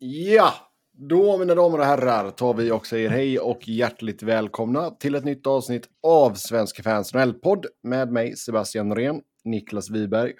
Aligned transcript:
Ja, 0.00 0.54
då 0.92 1.38
mina 1.38 1.54
damer 1.54 1.78
och 1.78 1.84
herrar 1.84 2.30
tar 2.30 2.54
vi 2.54 2.70
och 2.70 2.86
säger 2.86 3.10
hej 3.10 3.38
och 3.38 3.68
hjärtligt 3.68 4.22
välkomna 4.22 4.90
till 4.90 5.14
ett 5.14 5.24
nytt 5.24 5.46
avsnitt 5.46 5.88
av 6.02 6.34
Svenska 6.34 6.82
fans 6.82 7.12
podd 7.42 7.66
med 7.82 8.12
mig 8.12 8.36
Sebastian 8.36 8.88
Norén, 8.88 9.22
Niklas 9.44 9.90
Wiberg 9.90 10.32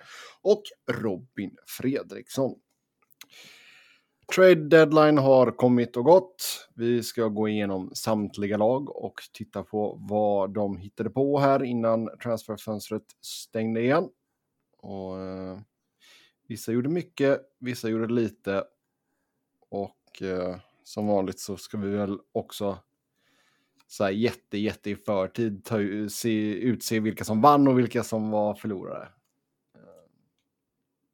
och 0.42 0.62
Robin 0.90 1.56
Fredriksson. 1.78 2.54
Trade 4.34 4.68
deadline 4.68 5.18
har 5.18 5.50
kommit 5.50 5.96
och 5.96 6.04
gått. 6.04 6.68
Vi 6.74 7.02
ska 7.02 7.28
gå 7.28 7.48
igenom 7.48 7.90
samtliga 7.94 8.56
lag 8.56 8.96
och 8.96 9.14
titta 9.32 9.62
på 9.62 9.98
vad 10.08 10.54
de 10.54 10.76
hittade 10.76 11.10
på 11.10 11.38
här 11.38 11.64
innan 11.64 12.08
transferfönstret 12.22 13.04
stängde 13.20 13.80
igen. 13.80 14.08
Och, 14.78 15.20
eh, 15.20 15.58
vissa 16.48 16.72
gjorde 16.72 16.88
mycket, 16.88 17.40
vissa 17.60 17.88
gjorde 17.88 18.14
lite. 18.14 18.64
Och 19.68 20.22
eh, 20.22 20.56
som 20.82 21.06
vanligt 21.06 21.40
så 21.40 21.56
ska 21.56 21.78
vi 21.78 21.90
väl 21.90 22.18
också 22.32 22.78
så 23.86 24.04
här 24.04 24.10
jätte, 24.10 24.58
jätte 24.58 24.90
i 24.90 24.96
förtid 24.96 25.64
ta, 25.64 25.78
se, 26.10 26.54
utse 26.54 27.00
vilka 27.00 27.24
som 27.24 27.40
vann 27.40 27.68
och 27.68 27.78
vilka 27.78 28.04
som 28.04 28.30
var 28.30 28.54
förlorare. 28.54 29.08
Eh, 29.74 29.80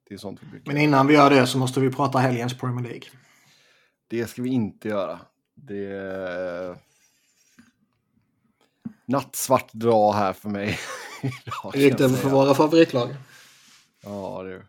det 0.07 0.13
är 0.13 0.17
sånt 0.17 0.43
vi 0.43 0.47
brukar 0.47 0.73
Men 0.73 0.81
innan 0.81 1.07
vi 1.07 1.13
gör 1.13 1.29
det 1.29 1.47
så 1.47 1.57
måste 1.57 1.79
vi 1.79 1.91
prata 1.91 2.19
helgens 2.19 2.57
Premier 2.57 2.89
League. 2.89 3.09
Det 4.07 4.27
ska 4.27 4.41
vi 4.41 4.49
inte 4.49 4.87
göra. 4.87 5.19
Det 5.53 5.85
är 5.85 6.77
nattsvart 9.05 9.73
dag 9.73 10.13
här 10.13 10.33
för 10.33 10.49
mig. 10.49 10.79
idag, 11.73 11.97
det 11.97 12.17
för 12.17 12.29
våra 12.29 12.53
favoritlag? 12.53 13.15
Ja, 14.03 14.43
det... 14.43 14.63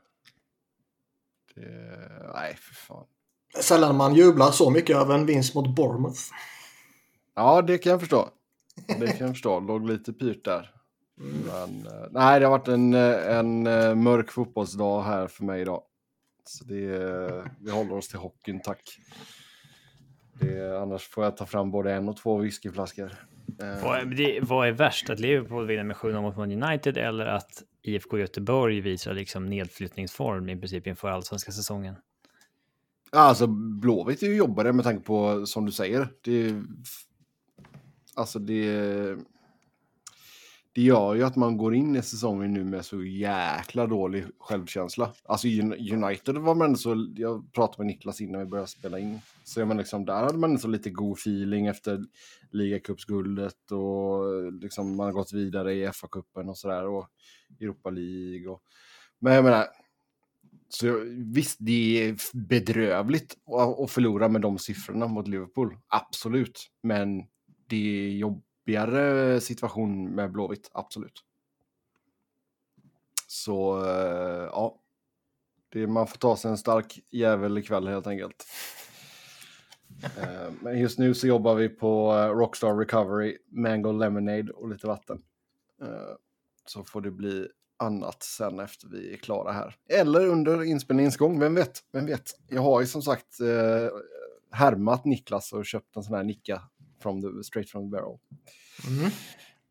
det... 1.54 2.32
Nej, 2.34 2.56
för 2.56 2.74
fan. 2.74 3.06
Sällan 3.60 3.96
man 3.96 4.14
jublar 4.14 4.50
så 4.50 4.70
mycket 4.70 4.96
över 4.96 5.14
en 5.14 5.26
vinst 5.26 5.54
mot 5.54 5.76
Bournemouth. 5.76 6.20
Ja, 7.34 7.62
det 7.62 7.78
kan 7.78 7.90
jag 7.90 8.00
förstå. 8.00 8.28
Det 8.86 9.06
kan 9.06 9.26
jag 9.26 9.30
förstå. 9.30 9.60
Låg 9.68 9.86
lite 9.86 10.12
pyrt 10.12 10.44
där. 10.44 10.70
Men, 11.16 11.86
eh, 11.86 12.08
nej, 12.10 12.40
det 12.40 12.46
har 12.46 12.50
varit 12.50 12.68
en, 12.68 12.94
eh, 12.94 13.36
en 13.36 13.66
eh, 13.66 13.94
mörk 13.94 14.30
fotbollsdag 14.30 15.02
här 15.02 15.26
för 15.26 15.44
mig 15.44 15.60
idag. 15.60 15.82
Så 16.44 16.64
det, 16.64 17.44
vi 17.60 17.70
håller 17.70 17.96
oss 17.96 18.08
till 18.08 18.18
hockeyn, 18.18 18.60
tack. 18.60 18.82
Det, 20.40 20.80
annars 20.82 21.08
får 21.08 21.24
jag 21.24 21.36
ta 21.36 21.46
fram 21.46 21.70
både 21.70 21.92
en 21.92 22.08
och 22.08 22.16
två 22.16 22.38
whiskyflaskor. 22.38 23.12
Vad 23.82 23.98
är, 23.98 24.04
det, 24.04 24.40
vad 24.42 24.68
är 24.68 24.72
värst? 24.72 25.10
Att 25.10 25.20
Liverpool 25.20 25.66
vinner 25.66 25.84
med 25.84 25.96
7-0 25.96 26.20
mot 26.20 26.36
Man 26.36 26.62
United 26.62 26.96
eller 26.96 27.26
att 27.26 27.62
IFK 27.82 28.18
Göteborg 28.18 28.80
visar 28.80 29.14
liksom 29.14 29.46
nedflyttningsform 29.46 30.48
i 30.48 30.56
princip 30.56 30.86
inför 30.86 31.08
allsvenska 31.08 31.52
säsongen? 31.52 31.96
Alltså, 33.16 33.46
Blåvitt 33.46 34.22
är 34.22 34.26
ju 34.26 34.36
jobbigare 34.36 34.72
med 34.72 34.84
tanke 34.84 35.04
på, 35.04 35.46
som 35.46 35.66
du 35.66 35.72
säger, 35.72 36.08
det... 36.22 36.62
Alltså 38.14 38.38
det... 38.38 39.16
Det 40.74 40.82
gör 40.82 41.14
ju 41.14 41.22
att 41.22 41.36
man 41.36 41.56
går 41.56 41.74
in 41.74 41.96
i 41.96 42.02
säsongen 42.02 42.52
nu 42.52 42.64
med 42.64 42.84
så 42.84 43.02
jäkla 43.02 43.86
dålig 43.86 44.24
självkänsla. 44.38 45.12
Alltså 45.24 45.48
United 45.92 46.36
var 46.36 46.54
man 46.54 46.76
så, 46.76 47.12
jag 47.16 47.52
pratade 47.52 47.78
med 47.78 47.86
Niklas 47.86 48.20
innan 48.20 48.40
vi 48.40 48.46
började 48.46 48.68
spela 48.68 48.98
in. 48.98 49.20
Så 49.44 49.60
jag 49.60 49.68
menar 49.68 49.82
liksom, 49.82 50.04
där 50.04 50.24
hade 50.24 50.38
man 50.38 50.58
så 50.58 50.68
lite 50.68 50.90
god 50.90 51.18
feeling 51.18 51.66
efter 51.66 52.04
ligacupsguldet 52.50 53.72
och 53.72 54.52
liksom 54.52 54.96
man 54.96 55.06
har 55.06 55.12
gått 55.12 55.32
vidare 55.32 55.74
i 55.74 55.86
FA-cupen 55.86 56.48
och 56.48 56.58
sådär 56.58 56.86
och 56.86 57.08
Europa 57.60 57.90
League. 57.90 58.48
Och, 58.48 58.62
men 59.18 59.34
jag 59.34 59.44
menar, 59.44 59.66
så 60.68 60.86
jag- 60.86 61.04
visst, 61.34 61.56
det 61.60 62.08
är 62.08 62.16
bedrövligt 62.32 63.36
att, 63.82 63.90
förlora 63.90 64.28
med 64.28 64.40
de 64.40 64.58
siffrorna 64.58 65.06
mot 65.06 65.28
Liverpool. 65.28 65.78
Absolut. 65.88 66.70
Men 66.82 67.26
det 67.66 67.76
är 68.06 68.10
jobbigare 68.10 69.40
situation 69.40 70.14
med 70.14 70.32
Blåvitt. 70.32 70.70
Absolut. 70.72 71.22
Så 73.26 73.84
eh, 73.84 74.48
ja. 74.52 74.82
Det, 75.68 75.86
man 75.86 76.06
får 76.06 76.16
ta 76.18 76.36
sig 76.36 76.50
en 76.50 76.58
stark 76.58 76.98
jävel 77.10 77.58
ikväll 77.58 77.88
helt 77.88 78.06
enkelt. 78.06 78.46
Eh, 80.02 80.52
men 80.60 80.78
just 80.78 80.98
nu 80.98 81.14
så 81.14 81.26
jobbar 81.26 81.54
vi 81.54 81.68
på 81.68 82.12
eh, 82.12 82.28
Rockstar 82.28 82.74
Recovery, 82.76 83.38
Mango 83.48 83.92
Lemonade 83.92 84.52
och 84.52 84.68
lite 84.68 84.86
vatten. 84.86 85.22
Så 86.66 86.84
får 86.84 87.00
det 87.00 87.10
bli 87.10 87.48
annat 87.76 88.22
sen 88.22 88.60
efter 88.60 88.88
vi 88.88 89.12
är 89.12 89.16
klara 89.16 89.52
här. 89.52 89.76
Eller 89.88 90.26
under 90.26 90.62
inspelningens 90.62 91.16
gång, 91.16 91.40
vem 91.40 91.54
vet? 91.54 91.80
Vem 91.92 92.06
vet? 92.06 92.30
Jag 92.48 92.62
har 92.62 92.80
ju 92.80 92.86
som 92.86 93.02
sagt 93.02 93.40
eh, 93.40 93.88
härmat 94.50 95.04
Niklas 95.04 95.52
och 95.52 95.66
köpt 95.66 95.96
en 95.96 96.02
sån 96.02 96.14
här 96.14 96.24
Nicka 96.24 96.62
from 97.02 97.22
the, 97.22 97.44
straight 97.44 97.70
from 97.70 97.82
the 97.82 97.96
barrel. 97.96 98.18
Mm. 98.88 99.10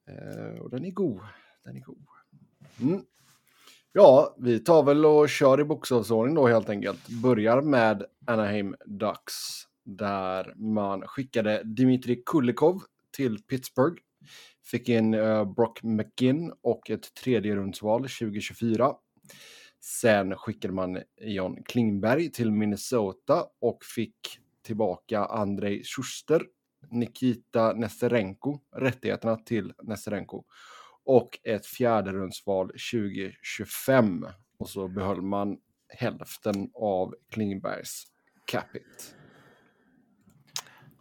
Eh, 0.08 0.62
och 0.62 0.70
den 0.70 0.86
är 0.86 0.92
god. 0.92 1.20
Den 1.64 1.76
är 1.76 1.82
god. 1.82 2.06
Mm. 2.82 3.02
Ja, 3.92 4.36
vi 4.40 4.60
tar 4.60 4.84
väl 4.84 5.06
och 5.06 5.30
kör 5.30 5.60
i 5.60 5.64
bokstavsordning 5.64 6.36
då 6.36 6.48
helt 6.48 6.70
enkelt. 6.70 7.08
Börjar 7.08 7.62
med 7.62 8.06
Anaheim 8.28 8.76
Ducks. 8.86 9.34
Där 9.86 10.54
man 10.56 11.02
skickade 11.02 11.64
Dmitri 11.64 12.24
Kulikov 12.26 12.82
till 13.16 13.44
Pittsburgh. 13.44 14.02
Fick 14.66 14.90
in 14.90 15.14
uh, 15.14 15.54
Brock 15.54 15.84
McGinn 15.84 16.54
och 16.62 16.90
ett 16.90 17.14
tredje 17.14 17.56
rundsval 17.56 18.02
2024. 18.02 18.94
Sen 19.82 20.36
skickade 20.36 20.74
man 20.74 21.02
John 21.22 21.64
Klingberg 21.64 22.32
till 22.32 22.52
Minnesota 22.52 23.46
och 23.62 23.84
fick 23.96 24.40
tillbaka 24.66 25.26
Andrei 25.26 25.84
Schuster, 25.84 26.42
Nikita 26.90 27.74
Nesterenko, 27.74 28.60
rättigheterna 28.76 29.36
till 29.36 29.74
Nesterenko 29.84 30.44
och 31.06 31.40
ett 31.44 31.66
fjärde 31.66 32.12
rundsval 32.12 32.68
2025. 32.68 34.28
Och 34.58 34.70
så 34.70 34.88
behöll 34.88 35.22
man 35.22 35.58
hälften 35.90 36.70
av 36.74 37.16
Klingbergs 37.30 38.04
capit. 38.46 39.16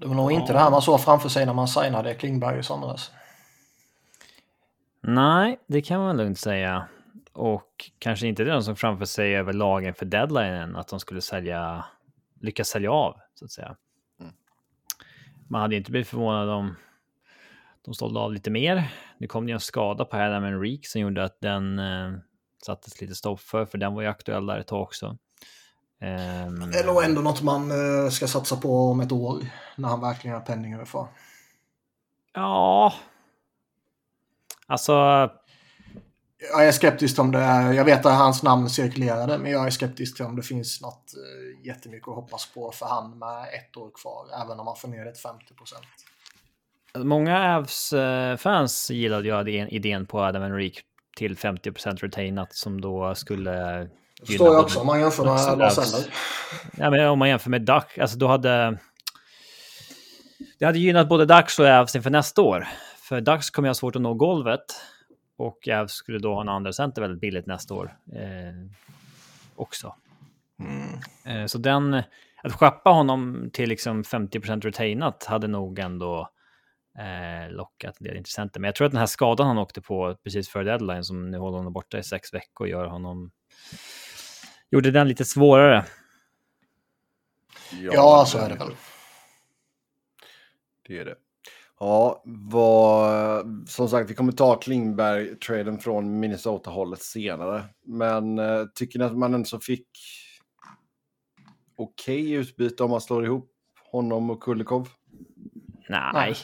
Det 0.01 0.07
var 0.07 0.15
nog 0.15 0.33
inte 0.33 0.53
det 0.53 0.59
här 0.59 0.71
man 0.71 0.83
såg 0.83 1.01
framför 1.01 1.29
sig 1.29 1.47
när 1.47 1.55
man 1.55 1.69
signade 1.69 2.15
Klingberg 2.15 2.59
i 2.59 2.63
somras. 2.63 3.11
Nej, 5.07 5.61
det 5.67 5.83
kan 5.83 6.01
man 6.01 6.17
lugnt 6.17 6.39
säga. 6.39 6.89
Och 7.33 7.91
kanske 7.99 8.27
inte 8.27 8.45
de 8.45 8.63
som 8.63 8.77
framför 8.77 9.05
sig 9.05 9.37
över 9.37 9.53
lagen 9.53 9.95
för 9.95 10.07
deadlinen, 10.07 10.77
att 10.77 10.89
de 10.89 11.01
skulle 11.01 11.21
sälja, 11.21 11.85
lyckas 12.41 12.69
sälja 12.69 12.91
av, 12.91 13.17
så 13.35 13.45
att 13.45 13.51
säga. 13.51 13.77
Mm. 14.21 14.33
Man 15.49 15.61
hade 15.61 15.77
inte 15.77 15.91
blivit 15.91 16.09
förvånad 16.09 16.49
om 16.51 16.77
de 17.85 17.95
sålde 17.95 18.21
av 18.21 18.33
lite 18.33 18.51
mer. 18.51 18.93
Nu 19.19 19.27
kom 19.27 19.47
det 19.47 19.51
ju 19.51 19.55
en 19.55 19.61
skada 19.61 20.05
på 20.05 20.17
Adam 20.17 20.45
Enrique 20.45 20.89
som 20.89 21.01
gjorde 21.01 21.25
att 21.25 21.41
den 21.41 21.79
eh, 21.79 22.13
sattes 22.67 23.01
lite 23.01 23.15
stopp 23.15 23.41
för, 23.41 23.67
för 23.67 23.79
den 23.79 23.95
var 23.95 24.03
ju 24.03 24.09
aktuell 24.09 24.47
där 24.47 24.59
ett 24.59 24.67
tag 24.67 24.83
också. 24.83 25.19
Ehm, 26.01 26.71
Det 26.71 26.79
är 26.79 26.87
nog 26.87 27.05
ändå 27.05 27.21
något 27.21 27.43
man 27.43 27.71
eh, 27.71 28.11
ska 28.11 28.27
satsa 28.27 28.57
på 28.57 28.91
om 28.91 29.01
ett 29.01 29.13
år. 29.13 29.45
När 29.77 29.89
han 29.89 30.01
verkligen 30.01 30.37
har 30.37 30.45
penning 30.45 30.75
överför. 30.75 31.07
Ja. 32.33 32.93
Alltså, 34.67 34.93
Jag 36.53 36.69
är 36.69 36.73
skeptisk 36.73 37.19
om 37.19 37.33
det 37.33 37.39
är, 37.39 37.73
jag 37.73 37.85
vet 37.85 38.07
att 38.07 38.19
hans 38.19 38.43
namn 38.43 38.71
cirkulerade, 38.71 39.39
men 39.39 39.53
jag 39.53 39.67
är 39.67 39.71
skeptisk 39.71 40.17
till 40.17 40.25
om 40.25 40.37
det 40.37 40.43
finns 40.43 40.81
något 40.83 41.13
eh, 41.17 41.67
jättemycket 41.67 42.09
att 42.09 42.15
hoppas 42.15 42.47
på 42.55 42.73
för 42.73 42.87
han 42.87 43.19
med 43.19 43.43
ett 43.43 43.77
år 43.77 43.91
kvar, 44.03 44.45
även 44.45 44.59
om 44.59 44.65
man 44.65 44.77
får 44.77 44.89
ner 44.89 45.13
till 45.13 45.23
50 45.23 45.55
procent. 45.55 45.85
Många 46.99 47.57
Avs-fans 47.57 48.91
gillade 48.91 49.29
ju 49.29 49.69
idén- 49.69 50.07
på 50.07 50.21
Adam 50.21 50.43
Enrique 50.43 50.81
till 51.17 51.37
50% 51.37 51.97
retainat 51.97 52.55
som 52.55 52.81
då 52.81 53.15
skulle... 53.15 53.53
Det 54.21 54.27
förstår 54.27 54.55
jag 54.55 54.65
också 54.65 54.81
om 54.81 54.87
man 54.87 55.01
jämför 55.01 55.25
med 55.25 55.59
Lars. 55.59 55.79
Eller. 55.79 56.15
Ja, 56.77 56.91
men 56.91 57.09
om 57.09 57.19
man 57.19 57.29
jämför 57.29 57.51
med 57.51 57.63
Duck, 57.63 57.99
alltså 57.99 58.19
då 58.19 58.29
hade... 58.29 58.79
Det 60.59 60.65
hade 60.65 60.79
gynnat 60.79 61.09
både 61.09 61.27
Ducks 61.27 61.59
och 61.59 61.67
Avs 61.67 61.97
inför 61.97 62.11
nästa 62.11 62.43
år. 62.43 62.69
För 63.09 63.21
Ducks 63.21 63.51
kommer 63.51 63.69
jag 63.69 63.71
ha 63.71 63.75
svårt 63.75 63.97
att 63.97 64.03
nå 64.03 64.15
golvet. 64.15 64.65
Och 65.37 65.69
Avs 65.69 65.93
skulle 65.93 66.19
då 66.19 66.35
ha 66.35 66.41
en 66.41 66.49
andra 66.49 66.73
center 66.73 67.03
väldigt 67.03 67.21
billigt 67.21 67.47
nästa 67.47 67.75
år. 67.75 67.99
Eh, 68.13 68.71
också. 69.57 69.95
Mm. 70.59 71.01
Eh, 71.25 71.47
så 71.47 71.59
den... 71.59 72.03
Att 72.43 72.53
skeppa 72.53 72.91
honom 72.91 73.51
till 73.53 73.69
liksom 73.69 74.03
50% 74.03 74.61
retainat 74.61 75.25
hade 75.25 75.47
nog 75.47 75.79
ändå 75.79 76.31
eh, 76.99 77.53
lockat 77.53 78.01
en 78.01 78.05
del 78.05 78.17
intressenter. 78.17 78.61
Men 78.61 78.69
jag 78.69 78.75
tror 78.75 78.87
att 78.87 78.93
den 78.93 78.99
här 78.99 79.07
skadan 79.07 79.47
han 79.47 79.59
åkte 79.59 79.81
på 79.81 80.17
precis 80.25 80.49
före 80.49 80.65
deadline, 80.65 81.05
som 81.05 81.31
nu 81.31 81.39
håller 81.39 81.59
honom 81.59 81.73
borta 81.73 81.99
i 81.99 82.03
sex 82.03 82.35
veckor, 82.35 82.69
gör 82.69 82.87
honom... 82.87 83.31
Gjorde 84.71 84.91
den 84.91 85.09
lite 85.09 85.25
svårare. 85.25 85.85
Ja, 87.81 88.25
så 88.29 88.39
är 88.39 88.49
det 88.49 88.55
väl. 88.55 88.75
Det 90.87 90.99
är 90.99 91.05
det. 91.05 91.17
Ja, 91.81 92.23
vad, 92.25 93.45
som 93.69 93.89
sagt, 93.89 94.11
vi 94.11 94.15
kommer 94.15 94.33
ta 94.33 94.61
Klingberg-traden 94.61 95.79
från 95.79 96.21
Minnesota-hållet 96.21 97.03
senare. 97.03 97.65
Men 97.87 98.39
eh, 98.39 98.65
tycker 98.75 98.99
ni 98.99 99.05
att 99.05 99.19
man 99.19 99.35
ändå 99.35 99.45
så 99.45 99.61
fick 99.61 99.89
okej 101.77 102.33
utbyte 102.33 102.83
om 102.83 102.91
man 102.91 103.01
slår 103.01 103.25
ihop 103.25 103.51
honom 103.93 104.31
och 104.31 104.43
Kulikov? 104.43 104.89
Nej. 105.89 106.35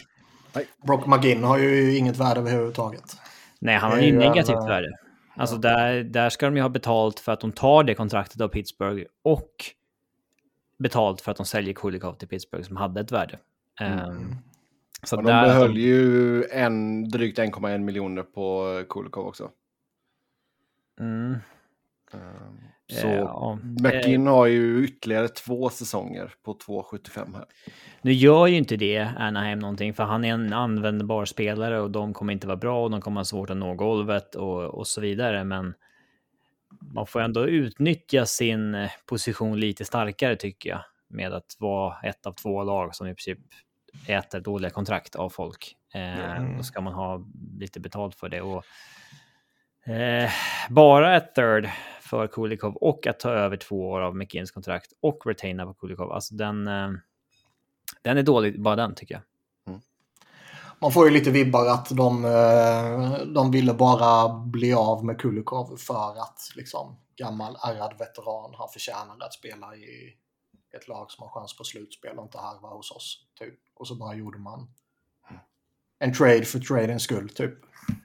Nej. 0.55 0.67
Brock 0.87 1.07
McGinn 1.07 1.45
har 1.45 1.59
ju 1.59 1.97
inget 1.97 2.17
värde 2.17 2.41
överhuvudtaget. 2.41 3.17
Nej, 3.59 3.77
han 3.77 3.91
har 3.91 3.99
ju 3.99 4.19
negativt 4.19 4.69
värde. 4.69 4.89
Alltså 5.37 5.57
där, 5.57 6.03
där 6.03 6.31
ska 6.31 6.47
de 6.47 6.57
ju 6.57 6.63
ha 6.63 6.69
betalt 6.69 7.21
för 7.21 7.33
att 7.33 7.41
de 7.41 7.53
tar 7.53 7.85
det 7.85 7.95
kontraktet 7.95 8.41
av 8.41 8.49
Pittsburgh 8.49 9.05
och 9.23 9.53
betalt 10.79 11.21
för 11.21 11.31
att 11.31 11.37
de 11.37 11.47
säljer 11.47 11.75
Kulikov 11.75 12.15
till 12.15 12.29
Pittsburgh 12.29 12.67
som 12.67 12.77
hade 12.77 13.01
ett 13.01 13.13
värde. 13.13 13.39
Ehm, 13.81 14.35
så 15.03 15.17
Och 15.17 15.23
de 15.23 15.29
där, 15.29 15.45
behöll 15.47 15.77
ju 15.77 16.45
en, 16.45 17.09
drygt 17.09 17.39
1,1 17.39 17.79
miljoner 17.79 18.23
på 18.23 18.77
eh, 18.79 18.87
Kulikov 18.87 19.27
också. 19.27 19.51
Mm, 21.01 21.37
Ehm, 22.13 22.59
Så 22.87 23.07
eh, 23.07 23.15
ja. 23.15 23.59
McGinn 23.83 24.27
har 24.27 24.47
ju 24.47 24.85
ytterligare 24.85 25.29
två 25.29 25.71
säsonger 25.71 26.35
på 26.43 26.55
2,75 26.55 27.35
här. 27.35 27.45
Nu 28.03 28.13
gör 28.13 28.47
ju 28.47 28.57
inte 28.57 28.77
det 28.77 28.99
Anaheim 29.17 29.59
någonting, 29.59 29.95
för 29.95 30.05
han 30.05 30.25
är 30.25 30.33
en 30.33 30.53
användbar 30.53 31.25
spelare 31.25 31.81
och 31.81 31.91
de 31.91 32.15
kommer 32.15 32.33
inte 32.33 32.47
vara 32.47 32.57
bra 32.57 32.85
och 32.85 32.91
de 32.91 33.01
kommer 33.01 33.21
ha 33.21 33.25
svårt 33.25 33.51
att 33.51 33.57
nå 33.57 33.75
golvet 33.75 34.35
och, 34.35 34.65
och 34.65 34.87
så 34.87 35.01
vidare. 35.01 35.45
Men 35.45 35.75
man 36.95 37.07
får 37.07 37.21
ändå 37.21 37.47
utnyttja 37.47 38.27
sin 38.27 38.75
eh, 38.75 38.91
position 39.07 39.61
lite 39.61 39.85
starkare 39.85 40.37
tycker 40.37 40.71
jag. 40.71 40.81
Med 41.09 41.33
att 41.33 41.57
vara 41.59 42.01
ett 42.03 42.27
av 42.27 42.33
två 42.33 42.65
lag 42.65 42.95
som 42.95 43.07
i 43.07 43.15
princip 43.15 43.39
äter 44.07 44.41
dåliga 44.41 44.71
kontrakt 44.71 45.15
av 45.15 45.31
folk. 45.31 45.77
Eh, 45.95 46.01
Mm. 46.41 46.57
Då 46.57 46.63
ska 46.63 46.81
man 46.81 46.93
ha 46.93 47.25
lite 47.59 47.81
betalt 47.81 48.15
för 48.15 48.29
det. 48.29 48.41
Och, 48.41 48.65
eh, 49.93 50.31
bara 50.71 51.17
ett 51.17 51.35
third 51.35 51.69
för 52.01 52.27
Kulikov 52.27 52.75
och 52.77 53.07
att 53.07 53.21
ta 53.21 53.31
över 53.31 53.57
två 53.57 53.91
år 53.91 54.01
av 54.01 54.17
McKinns 54.17 54.51
kontrakt 54.51 54.93
och 55.03 55.27
retaina 55.27 55.67
på 55.67 55.75
Kulikov. 55.75 56.13
Alltså 56.13 56.35
den, 56.35 56.69
eh, 56.69 56.91
den 58.03 58.19
är 58.19 58.23
dålig, 58.23 58.63
bara 58.63 58.77
den 58.77 58.95
tycker 58.95 59.15
jag. 59.15 59.23
Man 60.83 60.93
får 60.93 61.07
ju 61.07 61.13
lite 61.13 61.31
vibbar 61.31 61.67
att 61.67 61.89
de, 61.97 62.25
eh, 62.25 63.19
de 63.35 63.51
ville 63.51 63.75
bara 63.75 64.29
bli 64.39 64.75
av 64.75 65.05
med 65.05 65.21
Kulikov 65.21 65.77
för 65.77 66.21
att 66.23 66.53
liksom 66.57 66.97
gammal 67.17 67.57
ärrad 67.69 67.95
veteran, 67.99 68.55
han 68.59 68.69
förtjänar 68.69 69.17
att 69.21 69.33
spela 69.33 69.75
i 69.77 70.15
ett 70.75 70.89
lag 70.89 71.11
som 71.11 71.23
har 71.23 71.31
chans 71.31 71.57
på 71.57 71.65
slutspel 71.65 72.19
och 72.19 72.25
inte 72.25 72.39
harva 72.39 72.69
hos 72.69 72.91
oss. 72.91 73.27
Typ. 73.39 73.55
Och 73.75 73.87
så 73.87 73.95
bara 73.95 74.15
gjorde 74.15 74.39
man 74.39 74.69
en 75.99 76.13
trade 76.13 76.45
för 76.45 76.59
tradens 76.59 77.03
skull 77.03 77.29
typ. 77.29 77.55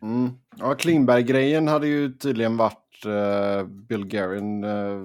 Mm. 0.01 0.29
Ja, 0.57 0.75
Klingberg-grejen 0.75 1.67
hade 1.67 1.87
ju 1.87 2.13
tydligen 2.13 2.57
varit 2.57 3.05
eh, 3.05 3.67
Bill 3.67 4.05
Guerin 4.05 4.63
eh, 4.63 4.99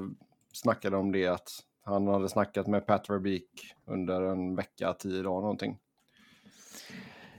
snackade 0.52 0.96
om 0.96 1.12
det 1.12 1.26
att 1.26 1.50
han 1.84 2.06
hade 2.06 2.28
snackat 2.28 2.66
med 2.66 2.86
Pat 2.86 3.10
Verbeek 3.10 3.74
under 3.86 4.22
en 4.22 4.56
vecka, 4.56 4.92
tio 4.92 5.22
dagar 5.22 5.40
någonting. 5.40 5.78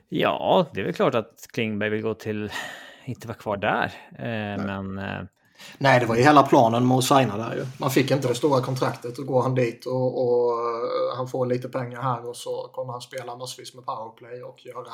Ja, 0.10 0.68
det 0.74 0.80
är 0.80 0.86
väl 0.86 0.94
klart 0.94 1.16
att 1.16 1.48
Klingberg 1.54 1.90
vill 1.90 2.02
gå 2.02 2.14
till, 2.14 2.52
inte 3.06 3.28
vara 3.28 3.38
kvar 3.38 3.58
där. 3.58 3.94
Eh, 4.12 4.66
men 4.66 4.98
eh, 4.98 5.22
Nej, 5.78 6.00
det 6.00 6.06
var 6.06 6.16
ju 6.16 6.22
hela 6.22 6.44
planen 6.44 6.88
med 6.88 6.98
att 6.98 7.04
signa 7.04 7.38
där 7.38 7.56
ju. 7.56 7.66
Man 7.78 7.92
fick 7.92 8.12
inte 8.12 8.28
det 8.28 8.36
stora 8.36 8.62
kontraktet 8.62 9.18
och 9.18 9.26
går 9.26 9.42
han 9.42 9.56
dit 9.56 9.86
och, 9.86 10.24
och 10.24 10.52
eh, 10.52 11.18
han 11.18 11.28
får 11.28 11.46
lite 11.46 11.70
pengar 11.70 12.02
här 12.02 12.30
och 12.30 12.38
så 12.38 12.70
kommer 12.74 12.92
han 12.92 13.02
spela 13.02 13.36
massvis 13.36 13.76
med 13.76 13.86
powerplay 13.86 14.44
och 14.44 14.66
göra 14.66 14.92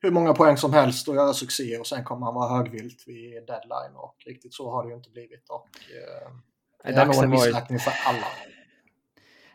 hur 0.00 0.10
många 0.10 0.34
poäng 0.34 0.56
som 0.56 0.72
helst 0.72 1.08
och 1.08 1.14
göra 1.14 1.32
succé 1.32 1.78
och 1.78 1.86
sen 1.86 2.04
kommer 2.04 2.26
han 2.26 2.34
vara 2.34 2.56
högvilt 2.56 3.04
vid 3.06 3.46
deadline 3.46 3.96
och 3.96 4.14
riktigt 4.26 4.54
så 4.54 4.70
har 4.70 4.82
det 4.82 4.88
ju 4.88 4.96
inte 4.96 5.10
blivit 5.10 5.48
och 5.48 5.68
eh, 5.96 6.32
det 6.84 7.00
är 7.00 7.06
nog 7.06 7.24
en 7.24 7.30
missräkning 7.30 7.78
för 7.78 7.92
alla. 8.06 8.26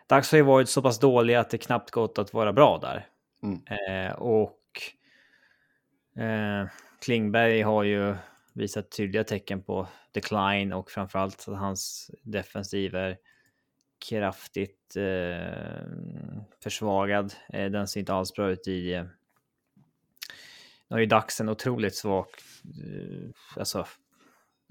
Dags 0.08 0.32
har 0.32 0.38
ju 0.38 0.44
varit 0.44 0.70
så 0.70 0.82
pass 0.82 1.00
dåliga 1.00 1.40
att 1.40 1.50
det 1.50 1.58
knappt 1.58 1.92
gått 1.92 2.18
att 2.18 2.34
vara 2.34 2.54
bra 2.54 2.78
där. 2.78 3.08
Mm. 3.44 3.62
Eh, 3.66 4.14
och 4.14 4.60
eh, 6.24 6.68
Klingberg 7.02 7.62
har 7.62 7.84
ju 7.84 8.16
visat 8.54 8.92
tydliga 8.92 9.24
tecken 9.24 9.64
på 9.64 9.88
decline 10.12 10.74
och 10.74 10.92
framförallt 10.92 11.46
att 11.48 11.58
hans 11.58 12.12
defensiv 12.22 12.96
är 12.96 13.18
kraftigt 14.10 14.96
eh, 14.96 16.32
försvagad. 16.64 17.34
Eh, 17.50 17.72
den 17.72 17.88
ser 17.88 18.00
inte 18.00 18.14
alls 18.14 18.34
bra 18.34 18.50
ut 18.50 18.68
i... 18.68 18.94
Eh, 18.94 19.04
nu 20.88 20.96
har 20.96 21.00
ju 21.00 21.06
Dax 21.06 21.42
en 21.42 21.50
otroligt 21.50 21.96
svag... 21.96 22.26
Eh, 22.84 23.30
alltså, 23.60 23.88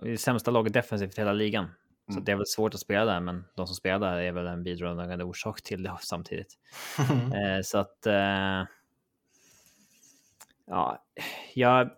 det 0.03 0.19
sämsta 0.19 0.51
laget 0.51 0.73
defensivt 0.73 1.19
i 1.19 1.21
hela 1.21 1.33
ligan. 1.33 1.67
Så 2.07 2.13
Mm. 2.13 2.25
det 2.25 2.33
är 2.33 2.37
väl 2.37 2.47
svårt 2.47 2.75
att 2.75 2.81
spela 2.81 3.05
där, 3.05 3.21
men 3.21 3.45
de 3.55 3.67
som 3.67 3.77
spelar 3.77 3.99
där 3.99 4.23
är 4.23 4.33
väl 4.33 4.47
en 4.47 4.63
bidragande 4.63 5.25
orsak 5.25 5.63
till 5.63 5.83
det 5.83 5.97
samtidigt. 6.01 6.59
Eh, 7.35 7.63
så 7.63 7.79
att... 7.79 8.07
Ja, 10.67 11.05
jag 11.55 11.91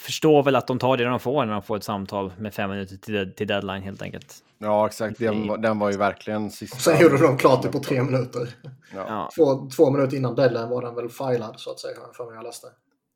förstår 0.00 0.42
väl 0.42 0.56
att 0.56 0.66
de 0.66 0.78
tar 0.78 0.96
det 0.96 1.04
de 1.04 1.20
får 1.20 1.44
när 1.46 1.52
de 1.52 1.62
får 1.62 1.76
ett 1.76 1.84
samtal 1.84 2.32
med 2.38 2.54
fem 2.54 2.70
minuter 2.70 2.96
till, 2.96 3.32
till 3.34 3.46
deadline 3.46 3.82
helt 3.82 4.02
enkelt. 4.02 4.34
Ja, 4.58 4.86
exakt. 4.86 5.18
Den, 5.18 5.48
var- 5.48 5.58
den 5.58 5.78
var 5.78 5.90
ju 5.90 5.96
verkligen 5.96 6.50
sista. 6.50 6.76
Sen 6.78 7.00
gjorde 7.02 7.18
de 7.22 7.38
klart 7.38 7.62
det 7.62 7.68
på 7.68 7.78
tre 7.78 8.02
minuter. 8.02 8.48
Ja. 8.62 8.70
Ja, 9.08 9.30
Två, 9.36 9.70
två 9.76 9.90
minuter 9.90 10.16
innan 10.16 10.34
deadline 10.34 10.68
var 10.68 10.82
den 10.82 10.94
väl 10.94 11.08
filad 11.08 11.54
så 11.60 11.70
att 11.70 11.80
säga 11.80 11.94
för 12.16 12.24
mig 12.26 12.34
jag 12.34 12.42
läste. 12.44 12.66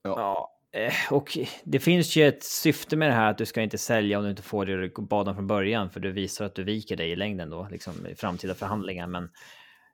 ja. 0.03 0.51
eh, 0.73 0.93
Och 1.13 1.39
det 1.65 1.79
finns 1.81 2.17
ju 2.17 2.29
ett 2.29 2.45
syfte 2.45 2.97
med 2.97 3.09
det 3.09 3.15
här 3.15 3.31
att 3.31 3.39
du 3.39 3.47
ska 3.47 3.63
inte 3.63 3.79
sälja 3.79 4.19
om 4.19 4.25
du 4.25 4.31
inte 4.31 4.43
får 4.43 4.67
det 4.67 4.77
du 4.81 4.93
bad 5.03 5.29
om 5.29 5.35
från 5.35 5.47
början, 5.47 5.91
för 5.91 6.01
du 6.01 6.13
visar 6.13 6.45
att 6.45 6.55
du 6.55 6.65
viker 6.65 6.97
dig 6.97 7.11
i 7.11 7.17
längden 7.17 7.51
då, 7.51 7.69
liksom 7.71 8.07
i 8.07 8.15
framtida 8.15 8.55
förhandlingar. 8.55 9.07
Men 9.07 9.29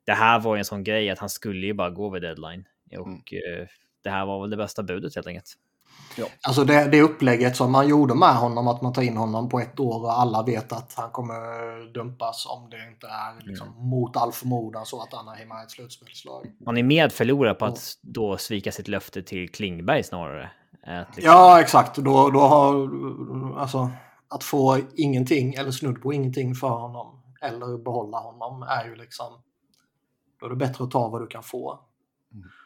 det 0.07 0.13
här 0.13 0.41
var 0.41 0.55
ju 0.55 0.59
en 0.59 0.65
sån 0.65 0.85
grej 0.85 1.11
att 1.11 1.19
han 1.19 1.31
skulle 1.31 1.67
ju 1.67 1.75
bara 1.75 1.91
gå 1.91 2.09
vid 2.11 2.23
deadline 2.23 2.65
och 2.99 3.35
eh, 3.35 3.67
det 4.03 4.11
här 4.11 4.27
var 4.27 4.41
väl 4.41 4.51
det 4.51 4.57
bästa 4.57 4.83
budet 4.83 5.15
helt 5.15 5.27
enkelt. 5.27 5.53
Alltså 6.43 6.65
det, 6.65 6.89
det 6.89 7.03
upplägget 7.03 7.57
som 7.57 7.73
man 7.73 7.89
gjorde 7.89 8.15
med 8.15 8.37
honom, 8.37 8.69
att 8.69 8.83
man 8.83 8.93
tar 8.93 9.03
in 9.03 9.17
honom 9.17 9.49
på 9.49 9.61
ett 9.61 9.81
år 9.81 10.05
och 10.05 10.21
alla 10.21 10.43
vet 10.43 10.73
att 10.73 10.95
han 10.97 11.11
kommer 11.11 11.35
dumpas 11.93 12.47
om 12.47 12.71
det 12.71 12.89
inte 12.89 13.07
är 13.07 13.49
liksom, 13.49 13.89
mot 13.91 14.17
all 14.17 14.33
förmodan 14.33 14.87
så 14.87 15.03
att 15.03 15.15
Anaheim 15.15 15.51
är 15.51 15.63
ett 15.63 15.71
slutspelslag. 15.71 16.53
Man 16.67 16.77
är 16.77 16.83
med 16.83 17.13
förlora 17.13 17.55
på 17.55 17.65
att 17.65 17.99
då 18.03 18.37
svika 18.37 18.73
sitt 18.73 18.89
löfte 18.89 19.23
till 19.23 19.49
Klingberg 19.53 20.03
snarare. 20.03 20.51
Att 20.87 21.17
liksom, 21.17 21.33
Ja, 21.33 21.61
exakt. 21.61 21.97
Då, 21.97 22.31
då 22.31 22.41
har, 22.41 22.91
alltså, 23.59 23.91
att 24.29 24.45
få 24.45 24.79
ingenting 24.95 25.55
eller 25.55 25.71
snudd 25.71 26.03
på 26.03 26.13
ingenting 26.13 26.55
för 26.55 26.69
honom 26.69 27.23
eller 27.41 27.79
behålla 27.85 28.19
honom 28.19 28.63
är 28.63 28.85
ju 28.85 28.97
liksom... 28.97 29.27
Då 30.41 30.47
är 30.47 30.51
det 30.51 30.57
bättre 30.57 30.85
att 30.85 30.91
ta 30.91 31.09
vad 31.09 31.23
du 31.23 31.27
kan 31.27 31.43
få. 31.43 31.81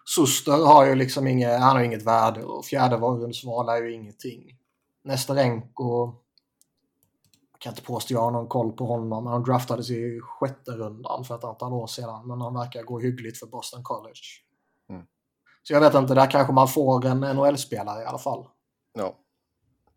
Suster 0.04 0.66
har 0.66 0.86
ju 0.86 0.94
liksom 0.94 1.26
inget, 1.26 1.60
han 1.60 1.76
har 1.76 1.82
inget 1.82 2.06
värde 2.06 2.44
och 2.44 2.64
fjärde 2.64 2.96
varumsval 2.96 3.68
är 3.68 3.82
ju 3.82 3.92
ingenting. 3.92 4.56
Nesterenko 5.04 6.14
jag 7.52 7.62
kan 7.62 7.72
inte 7.72 7.82
påstå 7.82 8.14
jag 8.14 8.20
har 8.20 8.30
någon 8.30 8.48
koll 8.48 8.72
på 8.72 8.86
honom. 8.86 9.26
Han 9.26 9.42
draftades 9.42 9.90
i 9.90 10.20
sjätte 10.22 10.70
rundan 10.70 11.24
för 11.24 11.34
ett 11.34 11.44
antal 11.44 11.72
år 11.72 11.86
sedan 11.86 12.26
men 12.26 12.40
han 12.40 12.54
verkar 12.54 12.82
gå 12.82 13.00
hyggligt 13.00 13.38
för 13.38 13.46
Boston 13.46 13.82
College. 13.82 14.20
Mm. 14.88 15.02
Så 15.62 15.72
jag 15.72 15.80
vet 15.80 15.94
inte, 15.94 16.14
där 16.14 16.30
kanske 16.30 16.52
man 16.52 16.68
får 16.68 17.06
en 17.06 17.20
NHL-spelare 17.20 18.02
i 18.02 18.06
alla 18.06 18.18
fall. 18.18 18.46
Ja. 18.92 19.14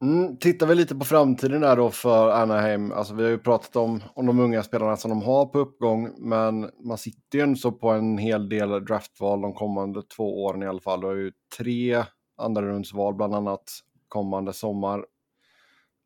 Mm, 0.03 0.37
tittar 0.37 0.67
vi 0.67 0.75
lite 0.75 0.95
på 0.95 1.05
framtiden 1.05 1.61
där 1.61 1.75
då 1.75 1.91
för 1.91 2.29
Anaheim. 2.29 2.91
Alltså 2.91 3.13
vi 3.13 3.23
har 3.23 3.29
ju 3.29 3.37
pratat 3.37 3.75
om, 3.75 4.03
om 4.13 4.25
de 4.25 4.39
unga 4.39 4.63
spelarna 4.63 4.97
som 4.97 5.09
de 5.09 5.21
har 5.21 5.45
på 5.45 5.59
uppgång, 5.59 6.09
men 6.17 6.69
man 6.79 6.97
sitter 6.97 7.47
ju 7.47 7.55
så 7.55 7.71
på 7.71 7.89
en 7.89 8.17
hel 8.17 8.49
del 8.49 8.85
draftval 8.85 9.41
de 9.41 9.53
kommande 9.53 10.01
två 10.03 10.43
åren 10.43 10.63
i 10.63 10.67
alla 10.67 10.79
fall. 10.79 11.01
Du 11.01 11.07
har 11.07 11.13
ju 11.13 11.31
tre 11.57 12.03
andra 12.37 12.61
rundsval 12.61 13.13
bland 13.13 13.35
annat 13.35 13.71
kommande 14.07 14.53
sommar. 14.53 15.05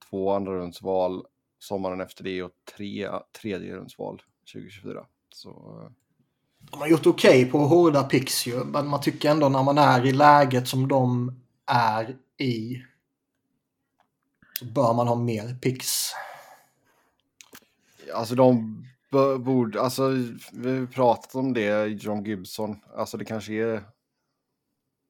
Två 0.09 0.31
andra 0.31 0.51
rundsval 0.51 1.25
sommaren 1.59 2.01
efter 2.01 2.23
det 2.23 2.43
och 2.43 2.51
tre 2.77 3.09
tredje 3.41 3.75
rundsval 3.75 4.21
2024. 4.53 5.05
Så 5.33 5.49
eh. 5.49 5.91
De 6.71 6.79
har 6.79 6.87
gjort 6.87 7.07
okej 7.07 7.45
på 7.45 7.57
hårda 7.57 8.03
picks 8.03 8.47
ju, 8.47 8.63
men 8.63 8.87
man 8.87 9.01
tycker 9.01 9.31
ändå 9.31 9.49
när 9.49 9.63
man 9.63 9.77
är 9.77 10.05
i 10.05 10.11
läget 10.11 10.67
som 10.67 10.87
de 10.87 11.31
är 11.65 12.15
i 12.39 12.81
bör 14.61 14.93
man 14.93 15.07
ha 15.07 15.15
mer 15.15 15.55
picks. 15.61 16.11
Alltså 18.13 18.35
de 18.35 18.83
borde, 19.39 19.81
alltså 19.81 20.07
vi 20.51 20.79
har 20.79 20.85
pratat 20.85 21.35
om 21.35 21.53
det, 21.53 21.87
John 21.87 22.23
Gibson. 22.23 22.79
Alltså 22.95 23.17
det 23.17 23.25
kanske 23.25 23.53
är 23.53 23.83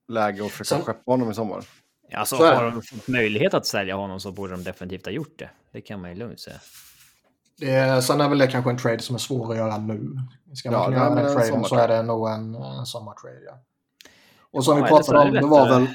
läge 0.07 0.45
att 0.45 0.51
försöka 0.51 0.81
skeppa 0.81 1.11
honom 1.11 1.31
i 1.31 1.33
sommar. 1.33 1.65
Alltså, 2.13 2.35
är 2.35 2.55
har 2.55 2.71
de 2.71 2.81
fått 2.81 3.07
möjlighet 3.07 3.53
att 3.53 3.65
sälja 3.65 3.95
honom 3.95 4.19
så 4.19 4.31
borde 4.31 4.53
de 4.53 4.63
definitivt 4.63 5.05
ha 5.05 5.11
gjort 5.11 5.39
det. 5.39 5.49
Det 5.71 5.81
kan 5.81 6.01
man 6.01 6.09
ju 6.09 6.15
lugnt 6.15 6.39
säga. 6.39 6.59
Det, 7.59 8.01
sen 8.01 8.21
är 8.21 8.29
väl 8.29 8.37
det 8.37 8.47
kanske 8.47 8.71
en 8.71 8.77
trade 8.77 8.99
som 8.99 9.15
är 9.15 9.19
svår 9.19 9.51
att 9.51 9.57
göra 9.57 9.77
nu. 9.77 10.17
Ska 10.53 10.71
man 10.71 10.79
Ja, 10.79 10.85
kunna 10.85 10.97
är 10.97 11.01
göra 11.01 11.15
den 11.15 11.27
en 11.27 11.33
traden 11.33 11.63
så 11.63 11.75
är 11.75 11.87
det 11.87 12.03
nog 12.03 12.29
en, 12.29 12.55
en 12.55 12.85
sommartrade. 12.85 13.41
Ja. 13.45 13.59
Och 14.51 14.65
som 14.65 14.77
Ja, 14.77 14.83
vi 14.83 14.89
pratade 14.89 15.19
är 15.19 15.25
om, 15.25 15.33
det 15.33 15.39
det 15.39 15.45
var 15.45 15.69
väl... 15.69 15.87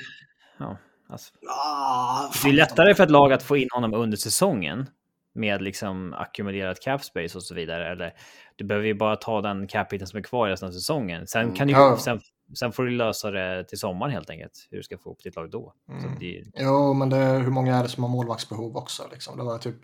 Ja, 0.58 0.76
alltså. 1.12 1.34
Ah, 1.48 2.30
Det 2.42 2.48
är 2.48 2.52
lättare 2.52 2.94
för 2.94 3.04
ett 3.04 3.10
lag 3.10 3.32
att 3.32 3.42
få 3.42 3.56
in 3.56 3.68
honom 3.72 3.94
under 3.94 4.16
säsongen 4.16 4.86
med 5.34 5.62
liksom 5.62 6.14
ackumulerat 6.14 6.80
cap 6.82 7.04
space 7.04 7.38
och 7.38 7.44
så 7.44 7.54
vidare. 7.54 7.92
Eller 7.92 8.12
du 8.56 8.64
behöver 8.64 8.86
ju 8.86 8.94
bara 8.94 9.16
ta 9.16 9.40
den 9.40 9.66
cap 9.66 9.88
som 9.88 10.18
är 10.18 10.22
kvar 10.22 10.48
resten 10.48 10.68
av 10.68 10.72
säsongen. 10.72 11.26
Sen, 11.26 11.42
Mm. 11.42 11.54
kan 11.54 11.66
du, 11.68 11.72
Ja. 11.72 11.98
sen, 11.98 12.20
sen 12.54 12.72
får 12.72 12.82
du 12.82 12.90
lösa 12.90 13.30
det 13.30 13.64
till 13.64 13.78
sommaren 13.78 14.12
helt 14.12 14.30
enkelt. 14.30 14.68
Hur 14.70 14.76
du 14.76 14.82
ska 14.82 14.98
få 14.98 15.10
upp 15.12 15.22
ditt 15.22 15.36
lag 15.36 15.50
då. 15.50 15.74
Mm. 15.88 16.18
det, 16.18 16.42
Jo, 16.54 16.94
men 16.94 17.10
det, 17.10 17.16
hur 17.16 17.50
många 17.50 17.76
är 17.76 17.82
det 17.82 17.88
som 17.88 18.02
har 18.02 18.10
målvaktsbehov 18.10 18.76
också? 18.76 19.02
Liksom? 19.12 19.36
Det 19.38 19.44
var 19.44 19.58
typ 19.58 19.76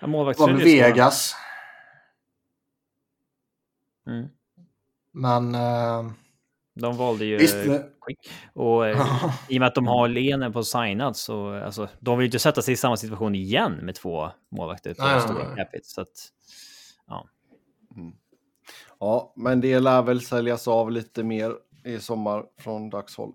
ja, 0.00 0.06
var. 0.06 0.64
Vegas. 0.64 1.34
Mm. 4.06 4.28
Men 5.12 5.54
eh, 5.54 6.10
De 6.74 6.96
valde 6.96 7.24
ju 7.24 7.36
visst, 7.36 7.56
Quick. 8.06 8.30
Och 8.54 8.88
eh, 8.88 9.06
i 9.48 9.56
och 9.56 9.60
med 9.60 9.66
att 9.66 9.74
de 9.74 9.86
har 9.86 10.08
Lene 10.08 10.50
på 10.50 10.64
signat 10.64 11.16
så 11.16 11.54
alltså, 11.54 11.88
de 12.00 12.18
vill 12.18 12.24
ju 12.24 12.28
inte 12.28 12.38
sätta 12.38 12.62
sig 12.62 12.74
i 12.74 12.76
samma 12.76 12.96
situation 12.96 13.34
igen 13.34 13.72
med 13.72 13.94
två 13.94 14.30
målvakter 14.56 14.94
på 14.94 15.02
Nej, 15.02 15.12
nej, 15.12 15.20
stora 15.22 15.48
nej. 15.48 15.56
capita. 15.56 15.84
Så 15.84 16.00
att, 16.00 16.08
Ja, 19.00 19.32
men 19.36 19.60
det 19.60 19.80
lär 19.80 20.02
väl 20.02 20.20
säljas 20.20 20.68
av 20.68 20.90
lite 20.90 21.22
mer 21.22 21.52
i 21.84 21.98
sommar 21.98 22.44
från 22.58 22.90
dagshåll. 22.90 23.32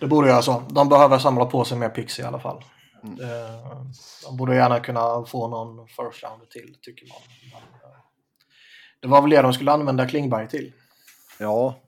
det 0.00 0.06
borde 0.06 0.28
göra 0.28 0.42
så. 0.42 0.62
De 0.70 0.88
behöver 0.88 1.18
samla 1.18 1.44
på 1.44 1.64
sig 1.64 1.78
mer 1.78 1.88
pix 1.88 2.18
i 2.18 2.22
alla 2.22 2.38
fall. 2.38 2.64
Mm. 3.02 3.20
Eh, 3.20 3.82
de 4.24 4.36
borde 4.36 4.54
gärna 4.54 4.80
kunna 4.80 5.24
få 5.24 5.48
någon 5.48 5.86
first 5.88 6.22
rounder 6.24 6.46
till, 6.46 6.76
tycker 6.82 7.06
man. 7.08 7.18
Eh, 7.56 7.98
det 9.00 9.08
var 9.08 9.20
väl 9.20 9.30
det 9.30 9.42
de 9.42 9.52
skulle 9.52 9.72
använda 9.72 10.08
Klingberg 10.08 10.48
till. 10.48 10.72
Ja, 11.38 11.80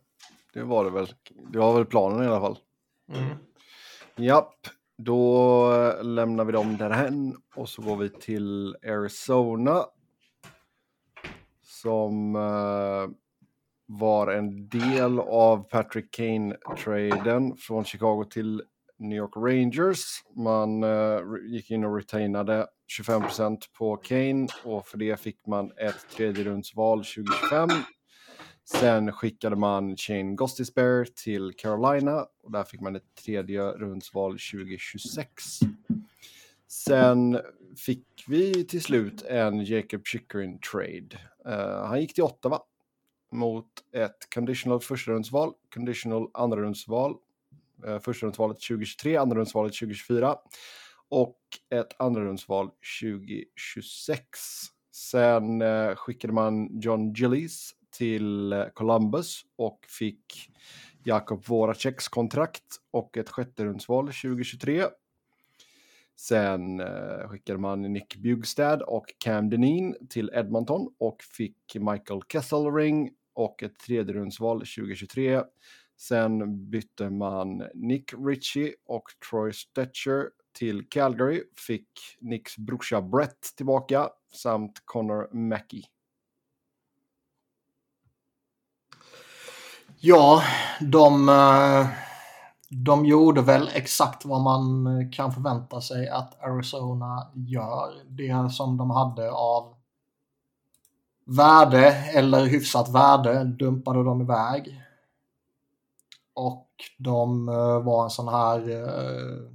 det 0.59 0.65
var 0.65 0.85
det 0.85 0.91
väl. 0.91 1.09
Det 1.51 1.59
var 1.59 1.75
väl 1.75 1.87
planen 1.87 2.25
i 2.25 2.27
alla 2.27 2.41
fall. 2.41 2.59
Mm. 3.13 3.37
Japp, 4.17 4.55
då 4.99 5.71
lämnar 6.03 6.45
vi 6.45 6.53
dem 6.53 6.77
därhen 6.77 7.37
och 7.55 7.69
så 7.69 7.83
går 7.83 7.97
vi 7.97 8.09
till 8.09 8.77
Arizona. 8.87 9.85
Som 11.63 12.37
eh, 12.37 13.15
var 13.87 14.33
en 14.33 14.69
del 14.69 15.19
av 15.21 15.69
Patrick 15.69 16.15
Kane-traden 16.15 17.57
från 17.57 17.85
Chicago 17.85 18.25
till 18.31 18.63
New 18.99 19.19
York 19.19 19.37
Rangers. 19.37 20.05
Man 20.37 20.83
eh, 20.83 21.21
gick 21.47 21.71
in 21.71 21.85
och 21.85 21.97
retainade 21.97 22.67
25% 23.01 23.59
på 23.79 23.97
Kane 23.97 24.49
och 24.65 24.87
för 24.87 24.99
det 24.99 25.21
fick 25.21 25.47
man 25.47 25.73
ett 25.77 26.17
tredjerumsval 26.17 26.99
2025. 26.99 27.69
Sen 28.73 29.13
skickade 29.13 29.57
man 29.57 29.97
Shane 29.97 30.35
Gostisbehere 30.35 31.05
till 31.05 31.53
Carolina 31.57 32.27
och 32.43 32.53
där 32.53 32.65
fick 32.65 32.81
man 32.81 32.97
ett 32.97 33.15
tredje 33.25 33.63
rundsval 33.63 34.33
2026. 34.33 35.33
Sen 36.69 37.41
fick 37.77 38.25
vi 38.27 38.65
till 38.65 38.83
slut 38.83 39.23
en 39.23 39.65
Jacob 39.65 40.07
Chikrin 40.07 40.59
trade. 40.73 41.09
Uh, 41.47 41.87
han 41.87 42.01
gick 42.01 42.15
till 42.15 42.25
Ottawa 42.25 42.61
mot 43.33 43.67
ett 43.93 44.35
conditional 44.35 44.81
första-rundsval, 44.81 45.53
conditional 45.75 46.31
andra-rundsval, 46.35 47.15
uh, 47.87 47.93
eh, 47.93 48.01
första-rundsvalet 48.01 48.61
2023, 48.69 49.17
andra-rundsvalet 49.17 49.73
2024 49.73 50.37
och 51.09 51.39
ett 51.71 52.01
andra-rundsval 52.01 52.71
2026. 53.01 54.29
Sen 54.93 55.63
uh, 55.63 55.95
skickade 55.95 56.33
man 56.33 56.81
John 56.81 57.13
Gillies 57.13 57.78
till 57.99 58.55
Columbus 58.75 59.41
och 59.57 59.79
fick 59.89 60.51
Jakob 61.05 61.47
Voraceks 61.47 62.09
kontrakt 62.09 62.65
och 62.91 63.17
ett 63.17 63.29
sjätte-rundsval 63.29 64.07
2023. 64.07 64.85
Sen 66.17 66.81
eh, 66.81 67.29
skickade 67.29 67.59
man 67.59 67.83
Nick 67.83 68.17
Bugstad 68.17 68.83
och 68.83 69.15
Cam 69.19 69.51
Denin 69.51 69.97
till 70.11 70.31
Edmonton 70.35 70.95
och 70.99 71.23
fick 71.23 71.75
Michael 71.75 72.21
Kesselring 72.33 73.11
och 73.35 73.63
ett 73.63 73.79
tredjerumsval 73.79 74.59
2023. 74.59 75.43
Sen 75.97 76.71
bytte 76.71 77.11
man 77.11 77.65
Nick 77.75 78.15
Ritchie 78.27 78.75
och 78.87 79.03
Troy 79.31 79.53
Stetcher 79.53 80.31
till 80.53 80.89
Calgary, 80.89 81.43
fick 81.67 81.89
Nicks 82.21 82.59
brorsa 82.59 83.03
Brett 83.03 83.43
tillbaka 83.57 84.09
samt 84.35 84.83
Connor 84.85 85.35
Mackey. 85.35 85.83
Ja, 90.01 90.43
de, 90.81 91.29
eh, 91.29 91.87
de 92.69 93.07
gjorde 93.07 93.43
väl 93.43 93.71
exakt 93.75 94.25
vad 94.25 94.41
man 94.41 94.87
kan 95.13 95.33
förvänta 95.33 95.81
sig 95.81 96.09
att 96.09 96.43
Arizona 96.43 97.31
gör. 97.35 97.93
Det 98.09 98.53
som 98.53 98.77
de 98.77 98.91
hade 98.91 99.31
av 99.31 99.75
värde 101.25 101.87
eller 102.15 102.47
hyfsat 102.47 102.89
värde 102.89 103.45
dumpade 103.45 104.05
de 104.05 104.23
iväg. 104.23 104.83
Och 106.35 106.69
de 106.99 107.49
eh, 107.49 107.83
var 107.83 108.05
en 108.05 108.11
sån 108.11 108.29
här 108.29 108.71
eh, 108.71 109.53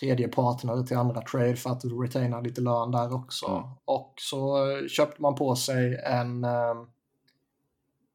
tredje 0.00 0.28
partner 0.28 0.82
till 0.82 0.96
andra 0.96 1.20
trade 1.20 1.56
för 1.56 1.70
att 1.70 1.84
retaina 1.84 2.40
lite 2.40 2.60
lön 2.60 2.90
där 2.90 3.14
också. 3.14 3.46
Mm. 3.46 3.62
Och 3.84 4.14
så 4.16 4.70
eh, 4.70 4.86
köpte 4.88 5.22
man 5.22 5.34
på 5.34 5.56
sig 5.56 6.02
en 6.04 6.44
eh, 6.44 6.74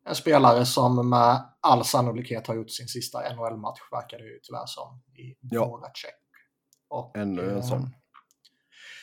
en 0.05 0.15
spelare 0.15 0.65
som 0.65 1.09
med 1.09 1.43
all 1.61 1.85
sannolikhet 1.85 2.47
har 2.47 2.55
gjort 2.55 2.71
sin 2.71 2.87
sista 2.87 3.19
NHL-match, 3.35 3.79
verkar 3.91 4.17
det 4.17 4.23
ju 4.23 4.39
tyvärr 4.43 4.65
som, 4.65 5.01
i 5.15 5.35
Ja. 5.41 5.67
Voracek. 5.67 6.15
Och, 6.87 7.17
Ännu 7.17 7.49
en 7.49 7.57
eh, 7.57 7.63
sån. 7.63 7.89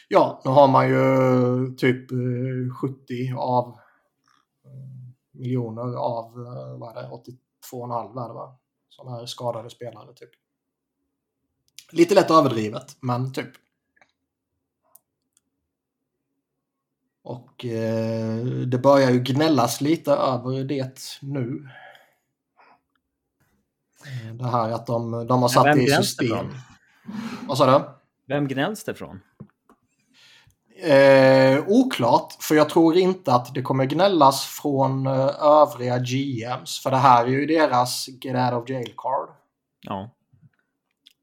Ja, 0.09 0.41
nu 0.45 0.51
har 0.51 0.69
man 0.69 0.89
ju 0.89 1.75
typ 1.77 2.13
eh, 2.13 2.75
70 2.81 3.35
av 3.37 3.69
eh, 3.69 5.41
miljoner 5.41 5.97
av, 5.97 6.33
vad 6.79 6.97
är 6.97 7.03
det, 7.03 7.09
82,5 7.09 8.25
är 8.25 8.29
det 8.29 8.35
va? 8.35 8.59
Sådana 8.89 9.17
här 9.17 9.27
skadade 9.27 9.71
spelare 9.71 10.15
typ. 10.15 10.31
Lite 11.93 12.15
lätt 12.15 12.31
överdrivet, 12.31 12.97
men 13.01 13.33
typ. 13.33 13.51
Och 17.25 17.65
eh, 17.65 18.37
det 18.45 18.79
börjar 18.79 19.11
ju 19.11 19.21
gnällas 19.21 19.81
lite 19.81 20.13
över 20.13 20.65
det 20.65 21.01
nu. 21.21 21.69
Eh, 24.07 24.35
Det 24.35 24.47
här 24.47 24.71
att 24.71 24.87
de, 24.87 25.27
de 25.27 25.43
har 25.43 25.49
satt 25.49 25.67
vem 25.67 25.79
det 25.79 25.85
i 25.85 25.91
system. 25.91 26.47
Vad 27.49 27.59
sa 27.59 27.79
du? 27.79 27.85
Vem 28.35 28.49
gnälls 28.49 28.85
det 28.85 28.95
från? 28.95 29.21
Eh, 30.83 31.65
oklart, 31.69 32.37
för 32.41 32.55
jag 32.55 32.69
tror 32.69 32.97
inte 32.97 33.35
att 33.35 33.55
det 33.55 33.63
kommer 33.63 33.85
gnällas 33.85 34.45
från 34.45 35.07
eh, 35.07 35.43
övriga 35.43 35.99
GMs. 35.99 36.81
För 36.83 36.91
det 36.91 36.97
här 36.97 37.25
är 37.25 37.29
ju 37.29 37.47
deras 37.47 38.09
get 38.09 38.53
out 38.53 38.63
of 38.63 38.69
jail 38.71 38.95
card. 38.97 39.29
Ja, 39.81 40.11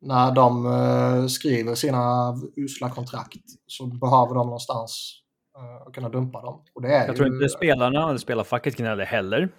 När 0.01 0.31
de 0.31 0.65
eh, 0.65 1.27
skriver 1.27 1.75
sina 1.75 2.33
usla 2.55 2.89
kontrakt 2.89 3.43
så 3.67 3.85
behöver 3.85 4.35
de 4.35 4.45
någonstans 4.47 5.15
eh, 5.59 5.87
att 5.87 5.93
kunna 5.93 6.09
dumpa 6.09 6.41
dem. 6.41 6.61
Och 6.73 6.81
det 6.81 6.95
är 6.95 7.07
jag 7.07 7.15
tror 7.15 7.27
ju, 7.27 7.33
inte 7.33 7.49
spelarna 7.49 8.09
eller 8.09 8.17
spelarfacket 8.17 8.77
gnäller 8.77 9.05
heller. 9.05 9.49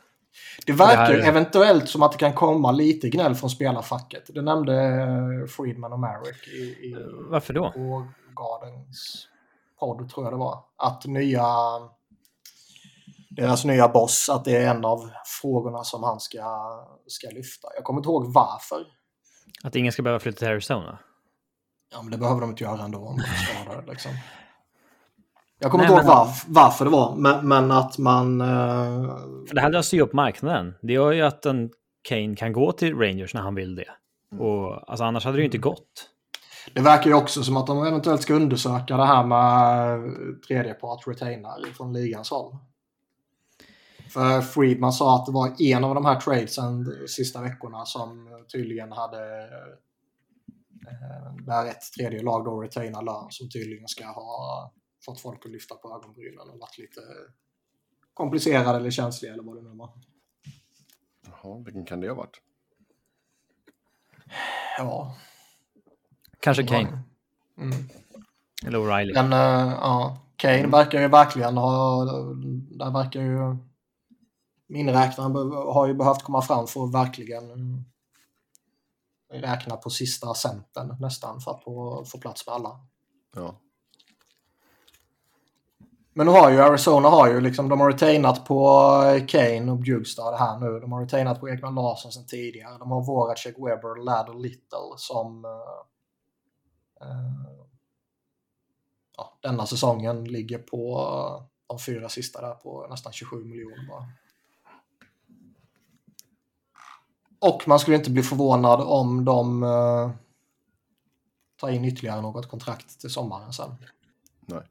Det 0.67 0.73
verkar 0.73 1.17
det 1.17 1.23
här- 1.23 1.29
eventuellt 1.29 1.89
som 1.89 2.03
att 2.03 2.13
det 2.13 2.19
kan 2.19 2.33
komma 2.33 2.73
lite 2.73 3.09
gnäll 3.09 3.35
från 3.35 3.51
spelarfacket. 3.51 4.23
Det 4.35 4.43
nämnde 4.43 4.75
eh, 4.85 5.47
Friedman 5.49 5.93
och 5.93 6.01
Merrick 6.01 6.49
i, 6.49 6.61
i 6.61 6.97
Varför 7.31 7.55
då? 7.55 7.71
på 7.71 8.07
Gardens 8.37 9.29
podd 9.81 10.11
tror 10.11 10.27
jag 10.27 10.33
det 10.33 10.39
var. 10.39 10.59
Att 10.77 11.07
nya 11.07 11.45
deras 13.31 13.65
nya 13.65 13.89
boss, 13.89 14.29
att 14.29 14.45
det 14.45 14.57
är 14.57 14.71
en 14.71 14.85
av 14.85 15.11
frågorna 15.43 15.85
som 15.85 16.03
han 16.03 16.21
ska, 16.21 16.41
ska 17.07 17.31
lyfta. 17.31 17.69
Jag 17.75 17.85
kommer 17.85 18.01
inte 18.01 18.09
ihåg 18.09 18.33
varför. 18.33 18.79
Att 19.65 19.77
ingen 19.77 19.93
ska 19.93 20.03
behöva 20.03 20.21
flytta 20.21 20.39
till 20.39 20.49
Arizona? 20.49 20.99
Ja, 21.93 22.03
men 22.03 22.11
det 22.11 22.19
behöver 22.19 22.41
de 22.41 22.51
inte 22.51 22.65
göra 22.65 22.83
ändå 22.83 22.99
om 22.99 23.17
de 23.17 23.23
är 23.23 23.63
skadade. 23.65 23.91
Liksom. 23.91 24.13
Jag 25.63 25.71
kommer 25.71 25.85
Nej, 25.85 25.93
inte 25.93 26.07
ihåg 26.07 26.17
varf- 26.17 26.45
varför 26.49 26.85
det 26.85 26.91
var, 26.91 27.17
men, 27.17 27.49
men 27.49 27.71
att 27.71 27.99
man... 27.99 28.41
eh, 28.41 28.47
För 29.49 29.55
det 29.55 29.61
här 29.61 29.71
löser 29.71 29.97
ju 29.97 30.03
upp 30.03 30.13
marknaden. 30.13 30.75
Det 30.83 30.93
gör 30.93 31.13
ju 31.13 31.23
att 31.23 31.47
en 31.47 31.71
Kane 32.09 32.37
kan 32.37 32.53
gå 32.53 32.73
till 32.73 32.95
Rangers 32.99 33.35
när 33.35 33.41
han 33.41 33.55
vill 33.55 33.75
det. 33.75 33.89
Och 34.39 34.91
alltså, 34.91 35.05
annars 35.05 35.25
hade 35.25 35.37
det 35.37 35.41
ju 35.41 35.45
inte 35.45 35.59
gått. 35.59 36.11
Det 36.75 36.81
verkar 36.81 37.11
ju 37.11 37.15
också 37.17 37.43
som 37.43 37.57
att 37.57 37.67
de 37.67 37.87
eventuellt 37.87 38.23
ska 38.23 38.35
undersöka 38.35 38.97
det 38.97 39.05
här 39.07 39.25
med 39.25 40.01
tredjepart 40.49 41.07
retainer 41.07 41.73
från 41.77 41.93
ligans 41.93 42.31
håll. 42.31 42.57
För 44.13 44.41
Friedman 44.41 44.93
sa 44.93 45.17
att 45.17 45.27
det 45.27 45.33
var 45.33 45.63
en 45.63 45.85
av 45.85 45.95
de 45.95 46.05
här 46.05 46.21
tradesen 46.21 46.85
de 46.85 47.09
sista 47.09 47.41
veckorna 47.43 47.85
som 47.85 48.29
tydligen 48.53 48.93
hade 48.93 49.43
eh, 50.87 51.35
där 51.47 51.67
ett 51.67 51.83
tredje 51.99 52.23
lag 52.23 52.45
då 52.45 52.61
retainar 52.61 53.03
lön 53.03 53.27
som 53.31 53.49
tydligen 53.51 53.89
ska 53.89 54.05
ha 54.07 54.73
fått 55.05 55.21
folk 55.21 55.47
att 55.47 55.53
lyfta 55.53 55.75
på 55.75 55.95
ögonbrynen 55.95 56.51
och 56.51 56.59
varit 56.59 56.79
lite 56.79 57.01
komplicerade 58.15 58.79
eller 58.79 58.91
känsliga 58.91 59.33
eller 59.33 59.43
vad 59.43 59.57
det 59.57 59.63
nu 59.63 59.77
var. 59.77 59.91
Jaha, 61.27 61.63
vilken 61.65 61.85
kan 61.85 62.01
det 62.01 62.09
ha 62.09 62.15
varit? 62.15 62.41
Ja. 64.79 65.17
Kanske 66.41 66.67
Kane. 66.67 67.03
Mm. 67.59 67.89
Eller 68.67 68.79
O'Reilly. 68.79 69.15
Men 69.15 69.33
uh, 69.33 69.73
ja, 69.73 70.19
Kane 70.37 70.67
verkar 70.67 71.01
ju 71.01 71.09
verkligen 71.09 71.57
ha... 71.57 72.05
Där 72.71 72.91
verkar 72.91 73.21
ju... 73.21 73.57
Miniräknaren 74.67 75.33
har 75.53 75.87
ju 75.87 75.95
behövt 75.95 76.23
komma 76.23 76.43
fram 76.43 76.67
för 76.67 76.85
att 76.85 76.95
verkligen 76.95 77.85
räkna 79.33 79.77
på 79.77 79.91
sista 79.91 80.35
centern 80.35 80.97
nästan 81.01 81.41
för 81.41 81.51
att 81.51 81.65
få, 81.65 82.05
få 82.05 82.19
plats 82.19 82.47
med 82.47 82.55
alla. 82.55 82.81
Ja. 83.35 83.61
Men 86.13 86.27
nu 86.27 86.33
har 86.33 86.51
ju 86.51 86.61
Arizona 86.61 87.09
har 87.09 87.29
ju 87.29 87.41
liksom, 87.41 87.69
de 87.69 87.81
har 87.81 87.93
retainat 87.93 88.45
på 88.45 88.93
eh, 89.05 89.27
Kane 89.27 89.73
och 89.73 89.79
Bjugstad 89.79 90.37
här 90.37 90.59
nu. 90.59 90.81
De 90.81 90.93
har 90.93 91.03
retainat 91.03 91.41
på 91.41 91.49
Ekman 91.49 91.75
Larsson 91.75 92.13
sen 92.13 92.27
tidigare. 92.27 92.79
De 92.79 92.91
har 92.91 93.05
Voracek, 93.05 93.55
Weber, 93.59 94.05
Ladd 94.05 94.29
och 94.29 94.41
Little 94.41 94.79
som 94.97 95.45
uh, 95.45 95.51
uh, 97.09 97.65
ja, 99.17 99.39
denna 99.41 99.67
säsongen 99.67 100.25
ligger 100.25 100.59
på 100.59 100.99
uh, 100.99 101.47
de 101.67 101.79
fyra 101.79 102.09
sista 102.09 102.41
där 102.41 102.55
på 102.55 102.87
nästan 102.91 103.13
27 103.13 103.45
miljoner 103.45 103.89
bara. 103.89 104.09
Och 107.53 107.69
man 107.69 107.79
skulle 107.79 107.97
inte 107.97 108.11
bli 108.11 108.23
förvånad 108.23 108.81
om 108.81 109.25
de 109.25 109.63
uh, 109.63 110.11
tar 111.57 111.69
in 111.69 111.85
ytterligare 111.85 112.21
något 112.21 112.49
kontrakt 112.49 113.01
till 113.01 113.11
sommaren 113.11 113.53
sen. 113.53 113.75
Nej. 114.41 114.63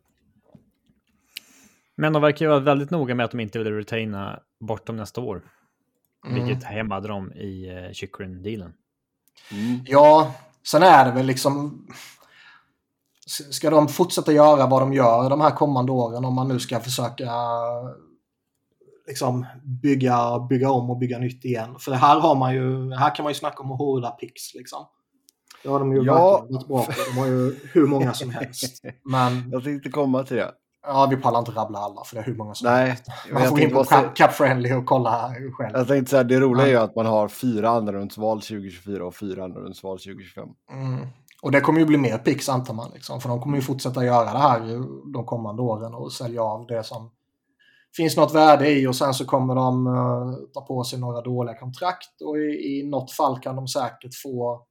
Men 2.00 2.14
de 2.14 2.22
verkar 2.22 2.46
ju 2.46 2.50
vara 2.50 2.60
väldigt 2.60 2.90
noga 2.90 3.16
med 3.16 3.24
att 3.24 3.32
de 3.32 3.40
inte 3.40 3.60
vill 3.60 3.74
retaina 3.74 4.40
bortom 4.60 4.96
nästa 4.96 5.22
år. 5.22 5.42
Mm. 6.28 6.46
Vilket 6.46 6.64
hämmade 6.64 7.08
dem 7.08 7.34
i 7.34 7.72
uh, 7.72 7.94
Chikrin-dealen. 7.94 8.74
Mm. 9.52 9.80
Ja, 9.86 10.34
sen 10.68 10.84
är 10.84 11.06
det 11.06 11.12
väl 11.12 11.26
liksom... 11.26 11.86
Ska 13.50 13.70
de 13.70 13.88
fortsätta 13.88 14.32
göra 14.32 14.68
vad 14.68 14.82
de 14.82 14.94
gör 14.94 15.30
de 15.30 15.42
här 15.42 15.52
kommande 15.52 15.92
åren 15.92 16.26
om 16.26 16.34
man 16.34 16.48
nu 16.48 16.60
ska 16.60 16.80
försöka 16.80 17.32
liksom 19.08 19.46
bygga, 19.64 20.40
bygga 20.40 20.72
om 20.72 20.90
och 20.90 20.98
bygga 20.98 21.20
nytt 21.20 21.46
igen. 21.46 21.76
För 21.80 21.92
här 21.92 22.20
har 22.20 22.36
man 22.36 22.54
ju, 22.54 22.94
här 22.94 23.16
kan 23.16 23.24
man 23.24 23.32
ju 23.32 23.36
snacka 23.36 23.64
om 23.64 23.72
att 23.72 23.78
hårda 23.78 24.12
pix 24.12 24.54
liksom. 24.54 24.86
Det 25.64 25.70
har 25.70 25.80
de 25.80 25.94
ju 25.94 26.04
ja. 26.04 26.32
verkligen 26.32 26.58
gått 26.58 26.68
bra 26.68 26.86
på. 26.86 26.92
De 27.14 27.20
har 27.20 27.28
ju 27.28 27.60
hur 27.74 27.88
många 27.88 28.14
som 28.14 28.30
helst. 28.30 28.84
Men... 29.04 29.50
Jag 29.52 29.64
tänkte 29.64 29.90
komma 29.90 30.24
till 30.24 30.38
det. 30.38 30.52
Ja, 30.88 31.08
vi 31.10 31.18
pallar 31.18 31.40
inte 31.40 31.52
rabbla 31.52 31.80
alla 31.80 32.04
för 32.04 32.16
det 32.16 32.22
är 32.22 32.26
hur 32.26 32.36
många 32.36 32.54
som 32.56 32.70
Nej. 32.70 32.98
Man 33.32 33.48
får 33.48 33.60
in 33.60 33.70
på 33.70 33.76
måste... 33.76 34.12
Cap 34.16 34.34
Friendly 34.34 34.74
och 34.74 34.86
kolla 34.86 35.34
själv. 35.54 35.72
Jag 35.74 35.88
tänkte 35.88 36.10
säga, 36.10 36.24
det 36.24 36.40
roliga 36.40 36.68
är 36.68 36.72
ju 36.72 36.78
att 36.78 36.96
man 36.96 37.06
har 37.06 37.28
fyra 37.28 37.70
andrarumsval 37.70 38.42
2024 38.42 39.06
och 39.06 39.16
fyra 39.16 39.44
andrarumsval 39.44 39.98
2025. 39.98 40.48
Mm. 40.72 41.08
Och 41.42 41.52
det 41.52 41.62
kommer 41.62 41.80
ju 41.80 41.86
bli 41.86 41.98
mer 41.98 42.18
pix 42.18 42.50
antar 42.50 42.74
man. 42.74 42.92
Liksom, 42.94 43.22
för 43.22 43.30
de 43.30 43.42
kommer 43.42 43.58
ju 43.58 43.62
fortsätta 43.62 44.06
göra 44.06 44.34
det 44.34 44.40
här 44.40 44.60
de 45.14 45.26
kommande 45.26 45.62
åren 45.62 45.94
och 45.94 46.12
sälja 46.12 46.44
av 46.44 46.68
det 46.68 46.84
som 46.84 47.12
finns 47.96 48.18
något 48.18 48.36
värde 48.36 48.70
i 48.70 48.88
och 48.88 48.96
sen 48.96 49.14
så 49.14 49.26
kommer 49.26 49.56
de 49.56 49.88
uh, 49.88 50.36
ta 50.54 50.62
på 50.62 50.84
sig 50.84 51.00
några 51.00 51.22
dåliga 51.22 51.56
kontrakt 51.56 52.22
och 52.26 52.38
i, 52.38 52.80
i 52.80 52.90
något 52.90 53.12
fall 53.12 53.40
kan 53.40 53.56
de 53.56 53.68
säkert 53.68 54.16
få 54.24 54.66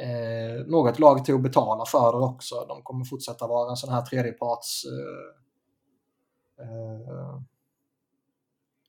eh, 0.00 0.66
något 0.66 0.98
lag 0.98 1.24
till 1.24 1.34
att 1.34 1.42
betala 1.42 1.84
för 1.86 2.12
det 2.12 2.18
också. 2.18 2.64
De 2.68 2.82
kommer 2.82 3.04
fortsätta 3.04 3.46
vara 3.46 3.70
en 3.70 3.76
sån 3.76 3.90
här 3.90 4.02
tredjeparts 4.02 4.84
eh, 4.84 6.66
eh, 6.66 7.40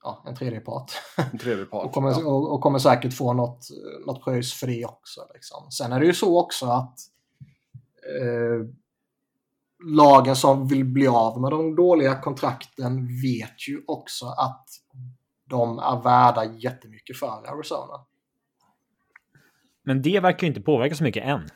ja, 0.02 0.22
en 0.26 0.36
tredjepart. 0.36 0.92
En 1.32 1.38
tredjepart 1.38 1.84
och, 1.86 1.92
kommer, 1.92 2.10
ja. 2.10 2.26
och, 2.26 2.52
och, 2.54 2.60
kommer 2.60 2.78
säkert 2.78 3.14
få 3.14 3.32
något, 3.32 3.68
något 4.06 4.24
pröjs 4.24 4.52
för 4.52 4.66
det 4.66 4.84
också. 4.84 5.20
Liksom. 5.34 5.70
Sen 5.70 5.92
är 5.92 6.00
det 6.00 6.06
ju 6.06 6.14
så 6.14 6.40
också 6.40 6.66
att 6.66 6.98
eh, 8.20 8.66
lagen 9.84 10.36
som 10.36 10.68
vill 10.68 10.84
bli 10.84 11.06
av 11.06 11.40
med 11.40 11.50
de 11.50 11.76
dåliga 11.76 12.20
kontrakten 12.20 13.06
vet 13.22 13.68
ju 13.68 13.84
också 13.86 14.26
att 14.26 14.68
de 15.44 15.78
är 15.78 16.02
värda 16.02 16.44
jättemycket 16.44 17.18
för 17.18 17.26
Arizona. 17.26 18.04
Men 19.82 20.02
det 20.02 20.20
verkar 20.20 20.40
ju 20.42 20.48
inte 20.48 20.60
påverka 20.60 20.94
så 20.94 21.04
mycket 21.04 21.24
än. 21.24 21.48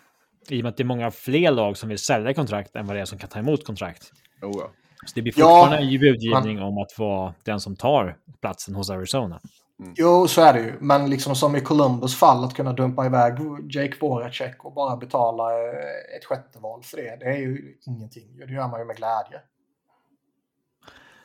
I 0.49 0.61
och 0.61 0.63
med 0.63 0.71
att 0.71 0.77
det 0.77 0.83
är 0.83 0.85
många 0.85 1.11
fler 1.11 1.51
lag 1.51 1.77
som 1.77 1.89
vill 1.89 1.99
sälja 1.99 2.35
kontrakt 2.35 2.77
än 2.77 2.87
vad 2.87 2.97
det 2.97 3.01
är 3.01 3.05
som 3.05 3.19
kan 3.19 3.29
ta 3.29 3.39
emot 3.39 3.65
kontrakt. 3.65 4.13
Oh 4.43 4.53
ja. 4.59 4.71
Så 5.07 5.13
det 5.15 5.23
blir 5.23 5.33
fortfarande 5.33 5.77
en 5.77 6.01
budgivning 6.01 6.63
om 6.63 6.79
att 6.79 6.99
vara 6.99 7.35
den 7.45 7.61
som 7.61 7.77
tar 7.77 8.17
platsen 8.41 8.75
hos 8.75 8.91
Arizona. 8.91 9.41
Mm. 9.81 9.95
Jo, 9.97 10.29
så 10.29 10.43
är 10.43 10.53
det 10.53 10.61
ju. 10.61 10.73
Men 10.81 11.11
liksom 11.11 11.37
som 11.37 11.57
i 11.57 11.61
Columbus 11.61 12.19
fall, 12.19 12.45
att 12.45 12.55
kunna 12.55 12.73
dumpa 12.73 13.07
iväg 13.07 13.35
Jake 13.71 13.95
Voracek 14.01 14.65
och 14.65 14.73
bara 14.73 14.97
betala 14.97 15.53
eh, 15.53 16.17
ett 16.17 16.25
sjätte 16.25 16.59
val 16.59 16.83
för 16.83 16.97
det. 16.97 17.17
Det 17.21 17.27
är 17.27 17.39
ju 17.39 17.79
ingenting. 17.87 18.39
Det 18.39 18.53
gör 18.53 18.69
man 18.69 18.81
ju 18.81 18.87
med 18.87 18.97
glädje. 18.97 19.41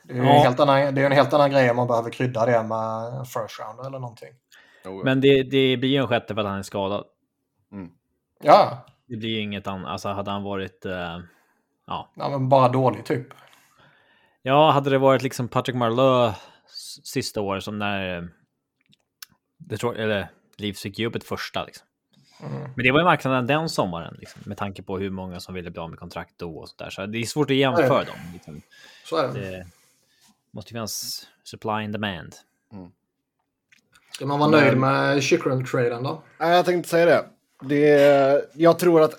Det 0.02 0.14
är, 0.14 0.16
ja. 0.16 0.34
en, 0.34 0.42
helt 0.42 0.60
annan, 0.60 0.94
det 0.94 1.00
är 1.00 1.06
en 1.06 1.12
helt 1.12 1.32
annan 1.32 1.50
grej 1.50 1.70
om 1.70 1.76
man 1.76 1.86
behöver 1.86 2.10
krydda 2.10 2.46
det 2.46 2.62
med 2.62 3.26
first 3.26 3.60
round 3.60 3.86
eller 3.86 3.98
någonting. 3.98 4.32
Men 5.04 5.20
det, 5.20 5.42
det 5.42 5.76
blir 5.76 5.90
ju 5.90 5.96
en 5.96 6.08
sjätte 6.08 6.34
för 6.34 6.40
att 6.40 6.46
han 6.46 6.58
är 6.58 6.62
skadad. 6.62 7.04
Mm. 7.72 7.90
Ja. 8.42 8.86
Det 9.06 9.16
blir 9.16 9.28
ju 9.28 9.40
inget 9.40 9.66
annat. 9.66 9.90
Alltså 9.90 10.08
hade 10.08 10.30
han 10.30 10.42
varit... 10.42 10.86
Uh, 10.86 10.92
ja. 11.86 12.10
ja, 12.14 12.28
men 12.28 12.48
bara 12.48 12.68
dålig 12.68 13.04
typ. 13.04 13.26
Ja, 14.42 14.70
hade 14.70 14.90
det 14.90 14.98
varit 14.98 15.22
liksom 15.22 15.48
Patrick 15.48 15.76
Marleau 15.76 16.32
sista 17.04 17.40
år 17.40 17.60
som 17.60 17.78
när 17.78 18.28
Detroit, 19.58 19.98
eller 19.98 20.28
Leafs 20.56 20.82
fick 20.82 20.98
ge 20.98 21.06
upp 21.06 21.14
ett 21.14 21.24
första. 21.24 21.64
Liksom. 21.64 21.86
Mm. 22.42 22.70
Men 22.76 22.84
det 22.84 22.92
var 22.92 22.98
ju 22.98 23.04
marknaden 23.04 23.46
den 23.46 23.68
sommaren, 23.68 24.16
liksom, 24.18 24.42
med 24.46 24.56
tanke 24.56 24.82
på 24.82 24.98
hur 24.98 25.10
många 25.10 25.40
som 25.40 25.54
ville 25.54 25.70
bli 25.70 25.80
av 25.80 25.90
med 25.90 25.98
kontrakt 25.98 26.34
då 26.36 26.58
och 26.58 26.68
så 26.68 26.74
där. 26.78 26.90
Så 26.90 27.06
det 27.06 27.18
är 27.18 27.24
svårt 27.24 27.50
att 27.50 27.56
jämföra 27.56 28.04
dem. 28.04 28.16
Liksom. 28.32 28.62
Så 29.04 29.16
är 29.16 29.28
det. 29.28 29.40
det 29.40 29.66
måste 30.50 30.72
finnas 30.72 31.26
supply 31.44 31.70
and 31.70 31.92
demand. 31.92 32.34
Ska 34.10 34.26
man 34.26 34.38
vara 34.38 34.50
nöjd 34.50 34.78
med 34.78 35.22
Chikrin-traden 35.22 36.02
då? 36.02 36.22
Jag 36.38 36.64
tänkte 36.64 36.90
säga 36.90 37.06
det. 37.06 37.24
det. 37.68 38.50
Jag 38.54 38.78
tror 38.78 39.02
att 39.02 39.14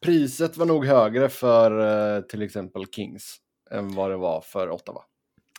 priset 0.00 0.56
var 0.56 0.66
nog 0.66 0.86
högre 0.86 1.28
för 1.28 2.16
eh, 2.16 2.22
till 2.22 2.42
exempel 2.42 2.86
Kings 2.86 3.36
än 3.70 3.94
vad 3.94 4.10
det 4.10 4.16
var 4.16 4.40
för 4.40 4.70
Ottawa. 4.70 5.02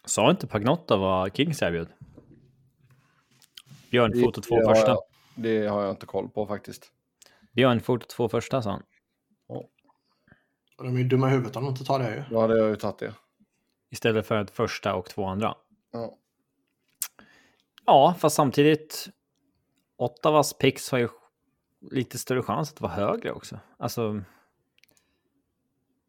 Sa 0.05 0.29
inte 0.29 0.47
Pagnotta 0.47 0.97
vad 0.97 1.35
Kings 1.35 1.61
erbjöd? 1.61 1.87
Björnfoto 3.91 4.41
två 4.41 4.55
första. 4.67 4.87
Jag, 4.87 4.99
det 5.35 5.67
har 5.67 5.81
jag 5.81 5.89
inte 5.91 6.05
koll 6.05 6.29
på 6.29 6.45
faktiskt. 6.45 6.91
Björnfoto 7.51 8.05
två 8.07 8.29
första 8.29 8.61
sa 8.61 8.71
han. 8.71 8.83
Ja. 9.47 9.63
de 10.77 10.95
är 10.95 10.99
ju 10.99 11.07
dumma 11.07 11.27
i 11.27 11.31
huvudet 11.31 11.55
om 11.55 11.63
de 11.63 11.69
inte 11.69 11.83
tar 11.83 11.99
det 11.99 12.15
ju. 12.15 12.23
Ja, 12.31 12.47
det 12.47 12.61
har 12.61 12.69
ju 12.69 12.75
tagit 12.75 12.97
det. 12.97 13.13
Istället 13.91 14.25
för 14.27 14.41
ett 14.41 14.51
första 14.51 14.95
och 14.95 15.05
två 15.09 15.25
andra. 15.25 15.55
Ja. 15.91 16.15
Ja, 17.89 18.15
fast 18.19 18.35
samtidigt. 18.35 19.09
Ottawas 19.97 20.57
pix 20.57 20.91
har 20.91 20.97
ju 20.97 21.09
lite 21.91 22.17
större 22.17 22.43
chans 22.43 22.73
att 22.73 22.81
vara 22.81 22.91
högre 22.91 23.31
också. 23.31 23.59
Alltså. 23.77 24.21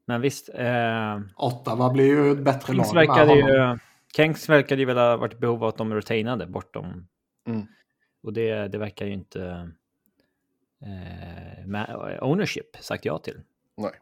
Men 0.07 0.21
visst. 0.21 0.49
Eh, 0.55 1.21
Ottawa 1.37 1.91
blir 1.91 2.07
ju 2.07 2.33
ett 2.33 2.39
bättre 2.39 2.73
Kings 2.75 2.93
lag. 2.93 3.07
Verkade 3.07 3.35
ju, 3.35 3.79
Kings 4.17 4.49
verkade 4.49 4.81
ju 4.81 4.87
väl 4.87 4.97
ha 4.97 5.17
varit 5.17 5.33
i 5.33 5.37
behov 5.37 5.63
av 5.63 5.69
att 5.69 5.77
de 5.77 5.95
retainade 5.95 6.47
bortom 6.47 7.07
Mm. 7.47 7.67
Och 8.23 8.33
det, 8.33 8.69
det 8.69 8.79
verkar 8.79 9.07
ju 9.07 9.13
inte 9.13 9.71
eh, 10.83 12.25
ownership 12.25 12.77
sagt 12.81 13.05
ja 13.05 13.19
till. 13.19 13.41
Nej. 13.77 13.93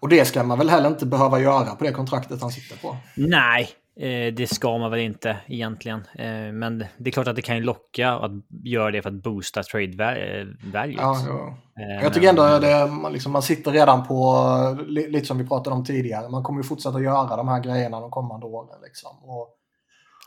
Och 0.00 0.08
det 0.08 0.24
ska 0.24 0.42
man 0.42 0.58
väl 0.58 0.70
heller 0.70 0.88
inte 0.88 1.06
behöva 1.06 1.40
göra 1.40 1.74
på 1.74 1.84
det 1.84 1.92
kontraktet 1.92 2.40
han 2.40 2.50
sitter 2.50 2.76
på? 2.76 2.96
Nej, 3.16 3.70
eh, 3.98 4.34
det 4.34 4.50
ska 4.50 4.78
man 4.78 4.90
väl 4.90 5.00
inte 5.00 5.36
egentligen. 5.46 5.98
Eh, 6.14 6.52
men 6.52 6.78
det 6.78 7.10
är 7.10 7.10
klart 7.10 7.28
att 7.28 7.36
det 7.36 7.42
kan 7.42 7.56
ju 7.56 7.62
locka 7.62 8.10
att 8.12 8.32
göra 8.64 8.90
det 8.90 9.02
för 9.02 9.10
att 9.10 9.22
boosta 9.22 9.62
trade 9.62 10.46
value. 10.72 10.96
Ja, 10.98 11.16
ja. 11.26 11.56
Eh, 11.82 12.02
Jag 12.02 12.14
tycker 12.14 12.28
ändå 12.28 12.42
att 12.42 12.90
man, 12.90 13.12
liksom, 13.12 13.32
man 13.32 13.42
sitter 13.42 13.70
redan 13.70 14.06
på, 14.06 14.36
lite 14.88 15.26
som 15.26 15.38
vi 15.38 15.46
pratade 15.46 15.76
om 15.76 15.84
tidigare, 15.84 16.28
man 16.28 16.42
kommer 16.42 16.60
ju 16.60 16.68
fortsätta 16.68 17.00
göra 17.00 17.36
de 17.36 17.48
här 17.48 17.60
grejerna 17.60 18.00
de 18.00 18.10
kommande 18.10 18.46
åren. 18.46 18.80
Liksom. 18.82 19.10
Och 19.22 19.54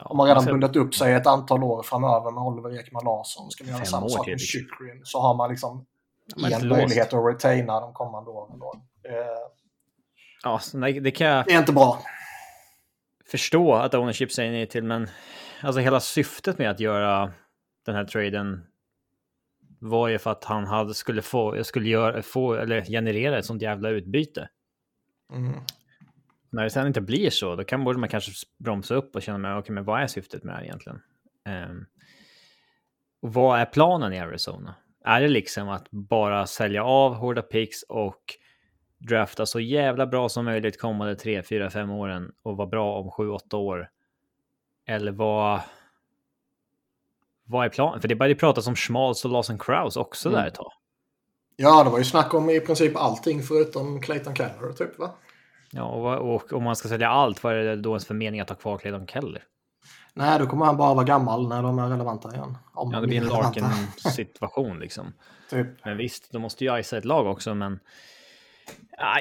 om 0.04 0.18
man 0.18 0.28
redan 0.28 0.46
bundit 0.46 0.76
upp 0.76 0.96
sig 0.96 1.14
ett 1.14 1.28
antal 1.28 1.64
år 1.64 1.84
framöver 1.84 2.32
med 2.32 2.44
Oliver 2.44 2.80
Ekman 2.80 3.04
Larsson. 3.06 3.52
Ska 3.52 3.64
vi 3.64 3.72
göra 3.72 3.86
samma 3.86 4.10
sak 4.10 4.28
med 4.28 4.40
Chikrin 4.40 5.02
så 5.04 5.22
har 5.22 5.36
man 5.36 5.50
liksom 5.50 5.86
en 6.62 6.68
möjlighet 6.68 7.14
att 7.14 7.26
retaina 7.34 7.80
de 7.80 7.94
kommande 7.94 8.30
åren. 8.30 8.60
Då. 8.60 8.74
Eh, 9.10 9.16
ja, 10.44 10.60
det 11.02 11.12
kan 11.12 11.28
jag... 11.28 11.46
Det 11.46 11.54
är 11.54 11.60
inte 11.60 11.74
bra. 11.74 12.00
Förstå 13.32 13.74
att 13.74 13.94
ownership 13.94 14.32
säger 14.32 14.52
nej 14.52 14.68
till, 14.68 14.84
men 14.84 15.08
alltså 15.62 15.82
hela 15.82 16.00
syftet 16.00 16.58
med 16.58 16.70
att 16.70 16.80
göra 16.80 17.34
den 17.86 17.96
här 17.96 18.06
traden 18.06 18.66
var 19.80 20.08
ju 20.08 20.20
för 20.20 20.32
att 20.32 20.44
han 20.44 20.66
hade, 20.66 20.94
skulle 20.94 21.22
få, 21.22 21.64
skulle 21.64 21.90
göra, 21.90 22.22
få, 22.22 22.54
eller 22.54 22.82
generera 22.86 23.38
ett 23.38 23.46
sånt 23.46 23.62
jävla 23.62 23.90
utbyte. 23.90 24.50
Mm. 25.34 25.54
När 26.50 26.64
det 26.64 26.70
sen 26.70 26.88
inte 26.88 27.02
blir 27.02 27.30
så, 27.30 27.56
då 27.56 27.64
kan, 27.64 27.84
borde 27.84 28.00
man 28.00 28.10
kanske 28.10 28.32
bromsa 28.58 28.96
upp 28.96 29.16
och 29.16 29.22
känna, 29.22 29.38
men, 29.38 29.58
okay, 29.58 29.74
men 29.74 29.84
vad 29.84 30.02
är 30.02 30.08
syftet 30.08 30.44
med 30.44 30.54
det 30.54 30.58
här 30.58 30.64
egentligen? 30.64 31.02
Um, 31.70 31.86
och 33.22 33.34
vad 33.34 33.60
är 33.60 33.66
planen 33.66 34.14
i 34.14 34.20
Arizona? 34.20 34.76
Är 35.06 35.22
det 35.22 35.28
liksom 35.28 35.70
att 35.70 35.92
bara 35.92 36.48
sälja 36.48 36.84
av 36.84 37.14
hårda 37.14 37.42
picks 37.42 37.84
och 37.84 38.22
drafta 39.08 39.46
så 39.46 39.60
jävla 39.60 40.08
bra 40.08 40.30
som 40.30 40.46
möjligt 40.46 40.82
kommande 40.82 41.16
3, 41.16 41.44
4, 41.44 41.70
5 41.70 41.90
åren 41.92 42.32
och 42.44 42.58
vara 42.58 42.68
bra 42.68 43.00
om 43.00 43.12
7, 43.12 43.30
8 43.30 43.58
år? 43.58 43.90
Eller 44.88 45.12
vad... 45.12 45.60
Vad 47.44 47.66
är 47.66 47.70
planen? 47.70 48.02
För 48.02 48.08
det 48.08 48.16
började 48.16 48.40
pratas 48.40 48.68
om 48.68 48.76
Schmalz 48.76 49.26
och 49.26 49.32
Lawson 49.32 49.60
Krause 49.60 50.00
också 50.00 50.30
Mm. 50.30 50.42
där 50.42 50.48
ett 50.48 50.56
tag. 50.56 50.72
Ja, 51.56 51.84
det 51.84 51.90
var 51.90 51.98
ju 51.98 52.04
snack 52.04 52.34
om 52.34 52.50
i 52.50 52.60
princip 52.60 52.96
allting 52.96 53.44
förutom 53.44 54.02
Clayton 54.02 54.36
Keller, 54.36 54.74
typ 54.74 55.00
va? 55.00 55.12
Ja, 55.72 55.84
och, 55.84 56.36
och 56.36 56.54
om 56.54 56.64
man 56.64 56.76
ska 56.76 56.90
sälja 56.90 57.10
allt, 57.10 57.44
vad 57.44 57.54
är 57.54 57.64
det 57.64 57.76
då 57.76 57.90
ens 57.90 58.06
för 58.06 58.14
mening 58.14 58.40
att 58.40 58.50
ha 58.50 58.56
kvar 58.56 58.78
Clayton 58.78 59.08
Keller? 59.08 59.44
Nej, 60.14 60.40
då 60.40 60.46
kommer 60.48 60.66
han 60.66 60.78
bara 60.78 60.94
vara 60.94 61.06
gammal 61.06 61.48
när 61.48 61.64
de 61.64 61.80
är 61.80 61.90
relevanta 61.90 62.30
igen. 62.34 62.58
Om 62.74 62.92
Ja, 62.92 62.98
de 62.98 63.02
det 63.02 63.08
blir 63.08 63.22
en. 63.22 63.28
Larkin-situation 63.28 64.80
liksom. 64.80 65.14
Typ. 65.50 65.68
Men 65.86 65.98
visst, 65.98 66.32
då 66.32 66.40
måste 66.40 66.66
ju 66.66 66.80
icea 66.80 67.00
ett 67.00 67.06
lag 67.06 67.28
också, 67.28 67.56
men... 67.56 67.80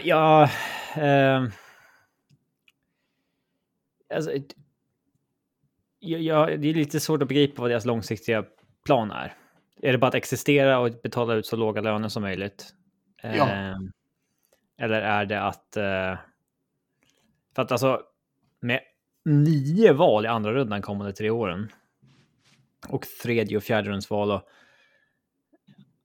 Ja, 0.02 0.50
ehm, 0.94 1.50
alltså, 4.14 4.32
ett- 4.32 4.54
ja, 5.98 6.18
ja, 6.18 6.56
det 6.56 6.68
är 6.68 6.74
lite 6.74 7.00
svårt 7.00 7.22
att 7.22 7.28
begripa 7.28 7.62
vad 7.62 7.70
deras 7.70 7.84
långsiktiga 7.84 8.44
plan 8.84 9.10
är. 9.10 9.34
Är 9.82 9.92
det 9.92 9.98
bara 9.98 10.08
att 10.08 10.14
existera 10.14 10.78
och 10.78 10.90
betala 11.02 11.34
ut 11.34 11.46
så 11.46 11.56
låga 11.56 11.80
löner 11.80 12.08
som 12.08 12.22
möjligt? 12.22 12.74
Ja. 13.22 13.48
Ehm, 13.48 13.92
eller 14.78 15.02
är 15.02 15.26
det 15.26 15.42
att... 15.42 15.76
eh, 15.76 16.18
för 17.54 17.62
att 17.62 17.72
alltså, 17.72 18.02
med 18.60 18.80
nio 19.24 19.92
val 19.92 20.24
i 20.24 20.28
andra 20.28 20.52
rundan 20.52 20.82
kommande 20.82 21.12
tre 21.12 21.30
åren 21.30 21.72
och 22.88 23.06
tredje 23.22 23.56
och 23.56 23.62
fjärde 23.62 23.90
rundsval 23.90 24.30
och 24.30 24.48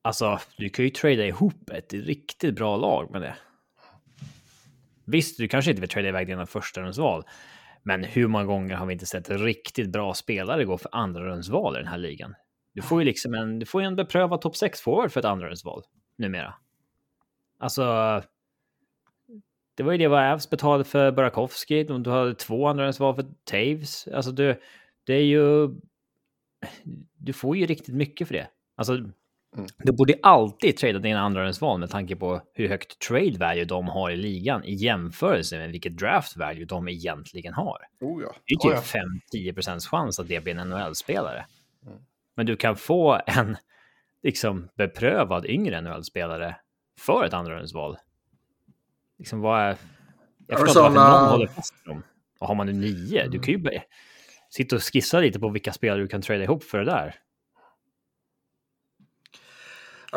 Alltså, 0.06 0.40
du 0.58 0.70
kan 0.70 0.86
ju 0.86 0.92
trada 0.92 1.26
ihop 1.26 1.70
ett 1.70 1.94
riktigt 1.94 2.56
bra 2.56 2.78
lag 2.78 3.12
med 3.12 3.22
det. 3.22 3.36
Visst, 5.06 5.38
du 5.38 5.48
kanske 5.48 5.72
inte 5.72 5.82
vill 5.82 5.90
trada 5.90 6.08
iväg 6.08 6.28
dina 6.28 6.46
första 6.46 6.82
rundsval, 6.82 7.24
men 7.84 8.04
hur 8.04 8.28
många 8.28 8.46
gånger 8.46 8.76
har 8.76 8.86
vi 8.86 8.94
inte 8.94 9.06
sett 9.06 9.30
riktigt 9.30 9.90
bra 9.90 10.14
spelare 10.14 10.66
gå 10.66 10.78
för 10.78 10.90
andra 10.92 11.26
rundsval 11.26 11.76
i 11.76 11.78
den 11.78 11.88
här 11.88 11.98
ligan? 11.98 12.36
Du 12.74 12.82
får 12.82 13.02
ju 13.02 13.06
liksom 13.06 13.34
en, 13.34 13.60
du 13.60 13.66
får 13.66 13.82
ju 13.82 13.88
en 13.88 13.96
beprövad 13.96 14.42
topp 14.42 14.56
6 14.56 14.82
forward 14.82 15.12
för 15.12 15.20
ett 15.20 15.26
andra 15.26 15.48
rundsval 15.48 15.84
numera. 16.18 16.54
Alltså, 17.60 17.84
det 19.76 19.84
var 19.84 19.92
ju 19.92 19.98
det 19.98 20.08
vad 20.08 20.32
Avs 20.32 20.50
betalade 20.50 20.84
för 20.84 21.12
Burakovsky. 21.12 21.84
Du 21.84 22.10
hade 22.10 22.36
två 22.36 22.68
andra 22.68 22.84
rundsval 22.84 23.16
för 23.16 23.26
Taves. 23.44 24.08
Alltså, 24.08 24.32
du, 24.32 24.62
det 25.04 25.14
är 25.14 25.26
ju... 25.26 25.70
Du 27.18 27.34
får 27.34 27.58
ju 27.58 27.66
riktigt 27.66 27.96
mycket 27.96 28.28
för 28.28 28.36
det. 28.36 28.48
Alltså, 28.76 29.10
du 29.78 29.92
borde 29.92 30.14
alltid 30.24 30.78
trada 30.78 31.00
dina 31.00 31.20
andrahandsval 31.20 31.80
med 31.80 31.90
tanke 31.90 32.16
på 32.16 32.42
hur 32.54 32.70
högt 32.70 33.00
trade 33.00 33.38
value 33.40 33.66
de 33.66 33.88
har 33.88 34.12
i 34.12 34.16
ligan 34.16 34.64
i 34.64 34.74
jämförelse 34.74 35.58
med 35.58 35.72
vilket 35.72 35.98
draft 35.98 36.38
value 36.38 36.66
de 36.66 36.88
egentligen 36.88 37.54
har. 37.54 37.78
Oh 38.02 38.22
ja. 38.24 38.36
Det 38.46 38.54
är 38.54 38.58
Oh, 38.58 38.82
typ 38.82 38.94
ja. 38.94 39.02
5-10 39.34 39.54
procents 39.54 39.88
chans 39.88 40.20
att 40.20 40.28
det 40.28 40.44
blir 40.44 40.58
en 40.58 40.70
NHL-spelare. 40.70 41.46
Mm. 41.86 41.98
Men 42.36 42.46
du 42.46 42.56
kan 42.56 42.76
få 42.76 43.22
en 43.28 43.58
liksom 44.24 44.70
beprövad 44.76 45.46
yngre 45.46 45.82
NHL-spelare 45.82 46.56
för 47.00 47.26
ett 47.26 47.34
andrahandsval. 47.34 47.98
Liksom 49.18 49.42
vad 49.42 49.62
är... 49.62 49.78
Jag 50.48 50.60
förstår 50.60 50.88
inte 50.88 51.00
varför 51.00 51.22
någon 51.22 51.30
håller 51.30 51.48
fast 51.48 51.74
vid 51.74 51.94
dem. 51.94 52.04
Och 52.40 52.48
har 52.48 52.56
man 52.56 52.68
nu 52.68 52.74
nio, 52.74 53.28
du 53.28 53.40
kan 53.40 53.54
ju 53.54 53.80
sitta 54.50 54.76
och 54.76 54.84
skissa 54.84 55.20
lite 55.20 55.40
på 55.40 55.50
vilka 55.50 55.74
spelare 55.74 56.02
du 56.02 56.08
kan 56.08 56.22
trada 56.22 56.44
ihop 56.44 56.64
för 56.64 56.78
det 56.78 56.86
där. 56.86 57.16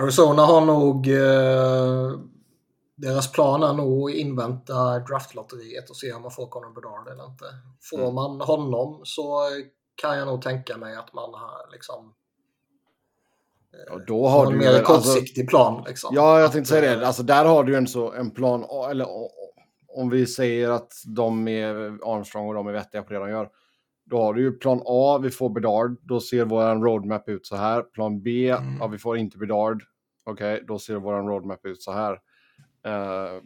Arizona 0.03 0.43
har 0.43 0.61
nog... 0.61 1.09
Eh, 1.09 2.21
deras 2.97 3.33
plan 3.33 3.63
är 3.63 3.73
nog 3.73 4.11
att 4.11 4.17
invänta 4.17 4.99
draftlotteriet 4.99 5.91
och 5.91 5.97
se 5.97 6.13
om 6.13 6.23
man 6.23 6.31
får 6.31 6.47
Conor 6.47 6.75
Bedard 6.75 7.09
eller 7.13 7.25
inte. 7.27 7.45
Får 7.91 7.99
Mm. 7.99 8.15
man 8.15 8.41
honom 8.41 9.01
så 9.05 9.41
kan 10.03 10.19
jag 10.19 10.27
nog 10.27 10.43
tänka 10.43 10.77
mig 10.77 10.97
att 10.97 11.13
man 11.15 11.35
har 11.35 11.73
liksom... 11.73 12.15
Ja, 13.87 13.99
då 14.07 14.27
har 14.29 14.47
en 14.47 14.53
du 14.53 14.59
mer 14.59 14.67
väl- 14.73 14.85
alltså- 14.85 14.95
kortsiktig 15.15 15.49
plan. 15.49 15.85
Liksom. 15.87 16.11
Ja, 16.15 16.41
jag 16.41 16.53
tänkte 16.53 16.69
säga 16.73 16.93
eh, 16.93 16.99
det. 17.01 17.07
Alltså, 17.07 17.23
där 17.23 17.45
har 17.45 17.65
du 17.65 17.77
en, 17.77 17.87
så, 17.87 18.13
en 18.13 18.31
plan, 18.31 18.65
eller 18.91 19.07
om 19.89 20.11
vi 20.11 20.27
säger 20.27 20.71
att 20.71 20.93
de 21.07 21.49
är 21.49 21.75
Armstrong 22.15 22.49
och 22.49 22.55
de 22.55 22.67
är 22.67 22.73
vettiga 22.73 23.03
på 23.03 23.13
det 23.13 23.19
de 23.19 23.31
gör. 23.31 23.51
Då 24.11 24.23
har 24.23 24.35
du 24.35 24.42
ju 24.42 24.53
plan 24.53 24.83
A, 24.87 25.18
vi 25.23 25.31
får 25.31 25.51
Bedard, 25.51 25.97
då 26.03 26.21
ser 26.21 26.44
vår 26.44 26.75
roadmap 26.85 27.29
ut 27.29 27.47
så 27.47 27.57
här. 27.57 27.83
Plan 27.83 28.23
B, 28.23 28.51
Mm. 28.51 28.77
ja, 28.81 28.87
vi 28.87 28.99
får 28.99 29.16
inte 29.16 29.38
Bedard. 29.38 29.83
Okej, 30.25 30.64
då 30.66 30.79
ser 30.79 30.97
vår 30.97 31.12
roadmap 31.12 31.66
ut 31.66 31.83
så 31.83 31.92
här. 31.92 32.12
Eh, 32.87 33.42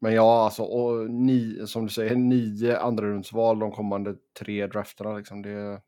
men 0.00 0.14
ja, 0.14 0.44
alltså, 0.44 0.62
och 0.62 1.10
ni, 1.10 1.66
som 1.66 1.86
du 1.86 1.92
säger, 1.92 2.16
nio 2.16 2.78
andrarumsval 2.78 3.58
de 3.58 3.72
kommande 3.72 4.16
tre 4.38 4.66
drafterna. 4.66 5.16
Liksom, 5.16 5.42
det, 5.42 5.82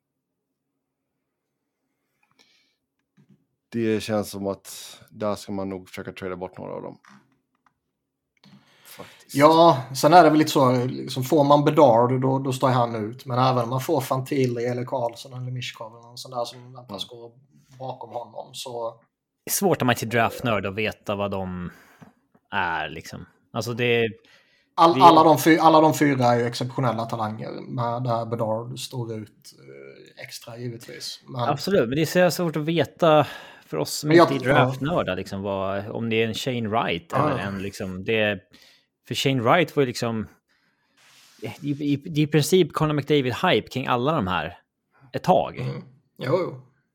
det 3.69 4.03
känns 4.03 4.31
som 4.31 4.47
att 4.47 5.01
där 5.11 5.35
ska 5.35 5.53
man 5.53 5.69
nog 5.69 5.89
försöka 5.89 6.13
trada 6.13 6.37
bort 6.37 6.59
några 6.59 6.73
av 6.73 6.83
dem. 6.83 6.99
Faktiskt. 9.03 9.35
Ja, 9.37 9.83
sen 9.95 10.13
är 10.15 10.25
det 10.25 10.31
väl 10.31 10.39
lite 10.39 10.51
så, 10.51 10.85
liksom, 10.87 11.23
får 11.23 11.45
man 11.45 11.65
Bedard 11.65 12.21
då, 12.21 12.39
då 12.39 12.53
står 12.53 12.69
han 12.69 12.95
ut. 13.11 13.27
Men 13.27 13.39
även 13.39 13.65
om 13.65 13.71
man 13.71 13.81
får 13.81 14.01
Fantilli 14.01 14.65
eller 14.67 14.85
Karlsson 14.85 15.33
eller 15.33 15.51
Mishkov 15.51 15.93
eller 15.93 16.07
någon 16.07 16.19
sån 16.19 16.31
där 16.31 16.45
som 16.45 16.73
väntas 16.75 17.05
gå 17.09 17.33
bakom 17.79 18.11
honom 18.11 18.51
så... 18.53 18.91
Det 19.45 19.51
är 19.51 19.53
svårt 19.53 19.83
om 19.83 19.87
man 19.87 19.95
är 19.95 19.99
till 19.99 20.09
draftnörd 20.09 20.67
att 20.67 20.75
veta 20.75 21.15
vad 21.15 21.31
de 21.31 21.71
är 22.51 22.89
liksom. 22.89 23.27
Alltså 23.53 23.73
det... 23.75 24.03
All, 24.75 25.03
alla, 25.03 25.25
de 25.25 25.39
fy, 25.39 25.59
alla 25.59 25.81
de 25.81 25.95
fyra 25.95 26.25
är 26.27 26.39
ju 26.39 26.47
exceptionella 26.47 27.05
talanger. 27.05 27.51
Med 27.69 28.03
där 28.03 28.27
Bedard 28.27 28.79
står 28.79 29.15
ut 29.15 29.53
eh, 29.59 30.25
extra 30.25 30.57
givetvis. 30.57 31.21
Men, 31.29 31.49
Absolut, 31.49 31.89
men 31.89 31.97
det 31.97 32.03
är 32.03 32.31
så 32.31 32.31
svårt 32.31 32.57
att 32.57 32.63
veta 32.63 33.27
för 33.67 33.77
oss 33.77 33.93
som 33.99 34.13
jag- 34.13 34.33
inte 34.33 34.49
är 34.49 34.53
draftnördar 34.55 35.17
liksom 35.17 35.43
vad, 35.43 35.89
om 35.91 36.11
det 36.11 36.23
är 36.23 36.29
en 36.29 36.35
Shane 36.35 36.69
Wright 36.69 37.07
Ja. 37.13 37.31
eller 37.31 37.39
en 37.43 37.63
liksom 37.63 38.05
det. 38.05 38.39
För 39.09 39.15
Shane 39.15 39.43
Wright 39.43 39.77
var 39.77 39.83
ju 39.83 39.87
liksom. 39.87 40.29
Är 41.43 41.55
i, 41.61 41.95
är 41.95 42.19
i 42.19 42.27
princip 42.27 42.73
Conor 42.73 42.95
McDavid-hype 42.95 43.69
kring 43.69 43.87
alla 43.87 44.13
de 44.13 44.27
här 44.27 44.59
ett 45.13 45.23
tag. 45.23 45.59
Mm. 45.59 45.83
Jo, 46.19 46.39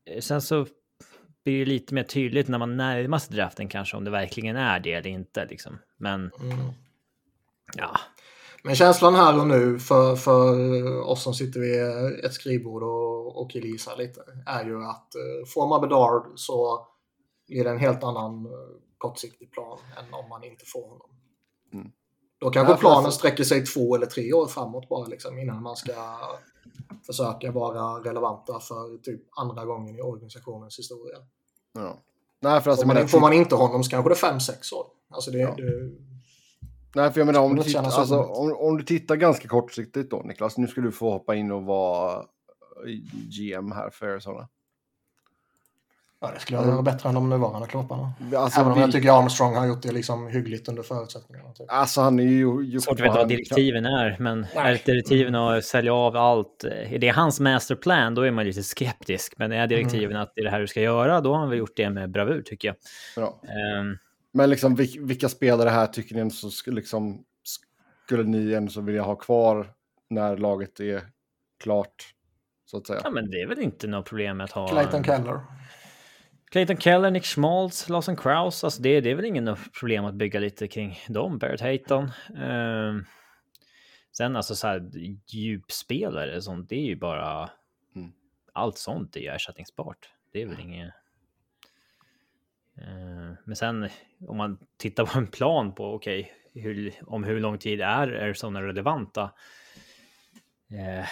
jo. 0.06 0.20
Sen 0.20 0.42
så 0.42 0.66
blir 1.44 1.58
det 1.58 1.64
lite 1.64 1.94
mer 1.94 2.02
tydligt 2.02 2.48
när 2.48 2.58
man 2.58 2.76
närmar 2.76 3.18
sig 3.18 3.36
draften 3.36 3.68
kanske 3.68 3.96
om 3.96 4.04
det 4.04 4.10
verkligen 4.10 4.56
är 4.56 4.80
det 4.80 4.92
eller 4.92 5.10
inte 5.10 5.46
liksom. 5.46 5.78
Men 5.96 6.30
Mm. 6.40 6.58
ja, 7.76 7.96
Men 8.64 8.74
känslan 8.74 9.14
här 9.14 9.40
och 9.40 9.46
nu 9.46 9.78
för, 9.78 10.16
för 10.16 11.00
oss 11.00 11.22
som 11.22 11.34
sitter 11.34 11.60
vid 11.60 12.24
ett 12.24 12.32
skrivbord 12.32 12.82
och, 12.82 13.42
och 13.42 13.50
killgissar 13.50 13.96
lite 13.96 14.20
är 14.46 14.64
ju 14.64 14.84
att 14.84 15.14
eh, 15.14 15.46
får 15.54 15.68
man 15.68 15.80
Bedard 15.80 16.32
så 16.36 16.86
blir 17.46 17.64
det 17.64 17.70
en 17.70 17.78
helt 17.78 18.04
annan 18.04 18.46
eh, 18.46 18.52
kortsiktig 18.98 19.52
plan 19.52 19.78
än 19.98 20.14
om 20.14 20.28
man 20.28 20.44
inte 20.44 20.64
får 20.66 20.88
honom. 20.88 21.10
Mm. 21.72 21.90
Då 22.40 22.50
kanske 22.50 22.72
Ja, 22.72 22.76
planen 22.76 23.12
sträcker 23.12 23.44
sig 23.44 23.64
två 23.64 23.94
eller 23.96 24.06
tre 24.06 24.32
år 24.32 24.46
framåt 24.46 24.88
bara 24.88 25.06
liksom, 25.06 25.38
innan 25.38 25.62
man 25.62 25.76
ska 25.76 25.92
försöka 27.06 27.52
vara 27.52 28.10
relevanta 28.10 28.60
för 28.60 28.98
typ 29.02 29.20
andra 29.40 29.64
gången 29.64 29.98
i 29.98 30.00
organisationens 30.00 30.78
historia. 30.78 31.16
Ja. 31.72 31.98
Nej, 32.40 32.60
för 32.60 32.70
alltså, 32.70 32.86
man, 32.86 32.94
menar, 32.94 33.08
får 33.08 33.20
man 33.20 33.32
inte 33.32 33.54
honom 33.54 33.84
så 33.84 33.90
kanske 33.90 34.10
det 34.10 34.14
är 34.14 34.30
fem, 34.30 34.40
sex 34.40 34.72
år. 34.72 34.86
Alltså 35.10 35.30
det, 35.30 35.38
Ja. 35.38 35.54
det, 35.56 35.90
Nej, 36.94 37.12
för 37.12 37.20
jag 37.20 37.26
menar 37.26 37.40
om 37.40 37.56
du, 37.56 37.62
känns 37.62 37.94
alltså, 37.94 38.18
om, 38.18 38.56
om 38.56 38.76
du 38.76 38.84
tittar 38.84 39.16
ganska 39.16 39.48
kortsiktigt 39.48 40.10
då, 40.10 40.22
Niklas. 40.24 40.58
Nu 40.58 40.66
ska 40.66 40.80
du 40.80 40.92
få 40.92 41.10
hoppa 41.10 41.34
in 41.34 41.52
och 41.52 41.64
vara 41.64 42.24
GM 43.38 43.72
här 43.72 43.90
för 43.90 44.08
Arizona. 44.08 44.48
Ja, 46.20 46.30
det 46.34 46.40
skulle 46.40 46.58
vara 46.58 46.82
bättre 46.82 47.08
än 47.08 47.14
de 47.14 47.28
nuvarande 47.30 47.68
klubbarna. 47.68 48.12
Alltså, 48.36 48.60
Även 48.60 48.72
om 48.72 48.78
jag 48.80 48.86
vi- 48.86 48.92
tycker 48.92 49.18
Armstrong 49.18 49.54
har 49.56 49.66
gjort 49.66 49.82
det 49.82 49.92
liksom 49.92 50.26
hyggligt 50.28 50.68
under 50.68 50.82
förutsättningarna. 50.82 51.52
Typ. 51.52 51.66
alltså 51.72 52.00
han 52.00 52.18
är 52.18 52.22
ju... 52.22 52.62
gjort 52.62 52.84
svårt 52.84 52.92
att 53.00 53.00
veta 53.06 53.14
vad 53.14 53.28
direktiven 53.28 53.86
är, 53.86 54.16
men 54.20 54.46
Nej. 54.54 54.74
är 54.74 54.82
direktiven 54.86 55.34
att 55.34 55.64
sälja 55.64 55.94
av 55.94 56.16
allt, 56.16 56.64
är 56.64 56.98
det 56.98 57.08
hans 57.08 57.40
masterplan, 57.40 58.14
då 58.14 58.22
är 58.22 58.30
man 58.30 58.44
lite 58.44 58.62
skeptisk. 58.62 59.34
Men 59.36 59.52
är 59.52 59.66
direktiven 59.66 60.16
att 60.16 60.32
det 60.34 60.40
är 60.40 60.44
det 60.44 60.50
här 60.50 60.60
du 60.60 60.66
ska 60.66 60.80
göra, 60.80 61.20
då 61.20 61.32
har 61.32 61.38
han 61.40 61.48
väl 61.50 61.58
gjort 61.58 61.76
det 61.76 61.90
med 61.90 62.10
bravur 62.10 62.42
tycker 62.42 62.68
jag. 62.68 62.76
Ja. 63.16 63.40
Ehm, 63.42 63.96
Men 64.32 64.50
liksom, 64.50 64.76
vil- 64.76 65.06
vilka 65.06 65.28
spelare 65.28 65.68
här 65.68 65.86
tycker 65.86 66.14
ni 66.24 66.30
så 66.30 66.50
skulle, 66.50 66.76
liksom, 66.76 67.22
skulle 68.06 68.22
ni 68.22 68.52
ändå 68.52 68.70
så 68.72 68.80
vilja 68.80 69.02
ha 69.02 69.14
kvar 69.16 69.66
när 70.10 70.36
laget 70.36 70.80
är 70.80 71.02
klart? 71.62 71.94
Så 72.70 72.76
att 72.76 72.86
säga. 72.86 73.00
ja, 73.04 73.10
men 73.10 73.30
det 73.30 73.36
är 73.42 73.46
väl 73.46 73.58
inte 73.58 73.86
något 73.86 74.06
problem 74.06 74.36
med 74.36 74.44
att 74.44 74.50
ha... 74.52 74.68
Clayton 74.68 75.04
Keller. 75.04 75.40
Clayton 76.50 76.76
Keller, 76.76 77.10
Nick 77.10 77.24
Schmaltz, 77.24 77.88
Lawson 77.88 78.16
Krause, 78.16 78.66
alltså 78.66 78.82
det, 78.82 79.00
det 79.00 79.10
är 79.10 79.14
väl 79.14 79.24
ingen 79.24 79.56
problem 79.80 80.04
att 80.04 80.14
bygga 80.14 80.40
lite 80.40 80.68
kring 80.68 80.98
dem, 81.08 81.38
Barrett 81.38 81.60
Hayton. 81.60 82.10
Ehm, 82.36 83.04
sen 84.12 84.36
alltså 84.36 84.54
så 84.54 84.66
här 84.66 84.90
djupspelare, 85.26 86.42
sånt, 86.42 86.68
det 86.68 86.76
är 86.76 86.84
ju 86.84 86.96
bara... 86.96 87.50
Mm. 87.96 88.12
Allt 88.52 88.78
sånt 88.78 89.16
är 89.16 89.20
ju 89.20 89.26
ersättningsbart. 89.28 90.10
Det 90.32 90.42
är 90.42 90.46
väl 90.46 90.60
inget... 90.60 90.94
Eh, 92.78 93.32
men 93.44 93.56
sen 93.56 93.88
om 94.28 94.36
man 94.36 94.58
tittar 94.76 95.06
på 95.06 95.18
en 95.18 95.26
plan 95.26 95.74
på 95.74 95.94
okej, 95.94 96.20
okay, 96.20 96.62
hur, 96.62 96.94
om 97.06 97.24
hur 97.24 97.40
lång 97.40 97.58
tid 97.58 97.80
är 97.80 98.08
Arizona 98.08 98.62
relevanta? 98.62 99.30
Eh, 100.70 101.06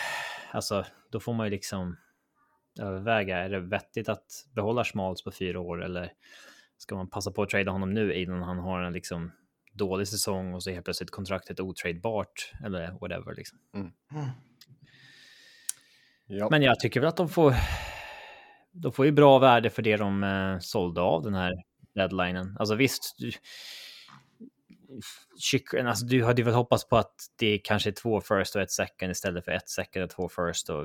alltså, 0.50 0.84
då 1.10 1.20
får 1.20 1.34
man 1.34 1.46
ju 1.46 1.50
liksom 1.50 1.96
överväga. 2.78 3.38
Är 3.38 3.48
det 3.48 3.60
vettigt 3.60 4.08
att 4.08 4.46
behålla 4.54 4.84
Schmalz 4.84 5.24
på 5.24 5.30
fyra 5.30 5.60
år 5.60 5.84
eller 5.84 6.12
ska 6.78 6.94
man 6.94 7.10
passa 7.10 7.30
på 7.30 7.42
att 7.42 7.48
trada 7.48 7.70
honom 7.70 7.94
nu 7.94 8.14
innan 8.14 8.42
han 8.42 8.58
har 8.58 8.80
en 8.80 8.92
liksom 8.92 9.32
dålig 9.72 10.08
säsong 10.08 10.54
och 10.54 10.62
så 10.62 10.70
helt 10.70 10.84
plötsligt 10.84 11.10
kontraktet 11.10 11.60
otradebart 11.60 12.52
eller 12.64 12.92
whatever 13.00 13.34
liksom. 13.34 13.58
Mm. 13.74 13.90
Mm. 14.12 14.26
Ja. 16.26 16.48
Men 16.50 16.62
jag 16.62 16.80
tycker 16.80 17.00
väl 17.00 17.08
att 17.08 17.16
de 17.16 17.28
får. 17.28 17.54
De 18.72 18.92
får 18.92 19.06
ju 19.06 19.12
bra 19.12 19.38
värde 19.38 19.70
för 19.70 19.82
det 19.82 19.96
de 19.96 20.24
eh, 20.24 20.58
sålde 20.60 21.00
av 21.00 21.22
den 21.22 21.34
här 21.34 21.52
deadlinen. 21.94 22.56
Alltså 22.58 22.74
visst. 22.74 23.16
Du, 23.18 23.32
alltså 25.80 26.06
du 26.06 26.24
hade 26.24 26.42
väl 26.42 26.54
hoppats 26.54 26.88
på 26.88 26.96
att 26.96 27.14
det 27.38 27.58
kanske 27.58 27.90
är 27.90 27.92
två 27.92 28.20
first 28.20 28.56
och 28.56 28.62
ett 28.62 28.70
second 28.70 29.10
istället 29.10 29.44
för 29.44 29.52
ett 29.52 29.68
second 29.68 30.04
och 30.04 30.10
två 30.10 30.28
first 30.28 30.70
och 30.70 30.84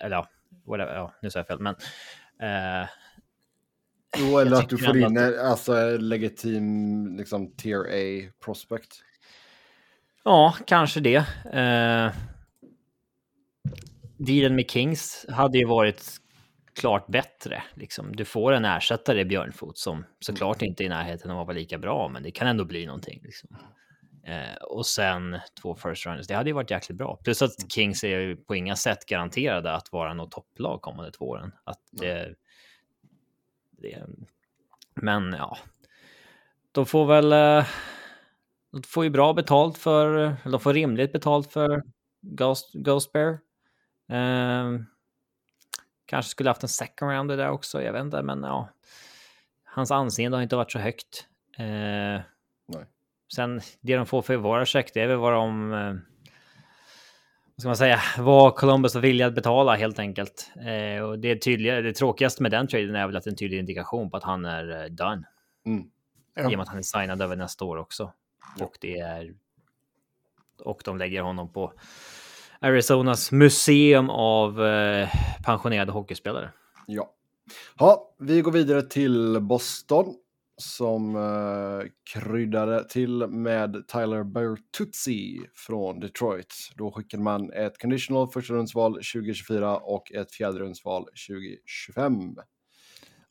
eller 0.00 0.16
ja, 0.16 0.28
whatever, 0.66 0.94
ja 0.94 1.14
nu 1.22 1.30
sa 1.30 1.38
jag 1.38 1.46
fel, 1.46 1.60
men. 1.60 1.74
Eh, 2.40 2.88
jo, 4.18 4.38
eller 4.38 4.56
att 4.56 4.68
du 4.68 4.78
får 4.78 4.96
in 4.96 5.18
att... 5.18 5.38
alltså 5.38 5.96
legitim 5.96 7.16
liksom 7.16 7.56
tier 7.56 7.80
A 7.80 8.32
prospect. 8.44 9.02
Ja, 10.24 10.54
kanske 10.66 11.00
det. 11.00 11.16
Eh, 11.52 12.12
dealen 14.16 14.56
med 14.56 14.70
Kings 14.70 15.26
hade 15.28 15.58
ju 15.58 15.66
varit 15.66 16.20
klart 16.74 17.06
bättre. 17.06 17.62
Liksom. 17.74 18.16
Du 18.16 18.24
får 18.24 18.52
en 18.52 18.64
ersättare 18.64 19.20
i 19.20 19.24
Björnfot 19.24 19.78
som 19.78 20.04
såklart 20.20 20.62
inte 20.62 20.82
är 20.82 20.86
i 20.86 20.88
närheten 20.88 21.30
av 21.30 21.40
att 21.40 21.46
vara 21.46 21.56
lika 21.56 21.78
bra, 21.78 22.08
men 22.08 22.22
det 22.22 22.30
kan 22.30 22.48
ändå 22.48 22.64
bli 22.64 22.86
någonting. 22.86 23.20
Liksom. 23.22 23.56
Eh, 24.26 24.54
och 24.54 24.86
sen 24.86 25.38
två 25.62 25.74
first 25.74 26.06
runners. 26.06 26.26
Det 26.26 26.34
hade 26.34 26.50
ju 26.50 26.54
varit 26.54 26.70
jäkligt 26.70 26.98
bra. 26.98 27.20
Plus 27.24 27.42
att 27.42 27.72
Kings 27.72 28.04
är 28.04 28.18
ju 28.18 28.36
på 28.36 28.54
inga 28.54 28.76
sätt 28.76 29.06
garanterade 29.06 29.74
att 29.74 29.92
vara 29.92 30.14
något 30.14 30.30
topplag 30.30 30.82
kommande 30.82 31.10
två 31.10 31.28
åren. 31.28 31.52
Att 31.64 31.80
det, 31.90 32.34
det, 33.70 34.06
men 34.94 35.32
ja, 35.32 35.58
de 36.72 36.86
får 36.86 37.06
väl. 37.06 37.32
Eh, 37.32 37.66
de 38.72 38.82
får 38.82 39.04
ju 39.04 39.10
bra 39.10 39.32
betalt 39.32 39.78
för, 39.78 40.36
de 40.44 40.60
får 40.60 40.74
rimligt 40.74 41.12
betalt 41.12 41.52
för 41.52 41.82
Ghost, 42.20 42.72
Ghost 42.74 43.12
Bear. 43.12 43.38
Eh, 44.08 44.80
kanske 46.06 46.30
skulle 46.30 46.50
haft 46.50 46.62
en 46.62 46.68
second 46.68 47.10
round 47.10 47.30
där 47.30 47.48
också, 47.48 47.82
jag 47.82 47.92
vet 47.92 48.04
inte, 48.04 48.22
men 48.22 48.42
ja. 48.42 48.68
Hans 49.64 49.90
anseende 49.90 50.36
har 50.36 50.42
inte 50.42 50.56
varit 50.56 50.72
så 50.72 50.78
högt. 50.78 51.26
Eh, 51.58 52.20
Nej. 52.66 52.86
Sen 53.34 53.60
det 53.80 53.96
de 53.96 54.06
får 54.06 54.22
för 54.22 54.36
våra 54.36 54.66
check, 54.66 54.90
det 54.94 55.00
är 55.00 55.06
väl 55.06 55.16
vad 55.16 55.32
de... 55.32 55.72
Eh, 55.72 55.94
vad 57.54 57.60
ska 57.60 57.68
man 57.68 57.76
säga? 57.76 58.00
Vad 58.18 58.54
Columbus 58.54 58.94
var 58.94 59.02
villiga 59.02 59.26
att 59.26 59.34
betala 59.34 59.74
helt 59.74 59.98
enkelt. 59.98 60.50
Eh, 60.66 61.02
och 61.02 61.18
det 61.18 61.36
tydliga, 61.36 61.80
det 61.80 61.92
tråkigaste 61.92 62.42
med 62.42 62.50
den 62.50 62.66
traden 62.66 62.96
är 62.96 63.06
väl 63.06 63.16
att 63.16 63.24
det 63.24 63.28
är 63.28 63.32
en 63.32 63.36
tydlig 63.36 63.58
indikation 63.58 64.10
på 64.10 64.16
att 64.16 64.22
han 64.22 64.44
är 64.44 64.82
eh, 64.82 64.90
done. 64.90 65.22
Mm. 65.66 65.84
Ja. 66.34 66.42
I 66.42 66.46
och 66.46 66.50
med 66.50 66.60
att 66.60 66.68
han 66.68 66.78
är 66.78 66.82
signad 66.82 67.22
över 67.22 67.36
nästa 67.36 67.64
år 67.64 67.76
också. 67.76 68.12
Ja. 68.58 68.64
Och 68.64 68.78
det 68.80 68.98
är... 68.98 69.34
Och 70.64 70.82
de 70.84 70.98
lägger 70.98 71.22
honom 71.22 71.52
på 71.52 71.72
Arizonas 72.60 73.32
museum 73.32 74.10
av 74.10 74.64
eh, 74.66 75.08
pensionerade 75.44 75.92
hockeyspelare. 75.92 76.50
Ja. 76.86 77.10
ja, 77.78 78.14
vi 78.18 78.40
går 78.40 78.52
vidare 78.52 78.82
till 78.82 79.40
Boston 79.40 80.14
som 80.56 81.16
eh, 81.16 81.88
kryddade 82.14 82.88
till 82.88 83.26
med 83.26 83.88
Tyler 83.88 84.24
Bertuzzi 84.24 85.40
från 85.54 86.00
Detroit. 86.00 86.54
Då 86.76 86.92
skickade 86.92 87.22
man 87.22 87.52
ett 87.52 87.78
conditional 87.78 88.28
första 88.28 88.54
rundsval 88.54 88.92
2024 88.92 89.76
och 89.76 90.12
ett 90.12 90.32
fjärde 90.32 90.58
rundsval 90.58 91.04
2025. 91.04 92.36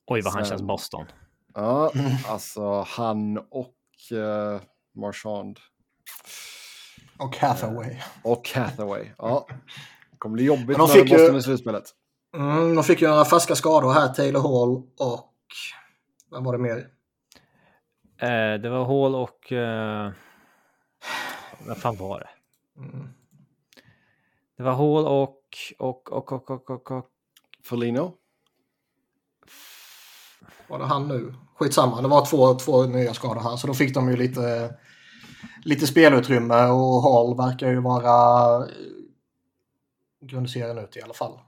Oj, 0.08 0.22
vad 0.22 0.24
Sen, 0.24 0.32
han 0.34 0.46
känns 0.46 0.62
Boston. 0.62 1.06
Ja, 1.54 1.92
alltså 2.28 2.82
han 2.88 3.38
och 3.38 4.18
eh, 4.18 4.62
Marchand. 4.96 5.60
Och 7.18 7.38
Hathaway. 7.38 7.98
Och 8.24 8.50
Hathaway, 8.56 9.06
ja. 9.18 9.48
Kommer 10.18 10.34
bli 10.34 10.44
jobbigt 10.44 10.68
när 10.68 10.78
Boston 10.78 11.08
ju, 11.08 11.38
i 11.38 11.42
slutspelet. 11.42 11.84
Mm, 12.36 12.76
de 12.76 12.84
fick 12.84 13.02
ju 13.02 13.08
några 13.08 13.26
färska 13.26 13.56
skador 13.56 13.94
här, 13.94 14.08
Taylor 14.08 14.42
Hall 14.42 14.84
och... 15.00 15.30
Vem 16.32 16.44
var 16.44 16.54
det 16.54 16.60
mer? 16.60 16.88
Eh, 18.18 18.62
det 18.62 18.70
var 18.70 18.86
Hall 18.86 19.16
och... 19.16 19.52
Eh, 19.52 20.12
vad 21.68 21.78
fan 21.78 21.96
var 21.96 22.20
det? 22.20 22.30
Mm. 22.82 23.10
Det 24.58 24.64
var 24.64 24.74
Hall 24.74 25.06
och... 25.06 25.40
Och, 25.78 26.12
och, 26.12 26.32
och, 26.32 26.52
och, 26.52 26.70
och, 26.70 26.92
och... 26.92 27.10
Folino? 27.64 28.14
Var 30.68 30.80
det 30.80 30.86
han 30.86 31.08
nu? 31.08 31.34
Skitsamma, 31.56 32.02
det 32.02 32.08
var 32.08 32.26
två, 32.26 32.54
två 32.54 32.84
nya 32.84 33.14
skador 33.14 33.42
här 33.42 33.56
så 33.56 33.68
då 33.68 33.74
fick 33.74 33.94
de 33.94 34.10
ju 34.10 34.16
lite 34.18 34.76
lite 35.64 35.88
spelutrymme 35.88 36.66
och 36.66 37.02
Hall 37.02 37.38
verkar 37.38 37.70
ju 37.70 37.82
vara 37.82 38.68
grundserien 40.22 40.78
ut 40.78 40.98
i 40.98 41.02
alla 41.02 41.14
fall. 41.14 41.40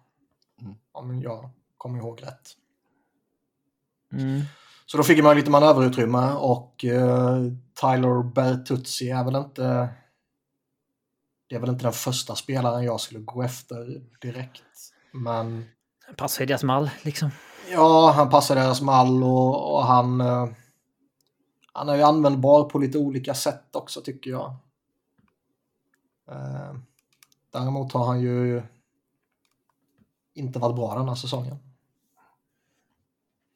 Mm. 0.62 0.76
Om 0.92 1.22
jag 1.22 1.50
kommer 1.78 2.00
ihåg 2.00 2.24
rätt. 2.24 2.52
Mm. 4.14 4.42
Så 4.86 4.98
då 4.98 5.04
fick 5.04 5.24
man 5.24 5.36
lite 5.36 5.52
manöverutrymme 5.52 6.34
och 6.34 6.86
uh, 6.88 7.52
Tyler 7.82 8.24
Bertuzzi 8.24 9.10
är 9.10 9.24
väl 9.24 9.36
inte 9.36 9.90
det 11.50 11.56
är 11.56 11.60
väl 11.60 11.70
inte 11.70 11.86
den 11.86 11.94
första 11.94 12.36
spelaren 12.36 12.84
jag 12.84 13.00
skulle 13.02 13.20
gå 13.20 13.44
efter 13.44 14.02
direkt. 14.22 14.64
Men... 15.12 15.66
Passar 16.18 16.44
i 16.44 16.46
deras 16.46 16.64
mall 16.64 16.90
liksom. 17.02 17.32
Ja, 17.72 18.12
han 18.16 18.30
passar 18.30 18.56
deras 18.56 18.82
mall 18.82 19.24
och, 19.24 19.76
och 19.76 19.84
han... 19.86 20.22
Uh, 20.22 20.50
han 21.74 21.90
är 21.90 21.96
ju 21.96 22.02
användbar 22.02 22.64
på 22.64 22.80
lite 22.80 22.98
olika 22.98 23.34
sätt 23.34 23.76
också 23.76 24.02
tycker 24.02 24.32
jag. 24.32 24.56
Eh, 26.32 26.76
däremot 27.52 27.94
har 27.94 28.06
han 28.06 28.22
ju 28.22 28.64
inte 30.34 30.60
varit 30.60 30.76
bra 30.76 30.96
den 30.96 31.08
här 31.08 31.16
säsongen. 31.16 31.58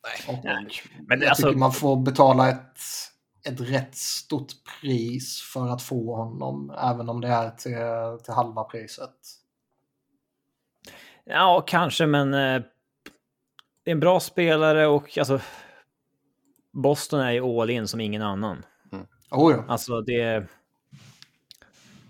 Nej, 0.03 0.41
Nej. 0.43 0.67
Men 1.07 1.19
jag 1.21 1.29
alltså... 1.29 1.47
tycker 1.47 1.59
man 1.59 1.71
får 1.71 1.95
betala 1.95 2.49
ett, 2.49 2.79
ett 3.47 3.59
rätt 3.59 3.95
stort 3.95 4.51
pris 4.81 5.41
för 5.53 5.67
att 5.67 5.81
få 5.81 6.15
honom, 6.15 6.69
även 6.83 7.09
om 7.09 7.21
det 7.21 7.27
är 7.27 7.49
till, 7.49 8.23
till 8.23 8.33
halva 8.33 8.63
priset. 8.63 9.15
Ja, 11.23 11.63
kanske, 11.67 12.05
men 12.05 12.33
eh, 12.33 12.61
en 13.85 13.99
bra 13.99 14.19
spelare 14.19 14.87
och 14.87 15.17
alltså 15.17 15.39
Boston 16.71 17.19
är 17.19 17.31
ju 17.31 17.41
all 17.41 17.69
in 17.69 17.87
som 17.87 18.01
ingen 18.01 18.21
annan. 18.21 18.65
Mm. 18.91 19.05
Oh 19.31 19.51
ja. 19.51 19.63
Alltså 19.67 20.01
det... 20.01 20.47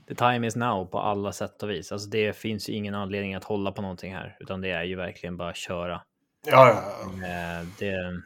The 0.08 0.16
time 0.16 0.48
is 0.48 0.56
now 0.56 0.86
på 0.86 1.00
alla 1.00 1.32
sätt 1.32 1.64
och 1.64 1.70
vis. 1.70 1.92
Alltså 1.92 2.10
det 2.10 2.34
finns 2.34 2.70
ju 2.70 2.74
ingen 2.74 2.96
anledning 2.96 3.36
att 3.36 3.44
hålla 3.44 3.72
på 3.72 3.82
någonting 3.82 4.16
här, 4.16 4.38
utan 4.40 4.62
det 4.62 4.72
är 4.72 4.84
ju 4.84 4.96
verkligen 4.96 5.38
bara 5.38 5.50
att 5.50 5.58
köra. 5.58 6.02
Ja, 6.52 6.68
ja. 6.70 7.28
Eh, 7.28 7.68
det... 7.80 8.22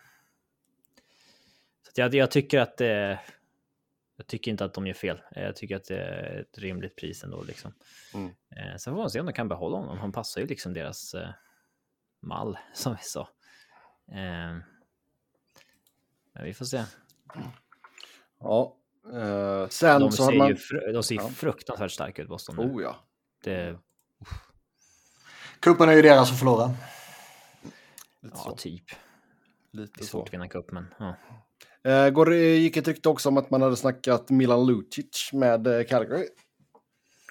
Så 1.84 2.02
jag, 2.02 2.16
jag 2.16 2.32
tycker 2.32 2.60
att 2.60 2.78
det... 2.78 3.20
Jag 4.16 4.28
tycker 4.28 4.52
inte 4.52 4.66
att 4.66 4.74
de 4.74 4.88
gör 4.88 4.94
fel. 4.94 5.22
Jag 5.32 5.56
tycker 5.56 5.76
att 5.76 5.86
det 5.86 5.98
är 5.98 6.40
ett 6.40 6.58
rimligt 6.58 6.96
pris 6.96 7.24
ändå. 7.24 7.44
Liksom. 7.44 7.74
Mm. 8.14 8.28
Eh, 8.28 8.78
sen 8.78 8.94
får 8.94 9.02
man 9.02 9.10
se 9.10 9.20
om 9.20 9.26
de 9.26 9.34
kan 9.34 9.48
behålla 9.48 9.78
honom. 9.78 9.98
Han 9.98 10.12
passar 10.12 10.42
ju 10.42 10.48
liksom 10.48 10.74
deras 10.74 11.14
eh, 11.14 11.30
mall, 12.22 12.58
som 12.74 12.96
vi 12.96 13.04
sa. 13.04 13.30
Eh, 14.12 14.58
men 16.34 16.44
vi 16.44 16.54
får 16.54 16.66
se. 16.66 16.84
Ja. 18.40 18.76
Uh, 19.14 19.68
sen 19.68 20.02
de 20.02 20.12
så 20.12 20.26
ser 20.26 20.38
man... 20.38 20.48
Ju 20.48 20.92
de 20.94 21.04
ser 21.04 21.16
ja. 21.16 21.30
fruktansvärt 21.30 21.92
starka 21.92 22.22
ut, 22.22 22.28
Boston. 22.28 22.56
Nu. 22.56 22.64
Oh 22.64 22.84
ja. 22.84 22.96
Det... 23.44 23.78
Kuppen 25.60 25.90
är 25.90 25.94
ju 25.94 26.02
deras 26.02 26.32
att 26.32 26.40
förlora. 26.40 26.72
Lite 28.24 28.36
ja, 28.38 28.44
så. 28.44 28.56
typ. 28.56 28.84
Lite 29.72 29.94
det 29.96 30.04
är 30.04 30.06
svårt 30.06 30.22
så. 30.22 30.28
att 30.28 30.34
vinna 30.34 30.48
cup, 30.48 30.72
men... 30.72 30.94
Ja. 31.00 31.16
Uh, 31.88 32.10
går, 32.10 32.34
gick 32.34 32.78
ett 32.78 32.88
rykte 32.88 33.10
också 33.10 33.30
om 33.30 33.38
att 33.38 33.50
man 33.50 33.62
hade 33.62 33.76
snackat 33.76 34.30
Milan 34.30 34.66
Lucic 34.66 35.30
med 35.34 35.68
uh, 35.68 35.84
Calgary. 35.84 36.28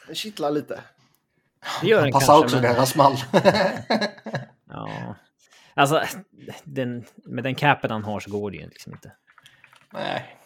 Det 0.09 0.15
kittlar 0.15 0.51
lite. 0.51 0.81
Det 1.81 1.87
gör 1.87 2.03
den 2.03 2.13
passar 2.13 2.27
kanske, 2.27 2.45
också 2.45 2.57
men... 2.57 2.75
deras 2.75 2.97
mall. 2.97 3.17
ja. 4.69 5.17
Alltså, 5.75 6.03
den, 6.65 7.05
med 7.25 7.45
den 7.45 7.55
capen 7.55 7.91
han 7.91 8.05
har 8.05 8.21
så 8.21 8.31
går 8.31 8.51
det 8.51 8.57
ju 8.57 8.69
liksom 8.69 8.93
inte. 8.93 9.13
Nej. 9.93 10.37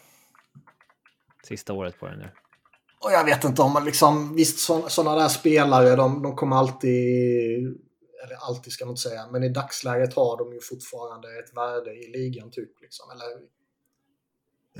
Sista 1.42 1.72
året 1.72 2.00
på 2.00 2.06
den 2.06 2.18
nu. 2.18 2.30
Och 2.98 3.12
jag 3.12 3.24
vet 3.24 3.44
inte 3.44 3.62
om 3.62 3.72
man 3.72 3.84
liksom, 3.84 4.34
visst 4.34 4.58
sådana 4.88 5.16
där 5.16 5.28
spelare, 5.28 5.96
de, 5.96 6.22
de 6.22 6.36
kommer 6.36 6.56
alltid, 6.56 7.78
eller 8.24 8.36
alltid 8.36 8.72
ska 8.72 8.84
man 8.84 8.92
inte 8.92 9.02
säga, 9.02 9.26
men 9.32 9.42
i 9.42 9.48
dagsläget 9.48 10.14
har 10.14 10.38
de 10.38 10.52
ju 10.52 10.60
fortfarande 10.60 11.28
ett 11.38 11.56
värde 11.56 11.90
i 11.90 12.10
ligan 12.12 12.50
typ. 12.50 12.80
Liksom. 12.80 13.10
Eller 13.10 13.56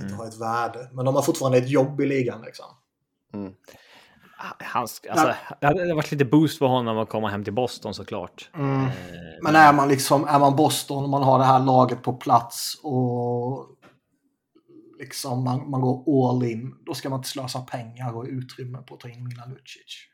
inte 0.02 0.14
har 0.14 0.26
ett 0.26 0.40
värde. 0.40 0.90
Men 0.92 1.04
de 1.04 1.14
har 1.14 1.22
fortfarande 1.22 1.58
ett 1.58 1.68
jobb 1.68 2.00
i 2.00 2.06
ligan 2.06 2.42
liksom. 2.42 2.66
Mm. 3.34 3.54
Han, 4.38 4.82
alltså, 4.82 5.34
det 5.60 5.66
hade 5.66 5.94
varit 5.94 6.12
lite 6.12 6.24
boost 6.24 6.58
för 6.58 6.66
honom 6.66 6.98
att 6.98 7.08
komma 7.08 7.28
hem 7.28 7.44
till 7.44 7.52
Boston 7.52 7.94
såklart. 7.94 8.50
Mm. 8.54 8.84
Eh, 8.84 8.90
Men 9.42 9.54
är 9.54 9.72
man 9.72 9.88
liksom, 9.88 10.24
är 10.24 10.38
man 10.38 10.56
Boston 10.56 11.04
och 11.04 11.10
man 11.10 11.22
har 11.22 11.38
det 11.38 11.44
här 11.44 11.60
laget 11.60 12.02
på 12.02 12.12
plats 12.12 12.80
och 12.82 13.68
liksom 14.98 15.44
man, 15.44 15.70
man 15.70 15.80
går 15.80 16.30
all 16.30 16.44
in, 16.44 16.74
då 16.86 16.94
ska 16.94 17.08
man 17.08 17.18
inte 17.18 17.28
slösa 17.28 17.60
pengar 17.60 18.16
och 18.16 18.24
utrymme 18.24 18.78
på 18.78 18.94
att 18.94 19.00
ta 19.00 19.08
in 19.08 19.24
Milan 19.24 19.50
Lucic. 19.50 20.08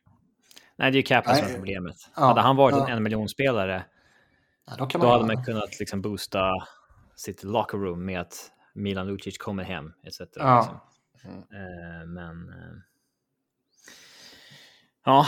Nej, 0.83 0.90
det 0.90 0.97
är 0.97 0.99
ju 0.99 1.03
capen 1.03 1.37
som 1.37 1.47
är 1.47 1.55
problemet. 1.55 1.97
Ja, 2.16 2.23
hade 2.23 2.40
han 2.40 2.57
varit 2.57 2.77
ja. 2.77 2.88
en 2.88 2.97
en 2.97 3.03
miljonspelare, 3.03 3.85
Ja, 4.66 4.73
då 4.79 4.87
kan 4.87 5.01
då 5.01 5.07
man 5.07 5.12
hade 5.12 5.25
göra 5.25 5.37
man 5.37 5.45
kunnat 5.45 5.79
liksom 5.81 6.03
boosta 6.03 6.51
sitt 7.16 7.45
locker 7.45 7.79
room 7.79 8.05
med 8.05 8.21
att 8.21 8.51
Milan 8.75 9.07
Lucic 9.07 9.38
kommer 9.38 9.64
hem 9.64 9.92
etc. 10.07 10.21
Ja. 10.35 10.83
Liksom. 11.12 11.31
Eh, 11.31 12.07
men... 12.07 12.49
Eh, 12.49 12.79
ja, 15.05 15.27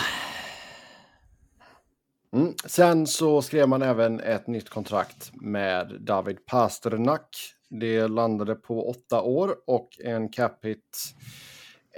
Mm. 2.32 2.54
Sen 2.64 3.06
så 3.06 3.42
skrev 3.42 3.68
man 3.68 3.82
även 3.82 4.20
ett 4.20 4.46
nytt 4.46 4.68
kontrakt 4.68 5.30
med 5.34 5.96
David 6.00 6.46
Pasternak. 6.46 7.36
Det 7.68 8.08
landade 8.08 8.54
på 8.54 8.90
åtta 8.90 9.22
år 9.22 9.56
och 9.66 9.88
en 10.04 10.28
cap 10.28 10.64
hit 10.64 11.14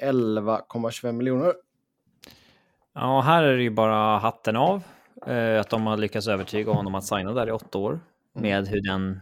11,25 0.02 1.12
miljoner. 1.12 1.54
Ja, 2.98 3.20
här 3.20 3.42
är 3.42 3.56
det 3.56 3.62
ju 3.62 3.70
bara 3.70 4.18
hatten 4.18 4.56
av. 4.56 4.82
Eh, 5.26 5.60
att 5.60 5.70
de 5.70 5.86
har 5.86 5.96
lyckats 5.96 6.28
övertyga 6.28 6.72
honom 6.72 6.94
att 6.94 7.04
signa 7.04 7.32
där 7.32 7.48
i 7.48 7.50
åtta 7.50 7.78
år. 7.78 8.00
Med 8.34 8.68
hur 8.68 8.82
den 8.82 9.20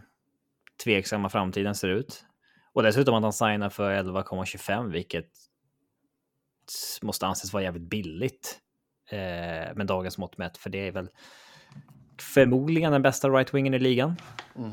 tveksamma 0.83 1.29
framtiden 1.29 1.75
ser 1.75 1.89
ut. 1.89 2.25
Och 2.73 2.83
dessutom 2.83 3.15
att 3.15 3.23
han 3.23 3.33
signar 3.33 3.69
för 3.69 3.91
11,25 3.91 4.91
vilket 4.91 5.29
måste 7.01 7.27
anses 7.27 7.53
vara 7.53 7.63
jävligt 7.63 7.89
billigt. 7.89 8.59
Eh, 9.09 9.75
med 9.75 9.87
dagens 9.87 10.17
mått 10.17 10.37
mätt. 10.37 10.57
För 10.57 10.69
det 10.69 10.87
är 10.87 10.91
väl 10.91 11.09
förmodligen 12.21 12.91
den 12.91 13.01
bästa 13.01 13.27
right-wingen 13.27 13.75
i 13.75 13.79
ligan. 13.79 14.15
Mm. 14.55 14.71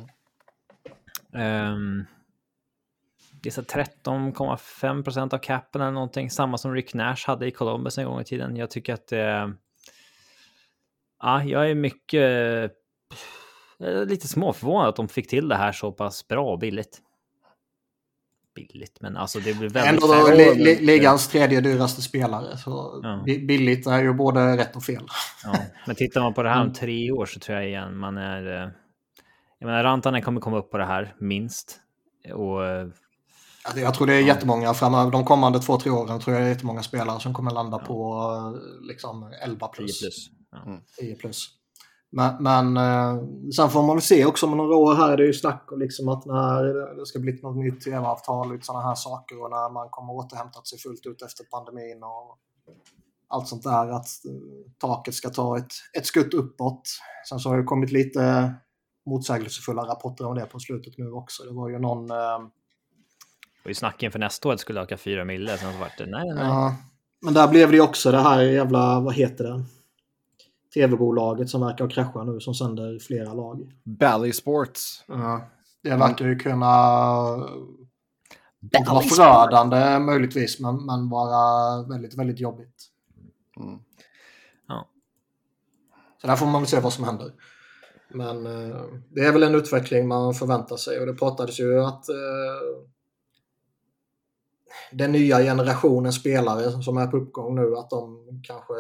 Ehm, 1.35 2.05
så 3.51 3.63
13,5 3.63 5.03
procent 5.05 5.33
av 5.33 5.39
capen 5.39 5.81
eller 5.81 5.91
någonting. 5.93 6.31
Samma 6.31 6.59
som 6.59 6.75
Rick 6.75 6.95
Nash 6.95 7.17
hade 7.27 7.47
i 7.47 7.51
Columbus 7.51 7.99
en 7.99 8.05
gång 8.05 8.21
i 8.21 8.25
tiden. 8.25 8.57
Jag 8.57 8.71
tycker 8.71 8.95
att 8.95 9.07
det... 9.09 9.53
Ja, 11.23 11.45
jag 11.45 11.71
är 11.71 11.75
mycket... 11.75 12.73
lite 14.07 14.29
småförvånad 14.29 14.89
att 14.89 14.97
de 14.97 15.09
fick 15.09 15.29
till 15.29 15.49
det 15.49 15.57
här 15.57 15.73
så 15.73 15.93
pass 15.93 16.29
bra 16.29 16.53
och 16.53 16.59
billigt. 16.59 16.99
Billigt, 18.55 19.01
men 19.01 19.17
alltså 19.17 19.39
det 19.39 19.59
blir 19.59 19.69
väldigt... 19.69 20.03
Ändå 20.05 20.31
li, 20.37 20.55
li, 20.65 20.87
ligans 20.87 21.29
tredje 21.29 21.61
dyraste 21.61 22.03
spelare. 22.03 22.57
Så 22.57 23.01
Ja. 23.03 23.23
bi- 23.27 23.47
billigt 23.47 23.87
är 23.87 24.03
ju 24.03 24.13
både 24.15 24.57
rätt 24.57 24.77
och 24.77 24.83
fel. 24.85 25.05
Ja, 25.45 25.55
men 25.87 25.97
tittar 25.97 26.21
man 26.21 26.35
på 26.35 26.43
det 26.43 26.49
här 26.49 26.57
om 26.57 26.63
Mm. 26.63 26.75
tre 26.75 27.11
år 27.13 27.27
så 27.27 27.41
tror 27.41 27.59
jag 27.59 27.69
igen 27.69 27.97
man 27.97 28.17
är... 28.19 28.63
eh, 28.63 28.69
Jag 29.59 29.67
menar, 29.67 29.85
Rantanen 29.85 30.23
kommer 30.23 30.41
komma 30.41 30.59
upp 30.59 30.71
på 30.71 30.79
det 30.79 30.85
här 30.85 31.15
minst. 31.19 31.81
Och 32.35 32.67
eh, 32.67 32.89
jag 33.77 33.95
tror 33.95 34.07
det 34.07 34.15
är 34.15 34.21
jättemånga 34.21 34.75
framöver. 34.75 35.11
De 35.11 35.25
kommande 35.25 35.59
två, 35.59 35.79
tre 35.79 35.91
åren 35.91 36.21
tror 36.21 36.37
jag 36.37 36.43
det 36.43 36.47
är 36.47 36.53
jättemånga 36.53 36.83
spelare 36.83 37.21
som 37.21 37.35
kommer 37.35 37.51
landa 37.51 37.79
på 37.79 38.21
eh, 38.37 38.87
liksom 38.87 39.33
11 39.43 39.69
10 39.69 39.77
plus. 39.77 40.01
plus. 40.01 40.31
Ja. 40.51 40.81
10 40.99 41.15
plus. 41.15 41.49
Men, 42.11 42.43
men 42.43 42.77
eh, 42.77 43.23
sen 43.57 43.71
får 43.71 43.83
man 43.83 43.97
väl 43.97 44.03
se 44.03 44.25
också 44.25 44.47
om 44.47 44.57
några 44.57 44.77
år 44.77 44.95
här. 44.95 45.17
Det 45.17 45.23
är 45.23 45.27
ju 45.27 45.33
snack 45.33 45.73
om 45.73 45.79
liksom 45.79 46.09
att 46.09 46.27
när 46.27 46.65
det 46.97 47.07
ska 47.07 47.19
bli 47.19 47.41
något 47.43 47.57
nytt 47.57 47.81
tv-avtal 47.81 48.57
och 48.57 48.65
sådana 48.65 48.85
här 48.85 48.95
saker 48.95 49.43
och 49.43 49.51
när 49.51 49.73
man 49.73 49.89
kommer 49.91 50.13
återhämtat 50.13 50.67
sig 50.67 50.79
fullt 50.79 51.07
ut 51.07 51.23
efter 51.23 51.45
pandemin 51.45 52.03
och 52.03 52.39
allt 53.29 53.49
sånt 53.49 53.63
där. 53.63 53.89
Att 53.89 54.07
eh, 54.25 54.73
taket 54.79 55.15
ska 55.15 55.31
ta 55.31 55.59
ett, 55.59 55.73
ett 55.99 56.07
skutt 56.07 56.35
uppåt. 56.35 56.83
Sen 57.29 57.39
så 57.39 57.49
har 57.49 57.57
det 57.57 57.65
kommit 57.65 57.93
lite 57.93 58.55
motsägelsefulla 59.07 59.83
rapporter 59.83 60.27
om 60.27 60.35
det 60.35 60.47
på 60.47 60.59
slutet 60.59 60.99
nu 60.99 61.13
också. 61.13 61.43
Det 61.43 61.53
var 61.53 61.69
ju 61.69 61.79
någon... 61.79 62.11
Och 63.65 63.71
i 63.71 63.75
snacken 63.75 64.13
för 64.13 64.19
nästa 64.19 64.49
år 64.49 64.57
skulle 64.57 64.81
öka 64.81 64.97
4 64.97 65.25
mille, 65.25 65.59
sen 65.59 65.73
så 65.73 65.79
vart 65.79 65.99
det 65.99 66.07
nej, 66.07 66.35
nej. 66.35 66.45
Ja, 66.45 66.77
men 67.21 67.35
där 67.35 67.49
blev 67.49 67.71
det 67.71 67.77
ju 67.77 67.83
också 67.83 68.11
det 68.11 68.21
här 68.21 68.43
jävla, 68.43 69.01
vad 69.01 69.15
heter 69.15 69.45
det? 69.45 69.65
Tv-bolaget 70.75 71.51
som 71.51 71.61
verkar 71.61 71.85
ha 71.85 71.91
kraschat 71.91 72.27
nu 72.27 72.41
som 72.41 72.55
sänder 72.55 72.99
flera 72.99 73.35
lag. 73.35 73.73
Bally 73.85 74.33
Sports. 74.33 75.05
Ja, 75.09 75.49
det 75.83 75.97
verkar 75.97 76.27
ju 76.27 76.39
kunna 76.39 76.67
vara 78.91 79.03
förödande 79.03 79.99
möjligtvis, 79.99 80.61
men, 80.61 80.87
men 80.87 81.09
vara 81.09 81.83
väldigt, 81.83 82.19
väldigt 82.19 82.41
jobbigt. 82.41 82.89
Mm. 83.61 83.79
Ja. 84.69 84.89
Så 86.21 86.27
där 86.27 86.37
får 86.37 86.47
man 86.47 86.63
väl 86.63 86.69
se 86.69 86.81
vad 86.81 86.93
som 86.93 87.05
händer. 87.05 87.33
Men 88.09 88.47
eh, 88.47 88.85
det 89.09 89.21
är 89.21 89.33
väl 89.33 89.43
en 89.43 89.55
utveckling 89.55 90.09
man 90.09 90.35
förväntar 90.35 90.77
sig 90.77 91.01
och 91.01 91.07
det 91.07 91.15
pratades 91.15 91.61
ju 91.61 91.85
att 91.85 92.09
eh, 92.09 92.15
den 94.93 95.13
nya 95.13 95.39
generationen 95.39 96.13
spelare 96.13 96.83
som 96.83 96.97
är 96.97 97.07
på 97.07 97.17
uppgång 97.17 97.55
nu 97.55 97.77
att 97.77 97.91
de 97.91 98.27
kanske 98.45 98.75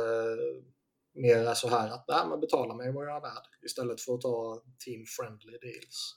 mer 1.14 1.36
är 1.36 1.54
så 1.54 1.68
här 1.68 1.90
att 1.90 2.04
Nej, 2.08 2.26
men 2.28 2.40
betala 2.40 2.74
mig 2.74 2.92
vad 2.92 3.06
jag 3.06 3.16
är 3.16 3.20
värd 3.20 3.46
istället 3.62 4.00
för 4.00 4.14
att 4.14 4.20
ta 4.20 4.62
team 4.84 5.04
friendly 5.06 5.58
deals. 5.58 6.16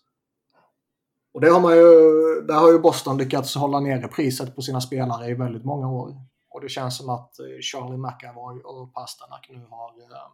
Och 1.34 1.42
det 1.42 1.50
har 1.50 1.60
man 1.60 1.76
ju, 1.76 1.86
där 2.42 2.56
har 2.56 2.72
ju 2.72 2.80
Boston 2.80 3.18
lyckats 3.18 3.56
hålla 3.56 3.80
nere 3.80 4.08
priset 4.08 4.56
på 4.56 4.62
sina 4.62 4.82
spelare 4.82 5.30
i 5.30 5.34
väldigt 5.34 5.66
många 5.66 5.92
år. 5.92 6.16
Och 6.50 6.62
det 6.62 6.70
känns 6.70 6.98
som 6.98 7.10
att 7.10 7.40
eh, 7.40 7.46
Charlie 7.62 7.98
McAvoy 7.98 8.62
och 8.62 8.94
Pasternak 8.94 9.50
nu 9.50 9.66
har 9.70 9.90
eh, 9.90 10.32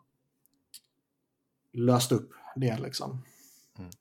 löst 1.74 2.12
upp 2.12 2.32
det 2.56 2.78
liksom. 2.78 3.26
Mm. 3.78 3.92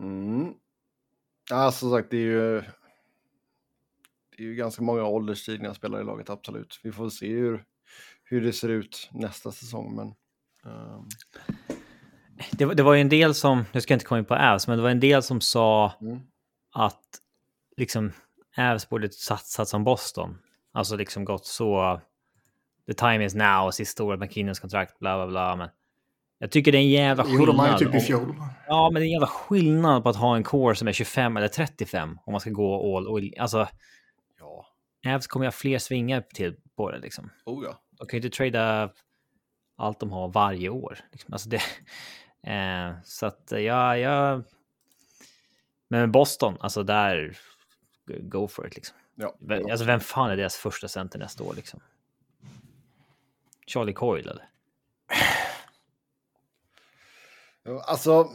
mm. 0.00 0.54
Ja, 1.50 1.72
som 1.72 1.90
sagt, 1.90 2.10
det 2.10 2.16
är 2.16 2.20
ju... 2.20 2.62
Det 4.38 4.44
är 4.44 4.46
ju 4.46 4.54
ganska 4.54 4.82
många 4.82 5.04
ålderstigna 5.04 5.74
spelare 5.74 6.00
i 6.02 6.04
laget, 6.04 6.30
absolut. 6.30 6.80
Vi 6.82 6.92
får 6.92 7.08
se 7.10 7.26
hur, 7.32 7.64
hur 8.24 8.40
det 8.40 8.52
ser 8.52 8.68
ut 8.68 9.08
nästa 9.12 9.52
säsong, 9.52 9.96
men... 9.96 10.06
ehm, 10.72 11.08
Det, 12.52 12.64
var- 12.64 12.74
det 12.74 12.82
var 12.82 12.94
ju 12.94 13.00
en 13.00 13.08
del 13.08 13.34
som, 13.34 13.64
nu 13.72 13.80
ska 13.80 13.92
jag 13.92 13.96
inte 13.96 14.06
komma 14.06 14.18
in 14.18 14.24
på 14.24 14.34
Avs, 14.34 14.68
men 14.68 14.76
det 14.76 14.82
var 14.82 14.90
en 14.90 15.00
del 15.00 15.22
som 15.22 15.40
sa 15.40 15.92
Mm. 16.00 16.18
att 16.74 17.02
liksom 17.76 18.12
Avs 18.58 18.88
borde 18.88 19.12
satsat 19.12 19.68
som 19.68 19.84
Boston. 19.84 20.38
Alltså 20.72 20.96
liksom 20.96 21.24
gått 21.24 21.46
så, 21.46 22.00
the 22.86 22.94
time 22.94 23.24
is 23.24 23.34
now, 23.34 23.70
sista 23.70 24.04
året 24.04 24.18
med 24.18 24.32
Kinnens 24.32 24.60
kontrakt, 24.60 24.98
bla 24.98 25.16
bla 25.16 25.26
bla. 25.26 25.56
Men 25.56 25.68
jag 26.38 26.50
tycker 26.50 26.72
det 26.72 26.78
är 26.78 26.82
en 26.82 26.88
jävla 26.88 27.24
skillnad. 27.24 27.40
gjorde 27.40 27.56
man 27.56 27.72
ju 27.72 27.78
typ 27.86 27.94
i 27.94 28.00
fjol. 28.00 28.34
Ja, 28.66 28.90
men 28.92 29.00
det 29.00 29.04
är 29.04 29.08
en 29.08 29.12
jävla 29.12 29.26
skillnad 29.26 30.02
på 30.02 30.08
att 30.08 30.16
ha 30.16 30.36
en 30.36 30.42
core 30.44 30.74
som 30.74 30.88
är 30.88 30.92
25 30.92 31.36
eller 31.36 31.48
35 31.48 32.18
om 32.26 32.32
man 32.32 32.40
ska 32.40 32.50
gå 32.50 32.96
all, 32.96 33.06
all 33.16 33.32
Alltså, 33.38 33.68
Avs 35.06 35.26
kommer 35.26 35.46
ha 35.46 35.52
fler 35.52 35.78
svingar 35.78 36.20
till 36.20 36.56
på 36.76 36.90
det 36.90 36.98
liksom. 36.98 37.30
oh 37.44 37.64
ja. 37.64 37.80
De 37.90 38.06
kan 38.06 38.20
ju 38.20 38.26
inte 38.26 38.36
trada 38.36 38.92
allt 39.76 40.00
de 40.00 40.12
har 40.12 40.28
varje 40.28 40.68
år. 40.68 40.98
Liksom. 41.12 41.32
Alltså 41.32 41.48
det, 41.48 41.60
eh, 42.52 42.92
så 43.04 43.26
att 43.26 43.52
eh, 43.52 43.58
jag, 43.60 43.98
jag... 43.98 44.42
Men 45.88 46.12
Boston, 46.12 46.56
alltså 46.60 46.82
där, 46.82 47.38
go 48.06 48.48
for 48.48 48.66
it 48.66 48.76
liksom. 48.76 48.96
ja. 49.14 49.36
Vem- 49.40 49.70
Alltså 49.70 49.84
vem 49.84 50.00
fan 50.00 50.30
är 50.30 50.36
deras 50.36 50.56
första 50.56 50.88
center 50.88 51.18
nästa 51.18 51.44
år 51.44 51.54
liksom? 51.54 51.80
Charlie 53.66 53.92
Coyle 53.92 54.30
eller? 54.30 54.48
Ja, 57.62 57.84
Alltså, 57.86 58.30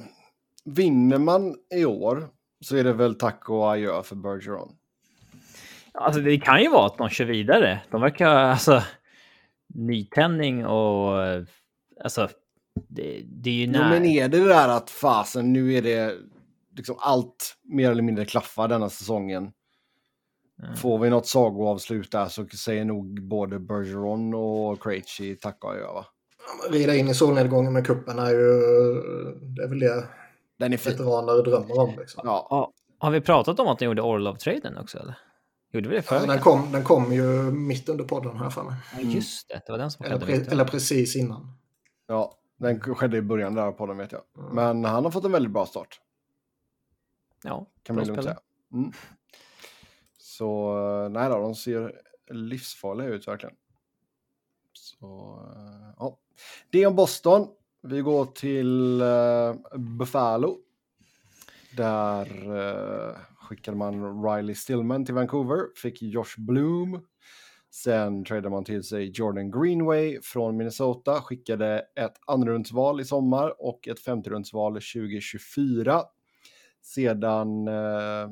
vinner 0.66 1.18
man 1.18 1.56
i 1.76 1.86
år 1.86 2.30
så 2.60 2.76
är 2.78 2.84
det 2.84 2.94
väl 2.94 3.16
tack 3.16 3.50
och 3.50 3.72
adjö 3.72 4.04
för 4.04 4.16
Bergeron. 4.16 4.78
Alltså 5.94 6.22
det 6.22 6.38
kan 6.40 6.62
ju 6.62 6.70
vara 6.70 6.86
att 6.86 6.98
de 6.98 7.10
kör 7.10 7.26
vidare. 7.26 7.82
De 7.92 8.02
verkar 8.02 8.28
alltså 8.30 8.84
nytändning 9.74 10.66
och 10.66 11.20
alltså 12.04 12.30
det, 12.90 13.22
det 13.26 13.50
är 13.50 13.54
ju 13.54 13.66
Jo, 13.66 13.72
när... 13.72 13.90
men 13.90 14.06
är 14.06 14.30
det 14.30 14.40
det 14.40 14.48
där 14.48 14.70
att 14.70 14.90
fasen, 14.90 15.54
nu 15.54 15.74
är 15.74 15.82
det 15.82 16.16
liksom 16.78 16.96
allt 17.00 17.56
mer 17.64 17.92
eller 17.92 18.04
mindre 18.04 18.26
klaffar 18.26 18.68
denna 18.68 18.90
säsongen. 18.90 19.52
Mm. 20.64 20.76
Får 20.76 21.00
vi 21.00 21.10
något 21.10 21.28
sagoavslut 21.28 22.12
där 22.12 22.26
så 22.26 22.46
säger 22.48 22.86
nog 22.86 23.22
både 23.28 23.60
Bergeron 23.60 24.34
och 24.34 24.84
Krejci 24.84 25.36
tack 25.36 25.64
och 25.64 25.72
adjö 25.72 25.86
va? 25.94 26.06
Rida 26.70 26.96
in 26.96 27.08
i 27.08 27.14
solnedgången 27.14 27.74
med 27.74 27.86
kuppen 27.86 28.20
är 28.20 28.30
ju, 28.30 28.62
det 29.56 29.64
är 29.64 29.68
väl 29.70 29.80
det 29.80 30.04
Den 30.60 30.74
är 30.74 30.78
fin. 30.78 30.92
veteraner 30.92 31.44
drömmer 31.44 31.80
om. 31.80 31.96
Liksom. 32.00 32.22
Ja, 32.26 32.48
Ja, 32.50 32.72
har 33.00 33.12
vi 33.12 33.22
pratat 33.22 33.60
om 33.60 33.68
att 33.68 33.80
ni 33.80 33.86
gjorde 33.86 34.02
Orlov-traden 34.02 34.78
också 34.78 35.00
eller? 35.00 35.18
Gjorde 35.74 35.90
vi 35.90 35.96
det 35.96 36.02
förra 36.02 36.20
Ja, 36.20 36.26
den, 36.26 36.40
kom, 36.40 36.72
den 36.72 36.84
kom 36.84 37.14
ju 37.14 37.52
mitt 37.52 37.90
under 37.90 38.04
podden 38.04 38.38
här 38.38 38.50
för 38.50 38.64
mig. 38.64 38.76
Ja, 38.94 39.00
just 39.00 39.50
det, 39.50 39.62
det 39.66 39.72
var 39.72 39.80
den 39.80 39.92
som 39.92 40.06
Eller, 40.06 40.20
pre, 40.20 40.34
eller 40.34 40.66
precis 40.66 41.16
innan. 41.16 41.52
ja, 42.08 42.38
den 42.58 42.80
skedde 42.80 43.18
i 43.18 43.22
början 43.22 43.56
där 43.56 43.72
på 43.72 43.86
den 43.86 43.98
vet 43.98 44.12
jag. 44.12 44.22
Mm. 44.38 44.56
Men 44.56 44.86
han 44.86 45.04
har 45.04 45.12
fått 45.12 45.26
en 45.26 45.32
väldigt 45.32 45.52
bra 45.52 45.66
start. 45.66 46.02
Ja, 47.44 47.68
kan 47.84 47.96
man 47.96 48.08
lugnt 48.08 48.24
säga. 48.24 48.40
Mm. 48.74 48.92
Så 50.18 50.74
nej 51.12 51.30
då, 51.30 51.40
de 51.40 51.56
ser 51.56 52.02
livsfarliga 52.30 53.08
ut 53.08 53.28
verkligen. 53.28 53.56
Så 54.74 55.40
ja, 55.98 56.18
det 56.70 56.86
om 56.86 56.96
Boston. 56.96 57.48
Vi 57.82 58.02
går 58.02 58.26
till 58.26 59.02
uh, 59.02 59.80
Buffalo. 59.80 60.58
Där 61.78 62.52
uh, 62.52 63.16
skickade 63.44 63.78
man 63.78 64.24
Riley 64.24 64.56
Stillman 64.56 65.06
till 65.06 65.16
Vancouver, 65.16 65.68
fick 65.76 66.02
Josh 66.02 66.36
Bloom. 66.38 67.02
Sen 67.72 68.26
tradade 68.26 68.50
man 68.50 68.66
till 68.66 68.84
sig 68.84 69.12
Jordan 69.14 69.52
Greenway 69.52 70.20
från 70.22 70.58
Minnesota, 70.58 71.22
skickade 71.22 71.86
ett 72.00 72.14
andrarumsval 72.28 73.02
i 73.02 73.06
sommar 73.06 73.54
och 73.60 73.88
ett 73.88 74.00
femterumsval 74.00 74.74
2024. 74.74 76.04
Sedan 76.82 77.68
uh, 77.68 78.30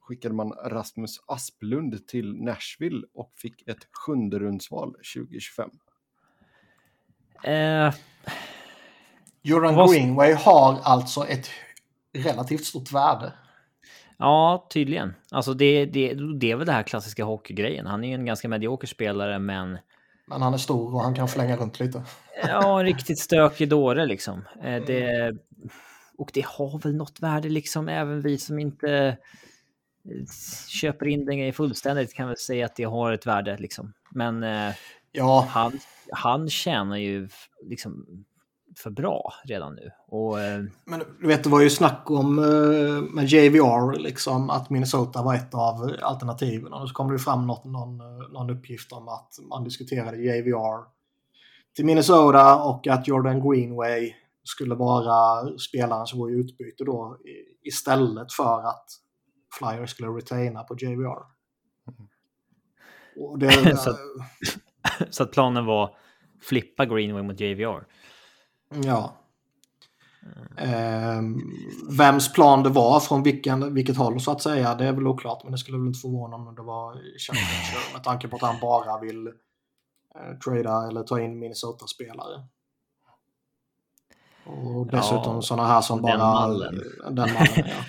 skickade 0.00 0.34
man 0.34 0.52
Rasmus 0.52 1.16
Asplund 1.26 2.08
till 2.08 2.34
Nashville 2.34 3.06
och 3.14 3.32
fick 3.36 3.68
ett 3.68 3.88
sjunderumsval 3.92 4.94
2025. 5.14 5.70
Eh, 7.44 7.94
Jordan. 9.42 9.88
Greenway 9.88 10.32
har 10.32 10.78
alltså 10.82 11.26
ett 11.26 11.48
relativt 12.12 12.64
stort 12.64 12.92
värde. 12.92 13.32
Ja, 14.18 14.66
tydligen. 14.70 15.14
Alltså 15.30 15.54
det, 15.54 15.86
det, 15.86 16.14
det 16.14 16.50
är 16.50 16.56
väl 16.56 16.66
det 16.66 16.72
här 16.72 16.82
klassiska 16.82 17.24
hockeygrejen. 17.24 17.86
Han 17.86 18.04
är 18.04 18.08
ju 18.08 18.14
en 18.14 18.26
ganska 18.26 18.48
medioker 18.48 18.86
spelare, 18.86 19.38
men... 19.38 19.78
Men 20.28 20.42
han 20.42 20.54
är 20.54 20.58
stor 20.58 20.94
och 20.94 21.00
han 21.00 21.14
kan 21.14 21.28
flänga 21.28 21.56
runt 21.56 21.80
lite. 21.80 22.02
Ja, 22.48 22.80
en 22.80 22.86
riktigt 22.86 23.18
stökig 23.18 23.68
dåre 23.68 24.06
liksom. 24.06 24.44
Eh, 24.62 24.82
det, 24.86 25.34
och 26.18 26.30
det 26.34 26.44
har 26.46 26.78
väl 26.78 26.96
något 26.96 27.20
värde 27.20 27.48
liksom, 27.48 27.88
även 27.88 28.22
vi 28.22 28.38
som 28.38 28.58
inte 28.58 29.16
eh, 30.04 30.24
köper 30.68 31.06
in 31.06 31.24
den 31.24 31.38
grejen 31.38 31.54
fullständigt 31.54 32.14
kan 32.14 32.28
väl 32.28 32.36
säga 32.36 32.66
att 32.66 32.76
det 32.76 32.84
har 32.84 33.12
ett 33.12 33.26
värde 33.26 33.56
liksom. 33.58 33.92
Men 34.10 34.42
eh, 34.42 34.74
ja. 35.12 35.46
han, 35.50 35.80
han 36.10 36.50
tjänar 36.50 36.96
ju 36.96 37.28
liksom 37.62 38.24
för 38.78 38.90
bra 38.90 39.32
redan 39.44 39.74
nu. 39.74 39.90
Och, 40.06 40.40
eh... 40.40 40.64
Men 40.84 41.02
du 41.20 41.26
vet, 41.26 41.44
det 41.44 41.50
var 41.50 41.60
ju 41.60 41.70
snack 41.70 42.10
om 42.10 42.38
eh, 42.38 43.14
med 43.14 43.24
JVR, 43.24 43.98
liksom, 43.98 44.50
att 44.50 44.70
Minnesota 44.70 45.22
var 45.22 45.34
ett 45.34 45.54
av 45.54 45.96
alternativen. 46.02 46.72
Och 46.72 46.88
så 46.88 46.94
kom 46.94 47.12
det 47.12 47.18
fram 47.18 47.46
något, 47.46 47.64
någon, 47.64 48.00
eh, 48.00 48.28
någon 48.32 48.50
uppgift 48.50 48.92
om 48.92 49.08
att 49.08 49.38
man 49.50 49.64
diskuterade 49.64 50.16
JVR 50.16 50.96
till 51.76 51.84
Minnesota 51.84 52.62
och 52.62 52.86
att 52.86 53.08
Jordan 53.08 53.50
Greenway 53.50 54.14
skulle 54.44 54.74
vara 54.74 55.58
spelaren 55.58 56.06
som 56.06 56.18
går 56.18 56.30
i 56.30 56.34
utbyte 56.34 56.84
då 56.84 57.18
istället 57.62 58.32
för 58.32 58.68
att 58.68 58.84
Flyers 59.58 59.90
skulle 59.90 60.08
retaina 60.08 60.62
på 60.62 60.74
JVR. 60.74 61.22
Mm. 61.88 62.08
Det, 63.38 63.76
så, 63.76 63.96
så, 65.10 65.22
att 65.22 65.32
planen 65.32 65.66
var 65.66 65.96
flippa 66.42 66.86
Greenway 66.86 67.22
mot 67.22 67.40
JVR? 67.40 67.86
Ja. 68.68 69.12
Mm. 70.58 71.40
vems 71.98 72.32
plan 72.32 72.62
det 72.62 72.68
var 72.68 73.00
från 73.00 73.22
vilken, 73.22 73.74
vilket 73.74 73.96
håll 73.96 74.20
så 74.20 74.30
att 74.30 74.42
säga, 74.42 74.74
det 74.74 74.86
är 74.86 74.92
väl 74.92 75.06
oklart. 75.06 75.42
Men 75.42 75.52
det 75.52 75.58
skulle 75.58 75.78
väl 75.78 75.86
inte 75.86 76.00
förvåna 76.00 76.36
om 76.36 76.54
det 76.54 76.62
var 76.62 76.94
Chuck 77.18 77.36
med 77.92 78.04
tanke 78.04 78.28
på 78.28 78.36
att 78.36 78.42
han 78.42 78.60
bara 78.60 79.00
vill 79.00 79.26
eh, 79.26 80.38
trada 80.44 80.88
eller 80.88 81.02
ta 81.02 81.20
in 81.20 81.38
Minnesota-spelare. 81.38 82.42
Och 84.44 84.86
dessutom 84.86 85.34
ja, 85.34 85.42
sådana 85.42 85.68
här 85.68 85.80
som 85.80 86.02
bara... 86.02 86.18
Mallen. 86.18 86.82
Den 87.04 87.14
mallen. 87.14 87.48
ja. 87.56 87.84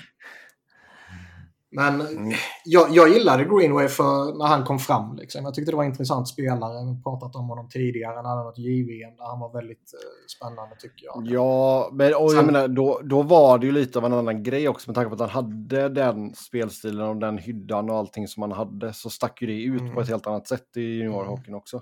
Men 1.77 2.01
mm. 2.01 2.33
jag, 2.65 2.87
jag 2.91 3.09
gillade 3.09 3.43
Greenway 3.43 3.87
för 3.87 4.37
när 4.37 4.45
han 4.45 4.63
kom 4.63 4.79
fram. 4.79 5.15
Liksom. 5.15 5.45
Jag 5.45 5.53
tyckte 5.53 5.71
det 5.71 5.75
var 5.75 5.83
en 5.83 5.89
intressant 5.89 6.27
spelare. 6.27 6.73
Jag 6.73 6.83
har 6.83 7.01
pratat 7.03 7.35
om 7.35 7.49
honom 7.49 7.69
tidigare. 7.69 8.15
Han 8.15 8.25
hade 8.25 8.43
något 8.43 8.57
JVM 8.57 9.15
där 9.17 9.25
han 9.25 9.39
var 9.39 9.53
väldigt 9.53 9.93
eh, 9.93 10.27
spännande 10.37 10.75
tycker 10.79 11.05
jag. 11.05 11.27
Ja, 11.27 11.89
men 11.93 12.15
och 12.15 12.33
jag 12.33 12.45
menar, 12.45 12.67
då, 12.67 13.01
då 13.03 13.21
var 13.21 13.57
det 13.57 13.65
ju 13.65 13.71
lite 13.71 13.99
av 13.99 14.05
en 14.05 14.13
annan 14.13 14.43
grej 14.43 14.69
också 14.69 14.89
med 14.89 14.95
tanke 14.95 15.09
på 15.09 15.23
att 15.23 15.31
han 15.31 15.43
hade 15.43 15.89
den 15.89 16.35
spelstilen 16.35 17.07
och 17.07 17.15
den 17.15 17.37
hyddan 17.37 17.89
och 17.89 17.95
allting 17.95 18.27
som 18.27 18.41
han 18.41 18.51
hade 18.51 18.93
så 18.93 19.09
stack 19.09 19.41
ju 19.41 19.47
det 19.47 19.63
ut 19.63 19.81
mm. 19.81 19.93
på 19.93 20.01
ett 20.01 20.09
helt 20.09 20.27
annat 20.27 20.47
sätt 20.47 20.77
i 20.77 20.81
juniorhockeyn 20.81 21.47
mm. 21.47 21.57
också. 21.57 21.81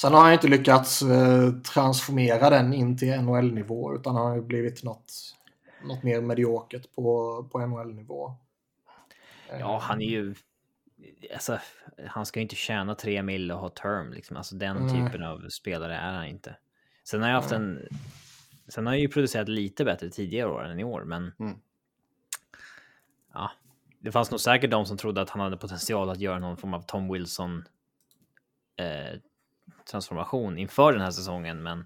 Sen 0.00 0.14
har 0.14 0.20
han 0.20 0.32
inte 0.32 0.48
lyckats 0.48 1.02
eh, 1.02 1.50
transformera 1.74 2.50
den 2.50 2.74
in 2.74 2.98
till 2.98 3.20
NHL-nivå 3.20 3.94
utan 3.94 4.16
han 4.16 4.26
har 4.26 4.34
ju 4.34 4.42
blivit 4.42 4.84
något, 4.84 5.12
något 5.84 6.02
mer 6.02 6.20
mediokert 6.20 6.94
på, 6.94 7.44
på 7.52 7.58
NHL-nivå. 7.58 8.36
Ja, 9.50 9.78
han 9.78 10.00
är 10.00 10.06
ju... 10.06 10.34
Alltså, 11.32 11.58
han 12.06 12.26
ska 12.26 12.40
ju 12.40 12.42
inte 12.42 12.56
tjäna 12.56 12.94
tre 12.94 13.22
mil 13.22 13.52
och 13.52 13.58
ha 13.58 13.68
term. 13.68 14.12
Liksom. 14.12 14.36
Alltså, 14.36 14.56
den 14.56 14.76
mm. 14.76 14.88
typen 14.88 15.22
av 15.22 15.48
spelare 15.48 15.96
är 15.96 16.12
han 16.12 16.26
inte. 16.26 16.56
Sen 17.04 17.22
har 17.22 17.28
jag 17.28 17.36
haft 17.36 17.52
en... 17.52 17.88
Sen 18.68 18.86
har 18.86 18.92
jag 18.92 19.00
ju 19.00 19.08
producerat 19.08 19.48
lite 19.48 19.84
bättre 19.84 20.10
tidigare 20.10 20.50
år 20.50 20.64
än 20.64 20.80
i 20.80 20.84
år, 20.84 21.04
men... 21.04 21.32
Mm. 21.38 21.58
Ja, 23.32 23.50
det 24.00 24.12
fanns 24.12 24.30
nog 24.30 24.40
säkert 24.40 24.70
de 24.70 24.86
som 24.86 24.96
trodde 24.96 25.20
att 25.20 25.30
han 25.30 25.40
hade 25.40 25.56
potential 25.56 26.10
att 26.10 26.20
göra 26.20 26.38
någon 26.38 26.56
form 26.56 26.74
av 26.74 26.82
Tom 26.82 27.12
Wilson 27.12 27.64
eh, 28.76 29.20
transformation 29.90 30.58
inför 30.58 30.92
den 30.92 31.02
här 31.02 31.10
säsongen, 31.10 31.62
men 31.62 31.84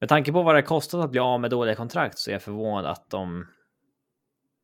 med 0.00 0.08
tanke 0.08 0.32
på 0.32 0.42
vad 0.42 0.54
det 0.54 0.62
kostat 0.62 1.04
att 1.04 1.10
bli 1.10 1.20
av 1.20 1.40
med 1.40 1.50
dåliga 1.50 1.74
kontrakt 1.74 2.18
så 2.18 2.30
är 2.30 2.32
jag 2.32 2.42
förvånad 2.42 2.86
att 2.86 3.10
de 3.10 3.46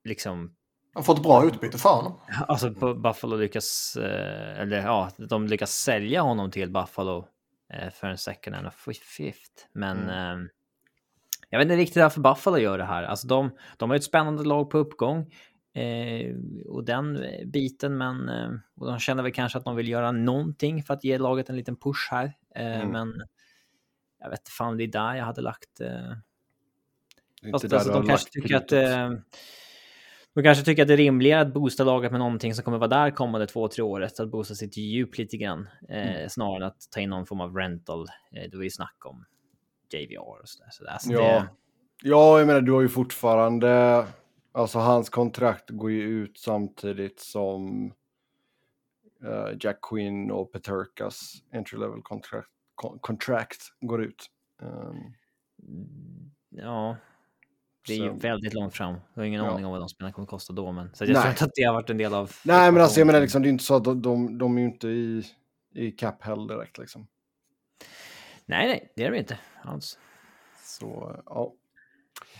liksom 0.04 0.56
har 0.94 1.02
fått 1.02 1.22
bra 1.22 1.46
utbyte 1.46 1.78
för 1.78 1.88
honom. 1.88 2.20
Alltså 2.48 2.70
Buffalo 2.94 3.36
lyckas, 3.36 3.96
eh, 3.96 4.60
eller 4.60 4.76
ja, 4.76 5.10
de 5.16 5.46
lyckas 5.46 5.72
sälja 5.72 6.22
honom 6.22 6.50
till 6.50 6.70
Buffalo 6.70 7.28
eh, 7.72 7.90
för 7.90 8.06
en 8.06 8.18
second 8.18 8.56
and 8.56 8.66
a 8.66 8.72
fifth. 9.16 9.66
Men 9.72 9.98
mm. 9.98 10.40
eh, 10.40 10.46
jag 11.50 11.58
vet 11.58 11.64
inte 11.64 11.76
riktigt 11.76 12.02
varför 12.02 12.20
Buffalo 12.20 12.58
gör 12.58 12.78
det 12.78 12.84
här. 12.84 13.02
Alltså 13.02 13.26
de, 13.26 13.50
de 13.76 13.90
har 13.90 13.96
ett 13.96 14.04
spännande 14.04 14.44
lag 14.44 14.70
på 14.70 14.78
uppgång. 14.78 15.34
Och 16.68 16.84
den 16.84 17.26
biten, 17.46 17.96
men 17.96 18.28
och 18.76 18.86
de 18.86 18.98
känner 18.98 19.22
väl 19.22 19.32
kanske 19.32 19.58
att 19.58 19.64
de 19.64 19.76
vill 19.76 19.88
göra 19.88 20.12
någonting 20.12 20.82
för 20.82 20.94
att 20.94 21.04
ge 21.04 21.18
laget 21.18 21.48
en 21.48 21.56
liten 21.56 21.76
push 21.76 22.08
här. 22.10 22.32
Mm. 22.54 22.88
Men 22.88 23.22
jag 24.20 24.30
vet 24.30 24.48
fan, 24.48 24.76
det 24.76 24.84
är 24.84 24.88
där 24.88 25.14
jag 25.14 25.24
hade 25.24 25.40
lagt. 25.40 25.80
Fast 27.52 27.72
alltså, 27.72 27.92
de 27.92 28.06
kanske 28.06 28.30
tycker 28.30 28.56
att 28.56 28.72
de 30.34 30.42
kanske 30.42 30.64
tycker 30.64 30.82
att 30.82 30.88
det 30.88 30.94
är 30.94 30.98
rimligare 30.98 31.40
att 31.40 31.54
boosta 31.54 31.84
laget 31.84 32.10
med 32.10 32.18
någonting 32.18 32.54
som 32.54 32.64
kommer 32.64 32.78
vara 32.78 32.88
där 32.88 33.10
kommande 33.10 33.46
två, 33.46 33.68
tre 33.68 33.82
året. 33.82 34.20
Att 34.20 34.30
boosta 34.30 34.54
sitt 34.54 34.76
djup 34.76 35.18
lite 35.18 35.36
grann. 35.36 35.68
Eh, 35.88 36.16
mm. 36.16 36.28
Snarare 36.28 36.56
än 36.56 36.62
att 36.62 36.78
ta 36.90 37.00
in 37.00 37.10
någon 37.10 37.26
form 37.26 37.40
av 37.40 37.56
rental. 37.56 38.06
Eh, 38.32 38.50
det 38.50 38.56
var 38.56 38.64
ju 38.64 38.70
snack 38.70 38.96
om 39.04 39.24
JVR 39.92 40.40
och 40.42 40.48
sådär. 40.48 40.70
Så 40.70 40.86
alltså 40.86 41.12
ja. 41.12 41.20
Det... 41.20 41.48
ja, 42.02 42.38
jag 42.38 42.46
menar 42.46 42.60
du 42.60 42.72
har 42.72 42.80
ju 42.80 42.88
fortfarande... 42.88 44.04
Alltså 44.52 44.78
hans 44.78 45.10
kontrakt 45.10 45.70
går 45.70 45.90
ju 45.90 46.02
ut 46.02 46.38
samtidigt 46.38 47.20
som 47.20 47.92
uh, 49.24 49.56
Jack 49.60 49.78
Quinn 49.82 50.30
och 50.30 50.52
Peterkas 50.52 51.32
entry 51.52 51.78
level 51.78 52.02
contract, 52.02 52.48
contract 53.00 53.60
går 53.80 54.04
ut. 54.04 54.26
Um... 54.62 55.14
Ja, 56.50 56.96
det 57.86 57.92
är 57.92 57.98
så. 57.98 58.04
ju 58.04 58.10
väldigt 58.10 58.54
långt 58.54 58.74
fram. 58.74 58.94
Jag 59.14 59.22
har 59.22 59.26
ingen 59.26 59.44
ja. 59.44 59.50
aning 59.50 59.66
om 59.66 59.72
vad 59.72 59.80
de 59.80 59.88
spelarna 59.88 60.12
kommer 60.12 60.26
att 60.26 60.30
kosta 60.30 60.52
då. 60.52 60.72
Men, 60.72 60.94
så 60.94 61.04
jag 61.04 61.16
tror 61.16 61.28
inte 61.28 61.44
att 61.44 61.50
det 61.54 61.62
har 61.62 61.74
varit 61.74 61.90
en 61.90 61.98
del 61.98 62.14
av... 62.14 62.32
Nej, 62.42 62.72
men 62.72 62.82
alltså 62.82 63.00
jag 63.00 63.06
menar 63.06 63.20
liksom, 63.20 63.42
det 63.42 63.48
är 63.48 63.50
inte 63.50 63.64
så 63.64 63.76
att 63.76 63.84
de, 63.84 64.02
de, 64.02 64.38
de 64.38 64.56
är 64.56 64.60
ju 64.60 64.66
inte 64.66 64.88
i, 64.88 65.24
i 65.74 65.90
cap 65.90 66.22
hell 66.22 66.46
direkt 66.46 66.78
liksom. 66.78 67.06
Nej, 68.46 68.66
nej, 68.66 68.92
det 68.96 69.04
är 69.04 69.10
de 69.10 69.18
inte 69.18 69.38
alls. 69.62 69.98
Så, 70.64 71.16
ja. 71.26 71.52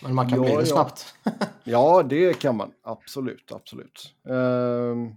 Men 0.03 0.15
man 0.15 0.29
kan 0.29 0.39
ja, 0.39 0.45
bli 0.45 0.55
det 0.55 0.61
ja. 0.61 0.67
snabbt. 0.67 1.15
ja, 1.65 2.03
det 2.03 2.41
kan 2.41 2.57
man. 2.57 2.73
Absolut, 2.83 3.53
absolut. 3.53 4.15
Um, 4.23 5.17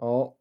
ja, 0.00 0.34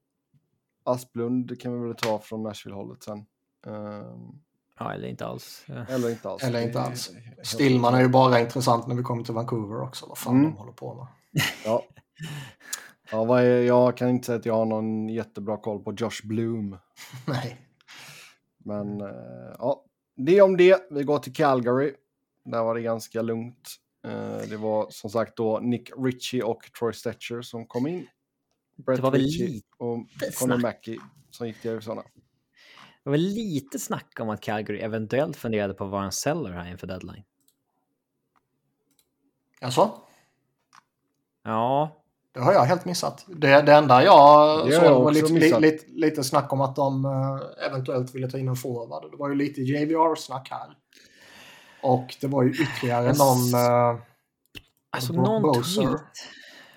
Asplund 0.84 1.62
kan 1.62 1.82
vi 1.82 1.88
väl 1.88 1.96
ta 1.96 2.20
från 2.20 2.44
Nashville-hållet 2.44 3.04
sen. 3.04 3.26
Um, 3.66 4.42
Ja, 4.78 4.94
eller 4.94 5.08
inte 5.08 5.26
alls. 5.26 5.66
Eller 5.90 6.10
inte 6.10 6.30
alls. 6.30 6.44
Eller 6.44 6.62
inte 6.62 6.82
alls. 6.82 7.12
Stillman 7.44 7.96
är 7.96 8.02
ju 8.02 8.08
bara 8.08 8.40
intressant 8.40 8.88
när 8.88 8.96
vi 8.96 9.04
kommer 9.04 9.24
till 9.24 9.34
Vancouver 9.34 9.82
också. 9.82 10.06
Vad 10.06 10.18
fan 10.18 10.36
mm. 10.36 10.52
de 10.52 10.58
håller 10.58 10.72
på 10.72 10.94
med. 10.96 11.08
Ja. 11.66 11.84
Ja, 13.12 13.26
vad 13.26 13.44
är, 13.44 13.62
jag 13.62 13.98
kan 13.98 14.10
inte 14.10 14.26
säga 14.26 14.40
att 14.40 14.46
jag 14.46 14.54
har 14.54 14.66
någon 14.66 15.10
jättebra 15.10 15.58
koll 15.58 15.84
på 15.84 15.94
Josh 15.94 16.28
Bloom. 16.28 16.78
Nej. 17.28 17.58
Men 18.58 19.02
uh, 19.02 19.56
ja, 19.60 19.86
det 20.16 20.42
om 20.42 20.58
det. 20.58 20.88
Vi 20.92 21.04
går 21.04 21.20
till 21.20 21.34
Calgary. 21.34 21.94
Där 22.46 22.64
var 22.64 22.76
det 22.76 22.82
ganska 22.82 23.22
lugnt. 23.22 23.76
Uh, 24.08 24.50
det 24.50 24.58
var 24.58 24.88
som 24.90 25.10
sagt 25.10 25.38
då 25.38 25.60
Nick 25.60 25.92
Ritchie 25.98 26.44
och 26.44 26.72
Troy 26.80 26.94
Stetcher 26.94 27.42
som 27.42 27.66
kom 27.66 27.88
in. 27.88 28.08
Brett 28.86 28.98
det 28.98 29.04
var 29.04 29.12
väl 29.12 29.22
Ritchie 29.22 29.62
och 29.78 29.98
Connor 30.40 30.58
Mackey 30.58 30.98
som 31.32 31.48
gick 31.48 31.62
till 31.62 31.72
Arizona. 31.72 32.04
Det 33.08 33.12
var 33.12 33.18
lite 33.18 33.80
snack 33.80 34.18
om 34.20 34.30
att 34.30 34.42
Calgary 34.42 34.80
eventuellt 34.80 35.38
funderade 35.38 35.74
på 35.74 35.84
att 35.86 35.90
vara 35.92 36.04
en 36.06 36.12
seller 36.12 36.52
här 36.52 36.72
inför 36.72 36.88
deadline. 36.88 37.24
Alltså? 39.62 39.92
Ja. 41.44 42.02
Det 42.34 42.40
har 42.40 42.54
jag 42.54 42.64
helt 42.64 42.86
missat. 42.86 43.26
Det, 43.28 43.62
det 43.62 43.74
enda 43.74 44.04
jag 44.04 44.66
Det 44.68 44.72
såg 44.76 44.86
jag 44.86 45.00
var 45.04 45.12
lite, 45.12 45.34
missat. 45.34 45.62
lite, 45.62 45.86
lite 45.88 46.24
snack 46.24 46.54
om 46.54 46.62
att 46.62 46.76
de 46.76 47.06
eh, 47.06 47.66
eventuellt 47.68 48.16
ville 48.16 48.30
ta 48.30 48.38
in 48.38 48.48
en 48.48 48.56
forward. 48.56 49.12
Det 49.12 49.18
var 49.18 49.30
ju 49.30 49.36
lite 49.36 49.62
JVR-snack 49.62 50.48
här. 50.52 50.78
Och 51.84 52.16
det 52.22 52.28
var 52.28 52.44
ju 52.44 52.50
ytterligare 52.52 53.06
Yes. 53.08 53.20
någon... 53.20 53.62
eh, 53.62 54.00
Alltså 54.90 55.14
någon 55.14 55.54
tweet 55.64 56.02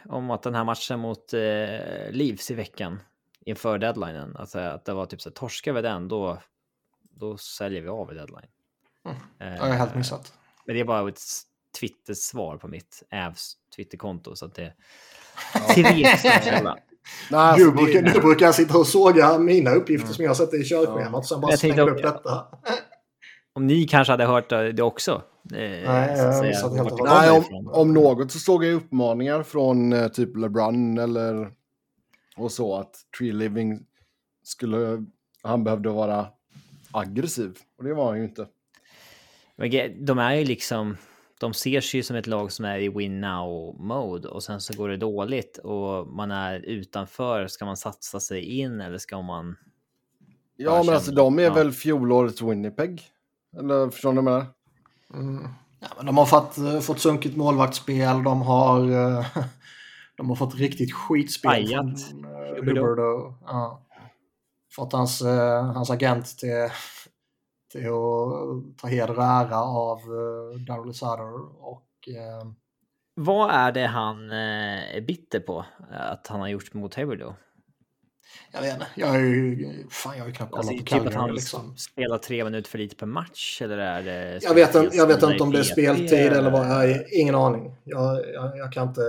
om 0.08 0.30
att 0.30 0.42
den 0.42 0.54
här 0.54 0.64
matchen 0.64 1.00
mot 1.00 1.32
eh, 1.32 1.40
Leafs 2.12 2.50
i 2.50 2.54
veckan 2.54 3.00
inför 3.46 3.78
deadlinen, 3.78 4.36
alltså 4.36 4.58
att 4.58 4.84
det 4.84 4.92
var 4.94 5.06
typ 5.06 5.20
så 5.20 5.28
här, 5.28 5.34
torskar 5.34 5.72
vi 5.72 5.82
den 5.82 6.08
då, 6.08 6.38
då 7.10 7.36
säljer 7.36 7.82
vi 7.82 7.88
av 7.88 8.12
i 8.12 8.14
deadline. 8.14 8.46
Mm, 9.04 9.16
Eh, 9.38 9.54
det 9.54 9.60
har 9.60 9.68
jag 9.68 9.74
helt 9.74 9.94
missat. 9.94 10.32
Men 10.66 10.74
det 10.74 10.80
är 10.80 10.84
bara 10.84 11.08
ett 11.08 11.20
Twitter-svar 11.80 12.56
på 12.56 12.68
mitt 12.68 13.02
Ävs 13.10 13.56
Twitterkonto 13.76 14.36
så 14.36 14.46
att 14.46 14.54
det 14.54 14.72
Ja. 15.54 15.60
tveksam 15.74 16.42
källa. 16.44 16.76
Nej, 17.30 17.40
alltså, 17.40 17.64
Du 17.64 17.72
brukar, 17.72 18.02
du 18.02 18.20
brukar 18.20 18.52
sitta 18.52 18.78
och 18.78 18.86
såga 18.86 19.38
mina 19.38 19.70
uppgifter 19.70 20.12
som 20.12 20.24
jag 20.24 20.36
sätter 20.36 20.60
i 20.60 20.64
körschemat 20.64 21.14
och 21.14 21.26
sen 21.26 21.40
bara 21.40 21.52
Jag 21.52 21.58
slänga 21.58 21.82
upp 21.82 22.02
detta. 22.02 22.46
Om 23.52 23.66
ni 23.66 23.88
kanske 23.88 24.12
hade 24.12 24.24
hört 24.24 24.48
det 24.50 24.82
också. 24.82 25.22
Eh, 25.52 25.58
Nej, 25.58 26.18
jag 26.18 27.04
Nej, 27.04 27.30
om, 27.30 27.68
om 27.72 27.94
något 27.94 28.32
så 28.32 28.38
såg 28.38 28.64
jag 28.64 28.74
uppmaningar 28.74 29.42
från 29.42 29.92
eh, 29.92 30.08
typ 30.08 30.36
LeBron 30.36 30.98
eller 30.98 31.50
och 32.40 32.52
så 32.52 32.76
att 32.76 32.96
Tree 33.18 33.32
Living 33.32 33.86
skulle, 34.42 35.04
han 35.42 35.64
behövde 35.64 35.88
vara 35.88 36.28
aggressiv. 36.90 37.58
Och 37.78 37.84
det 37.84 37.94
var 37.94 38.08
han 38.08 38.18
ju 38.18 38.24
inte. 38.24 38.46
Men 39.56 39.70
de 40.06 40.18
är 40.18 40.34
ju 40.34 40.44
liksom, 40.44 40.96
de 41.40 41.54
ser 41.54 41.80
sig 41.80 41.98
ju 41.98 42.02
som 42.04 42.16
ett 42.16 42.26
lag 42.26 42.52
som 42.52 42.64
är 42.64 42.78
i 42.78 42.88
win 42.88 43.20
now 43.20 43.76
mode 43.80 44.28
och 44.28 44.42
sen 44.42 44.60
så 44.60 44.76
går 44.76 44.88
det 44.88 44.96
dåligt 44.96 45.58
och 45.58 46.06
man 46.06 46.30
är 46.30 46.60
utanför. 46.60 47.46
Ska 47.46 47.64
man 47.64 47.76
satsa 47.76 48.20
sig 48.20 48.42
in 48.42 48.80
eller 48.80 48.98
ska 48.98 49.22
man? 49.22 49.56
Ja, 50.56 50.82
men 50.82 50.94
alltså 50.94 51.12
de 51.12 51.38
är 51.38 51.42
ja. 51.42 51.54
väl 51.54 51.72
fjolårets 51.72 52.42
Winnipeg? 52.42 53.02
Eller 53.58 53.90
förstår 53.90 54.12
ni 54.12 54.22
vad 54.22 54.32
jag 54.32 54.40
menar? 54.40 54.46
Mm. 55.14 55.48
Ja, 55.80 55.88
men 55.96 56.06
de 56.06 56.18
har 56.18 56.26
fått, 56.26 56.58
eh, 56.58 56.80
fått 56.80 57.00
sunkigt 57.00 57.36
målvaktsspel. 57.36 58.22
De 58.22 58.42
har, 58.42 58.90
eh, 58.90 59.26
de 60.20 60.28
har 60.28 60.36
fått 60.36 60.54
riktigt 60.54 60.94
skitspel 60.94 61.66
från 62.64 62.98
uh. 62.98 63.34
Ja. 63.46 63.86
Fått 64.72 64.92
hans, 64.92 65.22
eh, 65.22 65.64
hans 65.64 65.90
agent 65.90 66.38
till, 66.38 66.68
till 67.72 67.86
att 67.86 68.78
ta 68.78 68.88
heder 68.88 69.18
och 69.18 69.24
ära 69.24 69.56
av 69.62 69.98
uh, 69.98 70.60
Daryl 70.66 70.94
Sutter. 70.94 71.64
Och, 71.64 72.08
eh, 72.08 72.50
Vad 73.14 73.50
är 73.50 73.72
det 73.72 73.86
han 73.86 74.30
eh, 74.30 74.96
är 74.96 75.00
bitter 75.00 75.40
på 75.40 75.64
att 75.90 76.26
han 76.26 76.40
har 76.40 76.48
gjort 76.48 76.74
mot 76.74 76.94
Hayward 76.94 77.34
jag 78.52 78.60
vet 78.60 78.72
inte, 78.72 78.86
jag 78.94 79.06
har 79.06 79.18
ju, 79.18 79.68
fan, 79.90 80.16
jag 80.16 80.22
har 80.22 80.28
ju 80.28 80.34
knappt 80.34 80.50
kollat 80.52 80.68
Alltså, 80.68 80.72
på 80.72 80.78
typ 80.78 80.92
att 80.92 81.02
Calgary 81.02 81.16
han 81.16 81.34
liksom. 81.34 81.76
spelar 81.76 82.18
tre 82.18 82.44
minuter 82.44 82.70
för 82.70 82.78
lite 82.78 82.96
per 82.96 83.06
match 83.06 83.62
eller 83.62 83.78
är 83.78 84.02
det? 84.02 84.38
Jag 84.42 84.54
vet, 84.54 84.74
inte, 84.74 84.96
jag 84.96 85.06
vet 85.06 85.22
inte 85.22 85.42
om 85.42 85.52
det 85.52 85.58
är 85.58 85.62
speltid 85.62 86.12
eller 86.12 86.50
vad. 86.50 86.66
Jag 86.66 86.74
har 86.74 87.20
ingen 87.20 87.34
aning. 87.34 87.76
Jag, 87.84 88.32
jag, 88.34 88.58
jag 88.58 88.72
kan 88.72 88.88
inte... 88.88 89.02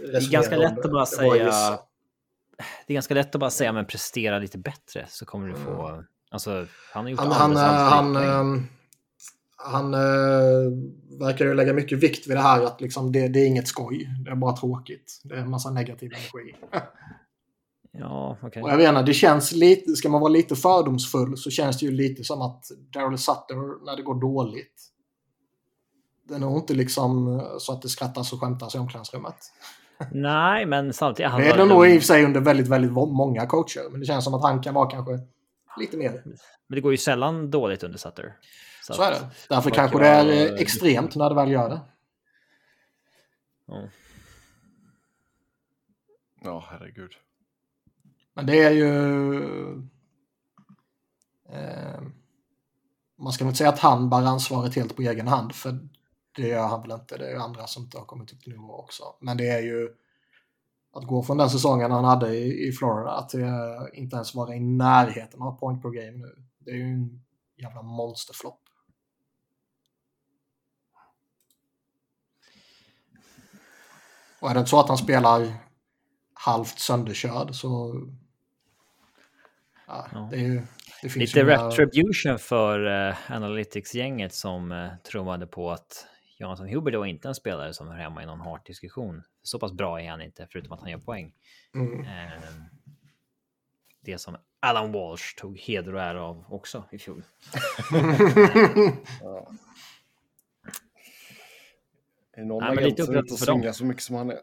Det 0.00 0.16
är 0.16 0.30
ganska 0.30 0.56
lätt 0.56 0.84
att 0.84 0.92
bara 0.92 1.06
säga. 1.06 1.78
Det 2.86 2.92
är 2.92 2.94
ganska 2.94 3.14
lätt 3.14 3.34
att 3.34 3.40
bara 3.40 3.50
säga 3.50 3.72
men 3.72 3.86
prestera 3.86 4.38
lite 4.38 4.58
bättre 4.58 5.06
så 5.08 5.26
kommer 5.26 5.48
du 5.48 5.54
få. 5.54 6.04
Alltså 6.30 6.66
han 6.92 7.04
har 7.04 7.10
gjort 7.10 7.20
Han, 7.20 7.56
han, 7.56 7.56
han, 7.56 8.16
ehm, 8.16 8.66
han 9.56 9.94
eh, 9.94 10.70
verkar 11.20 11.44
ju 11.44 11.54
lägga 11.54 11.72
mycket 11.72 11.98
vikt 11.98 12.26
vid 12.26 12.36
det 12.36 12.40
här 12.40 12.64
att 12.64 12.80
liksom 12.80 13.12
det, 13.12 13.28
det 13.28 13.40
är 13.40 13.46
inget 13.46 13.68
skoj. 13.68 14.08
Det 14.24 14.30
är 14.30 14.34
bara 14.34 14.56
tråkigt. 14.56 15.20
Det 15.24 15.34
är 15.34 15.38
en 15.38 15.50
massa 15.50 15.70
negativ 15.70 16.12
energi. 16.12 16.56
Ja, 17.98 18.36
okej. 18.42 18.62
Och 18.62 18.70
jag 18.70 18.76
vet 18.76 18.88
inte, 18.88 19.02
det 19.02 19.14
känns 19.14 19.52
lite, 19.52 19.96
ska 19.96 20.08
man 20.08 20.20
vara 20.20 20.32
lite 20.32 20.56
fördomsfull 20.56 21.36
så 21.36 21.50
känns 21.50 21.78
det 21.78 21.86
ju 21.86 21.92
lite 21.92 22.24
som 22.24 22.42
att 22.42 22.64
Daryl 22.92 23.18
Sutter 23.18 23.84
när 23.84 23.96
det 23.96 24.02
går 24.02 24.20
dåligt. 24.20 24.92
Det 26.28 26.34
är 26.34 26.38
nog 26.38 26.58
inte 26.58 26.74
liksom 26.74 27.42
så 27.58 27.72
att 27.72 27.82
det 27.82 27.88
skrattas 27.88 28.32
och 28.32 28.40
skämtas 28.40 28.74
i 28.74 28.78
omklädningsrummet. 28.78 29.36
Nej, 30.10 30.66
men 30.66 30.92
samtidigt. 30.92 31.30
Han 31.30 31.40
Det 31.40 31.48
är 31.48 31.56
det 31.56 31.64
nog 31.64 31.88
i 31.88 31.98
och 31.98 32.02
för 32.02 32.06
sig 32.06 32.24
under 32.24 32.40
väldigt, 32.40 32.68
väldigt 32.68 32.92
många 32.92 33.46
coacher. 33.46 33.90
Men 33.90 34.00
det 34.00 34.06
känns 34.06 34.24
som 34.24 34.34
att 34.34 34.42
han 34.42 34.62
kan 34.62 34.74
vara 34.74 34.90
kanske 34.90 35.18
lite 35.76 35.96
mer. 35.96 36.22
Men 36.66 36.76
det 36.76 36.80
går 36.80 36.92
ju 36.92 36.98
sällan 36.98 37.50
dåligt 37.50 37.82
under 37.82 37.98
Sutter. 37.98 38.36
Så 38.82 39.02
är 39.02 39.10
det. 39.10 39.30
Därför 39.48 39.70
kanske 39.70 39.98
det 39.98 40.08
är 40.08 40.54
extremt 40.62 41.16
när 41.16 41.28
det 41.28 41.34
väl 41.34 41.50
gör 41.50 41.68
det. 41.68 41.80
Ja. 43.66 43.82
Ja, 46.42 46.64
herregud. 46.70 47.10
Men 48.34 48.46
det 48.46 48.62
är 48.62 48.70
ju... 48.70 49.34
Eh, 51.48 52.00
man 53.18 53.32
ska 53.32 53.44
väl 53.44 53.48
inte 53.48 53.58
säga 53.58 53.68
att 53.70 53.78
han 53.78 54.10
bär 54.10 54.22
ansvaret 54.22 54.74
helt 54.74 54.96
på 54.96 55.02
egen 55.02 55.28
hand. 55.28 55.54
För 55.54 55.78
det 56.36 56.48
gör 56.48 56.66
han 56.66 56.82
väl 56.82 56.90
inte. 56.90 57.16
Det 57.16 57.26
är 57.26 57.30
ju 57.30 57.38
andra 57.38 57.66
som 57.66 57.82
inte 57.82 57.98
har 57.98 58.04
kommit 58.04 58.32
upp 58.32 58.40
till 58.40 58.52
nivå 58.52 58.72
också. 58.74 59.02
Men 59.20 59.36
det 59.36 59.48
är 59.48 59.60
ju... 59.60 59.88
Att 60.92 61.04
gå 61.06 61.22
från 61.22 61.36
den 61.36 61.50
säsongen 61.50 61.90
han 61.90 62.04
hade 62.04 62.36
i, 62.36 62.68
i 62.68 62.72
Florida 62.72 63.22
till 63.22 63.42
eh, 63.42 63.48
inte 63.92 64.16
ens 64.16 64.34
vara 64.34 64.54
i 64.54 64.60
närheten 64.60 65.42
av 65.42 65.58
point 65.58 65.82
per 65.82 65.88
game 65.90 66.18
nu. 66.18 66.44
Det 66.58 66.70
är 66.70 66.74
ju 66.74 66.82
en 66.82 67.22
jävla 67.56 67.82
monsterflopp. 67.82 68.60
Och 74.40 74.50
är 74.50 74.54
det 74.54 74.60
inte 74.60 74.70
så 74.70 74.80
att 74.80 74.88
han 74.88 74.98
spelar 74.98 75.54
halvt 76.34 76.78
sönderkörd 76.78 77.54
så... 77.54 77.94
Ja, 79.86 80.06
Ja. 80.12 80.28
Det, 80.30 80.36
är 80.36 80.40
ju, 80.40 80.62
det 81.02 81.08
finns 81.08 81.34
Lite 81.34 81.42
några- 81.42 81.68
retribution 81.68 82.38
för 82.38 82.86
uh, 83.08 83.14
Analytics-gänget 83.32 84.34
som 84.34 84.72
uh, 84.72 84.96
trummade 85.10 85.46
på 85.46 85.70
att 85.70 86.06
Jonathan 86.38 86.68
Huber 86.68 86.92
då 86.92 87.06
inte 87.06 87.28
en 87.28 87.34
spelare 87.34 87.74
som 87.74 87.88
hör 87.88 87.96
hemma 87.96 88.22
i 88.22 88.26
någon 88.26 88.40
Hart-diskussion. 88.40 89.22
Så 89.42 89.58
pass 89.58 89.72
bra 89.72 90.00
är 90.00 90.10
han 90.10 90.22
inte, 90.22 90.46
förutom 90.50 90.72
att 90.72 90.80
han 90.80 90.90
gör 90.90 90.98
poäng. 90.98 91.32
Mm. 91.74 92.00
Eh, 92.00 92.42
det 94.00 94.18
som 94.18 94.36
Alan 94.60 94.92
Walsh 94.92 95.36
tog 95.36 95.58
heder 95.58 95.94
och 95.94 96.00
ära 96.00 96.22
av 96.22 96.44
också 96.48 96.84
i 96.92 96.98
fjol. 96.98 97.22
Ja. 99.20 99.50
Är 102.32 102.40
det 102.40 102.46
någon 102.46 102.64
Nej, 102.64 102.72
agent 102.72 102.90
lite 102.90 103.04
som 103.04 103.16
inte 103.16 103.36
svingar 103.36 103.72
så 103.72 103.84
mycket 103.84 104.02
som 104.02 104.16
han 104.16 104.30
är? 104.30 104.38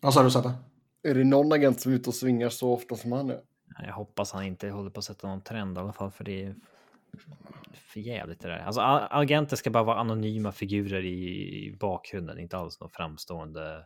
Vad 0.00 0.14
sa 0.14 0.22
du 0.22 0.30
Sebbe? 0.30 0.52
Är 1.02 1.14
det 1.14 1.24
någon 1.24 1.52
agent 1.52 1.80
som 1.80 1.92
är 1.92 1.96
ute 1.96 2.10
och 2.10 2.14
svingar 2.14 2.48
så 2.48 2.72
ofta 2.72 2.96
som 2.96 3.12
han 3.12 3.30
är? 3.30 3.40
Jag 3.78 3.92
hoppas 3.92 4.32
han 4.32 4.44
inte 4.44 4.68
håller 4.68 4.90
på 4.90 4.98
att 4.98 5.04
sätta 5.04 5.28
någon 5.28 5.40
trend 5.40 5.76
i 5.76 5.80
alla 5.80 5.92
fall, 5.92 6.10
för 6.10 6.24
det 6.24 6.44
är 6.44 6.54
för 7.92 8.00
jävligt 8.00 8.40
det 8.40 8.48
där. 8.48 8.58
Alltså 8.58 8.80
agenter 9.10 9.56
ska 9.56 9.70
bara 9.70 9.84
vara 9.84 9.98
anonyma 10.00 10.52
figurer 10.52 11.04
i, 11.04 11.76
bakgrunden, 11.80 12.38
inte 12.38 12.56
alls 12.56 12.80
några 12.80 12.90
framstående 12.96 13.84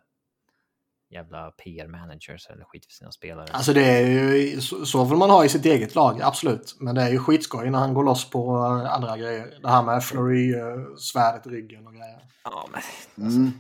jävla 1.11 1.51
PR-managers 1.51 2.51
eller 2.51 2.65
skit 2.65 2.87
för 2.87 2.93
sina 2.93 3.13
spelare. 3.13 3.47
Alltså 3.53 3.73
det 3.73 3.85
är 3.85 4.07
ju 4.07 4.61
så, 4.61 5.05
vill 5.05 5.19
man 5.19 5.31
ha 5.31 5.45
i 5.45 5.49
sitt 5.49 5.65
eget 5.67 5.95
lag, 5.95 6.23
absolut. 6.23 6.77
Men 6.81 6.95
det 6.95 7.03
är 7.03 7.11
ju 7.11 7.19
skitskoj 7.19 7.71
när 7.71 7.79
han 7.79 7.95
går 7.95 8.05
loss 8.05 8.31
på 8.31 8.57
eh, 8.57 8.95
andra 8.95 9.17
grejer. 9.17 9.59
Det 9.63 9.69
här 9.69 9.83
med 9.83 10.05
Flurry, 10.05 10.55
eh, 10.55 10.97
svärdet 10.99 11.47
i 11.47 11.51
ryggen 11.51 11.87
och 11.87 11.93
grejer. 11.95 12.21
Ja, 12.45 12.69
men 12.73 13.27
Mm. 13.27 13.53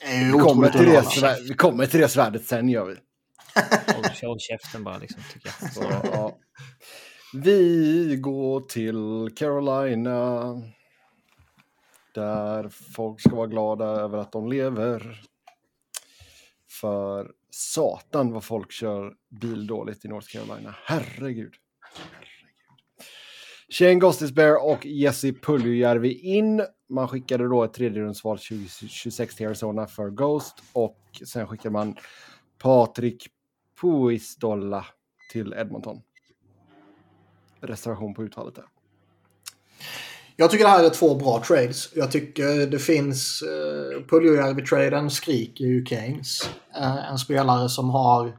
Det 0.00 0.06
är 0.10 0.20
ju 0.20 0.32
Vi, 0.32 0.38
kommer 0.38 0.68
till 0.70 0.84
det, 0.86 1.00
svär- 1.02 1.48
vi 1.48 1.54
kommer 1.54 1.86
till 1.86 2.00
det 2.00 2.08
svärdet 2.08 2.44
sen 2.44 2.68
gör 2.68 2.84
vi. 2.84 2.96
håll, 3.94 4.04
håll 4.22 4.38
käften 4.40 4.84
bara 4.84 4.98
liksom, 4.98 5.22
tycker 5.32 5.54
jag. 5.60 5.72
Så, 5.72 5.82
ja. 6.12 6.36
Vi 7.36 8.16
går 8.20 8.60
till 8.60 9.34
Carolina. 9.36 10.42
Där 12.14 12.68
folk 12.68 13.20
ska 13.20 13.36
vara 13.36 13.46
glada 13.46 13.84
över 13.84 14.18
att 14.18 14.32
de 14.32 14.48
lever. 14.48 15.22
För 16.70 17.32
satan 17.50 18.32
vad 18.32 18.44
folk 18.44 18.72
kör 18.72 19.14
bil 19.28 19.66
dåligt 19.66 20.04
i 20.04 20.08
North 20.08 20.28
Carolina. 20.32 20.74
Herregud. 20.84 21.54
Shane 23.68 23.94
Gostis-Bear 23.94 24.72
och 24.72 24.86
Jesse 24.86 25.32
Puljujärvi 25.32 26.12
in. 26.12 26.66
Man 26.88 27.08
skickade 27.08 27.48
då 27.48 27.64
ett 27.64 27.72
tredjerumsval 27.72 28.38
2026 28.38 29.34
till 29.34 29.46
Arizona 29.46 29.86
för 29.86 30.10
Ghost 30.10 30.62
och 30.72 31.00
sen 31.26 31.46
skickade 31.46 31.72
man 31.72 31.96
Patrik 32.58 33.28
Puistolla 33.80 34.86
till 35.32 35.52
Edmonton. 35.52 36.02
Reservation 37.66 38.14
på 38.14 38.22
uttalet 38.22 38.54
där. 38.54 38.64
Jag 40.36 40.50
tycker 40.50 40.64
det 40.64 40.70
här 40.70 40.84
är 40.84 40.90
två 40.90 41.14
bra 41.14 41.42
trades. 41.46 41.96
Jag 41.96 42.10
tycker 42.12 42.66
det 42.66 42.78
finns... 42.78 43.42
Eh, 43.42 43.96
uh, 43.96 44.06
Puljujärvi-traden 44.06 45.10
skriker 45.10 45.64
ju 45.64 45.86
Keynes. 45.86 46.50
Eh, 46.76 47.10
en 47.10 47.18
spelare 47.18 47.68
som 47.68 47.90
har 47.90 48.38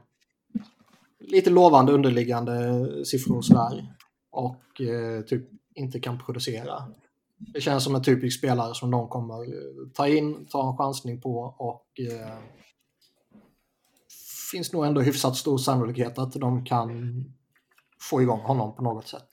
lite 1.20 1.50
lovande 1.50 1.92
underliggande 1.92 2.86
siffror 3.04 3.36
och 3.36 3.44
sådär. 3.44 3.94
Och 4.30 4.80
eh, 4.80 5.20
typ 5.20 5.48
inte 5.74 6.00
kan 6.00 6.18
producera. 6.18 6.82
Det 7.38 7.60
känns 7.60 7.84
som 7.84 7.94
en 7.94 8.02
typisk 8.02 8.38
spelare 8.38 8.74
som 8.74 8.90
de 8.90 9.08
kommer 9.08 9.34
eh, 9.34 9.88
ta 9.94 10.08
in, 10.08 10.46
ta 10.46 10.70
en 10.70 10.76
chansning 10.76 11.20
på 11.20 11.54
och 11.58 12.00
eh, 12.00 12.38
finns 14.52 14.72
nog 14.72 14.86
ändå 14.86 15.00
hyfsat 15.00 15.36
stor 15.36 15.58
sannolikhet 15.58 16.18
att 16.18 16.32
de 16.32 16.64
kan 16.64 17.24
få 18.10 18.22
igång 18.22 18.40
honom 18.40 18.74
på 18.74 18.82
något 18.82 19.08
sätt. 19.08 19.28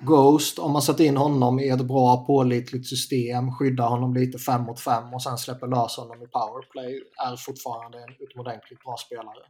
Ghost, 0.00 0.58
om 0.58 0.72
man 0.72 0.82
sätter 0.82 1.04
in 1.04 1.16
honom 1.16 1.60
i 1.60 1.68
ett 1.68 1.86
bra 1.86 2.24
pålitligt 2.26 2.88
system, 2.88 3.52
skyddar 3.52 3.88
honom 3.88 4.14
lite 4.14 4.38
fem 4.38 4.62
mot 4.62 4.80
fem 4.80 5.14
och 5.14 5.22
sen 5.22 5.38
släpper 5.38 5.66
lös 5.66 5.96
honom 5.96 6.22
i 6.22 6.26
powerplay, 6.26 7.02
är 7.28 7.36
fortfarande 7.36 7.98
en 7.98 8.14
utomordentligt 8.18 8.84
bra 8.84 8.96
spelare. 8.96 9.44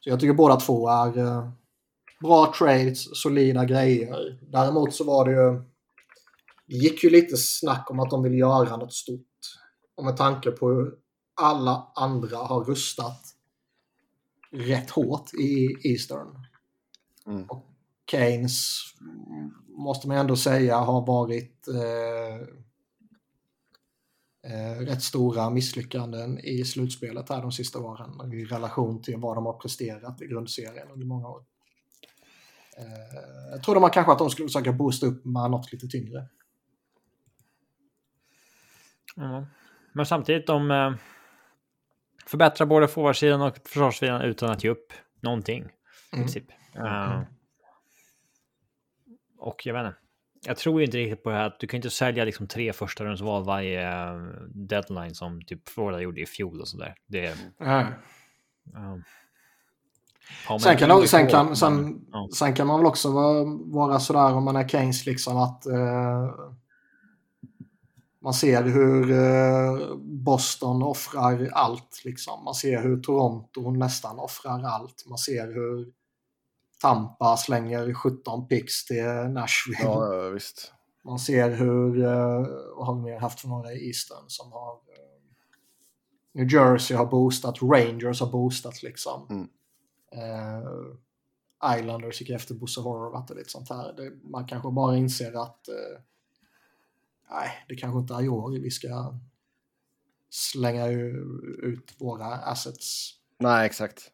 Så 0.00 0.10
jag 0.10 0.20
tycker 0.20 0.34
båda 0.34 0.56
två 0.56 0.88
är 0.88 1.18
eh, 1.18 1.48
bra 2.20 2.54
trades, 2.58 3.22
solida 3.22 3.64
grejer. 3.64 4.38
Däremot 4.42 4.94
så 4.94 5.04
var 5.04 5.24
det 5.24 5.30
ju... 5.32 5.62
Det 6.66 6.76
gick 6.76 7.04
ju 7.04 7.10
lite 7.10 7.36
snack 7.36 7.90
om 7.90 8.00
att 8.00 8.10
de 8.10 8.22
vill 8.22 8.38
göra 8.38 8.76
något 8.76 8.92
stort. 8.92 9.26
Och 9.96 10.04
med 10.04 10.16
tanke 10.16 10.50
på 10.50 10.68
hur 10.68 10.94
alla 11.40 11.92
andra 11.94 12.36
har 12.36 12.64
rustat 12.64 13.31
rätt 14.52 14.90
hårt 14.90 15.34
i 15.34 15.76
Eastern. 15.84 16.46
Mm. 17.26 17.44
Och 17.44 17.66
Keynes 18.10 18.80
måste 19.68 20.08
man 20.08 20.16
ändå 20.16 20.36
säga 20.36 20.76
har 20.76 21.06
varit 21.06 21.68
eh, 21.68 22.36
eh, 24.52 24.80
rätt 24.80 25.02
stora 25.02 25.50
misslyckanden 25.50 26.38
i 26.38 26.64
slutspelet 26.64 27.28
här 27.28 27.42
de 27.42 27.52
sista 27.52 27.78
åren 27.78 28.32
i 28.32 28.44
relation 28.44 29.02
till 29.02 29.16
vad 29.18 29.36
de 29.36 29.46
har 29.46 29.52
presterat 29.52 30.22
i 30.22 30.26
grundserien 30.26 30.90
under 30.90 31.06
många 31.06 31.28
år. 31.28 31.44
Eh, 32.78 33.50
jag 33.50 33.62
trodde 33.62 33.80
man 33.80 33.90
kanske 33.90 34.12
att 34.12 34.18
de 34.18 34.30
skulle 34.30 34.48
försöka 34.48 34.72
boosta 34.72 35.06
upp 35.06 35.24
med 35.24 35.50
något 35.50 35.72
lite 35.72 35.86
tyngre. 35.86 36.28
Ja. 39.16 39.46
Men 39.92 40.06
samtidigt, 40.06 40.46
de 40.46 40.70
förbättrar 42.26 42.66
både 42.66 42.88
forwardsidan 42.88 43.42
och 43.42 43.56
försvarssidan 43.64 44.22
utan 44.22 44.50
att 44.50 44.64
ge 44.64 44.70
upp 44.70 44.92
någonting. 45.20 45.62
I 45.62 46.16
Mm. 46.16 46.24
princip. 46.24 46.44
Eh, 46.76 47.20
och 49.38 49.66
jag 49.66 49.74
vet 49.74 49.86
inte. 49.86 49.98
Jag 50.46 50.56
tror 50.56 50.82
inte 50.82 50.96
riktigt 50.96 51.22
på 51.22 51.30
det 51.30 51.36
här 51.36 51.46
att 51.46 51.60
du 51.60 51.66
kan 51.66 51.76
inte 51.78 51.90
sälja 51.90 52.24
liksom 52.24 52.46
tre 52.48 52.72
första 52.72 53.04
rundsval 53.04 53.44
varje 53.44 53.92
eh, 53.92 54.16
deadline 54.54 55.14
som 55.14 55.42
typ 55.42 55.68
Florida 55.68 56.00
gjorde 56.00 56.20
i 56.20 56.26
fjol 56.26 56.60
och 56.60 56.68
sådär. 56.68 56.94
Det 57.06 57.26
är... 57.26 57.34
Ja. 57.58 57.86
Um, 58.76 59.02
Sen 60.60 60.76
kan, 60.76 60.88
gjort 60.90 61.08
sen, 61.08 61.26
kan, 61.28 61.56
sen, 61.56 62.04
ja. 62.12 62.28
sen 62.34 62.54
kan 62.54 62.66
man 62.66 62.80
väl 62.80 62.86
också 62.86 63.12
vara, 63.12 63.44
vara 63.64 64.00
sådär 64.00 64.34
om 64.34 64.44
man 64.44 64.56
är 64.56 64.68
Keynes 64.68 65.06
liksom 65.06 65.36
att 65.36 65.66
eh, 65.66 66.30
man 68.22 68.34
ser 68.34 68.62
hur 68.62 69.10
eh, 69.10 69.96
Boston 69.96 70.82
offrar 70.82 71.48
allt 71.52 72.02
liksom. 72.04 72.44
Man 72.44 72.54
ser 72.54 72.82
hur 72.82 73.02
Toronto 73.02 73.70
nästan 73.70 74.18
offrar 74.18 74.64
allt. 74.64 75.04
Man 75.06 75.18
ser 75.18 75.46
hur 75.46 75.92
Tampa 76.80 77.36
slänger 77.36 77.94
17 77.94 78.48
picks 78.48 78.84
till 78.84 79.04
Nashville. 79.04 79.78
Ja, 79.82 80.28
visst. 80.28 80.72
Man 81.04 81.18
ser 81.18 81.50
hur, 81.50 82.04
eh, 82.04 82.46
vad 82.76 82.86
har 82.86 82.94
vi 82.94 83.00
mer 83.00 83.18
haft 83.18 83.40
för 83.40 83.48
några 83.48 83.72
i 83.72 83.86
Eastern 83.86 84.24
som 84.26 84.52
har 84.52 84.72
eh, 84.72 85.22
New 86.32 86.52
Jersey 86.52 86.96
har 86.96 87.06
boostat, 87.06 87.62
Rangers 87.62 88.20
har 88.20 88.30
boostat 88.30 88.82
liksom. 88.82 89.26
Mm. 89.30 89.48
Islanders 91.78 92.20
gick 92.20 92.30
efter 92.30 92.54
Bosse 92.54 92.80
Horvath 92.80 93.30
och 93.32 93.36
lite 93.36 93.50
sånt 93.50 93.68
här. 93.68 93.92
Det, 93.92 94.30
man 94.30 94.46
kanske 94.46 94.70
bara 94.70 94.96
inser 94.96 95.42
att 95.42 95.68
nej, 97.32 97.64
det 97.68 97.76
kanske 97.76 97.98
inte 97.98 98.14
är 98.14 98.22
i 98.22 98.28
år 98.28 98.50
vi 98.50 98.70
ska 98.70 99.18
slänga 100.30 100.86
ut 100.88 101.94
våra 101.98 102.26
assets. 102.26 103.14
Nej, 103.38 103.66
exakt. 103.66 104.12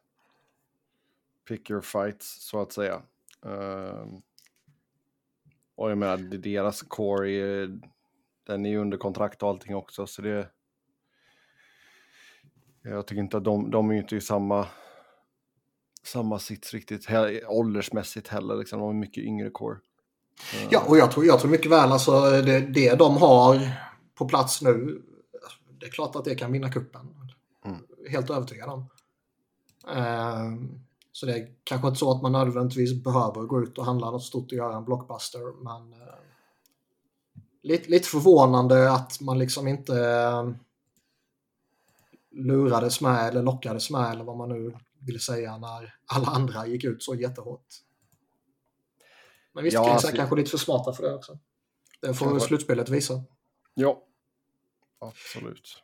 Pick 1.48 1.70
your 1.70 1.80
fights, 1.80 2.48
så 2.48 2.60
att 2.60 2.72
säga. 2.72 3.02
Ehm, 3.44 4.22
och 5.74 5.90
jag 5.90 5.98
menar, 5.98 6.16
deras 6.38 6.82
core 6.82 7.30
är, 7.30 7.80
den 8.46 8.66
är 8.66 8.70
ju 8.70 8.78
under 8.78 8.98
kontrakt 8.98 9.42
och 9.42 9.48
allting 9.48 9.74
också, 9.76 10.06
så 10.06 10.22
det... 10.22 10.50
Jag 12.82 13.06
tycker 13.06 13.22
inte 13.22 13.36
att 13.36 13.44
de, 13.44 13.70
de 13.70 13.90
är 13.90 13.94
ju 13.94 14.00
inte 14.00 14.16
i 14.16 14.20
samma, 14.20 14.66
samma 16.02 16.38
sits 16.38 16.74
riktigt, 16.74 17.06
he, 17.06 17.46
åldersmässigt 17.46 18.28
heller, 18.28 18.56
liksom. 18.56 18.80
De 18.80 18.88
är 18.88 18.94
mycket 18.94 19.24
yngre 19.24 19.50
core. 19.50 19.78
Ja, 20.70 20.84
och 20.86 20.98
jag 20.98 21.10
tror, 21.10 21.26
jag 21.26 21.40
tror 21.40 21.50
mycket 21.50 21.70
väl 21.70 21.92
alltså 21.92 22.20
det, 22.30 22.60
det 22.60 22.94
de 22.94 23.16
har 23.16 23.70
på 24.14 24.28
plats 24.28 24.62
nu, 24.62 25.02
det 25.80 25.86
är 25.86 25.90
klart 25.90 26.16
att 26.16 26.24
det 26.24 26.34
kan 26.34 26.52
vinna 26.52 26.72
kuppen. 26.72 27.14
Mm. 27.64 27.78
Helt 28.10 28.30
övertygad 28.30 28.68
om. 28.68 28.86
Ehm, 29.96 30.80
så 31.12 31.26
det 31.26 31.32
är 31.32 31.48
kanske 31.64 31.88
inte 31.88 31.98
så 31.98 32.10
att 32.10 32.22
man 32.22 32.32
nödvändigtvis 32.32 33.04
behöver 33.04 33.42
gå 33.42 33.62
ut 33.62 33.78
och 33.78 33.84
handla 33.84 34.10
något 34.10 34.24
stort 34.24 34.52
och 34.52 34.58
göra 34.58 34.76
en 34.76 34.84
blockbuster, 34.84 35.62
men 35.62 35.92
eh, 35.92 36.14
lite, 37.62 37.90
lite 37.90 38.08
förvånande 38.08 38.92
att 38.92 39.20
man 39.20 39.38
liksom 39.38 39.68
inte 39.68 40.00
eh, 40.00 40.50
lurades 42.30 43.00
med 43.00 43.28
eller 43.28 43.42
lockades 43.42 43.90
med 43.90 44.10
eller 44.10 44.24
vad 44.24 44.36
man 44.36 44.48
nu 44.48 44.76
vill 44.98 45.20
säga 45.20 45.56
när 45.56 45.94
alla 46.06 46.26
andra 46.26 46.66
gick 46.66 46.84
ut 46.84 47.02
så 47.02 47.14
jättehårt. 47.14 47.66
Men 49.58 49.64
visst, 49.64 49.74
Ja, 49.74 49.84
Kings 49.84 49.94
alltså- 49.94 50.08
är 50.08 50.16
kanske 50.16 50.36
lite 50.36 50.50
för 50.50 50.58
smarta 50.58 50.92
för 50.92 51.02
det 51.02 51.14
också. 51.14 51.38
Det 52.00 52.14
får 52.14 52.26
Kanske. 52.26 52.48
slutspelet 52.48 52.88
visa. 52.88 53.22
Ja, 53.74 54.02
absolut. 55.00 55.82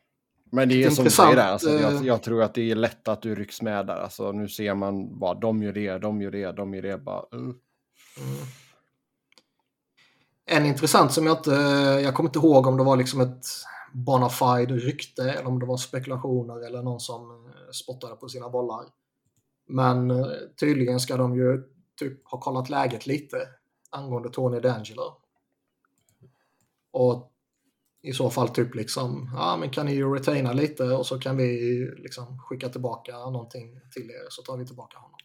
Men 0.51 0.69
det 0.69 0.83
är 0.83 0.89
som 0.89 0.95
du 0.95 1.01
Intressant, 1.01 1.27
säger 1.27 1.35
där, 1.35 1.51
alltså, 1.51 1.69
jag, 1.69 1.93
eh, 1.95 2.01
jag 2.03 2.23
tror 2.23 2.43
att 2.43 2.53
det 2.53 2.71
är 2.71 2.75
lätt 2.75 3.07
att 3.07 3.21
du 3.21 3.35
rycks 3.35 3.61
med 3.61 3.87
där. 3.87 3.95
Alltså, 3.95 4.31
nu 4.31 4.49
ser 4.49 4.73
man 4.73 5.19
bara, 5.19 5.33
de 5.33 5.63
gör 5.63 5.73
det, 5.73 5.97
de 5.97 6.21
gör 6.21 6.31
det, 6.31 6.51
de 6.51 6.73
gör 6.73 6.81
det. 6.81 6.97
Bara, 6.97 7.21
uh. 7.33 7.39
Mm. 7.41 7.55
En 10.45 10.65
intressant 10.65 11.13
som 11.13 11.25
jag 11.25 11.37
inte, 11.37 11.51
jag 12.03 12.15
kommer 12.15 12.29
inte 12.29 12.39
ihåg 12.39 12.67
om 12.67 12.77
det 12.77 12.83
var 12.83 12.97
liksom 12.97 13.21
ett 13.21 13.45
bona 13.93 14.29
fide 14.29 14.73
rykte 14.75 15.23
eller 15.31 15.47
om 15.47 15.59
det 15.59 15.65
var 15.65 15.77
spekulationer 15.77 16.65
eller 16.67 16.83
någon 16.83 16.99
som 16.99 17.45
eh, 17.45 17.71
spottade 17.71 18.15
på 18.15 18.29
sina 18.29 18.49
bollar. 18.49 18.85
Men 19.67 20.11
eh, 20.11 20.27
tydligen 20.59 20.99
ska 20.99 21.17
de 21.17 21.35
ju 21.35 21.63
typ 21.99 22.27
ha 22.27 22.39
kollat 22.39 22.69
läget 22.69 23.07
lite 23.07 23.37
angående 23.95 24.29
Tony 24.29 24.59
D'Angelo. 24.59 25.13
Och 26.91 27.31
i 28.01 28.13
så 28.13 28.29
fall 28.29 28.49
typ 28.49 28.75
liksom, 28.75 29.29
ja 29.33 29.57
men 29.57 29.69
kan 29.69 29.85
ni 29.85 29.93
ju 29.95 30.13
retaina 30.15 30.53
lite 30.53 30.83
och 30.83 31.05
så 31.07 31.19
kan 31.19 31.37
vi 31.37 31.79
liksom 31.97 32.39
skicka 32.39 32.69
tillbaka 32.69 33.11
någonting 33.17 33.79
till 33.91 34.11
er 34.11 34.27
så 34.29 34.41
tar 34.41 34.57
vi 34.57 34.65
tillbaka 34.65 34.97
honom. 34.97 35.17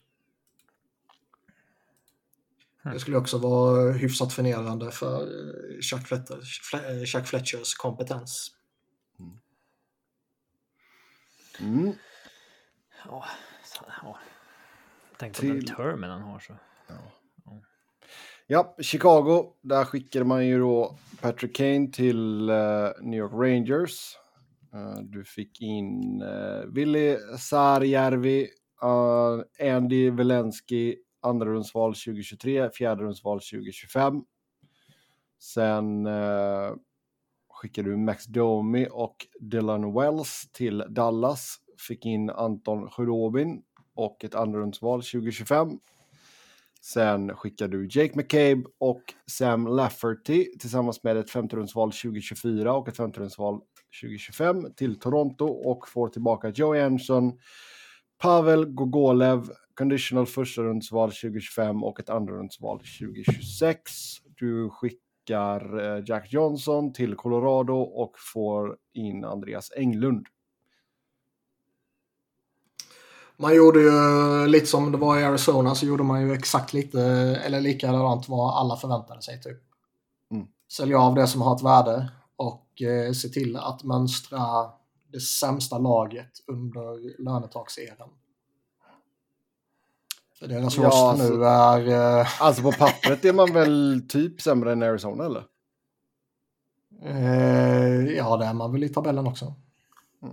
Det 2.83 3.01
skulle 3.01 3.17
också 3.17 3.39
vara 3.39 3.93
hyfsat 3.93 4.33
förnedrande 4.33 4.91
för 4.91 5.23
eh, 5.23 5.81
Chuck, 5.81 6.07
Fletchers, 6.07 6.61
Fle- 6.73 6.99
eh, 7.01 7.05
Chuck 7.05 7.27
Fletchers 7.27 7.75
kompetens. 7.75 8.51
Mm. 11.61 11.93
Ja, 13.05 13.25
så- 13.65 13.85
ja. 14.03 14.19
Tänk 15.19 15.35
på 15.35 15.41
Till- 15.41 15.67
den 15.67 15.77
termen 15.77 16.11
han 16.11 16.23
har 16.23 16.39
så. 16.39 16.57
Ja, 16.87 16.95
Ja, 18.53 18.77
Chicago, 18.81 19.53
där 19.63 19.85
skickade 19.85 20.25
man 20.25 20.47
ju 20.47 20.59
då 20.59 20.97
Patrick 21.21 21.57
Kane 21.57 21.89
till 21.93 22.51
uh, 22.51 22.91
New 23.01 23.19
York 23.19 23.33
Rangers. 23.33 24.17
Uh, 24.75 25.03
du 25.03 25.25
fick 25.25 25.61
in 25.61 26.23
eh, 26.23 26.29
uh, 26.29 26.67
Willi 26.67 27.17
Sarjärvi, 27.39 28.49
uh, 28.83 29.69
Andy 29.77 30.11
Velensky, 30.11 30.97
andra 31.21 31.47
rundsval 31.47 31.95
2023, 31.95 32.71
fjärde 32.71 33.03
rundsval 33.03 33.41
2025. 33.41 34.23
Sen 35.39 36.07
uh, 36.07 36.75
skickade 37.51 37.91
du 37.91 37.97
Max 37.97 38.27
Domi 38.27 38.89
och 38.91 39.17
Dylan 39.41 39.95
Wells 39.95 40.49
till 40.53 40.85
Dallas. 40.89 41.57
Fick 41.89 42.07
in 42.07 42.31
Anton 42.31 42.91
Sjurobin 42.91 43.63
och 43.95 44.25
ett 44.25 44.35
andra 44.35 44.61
rundsval 44.61 45.03
2025. 45.03 45.79
Sen 46.81 47.37
skickar 47.37 47.69
du 47.69 47.89
Jake 47.91 48.13
McCabe 48.17 48.63
och 48.79 49.03
Sam 49.27 49.67
Lafferty 49.67 50.59
tillsammans 50.59 51.03
med 51.03 51.17
ett 51.17 51.31
femterumsval 51.31 51.93
2024 51.93 52.73
och 52.73 52.89
ett 52.89 52.97
femterumsval 52.97 53.61
2025 54.03 54.67
till 54.77 54.99
Toronto 54.99 55.45
och 55.45 55.89
får 55.89 56.09
tillbaka 56.09 56.49
Joe 56.49 56.85
Anderson, 56.85 57.33
Pavel 58.19 58.67
Gogolev, 58.67 59.51
conditional 59.75 60.27
första-rundsval 60.27 61.11
2025 61.11 61.85
och 61.85 62.01
ett 62.01 62.11
andra-rundsval 62.11 62.79
2026. 62.79 63.93
Du 64.37 64.71
skickar 64.71 65.97
eh, 65.97 66.03
Jack 66.07 66.33
Johnson 66.33 66.93
till 66.93 67.15
Colorado 67.15 67.73
och 67.75 68.15
får 68.19 68.77
in 68.95 69.25
Andreas 69.25 69.73
Englund. 69.77 70.27
Man 73.41 73.55
gjorde 73.55 73.81
ju 73.81 74.47
lite 74.47 74.67
som 74.67 74.93
det 74.93 74.99
var 74.99 75.19
i 75.19 75.25
Arizona 75.25 75.75
så 75.75 75.87
gjorde 75.87 76.03
man 76.03 76.23
ju 76.23 76.33
exakt 76.35 76.73
lite 76.73 77.01
eller 77.45 77.61
likadant 77.61 78.29
vad 78.29 78.55
alla 78.55 78.77
förväntade 78.77 79.23
sig 79.23 79.41
typ. 79.43 79.59
sälja 80.73 80.99
av 81.01 81.15
det 81.15 81.27
som 81.27 81.43
har 81.43 81.57
ett 81.57 81.63
värde 81.63 82.11
och 82.37 82.83
eh, 82.83 83.13
se 83.13 83.29
till 83.29 83.57
att 83.57 83.85
mönstra 83.85 84.41
det 85.13 85.21
sämsta 85.21 85.79
laget 85.79 86.31
under 86.47 87.23
lönetakseran. 87.23 88.09
För 90.39 90.47
deras 90.47 90.77
Ja, 90.77 91.11
alltså- 91.11 91.25
nu 91.29 91.45
är... 91.45 92.19
Eh, 92.21 92.43
Alltså 92.43 92.63
på 92.63 92.73
pappret 92.73 93.25
är 93.25 93.33
man 93.33 93.53
väl 93.53 94.03
typ 94.09 94.41
sämre 94.41 94.73
än 94.73 94.83
Arizona 94.83 95.25
eller? 95.25 95.45
eh, 97.03 98.17
ja, 98.17 98.37
det 98.37 98.45
är 98.45 98.55
man 98.55 98.73
väl 98.73 98.85
i 98.85 98.89
tabellen 98.89 99.27
också. 99.27 99.55
Det... 100.21 100.29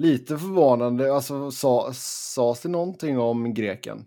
Lite 0.00 0.38
förvånande, 0.38 1.14
alltså 1.14 1.50
sa, 1.50 1.92
sades 1.94 2.60
det 2.60 2.68
någonting 2.68 3.18
om 3.18 3.54
greken? 3.54 4.06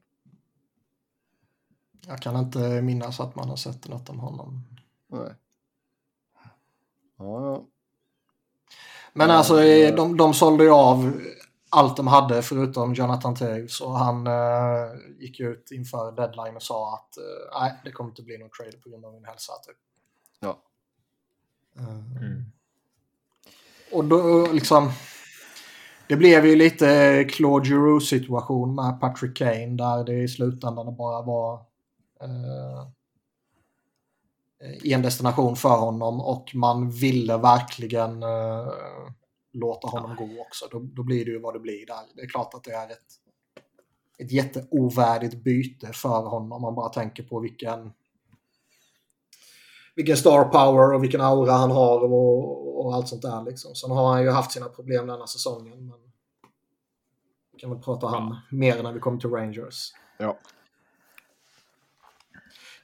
Jag 2.08 2.22
kan 2.22 2.38
inte 2.38 2.60
minnas 2.82 3.20
att 3.20 3.36
man 3.36 3.50
har 3.50 3.56
sett 3.56 3.88
något 3.88 4.10
om 4.10 4.20
honom. 4.20 4.64
Nej. 5.08 5.36
Ja, 7.18 7.46
ja. 7.46 7.66
Men 9.14 9.30
Ja, 9.30 9.36
alltså, 9.36 9.64
eh, 9.64 9.96
de, 9.96 10.18
de 10.18 10.34
sålde 10.34 10.64
ju 10.64 10.70
av 10.70 11.22
allt 11.70 11.98
de 11.98 12.08
hade 12.08 12.42
förutom 12.42 12.94
Jonathan 12.94 13.36
Taves 13.36 13.82
och 13.82 13.98
han 14.00 14.28
eh, 14.28 14.92
gick 15.20 15.40
ut 15.40 15.72
inför 15.72 16.12
deadline 16.12 16.56
och 16.56 16.64
sa 16.64 16.94
att 16.94 17.18
eh, 17.18 17.62
nej, 17.62 17.74
det 17.84 17.92
kommer 17.92 18.10
inte 18.10 18.24
bli 18.24 18.38
någon 18.38 18.50
trade 18.50 18.78
på 18.78 18.90
grund 18.90 19.06
av 19.06 19.14
min 19.14 19.26
hälsa. 19.26 19.54
Typ. 19.68 19.78
ja. 20.40 20.62
Eh, 21.78 22.22
Mm. 22.22 22.46
Och 23.92 24.06
då 24.06 24.48
liksom... 24.52 24.92
Det 26.08 26.16
blev 26.16 26.46
ju 26.46 26.56
lite 26.56 27.24
Claude 27.30 27.70
Giroux 27.70 28.06
situation 28.06 28.76
med 28.76 29.00
Patrick 29.02 29.38
Kane 29.38 29.68
där 29.68 30.04
det 30.04 30.14
i 30.14 30.28
slutändan 30.28 30.96
bara 30.96 31.22
var 31.22 31.54
eh, 32.22 32.88
en 34.94 35.02
destination 35.02 35.56
för 35.56 35.78
honom 35.78 36.22
och 36.22 36.56
man 36.56 36.92
ville 36.92 37.38
verkligen 37.38 38.24
eh, 38.24 38.74
låta 39.54 39.88
honom 39.88 40.16
gå 40.16 40.42
också. 40.42 40.66
Då, 40.72 40.80
då 40.80 41.04
blir 41.04 41.26
det 41.26 41.32
ju 41.32 41.40
vad 41.40 41.54
det 41.54 41.60
blir 41.60 41.86
där. 41.86 42.16
Det 42.16 42.22
är 42.22 42.28
klart 42.28 42.54
att 42.54 42.64
det 42.64 42.72
är 42.72 42.92
ett, 42.92 43.14
ett 44.18 44.32
jätteovärdigt 44.32 45.44
byte 45.44 45.94
för 45.94 46.22
honom 46.22 46.52
om 46.52 46.62
man 46.62 46.76
bara 46.76 46.90
tänker 46.90 47.24
på 47.24 47.40
vilken 47.40 47.92
vilken 49.96 50.18
star 50.18 50.44
power 50.44 50.94
och 50.94 51.04
vilken 51.04 51.22
aura 51.22 51.52
han 51.52 51.72
har 51.72 52.00
och, 52.04 52.86
och 52.86 52.96
allt 52.96 53.08
sånt 53.08 53.22
där. 53.22 53.44
Liksom. 53.44 53.76
Sen 53.76 53.92
har 53.92 54.14
han 54.14 54.24
ju 54.24 54.30
haft 54.30 54.52
sina 54.52 54.70
problem 54.70 55.08
denna 55.08 55.28
säsongen. 55.28 55.88
Men 55.88 56.00
vi 57.54 57.60
kan 57.60 57.70
väl 57.70 57.80
prata 57.80 58.06
om 58.06 58.14
han 58.14 58.38
mer 58.52 58.84
när 58.84 58.94
vi 58.94 59.00
kommer 59.00 59.20
till 59.20 59.30
Rangers. 59.30 59.92
ja. 60.18 60.38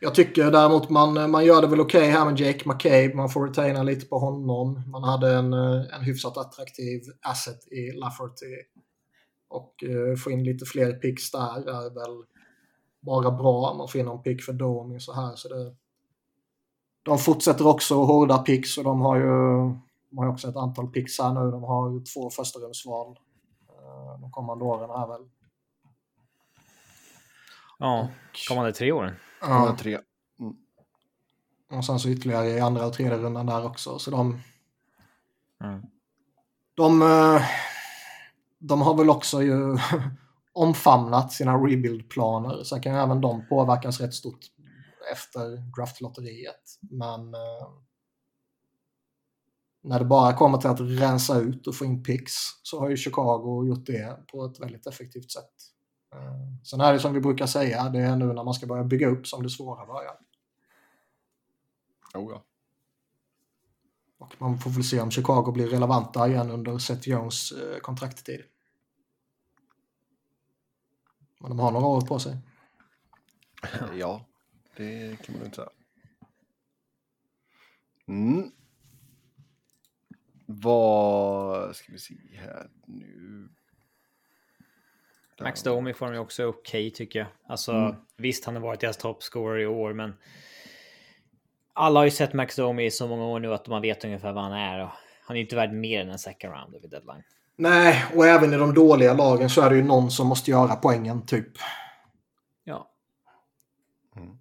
Jag 0.01 0.16
tycker 0.16 0.51
däremot 0.51 0.89
man, 0.89 1.32
man 1.32 1.45
gör 1.45 1.62
det 1.62 1.68
väl 1.68 1.82
okej 1.82 2.10
här 2.10 2.26
med 2.26 2.39
Jake 2.39 2.70
McCabe. 2.70 3.16
Man 3.16 3.30
får 3.30 3.47
retaina 3.47 3.84
lite 3.84 4.05
på 4.05 4.20
honom. 4.20 4.84
Man 4.91 5.03
hade 5.03 5.34
en, 5.34 5.53
eh, 5.53 5.95
en 5.95 6.01
hyfsat 6.01 6.38
attraktiv 6.38 7.01
asset 7.22 7.68
i 7.72 7.91
Lafferty. 7.91 8.55
Och 9.47 9.84
eh, 9.84 10.16
få 10.16 10.32
in 10.32 10.43
lite 10.43 10.66
fler 10.66 10.93
picks 10.93 11.32
där 11.32 11.70
är 11.70 11.93
väl 11.93 12.24
bara 12.99 13.32
bra. 13.32 13.74
Man 13.78 13.88
får 13.88 13.99
in 13.99 14.05
någon 14.05 14.24
pick 14.24 14.43
för 14.43 14.53
Domi 14.53 14.99
så 14.99 15.14
här. 15.14 15.36
Så 15.36 15.47
det, 15.47 15.76
de 17.04 17.18
fortsätter 17.18 17.68
också 17.68 18.02
att 18.02 18.08
hårda 18.08 18.38
picks 18.38 18.78
och 18.78 18.84
de 18.84 19.02
har 19.02 19.16
ju 19.16 19.26
de 20.12 20.18
har 20.18 20.28
också 20.28 20.47
ett 20.50 20.56
antal 20.56 20.88
picks 20.88 21.20
här 21.20 21.34
nu. 21.34 21.52
De 21.52 21.64
har 21.64 21.91
ju 21.91 22.00
två 22.00 22.30
första 22.30 22.60
rumsval 22.60 23.20
eh, 23.70 24.22
de 24.22 24.32
kommande 24.32 24.64
åren 24.66 24.89
här 24.89 25.08
väl. 25.08 25.22
Ja, 27.78 28.08
kommande 28.50 28.74
tre 28.74 28.91
åren. 28.91 29.14
De 29.41 29.47
Ja. 29.50 29.76
tre. 29.80 30.00
Och 31.72 31.86
sen 31.86 32.00
så 32.00 32.10
ytterligare 32.10 32.47
i 32.50 32.60
andra 32.60 32.86
och 32.86 32.93
tredje 32.93 33.18
rundan 33.18 33.45
där 33.45 33.66
också. 33.66 34.00
Så 34.00 34.12
de, 34.12 34.39
Mm. 35.64 35.82
de, 36.74 37.02
eh, 37.02 37.41
de 38.60 38.82
har 38.82 38.95
väl 38.97 39.10
också 39.10 39.41
ju 39.43 39.78
omfamnat 40.54 41.32
sina 41.34 41.54
rebuild-planer. 41.58 42.64
Sen 42.64 42.82
kan 42.82 42.95
även 42.95 43.22
de 43.22 43.45
påverkas 43.50 44.00
rätt 44.02 44.14
stort 44.14 44.39
efter 45.12 45.58
draftlotteriet. 45.78 46.80
Men 46.82 47.34
eh, 47.34 47.70
när 49.82 50.00
det 50.00 50.06
bara 50.06 50.34
kommer 50.34 50.58
till 50.58 50.70
att 50.70 50.80
rensa 50.80 51.39
ut 51.39 51.68
och 51.68 51.76
få 51.76 51.86
in 51.86 52.04
picks 52.04 52.34
så 52.64 52.80
har 52.80 52.89
ju 52.89 52.97
Chicago 52.97 53.66
gjort 53.68 53.86
det 53.86 54.28
på 54.32 54.45
ett 54.45 54.60
väldigt 54.60 54.88
effektivt 54.88 55.32
sätt. 55.32 55.54
Eh, 56.14 56.64
Sen 56.64 56.82
är 56.82 56.93
det 56.93 57.00
som 57.00 57.14
vi 57.14 57.20
brukar 57.20 57.45
säga, 57.45 57.89
det 57.89 58.00
är 58.00 58.16
nu 58.16 58.26
när 58.26 58.43
man 58.43 58.54
ska 58.54 58.68
börja 58.68 58.84
bygga 58.84 59.08
upp 59.08 59.28
som 59.28 59.43
det 59.43 59.50
svåra 59.50 59.86
börjar. 59.86 60.20
Oh, 62.14 62.32
ja. 62.32 62.43
Och 64.18 64.36
man 64.38 64.60
får 64.60 64.70
väl 64.70 64.84
se 64.84 65.00
om 65.00 65.12
Chicago 65.12 65.52
blir 65.52 65.68
relevanta 65.68 66.28
igen 66.28 66.52
under 66.52 66.78
Seth 66.78 67.10
Jones 67.10 67.52
eh, 67.52 67.80
kontrakttid. 67.80 68.41
Men 71.39 71.50
de 71.50 71.60
har 71.60 71.72
några 71.72 71.88
år 71.88 72.02
på 72.02 72.20
sig. 72.20 72.38
ja, 73.93 74.29
det 74.80 75.18
kan 75.26 75.36
man 75.36 75.46
inte 75.46 75.56
säga. 75.56 75.70
Mm. 78.08 78.52
Vad 80.46 81.76
ska 81.76 81.92
vi 81.92 82.00
se 82.00 82.14
här 82.38 82.70
nu? 82.88 83.50
Max 85.42 85.64
Domi 85.64 85.94
får 85.94 86.14
ju 86.14 86.20
också 86.20 86.46
okej 86.46 86.92
tycker 86.92 87.20
jag. 87.20 87.28
Alltså 87.48 87.72
Mm. 87.72 87.96
visst, 88.18 88.46
han 88.46 88.56
har 88.56 88.62
varit 88.62 88.80
deras 88.80 88.98
toppscorer 88.98 89.60
i 89.60 89.68
år, 89.68 89.94
men 89.94 90.14
alla 91.74 92.00
har 92.00 92.06
ju 92.06 92.12
sett 92.12 92.34
Max 92.34 92.56
Domi 92.56 92.86
i 92.86 92.92
så 92.92 93.08
många 93.08 93.26
år 93.26 93.40
nu 93.40 93.54
att 93.54 93.68
man 93.68 93.82
vet 93.82 94.04
ungefär 94.06 94.34
vad 94.34 94.44
han 94.44 94.54
är. 94.54 94.84
Och 94.84 94.90
han 95.22 95.38
är 95.38 95.42
inte 95.42 95.56
värd 95.56 95.74
mer 95.74 96.02
än 96.02 96.10
en 96.10 96.20
second 96.20 96.54
round 96.54 96.74
vid 96.82 96.90
deadline. 96.90 97.24
Nej, 97.56 98.06
och 98.16 98.26
även 98.28 98.54
i 98.54 98.58
de 98.58 98.74
dåliga 98.74 99.14
lagen 99.14 99.50
så 99.50 99.62
är 99.62 99.70
det 99.70 99.76
ju 99.76 99.84
någon 99.84 100.12
som 100.12 100.28
måste 100.28 100.52
göra 100.52 100.76
poängen 100.76 101.26
typ. 101.26 101.52
Ja. 102.64 102.92
Mm. 104.16 104.38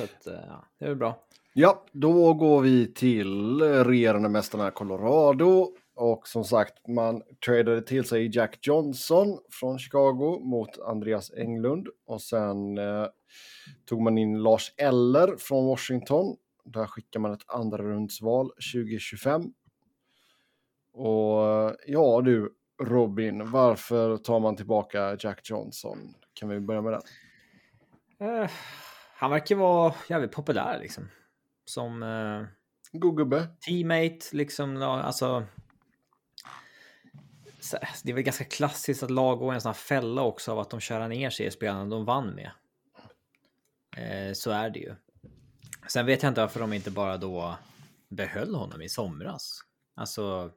Så 0.00 0.04
att, 0.04 0.26
eh, 0.26 0.44
ja, 0.48 0.64
det 0.78 0.84
är 0.84 0.88
väl 0.88 0.98
bra. 0.98 1.18
Ja, 1.52 1.84
då 1.92 2.34
går 2.34 2.60
vi 2.60 2.92
till 2.94 3.60
regerande 3.62 4.28
mästarna 4.28 4.70
Colorado. 4.70 5.74
Och 5.94 6.28
som 6.28 6.44
sagt, 6.44 6.88
man 6.88 7.22
tradade 7.46 7.82
till 7.82 8.04
sig 8.04 8.36
Jack 8.36 8.58
Johnson 8.62 9.38
från 9.50 9.78
Chicago 9.78 10.40
mot 10.42 10.78
Andreas 10.78 11.32
Englund. 11.32 11.88
Och 12.06 12.22
sen 12.22 12.78
eh, 12.78 13.06
tog 13.84 14.02
man 14.02 14.18
in 14.18 14.42
Lars 14.42 14.74
Eller 14.76 15.36
från 15.36 15.66
Washington. 15.66 16.36
Där 16.64 16.86
skickar 16.86 17.20
man 17.20 17.32
ett 17.32 17.44
andra 17.46 17.82
rundsval 17.82 18.50
2025. 18.72 19.42
Och 20.92 21.76
ja 21.86 22.20
du, 22.24 22.54
Robin, 22.82 23.50
varför 23.50 24.16
tar 24.16 24.40
man 24.40 24.56
tillbaka 24.56 25.16
Jack 25.20 25.50
Johnson? 25.50 25.98
Kan 26.34 26.48
vi 26.48 26.60
börja 26.60 26.82
med 26.82 26.92
det? 26.92 27.02
Eh, 28.24 28.50
han 29.20 29.30
verkar 29.30 29.56
vara 29.56 29.94
jävligt 30.08 30.32
populär 30.32 30.78
liksom. 30.78 31.08
Som 31.64 32.02
eh, 32.02 32.42
God 32.92 33.16
gubbe. 33.16 33.48
teammate, 33.66 34.18
liksom. 34.32 34.82
Alltså. 34.82 35.46
så- 37.60 37.78
Det 38.04 38.10
är 38.10 38.14
väl 38.14 38.22
ganska 38.22 38.44
klassiskt 38.44 39.02
att 39.02 39.10
lag 39.10 39.38
går 39.38 39.52
en 39.54 39.60
sån 39.60 39.68
här 39.68 39.74
fälla 39.74 40.22
också 40.22 40.52
av 40.52 40.58
att 40.58 40.70
de 40.70 40.80
kör 40.80 41.08
ner 41.08 41.30
sig 41.30 41.46
i 41.46 41.50
spelarna 41.50 41.84
de 41.84 42.04
vann 42.04 42.30
med. 42.34 42.50
Eh, 43.96 44.32
så 44.32 44.50
är 44.50 44.70
det 44.70 44.78
ju. 44.78 44.94
Sen 45.88 46.06
vet 46.06 46.22
jag 46.22 46.30
inte 46.30 46.40
varför 46.40 46.60
de 46.60 46.72
inte 46.72 46.90
bara 46.90 47.16
då 47.16 47.56
behöll 48.08 48.54
honom 48.54 48.82
i 48.82 48.88
somras. 48.88 49.60
Alltså. 49.96 50.50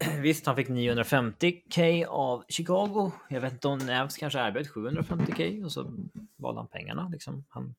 Visst, 0.20 0.46
han 0.46 0.56
fick 0.56 0.68
950k 0.68 2.06
av 2.06 2.44
Chicago. 2.48 3.12
Jag 3.28 3.40
vet 3.40 3.52
inte 3.52 3.68
om 3.68 3.78
Navs 3.78 4.16
kanske 4.16 4.38
erbjöd 4.38 4.66
750k 4.66 5.64
och 5.64 5.72
så 5.72 5.90
valde 6.36 6.60
han 6.60 6.68
pengarna. 6.68 7.08
Liksom. 7.12 7.44
Han 7.48 7.74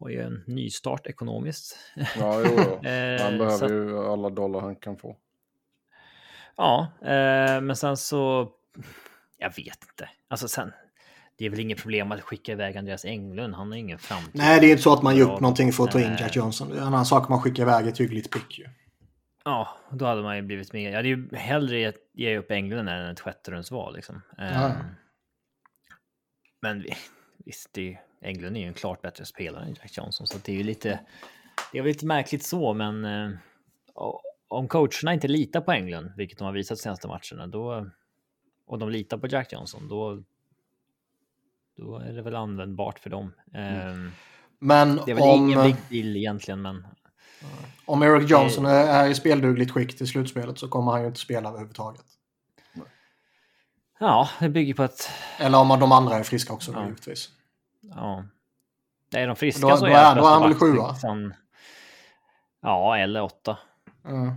har 0.00 0.08
ju 0.08 0.20
en 0.22 0.44
nystart 0.46 1.06
ekonomiskt. 1.06 1.76
Ja, 2.18 2.42
jo, 2.44 2.50
jo. 2.56 2.88
Eh, 2.88 3.22
Han 3.22 3.32
så 3.32 3.38
behöver 3.38 3.64
att- 3.66 3.70
ju 3.72 3.98
alla 4.12 4.30
dollar 4.30 4.60
han 4.60 4.76
kan 4.76 4.96
få. 4.96 5.16
Ja, 6.56 6.86
eh, 7.02 7.60
men 7.60 7.76
sen 7.76 7.96
så... 7.96 8.48
Jag 9.38 9.48
vet 9.48 9.58
inte. 9.90 10.08
Alltså 10.28 10.48
sen... 10.48 10.72
Det 11.36 11.46
är 11.46 11.50
väl 11.50 11.60
inget 11.60 11.82
problem 11.82 12.12
att 12.12 12.20
skicka 12.20 12.52
iväg 12.52 12.76
Andreas 12.76 13.04
Englund. 13.04 13.54
Han 13.54 13.68
har 13.68 13.76
ingen 13.78 13.98
framtid. 13.98 14.30
Nej, 14.34 14.60
det 14.60 14.66
är 14.66 14.70
inte 14.70 14.82
så 14.82 14.92
att 14.92 15.02
man 15.02 15.16
gjort 15.16 15.28
Ja, 15.28 15.38
någonting 15.40 15.72
för 15.72 15.84
att 15.84 15.90
ta 15.90 16.00
in 16.00 16.12
eh, 16.12 16.20
Jack 16.20 16.36
Johnson. 16.36 16.68
Det 16.68 16.74
är 16.76 16.80
en 16.80 16.86
annan 16.86 17.06
sak 17.06 17.28
man 17.28 17.40
skickar 17.42 17.62
iväg 17.62 17.86
ett 17.86 18.00
hyggligt 18.00 18.32
pick 18.32 18.58
ju. 18.58 18.68
Ja, 19.48 19.68
då 19.90 20.04
hade 20.04 20.22
man 20.22 20.36
ju 20.36 20.42
blivit 20.42 20.72
med. 20.72 20.82
Jag 20.92 20.96
hade 20.96 21.08
ju 21.08 21.34
hellre 21.36 21.78
gett- 21.78 22.10
ge 22.12 22.38
upp 22.38 22.50
Englund 22.50 22.88
än 22.88 23.10
ett 23.10 23.20
sjätterumsval 23.20 23.94
liksom. 23.94 24.22
Ja. 24.36 24.72
Men 26.60 26.82
vi- 26.82 26.94
visst, 27.44 27.70
det 27.72 27.92
är, 27.92 28.00
Englund 28.20 28.56
är 28.56 28.60
ju 28.60 28.66
en 28.66 28.74
klart 28.74 29.02
bättre 29.02 29.24
spelare 29.24 29.64
än 29.64 29.74
Jack 29.74 29.96
Johnson, 29.96 30.26
så 30.26 30.38
det 30.44 30.52
är 30.52 30.56
ju 30.56 30.62
lite... 30.62 31.00
Det 31.72 31.78
är 31.78 31.82
lite 31.82 32.06
märkligt 32.06 32.42
så, 32.42 32.74
men 32.74 33.04
eh, 33.04 33.30
o- 33.94 34.20
om 34.48 34.68
coacherna 34.68 35.14
inte 35.14 35.28
litar 35.28 35.60
på 35.60 35.72
Englund, 35.72 36.10
vilket 36.16 36.38
de 36.38 36.44
har 36.44 36.52
visat 36.52 36.78
senaste 36.78 37.08
matcherna, 37.08 37.46
då 37.46 37.90
och 38.66 38.78
de 38.78 38.90
litar 38.90 39.18
på 39.18 39.26
Jack 39.28 39.52
Johnson, 39.52 39.88
då. 39.88 40.22
då 41.76 41.98
är 41.98 42.12
det 42.12 42.22
väl 42.22 42.34
användbart 42.36 42.98
för 42.98 43.10
dem. 43.10 43.32
Mm. 43.54 44.10
Men 44.58 44.96
det 45.06 45.10
är 45.10 45.14
väl 45.14 45.24
om, 45.24 45.38
ingen 45.48 45.62
big 45.62 45.76
deal 46.04 46.16
egentligen, 46.16 46.62
men 46.62 46.86
om 47.86 48.02
Eric 48.02 48.30
Johnson 48.30 48.66
är, 48.66 49.08
i 49.08 49.14
speldugligt 49.14 49.70
skick 49.72 49.96
till 49.98 50.08
slutspelet 50.08 50.58
så 50.58 50.68
kommer 50.68 50.92
han 50.92 51.00
ju 51.00 51.06
inte 51.06 51.20
spela 51.20 51.48
överhuvudtaget. 51.48 52.04
ja, 53.98 54.28
det 54.40 54.48
bygger 54.48 54.74
på 54.74 54.82
att 54.82 55.10
Eller 55.38 55.58
om 55.58 55.68
de 55.80 55.92
andra 55.92 56.14
är 56.16 56.22
friska 56.22 56.52
också 56.52 56.72
Ja. 56.72 56.84
givetvis. 56.84 57.28
ja, 57.80 58.24
är 59.14 59.26
de 59.26 59.36
friska 59.36 59.68
Då- 59.68 59.76
så 59.76 59.84
då 59.86 59.92
är, 59.92 60.12
är- 60.12 60.16
då 60.16 60.26
är 60.26 60.30
han 60.30 60.42
väl 60.42 60.54
sjua? 60.54 60.82
Watson- 60.82 61.34
Ja, 62.60 62.96
eller 62.98 63.22
åtta. 63.22 63.58
Mm. 64.04 64.32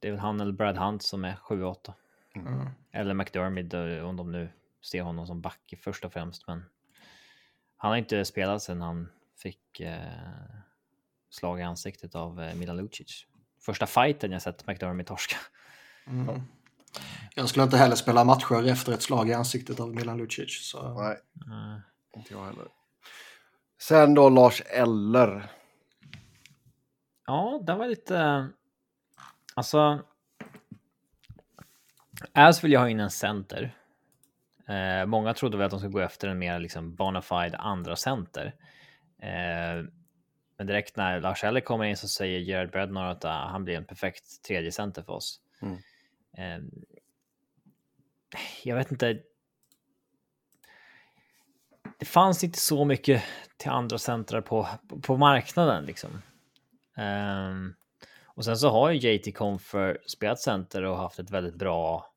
Det 0.00 0.08
är 0.08 0.12
väl 0.12 0.20
han 0.20 0.40
eller 0.40 0.52
Brad 0.52 0.76
Hunt 0.76 1.02
som 1.02 1.24
är 1.24 1.36
7-8. 1.42 1.94
Mm. 2.36 2.68
Eller 2.92 3.14
McDermid 3.14 3.74
eh, 3.74 4.04
om 4.08 4.16
de 4.16 4.32
nu 4.32 4.48
ser 4.90 5.02
honom 5.02 5.26
som 5.26 5.40
back 5.40 5.74
först 5.82 6.04
och 6.04 6.12
främst. 6.12 6.46
Men 6.46 6.64
han 7.76 7.90
har 7.90 7.96
inte 7.96 8.24
spelat 8.24 8.62
sedan 8.62 8.82
han 8.82 9.08
fick 9.42 9.80
eh, 9.80 9.98
slag 11.30 11.60
i 11.60 11.62
ansiktet 11.62 12.14
av 12.14 12.42
eh, 12.42 12.54
Milan 12.54 12.76
Lucic. 12.76 13.26
Första 13.60 13.86
fighten 13.86 14.32
jag 14.32 14.42
sett 14.42 14.66
McDermid 14.66 15.06
torska. 15.06 15.36
Mm. 16.06 16.42
Jag 17.34 17.48
skulle 17.48 17.64
inte 17.64 17.76
heller 17.76 17.96
spela 17.96 18.24
matcher 18.24 18.68
efter 18.68 18.92
ett 18.92 19.02
slag 19.02 19.28
i 19.28 19.32
ansiktet 19.32 19.80
av 19.80 19.94
Milan 19.94 20.18
Lucic. 20.18 20.70
Så... 20.70 21.02
Nej, 21.02 21.16
Mm. 21.46 21.80
inte 22.16 22.34
jag 22.34 22.44
heller. 22.44 22.68
Sen 23.80 24.14
då 24.14 24.28
Lars 24.28 24.62
Eller. 24.66 25.50
Ja, 27.26 27.60
det 27.66 27.74
var 27.74 27.86
lite... 27.86 28.48
Alltså... 29.54 30.04
As 32.32 32.64
vill 32.64 32.72
jag 32.72 32.80
ha 32.80 32.88
in 32.88 33.00
en 33.00 33.10
center. 33.10 33.74
Eh, 34.68 35.06
många 35.06 35.34
trodde 35.34 35.56
väl 35.56 35.64
att 35.64 35.70
de 35.70 35.80
skulle 35.80 35.92
gå 35.92 36.00
efter 36.00 36.28
en 36.28 36.38
mer 36.38 36.58
liksom 36.58 36.94
bona 36.94 37.22
fide 37.22 37.56
andra 37.56 37.96
center. 37.96 38.54
Eh, 39.22 39.84
men 40.58 40.66
direkt 40.66 40.96
när 40.96 41.20
Lars 41.20 41.44
Eller 41.44 41.60
kommer 41.60 41.84
in 41.84 41.96
så 41.96 42.08
säger 42.08 42.38
Gerard 42.38 42.70
Brednor 42.70 43.04
att 43.04 43.24
ah, 43.24 43.48
han 43.50 43.64
blir 43.64 43.76
en 43.76 43.84
perfekt 43.84 44.42
tredje 44.42 44.72
center 44.72 45.02
för 45.02 45.12
oss. 45.12 45.40
Mm. 45.62 45.78
Eh, 46.36 46.64
jag 48.64 48.76
vet 48.76 48.90
inte. 48.90 49.18
Det 51.98 52.04
fanns 52.06 52.44
inte 52.44 52.58
så 52.58 52.84
mycket 52.84 53.22
till 53.56 53.70
andra 53.70 53.98
centrar 53.98 54.40
på, 54.40 54.68
på, 55.02 55.16
marknaden 55.16 55.84
liksom. 55.84 56.22
Ehm, 56.96 57.74
och 58.24 58.44
sen 58.44 58.56
så 58.56 58.70
har 58.70 58.90
ju 58.90 59.12
JT 59.12 59.36
Confer 59.36 59.98
spelat 60.06 60.40
center 60.40 60.82
och 60.82 60.96
haft 60.96 61.18
ett 61.18 61.30
väldigt 61.30 61.54
bra 61.54 62.12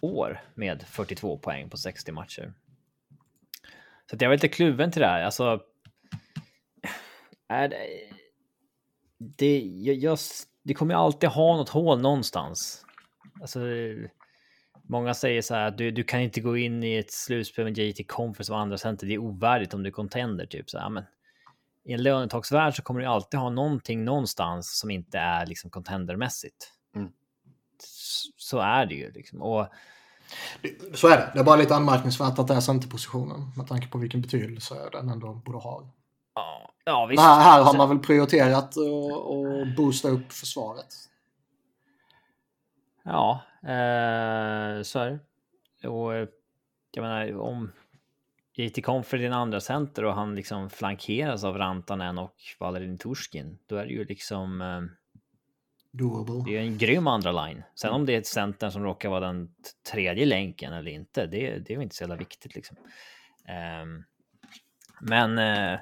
år 0.00 0.40
med 0.54 0.82
42 0.82 1.38
poäng 1.38 1.70
på 1.70 1.76
60 1.76 2.12
matcher. 2.12 2.52
Så 4.10 4.16
jag 4.20 4.28
var 4.28 4.34
lite 4.34 4.48
kluven 4.48 4.90
till 4.90 5.02
det 5.02 5.08
här. 5.08 5.22
Alltså. 5.22 5.60
Är 7.48 7.68
det. 7.68 7.76
Det, 9.18 9.58
jag, 9.58 9.96
jag, 9.96 10.18
det 10.62 10.74
kommer 10.74 10.94
ju 10.94 11.00
alltid 11.00 11.28
ha 11.28 11.56
något 11.56 11.68
hål 11.68 12.00
någonstans. 12.00 12.86
Alltså. 13.40 13.60
Många 14.88 15.14
säger 15.14 15.42
så 15.42 15.54
här 15.54 15.68
att 15.68 15.78
du, 15.78 15.90
du 15.90 16.04
kan 16.04 16.20
inte 16.20 16.40
gå 16.40 16.56
in 16.56 16.84
i 16.84 16.96
ett 16.96 17.12
slutspel 17.12 17.64
med 17.64 17.78
JT 17.78 18.08
Confer 18.08 18.44
som 18.44 18.56
andra 18.56 18.78
center. 18.78 19.06
Det 19.06 19.14
är 19.14 19.18
ovärdigt 19.18 19.74
om 19.74 19.82
du 19.82 19.88
är 19.88 19.92
contender 19.92 20.46
typ 20.46 20.70
så 20.70 20.78
här. 20.78 20.90
Men 20.90 21.04
i 21.84 21.92
en 21.92 22.02
lönetagsvärld 22.02 22.76
så 22.76 22.82
kommer 22.82 23.00
du 23.00 23.06
alltid 23.06 23.40
ha 23.40 23.50
någonting 23.50 24.04
någonstans 24.04 24.78
som 24.78 24.90
inte 24.90 25.18
är 25.18 25.46
liksom 25.46 25.70
contendermässigt. 25.70 26.72
Mm. 26.96 27.08
Så 28.36 28.58
är 28.58 28.86
det 28.86 28.94
ju 28.94 29.12
liksom. 29.12 29.42
Och 29.42 29.66
Så 30.94 31.08
är 31.08 31.16
det. 31.16 31.30
Det 31.34 31.40
är 31.40 31.44
bara 31.44 31.56
lite 31.56 31.74
anmärkningsvärt 31.74 32.38
att 32.38 32.48
det 32.48 32.54
är 32.54 32.60
centerpositionen 32.60 33.52
med 33.56 33.66
tanke 33.66 33.88
på 33.88 33.98
vilken 33.98 34.20
betydelse 34.20 34.88
den 34.92 35.08
ändå 35.08 35.34
borde 35.34 35.58
ha. 35.58 35.94
ja, 36.34 36.74
ja 36.86 37.00
Men 37.00 37.08
visst. 37.08 37.22
här, 37.22 37.40
här 37.40 37.62
har 37.62 37.76
man 37.76 37.88
väl 37.88 37.98
prioriterat 37.98 38.76
att 38.76 39.76
boosta 39.76 40.08
upp 40.08 40.32
försvaret. 40.32 40.94
Ja, 43.02 43.42
eh, 43.62 44.82
så 44.82 44.98
är 44.98 45.20
det. 45.82 45.88
Och 45.88 46.14
eh, 46.14 46.28
jag 46.92 47.02
menar 47.02 47.40
om 47.40 47.72
JT 48.54 48.82
Confer 48.82 49.18
är 49.18 49.22
din 49.22 49.32
andra 49.32 49.60
center 49.60 50.04
och 50.04 50.14
han 50.14 50.34
liksom 50.34 50.70
flankeras 50.70 51.44
av 51.44 51.58
Rantanen 51.58 52.18
och 52.18 52.34
Valerin 52.58 52.98
Turskin, 52.98 53.58
då 53.66 53.76
är 53.76 53.86
det 53.86 53.92
ju 53.92 54.04
liksom 54.04 54.60
eh, 54.60 54.80
Doable. 55.92 56.42
Det 56.44 56.56
är 56.56 56.62
ju 56.62 56.68
en 56.68 56.78
grym 56.78 57.06
andra 57.06 57.46
line. 57.46 57.62
Sen 57.74 57.92
om 57.92 58.06
det 58.06 58.14
är 58.14 58.18
ett 58.18 58.26
center 58.26 58.70
som 58.70 58.84
råkar 58.84 59.08
vara 59.08 59.20
den 59.20 59.54
tredje 59.92 60.26
länken 60.26 60.72
eller 60.72 60.90
inte, 60.90 61.26
det, 61.26 61.58
det 61.58 61.72
är 61.72 61.76
väl 61.76 61.82
inte 61.82 61.96
så 61.96 62.02
jävla 62.02 62.16
viktigt 62.16 62.54
liksom. 62.54 62.76
Ehm, 63.48 64.04
men 65.00 65.38
eh, 65.38 65.80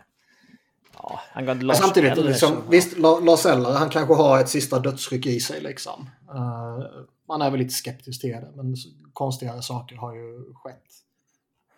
ja, 1.02 1.20
Men 1.34 1.60
Lars 1.60 1.76
samtidigt, 1.78 2.12
Eller 2.12 2.24
liksom, 2.28 2.50
så- 2.50 2.70
visst, 2.70 2.98
La- 2.98 3.18
Lars 3.20 3.46
Eller, 3.46 3.72
han 3.72 3.90
kanske 3.90 4.14
har 4.14 4.40
ett 4.40 4.48
sista 4.48 4.78
dödsryck 4.78 5.26
i 5.26 5.40
sig 5.40 5.60
liksom. 5.60 6.10
Eh, 6.34 6.84
man 7.28 7.42
är 7.42 7.50
väl 7.50 7.58
lite 7.60 7.74
skeptisk 7.74 8.20
till 8.20 8.30
det, 8.30 8.50
men 8.54 8.74
konstigare 9.12 9.62
saker 9.62 9.96
har 9.96 10.14
ju 10.14 10.54
skett. 10.54 10.82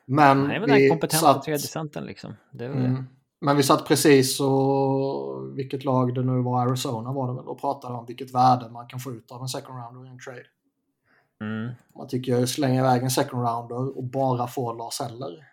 Men, 0.07 0.45
Nej, 0.45 0.61
men 0.61 0.75
vi 0.75 0.89
kompetenta 0.89 1.27
satt- 1.35 1.43
tredje 1.45 1.67
centern 1.67 2.05
liksom. 2.05 2.33
Det 2.51 2.65
är 2.65 2.69
väl 2.69 2.79
det. 2.83 2.89
Mm. 2.89 3.07
Men 3.41 3.57
vi 3.57 3.63
satt 3.63 3.87
precis 3.87 4.41
och 4.41 5.59
vilket 5.59 5.85
lag 5.85 6.15
det 6.15 6.23
nu 6.23 6.43
var, 6.43 6.63
Arizona 6.67 7.13
var 7.13 7.29
det 7.29 7.35
väl, 7.35 7.45
och 7.49 7.61
pratade 7.61 7.95
om 7.95 8.07
vilket 8.07 8.35
värde 8.35 8.69
man 8.71 8.87
kan 8.87 9.01
få 9.01 9.13
ut 9.13 9.31
av 9.33 9.43
en 9.43 9.49
second 9.49 9.79
rounder 9.79 10.07
i 10.11 10.13
en 10.13 10.19
trade. 10.19 10.43
Mm. 11.41 11.73
Man 11.97 12.09
tycker 12.09 12.33
jag 12.33 12.49
slänger 12.49 12.81
iväg 12.81 13.03
en 13.03 13.11
second 13.11 13.43
rounder 13.49 13.97
och 13.99 14.05
bara 14.05 14.47
får 14.47 14.75
Lars 14.75 15.01
Eller. 15.01 15.45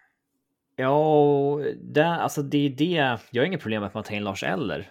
Ja, 0.76 1.60
det, 1.82 2.06
alltså 2.06 2.42
det 2.42 2.58
är 2.66 2.70
det. 2.70 3.18
Jag 3.32 3.42
har 3.42 3.46
inget 3.46 3.62
problem 3.62 3.82
med 3.82 3.88
att 3.88 3.94
man 3.94 4.04
tar 4.04 4.16
in 4.16 4.24
Lars 4.24 4.44
Eller. 4.44 4.90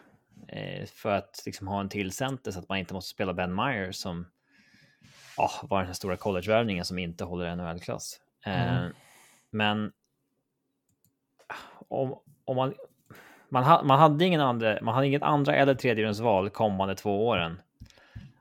Eh, 0.48 0.86
för 0.86 1.10
att 1.10 1.42
liksom 1.46 1.68
ha 1.68 1.80
en 1.80 1.88
till 1.88 2.12
center 2.12 2.50
så 2.50 2.58
att 2.58 2.68
man 2.68 2.78
inte 2.78 2.94
måste 2.94 3.10
spela 3.10 3.34
Ben 3.34 3.54
Myers 3.54 3.96
som 3.96 4.26
ja, 5.36 5.50
var 5.62 5.78
den 5.78 5.86
här 5.86 5.94
stora 5.94 6.16
collegevärvningen 6.16 6.84
som 6.84 6.98
inte 6.98 7.24
håller 7.24 7.56
NHL-klass. 7.56 8.20
Eh, 8.46 8.76
Mm. 8.76 8.92
Men 9.50 9.92
om, 11.88 12.18
om 12.44 12.56
man, 12.56 12.74
man, 13.48 13.64
ha, 13.64 13.82
man 13.82 13.98
hade 13.98 14.24
ingen 14.24 14.40
andra, 14.40 14.78
man 14.82 14.94
hade 14.94 15.06
inget 15.06 15.22
andra 15.22 15.54
eller 15.56 15.74
tredjerumsval 15.74 16.50
kommande 16.50 16.94
två 16.94 17.26
åren. 17.26 17.60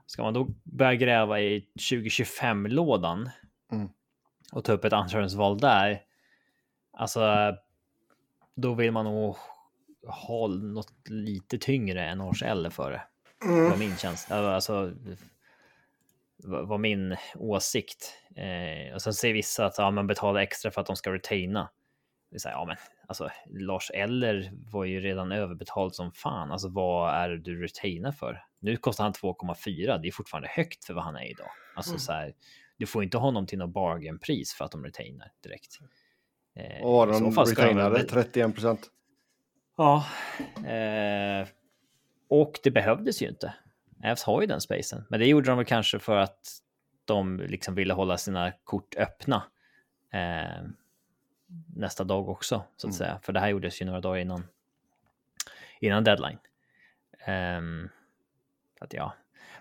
Ska 0.05 0.23
man 0.23 0.33
då 0.33 0.47
börja 0.63 0.95
gräva 0.95 1.39
i 1.39 1.65
2025-lådan 1.79 3.29
Mm. 3.71 3.89
och 4.53 4.63
ta 4.63 4.71
upp 4.73 4.85
ett 4.85 4.93
andrarumsval 4.93 5.57
där? 5.57 6.01
Alltså, 6.93 7.55
då 8.55 8.73
vill 8.73 8.91
man 8.91 9.05
nog 9.05 9.35
ha 10.07 10.47
något 10.47 11.09
lite 11.09 11.57
tyngre 11.57 12.05
än 12.05 12.21
Eller 12.45 12.69
för 12.69 12.91
det. 12.91 13.01
Mm. 13.45 13.69
Var 13.69 13.77
min 13.77 13.97
känsla. 13.97 14.55
Alltså, 14.55 14.93
var 16.43 16.77
min 16.77 17.15
åsikt. 17.35 18.13
Eh, 18.35 18.93
och 18.93 19.01
sen 19.01 19.13
säger 19.13 19.33
vissa 19.33 19.65
att 19.65 19.77
ja, 19.77 19.91
man 19.91 20.07
betalar 20.07 20.41
extra 20.41 20.71
för 20.71 20.81
att 20.81 20.87
de 20.87 20.95
ska 20.95 21.13
retaina. 21.13 21.69
Det 22.29 22.35
är 22.35 22.39
så 22.39 22.49
här, 22.49 22.55
ja, 22.55 22.65
men 22.65 22.77
alltså 23.07 23.29
Lars 23.49 23.91
Eller 23.93 24.51
var 24.53 24.85
ju 24.85 24.99
redan 24.99 25.31
överbetald 25.31 25.95
som 25.95 26.11
fan. 26.11 26.51
Alltså 26.51 26.69
vad 26.69 27.13
är 27.13 27.29
det 27.29 27.37
du 27.39 27.61
retainar 27.63 28.11
för? 28.11 28.43
Nu 28.59 28.77
kostar 28.77 29.03
han 29.03 29.13
2,4. 29.13 29.97
Det 30.01 30.07
är 30.07 30.11
fortfarande 30.11 30.49
högt 30.49 30.85
för 30.85 30.93
vad 30.93 31.03
han 31.03 31.15
är 31.15 31.31
idag. 31.31 31.49
Alltså 31.75 31.91
Mm. 31.91 31.99
så 31.99 32.11
här, 32.11 32.33
du 32.77 32.85
får 32.85 33.03
inte 33.03 33.17
honom 33.17 33.47
till 33.47 33.57
något 33.57 33.73
bargainpris 33.73 34.53
för 34.53 34.65
att 34.65 34.71
de 34.71 34.85
retainar 34.85 35.31
direkt. 35.43 35.79
Eh, 36.55 36.81
Och 36.85 37.09
i 37.09 37.13
så 37.13 37.19
de 37.19 37.45
retainade 37.45 38.03
31 38.03 38.53
procent. 38.53 38.89
Ja. 39.77 40.05
Eh, 40.67 41.47
och 42.29 42.59
det 42.63 42.71
behövdes 42.71 43.21
ju 43.21 43.27
inte. 43.27 43.53
Avs 44.03 44.23
har 44.23 44.41
ju 44.41 44.47
den 44.47 44.61
spacen. 44.61 45.05
Men 45.09 45.19
det 45.19 45.27
gjorde 45.27 45.49
de 45.49 45.57
väl 45.57 45.65
kanske 45.65 45.99
för 45.99 46.15
att 46.17 46.57
de 47.05 47.37
liksom 47.39 47.75
ville 47.75 47.93
hålla 47.93 48.17
sina 48.17 48.51
kort 48.63 48.95
öppna. 48.97 49.43
Eh, 50.13 50.63
nästa 51.75 52.03
dag 52.03 52.29
också, 52.29 52.63
så 52.77 52.87
att 52.87 52.93
Mm. 52.93 52.97
säga. 52.97 53.19
För 53.23 53.33
det 53.33 53.39
här 53.39 53.49
gjordes 53.49 53.81
ju 53.81 53.85
några 53.85 54.01
dagar 54.01 54.17
innan. 54.21 54.47
Innan 55.79 56.03
deadline. 56.03 56.37
Så 58.79 58.83
att 58.85 58.93
ja. 58.93 59.13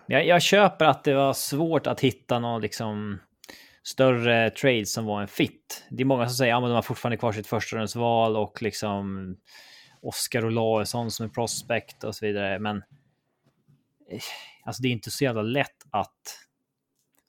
Men 0.05 0.17
jag, 0.17 0.25
jag 0.25 0.41
köper 0.41 0.85
att 0.85 1.03
det 1.03 1.13
var 1.13 1.33
svårt 1.33 1.87
att 1.87 1.99
hitta 2.01 2.39
någon 2.39 2.61
liksom 2.61 3.19
större 3.83 4.49
trades 4.49 4.93
som 4.93 5.05
var 5.05 5.21
en 5.21 5.27
fit. 5.27 5.85
Det 5.89 6.03
är 6.03 6.05
många 6.05 6.27
som 6.27 6.35
säger 6.35 6.53
att 6.53 6.55
ja, 6.55 6.59
men 6.59 6.69
de 6.69 6.75
har 6.75 6.81
fortfarande 6.81 7.17
kvar 7.17 7.31
sitt 7.31 7.47
förstahundsval 7.47 8.37
och 8.37 8.61
liksom 8.61 9.35
Oscar 10.01 10.45
Olausson 10.45 11.11
som 11.11 11.25
är 11.25 11.29
prospect 11.29 12.03
och 12.03 12.15
så 12.15 12.25
vidare. 12.25 12.59
Men 12.59 12.77
eh, 14.09 14.19
alltså 14.63 14.81
det 14.81 14.87
är 14.87 14.91
inte 14.91 15.11
så 15.11 15.23
jävla 15.23 15.41
lätt 15.41 15.85
att 15.89 16.37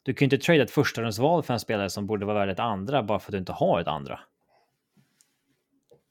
du 0.02 0.14
kan 0.14 0.28
ju 0.28 0.36
inte 0.36 0.46
trada 0.46 0.62
ett 0.62 0.70
förstahundsval 0.70 1.42
för 1.42 1.54
en 1.54 1.60
spelare 1.60 1.90
som 1.90 2.06
borde 2.06 2.26
vara 2.26 2.38
värd 2.38 2.48
ett 2.48 2.58
andra 2.58 3.02
bara 3.02 3.18
för 3.18 3.30
att 3.30 3.32
du 3.32 3.38
inte 3.38 3.52
har 3.52 3.80
ett 3.80 3.88
andra. 3.88 4.20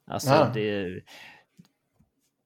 Alltså 0.06 0.30
Ja. 0.30 0.50
det 0.54 1.00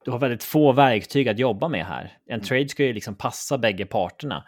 du 0.05 0.11
har 0.13 0.19
väldigt 0.19 0.45
få 0.45 0.73
verktyg 0.73 1.29
att 1.29 1.39
jobba 1.39 1.69
med 1.69 1.87
här. 1.87 2.19
En 2.27 2.41
trade 2.41 2.69
ska 2.69 2.85
ju 2.85 2.93
liksom 2.93 3.15
passa 3.15 3.59
bägge 3.59 3.87
parterna. 3.87 4.45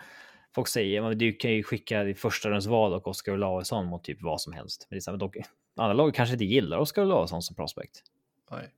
Folk 0.58 0.68
säger 0.68 1.02
att 1.02 1.18
du 1.18 1.32
kan 1.32 1.50
ju 1.50 1.62
skicka 1.62 2.04
ditt 2.04 2.18
första 2.18 2.60
val 2.60 2.94
och 2.94 3.08
Oskar 3.08 3.32
Olausson 3.32 3.86
mot 3.86 4.04
typ 4.04 4.22
vad 4.22 4.40
som 4.40 4.52
helst. 4.52 4.86
Men 4.90 4.96
det 4.96 4.98
är 4.98 5.00
så 5.00 5.10
här, 5.10 5.18
dock, 5.18 5.36
andra 5.76 5.92
lag 5.92 6.14
kanske 6.14 6.32
inte 6.32 6.44
gillar 6.44 6.78
Oskar 6.78 7.02
Olausson 7.02 7.42
som 7.42 7.56
prospect. 7.56 8.02
Nej. 8.50 8.70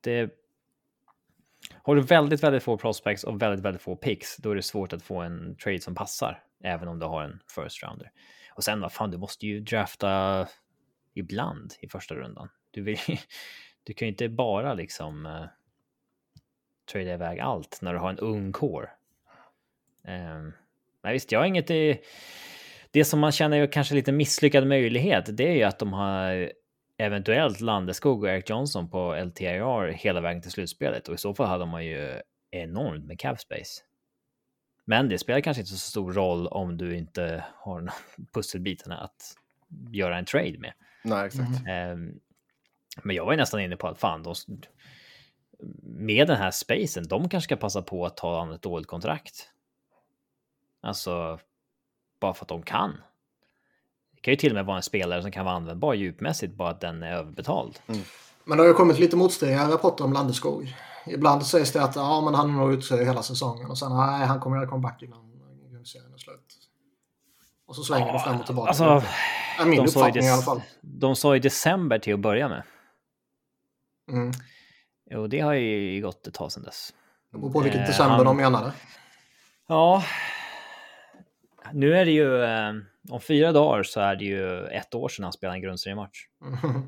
Det... 0.00 0.30
Har 1.82 1.96
du 1.96 2.02
väldigt, 2.02 2.42
väldigt 2.42 2.62
få 2.62 2.78
prospects 2.78 3.24
och 3.24 3.42
väldigt, 3.42 3.64
väldigt 3.64 3.82
få 3.82 3.96
picks, 3.96 4.36
då 4.36 4.50
är 4.50 4.54
det 4.54 4.62
svårt 4.62 4.92
att 4.92 5.02
få 5.02 5.20
en 5.20 5.56
trade 5.56 5.80
som 5.80 5.94
passar, 5.94 6.42
även 6.64 6.88
om 6.88 6.98
du 6.98 7.06
har 7.06 7.22
en 7.22 7.40
first 7.56 7.82
rounder. 7.82 8.10
Och 8.54 8.64
sen 8.64 8.80
vad 8.80 8.92
fan, 8.92 9.10
du 9.10 9.18
måste 9.18 9.46
ju 9.46 9.60
drafta 9.60 10.46
ibland 11.14 11.74
i 11.80 11.88
första 11.88 12.14
rundan. 12.14 12.48
Du, 12.70 12.82
vill, 12.82 12.98
du 13.84 13.92
kan 13.92 14.06
ju 14.06 14.10
inte 14.12 14.28
bara 14.28 14.74
liksom 14.74 15.26
uh, 15.26 15.46
trada 16.92 17.14
iväg 17.14 17.40
allt 17.40 17.78
när 17.82 17.92
du 17.92 17.98
har 17.98 18.10
en 18.10 18.18
ung 18.18 18.52
core. 18.52 18.90
Um, 20.08 20.52
men 21.02 21.12
visst, 21.12 21.32
jag 21.32 21.38
har 21.38 21.46
inget... 21.46 21.66
Det, 21.66 22.00
det 22.90 23.04
som 23.04 23.20
man 23.20 23.32
känner 23.32 23.60
är 23.60 23.72
kanske 23.72 23.94
lite 23.94 24.12
misslyckad 24.12 24.66
möjlighet, 24.66 25.36
det 25.36 25.48
är 25.48 25.54
ju 25.54 25.62
att 25.62 25.78
de 25.78 25.92
har 25.92 26.52
eventuellt 26.98 27.60
Landeskog 27.60 28.22
och 28.22 28.28
Eric 28.28 28.50
Johnson 28.50 28.90
på 28.90 29.14
LTIR 29.24 29.92
hela 29.92 30.20
vägen 30.20 30.42
till 30.42 30.50
slutspelet 30.50 31.08
och 31.08 31.14
i 31.14 31.18
så 31.18 31.34
fall 31.34 31.46
hade 31.46 31.66
man 31.66 31.84
ju 31.84 32.20
enormt 32.50 33.04
med 33.06 33.20
cap 33.20 33.40
space. 33.40 33.82
Men 34.84 35.08
det 35.08 35.18
spelar 35.18 35.40
kanske 35.40 35.60
inte 35.60 35.72
så 35.72 35.78
stor 35.78 36.12
roll 36.12 36.46
om 36.46 36.76
du 36.76 36.96
inte 36.96 37.44
har 37.54 37.90
pusselbitarna 38.32 38.98
att 38.98 39.34
göra 39.92 40.18
en 40.18 40.24
trade 40.24 40.58
med. 40.58 40.72
Nej, 41.04 41.26
exakt. 41.26 41.66
Mm. 41.66 42.20
Men 43.02 43.16
jag 43.16 43.24
var 43.24 43.32
ju 43.32 43.36
nästan 43.36 43.60
inne 43.60 43.76
på 43.76 43.88
att 43.88 44.00
fan, 44.00 44.22
de, 44.22 44.34
med 45.82 46.26
den 46.26 46.36
här 46.36 46.50
spacen, 46.50 47.08
de 47.08 47.28
kanske 47.28 47.44
ska 47.44 47.56
passa 47.56 47.82
på 47.82 48.06
att 48.06 48.16
ta 48.16 48.42
an 48.42 48.52
ett 48.52 48.62
dåligt 48.62 48.86
kontrakt. 48.86 49.50
Alltså, 50.82 51.38
bara 52.20 52.34
för 52.34 52.44
att 52.44 52.48
de 52.48 52.62
kan. 52.62 52.90
Det 54.14 54.20
kan 54.20 54.32
ju 54.32 54.36
till 54.36 54.50
och 54.50 54.54
med 54.54 54.64
vara 54.64 54.76
en 54.76 54.82
spelare 54.82 55.22
som 55.22 55.30
kan 55.30 55.44
vara 55.44 55.54
användbar 55.54 55.94
djupmässigt, 55.94 56.54
bara 56.54 56.70
att 56.70 56.80
den 56.80 57.02
är 57.02 57.12
överbetald. 57.12 57.78
Mm. 57.86 58.00
Men 58.44 58.56
det 58.58 58.62
har 58.62 58.68
ju 58.68 58.74
kommit 58.74 58.98
lite 58.98 59.16
motstridiga 59.16 59.70
rapporter 59.70 60.04
om 60.04 60.12
Landeskog. 60.12 60.74
Ibland 61.06 61.46
sägs 61.46 61.72
det 61.72 61.82
att 61.82 61.96
ja, 61.96 62.20
men 62.20 62.34
han 62.34 62.50
är 62.50 62.54
nog 62.54 62.72
ute 62.72 62.96
hela 62.96 63.22
säsongen 63.22 63.70
och 63.70 63.78
sen 63.78 63.96
nej, 63.96 64.26
han 64.26 64.40
kommer 64.40 64.56
göra 64.56 64.66
comeback 64.66 65.02
innan 65.02 65.40
grundserien 65.72 66.12
är 66.12 66.18
slut. 66.18 66.58
Och 67.66 67.76
så 67.76 67.82
svänger 67.82 68.06
ja, 68.06 68.12
det 68.12 68.18
fram 68.18 68.40
och 68.40 68.46
tillbaka. 68.46 68.68
Alltså, 68.68 69.02
är 69.58 69.64
min 69.64 69.80
uppfattning 69.80 70.24
i 70.24 70.30
alla 70.30 70.42
fall. 70.42 70.62
De 70.80 71.16
sa 71.16 71.36
i 71.36 71.38
december 71.38 71.98
till 71.98 72.14
att 72.14 72.20
börja 72.20 72.48
med. 72.48 72.62
Mm. 74.10 74.32
Och 75.22 75.28
det 75.28 75.40
har 75.40 75.52
ju 75.52 76.02
gått 76.02 76.26
ett 76.26 76.34
tag 76.34 76.52
sedan 76.52 76.62
dess. 76.62 76.94
Det 77.32 77.38
beror 77.38 77.52
på 77.52 77.60
vilket 77.60 77.80
eh, 77.80 77.86
december 77.86 78.16
han... 78.16 78.24
de 78.24 78.36
menade. 78.36 78.72
Ja. 79.68 80.02
Nu 81.72 81.96
är 81.96 82.04
det 82.04 82.10
ju, 82.10 82.42
eh, 82.42 82.72
om 83.10 83.20
fyra 83.20 83.52
dagar 83.52 83.82
så 83.82 84.00
är 84.00 84.16
det 84.16 84.24
ju 84.24 84.66
ett 84.66 84.94
år 84.94 85.08
sedan 85.08 85.22
han 85.22 85.32
spelade 85.32 85.56
en 85.56 85.62
grundseriematch. 85.62 86.18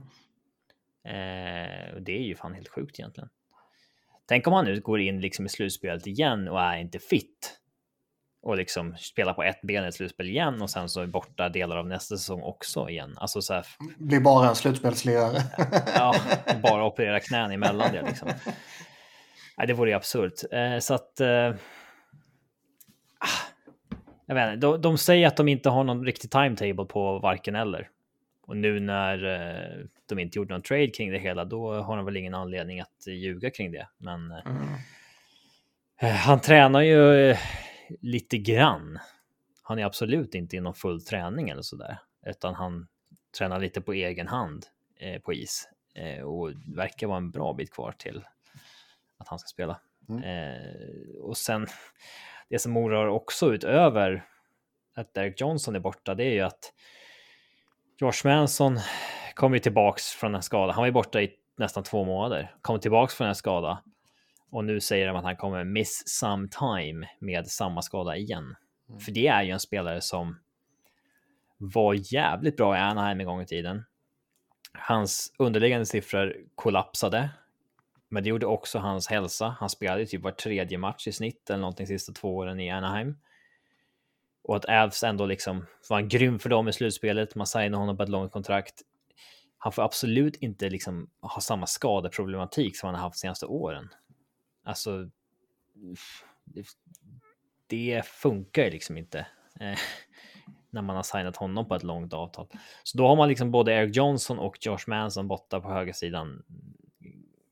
Eh, 1.05 2.01
det 2.01 2.13
är 2.13 2.23
ju 2.23 2.37
fan 2.37 2.55
helt 2.55 2.69
sjukt 2.69 2.99
egentligen. 2.99 3.29
Tänk 4.29 4.47
om 4.47 4.53
han 4.53 4.65
nu 4.65 4.81
går 4.81 5.01
in 5.01 5.21
liksom 5.21 5.47
i 5.47 5.49
slutspelet 5.49 6.07
igen 6.07 6.49
och 6.49 6.61
är 6.61 6.77
inte 6.77 6.99
fit. 6.99 7.61
Och 8.43 8.57
liksom 8.57 8.97
spelar 8.97 9.35
på 9.35 9.43
ett 9.43 9.61
ben 9.63 9.85
i 9.85 9.89
ett 9.89 9.95
slutspel 9.95 10.29
igen 10.29 10.63
och 10.63 10.71
sen 10.71 10.89
så 10.89 11.01
är 11.01 11.07
borta 11.07 11.49
delar 11.49 11.77
av 11.77 11.87
nästa 11.87 12.17
säsong 12.17 12.43
också 12.43 12.89
igen. 12.89 13.15
Alltså 13.17 13.43
så 13.43 13.55
här... 13.55 13.67
Blir 13.99 14.21
bara 14.21 14.49
en 14.49 14.55
slutspelsledare. 14.55 15.43
ja, 15.95 16.15
bara 16.63 16.85
operera 16.85 17.21
knän 17.21 17.51
emellan 17.51 17.93
det 17.93 18.03
liksom. 18.03 18.29
Nej, 19.59 19.67
det 19.67 19.73
vore 19.73 19.91
ju 19.91 19.97
absurt. 19.97 20.53
Eh, 20.53 20.79
så 20.79 20.95
att... 20.95 21.21
Eh... 21.21 21.55
Jag 24.31 24.35
vet 24.35 24.55
inte, 24.55 24.67
de, 24.67 24.81
de 24.81 24.99
säger 24.99 25.27
att 25.27 25.37
de 25.37 25.49
inte 25.49 25.69
har 25.69 25.85
någon 25.85 26.05
riktig 26.05 26.31
timetable 26.31 26.85
på 26.85 27.19
varken 27.19 27.55
eller. 27.55 27.89
Och 28.43 28.57
nu 28.57 28.81
när 28.81 29.25
eh, 29.25 29.87
de 30.07 30.19
inte 30.19 30.39
gjorde 30.39 30.55
någon 30.55 30.63
trade 30.63 30.87
kring 30.87 31.11
det 31.11 31.19
hela, 31.19 31.45
då 31.45 31.75
har 31.83 31.97
de 31.97 32.07
väl 32.07 32.17
ingen 32.17 32.35
anledning 32.35 32.81
att 32.81 33.07
ljuga 33.07 33.51
kring 33.51 33.73
det. 33.73 33.89
Men 33.99 34.31
eh, 34.31 34.47
mm. 34.47 34.69
Eh, 36.01 36.11
han 36.11 36.41
tränar 36.41 36.81
ju 36.81 37.37
lite 38.01 38.39
grann. 38.39 38.99
Han 39.63 39.79
är 39.79 39.85
absolut 39.85 40.35
inte 40.35 40.57
i 40.57 40.61
någon 40.61 40.75
full 40.75 41.05
träning 41.05 41.49
eller 41.49 41.63
så 41.63 41.77
där, 41.77 41.99
utan 42.27 42.55
han 42.55 42.87
tränar 43.39 43.61
lite 43.61 43.81
på 43.81 43.93
egen 43.93 44.29
hand 44.29 44.67
på 45.23 45.33
is 45.33 45.69
och 46.25 46.51
verkar 46.77 47.07
vara 47.07 47.19
en 47.19 47.31
bra 47.31 47.53
bit 47.53 47.71
kvar 47.71 47.93
till 47.99 48.25
att 49.19 49.29
han 49.29 49.39
ska 49.39 49.47
spela. 49.47 49.81
Mm. 50.09 50.25
Och 51.21 51.37
sen 51.37 51.67
det 52.51 52.59
som 52.59 52.77
oroar 52.77 53.07
också 53.07 53.55
utöver 53.55 54.25
att 54.97 55.15
Derek 55.15 55.41
Johnson 55.41 55.77
är 55.77 55.81
borta, 55.81 56.15
det 56.15 56.25
är 56.25 56.33
ju 56.33 56.41
att 56.41 56.73
Josh 58.01 58.25
Manson 58.25 58.79
kom 59.35 59.55
ju 59.55 59.61
tillbaks 59.61 60.05
från 60.13 60.35
en 60.35 60.43
skada. 60.43 60.73
Han 60.73 60.83
var 60.83 60.87
ju 60.87 60.93
borta 60.93 61.23
i 61.23 61.31
nästan 61.57 61.83
två 61.83 62.05
månader, 62.05 62.55
kom 62.61 62.81
tillbaks 62.81 63.15
från 63.15 63.29
en 63.29 63.35
skada 63.35 63.83
och 64.51 64.65
nu 64.65 64.81
säger 64.81 65.07
de 65.07 65.17
att 65.17 65.25
han 65.25 65.37
kommer 65.37 65.65
miss 65.65 66.03
some 66.07 66.49
time 66.49 67.09
med 67.19 67.47
samma 67.47 67.83
skada 67.83 68.17
igen. 68.17 68.57
Mm. 68.89 69.01
För 69.01 69.13
det 69.13 69.27
är 69.27 69.43
ju 69.43 69.51
en 69.51 69.61
spelare 69.61 70.01
som 70.01 70.39
var 71.59 72.15
jävligt 72.15 72.57
bra 72.57 72.77
i 72.77 72.81
Anaheim 72.81 73.21
en 73.21 73.27
gång 73.27 73.43
i 73.43 73.47
tiden. 73.47 73.85
Hans 74.73 75.33
underliggande 75.39 75.87
siffror 75.87 76.37
kollapsade, 76.55 77.31
men 78.11 78.23
det 78.23 78.29
gjorde 78.29 78.47
också 78.47 78.79
hans 78.79 79.09
hälsa. 79.09 79.57
Han 79.61 79.71
spelade 79.71 80.07
typ 80.07 80.23
var 80.23 80.31
tredje 80.31 80.79
match 80.79 81.07
i 81.07 81.13
snitt 81.13 81.51
eller 81.51 81.61
någonting 81.61 81.87
sista 81.87 82.13
två 82.13 82.37
åren 82.37 82.61
i 82.61 82.71
Anaheim. 82.71 83.17
Och 84.43 84.57
att 84.57 84.65
Avs 84.65 85.03
ändå 85.03 85.27
liksom 85.27 85.67
var 85.89 85.99
en 85.99 86.09
grym 86.09 86.39
för 86.39 86.49
dem 86.49 86.69
i 86.69 86.73
slutspelet. 86.73 87.35
Man 87.35 87.47
signade 87.47 87.77
honom 87.77 87.97
på 87.97 88.03
ett 88.03 88.09
långt 88.09 88.33
kontrakt. 88.33 88.83
Han 89.59 89.73
får 89.73 89.83
absolut 89.83 90.37
inte 90.37 90.71
liksom 90.71 91.11
ha 91.21 91.41
samma 91.41 91.67
skadeproblematik 91.67 92.77
som 92.77 92.87
han 92.87 92.95
har 92.95 93.03
haft 93.03 93.17
de 93.17 93.21
senaste 93.21 93.47
åren. 93.47 93.89
Alltså, 94.65 95.11
det, 97.67 98.07
funkar 98.07 98.65
ju 98.65 98.71
liksom 98.71 98.99
inte 98.99 99.19
eh, 99.61 99.79
när 100.71 100.83
man 100.83 100.97
har 100.97 101.03
signat 101.03 101.37
honom 101.37 101.69
på 101.69 101.75
ett 101.75 101.83
långt 101.83 102.13
avtal. 102.13 102.49
Så 102.83 102.99
då 102.99 103.09
har 103.09 103.17
man 103.17 103.29
liksom 103.29 103.51
både 103.51 103.73
Eric 103.73 103.97
Johnson 103.97 104.39
och 104.39 104.57
Josh 104.61 104.85
Manson 104.87 105.29
borta 105.29 105.61
på 105.61 105.69
höger 105.73 105.93
sidan 105.93 106.43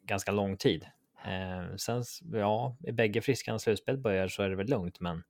ganska 0.08 0.32
lång 0.32 0.56
tid. 0.56 0.86
Eh, 1.24 1.76
sen, 1.76 2.04
ja, 2.32 2.76
är 2.86 2.92
bägge 2.92 3.20
friska 3.20 3.50
när 3.50 3.58
slutspelet 3.58 4.00
börjar 4.00 4.28
så 4.28 4.42
är 4.42 4.50
det 4.50 4.56
väl 4.56 4.68
lugnt, 4.68 5.00
men 5.00 5.22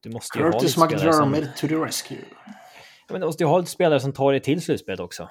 du 0.00 0.10
måste 0.10 0.38
ju 0.38 0.50
Curtis 0.50 0.76
ha 0.76 0.88
lite 0.88 1.12
som... 1.12 1.46
to 1.56 1.68
the 1.68 1.74
rescue. 1.74 2.24
Ja, 3.06 3.12
men 3.12 3.20
du 3.20 3.26
måste 3.26 3.42
ju 3.42 3.48
ha 3.48 3.58
lite 3.58 3.70
spelare 3.70 4.00
som 4.00 4.12
tar 4.12 4.32
dig 4.32 4.40
till 4.40 4.62
slutspelet 4.62 5.00
också. 5.00 5.30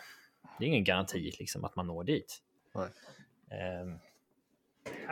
Det 0.59 0.65
är 0.65 0.67
ingen 0.67 0.83
garanti 0.83 1.31
liksom 1.39 1.65
att 1.65 1.75
man 1.75 1.87
når 1.87 2.03
dit. 2.03 2.41
Nej. 2.75 2.89
Eh, 3.51 3.95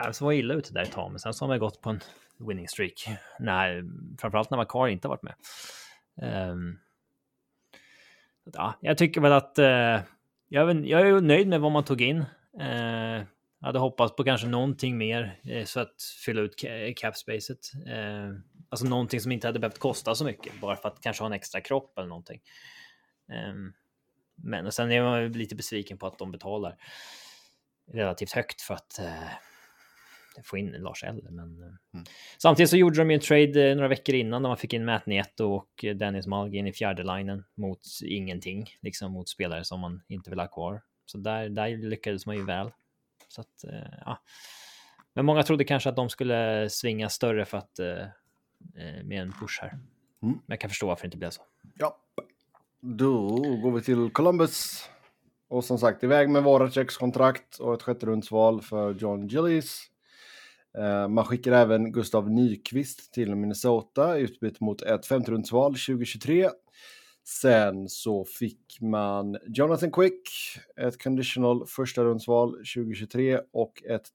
alltså 0.05 0.25
var 0.25 0.31
illa 0.31 0.53
ute 0.53 0.73
där 0.73 0.81
ett 0.81 0.91
tag, 0.91 1.11
men 1.11 1.19
sen 1.19 1.33
så 1.33 1.45
har 1.45 1.47
man 1.47 1.59
gått 1.59 1.81
på 1.81 1.89
en 1.89 2.01
winning 2.39 2.67
streak. 2.67 3.07
När, 3.39 3.83
framförallt 4.19 4.49
när 4.49 4.57
Makar 4.57 4.87
inte 4.87 5.07
varit 5.07 5.23
med. 5.23 5.35
Um, 6.51 6.79
ja, 8.53 8.73
jag 8.81 8.97
tycker 8.97 9.21
väl 9.21 9.31
att 9.31 9.59
uh, 9.59 9.65
jag, 10.47 10.85
jag 10.85 11.07
är 11.07 11.21
nöjd 11.21 11.47
med 11.47 11.61
vad 11.61 11.71
man 11.71 11.83
tog 11.83 12.01
in. 12.01 12.25
Jag 13.59 13.67
hade 13.67 13.79
hoppats 13.79 14.15
på 14.15 14.23
kanske 14.23 14.47
någonting 14.47 14.97
mer 14.97 15.41
uh, 15.49 15.63
så 15.63 15.79
att 15.79 16.01
fylla 16.25 16.41
ut 16.41 16.55
capspacet. 16.95 17.71
Uh, 17.87 18.39
alltså 18.69 18.87
någonting 18.87 19.19
som 19.19 19.31
inte 19.31 19.47
hade 19.47 19.59
behövt 19.59 19.79
kosta 19.79 20.15
så 20.15 20.25
mycket, 20.25 20.61
bara 20.61 20.75
för 20.75 20.89
att 20.89 21.01
kanske 21.01 21.23
ha 21.23 21.27
en 21.27 21.33
extra 21.33 21.61
kropp 21.61 21.97
eller 21.97 22.07
någonting. 22.07 22.41
Um, 23.49 23.73
men 24.35 24.71
sen 24.71 24.91
är 24.91 25.01
man 25.01 25.31
lite 25.31 25.55
besviken 25.55 25.97
på 25.97 26.07
att 26.07 26.19
de 26.19 26.31
betalar 26.31 26.75
relativt 27.93 28.31
högt 28.31 28.61
för 28.61 28.73
att 28.73 28.99
få 30.43 30.57
in 30.57 30.71
Lars 30.71 31.03
Eller. 31.03 31.31
Men 31.31 31.61
eh, 31.61 31.67
mm. 31.93 32.05
samtidigt 32.37 32.69
så 32.69 32.77
gjorde 32.77 32.97
de 32.97 33.09
ju 33.09 33.15
en 33.15 33.21
trade 33.21 33.69
eh, 33.69 33.75
några 33.75 33.87
veckor 33.87 34.15
innan 34.15 34.41
där 34.41 34.49
man 34.49 34.57
fick 34.57 34.73
in 34.73 34.85
Matt 34.85 35.05
Nieto 35.05 35.45
och 35.45 35.85
eh, 35.85 35.95
Dennis 35.95 36.27
Malgin 36.27 36.67
i 36.67 36.73
fjärde 36.73 37.03
linen 37.03 37.43
mot 37.55 37.81
ingenting, 38.05 38.65
liksom 38.81 39.11
mot 39.11 39.29
spelare 39.29 39.63
som 39.63 39.79
man 39.79 40.01
inte 40.07 40.29
vill 40.29 40.39
ha 40.39 40.47
kvar. 40.47 40.81
Så 41.11 41.17
där, 41.17 41.49
där 41.49 41.77
lyckades 41.77 42.25
man 42.25 42.35
ju 42.35 42.45
väl. 42.45 42.71
Så 43.27 43.41
att, 43.41 43.65
ja. 44.05 44.17
Men 45.13 45.25
många 45.25 45.43
trodde 45.43 45.63
kanske 45.63 45.89
att 45.89 45.95
de 45.95 46.09
skulle 46.09 46.69
svinga 46.69 47.09
större 47.09 47.45
för 47.45 47.57
att 47.57 47.79
med 49.03 49.21
en 49.21 49.31
push 49.31 49.61
här. 49.61 49.69
Mm. 49.69 49.81
Men 50.21 50.41
jag 50.45 50.59
kan 50.59 50.69
förstå 50.69 50.87
varför 50.87 51.01
det 51.01 51.07
inte 51.07 51.17
blev 51.17 51.29
så. 51.29 51.41
Ja, 51.77 51.97
då 52.81 53.27
går 53.35 53.71
vi 53.71 53.81
till 53.81 54.09
Columbus. 54.09 54.89
Och 55.49 55.65
som 55.65 55.77
sagt, 55.77 56.03
iväg 56.03 56.29
med 56.29 56.43
Voraceks 56.43 56.97
kontrakt 56.97 57.59
och 57.59 57.73
ett 57.73 57.81
sjätte 57.81 58.05
rundsval 58.05 58.61
för 58.61 58.93
John 58.93 59.27
Gillies. 59.27 59.81
Eh, 60.77 61.07
man 61.07 61.25
skickar 61.25 61.51
även 61.51 61.91
Gustav 61.91 62.31
Nyqvist 62.31 63.13
till 63.13 63.35
Minnesota 63.35 64.19
i 64.19 64.21
utbyte 64.21 64.63
mot 64.63 64.81
ett 64.81 65.05
femterumsval 65.05 65.71
2023. 65.71 66.49
Sen 67.29 67.89
så 67.89 68.25
fick 68.25 68.81
man 68.81 69.37
Jonathan 69.47 69.91
Quick, 69.91 70.29
ett 70.81 71.03
conditional 71.03 71.65
första 71.67 72.03
rundsval 72.03 72.51
2023 72.51 73.39
och 73.53 73.83
ett 73.83 74.07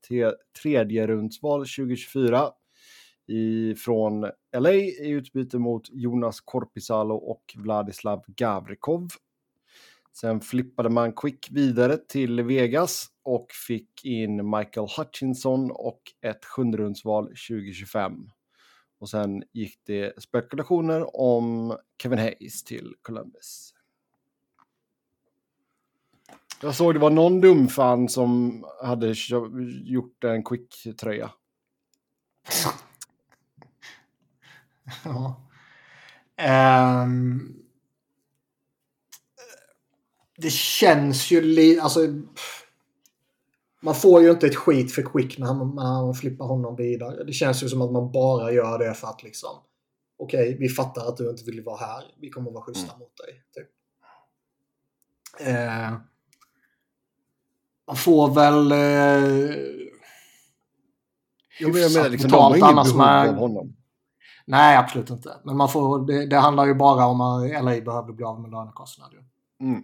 tredje 0.62 1.06
rundsval 1.06 1.60
2024 1.60 2.50
i, 3.26 3.74
från 3.74 4.30
LA 4.56 4.72
i 4.72 5.08
utbyte 5.10 5.58
mot 5.58 5.82
Jonas 5.90 6.40
Korpisalo 6.40 7.14
och 7.14 7.54
Vladislav 7.56 8.24
Gavrikov. 8.26 9.08
Sen 10.12 10.40
flippade 10.40 10.88
man 10.88 11.12
Quick 11.12 11.48
vidare 11.50 11.96
till 11.96 12.42
Vegas 12.42 13.06
och 13.22 13.46
fick 13.66 14.04
in 14.04 14.50
Michael 14.50 14.88
Hutchinson 14.98 15.70
och 15.70 16.02
ett 16.22 16.44
sjunderundsval 16.44 17.24
2025. 17.24 18.28
Och 19.02 19.10
sen 19.10 19.42
gick 19.52 19.78
det 19.86 20.22
spekulationer 20.22 21.20
om 21.20 21.76
Kevin 22.02 22.18
Hayes 22.18 22.64
till 22.64 22.94
Columbus. 23.02 23.74
Jag 26.60 26.74
såg 26.74 26.94
det 26.94 26.98
var 26.98 27.10
någon 27.10 27.40
dum 27.40 27.68
fan 27.68 28.08
som 28.08 28.64
hade 28.82 29.14
gjort 29.84 30.24
en 30.24 30.44
Quick-tröja. 30.44 31.30
ja. 35.04 35.42
Um, 37.04 37.62
det 40.36 40.50
känns 40.52 41.30
ju 41.30 41.40
lite... 41.40 41.82
Alltså, 41.82 42.00
man 43.84 43.94
får 43.94 44.22
ju 44.22 44.30
inte 44.30 44.46
ett 44.46 44.56
skit 44.56 44.92
för 44.92 45.02
Quick 45.02 45.38
när 45.38 45.54
man, 45.54 45.74
när 45.74 46.04
man 46.06 46.14
flippar 46.14 46.44
honom 46.44 46.76
vidare. 46.76 47.24
Det 47.24 47.32
känns 47.32 47.62
ju 47.62 47.68
som 47.68 47.82
att 47.82 47.92
man 47.92 48.12
bara 48.12 48.52
gör 48.52 48.78
det 48.78 48.94
för 48.94 49.08
att 49.08 49.22
liksom... 49.22 49.50
Okej, 50.16 50.48
okay, 50.48 50.58
vi 50.58 50.68
fattar 50.68 51.08
att 51.08 51.16
du 51.16 51.30
inte 51.30 51.44
vill 51.44 51.64
vara 51.64 51.76
här. 51.76 52.04
Vi 52.20 52.30
kommer 52.30 52.48
att 52.48 52.54
vara 52.54 52.64
schyssta 52.64 52.92
mm. 52.92 52.98
mot 52.98 53.16
dig. 53.16 53.42
Typ. 53.54 53.68
Eh, 55.48 55.92
man 57.86 57.96
får 57.96 58.34
väl... 58.34 58.72
Eh, 58.72 59.66
jo, 61.60 61.68
jag 61.68 61.74
menar 61.74 62.08
liksom, 62.08 62.30
de 62.30 62.36
har 62.36 62.56
inget 62.56 62.84
behov 62.84 62.96
med... 62.96 63.28
av 63.28 63.34
honom. 63.34 63.76
Nej, 64.44 64.76
absolut 64.76 65.10
inte. 65.10 65.36
Men 65.44 65.56
man 65.56 65.68
får, 65.68 66.06
det, 66.06 66.26
det 66.26 66.36
handlar 66.36 66.66
ju 66.66 66.74
bara 66.74 67.06
om 67.06 67.20
att 67.20 67.50
LA 67.64 67.80
behöver 67.80 68.12
bli 68.12 68.24
av 68.24 68.40
med 68.40 68.50
lönekostnader. 68.50 69.24
Mm. 69.60 69.82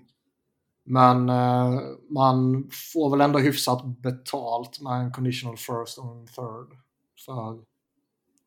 Men 0.90 1.28
eh, 1.28 1.80
man 2.10 2.70
får 2.92 3.10
väl 3.10 3.20
ändå 3.20 3.38
hyfsat 3.38 3.84
betalt 3.84 4.80
med 4.80 4.92
en 4.92 5.12
conditional 5.12 5.56
first 5.56 5.98
och 5.98 6.16
en 6.16 6.26
third 6.26 6.78
för 7.26 7.58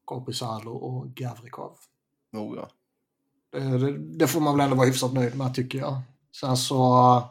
Korpisalo 0.06 0.72
och 0.72 1.08
Gavrikov. 1.08 1.78
Oh, 2.34 2.56
ja. 2.58 2.70
det, 3.52 3.78
det, 3.78 3.98
det, 3.98 4.28
får 4.28 4.40
man 4.40 4.58
väl 4.58 4.64
ändå 4.64 4.76
vara 4.76 4.88
hyfsat 4.88 5.14
nöjd 5.14 5.38
med 5.38 5.56
tycker 5.56 5.80
jag. 5.80 6.02
Sen 6.40 6.58
så... 6.58 7.24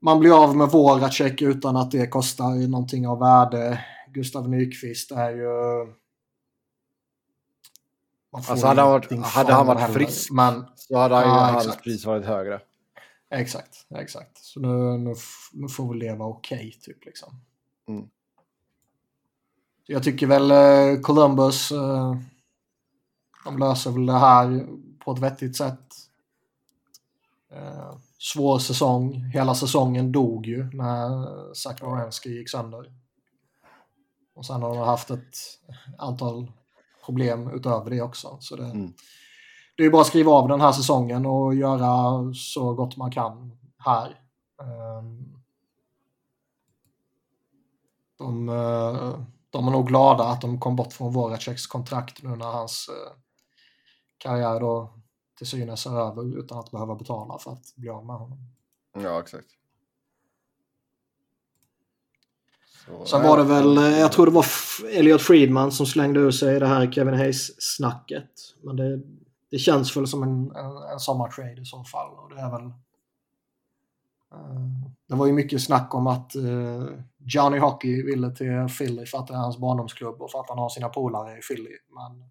Man 0.00 0.20
blir 0.20 0.44
av 0.44 0.56
med 0.56 0.68
Voracek 0.68 1.42
utan 1.42 1.76
att 1.76 1.90
det 1.90 2.06
kostar 2.06 2.68
någonting 2.68 3.08
av 3.08 3.18
värde. 3.18 3.84
Gustav 4.10 4.48
Nyqvist 4.48 5.10
är 5.10 5.30
ju... 5.30 5.48
Alltså 8.32 8.66
hade 8.66 8.80
han 8.80 8.90
varit, 8.90 9.24
hade 9.24 9.52
han 9.52 9.66
varit 9.66 9.94
frisk 9.94 10.32
men, 10.32 10.64
så 10.76 10.98
hade 10.98 11.14
ja, 11.14 11.20
hans 11.28 11.76
pris 11.76 12.04
varit 12.04 12.26
högre. 12.26 12.60
Exakt, 13.32 13.86
exakt. 13.90 14.38
Så 14.38 14.60
nu, 14.60 14.98
nu, 14.98 15.14
nu 15.52 15.68
får 15.68 15.92
vi 15.92 15.98
leva 15.98 16.24
okej 16.24 16.56
okay, 16.56 16.72
typ 16.72 17.04
liksom. 17.04 17.40
Mm. 17.88 18.08
Jag 19.86 20.02
tycker 20.02 20.26
väl 20.26 20.50
eh, 20.50 21.00
Columbus, 21.00 21.72
eh, 21.72 22.16
de 23.44 23.58
löser 23.58 23.90
väl 23.90 24.06
det 24.06 24.18
här 24.18 24.66
på 24.98 25.12
ett 25.12 25.18
vettigt 25.18 25.56
sätt. 25.56 25.94
Eh, 27.50 27.96
svår 28.18 28.58
säsong. 28.58 29.14
Hela 29.14 29.54
säsongen 29.54 30.12
dog 30.12 30.46
ju 30.46 30.64
när 30.72 31.54
Zach 31.54 31.82
Wierenski 31.82 32.30
gick 32.30 32.50
sönder. 32.50 32.92
Och 34.34 34.46
sen 34.46 34.62
har 34.62 34.68
de 34.68 34.78
haft 34.78 35.10
ett 35.10 35.36
antal 35.98 36.52
problem 37.04 37.50
utöver 37.50 37.90
det 37.90 38.02
också. 38.02 38.36
Så 38.40 38.56
det, 38.56 38.64
mm 38.64 38.92
det 39.82 39.86
är 39.86 39.90
bara 39.90 40.02
att 40.02 40.08
skriva 40.08 40.32
av 40.32 40.48
den 40.48 40.60
här 40.60 40.72
säsongen 40.72 41.26
och 41.26 41.54
göra 41.54 42.34
så 42.34 42.74
gott 42.74 42.96
man 42.96 43.10
kan 43.10 43.58
här. 43.78 44.20
Ehm, 44.60 45.34
de, 48.18 48.48
eh, 48.48 49.18
de 49.50 49.68
är 49.68 49.70
nog 49.70 49.88
glada 49.88 50.24
att 50.24 50.40
de 50.40 50.60
kom 50.60 50.76
bort 50.76 50.92
från 50.92 51.12
Voraceks 51.12 51.66
kontrakt 51.66 52.22
nu 52.22 52.36
när 52.36 52.46
hans 52.46 52.88
eh, 52.88 53.12
karriär 54.18 54.60
då 54.60 54.92
till 55.38 55.46
synes 55.46 55.86
är 55.86 56.00
över 56.00 56.38
utan 56.38 56.58
att 56.58 56.70
behöva 56.70 56.94
betala 56.94 57.38
för 57.38 57.52
att 57.52 57.74
bli 57.76 57.88
av 57.88 58.06
med 58.06 58.16
honom. 58.16 58.38
Ja, 58.92 59.20
exakt. 59.20 59.48
Så, 62.86 63.04
Sen 63.04 63.22
var 63.22 63.36
det 63.36 63.44
väl, 63.44 63.78
eh, 63.78 63.98
jag 63.98 64.12
tror 64.12 64.26
det 64.26 64.32
var 64.32 64.46
Elliot 64.90 65.22
Friedman 65.22 65.72
som 65.72 65.86
slängde 65.86 66.20
ur 66.20 66.30
sig 66.30 66.60
det 66.60 66.66
här 66.66 66.92
Kevin 66.92 67.14
Hayes-snacket. 67.14 68.30
Men 68.62 68.76
det, 68.76 69.00
det 69.52 69.58
känns 69.58 69.96
väl 69.96 70.06
som 70.06 70.22
en, 70.22 70.56
en, 70.56 70.76
en 70.92 71.00
sommartrade 71.00 71.60
i 71.60 71.64
så 71.64 71.84
fall. 71.84 72.18
Och 72.18 72.34
det 72.34 72.40
är 72.40 72.50
väl... 72.50 72.64
Uh, 74.34 74.70
det 75.08 75.14
var 75.14 75.26
ju 75.26 75.32
mycket 75.32 75.62
snack 75.62 75.94
om 75.94 76.06
att 76.06 76.36
uh, 76.36 76.88
Johnny 77.18 77.58
Hockey 77.58 78.02
ville 78.02 78.30
till 78.30 78.68
Philly 78.78 79.06
för 79.06 79.18
att 79.18 79.26
det 79.26 79.34
är 79.34 79.38
hans 79.38 79.58
barndomsklubb 79.58 80.22
och 80.22 80.30
för 80.30 80.40
att 80.40 80.48
han 80.48 80.58
har 80.58 80.68
sina 80.68 80.88
polare 80.88 81.38
i 81.38 81.40
Philly. 81.40 81.70
Men 81.88 82.30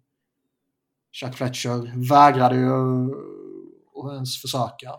Chuck 1.12 1.34
Fletcher 1.34 2.08
vägrade 2.08 2.56
ju 2.56 2.72
att 4.04 4.12
ens 4.12 4.40
försöka. 4.40 4.92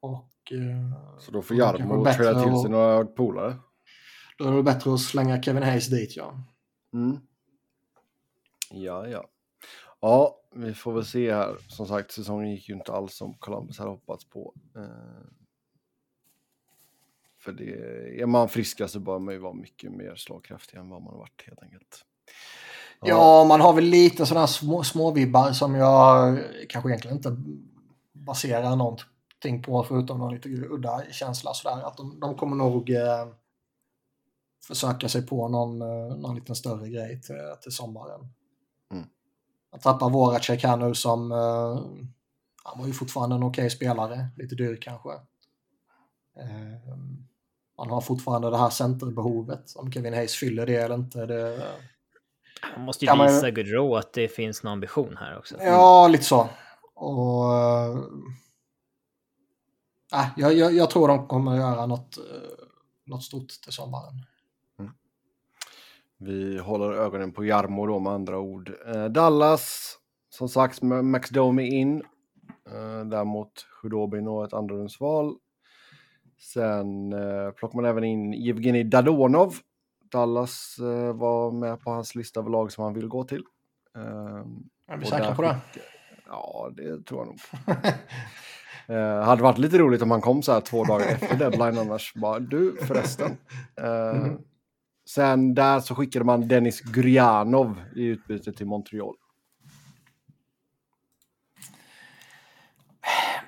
Och, 0.00 0.52
uh, 0.52 1.18
så 1.18 1.30
då 1.30 1.42
får 1.42 1.56
Jarmo 1.56 2.04
träda 2.04 2.42
till 2.42 2.60
sig 2.60 2.70
några 2.70 3.04
polare? 3.04 3.56
Då 4.38 4.44
är 4.48 4.52
det 4.52 4.62
bättre 4.62 4.94
att 4.94 5.00
slänga 5.00 5.42
Kevin 5.42 5.62
Hayes 5.62 5.86
dit 5.86 6.16
ja. 6.16 6.40
Mm. 6.92 7.18
Ja, 8.70 9.06
ja. 9.06 9.24
Ja, 10.00 10.40
vi 10.56 10.74
får 10.74 10.92
väl 10.92 11.04
se 11.04 11.34
här. 11.34 11.56
Som 11.68 11.86
sagt, 11.86 12.12
säsongen 12.12 12.50
gick 12.50 12.68
ju 12.68 12.74
inte 12.74 12.92
alls 12.92 13.16
som 13.16 13.34
Columbus 13.34 13.78
hade 13.78 13.90
hoppats 13.90 14.24
på. 14.24 14.54
Eh, 14.76 15.26
för 17.38 17.52
det, 17.52 18.20
är 18.22 18.26
man 18.26 18.48
friskast 18.48 18.92
så 18.92 19.00
bör 19.00 19.18
man 19.18 19.34
ju 19.34 19.40
vara 19.40 19.52
mycket 19.52 19.92
mer 19.92 20.14
slagkraftig 20.16 20.78
än 20.78 20.88
vad 20.88 21.02
man 21.02 21.12
har 21.12 21.18
varit 21.18 21.44
helt 21.46 21.62
enkelt. 21.62 22.04
Ja, 23.00 23.08
ja 23.08 23.44
man 23.44 23.60
har 23.60 23.72
väl 23.72 23.84
lite 23.84 24.26
sådana 24.26 24.46
små, 24.46 24.84
små 24.84 25.10
vibbar 25.10 25.52
som 25.52 25.74
jag 25.74 26.38
kanske 26.68 26.90
egentligen 26.90 27.16
inte 27.16 27.36
baserar 28.12 28.76
någonting 28.76 29.62
på 29.62 29.84
förutom 29.84 30.18
någon 30.18 30.34
lite 30.34 30.48
udda 30.48 31.02
känsla 31.10 31.54
sådär. 31.54 31.86
Att 31.86 31.96
de, 31.96 32.20
de 32.20 32.34
kommer 32.34 32.56
nog 32.56 32.90
eh, 32.90 33.26
försöka 34.66 35.08
sig 35.08 35.26
på 35.26 35.48
någon, 35.48 35.82
eh, 35.82 36.16
någon 36.16 36.34
liten 36.34 36.56
större 36.56 36.88
grej 36.88 37.20
till, 37.22 37.36
till 37.62 37.72
sommaren. 37.72 38.20
Man 39.76 39.80
tappar 39.80 40.10
Voracek 40.10 40.64
här 40.64 40.76
nu 40.76 40.94
som... 40.94 41.32
Uh, 41.32 41.80
han 42.64 42.78
var 42.78 42.86
ju 42.86 42.92
fortfarande 42.92 43.36
en 43.36 43.42
okej 43.42 43.62
okay 43.62 43.70
spelare, 43.70 44.28
lite 44.36 44.54
dyr 44.54 44.78
kanske. 44.80 45.08
Uh, 45.08 46.96
man 47.78 47.90
har 47.90 48.00
fortfarande 48.00 48.50
det 48.50 48.58
här 48.58 48.70
centerbehovet. 48.70 49.76
Om 49.76 49.92
Kevin 49.92 50.14
Hayes 50.14 50.34
fyller 50.34 50.66
det 50.66 50.76
eller 50.76 50.94
inte. 50.94 51.26
Det, 51.26 51.62
man 52.76 52.84
måste 52.84 53.04
ju 53.04 53.12
visa 53.12 53.42
man... 53.42 53.54
Gaudreau 53.54 53.96
att 53.96 54.12
det 54.12 54.28
finns 54.28 54.62
någon 54.62 54.72
ambition 54.72 55.16
här 55.20 55.38
också. 55.38 55.56
Ja, 55.60 56.08
lite 56.08 56.24
så. 56.24 56.48
Och... 56.94 57.54
Äh, 60.14 60.28
jag, 60.36 60.54
jag, 60.54 60.74
jag, 60.74 60.90
tror 60.90 61.08
de 61.08 61.26
kommer 61.28 61.56
göra 61.56 61.86
något, 61.86 62.18
uh, 62.18 62.24
något 63.04 63.22
stort 63.22 63.48
till 63.48 63.72
sommaren. 63.72 64.26
Vi 66.18 66.58
håller 66.58 66.92
ögonen 66.92 67.32
på 67.32 67.44
Jarmo 67.44 67.86
då 67.86 67.98
med 67.98 68.12
andra 68.12 68.38
ord. 68.38 68.72
Eh, 68.86 69.04
Dallas, 69.04 69.96
som 70.28 70.48
sagt, 70.48 70.82
med 70.82 71.04
Max 71.04 71.30
Domi 71.30 71.66
in. 71.66 72.02
Eh, 72.72 73.04
däremot 73.04 73.66
Hudobin 73.82 74.28
och 74.28 74.44
ett 74.44 74.52
andrarumsval. 74.52 75.34
Sen 76.38 77.12
eh, 77.12 77.50
plockar 77.50 77.76
man 77.76 77.84
även 77.84 78.04
in 78.04 78.48
Evgenij 78.48 78.84
Dadonov. 78.84 79.54
Dallas 80.10 80.76
var 81.14 81.50
med 81.50 81.80
på 81.80 81.90
hans 81.90 82.14
lista 82.14 82.40
av 82.40 82.50
lag 82.50 82.72
som 82.72 82.84
han 82.84 82.94
vill 82.94 83.08
gå 83.08 83.24
till. 83.24 83.42
Är 84.88 84.96
vi 84.96 85.06
säkra 85.06 85.34
på 85.34 85.42
det? 85.42 85.56
Ja, 86.26 86.70
det 86.76 87.06
tror 87.06 87.20
jag 87.20 87.26
nog. 87.26 87.38
Eh, 88.88 89.22
hade 89.22 89.42
varit 89.42 89.58
lite 89.58 89.78
roligt 89.78 90.02
om 90.02 90.10
han 90.10 90.20
kom 90.20 90.42
så 90.42 90.52
här 90.52 90.60
två 90.60 90.84
dagar 90.84 91.06
efter 91.06 91.36
deadline 91.36 91.78
annars. 91.78 92.14
Bara, 92.14 92.38
du 92.38 92.76
förresten. 92.76 93.30
Eh, 93.80 94.16
mm. 94.16 94.38
Sen 95.08 95.54
där 95.54 95.80
så 95.80 95.94
skickade 95.94 96.24
man 96.24 96.48
Dennis 96.48 96.80
Gurjanov 96.80 97.80
i 97.96 98.02
utbyte 98.02 98.52
till 98.52 98.66
Montreal. 98.66 99.14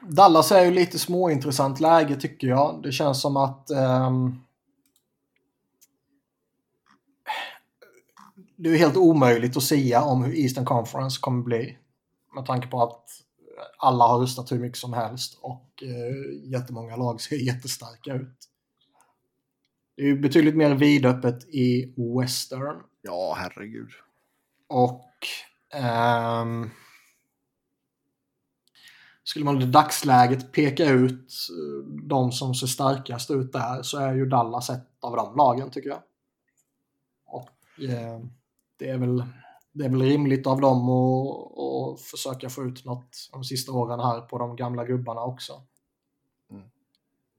Dallas 0.03 0.53
är 0.53 0.65
ju 0.65 0.71
lite 0.71 0.99
småintressant 0.99 1.81
läge 1.81 2.17
tycker 2.17 2.47
jag. 2.47 2.81
Det 2.83 2.93
känns 2.93 3.21
som 3.21 3.37
att 3.37 3.71
um, 3.71 4.41
det 8.57 8.71
är 8.71 8.77
helt 8.77 8.97
omöjligt 8.97 9.57
att 9.57 9.63
säga 9.63 10.03
om 10.03 10.25
hur 10.25 10.39
Eastern 10.39 10.65
Conference 10.65 11.21
kommer 11.21 11.43
bli. 11.43 11.79
Med 12.35 12.47
tanke 12.47 12.69
på 12.69 12.83
att 12.83 13.05
alla 13.79 14.05
har 14.05 14.19
röstat 14.19 14.53
hur 14.53 14.59
mycket 14.59 14.79
som 14.79 14.93
helst 14.93 15.39
och 15.41 15.83
eh, 15.83 16.51
jättemånga 16.53 16.97
lag 16.97 17.21
ser 17.21 17.37
jättestarka 17.37 18.15
ut. 18.15 18.49
Det 19.99 20.05
är 20.05 20.07
ju 20.07 20.19
betydligt 20.19 20.57
mer 20.57 20.75
vidöppet 20.75 21.45
i 21.45 21.95
Western. 21.97 22.77
Ja, 23.03 23.35
herregud. 23.39 23.89
Och 24.67 25.11
ehm, 25.75 26.71
skulle 29.25 29.45
man 29.45 29.63
i 29.63 29.67
dagsläget 29.67 30.53
peka 30.53 30.85
ut 30.85 31.33
eh, 31.51 31.93
de 32.03 32.33
som 32.33 32.55
ser 32.55 32.67
starkast 32.67 33.31
ut 33.31 33.53
där 33.53 33.83
så 33.83 33.99
är 33.99 34.15
ju 34.15 34.27
Dallas 34.27 34.71
ett 34.71 34.87
av 35.01 35.17
de 35.17 35.37
lagen 35.37 35.71
tycker 35.71 35.89
jag. 35.89 36.03
Och 37.27 37.85
eh, 37.85 38.21
det, 38.77 38.89
är 38.89 38.99
väl, 38.99 39.25
det 39.73 39.85
är 39.85 39.89
väl 39.89 40.03
rimligt 40.03 40.47
av 40.47 40.61
dem 40.61 40.89
att, 40.89 41.59
att 41.59 42.01
försöka 42.01 42.51
få 42.51 42.65
ut 42.65 42.85
något 42.85 43.29
de 43.33 43.45
sista 43.45 43.73
åren 43.73 44.01
här 44.01 44.21
på 44.21 44.39
de 44.39 44.57
gamla 44.57 44.85
gubbarna 44.85 45.23
också. 45.23 45.63
Mm. 46.51 46.63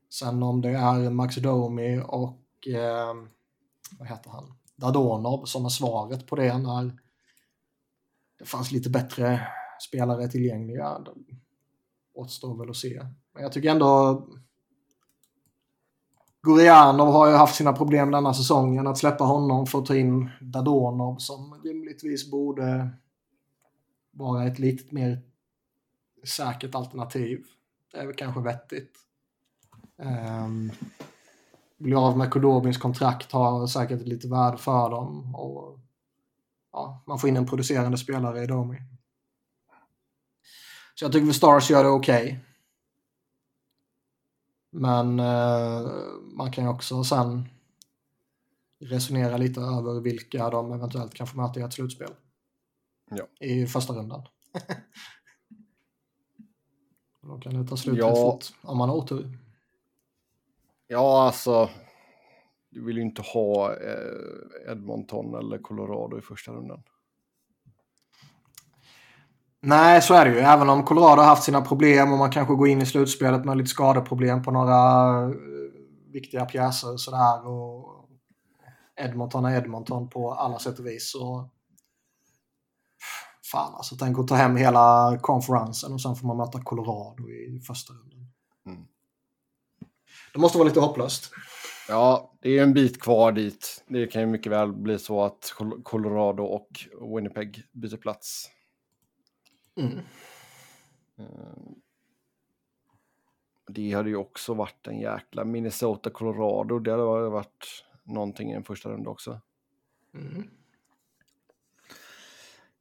Sen 0.09 0.43
om 0.43 0.61
det 0.61 0.69
är 0.69 1.09
Max 1.09 1.35
Domi 1.35 2.01
och 2.07 2.38
eh, 2.67 3.13
vad 3.99 4.07
heter 4.07 4.29
han? 4.29 4.53
Dadonov 4.75 5.45
som 5.45 5.65
är 5.65 5.69
svaret 5.69 6.27
på 6.27 6.35
det 6.35 6.57
när 6.57 6.99
det 8.39 8.45
fanns 8.45 8.71
lite 8.71 8.89
bättre 8.89 9.47
spelare 9.87 10.27
tillgängliga 10.27 11.05
återstår 12.13 12.57
väl 12.57 12.69
att 12.69 12.75
se. 12.75 13.05
Men 13.33 13.43
jag 13.43 13.51
tycker 13.51 13.69
ändå 13.69 14.23
Gurianov 16.41 17.07
har 17.07 17.29
ju 17.29 17.33
haft 17.33 17.55
sina 17.55 17.73
problem 17.73 18.11
denna 18.11 18.33
säsongen. 18.33 18.87
Att 18.87 18.97
släppa 18.97 19.23
honom 19.23 19.65
för 19.65 19.79
att 19.79 19.85
ta 19.85 19.95
in 19.95 20.29
Dadonov 20.41 21.17
som 21.17 21.61
rimligtvis 21.63 22.31
borde 22.31 22.89
vara 24.11 24.47
ett 24.47 24.59
lite 24.59 24.95
mer 24.95 25.21
säkert 26.23 26.75
alternativ. 26.75 27.43
Det 27.91 27.97
är 27.97 28.05
väl 28.05 28.15
kanske 28.15 28.41
vettigt. 28.41 28.97
Um, 29.97 30.71
bli 31.79 31.95
av 31.95 32.17
med 32.17 32.31
Kodobins 32.31 32.77
kontrakt 32.77 33.31
har 33.31 33.67
säkert 33.67 34.01
lite 34.01 34.27
värde 34.27 34.57
för 34.57 34.89
dem. 34.89 35.35
Och, 35.35 35.79
ja, 36.71 37.03
man 37.07 37.19
får 37.19 37.29
in 37.29 37.37
en 37.37 37.47
producerande 37.47 37.97
spelare 37.97 38.43
i 38.43 38.47
Domi. 38.47 38.77
Så 40.95 41.05
jag 41.05 41.11
tycker 41.11 41.29
att 41.29 41.35
Stars 41.35 41.69
gör 41.69 41.83
det 41.83 41.89
okej. 41.89 42.23
Okay. 42.23 42.37
Men 44.71 45.19
eh, 45.19 45.91
man 46.21 46.51
kan 46.51 46.63
ju 46.63 46.69
också 46.69 47.03
sen 47.03 47.49
resonera 48.79 49.37
lite 49.37 49.61
över 49.61 50.01
vilka 50.01 50.49
de 50.49 50.73
eventuellt 50.73 51.13
kan 51.13 51.27
få 51.27 51.37
möta 51.37 51.59
i 51.59 51.63
ett 51.63 51.73
slutspel. 51.73 52.11
Ja. 53.09 53.45
I 53.45 53.65
första 53.65 53.93
rundan. 53.93 54.21
Då 57.21 57.37
kan 57.37 57.53
det 57.53 57.69
ta 57.69 57.77
slut 57.77 57.97
ja. 57.97 58.15
fort 58.15 58.45
om 58.61 58.77
man 58.77 58.89
har 58.89 58.95
otur. 58.95 59.37
Ja, 60.91 61.23
alltså. 61.25 61.69
Du 62.69 62.85
vill 62.85 62.97
ju 62.97 63.03
inte 63.03 63.21
ha 63.21 63.71
eh, 63.71 64.71
Edmonton 64.71 65.35
eller 65.35 65.57
Colorado 65.57 66.17
i 66.17 66.21
första 66.21 66.51
rundan. 66.51 66.83
Nej, 69.61 70.01
så 70.01 70.13
är 70.13 70.25
det 70.25 70.31
ju. 70.31 70.39
Även 70.39 70.69
om 70.69 70.83
Colorado 70.83 71.21
har 71.21 71.27
haft 71.27 71.43
sina 71.43 71.61
problem 71.61 72.11
och 72.11 72.17
man 72.17 72.31
kanske 72.31 72.55
går 72.55 72.67
in 72.67 72.81
i 72.81 72.85
slutspelet 72.85 73.45
med 73.45 73.57
lite 73.57 73.69
skadeproblem 73.69 74.43
på 74.43 74.51
några 74.51 74.73
eh, 75.23 75.29
viktiga 76.13 76.45
pjäser 76.45 76.93
och 76.93 77.01
sådär. 77.01 77.47
Och 77.47 78.05
Edmonton 78.95 79.45
är 79.45 79.57
Edmonton 79.57 80.09
på 80.09 80.33
alla 80.33 80.59
sätt 80.59 80.79
och 80.79 80.85
vis. 80.85 81.11
Så... 81.11 81.49
Fan 83.51 83.75
alltså, 83.75 83.95
tänk 83.99 84.19
att 84.19 84.27
ta 84.27 84.35
hem 84.35 84.55
hela 84.55 85.17
konferensen 85.21 85.93
och 85.93 86.01
sen 86.01 86.15
får 86.15 86.27
man 86.27 86.37
möta 86.37 86.63
Colorado 86.63 87.29
i 87.29 87.59
första 87.67 87.93
rundan. 87.93 88.18
Det 90.33 90.39
måste 90.39 90.57
vara 90.57 90.67
lite 90.67 90.79
hopplöst. 90.79 91.31
Ja, 91.87 92.33
det 92.41 92.57
är 92.57 92.63
en 92.63 92.73
bit 92.73 93.01
kvar 93.01 93.31
dit. 93.31 93.83
Det 93.87 94.07
kan 94.07 94.21
ju 94.21 94.27
mycket 94.27 94.51
väl 94.51 94.73
bli 94.73 94.99
så 94.99 95.23
att 95.23 95.53
Colorado 95.83 96.43
och 96.43 96.69
Winnipeg 97.15 97.63
byter 97.71 97.97
plats. 97.97 98.51
Mm. 99.77 99.97
Eh, 101.17 101.25
det 103.67 103.91
hade 103.91 104.09
ju 104.09 104.15
också 104.15 104.53
varit 104.53 104.87
en 104.87 104.99
jäkla 104.99 105.45
Minnesota, 105.45 106.09
Colorado. 106.09 106.79
Det 106.79 106.91
hade 106.91 107.29
varit 107.29 107.85
någonting 108.03 108.51
i 108.51 108.53
en 108.53 108.63
första 108.63 108.89
runda 108.89 109.09
också. 109.09 109.41
Mm. 110.13 110.49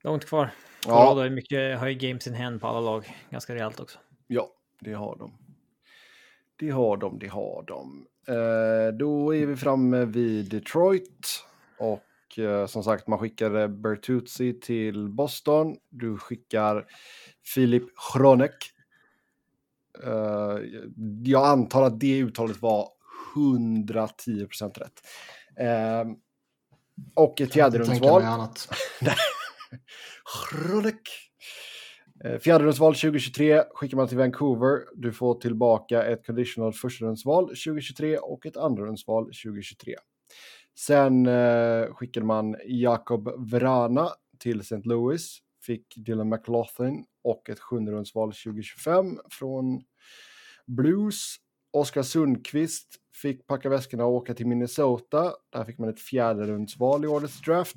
Långt 0.03 0.25
kvar. 0.25 0.51
Colorado 0.85 1.25
ja. 1.25 1.31
mycket, 1.31 1.79
har 1.79 1.89
ju 1.89 1.95
games 1.95 2.27
in 2.27 2.35
hand 2.35 2.61
på 2.61 2.66
alla 2.66 2.81
lag. 2.81 3.16
Ganska 3.31 3.55
rejält 3.55 3.81
också. 3.81 3.99
Ja, 4.27 4.49
det 4.81 4.93
har 4.93 5.16
de. 5.16 5.48
Det 6.59 6.70
har 6.70 6.97
de, 6.97 7.18
det 7.18 7.28
har 7.28 7.64
de. 7.66 8.06
Eh, 8.28 8.94
då 8.98 9.35
är 9.35 9.47
vi 9.47 9.56
framme 9.56 10.05
vid 10.05 10.51
Detroit. 10.51 11.44
Och 11.78 12.02
Eh, 12.39 12.66
som 12.66 12.85
sagt, 12.85 13.06
man 13.06 13.18
skickade 13.18 13.68
Bertuzzi 13.68 14.60
till 14.60 15.09
Boston. 15.09 15.76
Du 15.89 16.18
skickar 16.18 16.86
Filip 17.44 17.85
Hronek. 18.14 18.70
Uh, 20.06 20.59
jag 21.24 21.47
antar 21.47 21.82
att 21.82 22.01
det 22.01 22.18
uttalet 22.18 22.62
var 22.62 22.89
110% 23.35 24.78
rätt. 24.78 25.01
Uh, 25.60 26.12
och 27.14 27.40
ett 27.40 27.52
fjärderumsval. 27.52 28.22
Hronek. 30.52 31.28
Eh, 32.24 32.39
fjärderumsval 32.39 32.95
2023 32.95 33.62
skickar 33.70 33.97
man 33.97 34.09
till 34.09 34.19
Vancouver. 34.19 34.85
Du 34.95 35.12
får 35.12 35.35
tillbaka 35.35 36.03
ett 36.03 36.27
conditional 36.27 36.73
förstarumsval 36.73 37.45
2023 37.49 38.19
och 38.19 38.47
ett 38.47 38.57
andrarumsval 38.57 39.24
2023. 39.24 39.95
Sen 40.78 41.27
eh, 41.27 41.95
skickade 41.95 42.27
man 42.27 42.57
Jakob 42.66 43.51
Vrana 43.51 44.09
till 44.39 44.61
St. 44.61 44.81
Louis, 44.85 45.39
fick 45.62 45.95
Dylan 45.97 46.28
McLaughlin 46.28 47.05
och 47.24 47.51
ett 47.51 47.61
sjunderumsval 47.61 48.32
2025 48.32 49.19
från 49.31 49.82
Blues. 50.66 51.36
Oskar 51.73 52.03
Sundqvist 52.03 52.89
fick 53.23 53.47
packa 53.47 53.69
väskorna 53.69 54.05
och 54.05 54.12
åka 54.12 54.35
till 54.35 54.47
Minnesota. 54.47 55.32
Där 55.51 55.65
fick 55.65 55.78
man 55.78 55.89
ett 55.89 56.01
fjärderumsval 56.01 57.05
i 57.05 57.09
årets 57.09 57.40
draft. 57.40 57.77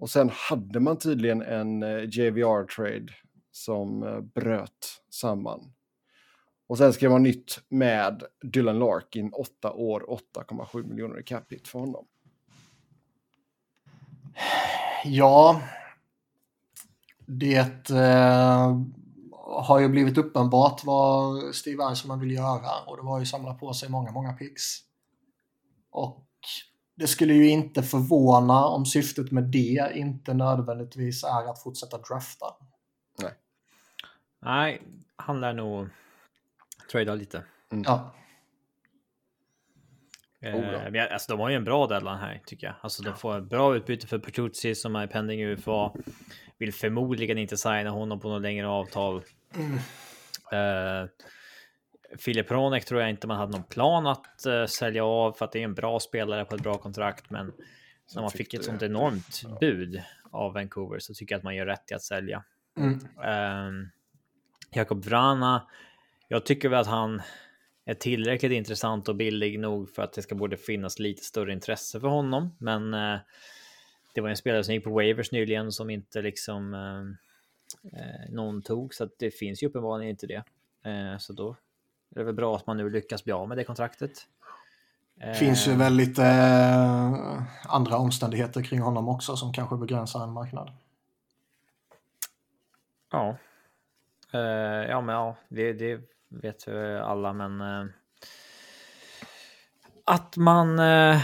Och 0.00 0.10
sen 0.10 0.30
hade 0.32 0.80
man 0.80 0.98
tydligen 0.98 1.42
en 1.42 1.82
eh, 1.82 2.04
JVR-trade 2.04 3.06
som 3.52 4.02
eh, 4.02 4.20
bröt 4.20 5.02
samman. 5.10 5.72
Och 6.66 6.78
sen 6.78 6.92
skrev 6.92 7.10
man 7.10 7.22
nytt 7.22 7.60
med 7.68 8.22
Dylan 8.42 8.78
Larkin, 8.78 9.32
8 9.32 9.72
år, 9.72 10.20
8,7 10.34 10.88
miljoner 10.88 11.20
i 11.20 11.22
cap 11.22 11.52
hit 11.52 11.68
för 11.68 11.78
honom. 11.78 12.06
Ja, 15.04 15.62
det 17.26 17.90
eh, 17.90 18.80
har 19.40 19.78
ju 19.80 19.88
blivit 19.88 20.18
uppenbart 20.18 20.84
vad 20.84 21.54
Steve 21.54 21.84
Eisenman 21.84 22.20
vill 22.20 22.30
göra 22.30 22.70
och 22.86 22.96
det 22.96 23.02
var 23.02 23.20
ju 23.20 23.26
samla 23.26 23.54
på 23.54 23.74
sig 23.74 23.88
många, 23.88 24.12
många 24.12 24.32
picks. 24.32 24.78
Och 25.90 26.26
det 27.00 27.06
skulle 27.06 27.34
ju 27.34 27.48
inte 27.48 27.82
förvåna 27.82 28.64
om 28.64 28.86
syftet 28.86 29.30
med 29.30 29.44
det 29.44 29.92
inte 29.94 30.34
nödvändigtvis 30.34 31.24
är 31.24 31.50
att 31.50 31.62
fortsätta 31.62 31.98
drafta. 31.98 32.46
Nej. 33.22 33.32
Nej, 34.40 34.82
han 35.16 35.40
lär 35.40 35.52
nog 35.52 35.88
trada 36.92 37.14
lite. 37.14 37.42
Mm. 37.72 37.84
Ja. 37.86 38.14
Eh, 40.40 40.90
men 40.90 41.08
alltså, 41.12 41.32
de 41.32 41.40
har 41.40 41.48
ju 41.48 41.56
en 41.56 41.64
bra 41.64 41.86
deadline 41.86 42.18
här 42.18 42.42
tycker 42.46 42.66
jag. 42.66 42.76
Alltså 42.80 43.02
de 43.02 43.16
får 43.16 43.40
bra 43.40 43.76
utbyte 43.76 44.06
för 44.06 44.18
Petrucci 44.18 44.74
som 44.74 44.96
är 44.96 45.06
pending 45.06 45.40
i 45.40 45.44
UFA. 45.44 45.92
Vill 46.58 46.74
förmodligen 46.74 47.38
inte 47.38 47.56
signa 47.56 47.90
honom 47.90 48.20
på 48.20 48.28
något 48.28 48.42
längre 48.42 48.68
avtal. 48.68 49.22
Mm. 49.54 49.72
Uh, 49.72 51.08
Filip 52.18 52.50
Ronek 52.50 52.84
tror 52.84 53.00
jag 53.00 53.10
inte 53.10 53.26
man 53.26 53.36
hade 53.36 53.52
någon 53.52 53.62
plan 53.62 54.06
att 54.06 54.46
uh, 54.46 54.66
sälja 54.66 55.04
av 55.04 55.32
för 55.32 55.44
att 55.44 55.52
det 55.52 55.58
är 55.58 55.64
en 55.64 55.74
bra 55.74 56.00
spelare 56.00 56.44
på 56.44 56.54
ett 56.54 56.62
bra 56.62 56.78
kontrakt. 56.78 57.30
Men 57.30 57.52
när 58.14 58.22
man 58.22 58.30
fick, 58.30 58.54
ett 58.54 58.64
sånt 58.64 58.82
enormt 58.82 59.42
ja. 59.44 59.58
bud 59.60 60.02
av 60.30 60.52
Vancouver 60.52 60.98
så 60.98 61.14
tycker 61.14 61.34
jag 61.34 61.38
att 61.38 61.44
man 61.44 61.56
gör 61.56 61.66
rätt 61.66 61.90
i 61.90 61.94
att 61.94 62.02
sälja. 62.02 62.44
Mm. 62.76 62.94
Uh, 62.94 63.88
Jakob 64.70 65.04
Vrana 65.04 65.66
jag 66.32 66.46
tycker 66.46 66.68
väl 66.68 66.80
att 66.80 66.86
han 66.86 67.22
är 67.84 67.94
tillräckligt 67.94 68.52
intressant 68.52 69.08
och 69.08 69.16
billig 69.16 69.60
nog 69.60 69.90
för 69.90 70.02
att 70.02 70.12
det 70.12 70.22
ska 70.22 70.34
borde 70.34 70.56
finnas 70.56 70.98
lite 70.98 71.22
större 71.22 71.52
intresse 71.52 72.00
för 72.00 72.08
honom. 72.08 72.56
Men 72.58 72.94
eh, 72.94 73.18
det 74.14 74.20
var 74.20 74.28
en 74.28 74.36
spelare 74.36 74.64
som 74.64 74.74
gick 74.74 74.84
på 74.84 74.90
waivers 74.90 75.32
nyligen 75.32 75.72
som 75.72 75.90
inte 75.90 76.22
liksom 76.22 76.74
eh 76.74 78.30
någon 78.30 78.62
tog, 78.62 78.94
så 78.94 79.04
att 79.04 79.18
det 79.18 79.30
finns 79.30 79.62
ju 79.62 79.66
uppenbarligen 79.66 80.10
inte 80.10 80.26
det. 80.26 80.44
Så 81.18 81.32
då 81.32 81.56
är 82.10 82.18
det 82.18 82.24
väl 82.24 82.34
bra 82.34 82.56
att 82.56 82.66
man 82.66 82.76
nu 82.76 82.90
lyckas 82.90 83.24
bli 83.24 83.32
av 83.32 83.48
med 83.48 83.58
det 83.58 83.64
kontraktet. 83.64 84.26
Det 85.14 85.34
finns 85.34 85.68
ju 85.68 85.76
väl 85.76 85.92
lite 85.92 86.24
eh, 86.24 87.42
andra 87.68 87.96
omständigheter 87.96 88.62
kring 88.62 88.80
honom 88.80 89.08
också 89.08 89.36
som 89.36 89.52
kanske 89.52 89.76
begränsar 89.76 90.24
en 90.24 90.32
marknad. 90.32 90.70
Ja. 93.12 93.36
Uh, 94.34 94.40
ja, 94.90 95.00
men 95.00 95.14
ja, 95.14 95.36
det, 95.48 95.72
det 95.72 96.00
vet 96.28 96.68
alla, 97.02 97.32
men 97.32 97.60
eh, 97.60 97.90
att 100.10 100.36
man. 100.36 100.78
Eh, 100.78 101.20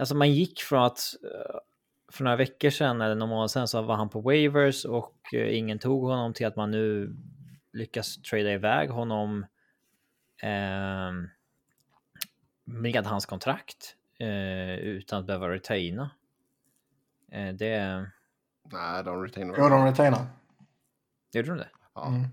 alltså 0.00 0.14
man 0.14 0.32
gick 0.32 0.60
från 0.60 0.84
att 0.84 0.98
eh, 1.24 1.58
för 2.12 2.24
några 2.24 2.36
veckor 2.36 2.70
sedan 2.70 3.00
eller 3.00 3.14
någon 3.14 3.28
månad 3.28 3.50
sedan 3.50 3.68
så 3.68 3.82
var 3.82 3.94
han 3.94 4.08
på 4.08 4.20
waivers 4.20 4.84
och 4.84 5.34
eh, 5.34 5.56
ingen 5.58 5.78
tog 5.78 6.02
honom 6.02 6.34
till 6.34 6.46
att 6.46 6.56
man 6.56 6.70
nu 6.70 7.16
lyckas 7.78 8.22
trada 8.22 8.52
iväg 8.52 8.90
honom 8.90 9.46
eh, 10.42 11.12
med 12.64 13.06
hans 13.06 13.26
kontrakt 13.26 13.96
eh, 14.18 14.74
utan 14.74 15.20
att 15.20 15.26
behöva 15.26 15.48
retaina. 15.48 16.10
Eh, 17.32 17.54
det... 17.54 18.06
Nej, 18.72 19.04
de 19.04 19.22
retainar. 19.22 19.54
Jo, 19.58 19.68
de 19.68 19.84
retainar. 19.84 20.26
Gjorde 21.32 21.48
de 21.48 21.58
det? 21.58 21.68
Ja. 21.94 22.06
Mm. 22.06 22.28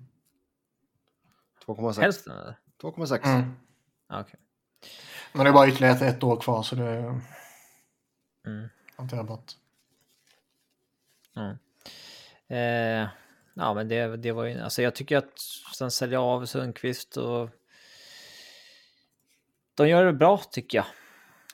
2,6. 1.66 2.02
Hälften 2.02 2.34
eller? 2.38 2.60
2,6. 2.82 3.26
Mm. 3.26 3.52
Ah, 4.08 4.22
okej. 4.22 4.40
Men 5.34 5.44
det 5.44 5.50
är 5.50 5.54
bara 5.54 5.68
ytterligare 5.68 6.08
ett 6.08 6.24
år 6.24 6.42
kvar 6.42 6.64
så 6.64 6.76
det 6.76 6.84
är 6.84 7.22
Mm. 8.48 8.70
hanterbart. 8.96 9.52
Mm. 11.36 11.58
Eh, 12.48 13.10
ja, 13.56 13.74
men 13.74 13.88
det, 13.88 14.18
det 14.18 14.32
var 14.32 14.44
ju, 14.44 14.60
alltså 14.60 14.82
jag 14.82 14.96
tycker 14.96 15.18
att 15.18 15.40
sen 15.76 15.92
sälja 15.92 16.22
av 16.22 16.46
Sundqvist 16.46 17.18
och 17.18 17.50
de 19.76 19.90
gör 19.90 20.06
det 20.06 20.14
bra 20.14 20.38
tycker 20.38 20.78
jag. 20.78 20.86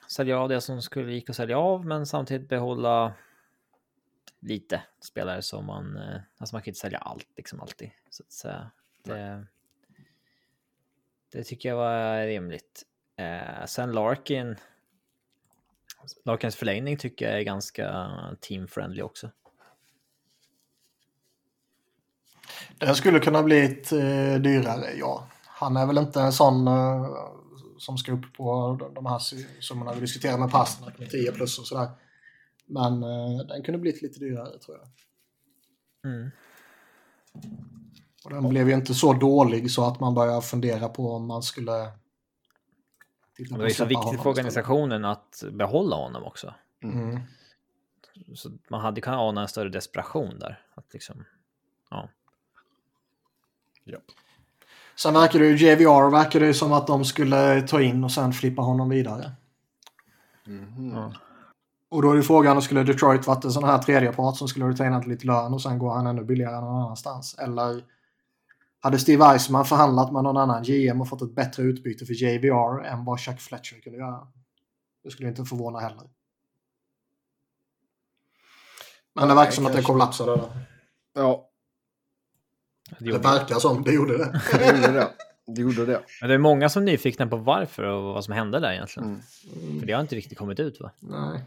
Sälja 0.08 0.38
av 0.38 0.48
det 0.48 0.60
som 0.60 0.82
skulle 0.82 1.12
gick 1.12 1.30
att 1.30 1.36
sälja 1.36 1.58
av, 1.58 1.86
men 1.86 2.06
samtidigt 2.06 2.48
behålla 2.48 3.14
lite 4.40 4.82
spelare 5.00 5.42
som 5.42 5.66
man, 5.66 5.96
eh, 5.96 6.20
alltså 6.38 6.54
man 6.54 6.62
kan 6.62 6.70
inte 6.70 6.80
sälja 6.80 6.98
allt 6.98 7.28
liksom 7.36 7.60
alltid. 7.60 7.90
Så 8.10 8.22
att 8.22 8.32
säga. 8.32 8.70
Det, 9.02 9.46
det 11.32 11.44
tycker 11.44 11.68
jag 11.68 11.76
var 11.76 12.26
rimligt. 12.26 12.82
Eh, 13.16 13.64
sen 13.66 13.92
Larkin, 13.92 14.56
Larkins 16.24 16.56
förlängning 16.56 16.96
tycker 16.96 17.24
jag 17.28 17.38
är 17.38 17.42
ganska 17.42 18.08
team-friendly 18.40 19.02
också. 19.02 19.30
Den 22.78 22.94
skulle 22.94 23.20
kunna 23.20 23.42
bli 23.42 23.64
ett, 23.64 23.92
eh, 23.92 24.34
dyrare, 24.40 24.96
ja. 24.98 25.28
Han 25.46 25.76
är 25.76 25.86
väl 25.86 25.98
inte 25.98 26.20
en 26.20 26.32
sån 26.32 26.68
eh, 26.68 27.06
som 27.78 27.98
ska 27.98 28.12
upp 28.12 28.36
på 28.36 28.76
de, 28.80 28.94
de 28.94 29.06
här 29.06 29.18
summorna 29.60 29.92
vi 29.92 30.00
diskuterar 30.00 30.38
med 30.38 30.50
Pasternak 30.50 30.98
med 30.98 31.10
10 31.10 31.32
plus 31.32 31.58
och 31.58 31.66
sådär. 31.66 31.90
Men 32.66 33.02
eh, 33.02 33.46
den 33.48 33.62
kunde 33.62 33.78
blivit 33.78 34.02
lite 34.02 34.20
dyrare 34.20 34.58
tror 34.58 34.78
jag. 34.78 34.88
Mm. 36.12 36.30
Och 38.24 38.30
den 38.30 38.48
blev 38.48 38.68
ju 38.68 38.74
inte 38.74 38.94
så 38.94 39.12
dålig 39.12 39.70
så 39.70 39.84
att 39.86 40.00
man 40.00 40.14
börjar 40.14 40.40
fundera 40.40 40.88
på 40.88 41.12
om 41.12 41.26
man 41.26 41.42
skulle... 41.42 41.90
titta 43.36 43.48
Det 43.48 43.54
på 43.54 43.60
var 43.60 43.68
ju 43.68 43.74
så 43.74 43.84
viktigt 43.84 44.22
för 44.22 44.30
organisationen 44.30 45.04
att 45.04 45.44
behålla 45.52 45.96
honom 45.96 46.24
också. 46.24 46.54
Mm. 46.82 47.20
Så 48.34 48.50
man 48.68 48.80
hade 48.80 49.00
kunnat 49.00 49.20
ana 49.20 49.42
en 49.42 49.48
större 49.48 49.68
desperation 49.68 50.38
där. 50.38 50.60
Att 50.74 50.92
liksom. 50.92 51.24
Ja. 53.84 53.98
Sen 54.96 55.14
verkar 55.14 55.38
det 55.38 55.46
ju, 55.46 55.56
JVR 55.56 56.10
verkar 56.10 56.40
det 56.40 56.46
ju 56.46 56.54
som 56.54 56.72
att 56.72 56.86
de 56.86 57.04
skulle 57.04 57.62
ta 57.62 57.82
in 57.82 58.04
och 58.04 58.12
sen 58.12 58.32
flippa 58.32 58.62
honom 58.62 58.88
vidare. 58.88 59.32
Mhm. 60.46 60.92
Ja. 60.94 61.12
Och 61.88 62.02
då 62.02 62.10
är 62.10 62.16
ju 62.16 62.22
frågan, 62.22 62.62
skulle 62.62 62.82
Detroit 62.82 63.26
varit 63.26 63.44
en 63.44 63.52
sån 63.52 63.64
här 63.64 63.78
tredjepart 63.78 64.36
som 64.36 64.48
skulle 64.48 64.68
retainat 64.68 65.06
lite 65.06 65.26
lön 65.26 65.54
och 65.54 65.62
sen 65.62 65.78
går 65.78 65.94
han 65.94 66.06
ännu 66.06 66.24
billigare 66.24 66.60
någon 66.60 66.82
annanstans? 66.82 67.34
Eller 67.38 67.84
hade 68.80 68.98
Steve 68.98 69.24
Eisman 69.24 69.64
förhandlat 69.64 70.12
med 70.12 70.22
någon 70.24 70.36
annan 70.36 70.62
GM 70.62 71.00
och 71.00 71.08
fått 71.08 71.22
ett 71.22 71.34
bättre 71.34 71.62
utbyte 71.62 72.06
för 72.06 72.12
JVR 72.12 72.84
än 72.84 73.04
vad 73.04 73.20
Chuck 73.20 73.40
Fletcher 73.40 73.80
kunde 73.80 73.98
göra? 73.98 74.28
Det 75.04 75.10
skulle 75.10 75.28
inte 75.28 75.44
förvåna 75.44 75.78
heller. 75.78 76.10
Men 79.14 79.28
det 79.28 79.34
verkar 79.34 79.52
som 79.52 79.66
att 79.66 79.72
det 79.72 79.82
kollapsade. 79.82 80.36
Där. 80.36 80.50
Ja, 81.14 81.48
Det, 82.98 83.12
Det 83.12 83.18
verkar 83.18 83.54
som 83.58 83.82
det 83.82 83.92
gjorde 83.92 84.18
det. 84.18 84.40
det 84.58 84.66
gjorde 84.66 84.92
det. 84.92 85.10
Det 85.46 85.60
gjorde 85.60 85.86
det. 85.86 86.02
Men 86.20 86.28
det 86.28 86.34
är 86.34 86.38
många 86.38 86.68
som 86.68 86.82
är 86.82 86.86
nyfikna 86.86 87.26
på 87.26 87.36
varför 87.36 87.82
och 87.82 88.02
vad 88.14 88.24
som 88.24 88.34
hände 88.34 88.60
där 88.60 88.72
egentligen. 88.72 89.08
Mm. 89.08 89.80
För 89.80 89.86
det 89.86 89.92
har 89.92 90.00
inte 90.00 90.16
riktigt 90.16 90.38
kommit 90.38 90.60
ut 90.60 90.80
va? 90.80 90.90
Nej. 91.00 91.44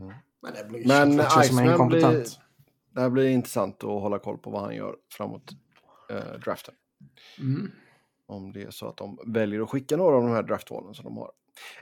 Mm. 0.00 0.12
Men 0.42 0.52
det 0.54 0.68
blir 0.68 0.86
Men 0.88 1.20
Iceman 1.44 1.88
blir- 1.88 2.24
Det 2.94 3.00
här 3.00 3.10
blir 3.10 3.28
intressant 3.28 3.84
att 3.84 3.90
hålla 3.90 4.18
koll 4.18 4.38
på 4.38 4.50
vad 4.50 4.62
han 4.62 4.74
gör 4.76 4.96
framåt 5.12 5.50
eh, 6.10 6.40
draften. 6.44 6.74
Mm. 7.38 7.70
Om 8.26 8.52
det 8.52 8.62
är 8.62 8.70
så 8.70 8.88
att 8.88 8.96
de 8.96 9.18
väljer 9.26 9.60
att 9.60 9.70
skicka 9.70 9.96
några 9.96 10.16
av 10.16 10.22
de 10.22 10.30
här 10.32 10.42
draftvalen 10.42 10.94
som 10.94 11.04
de 11.04 11.16
har. 11.16 11.30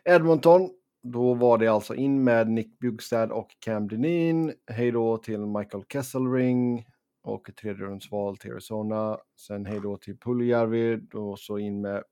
Edmonton, 0.04 0.70
då 1.02 1.34
var 1.34 1.58
det 1.58 1.68
alltså 1.68 1.94
in 1.94 2.24
med 2.24 2.48
Nick 2.50 2.78
Bjugstad 2.78 3.32
och 3.32 3.48
Cam 3.58 3.88
Dineen. 3.88 4.52
Hej 4.66 4.90
då 4.90 5.16
till 5.18 5.38
Michael 5.40 5.84
Kesselring 5.92 6.86
och 7.22 7.48
ett 7.48 7.56
tredjerumsval 7.56 8.36
till 8.36 8.52
Arizona. 8.52 9.18
Sen 9.36 9.66
hej 9.66 9.80
då 9.82 9.96
till 9.96 10.18
Puljärvi 10.18 11.00
och 11.14 11.38
så 11.38 11.58
in 11.58 11.80
med 11.80 12.02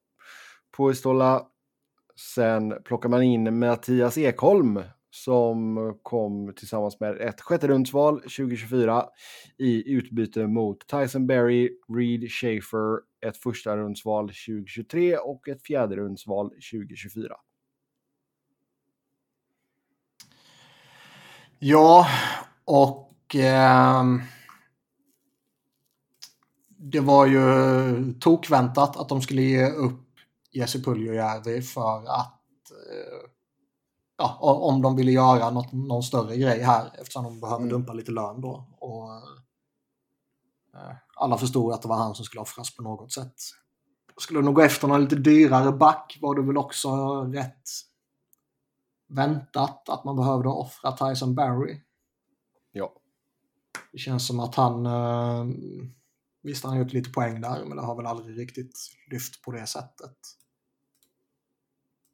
Puistola. 0.77 1.47
Sen 2.35 2.75
plockar 2.85 3.09
man 3.09 3.23
in 3.23 3.59
Mattias 3.59 4.19
Ekholm 4.19 4.83
som 5.11 5.99
kom 6.03 6.55
tillsammans 6.57 7.01
med 7.01 7.21
ett 7.21 7.41
sjätte 7.41 7.69
rundsval 7.69 8.21
2024 8.21 9.05
i 9.59 9.93
utbyte 9.93 10.47
mot 10.47 10.87
Tyson 10.87 11.27
Berry, 11.27 11.71
Reed 11.89 12.31
Schaefer, 12.31 13.01
ett 13.27 13.37
första 13.37 13.77
rundsval 13.77 14.29
2023 14.29 15.17
och 15.17 15.49
ett 15.49 15.63
fjärde 15.63 15.97
rundsval 15.97 16.51
2024. 16.51 17.37
Ja, 21.59 22.07
och 22.65 23.37
eh, 23.37 24.05
det 26.93 27.01
var 27.01 27.27
ju 27.27 28.15
tokväntat 28.21 28.97
att 28.97 29.09
de 29.09 29.23
skulle 29.23 29.43
ge 29.43 29.71
upp 29.71 30.05
Jesse 30.53 30.81
Puljujärvi 30.81 31.63
för 31.63 31.99
att 31.99 32.71
eh, 32.71 33.31
ja, 34.19 34.39
om 34.41 34.83
de 34.83 34.97
ville 34.97 35.13
göra 35.13 35.51
något, 35.51 35.73
någon 35.73 36.03
större 36.03 36.37
grej 36.37 36.63
här 36.63 36.91
eftersom 36.99 37.25
de 37.25 37.41
behöver 37.41 37.63
Mm. 37.63 37.69
dumpa 37.69 37.93
lite 37.93 38.13
lön 38.13 38.41
då. 38.41 38.69
Och, 38.79 39.11
eh, 40.75 40.97
alla 41.17 41.39
förstod 41.39 41.73
att 41.73 41.83
det 41.83 41.89
var 41.89 41.97
han 41.97 42.15
som 42.15 42.25
skulle 42.25 42.41
offras 42.41 42.77
på 42.77 42.83
något 42.83 43.13
sätt. 43.13 43.35
Skulle 44.17 44.41
nog 44.41 44.55
gå 44.55 44.63
efter 44.63 44.89
någon 44.89 45.01
lite 45.01 45.17
dyrare 45.17 45.73
back 45.73 46.19
var 46.21 46.35
det 46.35 46.43
väl 46.43 46.57
också 46.57 46.91
rätt 47.23 47.69
väntat 49.09 49.89
att 49.89 50.05
man 50.05 50.17
behövde 50.17 50.49
offra 50.49 50.93
Tyson 50.93 51.35
Barry. 51.35 51.81
Ja. 52.73 52.93
Det 53.93 53.99
känns 53.99 54.27
som 54.27 54.41
att 54.41 54.55
han... 54.55 54.87
Eh, 54.87 55.47
visst, 56.43 56.65
han 56.65 56.73
har 56.73 56.79
gjort 56.79 56.93
lite 56.93 57.11
poäng 57.11 57.41
där, 57.41 57.65
men 57.65 57.77
det 57.77 57.83
har 57.83 57.97
väl 57.97 58.07
aldrig 58.07 58.39
riktigt 58.39 58.79
lyft 59.11 59.43
på 59.43 59.53
det 59.53 59.67
sättet. 59.67 60.17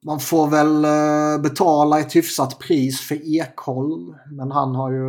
Man 0.06 0.20
får 0.20 0.48
väl 0.48 0.84
eh, 0.84 1.42
betala 1.42 2.00
ett 2.00 2.16
hyfsat 2.16 2.58
pris 2.58 3.00
för 3.00 3.36
Ekholm, 3.36 4.16
men 4.30 4.50
han 4.50 4.74
har 4.74 4.90
ju... 4.90 5.06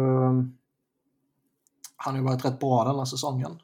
Han 1.97 2.13
har 2.13 2.17
ju 2.21 2.27
varit 2.27 2.45
rätt 2.45 2.59
bra 2.59 2.83
den 2.83 2.95
här 2.95 3.05
säsongen. 3.05 3.59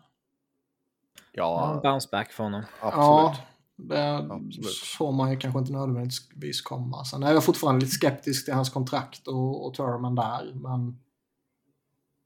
Ja. 1.32 1.80
Ja, 1.84 1.91
Bounce 1.91 2.10
back 2.11 2.32
för 2.32 2.44
honom. 2.44 2.64
absolut. 2.82 2.98
Ja, 2.98 3.36
det 3.76 4.18
Absolut. 4.18 4.72
såg 4.98 5.14
man 5.14 5.32
ju 5.32 5.38
kanske 5.38 5.60
inte 5.60 5.72
nödvändigtvis 5.72 6.61
komma. 6.61 7.06
Sen 7.06 7.23
är 7.23 7.34
jag 7.34 7.44
fortfarande 7.44 7.86
lite 7.86 7.95
skeptisk 7.95 8.45
till 8.45 8.53
hans 8.53 8.69
kontrakt 8.69 9.28
och, 9.28 9.68
och 9.68 9.73
termen 9.73 10.15
där, 10.15 10.53
men 10.53 10.99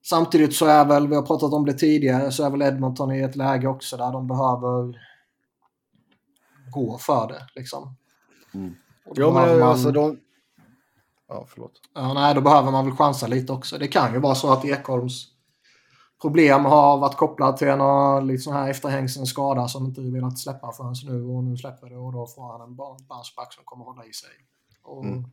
samtidigt 0.09 0.55
så 0.55 0.65
är 0.65 0.85
väl, 0.85 1.07
vi 1.07 1.15
har 1.15 1.21
pratat 1.23 1.53
om 1.53 1.65
det 1.65 1.73
tidigare, 1.73 2.31
så 2.31 2.43
är 2.45 2.49
väl 2.49 2.61
Edmonton 2.61 3.11
i 3.11 3.21
ett 3.21 3.35
läge 3.35 3.67
också 3.67 3.97
där 3.97 4.11
de 4.11 4.27
behöver 4.27 5.01
gå 6.71 6.97
för 6.97 7.27
det 7.27 7.47
liksom. 7.55 7.95
Mm. 8.53 8.75
Ja, 9.15 9.31
men 9.33 9.59
man- 9.59 9.69
alltså 9.69 9.91
de... 9.91 10.19
Ja, 11.27 11.45
förlåt. 11.47 11.71
Ja, 11.95 12.13
nej, 12.13 12.35
då 12.35 12.41
behöver 12.41 12.71
man 12.71 12.85
väl 12.85 12.95
chansa 12.95 13.27
lite 13.27 13.53
också. 13.53 13.77
Det 13.77 13.87
kan 13.87 14.13
ju 14.13 14.19
vara 14.19 14.35
så 14.35 14.53
att 14.53 14.65
Ekholms 14.65 15.27
problem 16.21 16.65
har 16.65 16.97
varit 16.97 17.15
kopplat 17.17 17.57
till 17.57 17.67
en 17.67 18.27
liksom 18.27 18.53
här 18.53 18.69
efterhängsen 18.69 19.25
skada 19.25 19.67
som 19.67 19.85
inte 19.85 20.01
velat 20.01 20.39
släppa 20.39 20.71
förrän 20.71 20.93
nu 21.05 21.23
och 21.23 21.43
nu 21.43 21.57
släpper 21.57 21.89
det 21.89 21.97
och 21.97 22.13
då 22.13 22.27
får 22.27 22.51
han 22.51 22.61
en 22.61 22.75
ba- 22.75 22.97
bounceback 23.09 23.53
som 23.53 23.63
kommer 23.65 23.85
hålla 23.85 24.05
i 24.05 24.13
sig. 24.13 24.29
Och 24.83 25.03
Mm. 25.05 25.23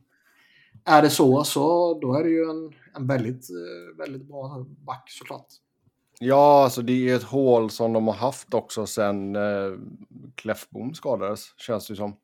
Är 0.85 1.01
det 1.01 1.09
så 1.09 1.43
så 1.43 1.93
då 2.01 2.13
är 2.15 2.23
det 2.23 2.29
ju 2.29 2.49
en, 2.49 2.73
en 2.95 3.07
väldigt, 3.07 3.49
eh, 3.49 3.97
väldigt 3.97 4.21
bra 4.27 4.65
back 4.85 5.03
såklart. 5.11 5.47
Ja, 6.19 6.63
alltså 6.63 6.81
det 6.81 7.09
är 7.09 7.15
ett 7.15 7.23
hål 7.23 7.69
som 7.69 7.93
de 7.93 8.07
har 8.07 8.13
haft 8.15 8.53
också 8.53 8.85
sen 8.85 9.35
eh, 9.35 9.71
Kläffbom 10.35 10.93
skadades, 10.93 11.53
känns 11.57 11.87
det 11.87 11.95
som. 11.95 12.15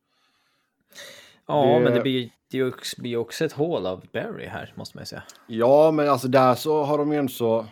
Ja, 1.48 1.66
Det- 1.66 1.80
men 1.84 1.94
det 1.94 2.02
blir, 2.02 2.30
det 2.52 2.74
blir 2.98 3.18
också 3.18 3.46
ett 3.46 3.52
hål 3.54 3.86
av 3.86 4.06
Barry 4.14 4.46
här, 4.46 4.74
måste 4.78 4.98
man 4.98 5.02
ju 5.02 5.06
säga. 5.06 5.24
Ja, 5.48 5.92
men 5.92 6.10
alltså 6.10 6.28
där 6.28 6.56
så 6.56 6.84
har 6.84 6.98
de 6.98 7.12
ju 7.12 7.18
ändå 7.20 7.32
så... 7.32 7.66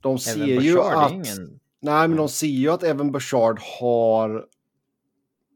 De 0.00 0.18
ser 0.18 0.46
ju 0.46 0.80
att... 0.80 1.12
ingen... 1.12 1.60
Nej, 1.80 2.08
men 2.08 2.16
de 2.16 2.28
ser 2.28 2.46
ju 2.46 2.70
att 2.70 2.82
även 2.82 3.12
Bouchard 3.12 3.60
har 3.80 4.46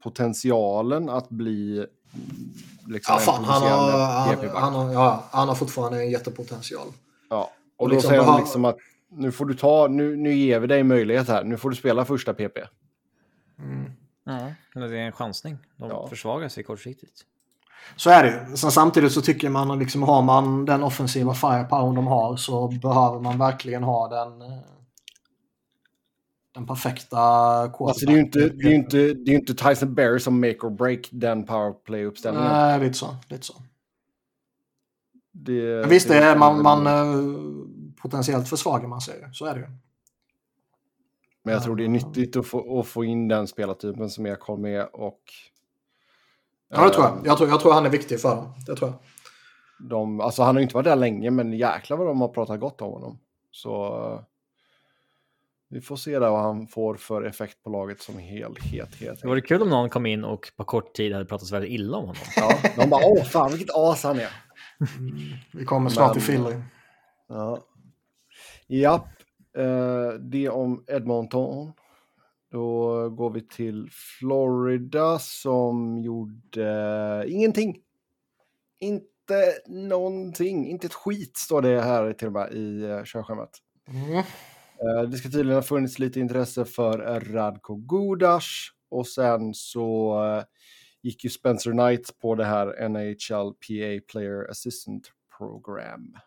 potentialen 0.03 1.09
att 1.09 1.29
bli 1.29 1.85
liksom 2.91 3.13
Ja, 3.13 3.19
en 3.19 3.25
fan, 3.25 3.43
han, 3.43 3.61
har, 3.61 3.91
han, 3.99 4.49
han, 4.63 4.73
har, 4.73 4.93
ja, 4.93 5.23
han 5.31 5.47
har 5.47 5.55
fortfarande 5.55 5.99
en 6.03 6.09
jättepotential. 6.11 6.87
Ja, 7.29 7.51
och 7.77 7.83
Och 7.83 7.89
då 7.89 7.95
liksom 7.95 8.09
säger 8.09 8.21
behöver- 8.21 8.39
liksom 8.39 8.65
att 8.65 8.77
nu 9.13 9.31
får 9.31 9.45
du 9.45 9.53
ta, 9.53 9.87
nu, 9.87 10.15
nu 10.15 10.33
ger 10.33 10.59
vi 10.59 10.67
dig 10.67 10.83
möjlighet 10.83 11.27
här, 11.27 11.43
nu 11.43 11.57
får 11.57 11.69
du 11.69 11.75
spela 11.75 12.05
första 12.05 12.33
PP. 12.33 12.57
Mm. 13.59 13.91
Ja, 14.73 14.81
det 14.81 14.85
är 14.99 15.05
en 15.05 15.11
chansning. 15.11 15.57
De 15.77 15.89
Ja. 15.89 16.07
försvagar 16.07 16.49
sig 16.49 16.63
kortsiktigt. 16.63 17.21
Så 17.95 18.09
är 18.09 18.23
det 18.23 18.29
ju. 18.49 18.55
Sen 18.57 18.71
samtidigt 18.71 19.11
så 19.11 19.21
tycker 19.21 19.49
man 19.49 19.79
liksom 19.79 20.03
har 20.03 20.21
man 20.21 20.65
den 20.65 20.83
offensiva 20.83 21.33
firepower 21.33 21.95
de 21.95 22.07
har 22.07 22.35
så 22.35 22.67
behöver 22.67 23.19
man 23.19 23.37
verkligen 23.37 23.83
ha 23.83 24.07
den 24.07 24.41
eh, 24.41 24.57
den 26.53 26.67
perfekta 26.67 27.17
Alltså 27.19 28.05
det 28.05 28.11
är 28.11 28.15
ju 28.15 28.21
inte, 28.21 28.39
det 28.39 28.67
är 28.67 28.73
inte, 28.73 28.97
det 29.13 29.31
är 29.31 29.35
inte 29.35 29.53
Tyson 29.53 29.95
Berry 29.95 30.19
som 30.19 30.39
make 30.41 30.57
or 30.57 30.69
break 30.69 30.99
den 31.11 31.45
powerplay-uppställningen. 31.45 32.51
Nej, 32.51 32.79
lite 32.79 32.93
så. 32.93 33.15
Lite 33.29 33.45
så. 33.45 33.53
Det, 35.31 35.51
Men 35.81 35.89
visst, 35.89 36.07
det 36.07 36.17
är, 36.17 36.37
man, 36.37 36.61
man 36.61 36.87
eh, 36.87 37.31
potentiellt 38.01 38.49
försvagar 38.49 38.87
man 38.87 39.01
sig. 39.01 39.29
Så 39.33 39.45
är 39.45 39.53
det 39.53 39.59
ju. 39.59 39.67
Men 41.43 41.53
jag 41.53 41.63
tror 41.63 41.75
det 41.75 41.83
är 41.83 41.89
nyttigt 41.89 42.35
att 42.35 42.47
få, 42.47 42.79
att 42.79 42.87
få 42.87 43.05
in 43.05 43.27
den 43.27 43.47
spelartypen 43.47 44.09
som 44.09 44.25
Ekholm 44.25 44.65
är 44.65 44.95
och... 44.95 45.19
Ja, 46.69 46.83
det 46.83 46.89
tror 46.93 47.05
jag. 47.05 47.13
eh, 47.17 47.21
Jag 47.25 47.37
tror, 47.37 47.49
jag 47.49 47.59
tror 47.61 47.73
han 47.73 47.85
är 47.85 47.89
viktig 47.89 48.21
för 48.21 48.35
dem. 48.35 48.53
Det 48.67 48.75
tror 48.75 48.89
jag. 48.89 48.99
De, 49.89 50.21
alltså 50.21 50.43
han 50.43 50.55
har 50.55 50.61
inte 50.61 50.73
varit 50.75 50.85
där 50.85 50.95
länge, 50.95 51.31
men 51.31 51.53
jäklar 51.53 51.97
vad 51.97 52.07
de 52.07 52.21
har 52.21 52.27
pratat 52.27 52.59
gott 52.59 52.81
om 52.81 52.91
honom. 52.91 53.19
Så 53.51 53.85
eh, 54.13 54.21
vi 55.71 55.81
får 55.81 55.95
se 55.95 56.19
där 56.19 56.29
vad 56.29 56.41
han 56.41 56.67
får 56.67 56.95
för 56.95 57.23
effekt 57.23 57.63
på 57.63 57.69
laget 57.69 58.01
som 58.01 58.17
helhet. 58.17 58.95
helt 58.95 59.21
Det 59.21 59.27
vore 59.27 59.41
kul 59.41 59.61
om 59.61 59.69
någon 59.69 59.89
kom 59.89 60.05
in 60.05 60.23
och 60.23 60.51
på 60.57 60.63
kort 60.63 60.93
tid 60.93 61.13
hade 61.13 61.25
pratat 61.25 61.47
så 61.47 61.55
väldigt 61.55 61.71
illa 61.71 61.97
om 61.97 62.05
honom. 62.05 62.23
Ja, 62.35 62.57
de 62.77 62.89
bara 62.89 63.05
åh 63.05 63.23
fan 63.23 63.51
vilket 63.51 63.75
as 63.75 64.03
han 64.03 64.19
är. 64.19 64.29
Vi 65.53 65.65
kommer 65.65 65.89
snart 65.89 66.13
till 66.13 66.21
Philly. 66.21 66.55
Ja. 67.27 67.59
Japp, 68.67 69.07
eh, 69.57 70.09
det 70.19 70.49
om 70.49 70.83
Edmonton. 70.87 71.73
Då 72.51 73.09
går 73.09 73.29
vi 73.29 73.47
till 73.47 73.89
Florida 73.91 75.19
som 75.19 75.99
gjorde 75.99 77.25
ingenting. 77.27 77.79
Inte 78.79 79.53
någonting, 79.67 80.67
inte 80.67 80.87
ett 80.87 80.93
skit 80.93 81.37
står 81.37 81.61
det 81.61 81.81
här 81.81 82.13
till 82.13 82.27
och 82.27 82.33
med 82.33 82.53
i 82.53 82.83
uh, 82.83 83.03
körschemat. 83.03 83.49
Mm. 83.87 84.23
Eh, 84.81 85.01
Det 85.09 85.17
ska 85.17 85.29
tydligen 85.29 85.55
ha 85.55 85.61
funnits 85.61 85.99
lite 85.99 86.19
intresse 86.19 86.65
för 86.65 87.19
Radko 87.19 87.75
Gudas 87.75 88.45
och 88.89 89.07
sen 89.07 89.53
så 89.53 90.23
eh, 90.25 90.43
gick 91.01 91.23
ju 91.23 91.29
Spencer 91.29 91.71
Knight 91.71 92.19
på 92.21 92.35
det 92.35 92.45
här 92.45 92.89
NHL 92.89 93.53
PA 93.53 94.01
Player 94.11 94.51
Assistant 94.51 95.11
Program. 95.37 96.17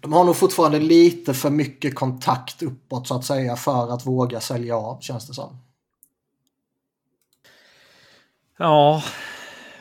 De 0.00 0.12
har 0.12 0.24
nog 0.24 0.36
fortfarande 0.36 0.78
lite 0.78 1.34
för 1.34 1.50
mycket 1.50 1.94
kontakt 1.94 2.62
uppåt 2.62 3.08
så 3.08 3.16
att 3.16 3.24
säga 3.24 3.56
för 3.56 3.94
att 3.94 4.06
våga 4.06 4.40
sälja 4.40 4.76
av 4.76 5.00
känns 5.00 5.26
det 5.28 5.34
som. 5.34 5.56
Ja, 8.58 9.02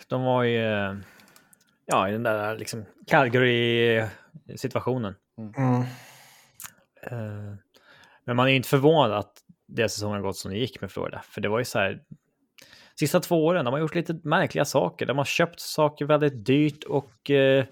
de 0.07 0.23
var 0.23 0.43
ju 0.43 0.65
eh, 0.65 0.95
ja, 1.85 2.09
i 2.09 2.11
den 2.11 2.23
där 2.23 2.57
liksom 2.57 2.85
Calgary-situationen. 3.07 5.15
Mm. 5.37 5.83
Eh, 7.03 7.55
men 8.25 8.35
man 8.35 8.45
är 8.45 8.49
ju 8.49 8.55
inte 8.55 8.69
förvånad 8.69 9.11
att 9.11 9.33
deras 9.67 9.93
säsong 9.93 10.13
har 10.13 10.21
gått 10.21 10.37
som 10.37 10.51
det 10.51 10.57
gick 10.57 10.81
med 10.81 10.91
Florida. 10.91 11.21
För 11.25 11.41
det 11.41 11.49
var 11.49 11.59
ju 11.59 11.65
så 11.65 11.79
här. 11.79 12.01
Sista 12.99 13.19
två 13.19 13.45
åren, 13.45 13.65
de 13.65 13.73
har 13.73 13.79
gjort 13.79 13.95
lite 13.95 14.19
märkliga 14.23 14.65
saker. 14.65 15.05
De 15.05 15.17
har 15.17 15.25
köpt 15.25 15.59
saker 15.59 16.05
väldigt 16.05 16.45
dyrt 16.45 16.83
och 16.83 17.29
eh, 17.29 17.65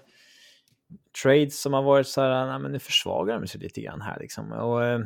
trades 1.22 1.60
som 1.60 1.72
har 1.72 1.82
varit 1.82 2.06
så 2.06 2.20
här, 2.20 2.46
nej 2.46 2.58
men 2.58 2.72
nu 2.72 2.78
försvagar 2.78 3.40
de 3.40 3.46
sig 3.46 3.60
lite 3.60 3.80
grann 3.80 4.00
här 4.00 4.18
liksom. 4.20 4.52
Och 4.52 4.84
eh, 4.84 5.00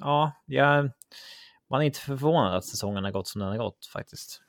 ja, 0.00 0.32
jag, 0.46 0.90
man 1.70 1.80
är 1.80 1.86
inte 1.86 2.00
förvånad 2.00 2.56
att 2.56 2.64
säsongen 2.64 3.04
har 3.04 3.10
gått 3.10 3.28
som 3.28 3.40
den 3.40 3.50
har 3.50 3.58
gått 3.58 3.86
faktiskt. 3.92 4.42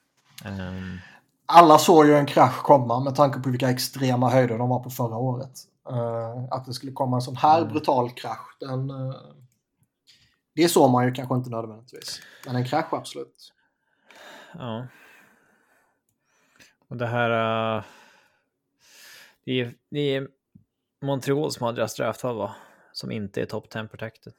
Um... 0.46 1.00
Alla 1.46 1.78
såg 1.78 2.06
ju 2.06 2.16
en 2.16 2.26
krasch 2.26 2.64
komma 2.64 3.00
med 3.00 3.16
tanke 3.16 3.40
på 3.40 3.50
vilka 3.50 3.70
extrema 3.70 4.30
höjder 4.30 4.58
de 4.58 4.70
var 4.70 4.80
på 4.80 4.90
förra 4.90 5.18
året. 5.18 5.52
Eh, 5.90 6.44
att 6.52 6.66
det 6.66 6.74
skulle 6.74 6.92
komma 6.92 7.18
en 7.18 7.22
sån 7.22 7.36
här 7.36 7.62
Mm. 7.62 7.74
brutal 7.74 8.12
krasch, 8.12 8.58
den, 8.60 8.90
eh, 8.90 9.16
det 10.54 10.70
såg 10.70 10.92
man 10.92 11.06
ju 11.06 11.14
kanske 11.14 11.36
inte 11.36 11.50
nödvändigtvis. 11.50 12.22
Men 12.46 12.56
en 12.56 12.66
krasch 12.66 12.94
absolut. 12.94 13.54
Ja. 14.54 14.88
Och 16.88 16.98
det 16.98 17.08
här... 17.08 17.30
Uh, 17.78 17.84
det, 19.46 19.62
är, 19.62 19.74
det 19.90 20.00
är 20.00 20.28
Montreal 21.02 21.52
som 21.52 21.66
har 21.66 21.74
deras 21.74 21.96
draftval 21.96 22.38
va? 22.38 22.56
Som 22.92 23.12
inte 23.12 23.42
är 23.42 23.46
top 23.46 23.70
10 23.70 23.88
protected. 23.88 24.34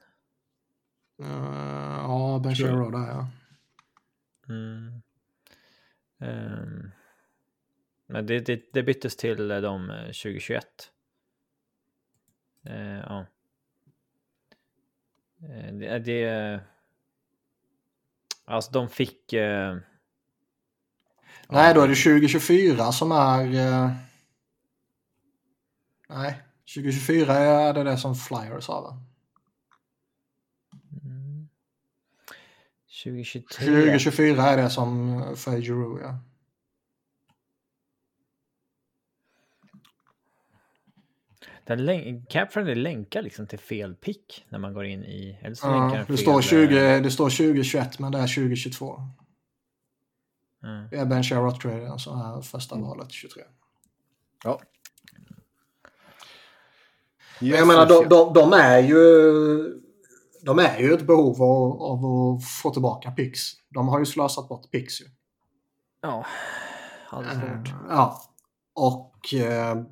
Uh, 1.23 1.29
ja, 1.97 2.41
Ben. 2.45 2.55
Sherrod 2.55 2.93
där 2.93 3.09
ja. 3.09 3.27
Mm. 4.49 5.03
Ehm, 6.21 6.91
men 8.07 8.27
det, 8.27 8.41
det, 8.41 8.73
det 8.73 8.83
byttes 8.83 9.17
till 9.17 9.51
eh, 9.51 9.61
de 9.61 9.91
eh, 9.91 10.05
2021. 10.05 10.93
Eh, 12.66 12.99
ja. 12.99 13.27
Eh, 15.43 15.73
det, 15.74 15.99
det... 15.99 16.61
Alltså 18.45 18.73
de 18.73 18.89
fick... 18.89 19.32
eh, 19.32 19.77
Nej, 21.49 21.74
då 21.74 21.81
är 21.81 21.89
det 21.89 21.95
2024 21.95 22.93
som 22.93 23.12
är... 23.12 23.55
eh, 23.55 23.91
nej, 26.09 26.43
2024 26.74 27.35
är 27.35 27.74
det 27.74 27.85
det 27.85 27.97
som 27.97 28.15
Flyers 28.15 28.69
har 28.69 28.82
va? 28.82 29.03
mm, 31.03 31.49
2023. 33.05 33.66
2024 33.66 34.43
är 34.43 34.57
det 34.57 34.70
som 34.70 35.23
för 35.37 35.59
Giroux 35.59 36.03
ja. 36.03 36.19
Den 41.71 41.85
län- 41.85 42.27
Capfriendly 42.29 42.75
länkar 42.75 43.23
liksom 43.23 43.47
till 43.47 43.59
fel 43.59 43.95
pick 43.95 44.45
när 44.49 44.59
man 44.59 44.75
går 44.75 44.85
in 44.85 45.05
i... 45.05 45.39
Eller 45.43 45.55
så 45.55 45.67
länkar 45.67 45.87
ja 45.87 45.91
den 45.91 46.01
det, 46.01 46.07
fel, 46.07 46.19
står 46.19 46.43
20, 46.43 46.79
eh, 46.79 47.03
det 47.03 47.11
står 47.11 47.31
2021 47.31 47.99
men 47.99 48.13
det 48.13 48.19
är 48.19 48.27
2022. 48.35 49.01
mm. 50.65 50.89
Det 50.91 50.97
är 50.97 51.07
Ben 51.07 51.23
Sherrod 51.23 51.63
som 52.01 52.21
är 52.21 52.43
första 52.43 52.77
valet 52.77 53.11
23. 53.13 53.43
Ja. 54.45 54.61
Men 57.41 57.49
Yes, 57.49 57.59
jag 57.59 57.67
menar, 57.67 57.87
de, 57.87 58.09
de, 58.09 58.33
de 58.35 58.53
är 58.53 58.79
ju... 58.79 59.81
De 60.43 60.59
är 60.59 60.79
ju 60.79 60.95
ett 60.95 61.07
behov 61.07 61.43
av, 61.43 61.83
av 61.83 62.05
att 62.05 62.45
få 62.63 62.71
tillbaka 62.71 63.11
pix. 63.11 63.41
De 63.69 63.89
har 63.89 63.99
ju 63.99 64.07
slösat 64.07 64.49
bort 64.49 64.71
pix 64.71 65.01
ju. 65.01 65.05
Ja, 66.01 66.27
alldeles 67.09 67.37
Eh, 67.37 67.57
hårt. 67.57 67.69
Ja. 67.89 68.23
Och 68.75 69.35
eh, 69.35 69.83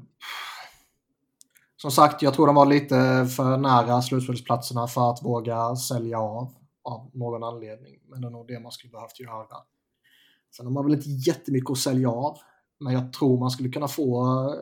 som 1.83 1.91
sagt, 1.91 2.23
jag 2.23 2.35
tror 2.35 2.47
de 2.47 2.57
var 2.57 2.67
lite 2.67 3.27
för 3.37 3.57
nära 3.57 4.03
slutspelsplatserna 4.03 4.87
för 4.87 5.11
att 5.11 5.25
våga 5.25 5.77
sälja 5.77 6.19
av 6.19 6.55
av 6.89 7.11
någon 7.15 7.45
anledning. 7.45 8.01
Men 8.09 8.21
det 8.21 8.27
är 8.27 8.31
nog 8.31 8.49
det 8.49 8.61
man 8.61 8.73
skulle 8.73 8.91
behövt 8.91 9.21
göra. 9.21 9.57
Sen 10.57 10.67
har 10.67 10.73
man 10.73 10.85
väl 10.85 10.95
inte 10.95 11.11
jättemycket 11.11 11.71
att 11.71 11.79
sälja 11.79 12.11
av. 12.11 12.39
Men 12.81 12.93
jag 12.93 13.13
tror 13.13 13.39
man 13.39 13.51
skulle 13.51 13.69
kunna 13.69 13.89
få 13.89 14.25
eh, 14.49 14.55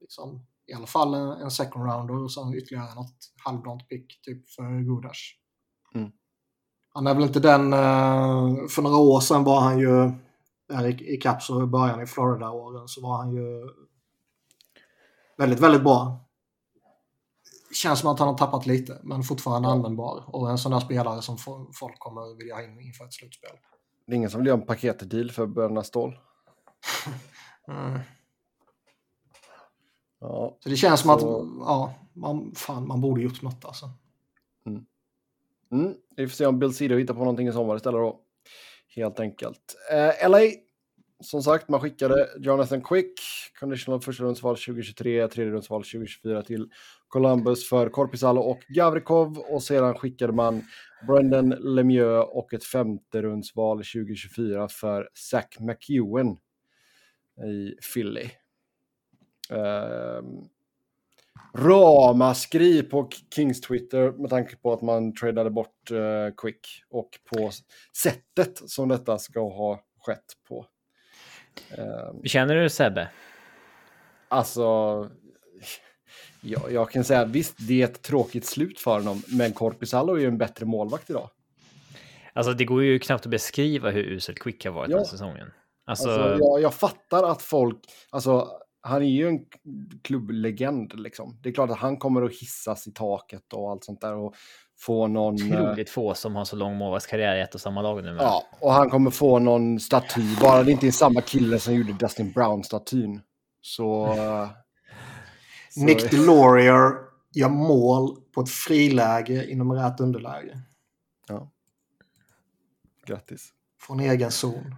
liksom, 0.00 0.46
i 0.66 0.72
alla 0.72 0.86
fall 0.86 1.14
en, 1.14 1.28
en 1.28 1.50
second 1.50 1.84
rounder 1.84 2.24
och 2.24 2.32
sen 2.32 2.54
ytterligare 2.54 2.94
något 2.94 3.32
halvdant 3.44 3.88
pick 3.88 4.22
typ 4.22 4.50
för 4.50 4.80
Gudas. 4.80 5.16
Mm. 5.94 6.10
Han 6.94 7.06
är 7.06 7.14
väl 7.14 7.22
inte 7.22 7.40
den, 7.40 7.72
eh, 7.72 8.66
för 8.68 8.82
några 8.82 8.96
år 8.96 9.20
sedan 9.20 9.44
var 9.44 9.60
han 9.60 9.78
ju, 9.78 10.12
där 10.68 10.86
i, 10.86 11.14
i 11.14 11.16
Caps 11.16 11.50
och 11.50 11.62
i 11.62 11.66
början 11.66 12.02
i 12.02 12.06
Florida-åren 12.06 12.88
så 12.88 13.00
var 13.00 13.16
han 13.16 13.34
ju 13.34 13.68
väldigt, 15.40 15.60
väldigt 15.60 15.82
bra. 15.82 16.26
Känns 17.82 18.00
som 18.00 18.10
att 18.12 18.18
han 18.18 18.28
har 18.28 18.38
tappat 18.38 18.66
lite, 18.66 19.00
men 19.02 19.22
fortfarande 19.22 19.68
användbar. 19.68 20.24
Och 20.26 20.50
en 20.50 20.58
sån 20.58 20.72
där 20.72 20.80
spelare 20.80 21.22
som 21.22 21.36
fo- 21.36 21.70
folk 21.74 21.98
kommer 21.98 22.36
vilja 22.38 22.54
ha 22.54 22.62
in 22.62 22.80
inför 22.80 23.04
ett 23.04 23.12
slutspel. 23.14 23.50
Det 24.06 24.12
är 24.12 24.16
ingen 24.16 24.30
som 24.30 24.40
vill 24.40 24.46
göra 24.48 24.60
en 24.60 24.66
paketdeal 24.66 25.30
för 25.30 25.46
Bröderna 25.46 25.82
Ståhl. 25.82 26.18
Mm. 27.68 28.00
Ja, 30.20 30.56
Så 30.60 30.68
det 30.68 30.76
känns 30.76 31.00
som 31.00 31.18
Så- 31.20 31.40
att, 31.40 31.48
ja, 31.60 31.94
man, 32.12 32.52
fan, 32.54 32.86
man 32.88 33.00
borde 33.00 33.22
gjort 33.22 33.42
något 33.42 33.64
alltså. 33.64 33.90
Mm. 35.72 35.94
Vi 36.16 36.28
får 36.28 36.34
se 36.34 36.46
om 36.46 36.58
Bill 36.58 36.74
Cedar 36.74 36.96
hittar 36.96 37.14
på 37.14 37.20
någonting 37.20 37.48
i 37.48 37.52
sommar 37.52 37.76
istället 37.76 37.98
då. 38.00 38.20
Helt 38.96 39.20
enkelt. 39.20 39.76
Eh, 39.92 40.28
LA, 40.30 40.38
som 41.20 41.42
sagt, 41.42 41.68
man 41.68 41.80
skickade 41.80 42.28
Jonathan 42.38 42.82
Quick, 42.82 43.20
conditional 43.60 44.00
första 44.00 44.24
rundsval 44.24 44.56
2023, 44.56 45.28
tredje 45.28 45.52
rundsval 45.52 45.82
2024 45.82 46.42
till 46.42 46.68
Columbus 47.08 47.68
för 47.68 47.88
Korpisalo 47.88 48.40
och 48.40 48.60
Gavrikov 48.68 49.38
och 49.38 49.62
sedan 49.62 49.94
skickade 49.94 50.32
man 50.32 50.62
Brendan 51.06 51.48
Lemieux 51.48 52.28
och 52.32 52.54
ett 52.54 52.64
femte 52.64 53.22
rundsval 53.22 53.76
2024 53.76 54.68
för 54.68 55.08
Zach 55.14 55.60
McEwen. 55.60 56.36
i 57.46 57.74
Philly. 57.94 58.30
Um, 59.50 60.48
ramaskri 61.54 62.82
på 62.82 63.08
Kings 63.34 63.60
Twitter 63.60 64.12
med 64.12 64.30
tanke 64.30 64.56
på 64.56 64.72
att 64.72 64.82
man 64.82 65.14
tradade 65.14 65.50
bort 65.50 65.90
uh, 65.90 66.34
Quick 66.36 66.84
och 66.90 67.10
på 67.24 67.50
sättet 67.96 68.70
som 68.70 68.88
detta 68.88 69.18
ska 69.18 69.40
ha 69.40 69.84
skett 70.06 70.32
på. 70.48 70.66
Eh, 71.70 72.22
Känner 72.24 72.54
du 72.54 72.70
Sebbe? 72.70 73.08
Alltså, 74.28 74.62
ja, 76.40 76.70
jag 76.70 76.90
kan 76.90 77.04
säga 77.04 77.24
visst, 77.24 77.56
det 77.68 77.82
är 77.82 77.84
ett 77.84 78.02
tråkigt 78.02 78.46
slut 78.46 78.78
för 78.78 78.94
honom, 78.98 79.22
men 79.28 79.52
Korpisalo 79.52 80.14
är 80.14 80.20
ju 80.20 80.26
en 80.26 80.38
bättre 80.38 80.66
målvakt 80.66 81.10
idag. 81.10 81.30
Alltså, 82.32 82.52
det 82.52 82.64
går 82.64 82.82
ju 82.82 82.98
knappt 82.98 83.26
att 83.26 83.30
beskriva 83.30 83.90
hur 83.90 84.02
uselt 84.02 84.38
Quick 84.38 84.64
har 84.64 84.72
varit 84.72 84.90
ja. 84.90 84.96
den 84.96 85.06
säsongen. 85.06 85.50
Alltså, 85.86 86.10
alltså 86.10 86.44
jag, 86.44 86.60
jag, 86.60 86.74
fattar 86.74 87.30
att 87.30 87.42
folk, 87.42 87.78
alltså 88.10 88.48
han 88.82 89.02
är 89.02 89.06
ju 89.06 89.28
en 89.28 89.40
klubblegend 90.02 91.00
liksom. 91.00 91.38
Det 91.42 91.48
är 91.48 91.52
klart 91.52 91.70
att 91.70 91.78
han 91.78 91.96
kommer 91.96 92.22
att 92.22 92.32
hissas 92.32 92.86
i 92.86 92.92
taket 92.92 93.52
och 93.52 93.70
allt 93.70 93.84
sånt 93.84 94.00
där 94.00 94.16
och 94.16 94.34
få 94.80 95.06
någon... 95.06 95.34
Otroligt 95.34 95.88
eh, 95.88 95.92
få 95.92 96.14
som 96.14 96.36
har 96.36 96.44
så 96.44 96.56
lång 96.56 96.76
målvaktskarriär 96.76 97.36
i 97.36 97.40
ett 97.40 97.54
och 97.54 97.60
samma 97.60 97.82
lag 97.82 98.04
nu. 98.04 98.12
Med. 98.12 98.22
Ja, 98.22 98.46
och 98.60 98.72
han 98.72 98.90
kommer 98.90 99.10
få 99.10 99.38
någon 99.38 99.80
staty, 99.80 100.36
bara 100.40 100.62
det 100.62 100.72
inte 100.72 100.86
är 100.86 100.90
samma 100.90 101.20
kille 101.20 101.58
som 101.58 101.74
gjorde 101.74 101.92
Dustin 101.92 102.32
Brown-statyn. 102.32 103.20
Så... 103.60 104.14
så... 105.70 105.80
Nick 105.84 106.10
DeLaurier 106.10 106.92
gör 107.34 107.48
mål 107.48 108.16
på 108.34 108.40
ett 108.40 108.50
friläge 108.50 109.50
inom 109.50 109.72
rätt 109.72 110.00
underläge. 110.00 110.58
Ja. 111.28 111.50
Grattis. 113.06 113.52
Från 113.80 114.00
egen 114.00 114.30
zon. 114.30 114.74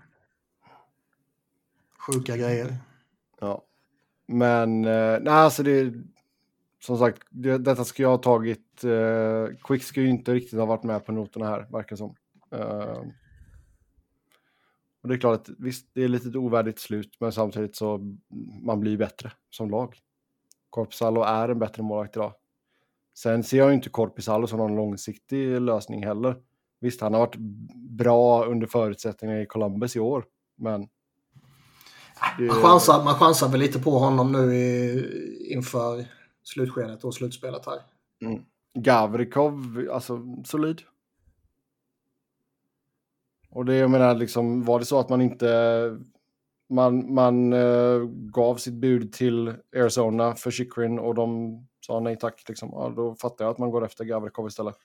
Sjuka 2.06 2.36
grejer. 2.36 2.76
Ja. 3.40 3.62
Men 4.26 4.84
eh, 4.84 5.18
nej, 5.20 5.34
alltså 5.34 5.62
det... 5.62 5.92
Som 6.86 6.98
sagt, 6.98 7.22
det, 7.30 7.58
detta 7.58 7.84
ska 7.84 8.02
jag 8.02 8.10
ha 8.10 8.18
tagit. 8.18 8.84
Eh, 8.84 9.56
Quick 9.64 9.82
ska 9.82 10.00
ju 10.00 10.08
inte 10.08 10.34
riktigt 10.34 10.58
ha 10.58 10.66
varit 10.66 10.82
med 10.82 11.06
på 11.06 11.12
noterna 11.12 11.46
här, 11.46 11.66
verkar 11.70 11.96
som. 11.96 12.14
Eh, 12.50 13.02
och 15.02 15.08
det 15.08 15.14
är 15.14 15.18
klart 15.18 15.40
att 15.40 15.48
visst, 15.58 15.90
det 15.92 16.04
är 16.04 16.08
lite 16.08 16.28
ett 16.28 16.36
ovärdigt 16.36 16.78
slut, 16.78 17.16
men 17.20 17.32
samtidigt 17.32 17.76
så 17.76 17.94
mm, 17.94 18.18
man 18.62 18.80
blir 18.80 18.96
bättre 18.96 19.32
som 19.50 19.70
lag. 19.70 19.96
Korpisalo 20.70 21.22
är 21.22 21.48
en 21.48 21.58
bättre 21.58 21.82
målvakt 21.82 22.16
idag. 22.16 22.34
Sen 23.18 23.44
ser 23.44 23.58
jag 23.58 23.68
ju 23.68 23.74
inte 23.74 23.88
Korpisalo 23.88 24.46
som 24.46 24.58
någon 24.58 24.76
långsiktig 24.76 25.60
lösning 25.60 26.04
heller. 26.04 26.36
Visst, 26.80 27.00
han 27.00 27.12
har 27.12 27.20
varit 27.20 27.36
bra 27.90 28.44
under 28.44 28.66
förutsättningarna 28.66 29.40
i 29.40 29.46
Columbus 29.46 29.96
i 29.96 30.00
år, 30.00 30.24
men 30.56 30.88
man 32.38 32.48
chansar, 32.48 33.04
man 33.04 33.14
chansar 33.14 33.48
väl 33.48 33.60
lite 33.60 33.78
på 33.78 33.90
honom 33.90 34.32
nu 34.32 34.54
i, 34.54 35.52
inför 35.52 36.06
slutskedet 36.42 37.04
och 37.04 37.14
slutspelet 37.14 37.66
här. 37.66 37.82
Mm. 38.20 38.44
Gavrikov, 38.74 39.88
alltså 39.92 40.20
solid. 40.44 40.82
Och 43.48 43.64
det 43.64 43.74
jag 43.74 43.90
menar, 43.90 44.14
liksom, 44.14 44.64
var 44.64 44.78
det 44.78 44.84
så 44.84 44.98
att 44.98 45.08
man 45.08 45.22
inte... 45.22 45.98
Man, 46.68 47.14
man 47.14 47.52
uh, 47.52 48.08
gav 48.10 48.56
sitt 48.56 48.74
bud 48.74 49.12
till 49.12 49.54
Arizona 49.76 50.34
för 50.34 50.50
Chikrin 50.50 50.98
och 50.98 51.14
de 51.14 51.58
sa 51.86 52.00
nej 52.00 52.18
tack, 52.18 52.48
liksom, 52.48 52.70
ja, 52.72 52.92
då 52.96 53.14
fattar 53.14 53.44
jag 53.44 53.52
att 53.52 53.58
man 53.58 53.70
går 53.70 53.84
efter 53.84 54.04
Gavrikov 54.04 54.46
istället. 54.46 54.76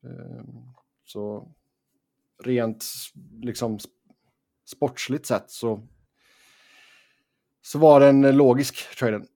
Um, 0.00 0.74
så 1.04 1.52
rent 2.44 2.84
liksom 3.42 3.78
sportsligt 4.64 5.26
sett 5.26 5.50
så, 5.50 5.86
så 7.62 7.78
var 7.78 8.00
den 8.00 8.36
logisk, 8.36 8.96
traden. 8.98 9.26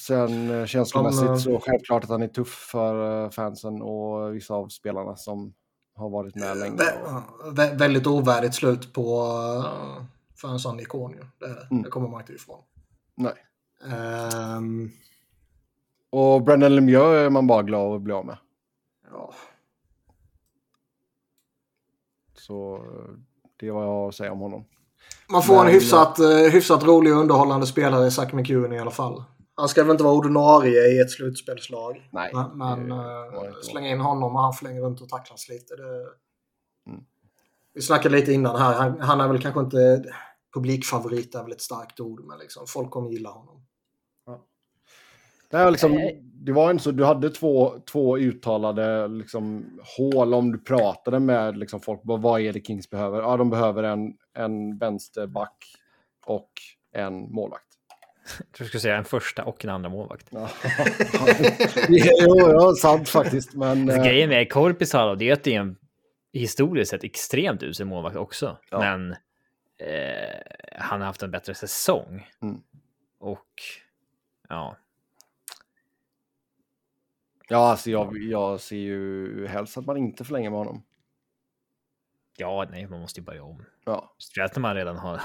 Sen 0.00 0.50
eh, 0.50 0.66
känslomässigt 0.66 1.28
eh, 1.28 1.36
så 1.36 1.60
självklart 1.60 2.04
att 2.04 2.10
han 2.10 2.22
är 2.22 2.28
tuff 2.28 2.68
för 2.70 3.24
eh, 3.24 3.30
fansen 3.30 3.82
och 3.82 4.34
vissa 4.34 4.54
av 4.54 4.68
spelarna 4.68 5.16
som 5.16 5.54
har 5.94 6.10
varit 6.10 6.34
med 6.34 6.56
länge. 6.56 6.82
Vä 7.52 7.74
väldigt 7.74 8.06
ovärdigt 8.06 8.54
slut 8.54 8.92
på 8.92 9.32
för 10.36 10.48
en 10.48 10.58
sån 10.58 10.80
ikon 10.80 11.12
ju. 11.12 11.24
Det, 11.38 11.66
mm. 11.70 11.82
det 11.82 11.90
kommer 11.90 12.08
man 12.08 12.20
inte 12.20 12.32
ifrån. 12.32 12.62
Nej. 13.14 13.34
Um... 14.56 14.90
Och 16.10 16.42
Brendan 16.42 16.74
Lemieux 16.74 17.04
är 17.04 17.30
man 17.30 17.46
bara 17.46 17.62
glad 17.62 17.96
att 17.96 18.02
bli 18.02 18.12
av 18.12 18.26
med. 18.26 18.36
Ja. 19.10 19.34
Så 22.34 22.84
det 23.56 23.68
är 23.68 23.72
vad 23.72 23.84
jag 23.84 23.88
har 23.88 24.08
att 24.08 24.14
säga 24.14 24.32
om 24.32 24.40
honom. 24.40 24.64
Man 25.28 25.42
får 25.42 25.56
Men, 25.56 25.66
en 25.66 25.72
hyfsat, 25.72 26.18
hyfsat 26.52 26.84
rolig 26.84 27.12
och 27.12 27.20
underhållande 27.20 27.66
spelare 27.66 28.06
i 28.06 28.10
Zach 28.10 28.32
McEwen 28.32 28.72
i 28.72 28.78
alla 28.78 28.90
fall. 28.90 29.24
Han 29.56 29.68
ska 29.68 29.82
väl 29.82 29.90
inte 29.90 30.04
vara 30.04 30.14
ordinarie 30.14 30.86
i 30.86 31.00
ett 31.00 31.10
slutspelslag. 31.10 32.08
Nej. 32.12 32.30
Men, 32.34 32.58
men 32.58 32.92
uh, 32.92 33.52
släng 33.62 33.86
in 33.86 34.00
honom 34.00 34.36
och 34.36 34.42
han 34.42 34.52
flänger 34.52 34.80
runt 34.80 35.00
och 35.00 35.08
tacklas 35.08 35.48
lite. 35.48 35.76
Det... 35.76 36.06
Mm. 36.90 37.04
Vi 37.74 37.82
snackade 37.82 38.16
lite 38.16 38.32
innan 38.32 38.56
här. 38.56 38.74
Han, 38.74 39.00
han, 39.00 39.20
är 39.20 39.28
väl 39.28 39.42
kanske 39.42 39.60
inte 39.60 40.04
publikfavorit, 40.54 41.34
är 41.34 41.42
väl 41.42 41.52
ett 41.52 41.60
starkt 41.60 42.00
ord, 42.00 42.24
men 42.24 42.38
liksom, 42.38 42.66
folk 42.66 42.90
kommer 42.90 43.10
gilla 43.10 43.30
honom. 43.30 43.64
Det, 45.54 45.58
är 45.58 45.70
liksom, 45.70 46.10
det 46.22 46.52
var 46.52 46.70
inte 46.70 46.84
så, 46.84 46.90
du 46.90 47.04
hade 47.04 47.30
två, 47.30 47.74
två 47.92 48.18
uttalade 48.18 49.08
liksom, 49.08 49.64
hål 49.98 50.34
om 50.34 50.52
du 50.52 50.58
pratade 50.58 51.20
med 51.20 51.58
liksom, 51.58 51.80
folk. 51.80 52.00
Vad 52.02 52.40
är 52.40 52.52
det 52.52 52.66
Kings 52.66 52.90
behöver? 52.90 53.22
Ja, 53.22 53.36
de 53.36 53.50
behöver 53.50 53.82
en, 53.82 54.14
en 54.34 54.78
vänsterback 54.78 55.64
och 56.26 56.50
en 56.92 57.32
målvakt. 57.32 57.73
Du 58.58 58.64
skulle 58.64 58.80
säga 58.80 58.96
en 58.96 59.04
första 59.04 59.44
och 59.44 59.64
en 59.64 59.70
andra 59.70 59.88
målvakt. 59.88 60.26
Ja, 60.30 60.48
jo, 61.88 62.50
ja, 62.50 62.74
sant 62.74 63.08
faktiskt. 63.08 63.54
Men, 63.54 63.90
alltså, 63.90 64.04
grejen 64.04 64.28
med 64.28 64.52
Korpisalo 64.52 65.14
det 65.14 65.28
är 65.28 65.32
att 65.32 65.44
det 65.44 65.54
är 65.54 65.60
en 65.60 65.76
historiskt 66.32 66.90
sett 66.90 67.04
extremt 67.04 67.62
usel 67.62 67.86
målvakt 67.86 68.16
också. 68.16 68.58
Ja. 68.70 68.78
Men 68.78 69.12
eh, 69.78 70.38
han 70.78 71.00
har 71.00 71.06
haft 71.06 71.22
en 71.22 71.30
bättre 71.30 71.54
säsong. 71.54 72.28
Mm. 72.42 72.60
Och 73.18 73.48
ja, 74.48 74.76
Ja, 77.48 77.70
alltså 77.70 77.90
jag, 77.90 78.18
jag 78.18 78.60
ser 78.60 78.76
ju 78.76 79.46
helst 79.46 79.78
att 79.78 79.86
man 79.86 79.96
inte 79.96 80.24
förlänger 80.24 80.50
med 80.50 80.58
honom. 80.58 80.82
Ja, 82.36 82.66
nej, 82.70 82.86
man 82.86 83.00
måste 83.00 83.20
ju 83.20 83.24
börja 83.24 83.44
om. 83.44 83.64
Ja. 83.84 84.14
Speciellt 84.18 84.56
när 84.56 84.60
man 84.60 84.74
redan 84.74 84.96
har 84.96 85.20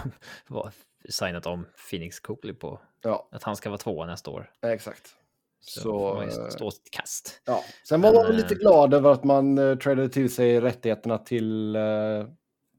signat 1.09 1.45
om 1.45 1.65
Phoenix 1.89 2.19
Cooley 2.19 2.53
på 2.53 2.81
ja. 3.03 3.29
att 3.31 3.43
han 3.43 3.55
ska 3.55 3.69
vara 3.69 3.77
tvåa 3.77 4.05
nästa 4.05 4.31
år. 4.31 4.51
exakt. 4.61 5.15
Så, 5.61 5.79
så 5.79 6.21
eh, 6.21 6.49
stå 6.49 6.71
sitt 6.71 6.91
kast. 6.91 7.41
Ja. 7.45 7.63
Sen 7.87 8.01
var 8.01 8.13
man 8.13 8.35
lite 8.35 8.53
eh, 8.53 8.57
glad 8.59 8.93
över 8.93 9.11
att 9.11 9.23
man 9.23 9.57
uh, 9.57 9.77
tradade 9.77 10.09
till 10.09 10.33
sig 10.33 10.61
rättigheterna 10.61 11.17
till 11.17 11.75
uh, 11.75 12.27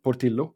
Portillo. 0.05 0.51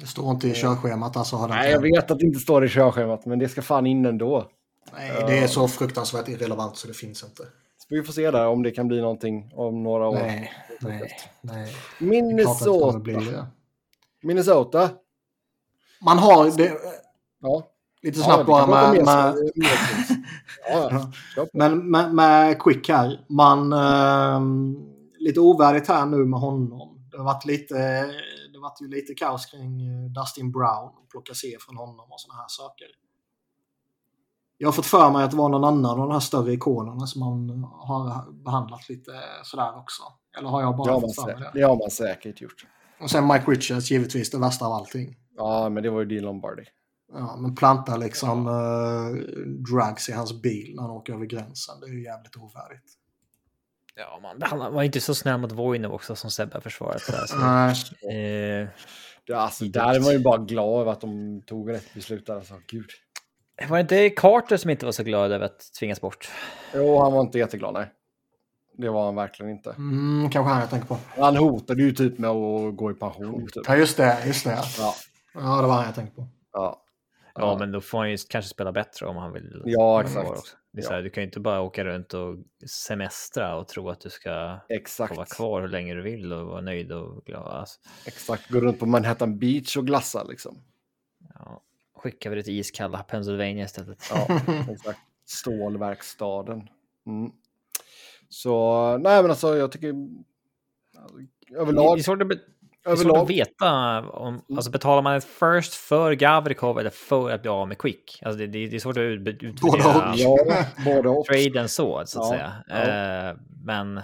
Det 0.00 0.06
står 0.06 0.30
inte 0.30 0.48
i 0.48 0.54
körschemat 0.54 1.16
alltså. 1.16 1.36
Har 1.36 1.48
Nej, 1.48 1.70
jag 1.70 1.80
vet 1.80 2.10
att 2.10 2.18
det 2.18 2.26
inte 2.26 2.40
står 2.40 2.64
i 2.64 2.68
körschemat, 2.68 3.26
men 3.26 3.38
det 3.38 3.48
ska 3.48 3.62
fan 3.62 3.86
in 3.86 4.06
ändå. 4.06 4.50
Nej, 4.92 5.24
det 5.26 5.38
är 5.38 5.46
så 5.46 5.68
fruktansvärt 5.68 6.28
irrelevant 6.28 6.76
så 6.76 6.88
det 6.88 6.94
finns 6.94 7.24
inte. 7.24 7.42
Vi 7.88 8.02
får 8.02 8.12
se 8.12 8.30
där 8.30 8.46
om 8.46 8.62
det 8.62 8.70
kan 8.70 8.88
bli 8.88 9.00
någonting 9.00 9.50
om 9.54 9.82
några 9.82 10.08
år. 10.08 10.14
Nej, 10.14 10.52
nej, 10.80 11.10
nej. 11.40 11.74
Minnesota. 11.98 13.00
Minnesota. 14.22 14.90
Man 16.00 16.18
har 16.18 16.56
det. 16.56 16.72
Ja. 17.40 17.70
Lite 18.02 18.18
snabbt 18.18 18.38
ja, 18.38 18.66
bara 18.66 18.66
med... 18.66 19.04
med... 19.04 19.34
ja, 20.70 21.10
ja. 21.36 21.46
Men 21.52 21.90
med, 21.90 22.14
med 22.14 22.62
Quick 22.62 22.88
här. 22.88 23.24
Man... 23.28 23.72
Eh, 23.72 24.40
lite 25.18 25.40
ovärdigt 25.40 25.88
här 25.88 26.06
nu 26.06 26.16
med 26.16 26.40
honom. 26.40 27.08
Det 27.10 27.16
har 27.16 27.24
varit 27.24 27.44
lite... 27.44 27.74
Det 28.52 28.58
har 28.58 28.62
varit 28.62 28.82
ju 28.82 28.88
lite 28.88 29.14
kaos 29.14 29.46
kring 29.46 29.86
eh, 29.86 30.10
Dustin 30.10 30.52
Brown. 30.52 30.90
Plocka 31.10 31.34
C 31.34 31.56
från 31.60 31.76
honom 31.76 32.12
och 32.12 32.20
sådana 32.20 32.40
här 32.40 32.48
saker. 32.48 32.86
Jag 34.58 34.68
har 34.68 34.72
fått 34.72 34.86
för 34.86 35.10
mig 35.10 35.24
att 35.24 35.30
det 35.30 35.36
var 35.36 35.48
någon 35.48 35.64
annan 35.64 35.90
av 35.90 35.98
de 35.98 36.10
här 36.10 36.20
större 36.20 36.52
ikonerna 36.52 37.06
som 37.06 37.20
man 37.20 37.64
har 37.64 38.32
behandlat 38.44 38.88
lite 38.88 39.12
sådär 39.42 39.78
också. 39.78 40.02
Eller 40.38 40.48
har 40.48 40.62
jag 40.62 40.76
bara 40.76 40.94
det 40.94 41.00
fått 41.00 41.14
för 41.14 41.26
mig 41.26 41.34
det? 41.34 41.50
Det 41.54 41.62
har 41.62 41.76
man 41.76 41.90
säkert 41.90 42.40
gjort. 42.40 42.66
Och 43.00 43.10
sen 43.10 43.26
Mike 43.26 43.50
Richards 43.50 43.90
givetvis 43.90 44.30
det 44.30 44.38
värsta 44.38 44.66
av 44.66 44.72
allting. 44.72 45.16
Ja, 45.36 45.68
men 45.68 45.82
det 45.82 45.90
var 45.90 46.00
ju 46.00 46.06
Dean 46.06 46.24
Lombardi. 46.24 46.64
Ja, 47.12 47.36
men 47.36 47.54
planta 47.54 47.96
liksom 47.96 48.46
uh, 48.46 49.14
drugs 49.46 50.08
i 50.08 50.12
hans 50.12 50.42
bil 50.42 50.72
när 50.76 50.82
han 50.82 50.90
åker 50.90 51.12
över 51.12 51.26
gränsen. 51.26 51.80
Det 51.80 51.86
är 51.86 51.90
ju 51.90 52.04
jävligt 52.04 52.36
ovärdigt. 52.36 52.92
Ja, 53.96 54.18
man, 54.22 54.42
han 54.42 54.74
var 54.74 54.82
inte 54.82 55.00
så 55.00 55.14
snäll 55.14 55.40
mot 55.40 55.52
Voinov 55.52 55.92
också 55.92 56.16
som 56.16 56.30
Sebbe 56.30 56.54
har 56.54 56.60
försvarat. 56.60 57.02
Nej. 57.40 57.74
Eh, 58.10 58.68
ja, 59.24 59.36
alltså, 59.36 59.64
där 59.64 59.94
är 59.94 60.00
man 60.00 60.12
ju 60.12 60.18
bara 60.18 60.38
glad 60.38 60.80
över 60.80 60.92
att 60.92 61.00
de 61.00 61.42
tog 61.46 61.72
rätt 61.72 61.94
beslut. 61.94 62.30
Alltså, 62.30 62.54
gud. 62.66 62.90
Var 63.68 63.76
det 63.76 63.80
inte 63.80 64.10
Carter 64.10 64.56
som 64.56 64.70
inte 64.70 64.84
var 64.84 64.92
så 64.92 65.02
glad 65.02 65.32
över 65.32 65.44
att 65.44 65.72
tvingas 65.78 66.00
bort? 66.00 66.30
Jo, 66.74 66.98
han 67.00 67.12
var 67.12 67.20
inte 67.20 67.38
jätteglad, 67.38 67.74
nej. 67.74 67.92
Det 68.76 68.88
var 68.88 69.04
han 69.04 69.14
verkligen 69.14 69.52
inte. 69.52 69.70
Mm, 69.70 70.30
kanske 70.30 70.52
han 70.52 70.60
jag 70.60 70.70
tänker 70.70 70.86
på. 70.88 70.98
Han 71.16 71.36
hotade 71.36 71.82
ju 71.82 71.92
typ 71.92 72.18
med 72.18 72.30
att 72.30 72.76
gå 72.76 72.90
i 72.90 72.94
pension. 72.94 73.46
Typ. 73.52 73.62
Ja, 73.66 73.76
just 73.76 73.96
det. 73.96 74.18
Just 74.26 74.44
det. 74.44 74.58
Ja. 74.78 74.94
Ja, 75.34 75.40
det 75.60 75.66
var 75.66 75.74
han 75.74 75.84
jag 75.84 75.94
tänkte 75.94 76.16
på. 76.16 76.28
Ja, 76.52 76.80
Ja, 77.36 77.56
men 77.58 77.72
då 77.72 77.80
får 77.80 77.98
han 77.98 78.10
ju 78.10 78.16
kanske 78.28 78.48
spela 78.48 78.72
bättre 78.72 79.06
om 79.06 79.16
han 79.16 79.32
vill. 79.32 79.62
Ja, 79.64 80.00
exakt. 80.02 80.56
Det 80.72 80.80
är 80.80 80.82
så 80.82 80.92
Ja. 80.92 80.96
här, 80.96 81.02
du 81.02 81.10
kan 81.10 81.22
ju 81.22 81.26
inte 81.26 81.40
bara 81.40 81.60
åka 81.60 81.84
runt 81.84 82.14
och 82.14 82.36
semestra 82.70 83.56
och 83.56 83.68
tro 83.68 83.90
att 83.90 84.00
du 84.00 84.10
ska 84.10 84.58
få 84.68 84.74
exakt. 84.74 85.16
vara 85.16 85.26
kvar 85.26 85.60
hur 85.60 85.68
länge 85.68 85.94
du 85.94 86.02
vill 86.02 86.32
och 86.32 86.46
vara 86.46 86.60
nöjd 86.60 86.92
och 86.92 87.24
glad. 87.24 87.46
Alltså, 87.52 87.80
Exakt. 88.06 88.50
Gå 88.50 88.60
runt 88.60 88.78
på 88.80 88.86
Manhattan 88.86 89.38
Beach 89.38 89.76
och 89.76 89.86
glassa 89.86 90.24
liksom. 90.24 90.56
Skickar 92.04 92.30
vi 92.30 92.36
det 92.36 92.42
till 92.42 92.58
iskalla 92.58 93.02
Pennsylvania 93.02 93.64
istället. 93.64 93.98
Ja, 94.10 94.40
exakt. 94.72 94.98
Stålverkstaden. 95.26 96.68
Mm. 97.06 97.30
Så, 98.28 98.82
nej 98.98 99.22
men 99.22 99.30
alltså 99.30 99.56
jag 99.56 99.72
tycker... 99.72 99.94
alltså, 100.98 101.16
Överlag, 101.56 101.96
det 101.96 102.00
är 102.00 102.02
svårt 102.02 102.22
att, 102.22 102.28
be- 102.28 102.34
svårt 102.34 102.92
överlag 102.92 103.16
att 103.16 103.30
veta 103.30 104.00
om, 104.08 104.44
alltså 104.56 104.70
betalar 104.70 105.02
man 105.02 105.16
ett 105.16 105.24
first 105.24 105.74
för 105.74 106.12
Gavrikov 106.12 106.78
eller 106.78 106.90
för 106.90 107.30
att 107.30 107.42
bli 107.42 107.50
av 107.50 107.68
med 107.68 107.78
Quick? 107.78 108.20
Alltså 108.24 108.38
det, 108.38 108.46
det, 108.46 108.66
det 108.66 108.76
är 108.76 108.80
svårt 108.80 108.96
att 108.96 109.00
ut- 109.00 109.42
utvärdera. 109.42 110.12
Ja, 110.16 110.36
både 110.84 111.08
och. 111.08 111.26
traden 111.30 111.68
så, 111.68 112.02
så 112.06 112.22
att 112.22 112.26
Ja, 112.26 112.30
säga. 112.30 112.52
ja. 112.68 113.30
Eh, 113.30 113.36
men 113.64 114.02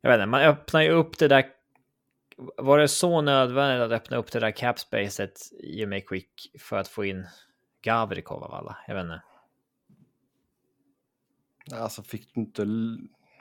jag 0.00 0.10
vet 0.10 0.16
inte, 0.18 0.26
man 0.26 0.40
öppnar 0.42 0.82
ju 0.82 0.90
upp 0.90 1.18
det 1.18 1.28
där. 1.28 1.44
Var 2.56 2.78
det 2.78 2.88
så 2.88 3.20
nödvändigt 3.20 3.86
att 3.86 3.92
öppna 3.92 4.16
upp 4.16 4.32
det 4.32 4.40
där 4.40 4.50
capspacet 4.50 5.40
i 5.52 5.84
och 5.84 5.88
med 5.88 6.08
Quick 6.08 6.52
för 6.58 6.76
att 6.76 6.88
få 6.88 7.04
in 7.04 7.26
Gavrikov 7.82 8.44
av 8.44 8.54
alla? 8.54 8.76
Jag 8.86 8.94
vet 8.94 9.04
inte. 9.04 9.22
Alltså 11.72 12.02
fick 12.02 12.34
du 12.34 12.40
inte... 12.40 12.66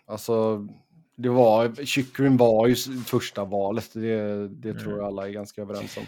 Alltså, 0.05 0.67
det 1.15 1.29
var... 1.29 1.85
Chyckryn 1.85 2.37
var 2.37 2.67
ju 2.67 2.75
första 3.05 3.45
valet. 3.45 3.89
Det, 3.93 4.47
det 4.47 4.73
tror 4.73 4.97
jag 4.97 5.05
alla 5.05 5.27
är 5.27 5.31
ganska 5.31 5.61
överens 5.61 5.97
om. 5.97 6.03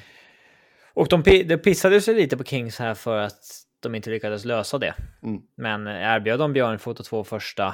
Och 0.93 1.07
de, 1.07 1.23
det 1.23 1.57
pissade 1.57 2.01
sig 2.01 2.15
lite 2.15 2.37
på 2.37 2.43
Kings 2.43 2.79
här 2.79 2.93
för 2.93 3.17
att 3.17 3.65
de 3.79 3.95
inte 3.95 4.09
lyckades 4.09 4.45
lösa 4.45 4.77
det. 4.77 4.95
Mm. 5.23 5.41
Men 5.55 5.87
erbjöd 5.87 6.39
de 6.39 6.53
Björnfot 6.53 6.99
och 6.99 7.05
två 7.05 7.23
första 7.23 7.67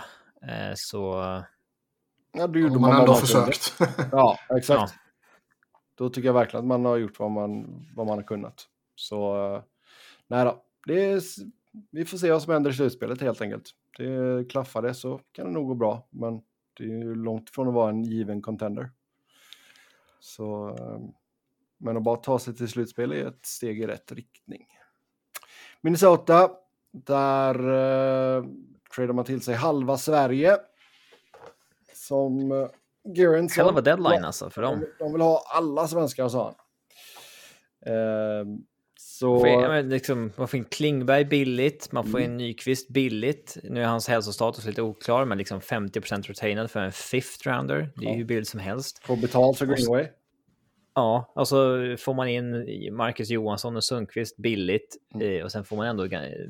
eh, 0.48 0.74
så 0.76 1.24
Ja, 2.34 2.48
då 2.48 2.60
gjorde 2.60 2.80
man, 2.80 2.82
man 2.82 3.00
ändå 3.00 3.16
försökt. 3.16 3.74
Ja, 4.12 4.38
exakt. 4.58 4.94
Ja. 4.96 5.01
Då 6.02 6.10
tycker 6.10 6.28
jag 6.28 6.34
verkligen 6.34 6.64
att 6.64 6.68
man 6.68 6.86
har 6.86 6.98
gjort 6.98 7.20
vad 7.20 7.32
man, 7.32 7.86
vad 7.96 8.08
man 8.08 8.18
har 8.18 8.24
kunnat. 8.24 8.68
Så, 8.96 9.54
eh, 9.56 9.64
nej 10.28 10.46
då. 10.46 10.64
Det 10.86 11.04
är, 11.06 11.22
vi 11.92 12.06
får 12.06 12.18
se 12.18 12.32
vad 12.32 12.42
som 12.42 12.54
händer 12.54 12.72
i 12.72 12.74
slutspelet 12.74 13.22
helt 13.22 13.42
enkelt. 13.42 13.70
Det 13.98 14.50
klaffar 14.50 14.82
det 14.82 14.94
så 14.94 15.22
kan 15.32 15.46
det 15.46 15.52
nog 15.52 15.68
gå 15.68 15.74
bra, 15.74 16.08
men 16.10 16.42
det 16.78 16.84
är 16.84 16.88
ju 16.88 17.16
långt 17.16 17.50
från 17.50 17.68
att 17.68 17.74
vara 17.74 17.90
en 17.90 18.04
given 18.04 18.42
contender. 18.42 18.92
Så, 20.20 20.70
eh, 20.70 21.00
men 21.78 21.98
att 21.98 22.04
bara 22.04 22.16
ta 22.16 22.40
sig 22.40 22.56
till 22.56 22.68
slutspel 22.68 23.12
är 23.12 23.26
ett 23.26 23.46
steg 23.46 23.82
i 23.82 23.88
rätt 23.88 24.12
riktning. 24.12 24.66
Minnesota, 25.82 26.52
där 26.92 27.56
eh, 27.56 28.46
tradar 28.96 29.14
man 29.14 29.26
till 29.26 29.42
sig 29.42 29.56
halva 29.56 29.98
Sverige. 29.98 30.58
Som 31.94 32.52
eh, 32.52 32.68
sa. 33.50 33.62
hell 33.62 33.72
of 33.72 33.78
a 33.78 33.82
deadline 33.82 34.26
alltså 34.26 34.50
för 34.50 34.62
dem. 34.62 34.86
De, 35.00 35.12
vill 35.14 35.22
ha 35.22 35.44
alla 35.54 35.88
svenskar, 35.88 36.28
sa 36.30 36.44
han. 36.44 36.56
Ehm, 37.94 38.60
så... 39.00 39.40
Får 39.40 39.84
liksom, 39.84 40.32
man 40.38 40.48
får 40.48 40.58
in 40.58 40.66
Klingberg 40.66 41.26
billigt, 41.26 41.92
man 41.92 42.04
får 42.12 42.20
Mm. 42.20 42.32
in 42.32 42.38
Nyqvist 42.38 42.90
billigt. 42.90 43.58
Nu 43.64 43.82
är 43.82 43.86
hans 43.86 44.08
hälsostatus 44.08 44.66
lite 44.66 44.82
oklar, 44.82 45.26
men 45.26 45.38
liksom 45.38 45.60
50% 45.62 46.28
retainad 46.28 46.72
för 46.72 46.80
en 46.80 46.92
fifth 46.92 47.48
rounder. 47.48 47.90
Det 47.96 48.06
är 48.06 48.10
Ja. 48.10 48.12
ju 48.12 48.18
hur 48.18 48.26
billigt 48.26 48.48
som 48.48 48.60
helst. 48.60 49.00
Få 49.04 49.16
betalt 49.16 49.58
för 49.58 49.66
Greenway. 49.66 50.08
Ja, 50.96 51.32
och 51.36 51.48
så 51.48 51.58
får 52.00 52.14
man 52.14 52.28
in 52.28 52.66
Marcus 52.96 53.30
Johansson 53.30 53.76
och 53.76 53.84
Sundqvist 53.84 54.38
billigt 54.38 54.98
Mm. 55.16 55.38
eh, 55.38 55.44
och 55.44 55.52
sen 55.52 55.64
får 55.64 55.76
man 55.76 55.88
ändå 55.88 56.08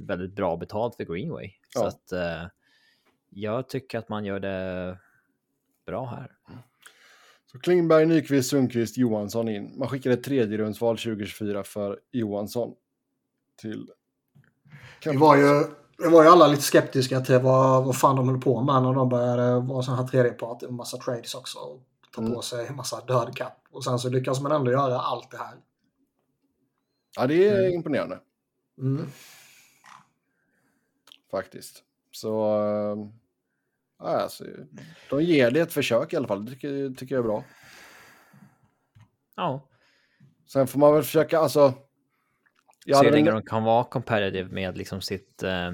väldigt 0.07 0.35
bra 0.35 0.57
betalt 0.57 0.95
för 0.95 1.03
Greenway. 1.03 1.49
Så 1.69 1.79
Ja. 1.83 1.87
att 1.87 2.11
eh, 2.11 2.47
jag 3.29 3.69
tycker 3.69 3.97
att 3.97 4.09
man 4.09 4.25
gör 4.25 4.39
det 4.39 4.97
bra 5.85 6.05
här. 6.05 6.31
Så 7.51 7.59
Klingberg, 7.59 8.05
Nyqvist, 8.05 8.49
Sundqvist, 8.49 8.97
Johansson 8.97 9.49
in. 9.49 9.77
Man 9.77 9.87
skickade 9.89 10.13
ett 10.15 10.23
tredje 10.23 10.57
rundsval 10.57 10.97
2024 10.97 11.63
för 11.63 11.99
Johansson. 12.11 12.73
Till... 13.61 13.87
Vi 15.05 15.17
var 15.17 15.35
ju, 15.37 15.63
vi 15.97 16.09
var 16.09 16.23
ju 16.23 16.29
alla 16.29 16.47
lite 16.47 16.61
skeptiska 16.61 17.21
till 17.21 17.39
vad, 17.39 17.85
vad 17.85 17.97
fan 17.97 18.15
de 18.15 18.27
höll 18.29 18.41
på 18.41 18.61
med 18.61 18.83
när 18.83 18.93
de 18.93 19.09
började 19.09 19.59
vara 19.59 19.83
sån 19.83 19.95
här 19.95 20.07
tredjepart 20.07 20.63
en 20.63 20.73
massa 20.75 20.97
trades 20.97 21.35
också. 21.35 21.59
Och 21.59 21.81
ta 22.15 22.21
Mm. 22.21 22.33
på 22.33 22.41
sig 22.41 22.67
en 22.67 22.75
massa 22.75 23.05
död 23.05 23.35
kapp. 23.35 23.57
Och 23.71 23.83
sen 23.83 23.99
så 23.99 24.09
lyckas 24.09 24.41
man 24.41 24.51
ändå 24.51 24.71
göra 24.71 24.99
allt 24.99 25.31
det 25.31 25.37
här. 25.37 25.53
Ja, 27.17 27.27
det 27.27 27.47
är 27.47 27.59
Mm. 27.59 27.73
imponerande 27.73 28.19
Mm. 28.77 29.05
faktiskt. 31.31 31.83
Så... 32.11 33.11
alltså, 34.01 34.45
de 35.09 35.23
ger 35.23 35.51
det 35.51 35.59
ett 35.59 35.73
försök 35.73 36.13
i 36.13 36.15
alla 36.15 36.27
fall. 36.27 36.45
Det 36.45 36.51
tycker, 36.51 36.95
tycker 36.95 37.15
jag 37.15 37.19
är 37.19 37.27
bra. 37.27 37.43
Ja, 39.35 39.67
Sen 40.51 40.67
får 40.67 40.79
man 40.79 40.93
väl 40.93 41.03
försöka, 41.03 41.39
alltså... 41.39 41.73
Jag 42.85 43.03
hur 43.03 43.11
länge 43.11 43.31
de 43.31 43.41
kan 43.41 43.63
vara 43.63 43.83
competitive 43.83 44.49
med 44.49 44.77
liksom 44.77 45.01
sitt, 45.01 45.43
eh, 45.43 45.71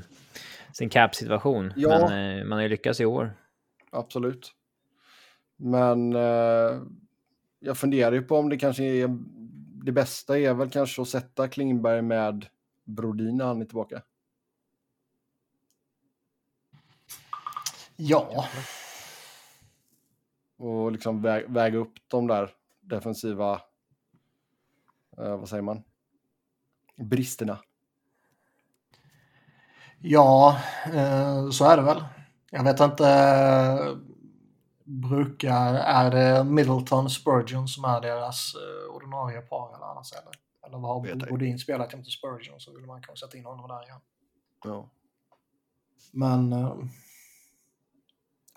sin 0.74 0.90
cap-situation. 0.90 1.74
Ja. 1.76 1.90
Men 1.90 2.38
eh, 2.40 2.46
man 2.46 2.58
har 2.58 2.64
ju 2.64 2.70
lyckats 2.70 3.02
i 3.02 3.06
år. 3.06 3.34
Absolut. 3.92 4.52
Men 5.56 6.16
eh, 6.16 6.82
jag 7.60 7.78
funderar 7.78 8.12
ju 8.12 8.22
på 8.22 8.38
om 8.38 8.50
det 8.50 8.58
kanske 8.58 8.84
är... 8.84 9.18
Det 9.86 9.92
bästa 9.92 10.40
är 10.40 10.54
väl 10.54 10.70
kanske 10.70 11.02
att 11.02 11.08
sätta 11.08 11.48
Klingberg 11.48 12.02
med 12.02 12.46
Brodin 12.86 13.38
när 13.38 13.46
han 13.46 13.62
är 13.62 13.66
tillbaka. 13.66 14.02
Ja, 18.00 18.48
Och 20.58 20.92
liksom 20.92 21.22
vä 21.22 21.44
väga 21.48 21.78
upp 21.78 21.94
de 22.08 22.28
där 22.28 22.54
defensiva... 22.82 23.62
Eh, 25.18 25.38
vad 25.38 25.50
säger 25.50 25.64
man? 25.64 25.84
Bristerna. 26.96 27.60
ja 30.00 30.58
eh, 30.94 31.50
så 31.50 31.66
är 31.66 31.78
det 31.78 31.84
väl. 31.84 32.04
Jag 32.52 32.64
vet 32.64 32.80
inte. 32.80 33.98
Brukar, 34.84 35.74
är 35.74 36.12
det 36.12 36.44
Middleton 36.44 37.10
Spurgeon 37.10 37.68
som 37.68 37.86
är 37.86 38.02
deras 38.02 38.56
eh, 38.56 38.96
ordinarie 38.96 39.42
par 39.42 39.76
eller 39.76 39.86
annars 39.86 40.12
eller? 40.14 40.32
Eller 40.68 40.78
vad 40.78 41.08
har. 41.08 41.30
Bodin 41.30 41.60
spelat 41.60 41.94
jämte 41.94 42.12
Spurgeon 42.12 42.60
så 42.60 42.74
vill 42.76 42.86
man 42.86 43.02
kanske 43.02 43.26
sätta 43.26 43.38
in 43.38 43.46
honom 43.46 43.68
där 43.68 43.84
igen. 43.84 44.00
Ja. 44.64 44.90
Men 46.12 46.54
eh, 46.54 46.78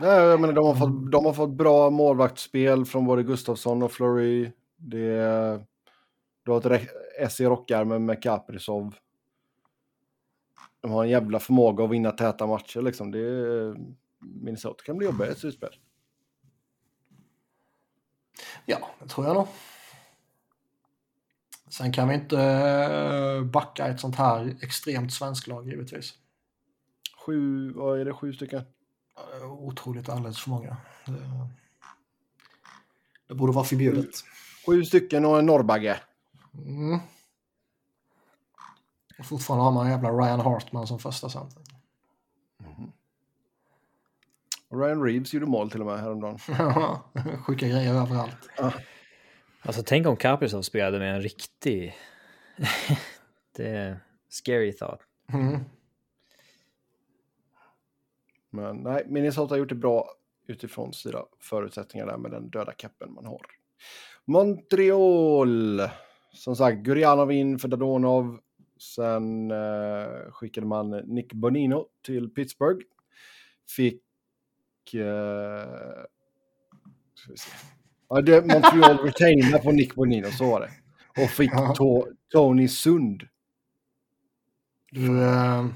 Nej, 0.00 0.18
jag 0.18 0.40
menar, 0.40 0.54
de, 0.54 0.66
har 0.66 0.74
fått, 0.74 1.12
de 1.12 1.24
har 1.24 1.32
fått 1.32 1.50
bra 1.50 1.90
målvaktsspel 1.90 2.84
från 2.84 3.04
både 3.06 3.22
Gustafsson 3.22 3.82
och 3.82 3.92
Fleury. 3.92 4.52
Det, 4.76 5.66
du 6.42 6.50
har 6.50 6.70
ett 6.70 6.88
S 7.18 7.40
i 7.40 7.44
rockärmen 7.44 8.04
med 8.06 8.22
Kaprizov. 8.22 8.94
De 10.80 10.90
har 10.90 11.04
en 11.04 11.10
jävla 11.10 11.38
förmåga 11.38 11.84
att 11.84 11.90
vinna 11.90 12.10
täta 12.10 12.46
matcher. 12.46 12.82
Liksom. 12.82 13.10
Det, 13.10 13.76
Minnesota 14.18 14.84
kan 14.84 14.96
bli 14.96 15.06
jobbiga 15.06 15.28
i 15.28 15.30
ett 15.30 15.38
slutspel. 15.38 15.76
Ja, 18.66 18.78
det 19.02 19.08
tror 19.08 19.26
jag 19.26 19.34
nog. 19.34 19.48
Sen 21.68 21.92
kan 21.92 22.08
vi 22.08 22.14
inte 22.14 22.40
eh, 22.40 23.42
backa 23.44 23.86
ett 23.86 24.00
sånt 24.00 24.16
här 24.16 24.56
extremt 24.62 25.12
svenskt 25.12 25.46
lag 25.46 25.68
givetvis. 25.68 26.14
Sju, 27.26 27.72
vad 27.72 28.00
är 28.00 28.04
det, 28.04 28.12
sju 28.14 28.32
stycken? 28.32 28.62
Eh, 29.40 29.52
Otroligt 29.52 30.08
alldeles 30.08 30.40
för 30.40 30.50
många. 30.50 30.76
Det, 31.06 31.48
det 33.28 33.34
borde 33.34 33.52
vara 33.52 33.64
förbjudet. 33.64 34.10
Sju 34.66 34.84
stycken 34.84 35.24
och 35.24 35.38
en 35.38 35.46
norrbagge. 35.46 36.00
Mm. 36.54 37.00
Och 39.18 39.26
fortfarande 39.26 39.64
har 39.64 39.72
man 39.72 39.86
en 39.86 39.92
jävla 39.92 40.10
Ryan 40.10 40.40
Hartman 40.40 40.86
som 40.86 40.98
första 40.98 41.28
center. 41.28 41.62
Och 44.68 44.80
Ryan 44.80 45.02
Reeves 45.02 45.34
gjorde 45.34 45.46
mål 45.46 45.70
till 45.70 45.80
och 45.80 45.86
med 45.86 46.00
häromdagen. 46.00 46.38
Sjuka 47.46 47.68
grejer 47.68 47.94
överallt. 47.94 48.48
Alltså 49.62 49.82
tänk 49.86 50.06
om 50.06 50.16
Kaprizov 50.16 50.62
spelade 50.62 50.98
med 50.98 51.14
en 51.14 51.22
riktig... 51.22 51.96
det 53.56 53.68
är 53.68 54.00
scary 54.28 54.72
thought. 54.72 55.00
Mm. 55.32 55.64
Men 58.50 58.76
nej, 58.76 59.04
Minnesota 59.08 59.54
har 59.54 59.58
gjort 59.58 59.68
det 59.68 59.74
bra 59.74 60.10
utifrån 60.46 60.92
sina 60.92 61.24
förutsättningar 61.40 62.06
där 62.06 62.16
med 62.16 62.30
den 62.30 62.50
döda 62.50 62.72
kappen 62.72 63.12
man 63.12 63.26
har. 63.26 63.40
Montreal! 64.24 65.82
Som 66.32 66.56
sagt, 66.56 66.78
Gurianov 66.78 67.32
in 67.32 67.58
för 67.58 67.68
Dadonov. 67.68 68.38
Sen 68.78 69.50
eh, 69.50 70.30
skickade 70.30 70.66
man 70.66 70.90
Nick 70.90 71.32
Bonino 71.32 71.86
till 72.06 72.30
Pittsburgh. 72.30 72.86
Fick... 73.76 74.02
Eh, 74.94 76.04
ska 77.14 77.30
vi 77.30 77.36
se. 77.36 77.50
Ja, 78.08 78.20
det, 78.20 78.46
Montreal 78.46 78.98
retainade 78.98 79.62
på 79.62 79.72
Nick 79.72 79.94
Bonino, 79.94 80.30
så 80.30 80.50
var 80.50 80.60
det. 80.60 80.70
Och 81.22 81.30
fick 81.30 81.50
to, 81.76 82.06
Tony 82.28 82.68
Sund. 82.68 83.22
Du, 84.90 85.22
eh, 85.22 85.66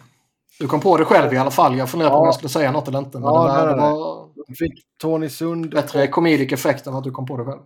du 0.60 0.68
kom 0.68 0.81
på 0.81 0.97
det 0.97 1.05
själv 1.05 1.32
i 1.32 1.36
alla 1.36 1.51
fall. 1.51 1.76
Jag 1.78 1.90
funderade 1.90 2.12
på 2.12 2.16
om 2.18 2.22
Ja. 2.24 2.28
jag 2.28 2.35
skulle 2.35 2.48
säga 2.48 2.72
något 2.72 2.89
eller 2.89 2.98
inte. 2.98 3.18
Men 3.18 3.26
Ja, 3.28 3.43
det, 3.43 3.48
var, 3.48 3.66
nej, 3.66 3.74
det 3.74 3.81
var 3.81 4.55
Fick 4.59 4.85
Tony 4.98 5.28
Sund. 5.28 5.70
bättre 5.70 6.09
comedic 6.09 6.52
effekt 6.52 6.86
än 6.86 6.94
att 6.94 7.05
du 7.05 7.10
kom 7.10 7.26
på 7.26 7.36
det 7.36 7.44
själv. 7.44 7.60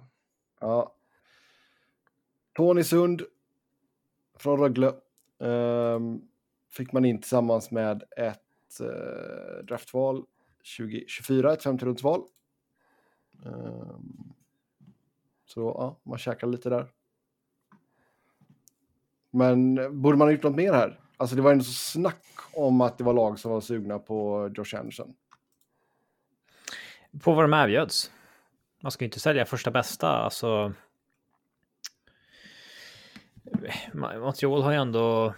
Ja. 0.60 0.94
Tony 2.56 2.84
Sund 2.84 3.22
från 4.38 4.60
Rögle. 4.60 4.92
ehm, 5.40 6.20
fick 6.70 6.92
man 6.92 7.04
in 7.04 7.20
tillsammans 7.20 7.70
med 7.70 8.02
ett 8.16 8.80
uh, 8.80 9.64
draftval 9.64 10.24
2024, 10.78 11.52
ett 11.52 11.62
femterumsval. 11.62 12.22
Um, 13.44 14.32
så 15.46 15.60
ja, 15.60 15.96
man 16.02 16.18
käkar 16.18 16.46
lite 16.46 16.68
där. 16.70 16.92
Men 19.30 19.78
eh, 19.78 19.88
borde 19.90 20.18
man 20.18 20.28
ha 20.28 20.32
gjort 20.32 20.42
något 20.42 20.54
mer 20.56 20.72
här? 20.72 21.00
Alltså 21.20 21.36
det 21.36 21.42
var 21.42 21.52
ändå 21.52 21.64
så 21.64 21.72
snack 21.72 22.24
om 22.52 22.80
att 22.80 22.98
det 22.98 23.04
var 23.04 23.12
lag 23.12 23.38
som 23.38 23.50
var 23.50 23.60
sugna 23.60 23.98
på 23.98 24.50
Josh 24.54 24.78
Anderson. 24.80 25.14
På 27.20 27.32
vad 27.32 27.44
de 27.44 27.52
erbjöds. 27.52 28.10
Man 28.82 28.92
ska 28.92 29.04
ju 29.04 29.06
inte 29.06 29.20
sälja 29.20 29.44
första 29.44 29.70
bästa, 29.70 30.08
alltså. 30.08 30.72
Montreal 33.92 34.62
har 34.62 34.70
ju 34.70 34.76
ändå... 34.76 35.34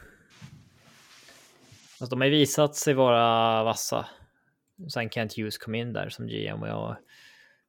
Alltså, 2.00 2.16
de 2.16 2.20
har 2.20 2.26
ju 2.26 2.30
visat 2.30 2.76
sig 2.76 2.94
vara 2.94 3.64
vassa. 3.64 4.06
Sen 4.92 5.10
Kent 5.10 5.36
Hughes 5.36 5.58
kom 5.58 5.74
in 5.74 5.92
där 5.92 6.08
som 6.08 6.26
GM 6.26 6.62
och 6.62 6.68
jag... 6.68 6.96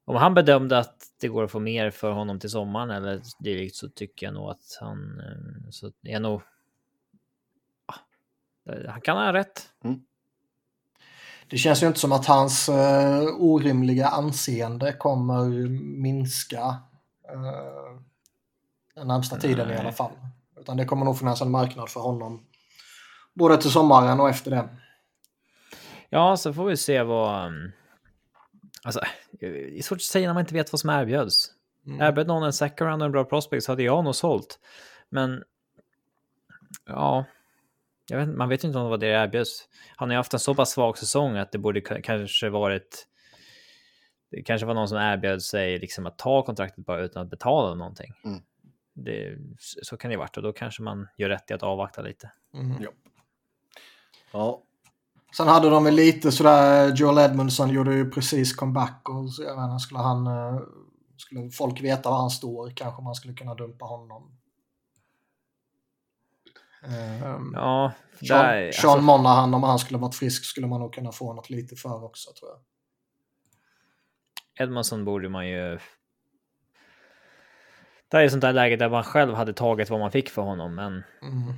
Om 0.06 0.16
han 0.16 0.34
bedömde 0.34 0.78
att 0.78 0.96
det 1.22 1.28
går 1.28 1.44
att 1.44 1.52
få 1.52 1.60
mer 1.60 1.92
för 1.92 2.12
honom 2.12 2.40
till 2.40 2.50
sommaren 2.50 2.90
eller 2.90 3.22
dylikt 3.40 3.76
så 3.76 3.90
tycker 3.90 4.26
jag 4.26 4.34
nog 4.34 4.50
att 4.50 4.78
han... 4.80 5.20
Eh, 5.20 5.70
så 5.70 5.92
det 6.02 6.12
är 6.12 6.20
nog... 6.20 6.42
Ja, 8.64 8.92
Han 8.92 9.02
kan 9.02 9.18
ha 9.18 9.34
rätt. 9.34 9.70
Det 11.50 11.58
känns 11.58 11.84
ju 11.84 11.88
inte 11.88 12.00
som 12.00 12.12
att 12.12 12.26
hans 12.26 12.70
eh, 12.70 13.24
orimliga 13.40 14.08
anseende 14.08 14.94
kommer 14.94 15.46
minska 16.02 16.60
eh, 17.30 18.02
den 18.96 19.08
närmsta 19.08 19.38
tiden 19.38 19.72
i 19.72 19.78
alla 19.78 19.92
fall. 19.92 20.12
Utan 20.60 20.78
det 20.78 20.86
kommer 20.86 21.06
nog 21.06 21.18
finnas 21.20 21.42
en 21.42 21.52
marknad 21.52 21.90
för 21.90 22.00
honom 22.00 22.46
både 23.34 23.58
till 23.58 23.72
sommaren 23.72 24.20
och 24.20 24.30
efter 24.30 24.52
det. 24.52 24.70
Ja, 26.10 26.38
så 26.38 26.54
får 26.54 26.66
vi 26.66 26.78
se 26.78 27.04
vad... 27.04 27.48
um, 27.48 27.72
Alltså, 28.84 29.02
det 29.32 29.78
är 29.78 29.82
svårt 29.82 29.96
att 29.96 30.02
säga 30.02 30.28
när 30.28 30.34
man 30.34 30.42
inte 30.42 30.54
vet 30.54 30.72
vad 30.72 30.80
som 30.80 30.90
erbjöds. 30.90 31.52
Mm. 31.86 32.02
Erbjöd 32.02 32.28
någon 32.28 32.44
en 32.44 32.54
second 32.54 32.90
round 32.90 33.02
och 33.02 33.06
en 33.06 33.12
bra 33.12 33.26
prospect 33.26 33.64
så 33.64 33.72
hade 33.72 33.84
jag 33.84 34.04
nog 34.04 34.16
sålt. 34.16 34.60
Men... 35.10 35.44
Ja... 36.86 37.26
Jag 38.10 38.18
vet, 38.18 38.30
man 38.30 38.50
vet 38.50 38.64
ju 38.64 38.68
inte 38.68 38.78
om 38.80 38.84
det 38.84 38.90
var 38.90 38.98
det 38.98 39.08
erbjöds. 39.08 39.68
Han 39.96 40.10
har 40.10 40.14
ju 40.14 40.18
haft 40.18 40.34
en 40.34 40.40
så 40.40 40.56
pass 40.56 40.72
svag 40.72 40.98
säsong 40.98 41.38
att 41.38 41.52
det 41.52 41.58
borde 41.58 41.82
kanske 41.82 42.50
varit... 42.50 43.08
Det 44.32 44.44
kanske 44.44 44.68
var 44.68 44.74
någon 44.74 44.88
som 44.88 44.98
erbjöd 44.98 45.42
sig 45.42 45.80
liksom 45.80 46.06
att 46.06 46.18
ta 46.18 46.46
kontraktet 46.46 46.86
bara 46.86 47.02
utan 47.02 47.24
att 47.24 47.30
betala 47.30 47.76
någonting. 47.76 48.14
Mm. 48.26 48.42
Det, 48.94 49.38
så 49.60 49.98
kan 49.98 50.10
det 50.10 50.14
ju 50.14 50.20
varit 50.20 50.38
och 50.38 50.44
då 50.44 50.54
kanske 50.54 50.84
man 50.84 51.08
gör 51.18 51.30
rätt 51.30 51.52
i 51.52 51.54
att 51.54 51.64
avvakta 51.64 52.02
lite. 52.02 52.32
Mm. 52.54 52.88
Ja, 54.34 54.64
Sen 55.38 55.48
hade 55.48 55.70
de 55.70 55.84
väl 55.84 55.94
lite 55.96 56.32
sådär, 56.32 56.94
Joel 56.96 57.18
Edmondson 57.18 57.70
gjorde 57.70 57.96
ju 57.96 58.10
precis 58.12 58.56
comeback 58.56 59.10
och 59.10 59.34
så, 59.34 59.44
jag 59.44 59.56
menar, 59.58 59.80
skulle 59.80 60.00
han... 60.00 60.28
eh, 60.28 60.60
Skulle 61.18 61.50
folk 61.52 61.82
veta 61.82 62.10
var 62.10 62.18
han 62.18 62.30
står 62.30 62.72
kanske 62.76 63.02
man 63.02 63.16
skulle 63.16 63.34
kunna 63.34 63.56
dumpa 63.56 63.86
honom. 63.86 64.32
Ehm, 66.84 67.52
Ja, 67.56 67.92
Sean, 68.28 68.40
där, 68.46 68.72
Sean 68.72 68.92
alltså- 68.92 69.02
Monahan, 69.06 69.54
om 69.54 69.64
han 69.64 69.80
skulle 69.80 70.00
varit 70.00 70.16
frisk 70.16 70.46
skulle 70.46 70.68
man 70.68 70.80
nog 70.80 70.94
kunna 70.94 71.12
få 71.12 71.34
något 71.34 71.50
lite 71.50 71.76
för 71.76 72.04
också 72.04 72.32
tror 72.40 72.52
jag. 72.52 72.60
Edmondson 74.68 75.06
borde 75.06 75.30
man 75.30 75.48
ju... 75.48 75.80
Det 78.08 78.18
här 78.18 78.24
är 78.24 78.30
sånt 78.30 78.42
där 78.42 78.54
läge 78.54 78.76
där 78.76 78.90
man 78.90 79.04
själv 79.04 79.34
hade 79.34 79.54
tagit 79.54 79.90
vad 79.90 80.00
man 80.00 80.12
fick 80.12 80.30
för 80.30 80.42
honom, 80.42 80.76
men 80.76 81.04
Mm. 81.22 81.54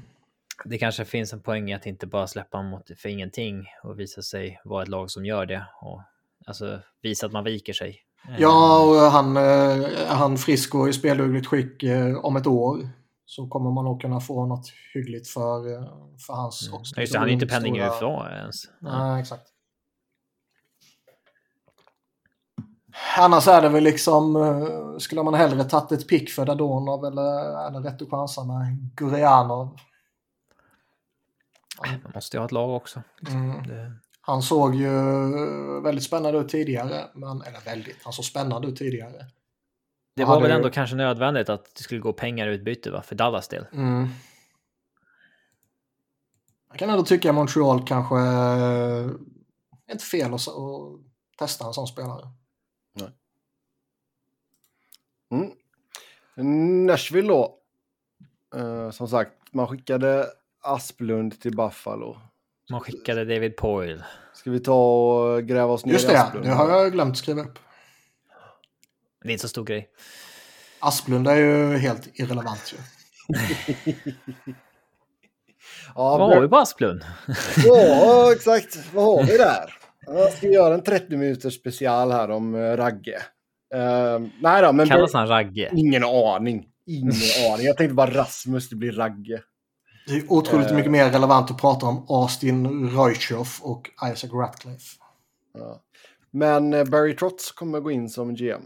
det 0.66 0.78
kanske 0.78 1.06
finns 1.06 1.34
en 1.34 1.42
poäng 1.42 1.70
i 1.72 1.74
att 1.74 1.86
inte 1.86 2.08
bara 2.08 2.28
släppa 2.28 2.58
honom 2.58 2.72
mot- 2.72 3.00
för 3.00 3.10
ingenting 3.10 3.66
och 3.84 4.00
visa 4.00 4.22
sig 4.22 4.62
vara 4.64 4.84
ett 4.84 4.90
lag 4.90 5.12
som 5.12 5.26
gör 5.26 5.46
det 5.46 5.66
och 5.82 6.02
alltså 6.48 6.80
visa 7.02 7.26
att 7.26 7.32
man 7.32 7.44
viker 7.44 7.74
sig. 7.74 8.00
Eh, 8.30 8.36
Ja, 8.40 8.80
och 9.06 9.12
han, 9.12 9.38
eh, 9.38 9.88
han 10.08 10.38
frisk 10.38 10.76
och 10.76 10.90
i 10.90 10.94
speldugligt 10.94 11.48
skick 11.48 11.84
eh, 11.84 12.16
om 12.26 12.36
ett 12.36 12.48
år 12.48 12.90
så 13.26 13.48
kommer 13.48 13.72
man 13.72 13.86
nog 13.86 14.02
kunna 14.02 14.20
få 14.20 14.46
något 14.46 14.70
hyggligt 14.94 15.28
för, 15.28 15.74
eh, 15.74 15.88
för 16.28 16.34
hans... 16.34 16.68
Mm. 16.68 16.80
också 16.80 17.00
Just 17.00 17.14
det, 17.14 17.20
han 17.20 17.28
är 17.28 17.34
inte 17.34 17.46
stora- 17.46 17.60
penning 17.60 17.82
UFA 17.82 18.32
ens. 18.32 18.56
Nej, 18.80 19.22
exakt. 19.22 19.50
Annars 23.18 23.48
är 23.48 23.62
det 23.62 23.70
väl 23.70 23.84
liksom, 23.84 24.36
eh, 24.36 24.98
skulle 24.98 25.24
man 25.24 25.34
hellre 25.34 25.64
tagit 25.64 25.92
ett 25.92 26.08
pick 26.08 26.30
för 26.30 26.46
Dadonov 26.46 27.06
eller 27.06 27.24
är 27.68 27.72
det 27.72 27.90
rätt 27.90 28.02
att 28.02 28.10
chansa 28.10 28.44
med 28.44 28.78
Gurianov? 28.96 29.78
Man 32.04 32.12
måste 32.16 32.38
ju 32.38 32.40
ha 32.40 32.46
ett 32.46 32.52
lag 32.52 32.70
också. 32.76 33.02
Mm. 33.30 33.68
Det, 33.68 33.92
Han 34.22 34.42
såg 34.42 34.76
ju 34.76 34.90
väldigt 35.82 36.04
spännande 36.04 36.40
ut 36.40 36.50
tidigare, 36.50 37.04
men, 37.14 37.42
eller 37.42 37.60
väldigt, 37.66 38.04
han 38.04 38.14
såg 38.14 38.26
spännande 38.26 38.68
ut 38.68 38.76
tidigare. 38.78 39.26
Det 40.16 40.26
var 40.26 40.34
hade 40.34 40.48
väl 40.48 40.52
ändå 40.52 40.70
kanske 40.70 40.96
nödvändigt 40.96 41.50
att 41.50 41.76
det 41.76 41.84
skulle 41.84 42.02
gå 42.02 42.14
pengar 42.14 42.48
i 42.48 42.54
utbyte 42.54 42.92
va? 42.92 43.02
för 43.02 43.16
Dallas 43.16 43.48
del. 43.48 43.66
Mm. 43.74 44.08
Jag 46.70 46.80
kan 46.80 46.90
ändå 46.90 47.04
tycka 47.04 47.30
att 47.30 47.36
Montreal 47.36 47.88
kanske 47.88 48.16
är 48.18 49.10
inte 49.92 50.06
fel 50.06 50.34
att, 50.34 50.48
att 50.48 51.00
testa 51.38 51.66
en 51.66 51.74
sån 51.74 51.88
spelare. 51.88 52.28
Mm. 55.34 56.86
Nashville 56.86 57.28
då. 57.28 57.58
Eh, 58.56 58.92
som 58.92 59.08
sagt, 59.08 59.32
man 59.52 59.68
skickade 59.68 60.28
Asplund 60.62 61.42
till 61.42 61.56
Buffalo. 61.56 62.18
Man 62.70 62.82
skickade 62.82 63.26
David 63.26 63.56
Poyle. 63.58 64.04
Ska 64.34 64.52
vi 64.52 64.60
ta 64.60 64.74
och 64.74 65.44
gräva 65.44 65.74
oss 65.74 65.86
ner 65.86 65.94
Just 65.94 66.10
i 66.10 66.12
det, 66.12 66.22
Asplund? 66.22 66.46
det 66.46 66.52
har 66.52 66.70
jag 66.70 66.92
glömt 66.92 67.18
skriva 67.18 67.42
upp. 67.42 67.60
Det 69.24 69.30
är 69.30 69.32
inte 69.32 69.42
så 69.42 69.48
stor 69.48 69.64
grej. 69.64 69.90
Asplund 70.80 71.28
är 71.28 71.36
ju 71.36 71.78
helt 71.78 72.10
irrelevant 72.20 72.74
ju. 72.74 72.78
Ja, 75.96 76.18
Vad 76.18 76.34
har 76.34 76.42
vi 76.42 76.48
på 76.48 76.58
Asplund? 76.58 77.02
ja, 77.66 78.32
exakt. 78.34 78.78
Vad 78.94 79.06
har 79.06 79.24
vi 79.24 79.38
där? 79.38 79.74
Jag 80.06 80.34
ska 80.34 80.48
göra 80.48 80.74
en 80.74 80.84
30 80.84 81.18
minuters 81.18 81.56
special 81.60 82.12
här 82.12 82.32
om 82.32 82.56
eh, 82.56 82.60
Ragge. 82.78 83.16
Eh, 83.74 84.20
nej 84.42 84.62
då, 84.62 84.72
men 84.74 84.88
Kallas 84.88 85.14
han 85.14 85.28
Ragge? 85.28 85.70
ingen 85.76 86.04
aning. 86.04 86.66
Ingen 86.88 87.12
aning. 87.54 87.66
Jag 87.66 87.78
tänkte 87.78 87.94
bara 87.94 88.12
Rasmus, 88.12 88.70
det 88.70 88.76
blir 88.76 88.92
Ragge. 88.92 89.42
Det 90.08 90.14
är 90.14 90.32
otroligt 90.32 90.68
Eh. 90.68 90.76
mycket 90.76 90.92
mer 90.92 91.10
relevant 91.12 91.52
att 91.52 91.62
prata 91.62 91.86
om 91.86 92.06
Austin 92.10 92.90
Reuchoff 92.90 93.60
och 93.64 93.90
Isaac 94.14 94.30
Ratcliffe. 94.34 94.96
Ja. 95.58 95.82
Men 96.32 96.74
eh, 96.74 96.84
Barry 96.86 97.16
Trotz 97.16 97.52
kommer 97.52 97.80
gå 97.80 97.92
in 97.92 98.10
som 98.10 98.36
GM. 98.36 98.62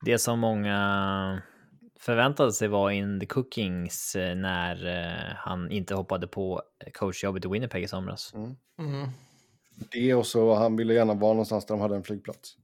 Det 0.00 0.18
som 0.18 0.38
många 0.38 1.42
förväntade 2.00 2.52
sig 2.52 2.68
var 2.68 2.90
in 2.90 3.20
the 3.20 3.26
cookings 3.26 4.16
eh, 4.16 4.36
när 4.36 4.86
eh, 4.86 5.34
han 5.36 5.70
inte 5.70 5.94
hoppade 5.94 6.26
på 6.26 6.62
coachjobbet 6.94 7.44
i 7.44 7.48
Winnipeg 7.48 7.82
i 7.82 7.88
somras. 7.88 8.34
Mm. 8.34 9.08
Det 9.90 10.14
och 10.14 10.26
så 10.26 10.54
han 10.54 10.76
ville 10.76 10.94
gärna 10.94 11.14
vara 11.14 11.32
någonstans 11.32 11.66
där 11.66 11.74
de 11.74 11.80
hade 11.80 11.96
en 11.96 12.04
flygplats. 12.04 12.56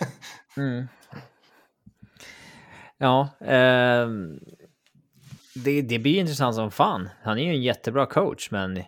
Mm. 0.56 0.86
Ja, 2.98 3.28
ehm, 3.40 4.40
det, 5.54 5.82
det 5.82 5.98
blir 5.98 6.20
intressant 6.20 6.54
som 6.54 6.70
fan. 6.70 7.08
Han 7.22 7.38
är 7.38 7.42
ju 7.42 7.50
en 7.50 7.62
jättebra 7.62 8.06
coach, 8.06 8.50
men 8.50 8.82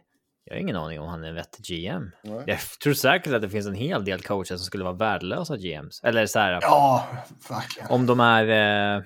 jag 0.46 0.54
har 0.54 0.60
ingen 0.60 0.76
aning 0.76 1.00
om 1.00 1.08
han 1.08 1.24
är 1.24 1.28
en 1.28 1.34
vettig 1.34 1.64
GM. 1.66 2.10
Nej. 2.24 2.42
Jag 2.46 2.58
tror 2.82 2.94
säkert 2.94 3.32
att 3.32 3.42
det 3.42 3.48
finns 3.50 3.66
en 3.66 3.74
hel 3.74 4.04
del 4.04 4.22
coacher 4.22 4.56
som 4.56 4.58
skulle 4.58 4.84
vara 4.84 4.94
värdelösa 4.94 5.56
GMs. 5.56 6.00
Eller 6.04 6.26
så 6.26 6.38
här, 6.38 6.58
Ja, 6.62 7.06
verkligen. 7.48 7.88
om 7.90 8.06
de 8.06 8.20
är... 8.20 8.96
Eh, 8.96 9.02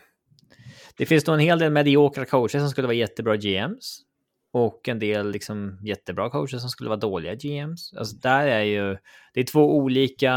det 0.96 1.06
finns 1.06 1.26
nog 1.26 1.34
en 1.34 1.40
hel 1.40 1.58
del 1.58 1.72
mediokra 1.72 2.24
coacher 2.24 2.58
som 2.58 2.68
skulle 2.68 2.86
vara 2.86 2.96
jättebra 2.96 3.36
GMs. 3.36 4.00
Och 4.52 4.88
en 4.88 4.98
del 4.98 5.30
liksom 5.30 5.78
jättebra 5.82 6.30
coacher 6.30 6.58
som 6.58 6.70
skulle 6.70 6.88
vara 6.90 6.98
dåliga 7.00 7.34
GMs. 7.34 7.94
Alltså 7.98 8.16
där 8.16 8.46
är 8.46 8.62
ju... 8.62 8.96
Det 9.34 9.40
är 9.40 9.44
två 9.44 9.76
olika 9.76 10.34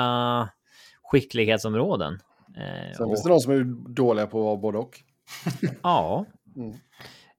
skicklighetsområden. 1.03 2.13
Eh, 2.57 2.95
Sen 2.97 3.05
och- 3.05 3.11
finns 3.11 3.23
det 3.23 3.29
de 3.29 3.39
som 3.39 3.53
är 3.53 3.63
dåliga 3.93 4.27
på 4.27 4.39
att 4.39 4.45
vara 4.45 4.57
både 4.57 4.77
och. 4.77 4.99
Ja. 5.83 6.25
Mm. 6.55 6.73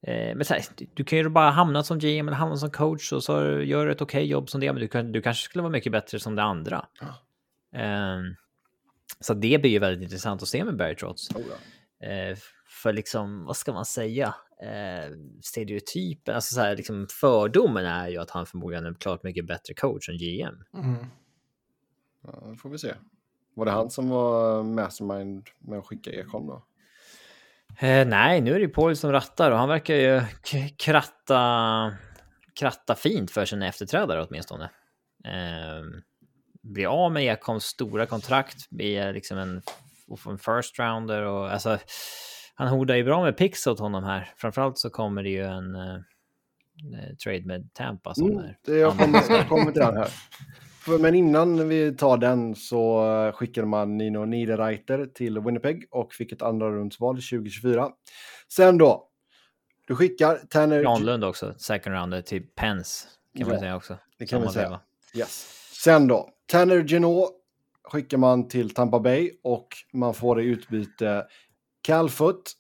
Eh, 0.07 0.37
men 0.37 0.45
så 0.45 0.55
här, 0.55 0.63
du, 0.95 1.05
kan 1.05 1.19
ju 1.19 1.29
bara 1.29 1.51
hamna 1.51 1.83
som 1.83 1.99
GM 1.99 2.29
eller 2.29 2.37
hamna 2.37 2.57
som 2.57 2.71
coach 2.71 3.13
och 3.13 3.25
så 3.25 3.61
gör 3.61 3.87
du 3.87 3.93
ett 3.93 4.03
okej 4.03 4.27
jobb 4.27 4.51
som 4.51 4.61
det, 4.61 4.73
men 4.73 4.81
du, 4.81 4.89
kan, 4.89 5.13
du 5.13 5.23
kanske 5.23 5.45
skulle 5.45 5.63
vara 5.63 5.73
mycket 5.73 5.93
bättre 5.93 6.19
som 6.21 6.35
det 6.37 6.43
andra. 6.43 6.87
Eh, 7.75 8.19
Så 9.21 9.35
det 9.35 9.61
blir 9.61 9.71
ju 9.71 9.79
väldigt 9.79 10.03
intressant 10.03 10.43
att 10.43 10.49
se 10.49 10.65
med 10.65 10.77
Barry 10.77 10.97
Trotz. 10.97 11.31
Oh, 11.31 11.43
ja. 11.99 12.07
Eh, 12.07 12.37
för 12.83 12.93
liksom, 12.93 13.45
vad 13.45 13.57
ska 13.57 13.73
man 13.73 13.85
säga? 13.85 14.35
Eh, 14.63 15.13
stereotypen, 15.43 16.35
alltså 16.35 16.55
så 16.55 16.61
här, 16.61 16.77
liksom 16.77 17.07
fördomen 17.11 17.87
är 17.87 18.09
ju 18.09 18.19
att 18.19 18.31
han 18.31 18.47
förmodligen 18.47 18.85
är 18.85 18.89
en 18.89 18.95
klart 18.95 19.23
mycket 19.23 19.47
bättre 19.47 19.75
coach 19.75 20.09
än 20.09 20.19
GM. 20.19 20.55
Mm. 20.75 21.07
Ja, 22.23 22.55
får 22.59 22.69
vi 22.71 22.79
se. 22.79 22.95
Var 23.55 23.65
det 23.65 23.71
han 23.71 23.91
som 23.91 24.09
var 24.09 24.63
mastermind 24.63 25.49
med 25.59 25.79
att 25.79 25.87
skicka 25.87 26.11
Ekholm 26.11 26.47
då? 26.47 26.65
Eh, 27.79 28.07
nej, 28.07 28.41
nu 28.41 28.51
är 28.51 28.55
det 28.55 28.61
ju 28.61 28.69
Paul 28.69 28.97
som 28.97 29.13
rattar 29.13 29.51
och 29.51 29.59
han 29.59 29.69
verkar 29.69 29.95
ju 29.95 30.23
kratta, 30.77 31.93
kratta 32.55 32.95
fint 32.95 33.31
för 33.31 33.45
sina 33.45 33.67
efterträdare 33.69 34.27
åtminstone. 34.29 34.65
Eh, 35.25 36.03
bli 36.63 36.87
av 36.87 37.13
med 37.13 37.25
Ekholms 37.25 37.65
stora 37.65 38.07
kontrakt, 38.07 38.71
bli 38.71 39.13
liksom 39.13 39.39
en, 39.39 39.63
en 40.27 40.39
first 40.39 40.79
rounder 40.79 41.23
och 41.23 41.53
alltså 41.53 41.79
han 42.55 42.69
hordar 42.69 42.95
ju 42.95 43.05
bra 43.05 43.23
med 43.23 43.37
pix 43.37 43.67
åt 43.67 43.79
honom 43.79 44.05
här. 44.05 44.33
Framförallt 44.37 44.79
så 44.79 44.91
kommer 44.91 45.23
det 45.23 45.31
ju 45.31 45.45
en 45.45 45.75
eh, 45.75 47.17
trade 47.25 47.47
med 47.47 47.75
Tampa 47.75 48.15
som 48.15 48.31
Mm, 48.31 48.45
är 48.45 48.57
det 48.67 48.77
jag 48.77 48.99
kommer, 48.99 49.23
jag 49.31 49.49
kommer 49.49 49.73
till 49.73 49.81
den 49.81 49.97
här. 49.97 50.09
Men 50.87 51.15
innan 51.15 51.69
vi 51.69 51.97
tar 51.97 52.17
den 52.17 52.55
så 52.55 53.33
skickade 53.35 53.67
man 53.67 53.97
Nino 53.97 54.25
Niederreiter 54.25 55.07
till 55.07 55.41
Winnipeg 55.41 55.85
och 55.91 56.13
fick 56.15 56.33
ett 56.33 56.43
andra 56.43 56.71
rundsval 56.71 57.15
2024. 57.17 57.91
Sen 58.49 58.79
då, 58.79 59.09
du 59.87 59.97
skickar 59.97 60.37
Tanner... 60.51 60.83
Granlund 60.83 61.25
också, 61.25 61.55
second 61.57 61.95
rounder 61.97 62.23
till 62.23 62.43
Pence 62.47 63.09
kan 63.39 63.47
man 63.47 63.55
Ja, 63.55 63.61
säga 63.61 63.77
också. 63.77 63.99
det 64.19 64.27
kan 64.27 64.41
Samma 64.41 64.53
säga. 64.53 64.65
veva. 64.69 64.81
Yes. 65.15 65.61
Sen 65.85 66.07
då, 66.09 66.31
Tanner 66.47 66.83
Genot 66.89 67.31
skickar 67.85 68.19
man 68.19 68.49
till 68.49 68.71
Tampa 68.71 69.01
Bay 69.01 69.31
och 69.43 69.69
man 69.93 70.15
får 70.15 70.41
i 70.41 70.45
utbyte 70.45 71.27
Cal 71.83 72.11
Foot, 72.11 72.53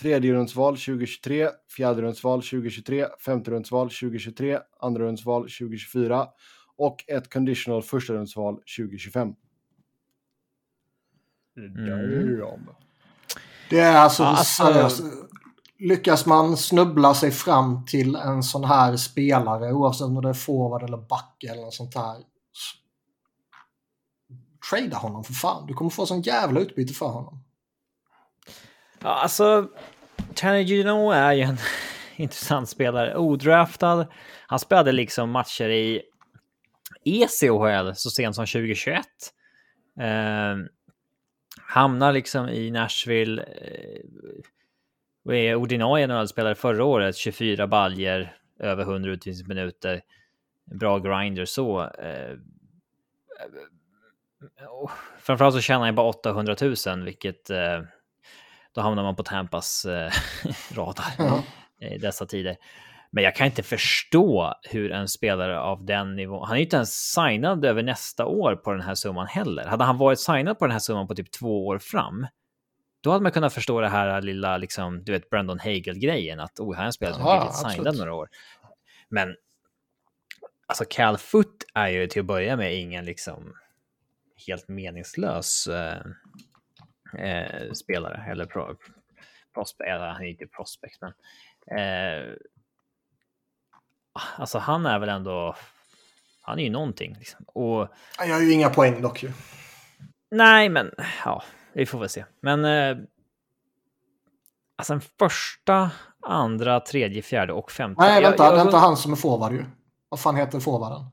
tredje 0.00 0.32
rundsval 0.32 0.74
2023, 0.76 1.48
fjärde 1.76 2.02
rundsval 2.02 2.42
2023, 2.42 3.06
femte 3.24 3.50
rundsval 3.50 3.86
2023, 3.90 4.58
andra 4.80 5.04
rundsval 5.04 5.42
2024 5.42 6.26
och 6.80 7.04
ett 7.08 7.32
conditional 7.32 7.82
första 7.82 8.12
rundsval 8.12 8.54
2025. 8.54 9.34
Mm. 11.56 11.86
Damn. 11.86 12.68
Det 13.70 13.80
är 13.80 13.96
alltså, 13.96 14.24
alltså- 14.24 14.64
seriöst, 14.64 15.02
lyckas 15.78 16.26
man 16.26 16.56
snubbla 16.56 17.14
sig 17.14 17.30
fram 17.30 17.84
till 17.84 18.16
en 18.16 18.42
sån 18.42 18.64
här 18.64 18.96
spelare 18.96 19.72
oavsett 19.72 20.06
om 20.06 20.22
det 20.22 20.28
är 20.28 20.32
forward 20.32 20.82
eller 20.82 20.96
back 20.96 21.44
eller 21.50 21.62
något 21.62 21.74
sånt 21.74 21.94
här. 21.94 22.16
Trada 24.70 24.96
honom 24.96 25.24
för 25.24 25.32
fan. 25.32 25.66
Du 25.66 25.74
kommer 25.74 25.90
få 25.90 26.06
sån 26.06 26.22
jävla 26.22 26.60
utbyte 26.60 26.94
för 26.94 27.06
honom. 27.06 27.44
Ja, 29.02 29.08
alltså, 29.08 29.68
Tanner 30.34 30.60
Gino 30.60 31.10
är 31.10 31.32
ju 31.32 31.42
en 31.42 31.58
intressant 32.16 32.68
spelare. 32.68 33.16
Odraftad. 33.16 34.06
Han 34.46 34.58
spelade 34.58 34.92
liksom 34.92 35.30
matcher 35.30 35.68
i 35.68 36.02
ECHL 37.04 37.92
så 37.94 38.10
sent 38.10 38.34
som 38.36 38.46
2021. 38.46 39.04
Eh, 40.00 40.56
hamnar 41.62 42.12
liksom 42.12 42.48
i 42.48 42.70
Nashville. 42.70 43.42
Eh, 43.42 44.00
och 45.24 45.34
är 45.34 45.54
ordinarie 45.54 46.06
NHL-spelare 46.06 46.54
förra 46.54 46.84
året. 46.84 47.16
24 47.16 47.66
baljer, 47.66 48.36
över 48.58 48.82
100 48.82 49.10
utvisningsminuter. 49.10 50.00
Bra 50.64 50.98
grinder 50.98 51.44
så. 51.44 51.80
Eh, 51.82 52.36
och 54.68 54.90
framförallt 55.18 55.54
så 55.54 55.60
tjänar 55.60 55.84
han 55.86 55.94
bara 55.94 56.08
800 56.08 56.56
000, 56.86 57.04
vilket 57.04 57.50
eh, 57.50 57.80
då 58.74 58.80
hamnar 58.80 59.02
man 59.02 59.16
på 59.16 59.22
Tampas 59.22 59.84
eh, 59.84 60.12
radar 60.74 61.04
Ja. 61.18 61.44
i 61.80 61.98
dessa 61.98 62.26
tider. 62.26 62.56
Men 63.12 63.24
jag 63.24 63.34
kan 63.34 63.46
inte 63.46 63.62
förstå 63.62 64.54
hur 64.62 64.92
en 64.92 65.08
spelare 65.08 65.60
av 65.60 65.84
den 65.84 66.16
nivån, 66.16 66.46
han 66.46 66.52
är 66.52 66.58
ju 66.58 66.64
inte 66.64 66.76
ens 66.76 67.12
signad 67.12 67.64
över 67.64 67.82
nästa 67.82 68.26
år 68.26 68.56
på 68.56 68.72
den 68.72 68.80
här 68.80 68.94
summan 68.94 69.26
heller. 69.26 69.66
Hade 69.66 69.84
han 69.84 69.98
varit 69.98 70.20
signad 70.20 70.58
på 70.58 70.66
den 70.66 70.72
här 70.72 70.78
summan 70.78 71.08
på 71.08 71.14
typ 71.14 71.30
två 71.30 71.66
år 71.66 71.78
fram, 71.78 72.26
då 73.00 73.10
hade 73.10 73.22
man 73.22 73.32
kunnat 73.32 73.54
förstå 73.54 73.80
det 73.80 73.88
här 73.88 74.22
lilla, 74.22 74.56
liksom, 74.56 75.04
du 75.04 75.12
vet, 75.12 75.30
Brandon 75.30 75.58
Hagel-grejen, 75.58 76.40
att 76.40 76.60
oh, 76.60 76.74
här 76.74 76.82
är 76.82 76.86
en 76.86 76.92
spelare 76.92 77.14
som 77.14 77.26
absolut. 77.26 77.72
signad 77.72 77.98
några 77.98 78.14
år. 78.14 78.28
Men 79.08 79.36
alltså 80.66 80.84
Cal 80.90 81.18
Foot 81.18 81.64
är 81.74 81.88
ju 81.88 82.06
till 82.06 82.20
att 82.20 82.26
börja 82.26 82.56
med 82.56 82.74
ingen 82.74 83.04
liksom 83.04 83.54
helt 84.46 84.68
meningslös 84.68 85.66
eh, 85.66 86.02
eh, 87.18 87.72
spelare 87.72 88.24
eller 88.30 88.46
pro, 88.46 88.76
prospect, 89.54 89.90
eller 89.90 90.06
han 90.06 90.22
är 90.22 90.28
inte 90.28 90.46
prospect, 90.46 90.98
men 91.00 91.12
eh, 91.78 92.34
alltså 94.36 94.58
han 94.58 94.86
är 94.86 94.98
väl 94.98 95.08
ändå, 95.08 95.56
han 96.42 96.58
är 96.58 96.62
ju 96.62 96.70
någonting 96.70 97.16
liksom. 97.18 97.44
Och 97.46 97.88
Jag 98.18 98.34
har 98.34 98.40
ju 98.40 98.52
inga 98.52 98.70
poäng 98.70 99.02
dock 99.02 99.22
ju. 99.22 99.32
nej, 100.30 100.68
men 100.68 100.90
ja, 101.24 101.42
vi 101.72 101.86
får 101.86 101.98
väl 101.98 102.08
se. 102.08 102.24
Men 102.40 102.64
eh, 102.64 102.96
alltså 104.76 104.92
en 104.94 105.00
första, 105.18 105.90
andra, 106.22 106.80
tredje, 106.80 107.22
fjärde 107.22 107.52
och 107.52 107.70
femte. 107.72 108.00
Nej, 108.02 108.22
Jag- 108.22 108.28
vänta. 108.30 108.44
jag- 108.44 108.54
Det 108.54 108.60
är 108.60 108.64
inte 108.64 108.76
han 108.76 108.96
som 108.96 109.12
är 109.12 109.16
forward 109.16 109.52
ju. 109.52 109.64
Vad 110.08 110.20
fan 110.20 110.36
heter 110.36 110.60
forwarden? 110.60 111.04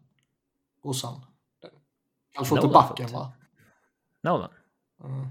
Alfot 2.37 2.57
är 2.57 2.61
Nolan 2.63 2.73
backen 2.89 3.07
va? 3.13 3.31
Nolan. 4.23 4.49
Mm. 5.03 5.27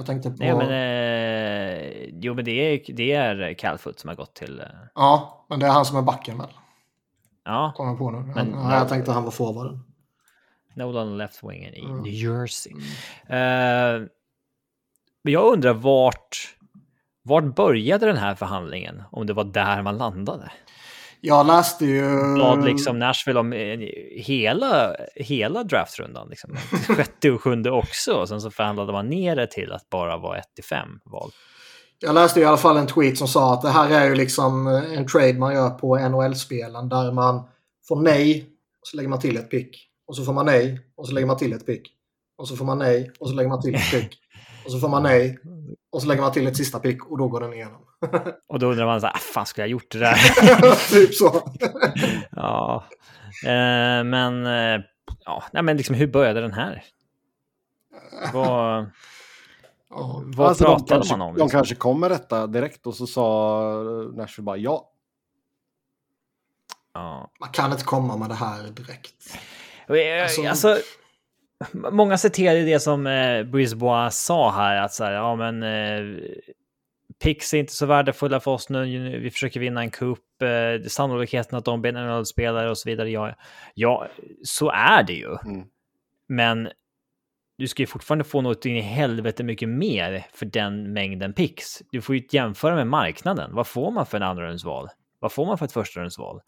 Jag 0.00 0.06
tänkte 0.06 0.30
på... 0.30 0.36
Nej, 0.38 0.54
men 0.54 0.70
eh, 0.70 2.08
jo, 2.20 2.34
men 2.34 2.44
det 2.44 2.50
är, 2.74 2.92
det 2.94 3.12
är 3.12 3.54
Calfoot 3.54 3.98
som 3.98 4.08
har 4.08 4.14
gått 4.16 4.34
till. 4.34 4.60
Eh, 4.60 4.66
Ja, 4.94 5.46
men 5.48 5.60
det 5.60 5.66
är 5.66 5.70
han 5.70 5.84
som 5.84 5.96
är 5.96 6.02
backen 6.02 6.38
väl? 6.38 6.48
ja, 7.44 7.72
Kommer 7.76 7.90
jag 7.90 7.98
på 7.98 8.10
nu. 8.10 8.18
Men- 8.18 8.52
ja, 8.52 8.78
jag 8.78 8.88
tänkte 8.88 9.12
han 9.12 9.24
var 9.24 9.30
forwarden. 9.30 9.80
Nolan 10.74 11.18
left 11.18 11.42
wingen 11.44 11.74
i 11.74 11.80
Mm. 11.84 12.02
New 12.02 12.12
Jersey. 12.12 12.72
Eh, 13.26 14.06
men 15.22 15.32
jag 15.32 15.52
undrar 15.52 15.72
vart, 15.72 16.56
vart 17.22 17.44
började 17.44 18.06
den 18.06 18.16
här 18.16 18.34
förhandlingen? 18.34 19.02
Om 19.10 19.26
det 19.26 19.32
var 19.32 19.44
där 19.44 19.82
man 19.82 19.98
landade? 19.98 20.50
Jag 21.20 21.46
läste 21.46 21.84
ju... 21.84 22.34
Bad 22.38 22.64
liksom 22.64 22.98
Nashville 22.98 23.40
om 23.40 23.52
eh, 23.52 23.78
hela, 24.16 24.96
hela 25.14 25.64
draftrundan, 25.64 26.28
liksom. 26.28 26.56
sjätte 26.96 27.30
och 27.30 27.42
sjunde 27.42 27.70
också. 27.70 28.12
Och 28.12 28.28
sen 28.28 28.40
så 28.40 28.50
förhandlade 28.50 28.92
man 28.92 29.08
ner 29.08 29.36
det 29.36 29.46
till 29.46 29.72
att 29.72 29.90
bara 29.90 30.16
vara 30.16 30.38
1 30.38 30.44
till 30.54 30.64
5 30.64 30.88
val. 31.04 31.30
Jag 31.98 32.14
läste 32.14 32.40
i 32.40 32.44
alla 32.44 32.56
fall 32.56 32.76
en 32.76 32.86
tweet 32.86 33.18
som 33.18 33.28
sa 33.28 33.54
att 33.54 33.62
det 33.62 33.68
här 33.68 33.90
är 33.90 34.08
ju 34.08 34.14
liksom 34.14 34.66
en 34.66 35.06
trade 35.06 35.34
man 35.34 35.54
gör 35.54 35.70
på 35.70 35.96
NHL-spelen 35.96 36.88
där 36.88 37.12
man 37.12 37.42
får 37.88 38.02
nej 38.02 38.46
och 38.80 38.86
så 38.86 38.96
lägger 38.96 39.08
man 39.08 39.20
till 39.20 39.36
ett 39.36 39.50
pick. 39.50 39.86
Och 40.06 40.16
så 40.16 40.24
får 40.24 40.32
man 40.32 40.46
nej 40.46 40.80
och 40.96 41.06
så 41.06 41.14
lägger 41.14 41.26
man 41.26 41.36
till 41.36 41.52
ett 41.52 41.66
pick. 41.66 41.82
Och 42.36 42.48
så 42.48 42.56
får 42.56 42.64
man 42.64 42.78
nej 42.78 43.12
och 43.20 43.28
så 43.28 43.34
lägger 43.34 43.48
man 43.48 43.62
till 43.62 43.74
ett 43.74 43.90
pick. 43.90 44.18
Och 44.64 44.72
så 44.72 44.78
får 44.78 44.88
man 44.88 45.02
nej 45.02 45.38
och 45.92 46.02
så 46.02 46.08
lägger 46.08 46.22
man 46.22 46.32
till 46.32 46.46
ett 46.46 46.56
sista 46.56 46.78
pick 46.78 47.06
och 47.06 47.18
då 47.18 47.28
går 47.28 47.40
den 47.40 47.52
igenom. 47.52 47.80
Och 48.48 48.58
då 48.58 48.66
undrar 48.66 48.86
man 48.86 49.00
så 49.00 49.06
här, 49.06 49.14
"Ah, 49.14 49.18
fan 49.18 49.46
skulle 49.46 49.62
jag 49.62 49.70
gjort 49.70 49.90
det 49.90 49.98
där? 49.98 50.14
typ 50.90 51.14
så. 51.14 51.52
ja, 52.30 52.84
eh, 53.44 54.04
men 54.04 54.46
eh, 54.46 54.80
ja, 55.24 55.42
nej, 55.52 55.62
men 55.62 55.76
liksom 55.76 55.94
hur 55.94 56.06
började 56.06 56.40
den 56.40 56.52
här? 56.52 56.84
Vad, 58.32 58.86
Ja. 59.90 60.22
vad 60.24 60.48
Alltså, 60.48 60.64
de, 60.64 60.70
pratade 60.70 60.88
kanske, 60.90 61.16
man 61.16 61.28
om? 61.28 61.34
de 61.34 61.42
Liksom? 61.44 61.50
kanske 61.58 61.74
kom 61.74 62.00
med 62.00 62.10
detta 62.10 62.46
direkt 62.46 62.86
och 62.86 62.94
så 62.94 63.06
sa 63.06 63.62
Nashville 64.16 64.44
bara 64.44 64.56
ja. 64.56 64.86
Ja. 66.94 67.30
Man 67.40 67.48
kan 67.48 67.72
inte 67.72 67.84
komma 67.84 68.16
med 68.16 68.28
det 68.28 68.34
här 68.34 68.62
direkt. 68.62 69.14
Alltså, 70.22 70.42
Alltså- 70.42 70.68
alltså, 70.68 70.84
många 71.72 72.18
citerade 72.18 72.62
det 72.62 72.80
som 72.80 73.06
eh, 73.06 73.42
Brisbois 73.44 74.16
sa 74.24 74.50
här, 74.50 74.76
att 74.82 74.92
så 74.94 75.04
här, 75.04 75.12
ja 75.12 75.34
men 75.36 75.62
eh, 75.62 76.20
Pix 77.22 77.54
är 77.54 77.58
inte 77.58 77.72
så 77.72 77.86
värdefulla 77.86 78.40
för 78.40 78.50
oss 78.50 78.68
nu, 78.68 79.18
vi 79.18 79.30
försöker 79.30 79.60
vinna 79.60 79.80
en 79.80 79.90
cup, 79.90 80.18
eh, 80.42 80.88
sannolikheten 80.88 81.58
att 81.58 81.64
de 81.64 81.80
blir 81.82 81.92
NHL-spelare 81.92 82.70
och 82.70 82.78
så 82.78 82.88
vidare. 82.88 83.10
Ja, 83.10 83.34
ja, 83.74 84.08
så 84.42 84.70
är 84.70 85.02
det 85.02 85.12
ju. 85.12 85.36
Mm. 85.44 85.66
Men 86.28 86.68
du 87.58 87.68
ska 87.68 87.82
ju 87.82 87.86
fortfarande 87.86 88.24
få 88.24 88.40
något 88.40 88.66
in 88.66 88.76
i 88.76 88.80
helvete 88.80 89.44
mycket 89.44 89.68
mer 89.68 90.26
för 90.34 90.46
den 90.46 90.92
mängden 90.92 91.32
pix. 91.32 91.64
Du 91.90 92.00
får 92.02 92.16
ju 92.16 92.26
jämföra 92.30 92.74
med 92.74 92.86
marknaden. 92.86 93.54
Vad 93.54 93.66
får 93.66 93.90
man 93.90 94.06
för 94.06 94.16
en 94.16 94.22
andrarumsval? 94.22 94.88
Vad 95.18 95.32
får 95.32 95.46
man 95.46 95.58
för 95.58 95.64
ett 95.64 95.72
förstaumsval? 95.72 96.40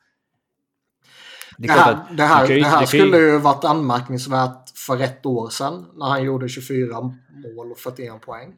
Det 1.58 1.66
Det 1.66 1.72
här, 1.72 1.98
det 2.16 2.22
här, 2.22 2.48
ju- 2.48 2.60
det 2.60 2.66
här 2.66 2.86
skulle 2.86 3.16
ju 3.18 3.38
varit 3.38 3.64
anmärkningsvärt 3.64 4.70
för 4.86 5.00
ett 5.00 5.26
år 5.26 5.48
sedan 5.48 5.86
när 5.94 6.06
han 6.06 6.24
gjorde 6.24 6.48
24 6.48 7.00
mål 7.30 7.70
och 7.72 7.78
41 7.78 8.20
poäng. 8.20 8.54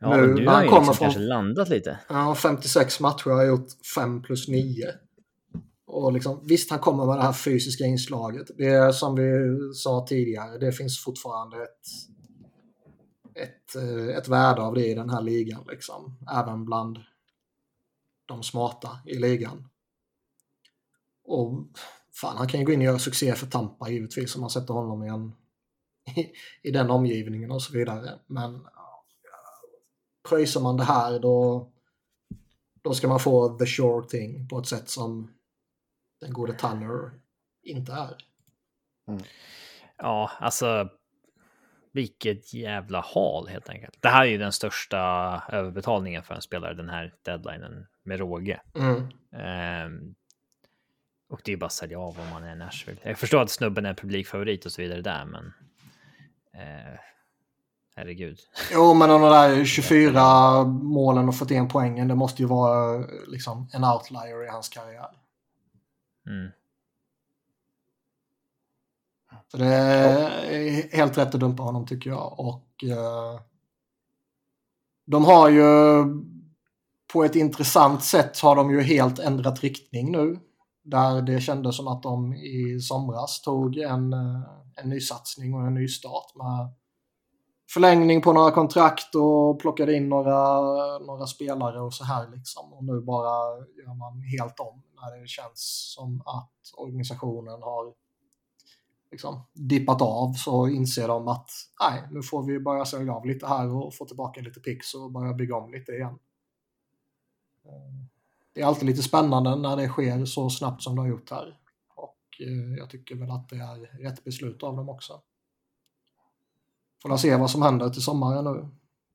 Ja, 0.00 0.16
nu 0.16 0.34
när 0.34 0.52
har 0.52 0.62
ju 0.62 0.68
kommer 0.68 0.80
liksom 0.80 0.94
från- 0.94 1.04
kanske 1.04 1.20
landat 1.20 1.68
lite. 1.68 1.98
Ja, 2.08 2.34
56 2.34 3.00
matcher 3.00 3.30
har 3.30 3.36
jag 3.42 3.48
gjort 3.48 3.68
5 3.94 4.22
plus 4.22 4.48
9. 4.48 4.86
Och 5.86 6.12
liksom, 6.12 6.40
visst, 6.46 6.70
han 6.70 6.78
kommer 6.78 7.06
med 7.06 7.16
det 7.18 7.22
här 7.22 7.32
fysiska 7.32 7.84
inslaget. 7.84 8.50
Det 8.58 8.66
är 8.66 8.92
som 8.92 9.14
vi 9.14 9.58
sa 9.74 10.06
tidigare, 10.08 10.58
det 10.58 10.72
finns 10.72 11.04
fortfarande 11.04 11.62
ett, 11.62 11.86
ett, 13.34 13.76
eh, 13.76 14.16
ett 14.16 14.28
värde 14.28 14.62
av 14.62 14.74
det 14.74 14.86
i 14.86 14.94
den 14.94 15.10
här 15.10 15.22
ligan. 15.22 15.64
Liksom. 15.70 16.16
Även 16.36 16.64
bland 16.64 16.98
de 18.26 18.42
smarta 18.42 18.88
i 19.06 19.14
ligan. 19.18 19.68
Och 21.24 21.52
fan, 22.20 22.36
han 22.36 22.48
kan 22.48 22.60
ju 22.60 22.66
gå 22.66 22.72
in 22.72 22.78
och 22.80 22.84
göra 22.84 22.98
succé 22.98 23.34
för 23.34 23.46
Tampa 23.46 23.88
givetvis 23.90 24.34
om 24.34 24.40
man 24.40 24.50
sätter 24.50 24.74
honom 24.74 25.04
i, 25.04 25.08
en, 25.08 25.32
i, 26.16 26.32
i 26.68 26.70
den 26.70 26.90
omgivningen 26.90 27.50
och 27.50 27.62
så 27.62 27.72
vidare. 27.72 28.18
Men 28.26 28.60
pröjsar 30.30 30.60
man 30.60 30.76
det 30.76 30.84
här 30.84 31.18
då, 31.18 31.68
då 32.82 32.94
ska 32.94 33.08
man 33.08 33.20
få 33.20 33.58
the 33.58 33.66
sure 33.66 34.08
thing 34.08 34.48
på 34.48 34.58
ett 34.58 34.66
sätt 34.66 34.88
som 34.88 35.34
den 36.20 36.32
gode 36.32 36.52
Tanner 36.52 37.10
inte 37.62 37.92
är. 37.92 38.16
Mm. 39.08 39.22
Ja, 39.96 40.30
alltså 40.38 40.88
vilket 41.92 42.54
jävla 42.54 43.00
hal 43.00 43.48
helt 43.48 43.68
enkelt. 43.68 43.96
Det 44.00 44.08
här 44.08 44.22
är 44.22 44.30
ju 44.30 44.38
den 44.38 44.52
största 44.52 44.98
överbetalningen 45.48 46.22
för 46.22 46.34
en 46.34 46.42
spelare 46.42 46.74
den 46.74 46.88
här 46.88 47.14
deadlinen 47.22 47.86
med 48.02 48.18
råge. 48.18 48.60
Mm. 48.74 48.96
Um, 49.86 50.14
och 51.28 51.40
det 51.44 51.52
är 51.52 51.56
bara 51.56 51.66
att 51.66 51.72
sälja 51.72 51.98
av 51.98 52.20
om 52.20 52.28
man 52.28 52.44
är 52.44 52.56
Nashville. 52.56 53.00
Jag 53.04 53.18
förstår 53.18 53.42
att 53.42 53.50
snubben 53.50 53.86
är 53.86 53.94
publikfavorit 53.94 54.66
och 54.66 54.72
så 54.72 54.82
vidare 54.82 55.00
där, 55.00 55.24
men 55.24 55.44
uh, 56.54 56.98
herregud. 58.00 58.38
Jo, 58.72 58.94
men 58.94 59.08
de 59.08 59.22
där 59.22 59.64
24 59.64 60.64
målen 60.64 61.28
och 61.28 61.34
41 61.34 61.68
poängen, 61.68 62.08
det 62.08 62.14
måste 62.14 62.42
ju 62.42 62.48
vara 62.48 63.04
liksom 63.26 63.68
en 63.72 63.84
outlier 63.84 64.44
i 64.44 64.48
hans 64.48 64.68
karriär. 64.68 65.10
Mm. 66.26 66.50
Så 69.48 69.56
det 69.56 69.66
är 69.66 70.96
helt 70.96 71.18
rätt 71.18 71.34
att 71.34 71.40
dumpa 71.40 71.62
honom 71.62 71.86
tycker 71.86 72.10
jag. 72.10 72.40
Och 72.40 72.84
eh, 72.84 73.40
de 75.06 75.24
har 75.24 75.48
ju 75.48 75.64
på 77.12 77.24
ett 77.24 77.36
intressant 77.36 78.04
sätt 78.04 78.40
har 78.40 78.56
de 78.56 78.70
ju 78.70 78.80
helt 78.80 79.18
ändrat 79.18 79.60
riktning 79.60 80.12
nu. 80.12 80.38
Där 80.82 81.22
det 81.22 81.40
kändes 81.40 81.76
som 81.76 81.88
att 81.88 82.02
de 82.02 82.34
i 82.34 82.80
somras 82.80 83.40
tog 83.40 83.76
en, 83.76 84.12
eh, 84.12 84.42
en 84.76 84.88
ny 84.88 85.00
satsning 85.00 85.54
och 85.54 85.66
en 85.66 85.74
ny 85.74 85.88
start 85.88 86.34
med 86.36 86.74
förlängning 87.72 88.22
på 88.22 88.32
några 88.32 88.50
kontrakt 88.50 89.14
och 89.14 89.60
plockade 89.60 89.96
in 89.96 90.08
några, 90.08 90.58
några 90.98 91.26
spelare 91.26 91.80
och 91.80 91.94
så 91.94 92.04
här 92.04 92.28
liksom. 92.28 92.72
Och 92.72 92.84
nu 92.84 93.00
bara 93.00 93.56
gör 93.58 93.94
man 93.94 94.22
helt 94.22 94.60
om 94.60 94.82
när 94.94 95.20
det 95.20 95.28
känns 95.28 95.92
som 95.94 96.20
att 96.20 96.52
organisationen 96.76 97.62
har 97.62 97.92
liksom 99.10 99.40
dippat 99.52 100.02
av 100.02 100.32
så 100.32 100.68
inser 100.68 101.08
de 101.08 101.28
att 101.28 101.50
nej, 101.80 102.02
nu 102.10 102.22
får 102.22 102.42
vi 102.42 102.60
börja 102.60 102.84
sälja 102.84 103.12
av 103.12 103.26
lite 103.26 103.46
här 103.46 103.74
och 103.74 103.94
få 103.94 104.04
tillbaka 104.04 104.40
lite 104.40 104.60
pix 104.60 104.94
och 104.94 105.12
börja 105.12 105.32
bygga 105.32 105.56
om 105.56 105.72
lite 105.72 105.92
igen. 105.92 106.18
Eh, 107.64 108.06
det 108.54 108.60
är 108.60 108.66
alltid 108.66 108.86
lite 108.86 109.02
spännande 109.02 109.56
när 109.56 109.76
det 109.76 109.88
sker 109.88 110.24
så 110.24 110.50
snabbt 110.50 110.82
som 110.82 110.96
det 110.96 111.02
har 111.02 111.08
gjort 111.08 111.30
här. 111.30 111.58
Och 111.94 112.40
eh, 112.40 112.78
jag 112.78 112.90
tycker 112.90 113.14
väl 113.14 113.30
att 113.30 113.48
det 113.48 113.56
är 113.56 114.02
rätt 114.02 114.24
beslut 114.24 114.62
av 114.62 114.76
dem 114.76 114.88
också. 114.88 115.20
Får 117.02 117.16
se 117.16 117.36
vad 117.36 117.50
som 117.50 117.62
händer 117.62 117.90
till 117.90 118.02
sommaren 118.02 118.44
nu. 118.44 118.68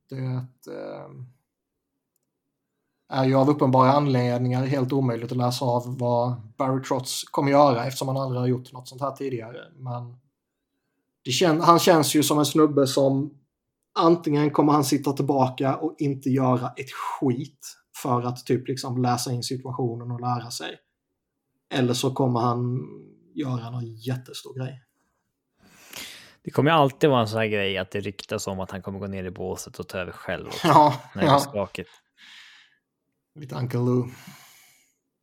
Det 0.09 0.25
eh, 0.71 1.09
är 3.09 3.25
ju 3.25 3.35
av 3.35 3.49
uppenbara 3.49 3.91
anledningar 3.91 4.65
helt 4.65 4.93
omöjligt 4.93 5.31
att 5.31 5.37
läsa 5.37 5.65
av 5.65 5.97
vad 5.97 6.35
Barry 6.57 6.83
Trotz 6.83 7.23
kommer 7.23 7.51
göra 7.51 7.85
eftersom 7.85 8.07
han 8.07 8.17
aldrig 8.17 8.39
har 8.39 8.47
gjort 8.47 8.73
något 8.73 8.87
sånt 8.87 9.01
här 9.01 9.11
tidigare. 9.11 9.59
Men 9.75 10.17
kän 11.29 11.61
han 11.61 11.79
känns 11.79 12.15
ju 12.15 12.23
som 12.23 12.39
en 12.39 12.45
snubbe 12.45 12.87
som 12.87 13.33
antingen 13.99 14.51
kommer 14.51 14.73
han 14.73 14.83
sitta 14.83 15.13
tillbaka 15.13 15.75
och 15.75 15.95
inte 15.97 16.29
göra 16.29 16.69
ett 16.69 16.91
skit 16.91 17.77
för 18.01 18.21
att 18.21 18.45
typ 18.45 18.67
liksom 18.67 19.01
läsa 19.01 19.31
in 19.31 19.43
situationen 19.43 20.11
och 20.11 20.21
lära 20.21 20.51
sig. 20.51 20.75
Eller 21.73 21.93
så 21.93 22.11
kommer 22.11 22.39
han 22.39 22.79
göra 23.35 23.69
någon 23.69 23.95
jättestor 23.95 24.53
grej. 24.53 24.84
Det 26.45 26.51
kommer 26.51 26.71
ju 26.71 26.77
alltid 26.77 27.09
vara 27.09 27.21
en 27.21 27.27
sån 27.27 27.39
här 27.39 27.47
grej 27.47 27.77
att 27.77 27.91
det 27.91 27.99
ryktas 27.99 28.47
om 28.47 28.59
att 28.59 28.71
han 28.71 28.81
kommer 28.81 28.99
gå 28.99 29.07
ner 29.07 29.23
i 29.23 29.31
båset 29.31 29.79
och 29.79 29.87
ta 29.87 29.97
över 29.97 30.11
själv. 30.11 30.47
Också, 30.47 30.67
ja, 30.67 31.01
när 31.15 31.21
det 31.21 31.27
ja. 31.27 31.35
är 31.35 31.39
skakigt. 31.39 31.89
Lite 33.35 33.55
Uncle 33.55 33.79
Lou. 33.79 34.03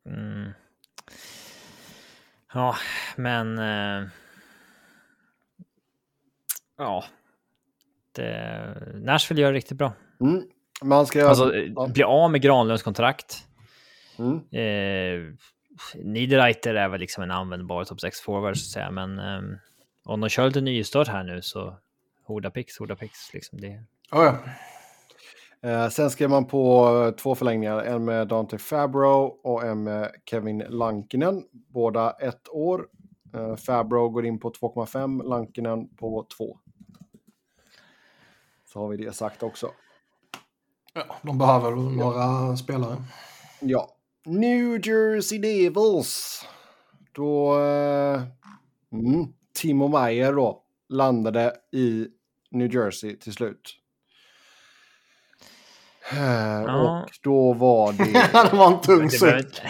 Mm. 0.09 0.53
Ja, 2.55 2.77
men... 3.17 3.59
Eh, 3.59 4.09
ja. 6.79 7.05
Det, 8.13 8.93
Nashville 8.95 9.43
gör 9.43 9.53
det 9.53 9.59
riktigt 9.59 9.79
bra. 9.79 9.93
Mm. 10.21 10.43
Man 10.83 11.07
ska... 11.07 11.29
Alltså, 11.29 11.55
ja. 11.55 11.89
bli 11.95 12.03
av 12.03 12.31
med 12.31 12.43
Granlunds 12.43 12.83
kontrakt. 12.83 13.47
Mm. 14.19 14.37
Eh, 14.37 15.35
Niederreiter 15.95 16.75
är 16.75 16.89
väl 16.89 17.01
liksom 17.01 17.23
en 17.23 17.31
användbar 17.31 17.85
top 17.85 18.01
6 18.01 18.21
forward, 18.21 18.57
så 18.57 18.63
att 18.63 18.73
säga, 18.73 18.91
men 18.91 19.19
eh, 19.19 19.59
om 20.05 20.21
de 20.21 20.29
kör 20.29 20.47
lite 20.47 20.61
nystart 20.61 21.09
här 21.09 21.25
nu 21.25 21.43
så 21.43 21.77
horda 22.25 22.51
pix, 22.51 22.79
horda 22.79 22.97
pix. 22.97 23.35
Liksom 23.35 23.61
det. 23.61 23.85
Oh 24.13 24.25
ja. 24.25 24.39
Eh, 25.65 25.89
sen 25.89 26.11
skrev 26.11 26.31
man 26.31 26.45
på 26.45 26.89
eh, 27.07 27.15
två 27.17 27.35
förlängningar, 27.35 27.79
en 27.79 28.05
med 28.05 28.29
Dante 28.29 28.59
Fabro 28.59 29.41
och 29.43 29.65
en 29.65 29.83
med 29.83 30.13
Kevin 30.31 30.59
Lankinen. 30.59 31.45
Båda 31.53 32.11
ett 32.11 32.49
år. 32.49 32.89
Eh, 33.35 33.57
Fabro 33.57 34.09
går 34.09 34.27
in 34.27 34.41
på 34.41 34.51
2,5, 34.51 35.23
Lankinen 35.29 35.89
på 35.97 36.27
2. 36.37 36.59
Så 38.65 38.81
har 38.81 38.89
vi 38.89 38.97
det 38.97 39.13
sagt 39.13 39.43
också. 39.43 39.71
Ja, 40.95 41.17
de 41.23 41.39
behöver 41.39 41.71
några 41.71 42.21
ja. 42.21 42.57
spelare. 42.57 42.97
Ja. 43.61 43.89
New 44.25 44.87
Jersey 44.87 45.39
Devils. 45.39 46.45
Då... 47.13 47.61
Eh, 47.61 48.23
mm, 48.93 49.33
Timo 49.55 49.89
Meyer 49.89 50.33
då 50.33 50.63
landade 50.89 51.53
i 51.73 52.07
New 52.51 52.75
Jersey 52.75 53.17
till 53.17 53.33
slut. 53.33 53.79
Ja. 56.13 57.01
Och 57.03 57.11
då 57.23 57.53
var 57.53 57.93
det... 57.93 58.05
det 58.51 58.57
var 58.57 58.67
en 58.67 58.81
tung 58.81 59.11
suck. 59.11 59.63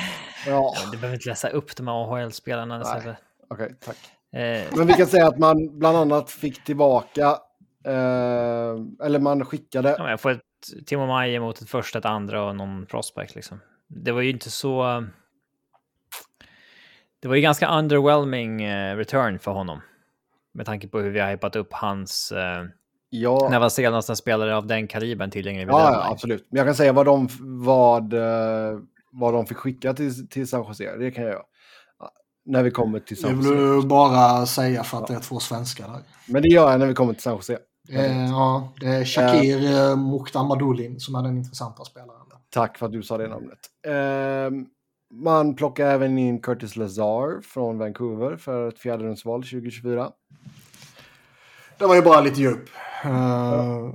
Ja. 0.47 0.75
Du 0.93 0.99
behöver 0.99 1.15
inte 1.15 1.29
läsa 1.29 1.49
upp 1.49 1.77
de 1.77 1.89
här 1.89 1.95
AHL-spelarna. 1.95 2.81
Okej, 2.81 3.17
okay, 3.51 3.69
tack. 3.85 3.99
Eh. 4.33 4.77
Men 4.77 4.87
vi 4.87 4.93
kan 4.93 5.07
säga 5.07 5.29
att 5.29 5.39
man 5.39 5.79
bland 5.79 5.97
annat 5.97 6.31
fick 6.31 6.65
tillbaka, 6.65 7.27
eh, 7.85 9.05
eller 9.05 9.19
man 9.19 9.45
skickade... 9.45 9.95
Ja, 9.99 10.11
jag 10.11 10.21
får 10.21 10.31
ett 10.31 10.41
Timo 10.87 11.07
Maje 11.07 11.41
mot 11.41 11.61
ett 11.61 11.71
första, 11.71 11.99
ett 11.99 12.05
andra 12.05 12.45
och 12.45 12.57
någon 12.57 12.87
prospect 12.87 13.35
liksom. 13.35 13.61
Det 13.89 14.13
var 14.13 14.21
ju 14.21 14.31
inte 14.31 14.51
så... 14.51 15.05
Det 17.23 17.29
var 17.29 17.35
ju 17.35 17.43
ganska 17.43 17.79
underwhelming 17.79 18.63
eh, 18.63 18.97
return 18.97 19.39
för 19.39 19.51
honom. 19.51 19.81
Med 20.55 20.67
tanke 20.67 20.89
på 20.89 20.99
hur 20.99 21.11
vi 21.11 21.21
har 21.21 21.31
hypat 21.31 21.57
upp 21.57 21.73
hans... 21.73 22.33
Eh, 22.33 22.65
Ja. 23.15 23.49
När 23.51 23.61
var 23.61 23.69
senast 23.69 24.11
en 24.11 24.17
spelare 24.17 24.57
av 24.57 24.67
den 24.67 24.89
kalibern 24.89 25.31
tillgänglig? 25.31 25.69
Ja, 25.69 25.93
ja, 25.93 26.11
absolut. 26.11 26.47
Men 26.51 26.59
jag 26.59 26.67
kan 26.67 26.75
säga 26.75 26.93
vad 26.93 27.07
de, 27.07 27.29
vad, 27.41 28.13
eh, 28.13 28.79
vad 29.13 29.35
de 29.35 29.47
fick 29.47 29.57
skicka 29.57 29.95
till, 29.95 30.29
till 30.29 30.49
San 30.49 30.65
Jose. 30.69 30.97
Det 30.97 31.11
kan 31.11 31.25
jag 31.25 31.33
göra. 31.33 31.43
När 32.45 32.63
vi 32.63 32.71
kommer 32.71 33.01
till 33.01 33.21
San 33.21 33.37
Jose. 33.37 33.49
Det 33.49 33.55
vill 33.55 33.65
du 33.65 33.87
bara 33.87 34.47
säga 34.47 34.85
för 34.85 34.99
att 34.99 35.09
ja. 35.09 35.15
det 35.15 35.21
är 35.21 35.23
två 35.23 35.39
svenskar 35.39 35.89
där. 35.89 36.01
Men 36.27 36.43
det 36.43 36.49
gör 36.49 36.71
jag 36.71 36.81
när 36.81 36.87
vi 36.87 36.95
kommer 36.95 37.13
till 37.13 37.23
San 37.23 37.33
Jose. 37.33 37.59
Eh, 37.91 38.27
ja, 38.27 38.73
det 38.81 38.87
är 38.87 39.05
Shakir 39.05 39.65
eh, 39.65 39.91
eh 39.91 39.97
Mukhtamadulin 39.97 41.01
som 41.01 41.15
är 41.15 41.23
den 41.23 41.37
intressanta 41.37 41.85
spelaren. 41.85 42.21
Tack 42.51 42.79
för 42.79 42.87
att 42.87 42.93
du 42.93 43.03
sa 43.03 43.19
det 43.19 43.29
namnet. 43.29 43.59
Eh, 43.87 44.67
man 45.13 45.55
plockar 45.55 45.87
även 45.87 46.19
in 46.19 46.41
Curtis 46.41 46.77
Lazar 46.77 47.41
från 47.41 47.79
Vancouver 47.79 48.37
för 48.37 48.69
ett 48.69 48.79
fjärderumsval 48.79 49.43
2024. 49.43 50.13
Det 51.79 51.87
var 51.87 51.95
ju 51.95 52.03
bara 52.03 52.21
lite 52.21 52.41
djup. 52.41 52.69
Uh, 53.05 53.95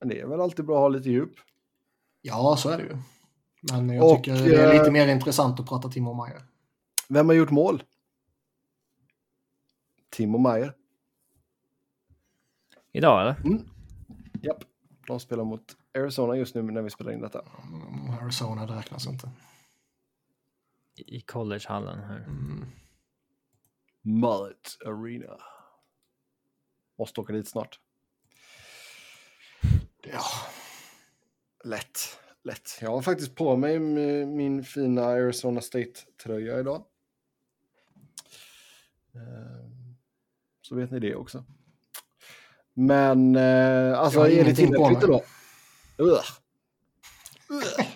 men 0.00 0.08
det 0.08 0.20
är 0.20 0.26
väl 0.26 0.40
alltid 0.40 0.64
bra 0.64 0.76
att 0.76 0.80
ha 0.80 0.88
lite 0.88 1.10
djup? 1.10 1.32
Ja, 2.22 2.56
så 2.58 2.68
är 2.68 2.78
det 2.78 2.82
ju. 2.82 2.96
Men 3.72 3.90
jag 3.90 4.04
och, 4.04 4.16
tycker 4.16 4.32
det 4.32 4.62
är 4.62 4.72
lite 4.72 4.86
eh, 4.86 4.92
mer 4.92 5.08
intressant 5.08 5.60
att 5.60 5.66
prata 5.66 5.88
Timo 5.88 6.24
Meyer. 6.24 6.42
Vem 7.08 7.28
har 7.28 7.34
gjort 7.34 7.50
mål? 7.50 7.82
Timo 10.10 10.38
Meyer. 10.38 10.74
Idag 12.92 13.20
eller? 13.20 13.36
Mm. 13.44 13.62
Japp. 14.42 14.64
De 15.06 15.20
spelar 15.20 15.44
mot 15.44 15.76
Arizona 15.98 16.36
just 16.36 16.54
nu 16.54 16.62
när 16.62 16.82
vi 16.82 16.90
spelar 16.90 17.12
in 17.12 17.20
detta. 17.20 17.42
Arizona, 18.22 18.66
det 18.66 18.76
räknas 18.76 19.06
inte. 19.06 19.30
I 20.96 21.20
collegehallen 21.20 21.98
här. 21.98 22.16
Mm. 22.16 22.64
Mullet 24.02 24.76
Arena. 24.86 25.40
Måste 26.98 27.20
åka 27.20 27.32
dit 27.32 27.48
snart. 27.48 27.80
Ja, 30.02 30.22
lätt. 31.64 31.98
Lätt. 32.42 32.78
Jag 32.80 32.90
har 32.90 33.02
faktiskt 33.02 33.34
på 33.34 33.56
mig 33.56 33.78
min 34.26 34.64
fina 34.64 35.04
Arizona 35.04 35.60
State-tröja 35.60 36.60
idag. 36.60 36.84
Eh, 39.14 39.70
Så 40.60 40.74
vet 40.74 40.90
ni 40.90 41.00
det 41.00 41.14
också. 41.14 41.44
Men 42.72 43.36
eh, 43.36 43.98
alltså 43.98 44.28
är 44.28 44.44
det 44.44 44.54
tillräckligt 44.54 45.00
då? 45.00 45.22
Ugh. 45.98 46.24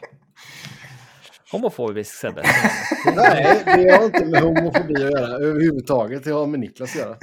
Homofobisk 1.55 2.15
Sebbe. 2.15 2.43
Nej, 3.17 3.63
det 3.65 3.97
har 3.97 4.05
inte 4.05 4.25
med 4.25 4.43
homofobi 4.43 4.95
att 4.95 5.01
göra 5.01 5.27
överhuvudtaget. 5.27 6.25
Det 6.25 6.31
har 6.31 6.47
med 6.47 6.61
Niklas 6.61 6.91
att 6.91 7.01
göra. 7.01 7.17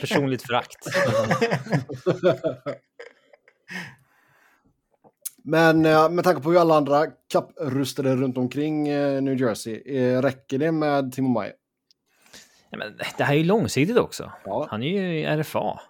Personligt 0.00 0.42
förakt. 0.42 0.76
Men 5.44 5.86
eh, 5.86 6.10
med 6.10 6.24
tanke 6.24 6.42
på 6.42 6.50
hur 6.50 6.60
alla 6.60 6.74
andra 6.74 7.06
kapprustade 7.32 8.16
runt 8.16 8.38
omkring 8.38 8.88
eh, 8.88 9.22
New 9.22 9.40
Jersey, 9.40 9.96
eh, 9.96 10.22
räcker 10.22 10.58
det 10.58 10.72
med 10.72 11.12
Timo 11.12 11.40
Meyer? 11.40 11.54
Men 12.70 12.96
det 13.18 13.24
här 13.24 13.34
är 13.34 13.38
ju 13.38 13.44
långsiktigt 13.44 13.98
också. 13.98 14.32
Ja. 14.44 14.66
Han 14.70 14.82
är 14.82 14.86
ju 14.86 15.42
RFA. 15.42 15.80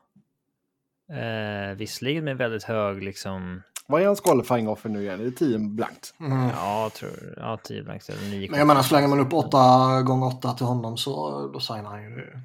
Eh, 1.13 1.77
visserligen 1.77 2.25
med 2.25 2.37
väldigt 2.37 2.65
hög 2.65 3.03
liksom... 3.03 3.63
Vad 3.93 4.03
är 4.03 4.07
hans 4.07 4.21
qualifying 4.21 4.69
offer 4.69 4.89
nu 4.89 5.03
igen? 5.03 5.21
Är 5.21 5.25
det 5.25 5.31
10 5.31 5.59
blankt? 5.59 6.15
Mm. 6.21 6.49
Ja, 6.49 6.83
jag 6.83 6.93
tror... 6.93 7.35
Ja, 7.37 7.59
10 7.65 7.83
blankt 7.83 8.09
eller 8.09 8.31
9 8.31 8.51
Men 8.51 8.59
jag 8.59 8.67
menar, 8.67 8.83
slänger 8.83 9.09
man 9.09 9.21
upp 9.21 9.33
8 9.33 10.03
gånger 10.03 10.27
8 10.27 10.53
till 10.53 10.67
honom 10.67 10.97
så 10.97 11.47
då 11.49 11.61
signar 11.61 11.91
han 11.91 12.03
ju 12.03 12.37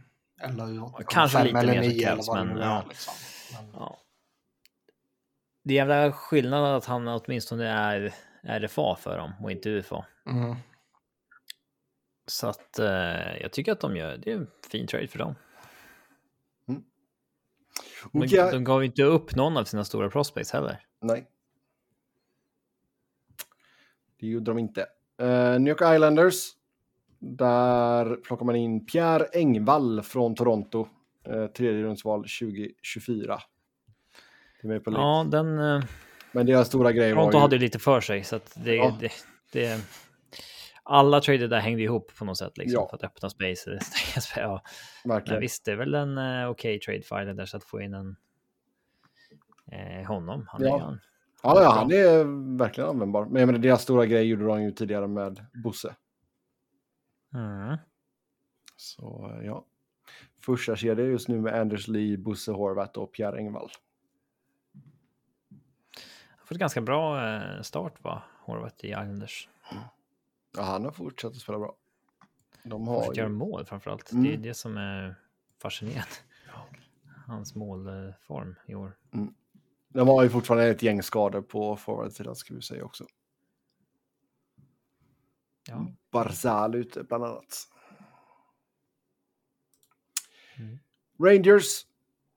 eller 0.41 0.63
8,5 0.63 1.03
Kanske 1.09 1.43
lite 1.43 1.59
eller 1.59 1.73
mer 1.73 1.81
som 1.81 1.89
9 1.89 2.07
eller 2.07 2.53
men 2.53 2.57
ja. 2.57 2.81
är. 2.81 2.87
Liksom. 2.89 3.13
Men, 3.53 3.71
Ja. 3.73 3.97
Det 5.63 5.73
är 5.73 5.75
jävla 5.75 6.11
skillnad 6.11 6.75
att 6.75 6.85
han 6.85 7.07
åtminstone 7.07 7.67
är 7.67 8.13
RFA 8.59 8.95
för 8.95 9.17
dem 9.17 9.33
och 9.43 9.51
inte 9.51 9.69
UFA. 9.69 10.05
mm. 10.29 10.55
Så 12.31 12.47
att 12.47 12.79
eh, 12.79 13.37
jag 13.41 13.51
tycker 13.51 13.71
att 13.71 13.79
de 13.79 13.95
gör... 13.95 14.17
Det 14.17 14.31
är 14.31 14.35
en 14.35 14.47
fin 14.71 14.87
trade 14.87 15.07
för 15.07 15.19
dem. 15.19 15.35
De, 18.11 18.23
Okej. 18.23 18.51
de 18.51 18.63
gav 18.63 18.83
inte 18.83 19.03
upp 19.03 19.35
någon 19.35 19.57
av 19.57 19.63
sina 19.63 19.83
stora 19.85 20.09
prospects 20.09 20.51
heller. 20.51 20.79
Nej. 21.01 21.27
Det 24.19 24.27
gjorde 24.27 24.51
de 24.51 24.57
inte. 24.59 24.81
Uh, 25.21 25.59
New 25.59 25.67
York 25.67 25.95
Islanders. 25.95 26.51
Där 27.19 28.15
plockar 28.15 28.45
man 28.45 28.55
in 28.55 28.85
Pierre 28.85 29.25
Engvall 29.33 30.01
från 30.01 30.35
Toronto. 30.35 30.87
Uh, 31.29 31.47
tredje 31.47 31.83
rundsval 31.83 32.19
2024. 32.19 33.39
Till 34.61 34.69
Maple 34.69 34.91
Leafs. 34.93 35.01
Ja, 35.01 35.25
den... 35.31 35.59
Eh, 35.59 35.83
Men 36.31 36.45
deras 36.45 36.67
stora 36.67 36.91
grej 36.91 37.13
var 37.13 37.21
Toronto 37.21 37.37
ju... 37.37 37.41
hade 37.41 37.55
ju 37.55 37.59
lite 37.61 37.79
för 37.79 38.01
sig, 38.01 38.23
så 38.23 38.35
att 38.35 38.57
det... 38.65 38.75
Ja. 38.75 38.97
det, 38.99 39.11
det 39.51 39.81
alla 40.83 41.21
trader 41.21 41.47
där 41.47 41.59
hängde 41.59 41.81
ihop 41.83 42.11
på 42.19 42.25
något 42.25 42.37
sätt, 42.37 42.57
liksom, 42.57 42.81
Ja. 42.81 42.87
för 42.89 42.97
att 42.97 43.03
öppna 43.03 43.29
space 43.29 43.69
eller 43.69 43.79
stänga. 44.19 44.45
Ja. 44.47 44.61
Men 45.03 45.15
Verkligen. 45.15 45.41
visst, 45.41 45.65
det 45.65 45.71
är 45.71 45.75
väl 45.75 45.93
en 45.93 46.17
eh, 46.17 46.49
okej 46.49 46.79
trade 46.79 47.01
för 47.01 47.21
Islanders 47.21 47.55
att 47.55 47.63
få 47.63 47.81
in 47.81 47.93
en... 47.93 48.15
Eh, 49.71 50.07
honom. 50.07 50.45
Han 50.47 50.61
är 50.61 50.67
Ja. 50.67 50.77
ju 50.79 50.83
en 50.85 50.99
Ja, 51.43 51.61
ja, 51.61 51.71
han 51.71 51.91
är 51.91 52.23
verkligen 52.57 52.89
användbar. 52.89 53.25
Men 53.25 53.39
jag 53.39 53.47
menar, 53.47 53.59
deras 53.59 53.81
stora 53.81 54.05
grej 54.05 54.25
gjorde 54.25 54.45
de 54.45 54.63
ju 54.63 54.71
tidigare 54.71 55.07
med 55.07 55.45
Bosse. 55.63 55.95
Mm. 57.33 57.77
Så 58.75 59.37
ja. 59.43 59.65
Första 60.39 60.75
kedja 60.75 61.05
just 61.05 61.27
nu 61.27 61.41
med 61.41 61.61
Anders 61.61 61.87
Lee, 61.87 62.17
Bosse 62.17 62.51
Horvath 62.51 62.99
och 62.99 63.11
Pierre 63.11 63.37
Engvall. 63.37 63.69
Han 66.29 66.47
fått 66.47 66.57
ganska 66.57 66.81
bra 66.81 67.27
eh, 67.27 67.61
start, 67.61 68.03
va? 68.03 68.23
Horvath 68.39 68.85
i 68.85 68.89
Islanders. 68.89 69.49
Ja, 70.57 70.63
han 70.63 70.83
har 70.83 70.91
fortsatt 70.91 71.31
att 71.31 71.37
spela 71.37 71.59
bra. 71.59 71.75
De 72.63 72.87
har 72.87 73.01
fått 73.01 73.17
göra 73.17 73.27
ju... 73.27 73.33
mål 73.33 73.65
framförallt. 73.65 74.11
Mm. 74.11 74.23
Det 74.23 74.33
är 74.33 74.37
det 74.37 74.53
som 74.53 74.77
är 74.77 75.15
fascinerande. 75.61 76.15
Hans 77.25 77.55
målform 77.55 78.55
i 78.65 78.75
år. 78.75 78.97
De 79.89 80.07
har 80.07 80.23
ju 80.23 80.29
fortfarande 80.29 80.67
ett 80.67 80.83
gäng 80.83 81.03
skador 81.03 81.41
på 81.41 81.75
forwardsidan 81.75 82.35
ska 82.35 82.53
vi 82.53 82.61
säga 82.61 82.85
också. 82.85 83.05
Ja. 85.67 85.87
Barzal 86.11 86.75
ute 86.75 87.03
bland 87.03 87.23
annat. 87.23 87.67
Mm. 90.57 90.79
Rangers 91.19 91.85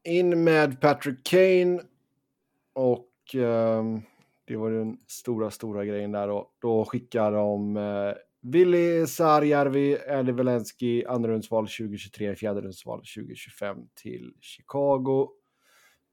in 0.04 0.44
med 0.44 0.80
Patrick 0.80 1.24
Kane 1.24 1.82
och 2.72 3.34
ehm, 3.34 4.02
det 4.44 4.56
var 4.56 4.70
den 4.70 4.98
stora, 5.06 5.50
stora 5.50 5.84
grejen 5.84 6.12
där 6.12 6.28
då. 6.28 6.50
Då 6.58 6.84
skickar 6.84 7.32
de 7.32 7.76
uh, 7.76 8.14
Willi 8.42 9.06
Sarjärvi, 9.06 9.98
Eddie 10.06 10.32
Velensky, 10.32 11.04
andra 11.04 11.30
rundsval 11.30 11.64
2023, 11.64 12.36
fjärde 12.36 12.60
rundsval 12.60 12.98
2025 12.98 13.78
till 13.94 14.34
Chicago. 14.40 15.28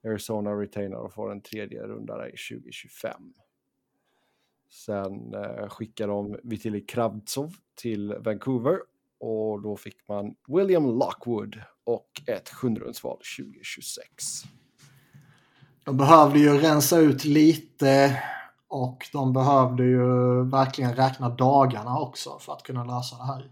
Arizona 0.08 0.52
retainar 0.52 0.98
och 0.98 1.14
får 1.14 1.32
en 1.32 1.42
tredje 1.42 1.84
rundare 1.84 2.30
i 2.30 2.36
2025. 2.52 3.34
Sen 4.70 5.34
eh, 5.34 5.70
skickar 5.70 6.08
de 6.08 6.40
Vitili 6.44 6.82
Kravtsov 6.82 7.56
till 7.76 8.14
Vancouver 8.20 8.80
och 9.20 9.62
då 9.62 9.78
fick 9.78 10.08
man 10.08 10.36
William 10.48 10.86
Lockwood 10.86 11.62
och 11.84 12.22
ett 12.28 12.50
sjunderumsval 12.50 13.18
2026. 13.38 14.44
De 15.84 15.98
behövde 15.98 16.40
ju 16.40 16.58
rensa 16.58 16.98
ut 16.98 17.26
lite 17.26 18.24
och 18.68 19.10
de 19.14 19.34
behövde 19.34 19.84
ju 19.84 20.06
verkligen 20.50 20.96
räkna 20.96 21.30
dagarna 21.30 22.00
också 22.00 22.40
för 22.40 22.54
att 22.54 22.64
kunna 22.64 22.84
lösa 22.84 23.18
det 23.18 23.24
här. 23.24 23.50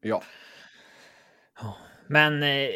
Ja, 0.00 0.22
Men 2.06 2.42
eh, 2.42 2.68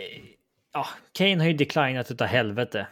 ja, 0.72 0.86
Kane 1.12 1.39
har 1.39 1.47
ju 1.47 1.52
declinat 1.52 2.10
utav 2.10 2.26
helvete. 2.26 2.86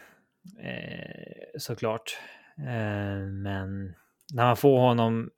Eh, 0.59 1.59
såklart. 1.59 2.17
Eh, 2.57 3.27
men 3.27 3.95
när 4.33 4.45
man 4.45 4.57
får 4.57 4.79
honom 4.79 5.29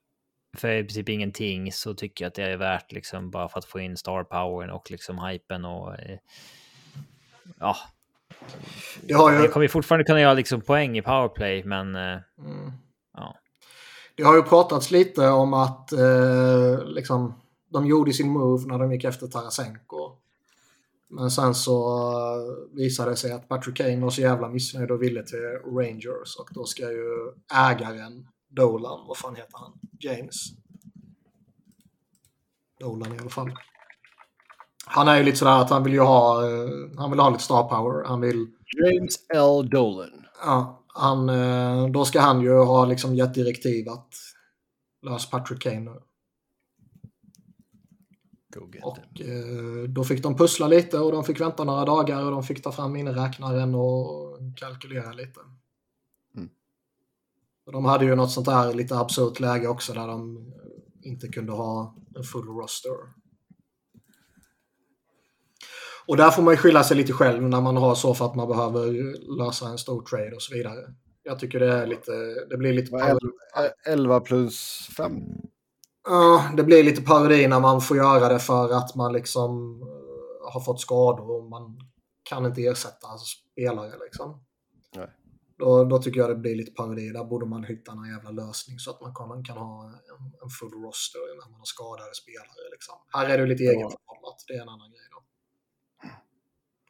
för 0.58 0.72
i 0.72 0.84
princip 0.84 1.10
ingenting 1.10 1.72
så 1.72 1.94
tycker 1.94 2.26
jag 2.26 2.30
att 2.30 2.36
det 2.36 2.44
är 2.44 2.58
värt 2.58 2.92
liksom 2.92 3.32
bara 3.32 3.50
för 3.50 3.60
att 3.60 3.66
få 3.66 3.80
in 3.80 3.98
star 3.98 4.24
powern 4.24 4.70
och 4.70 4.92
liksom 4.92 5.20
hypen 5.20 5.66
och 5.66 6.00
eh, 6.00 6.20
ja, 7.60 7.76
Det 9.02 9.14
har 9.14 9.32
ju, 9.32 9.38
det 9.38 9.48
kommer 9.48 9.68
fortfarande 9.68 10.06
kunna 10.06 10.22
göra 10.22 10.34
liksom 10.34 10.62
poäng 10.62 10.98
i 10.98 11.02
powerplay, 11.02 11.64
men 11.64 11.96
eh, 11.96 12.20
mm, 12.40 12.72
ja. 13.18 13.36
det 14.16 14.24
har 14.24 14.36
ju 14.36 14.44
pratats 14.44 14.92
lite 14.92 15.28
om 15.28 15.54
att 15.54 15.92
eh, 15.92 16.86
liksom, 16.86 17.34
de 17.70 17.86
gjorde 17.86 18.14
sin 18.14 18.30
move 18.30 18.68
när 18.68 18.80
de 18.80 18.94
gick 18.94 19.04
efter 19.04 19.28
Tarasenko. 19.28 20.12
Men 21.10 21.32
sen 21.32 21.56
så 21.56 21.98
eh, 21.98 22.78
visade 22.78 23.12
det 23.12 23.16
sig 23.16 23.32
att 23.32 23.50
Patrick 23.50 23.78
Kane 23.78 24.02
var 24.02 24.10
så 24.10 24.22
jävla 24.22 24.50
missnöjd 24.50 24.92
och 24.92 25.02
ville 25.02 25.24
till 25.24 25.40
Rangers 25.66 26.36
och 26.40 26.50
då 26.52 26.66
ska 26.66 26.92
ju 26.92 27.32
ägaren 27.54 28.28
Dolan, 28.50 29.08
vad 29.08 29.18
fan 29.18 29.36
heter 29.36 29.58
han? 29.58 29.72
James? 30.00 30.36
Dolan 32.80 33.16
i 33.16 33.20
alla 33.20 33.30
fall. 33.30 33.52
Han 34.86 35.08
är 35.08 35.18
ju 35.18 35.24
lite 35.24 35.38
sådär 35.38 35.62
att 35.62 35.70
han 35.70 35.84
vill 35.84 35.94
ju 35.94 36.00
ha, 36.00 36.48
eh, 36.48 36.70
han 36.98 37.12
vill 37.12 37.20
ha 37.20 37.30
lite 37.30 37.44
star 37.44 37.64
power. 37.64 38.08
Han 38.08 38.22
vill, 38.22 38.48
James 38.78 39.16
L. 39.34 39.70
Dolan. 39.70 40.26
ja, 40.46 40.84
han, 40.88 41.30
eh, 41.30 41.88
då 41.88 42.06
ska 42.06 42.22
han 42.22 42.42
ju 42.42 42.54
ha 42.54 42.86
liksom 42.86 43.16
gett 43.16 43.34
direktiv 43.34 43.90
att 43.90 44.14
lös 45.08 45.30
Patrick 45.30 45.62
Kane 45.62 45.92
Och 48.84 49.22
eh, 49.22 49.84
då 49.90 50.04
fick 50.04 50.24
de 50.24 50.36
pussla 50.38 50.68
lite 50.68 51.00
och 51.00 51.12
de 51.12 51.24
fick 51.24 51.42
vänta 51.42 51.64
några 51.64 51.86
dagar 51.86 52.26
och 52.26 52.32
de 52.32 52.44
fick 52.44 52.64
ta 52.64 52.72
fram 52.72 52.92
miniräknaren 52.92 53.76
och 53.76 54.38
kalkylera 54.56 55.12
lite. 55.12 55.40
Mm. 56.36 56.50
Och 57.66 57.72
de 57.72 57.86
hade 57.86 58.06
ju 58.06 58.16
något 58.16 58.32
sånt 58.32 58.46
där 58.46 58.74
lite 58.74 58.96
absurt 58.96 59.40
läge 59.40 59.68
också 59.68 59.94
där 59.94 60.08
de 60.08 60.38
eh, 60.38 61.10
inte 61.12 61.28
kunde 61.28 61.52
ha 61.52 61.96
en 62.16 62.24
full 62.24 62.48
roster. 62.48 63.20
Och 66.08 66.18
där 66.18 66.32
får 66.32 66.44
man 66.44 66.54
ju 66.54 66.58
skylla 66.58 66.84
sig 66.84 66.98
lite 66.98 67.14
själv 67.14 67.44
när 67.44 67.62
man 67.62 67.78
har 67.78 67.96
så 67.96 68.14
för 68.14 68.26
att 68.26 68.36
man 68.36 68.48
behöver 68.48 68.92
lösa 69.38 69.68
en 69.68 69.78
stor 69.78 70.02
trade 70.02 70.36
och 70.36 70.42
så 70.42 70.56
vidare. 70.56 70.94
Jag 71.24 71.40
tycker 71.40 71.60
det 71.60 71.74
är 71.74 71.88
lite, 71.88 72.12
det 72.50 72.58
blir 72.58 72.74
lite 72.74 72.92
Vad 72.92 73.02
är 73.02 73.14
det? 73.14 73.92
11 73.92 74.20
plus 74.20 74.90
5. 74.98 75.14
Ja, 76.10 76.52
det 76.58 76.64
blir 76.64 76.84
lite 76.84 77.02
parodi 77.02 77.48
när 77.48 77.60
man 77.60 77.82
får 77.82 77.98
göra 77.98 78.30
det 78.34 78.40
för 78.40 78.70
att 78.78 78.96
man 78.96 79.14
liksom 79.14 79.82
eh, 79.82 80.54
har 80.54 80.60
fått 80.60 80.82
skador 80.82 81.32
och 81.32 81.50
man 81.50 81.80
kan 82.24 82.46
inte 82.46 82.62
ersätta 82.62 83.08
spelare 83.18 83.92
liksom. 84.04 84.44
Nej. 84.96 85.08
Då, 85.58 85.84
då 85.84 85.98
tycker 86.00 86.20
jag 86.20 86.30
det 86.30 86.36
blir 86.36 86.56
lite 86.56 86.72
parodi. 86.72 87.10
Där 87.10 87.24
borde 87.24 87.46
man 87.46 87.64
hitta 87.64 87.94
någon 87.94 88.10
jävla 88.10 88.32
lösning 88.32 88.80
så 88.80 88.92
att 88.92 89.02
man 89.02 89.16
kan, 89.16 89.44
kan 89.44 89.58
ha 89.58 89.84
en, 89.84 90.26
en 90.44 90.50
full 90.60 90.72
roster 90.84 91.20
när 91.40 91.50
man 91.52 91.60
har 91.60 91.66
skadade 91.66 92.16
spelare. 92.16 92.70
Liksom. 92.72 92.96
Här 93.14 93.30
är 93.30 93.38
det 93.38 93.46
lite 93.46 93.64
Ja. 93.64 93.72
egenförhållat. 93.72 94.44
Det 94.48 94.54
är 94.54 94.62
en 94.62 94.70
annan 94.70 94.90
grej 94.90 95.08
då. 95.12 95.20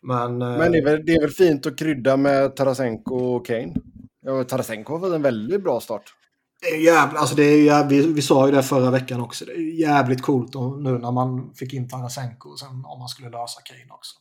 Men, 0.02 0.42
eh, 0.42 0.58
Men 0.58 0.72
det 0.72 0.78
är, 0.78 0.86
väl, 0.86 1.06
det 1.06 1.16
är 1.16 1.22
väl 1.22 1.30
fint 1.30 1.66
att 1.66 1.78
krydda 1.80 2.18
med 2.18 2.56
Tarasenko 2.56 3.16
och 3.16 3.46
Kane. 3.46 3.76
Ja, 4.22 4.44
Tarasenko 4.44 4.94
har 4.94 5.00
fått 5.00 5.14
en 5.14 5.22
väldigt 5.22 5.64
bra 5.64 5.80
start. 5.80 6.14
Det 6.62 6.68
är 6.68 6.80
jävla, 6.80 7.20
alltså 7.20 7.36
det 7.36 7.44
är 7.44 7.64
jävligt, 7.64 8.06
vi, 8.06 8.14
vi 8.14 8.22
sa 8.22 8.46
ju 8.46 8.52
det 8.52 8.64
förra 8.64 8.92
veckan 8.92 9.22
också. 9.22 9.46
Det 9.46 9.52
är 9.52 9.80
jävligt 9.80 10.22
coolt 10.22 10.56
och 10.56 10.82
nu 10.82 10.98
när 10.98 11.12
man 11.12 11.54
fick 11.54 11.74
in 11.74 11.90
Tarasenko 11.90 12.50
och 12.50 12.60
sen 12.60 12.86
om 12.86 13.00
man 13.00 13.10
skulle 13.10 13.30
lösa 13.30 13.62
Kane 13.62 13.94
också. 13.94 14.16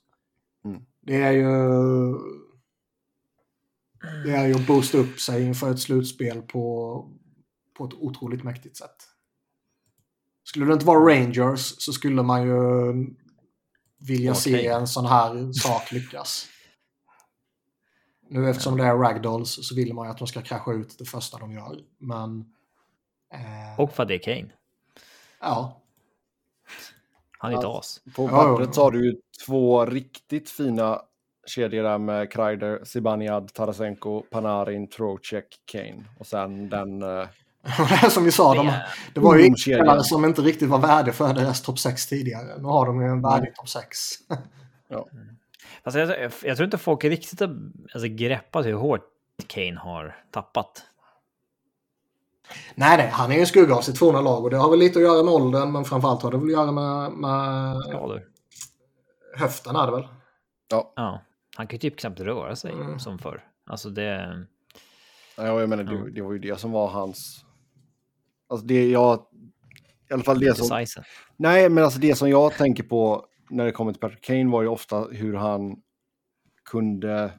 Mm. 0.65 0.83
Det 1.01 1.23
är 1.23 1.33
ju... 1.33 1.49
Det 4.25 4.31
är 4.31 4.47
ju 4.47 4.55
att 4.55 4.67
boosta 4.67 4.99
upp 4.99 5.21
sig 5.21 5.45
inför 5.45 5.71
ett 5.71 5.81
slutspel 5.81 6.43
på, 6.43 7.05
på 7.77 7.85
ett 7.85 7.95
otroligt 7.95 8.45
mäktigt 8.45 8.77
sätt. 8.77 8.97
Skulle 10.45 10.67
det 10.67 10.73
inte 10.73 10.87
vara 10.87 11.15
Rangers 11.15 11.75
så 11.79 11.93
skulle 11.93 12.23
man 12.23 12.43
ju 12.43 12.57
vilja 13.99 14.33
Okej. 14.33 14.43
se 14.43 14.67
en 14.67 14.87
sån 14.87 15.07
här 15.07 15.53
sak 15.53 15.93
lyckas. 15.93 16.47
Nu 18.29 18.51
eftersom 18.51 18.77
det 18.77 18.85
är 18.85 18.95
ragdolls 18.97 19.69
så 19.69 19.75
vill 19.75 19.95
man 19.95 20.07
ju 20.07 20.11
att 20.11 20.19
de 20.19 20.27
ska 20.27 20.43
krascha 20.43 20.73
ut 20.73 20.99
det 20.99 21.05
första 21.05 21.39
de 21.39 21.53
gör. 21.53 21.79
Men... 21.99 22.45
Eh, 23.33 23.81
Och 23.81 23.93
för 23.93 24.03
att 24.03 24.09
det 24.09 24.15
är 24.15 24.19
Kane. 24.19 24.49
ja. 25.41 25.81
Han 27.39 27.53
är 27.53 27.57
ett 27.57 27.63
Ja. 27.63 27.79
as. 27.79 28.01
På 28.17 28.23
Ja, 28.25 28.29
pappret 28.29 28.77
ja. 28.77 28.83
har 28.83 28.91
du 28.91 29.07
ju 29.07 29.15
två 29.47 29.85
riktigt 29.87 30.51
fina 30.51 31.03
kedjor 31.47 31.83
där 31.83 31.99
med 31.99 32.33
Kreider, 32.33 32.85
Zibanejad, 32.85 33.53
Tarasenko, 33.53 34.23
Panarin, 34.31 34.89
Trocheck, 34.91 35.47
Kane. 35.65 36.05
Och 36.19 36.27
sen 36.27 36.69
den... 36.69 37.03
eh, 37.03 37.29
som 38.11 38.25
vi 38.25 38.33
sa, 38.33 38.55
de, 38.55 38.73
Det- 39.15 39.21
var 39.21 39.35
ju 39.37 39.41
ungdomskedjan. 39.43 39.81
spelare 39.81 40.05
som 40.05 40.25
inte 40.25 40.43
riktigt 40.43 40.69
var 40.69 40.79
värde 40.79 41.13
för 41.13 41.35
deras 41.35 41.63
topp 41.63 41.79
6 41.79 42.07
tidigare. 42.07 42.59
Nu 42.59 42.65
har 42.65 42.87
de 42.87 43.01
ju 43.03 43.09
en 43.09 43.23
värdig 43.23 43.55
topp 43.55 43.69
6. 43.69 43.97
Fast 45.85 45.97
jag, 45.97 46.09
jag 46.45 46.57
tror 46.57 46.65
inte 46.65 46.79
folk 46.79 47.05
riktigt 47.05 47.41
har 47.41 47.57
alltså, 47.95 48.09
greppat 48.09 48.67
hur 48.67 48.73
hårt 48.73 49.05
Kane 49.47 49.79
har 49.81 50.17
tappat. 50.31 50.83
nej, 52.75 52.97
nej, 52.97 53.09
han 53.09 53.31
är 53.31 53.35
ju 53.35 53.41
en 53.41 53.47
skugga 53.47 53.75
av 53.75 53.81
sitt 53.83 53.99
forna 53.99 54.21
lag 54.21 54.45
och 54.45 54.51
det 54.51 54.57
har 54.57 54.71
väl 54.71 54.79
lite 54.79 54.99
att 54.99 55.03
göra 55.05 55.23
med 55.23 55.35
åldern 55.35 55.73
men 55.73 55.85
framförallt 55.85 56.23
har 56.23 56.31
det 56.31 56.37
väl 56.39 56.47
att 56.47 56.53
göra 56.53 56.73
med, 56.73 57.13
med 57.13 57.83
Skador. 57.85 58.23
höften 59.37 59.77
är 59.77 59.87
det 59.87 59.93
väl. 59.93 60.09
Ja, 60.71 60.93
Ja. 60.97 61.21
Han 61.57 61.67
kan 61.67 61.77
ju 61.77 61.79
typ 61.79 61.99
knappt 61.99 62.21
röra 62.21 62.57
sig 62.57 62.73
Mm. 62.73 62.99
som 62.99 63.19
förr. 63.19 63.45
Alltså 63.67 63.91
det... 63.91 64.47
ja, 65.37 65.61
jag 65.61 65.69
menar 65.69 65.85
Ja. 65.85 65.91
det, 65.91 66.11
det 66.11 66.23
var 66.23 66.33
ju 66.33 66.39
det 66.39 66.61
som 66.61 66.73
var 66.73 66.89
hans... 66.89 67.45
Alltså 68.49 68.67
det 68.67 68.89
jag... 68.91 69.25
I 70.11 70.15
alla 70.15 70.23
fall 70.23 70.41
det 70.41 70.57
som... 70.57 70.87
Nej, 71.37 71.69
men 71.69 71.85
alltså 71.85 71.99
det 72.01 72.15
som 72.15 72.31
jag 72.31 72.53
tänker 72.53 72.83
på 72.83 73.27
när 73.51 73.65
det 73.65 73.73
kommer 73.73 73.93
till 73.93 74.01
Patrick 74.01 74.25
Kane 74.25 74.51
var 74.51 74.63
ju 74.63 74.69
ofta 74.69 75.01
hur 75.01 75.35
han 75.35 75.77
kunde 76.65 77.33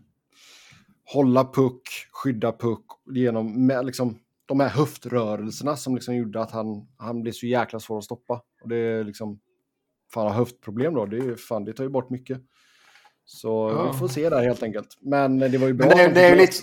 hålla 1.14 1.45
puck, 1.45 1.81
skydda 2.11 2.52
puck 2.52 2.86
genom 3.11 3.68
med 3.68 3.86
liksom, 3.86 4.19
de 4.45 4.60
här 4.60 4.69
höftrörelserna 4.69 5.76
som 5.76 5.95
liksom 5.95 6.15
gjorde 6.15 6.41
att 6.41 6.52
han, 6.52 6.88
han 6.98 7.22
blev 7.22 7.31
så 7.31 7.45
jäkla 7.45 7.80
svår 7.80 7.98
att 7.98 8.03
stoppa. 8.03 8.41
Och 8.61 8.69
det 8.69 8.76
är 8.76 9.03
liksom, 9.03 9.40
fan 10.14 10.27
har 10.27 10.34
höftproblem 10.34 10.94
då, 10.94 11.06
det, 11.06 11.18
är, 11.18 11.36
fan, 11.36 11.65
det 11.65 11.73
tar 11.73 11.84
ju 11.84 11.90
bort 11.90 12.10
mycket. 12.10 12.41
Så 13.26 13.73
Ja. 13.76 13.91
vi 13.91 13.98
får 13.98 14.07
se 14.07 14.30
där 14.30 14.44
helt 14.44 14.64
enkelt. 14.64 14.98
Men 15.02 15.40
det 15.40 15.57
var 15.57 15.68
ju 15.68 15.73
bra. 15.73 15.88
Men 15.88 15.98
det, 15.98 16.06
att 16.06 16.15
det 16.15 16.22
är 16.22 16.36
lite... 16.36 16.53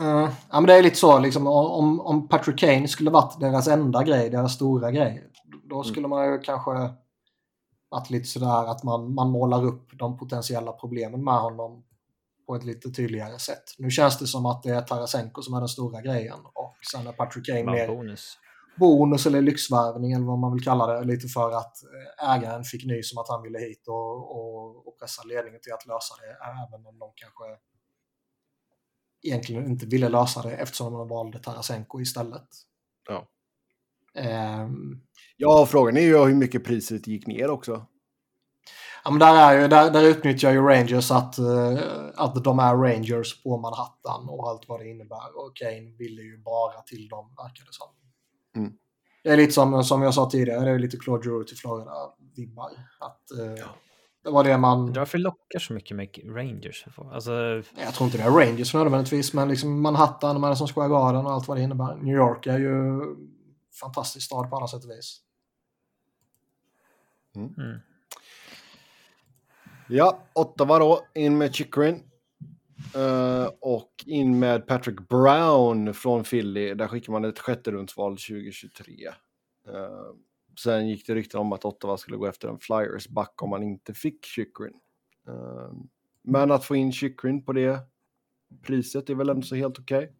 Uh, 0.00 0.30
ja, 0.50 0.60
men 0.60 0.64
det 0.66 0.74
är 0.74 0.82
lite 0.82 0.96
så 0.96 1.18
liksom 1.18 1.46
om, 1.46 2.00
om 2.00 2.28
Patrick 2.28 2.58
Kane 2.58 2.88
skulle 2.88 3.10
varit 3.10 3.40
deras 3.40 3.68
enda 3.68 4.02
grej, 4.02 4.30
deras 4.30 4.54
stora 4.54 4.90
grej. 4.90 5.24
Då 5.64 5.82
skulle 5.82 6.08
man 6.08 6.32
ju 6.32 6.38
kanske 6.38 6.70
varit 7.92 8.10
lite 8.10 8.28
sådär 8.28 8.70
att 8.70 8.82
man, 8.82 9.14
man 9.14 9.30
målar 9.30 9.64
upp 9.64 9.98
de 9.98 10.18
potentiella 10.18 10.72
problemen 10.72 11.24
med 11.24 11.40
honom 11.40 11.84
på 12.46 12.54
ett 12.56 12.64
lite 12.64 12.90
tydligare 12.90 13.38
sätt. 13.38 13.64
Nu 13.78 13.90
känns 13.90 14.18
det 14.18 14.26
som 14.26 14.46
att 14.46 14.62
det 14.62 14.70
är 14.70 14.82
Tarasenko 14.82 15.42
som 15.42 15.54
är 15.54 15.58
den 15.58 15.68
stora 15.68 16.00
grejen 16.00 16.38
och 16.54 16.76
sen 16.92 17.06
är 17.06 17.12
Patrick 17.12 17.46
Kane 17.46 17.64
mer 17.64 17.88
bonus. 17.88 18.38
bonus 18.78 19.26
eller 19.26 19.42
lyxvärvning 19.42 20.12
eller 20.12 20.26
vad 20.26 20.38
man 20.38 20.52
vill 20.52 20.64
kalla 20.64 20.86
det. 20.86 21.04
Lite 21.04 21.28
för 21.28 21.50
att 21.50 21.76
eh, 21.82 22.34
ägaren 22.34 22.64
fick 22.64 22.84
nys 22.86 23.12
om 23.12 23.18
att 23.18 23.28
han 23.28 23.42
ville 23.42 23.58
hit 23.58 23.88
och, 23.88 24.36
och, 24.36 24.88
och 24.88 24.98
pressa 24.98 25.22
ledningen 25.22 25.60
till 25.60 25.72
att 25.72 25.86
lösa 25.86 26.14
det 26.20 26.32
även 26.52 26.86
om 26.86 26.98
de 26.98 27.12
kanske 27.14 27.44
egentligen 29.22 29.66
inte 29.66 29.86
ville 29.86 30.08
lösa 30.08 30.42
det 30.42 30.56
eftersom 30.56 30.92
de 30.92 31.08
valde 31.08 31.38
Tarasenko 31.38 32.00
istället. 32.00 32.48
Ja. 33.08 33.28
Ehm, 34.14 35.00
Ja, 35.36 35.66
frågan 35.66 35.96
är 35.96 36.00
ju 36.00 36.18
hur 36.18 36.34
mycket 36.34 36.64
priset 36.64 37.06
gick 37.06 37.26
ner 37.26 37.50
också. 37.50 37.86
ja, 39.04 39.10
men 39.10 39.18
där, 39.20 39.34
är 39.36 39.60
ju, 39.60 39.68
där, 39.68 39.90
där 39.90 40.02
utnyttjar 40.02 40.52
ju 40.52 40.60
Rangers 40.60 41.10
att, 41.10 41.38
eh, 41.38 41.78
att 42.16 42.44
de 42.44 42.58
är 42.58 42.76
Rangers 42.76 43.42
på 43.42 43.56
Manhattan 43.58 44.28
och 44.28 44.48
allt 44.48 44.68
vad 44.68 44.80
det 44.80 44.88
innebär. 44.88 45.36
Och 45.36 45.56
Kane 45.56 45.96
ville 45.98 46.22
ju 46.22 46.42
bara 46.42 46.80
till 46.86 47.08
dem, 47.08 47.34
verkar 47.36 47.64
det 47.64 47.72
som. 47.72 47.88
Mm. 48.56 48.72
Det 49.24 49.30
är 49.30 49.36
lite 49.36 49.52
som, 49.52 49.84
som 49.84 50.02
jag 50.02 50.14
sa 50.14 50.30
tidigare, 50.30 50.64
det 50.64 50.70
är 50.70 50.78
lite 50.78 50.96
Claude 50.96 51.22
Giroux 51.24 51.48
till 51.48 51.58
Florida-vibbar. 51.58 52.70
Att, 53.00 53.30
eh, 53.40 53.66
Det 54.24 54.30
var 54.30 54.44
det 54.44 54.58
man... 54.58 54.92
Varför 54.92 55.18
lockar 55.18 55.58
så 55.58 55.72
mycket 55.72 55.96
med 55.96 56.08
Rangers? 56.36 56.86
Alltså, 57.12 57.32
Jag 57.84 57.94
tror 57.94 58.06
inte 58.06 58.18
det 58.18 58.24
är 58.24 58.30
Rangers 58.30 58.74
nödvändigtvis, 58.74 59.32
men 59.32 59.48
liksom 59.48 59.82
Manhattan, 59.82 60.40
Madison 60.40 60.68
Square 60.68 60.88
Garden 60.88 61.26
och 61.26 61.32
allt 61.32 61.48
vad 61.48 61.56
det 61.56 61.62
innebär. 61.62 61.96
New 61.96 62.16
York 62.16 62.46
är 62.46 62.58
ju 62.58 63.00
fantastisk 63.80 64.26
stad 64.26 64.50
på 64.50 64.56
alla 64.56 64.68
sätt 64.68 64.84
och 64.84 64.90
vis. 64.90 65.20
mm. 67.36 67.78
Ja, 69.88 70.18
Ottawa 70.32 70.78
då, 70.78 71.06
in 71.14 71.38
med 71.38 71.54
Chikrin. 71.54 72.02
Eh, 72.94 73.50
och 73.60 74.04
in 74.06 74.38
med 74.38 74.66
Patrick 74.66 75.08
Brown 75.08 75.94
från 75.94 76.24
Philly. 76.24 76.74
Där 76.74 76.88
skickar 76.88 77.12
man 77.12 77.24
ett 77.24 77.38
sjätte 77.38 77.70
rundsval 77.70 78.12
2023. 78.12 79.06
Eh, 79.68 80.14
sen 80.58 80.88
gick 80.88 81.06
det 81.06 81.14
rykten 81.14 81.40
om 81.40 81.52
att 81.52 81.64
Ottawa 81.64 81.96
skulle 81.96 82.16
gå 82.16 82.26
efter 82.26 82.48
en 82.48 82.58
Flyers 82.58 83.08
back 83.08 83.42
om 83.42 83.50
man 83.50 83.62
inte 83.62 83.94
fick 83.94 84.24
Chikrin. 84.24 84.74
Eh, 85.28 85.72
men 86.22 86.50
att 86.50 86.64
få 86.64 86.76
in 86.76 86.92
Chikrin 86.92 87.44
på 87.44 87.52
det 87.52 87.80
priset 88.62 89.10
är 89.10 89.14
väl 89.14 89.28
ändå 89.28 89.42
så 89.42 89.54
helt 89.54 89.78
okej. 89.78 90.12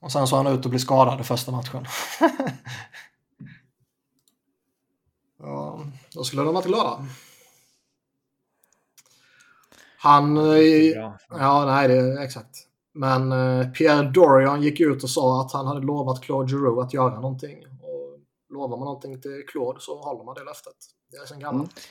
Och 0.00 0.12
sen 0.12 0.26
så 0.26 0.36
han 0.36 0.46
ut 0.46 0.64
och 0.64 0.70
blir 0.70 0.80
skadad 0.80 1.20
i 1.20 1.24
första 1.24 1.52
matchen. 1.52 1.86
ja, 5.38 5.80
då 6.14 6.24
skulle 6.24 6.42
de 6.42 6.54
varit 6.54 6.66
glada. 6.66 7.06
Han... 9.98 10.36
eh. 10.36 11.12
Ja, 11.30 11.64
nej, 11.66 11.88
det 11.88 11.94
är 11.94 12.22
exakt. 12.22 12.68
Men 12.92 13.32
eh, 13.32 13.70
Pierre 13.70 14.10
Dorian 14.10 14.62
gick 14.62 14.80
ut 14.80 15.02
och 15.02 15.10
sa 15.10 15.40
att 15.40 15.52
han 15.52 15.66
hade 15.66 15.80
lovat 15.80 16.22
Claude 16.22 16.52
Giroux 16.52 16.86
att 16.86 16.94
göra 16.94 17.14
någonting. 17.14 17.66
Och 17.66 18.20
lovar 18.50 18.78
man 18.78 18.86
någonting 18.86 19.20
till 19.20 19.44
Claude 19.48 19.80
så 19.80 20.02
håller 20.02 20.24
man 20.24 20.34
det 20.34 20.44
löftet. 20.44 20.76
Det 21.10 21.16
är 21.16 21.26
sen 21.26 21.40
gammalt. 21.40 21.70
Mm. 21.70 21.82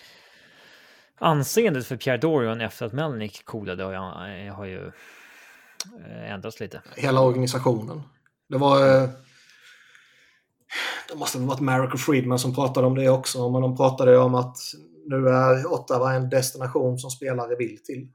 Anseendet 1.19 1.87
för 1.87 1.97
Pierre 1.97 2.17
Dorian 2.17 2.61
efter 2.61 2.85
att 2.85 2.93
Melnick 2.93 3.45
coolade 3.45 3.83
har, 3.83 3.93
jag, 3.93 4.53
har 4.53 4.65
ju 4.65 4.91
eh, 6.05 6.31
ändrats 6.33 6.59
lite. 6.59 6.81
Hela 6.95 7.21
organisationen. 7.21 8.01
Det 8.49 8.57
var... 8.57 9.03
eh, 9.03 9.09
Det 11.09 11.15
måste 11.15 11.39
ha 11.39 11.45
varit 11.45 11.93
och 11.93 11.99
Friedman 11.99 12.39
som 12.39 12.55
pratade 12.55 12.87
om 12.87 12.95
det 12.95 13.09
också. 13.09 13.49
Men 13.49 13.61
de 13.61 13.77
pratade 13.77 14.17
om 14.17 14.35
att 14.35 14.57
nu 15.05 15.29
är 15.29 15.73
Ottawa 15.73 16.13
en 16.13 16.29
destination 16.29 16.99
som 16.99 17.09
spelare 17.11 17.55
vill 17.55 17.83
till. 17.83 18.11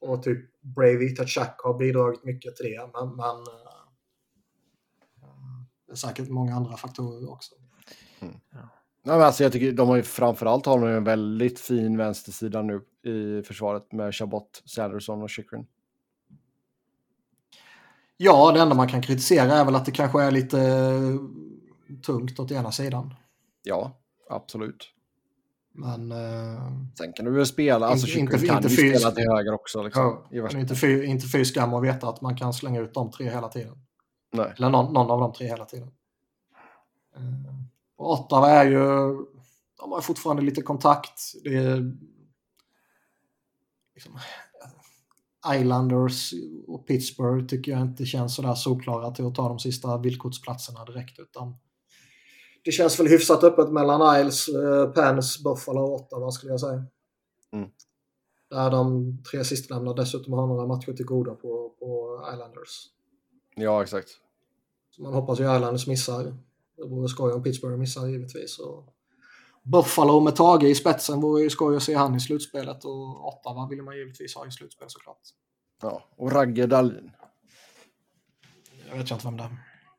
Och 0.00 0.22
typ 0.22 0.60
Bravey 0.60 1.16
Tachak 1.16 1.60
har 1.60 1.78
bidragit 1.78 2.24
mycket 2.24 2.56
till 2.56 2.66
det. 2.66 2.90
Men, 2.92 3.16
men 3.16 3.36
eh, 3.36 3.74
det 5.86 5.92
är 5.92 5.96
säkert 5.96 6.28
många 6.28 6.54
andra 6.54 6.76
faktorer 6.76 7.32
också. 7.32 7.54
Nej, 9.06 9.16
men 9.16 9.20
alltså, 9.22 9.42
jag 9.42 9.52
tycker 9.52 9.72
de 9.72 9.88
har 9.88 9.96
ju 9.96 10.02
framförallt 10.02 10.66
har 10.66 10.80
de 10.80 10.88
en 10.88 11.04
väldigt 11.04 11.60
fin 11.60 11.96
vänstersida 11.96 12.62
nu 12.62 12.82
i 13.04 13.42
försvaret 13.42 13.92
med 13.92 14.14
Chabot, 14.14 14.62
Sanderson 14.64 15.22
och 15.22 15.30
Chikrin. 15.30 15.66
Ja, 18.16 18.52
det 18.52 18.60
enda 18.60 18.74
man 18.74 18.88
kan 18.88 19.02
kritisera 19.02 19.52
är 19.52 19.64
väl 19.64 19.74
att 19.74 19.84
det 19.86 19.92
kanske 19.92 20.22
är 20.22 20.30
lite 20.30 20.60
eh, 20.60 21.16
tungt 22.06 22.38
åt 22.40 22.50
ena 22.50 22.72
sidan. 22.72 23.14
Ja, 23.62 23.98
absolut. 24.30 24.90
Men 25.72 26.12
eh, 26.12 26.70
Sen 26.98 27.12
kan 27.12 27.24
du 27.24 27.30
väl 27.30 27.46
spela, 27.46 27.86
alltså 27.86 28.06
Inte- 28.06 28.20
inte- 28.36 28.46
kan 28.46 28.56
inte 28.56 28.68
ju 28.82 28.94
spela 28.96 29.10
till 29.10 29.24
höger 29.30 29.52
också. 29.54 29.82
Liksom, 29.82 30.26
ja, 30.30 30.42
men 30.42 30.60
inte 30.60 30.74
fy, 30.76 31.04
inte 31.04 31.26
fy 31.28 31.44
skam 31.44 31.74
att 31.74 31.82
veta 31.84 32.08
att 32.08 32.20
man 32.20 32.36
kan 32.36 32.54
slänga 32.54 32.80
ut 32.80 32.94
de 32.94 33.10
tre 33.10 33.30
hela 33.30 33.48
tiden. 33.48 33.78
Nej. 34.32 34.52
Eller 34.56 34.70
någon, 34.70 34.92
någon 34.92 35.10
av 35.10 35.20
de 35.20 35.32
tre 35.32 35.46
hela 35.46 35.64
tiden. 35.64 35.90
Eh, 37.16 37.54
Och 37.96 38.12
Ottawa 38.12 38.50
är 38.50 38.64
ju... 38.70 38.78
De 39.80 39.92
har 39.92 40.00
fortfarande 40.00 40.42
lite 40.42 40.62
kontakt. 40.62 41.20
Det 41.44 41.54
är... 41.56 41.92
Liksom, 43.94 44.18
Islanders 45.52 46.34
och 46.66 46.86
Pittsburgh 46.86 47.46
tycker 47.46 47.72
jag 47.72 47.80
inte 47.80 48.06
känns 48.06 48.34
sådär 48.34 48.54
solklara 48.54 49.10
till 49.10 49.26
att 49.26 49.34
ta 49.34 49.48
de 49.48 49.58
sista 49.58 49.98
vildkortsplatserna 49.98 50.84
direkt. 50.84 51.18
Utan 51.18 51.56
det 52.64 52.72
känns 52.72 53.00
väl 53.00 53.06
hyfsat 53.06 53.44
öppet 53.44 53.72
mellan 53.72 54.20
Isles, 54.20 54.48
eh, 54.48 54.90
Pens, 54.90 55.42
Buffalo 55.44 55.80
och 55.80 55.94
Ottawa 55.94 56.30
skulle 56.30 56.52
jag 56.52 56.60
säga. 56.60 56.84
Mm. 57.52 57.68
Där 58.50 58.70
de 58.70 59.18
tre 59.30 59.44
sistnämnda 59.44 59.92
dessutom 59.92 60.32
har 60.32 60.46
några 60.46 60.66
matcher 60.66 60.92
till 60.92 61.06
goda 61.06 61.34
på, 61.34 61.74
på 61.78 62.20
Islanders. 62.34 62.86
Ja, 63.56 63.82
exakt. 63.82 64.08
Så 64.90 65.02
man 65.02 65.14
hoppas 65.14 65.40
ju 65.40 65.56
Islanders 65.56 65.86
missar. 65.86 66.36
Det 66.76 66.84
vore 66.84 67.08
skoj 67.08 67.32
om 67.32 67.42
Pittsburgh 67.42 67.76
missar 67.76 68.06
givetvis. 68.06 68.58
Och 68.58 68.94
Buffalo 69.64 70.20
med 70.20 70.36
Tage 70.36 70.64
i 70.64 70.74
spetsen 70.74 71.20
vore 71.20 71.42
ju 71.42 71.50
skoj 71.50 71.76
att 71.76 71.82
se 71.82 71.94
han 71.94 72.14
i 72.14 72.20
slutspelet 72.20 72.84
och 72.84 73.28
Ottawa 73.28 73.68
vill 73.68 73.82
man 73.82 73.96
givetvis 73.96 74.34
ha 74.34 74.46
i 74.46 74.50
slutspel 74.50 74.90
såklart. 74.90 75.20
Ja, 75.82 76.08
och 76.16 76.32
Ragge 76.32 76.66
Dahlin. 76.66 77.10
Jag 78.88 78.96
vet 78.96 79.10
inte 79.10 79.24
vem 79.24 79.36
det 79.36 79.42
är. 79.42 79.50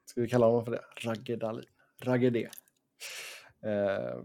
Ska 0.06 0.22
vi 0.22 0.28
kalla 0.28 0.46
honom 0.46 0.66
för 0.66 0.72
det? 0.72 0.82
Ragge 1.02 1.36
Dahlin. 1.36 1.66
Ragge 2.02 2.30
D. 2.30 2.50
Eh, 3.66 4.22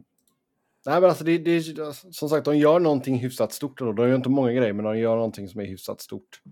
nej, 0.87 1.01
men 1.01 1.05
alltså 1.05 1.25
det, 1.25 1.39
det, 1.39 1.62
som 1.95 2.29
sagt, 2.29 2.45
de 2.45 2.59
gör 2.59 2.81
någonting 2.81 3.19
hyfsat 3.19 3.53
stort. 3.53 3.79
Då. 3.79 3.93
De 3.93 4.09
gör 4.09 4.17
inte 4.17 4.29
många 4.29 4.53
grejer, 4.53 4.73
men 4.73 4.85
de 4.85 4.99
gör 4.99 5.17
någonting 5.17 5.49
som 5.49 5.61
är 5.61 5.65
hyfsat 5.65 6.01
stort. 6.01 6.43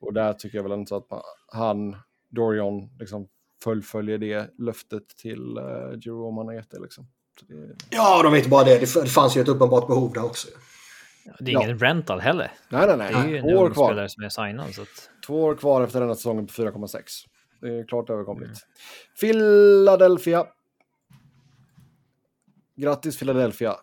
Och 0.00 0.12
där 0.12 0.32
tycker 0.32 0.58
jag 0.58 0.62
väl 0.62 0.78
inte 0.78 0.96
att 0.96 1.10
man, 1.10 1.22
han, 1.46 1.96
Dorian, 2.28 2.90
liksom 2.98 3.28
fullföljer 3.64 4.18
det 4.18 4.50
löftet 4.58 5.08
till 5.08 5.58
uh, 5.58 5.98
Jerome 6.00 6.40
han 6.40 6.46
har 6.46 6.54
gett 6.54 6.70
det. 6.70 6.80
Liksom. 6.80 7.06
Det... 7.48 7.76
Ja, 7.90 8.22
de 8.22 8.32
vet 8.32 8.46
bara 8.46 8.64
det. 8.64 8.78
Det 8.78 9.08
fanns 9.08 9.36
ju 9.36 9.40
ett 9.40 9.48
uppenbart 9.48 9.86
behov 9.86 10.12
där 10.12 10.24
också. 10.24 10.48
Ja, 11.24 11.32
det 11.38 11.50
är 11.50 11.56
ingen 11.56 11.78
ja. 11.78 11.86
rental 11.86 12.20
heller. 12.20 12.52
Nej, 12.68 12.86
nej, 12.86 12.96
nej. 12.96 13.12
Det 13.12 13.18
är 13.18 13.28
ju 13.28 13.36
en 13.36 13.56
år 13.56 13.70
kvar. 13.70 13.88
spelare 13.88 14.08
som 14.08 14.24
är 14.24 14.28
signad. 14.28 14.74
Så 14.74 14.82
att... 14.82 15.10
Två 15.26 15.42
år 15.44 15.54
kvar 15.54 15.82
efter 15.82 16.00
denna 16.00 16.14
säsongen 16.14 16.46
på 16.46 16.52
4,6. 16.52 17.00
Det 17.60 17.68
är 17.68 17.86
klart 17.86 18.10
överkomligt. 18.10 18.46
Mm. 18.46 18.58
Philadelphia. 19.20 20.46
Grattis 22.76 23.18
Philadelphia. 23.18 23.76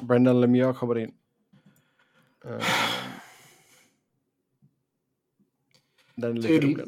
Brendan 0.00 0.40
Lemieux 0.40 0.78
kommer 0.78 0.98
in. 0.98 1.12
Uh... 2.46 2.62
Den 6.14 6.36
är 6.36 6.40
lite 6.42 6.66
rolig 6.66 6.86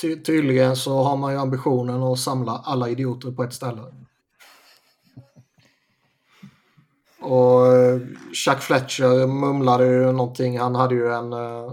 Ty 0.00 0.16
tydligen 0.16 0.76
så 0.76 1.02
har 1.02 1.16
man 1.16 1.32
ju 1.32 1.38
ambitionen 1.38 2.02
att 2.02 2.18
samla 2.18 2.52
alla 2.52 2.88
idioter 2.88 3.30
på 3.30 3.42
ett 3.42 3.52
ställe. 3.52 3.82
Och 7.26 7.66
eh, 7.66 8.00
Chuck 8.32 8.60
Fletcher 8.60 9.26
mumlade 9.26 9.86
ju 9.86 10.12
någonting. 10.12 10.58
Han 10.58 10.74
hade 10.74 10.94
ju 10.94 11.12
en 11.12 11.32
uh, 11.32 11.72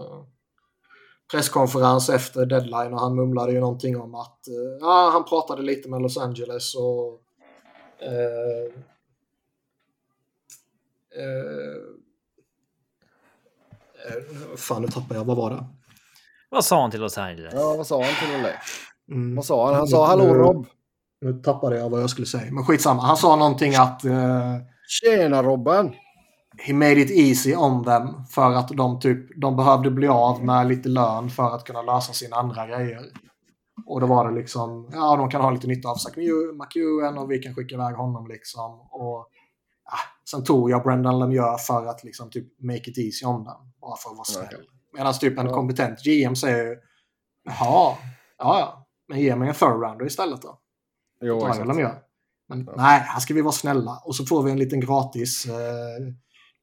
presskonferens 1.32 2.10
efter 2.10 2.46
deadline 2.46 2.94
och 2.94 3.00
han 3.00 3.16
mumlade 3.16 3.52
ju 3.52 3.60
någonting 3.60 4.02
om 4.02 4.16
att 4.16 4.40
uh, 4.50 4.78
ja, 4.80 5.10
han 5.14 5.24
pratade 5.24 5.62
lite 5.62 5.90
med 5.90 6.02
Los 6.02 6.18
Angeles 6.18 6.76
och 6.76 7.22
uh, 8.04 8.74
fan, 14.58 14.82
nu 14.82 14.88
tappade 14.88 15.16
jag. 15.20 15.26
Vad 15.26 15.38
var 15.38 15.50
det? 15.50 15.66
Vad 16.50 16.66
sa 16.66 16.82
han 16.82 16.92
till 16.92 17.02
Los 17.02 17.18
Angeles? 17.18 17.54
Ja, 17.54 17.76
vad 17.78 17.88
sa 17.88 18.04
han 18.04 18.14
till 18.16 18.42
LA? 18.42 18.50
Mm. 19.16 19.36
Vad 19.36 19.46
sa 19.46 19.66
han? 19.66 19.76
Han 19.76 19.88
sa 19.88 20.08
hallå 20.08 20.34
Rob. 20.34 20.68
Nu 21.22 21.34
tappade 21.34 21.78
jag 21.78 21.90
vad 21.90 22.02
jag 22.02 22.10
skulle 22.10 22.28
säga. 22.28 22.52
Men 22.52 22.66
skitsamma. 22.66 23.02
Han 23.02 23.18
sa 23.18 23.36
någonting 23.36 23.76
att... 23.76 24.06
Uh, 24.06 24.73
Tjena 24.88 25.44
Robben! 25.44 25.94
He 26.58 26.74
made 26.74 27.02
it 27.02 27.12
easy 27.12 27.56
on 27.56 27.84
them. 27.84 28.26
För 28.30 28.52
att 28.52 28.68
de, 28.70 29.00
typ, 29.00 29.42
de 29.42 29.56
behövde 29.56 29.92
bli 29.92 30.08
av 30.08 30.46
med 30.46 30.68
lite 30.68 30.90
lön 30.90 31.30
för 31.30 31.56
att 31.56 31.64
kunna 31.64 31.82
lösa 31.82 32.14
sina 32.14 32.36
andra 32.36 32.68
grejer. 32.68 33.02
Och 33.86 34.02
då 34.02 34.08
var 34.08 34.30
det 34.30 34.36
liksom, 34.36 34.90
ja 34.94 35.16
de 35.16 35.30
kan 35.30 35.42
ha 35.42 35.52
lite 35.52 35.68
nytta 35.68 35.90
av 35.90 35.96
Zach 35.96 36.18
McEwen 36.54 37.18
och 37.18 37.32
vi 37.32 37.40
kan 37.40 37.56
skicka 37.56 37.76
iväg 37.76 37.96
honom 37.96 38.28
liksom. 38.28 38.82
Och 38.82 39.28
ja, 39.86 39.98
sen 40.30 40.44
tog 40.44 40.72
jag 40.72 40.84
Brendan 40.84 41.20
Lemieux 41.20 41.68
för 41.68 41.86
att 41.86 42.04
liksom 42.04 42.30
typ 42.30 42.62
make 42.62 42.90
it 42.90 42.98
easy 42.98 43.26
on 43.26 43.46
them. 43.46 43.72
Bara 43.82 43.96
för 43.98 44.10
att 44.10 44.18
vara 44.18 44.26
snäll. 44.26 44.46
Okay. 44.46 44.66
Medan 44.94 45.14
typ 45.14 45.40
en 45.40 45.46
ja. 45.46 45.54
kompetent 45.54 46.04
GM 46.04 46.36
säger 46.36 46.78
jaha, 47.44 47.98
ja 48.38 48.60
ja, 48.60 48.88
men 49.08 49.20
ge 49.20 49.36
mig 49.36 49.48
en 49.48 49.56
third 49.56 49.82
rounder 49.82 50.06
istället 50.06 50.42
då. 50.42 50.60
Jo, 51.22 51.48
exakt. 51.48 52.03
Men 52.58 52.76
nej, 52.78 53.00
här 53.00 53.20
ska 53.20 53.34
vi 53.34 53.42
vara 53.42 53.52
snälla. 53.52 54.02
Och 54.06 54.16
så 54.16 54.26
får 54.26 54.44
vi 54.44 54.52
en 54.52 54.60
liten 54.60 54.80
gratis 54.80 55.46
eh, 55.46 56.14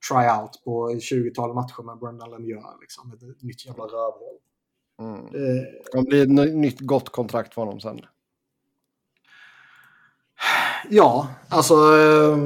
tryout 0.09 0.65
på 0.65 0.91
20-tal 0.91 1.55
matcher 1.55 1.83
med 1.83 1.99
Brendan 1.99 2.31
Lemieux. 2.31 2.81
Liksom, 2.81 3.13
ett 3.13 3.43
nytt 3.43 3.67
jävla 3.67 3.85
rövhål. 3.85 4.37
Mm. 5.01 5.33
Det 5.33 5.91
kommer 5.93 6.07
bli 6.07 6.21
ett 6.21 6.55
nytt 6.55 6.81
gott 6.81 7.09
kontrakt 7.09 7.55
för 7.55 7.63
honom 7.63 7.81
sen. 7.81 8.01
Ja, 10.91 11.29
alltså... 11.49 11.75
Eh, 11.75 12.37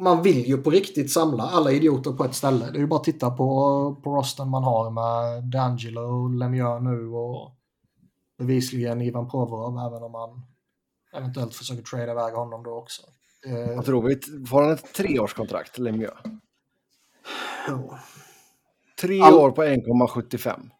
man 0.00 0.22
vill 0.22 0.46
ju 0.46 0.56
på 0.56 0.70
riktigt 0.70 1.12
samla 1.12 1.42
alla 1.42 1.72
idioter 1.72 2.12
på 2.12 2.24
ett 2.24 2.34
ställe. 2.34 2.70
Det 2.70 2.78
är 2.78 2.80
ju 2.80 2.86
bara 2.86 3.00
att 3.00 3.04
titta 3.04 3.30
på, 3.30 3.96
på 4.04 4.16
rosten 4.16 4.48
man 4.48 4.64
har 4.64 4.90
med 4.90 5.42
D'Angelo, 5.54 6.38
Lemieux 6.38 6.82
nu 6.82 7.08
och 7.08 7.55
bevisligen 8.38 9.02
Ivan 9.02 9.30
Provorov, 9.30 9.78
även 9.78 10.02
om 10.02 10.12
man 10.12 10.42
eventuellt 11.16 11.54
försöker 11.54 11.82
trada 11.82 12.12
iväg 12.12 12.34
honom 12.34 12.62
då 12.62 12.70
också. 12.70 13.02
Vad 13.76 13.84
tror 13.84 14.02
vi? 14.02 14.46
Får 14.46 14.62
han 14.62 14.72
ett 14.72 14.94
treårskontrakt, 14.94 15.78
Lemieux? 15.78 16.14
Ja. 17.68 17.98
Tre 19.00 19.20
All... 19.20 19.34
år 19.34 19.50
på 19.50 19.62
1,75. 19.62 20.70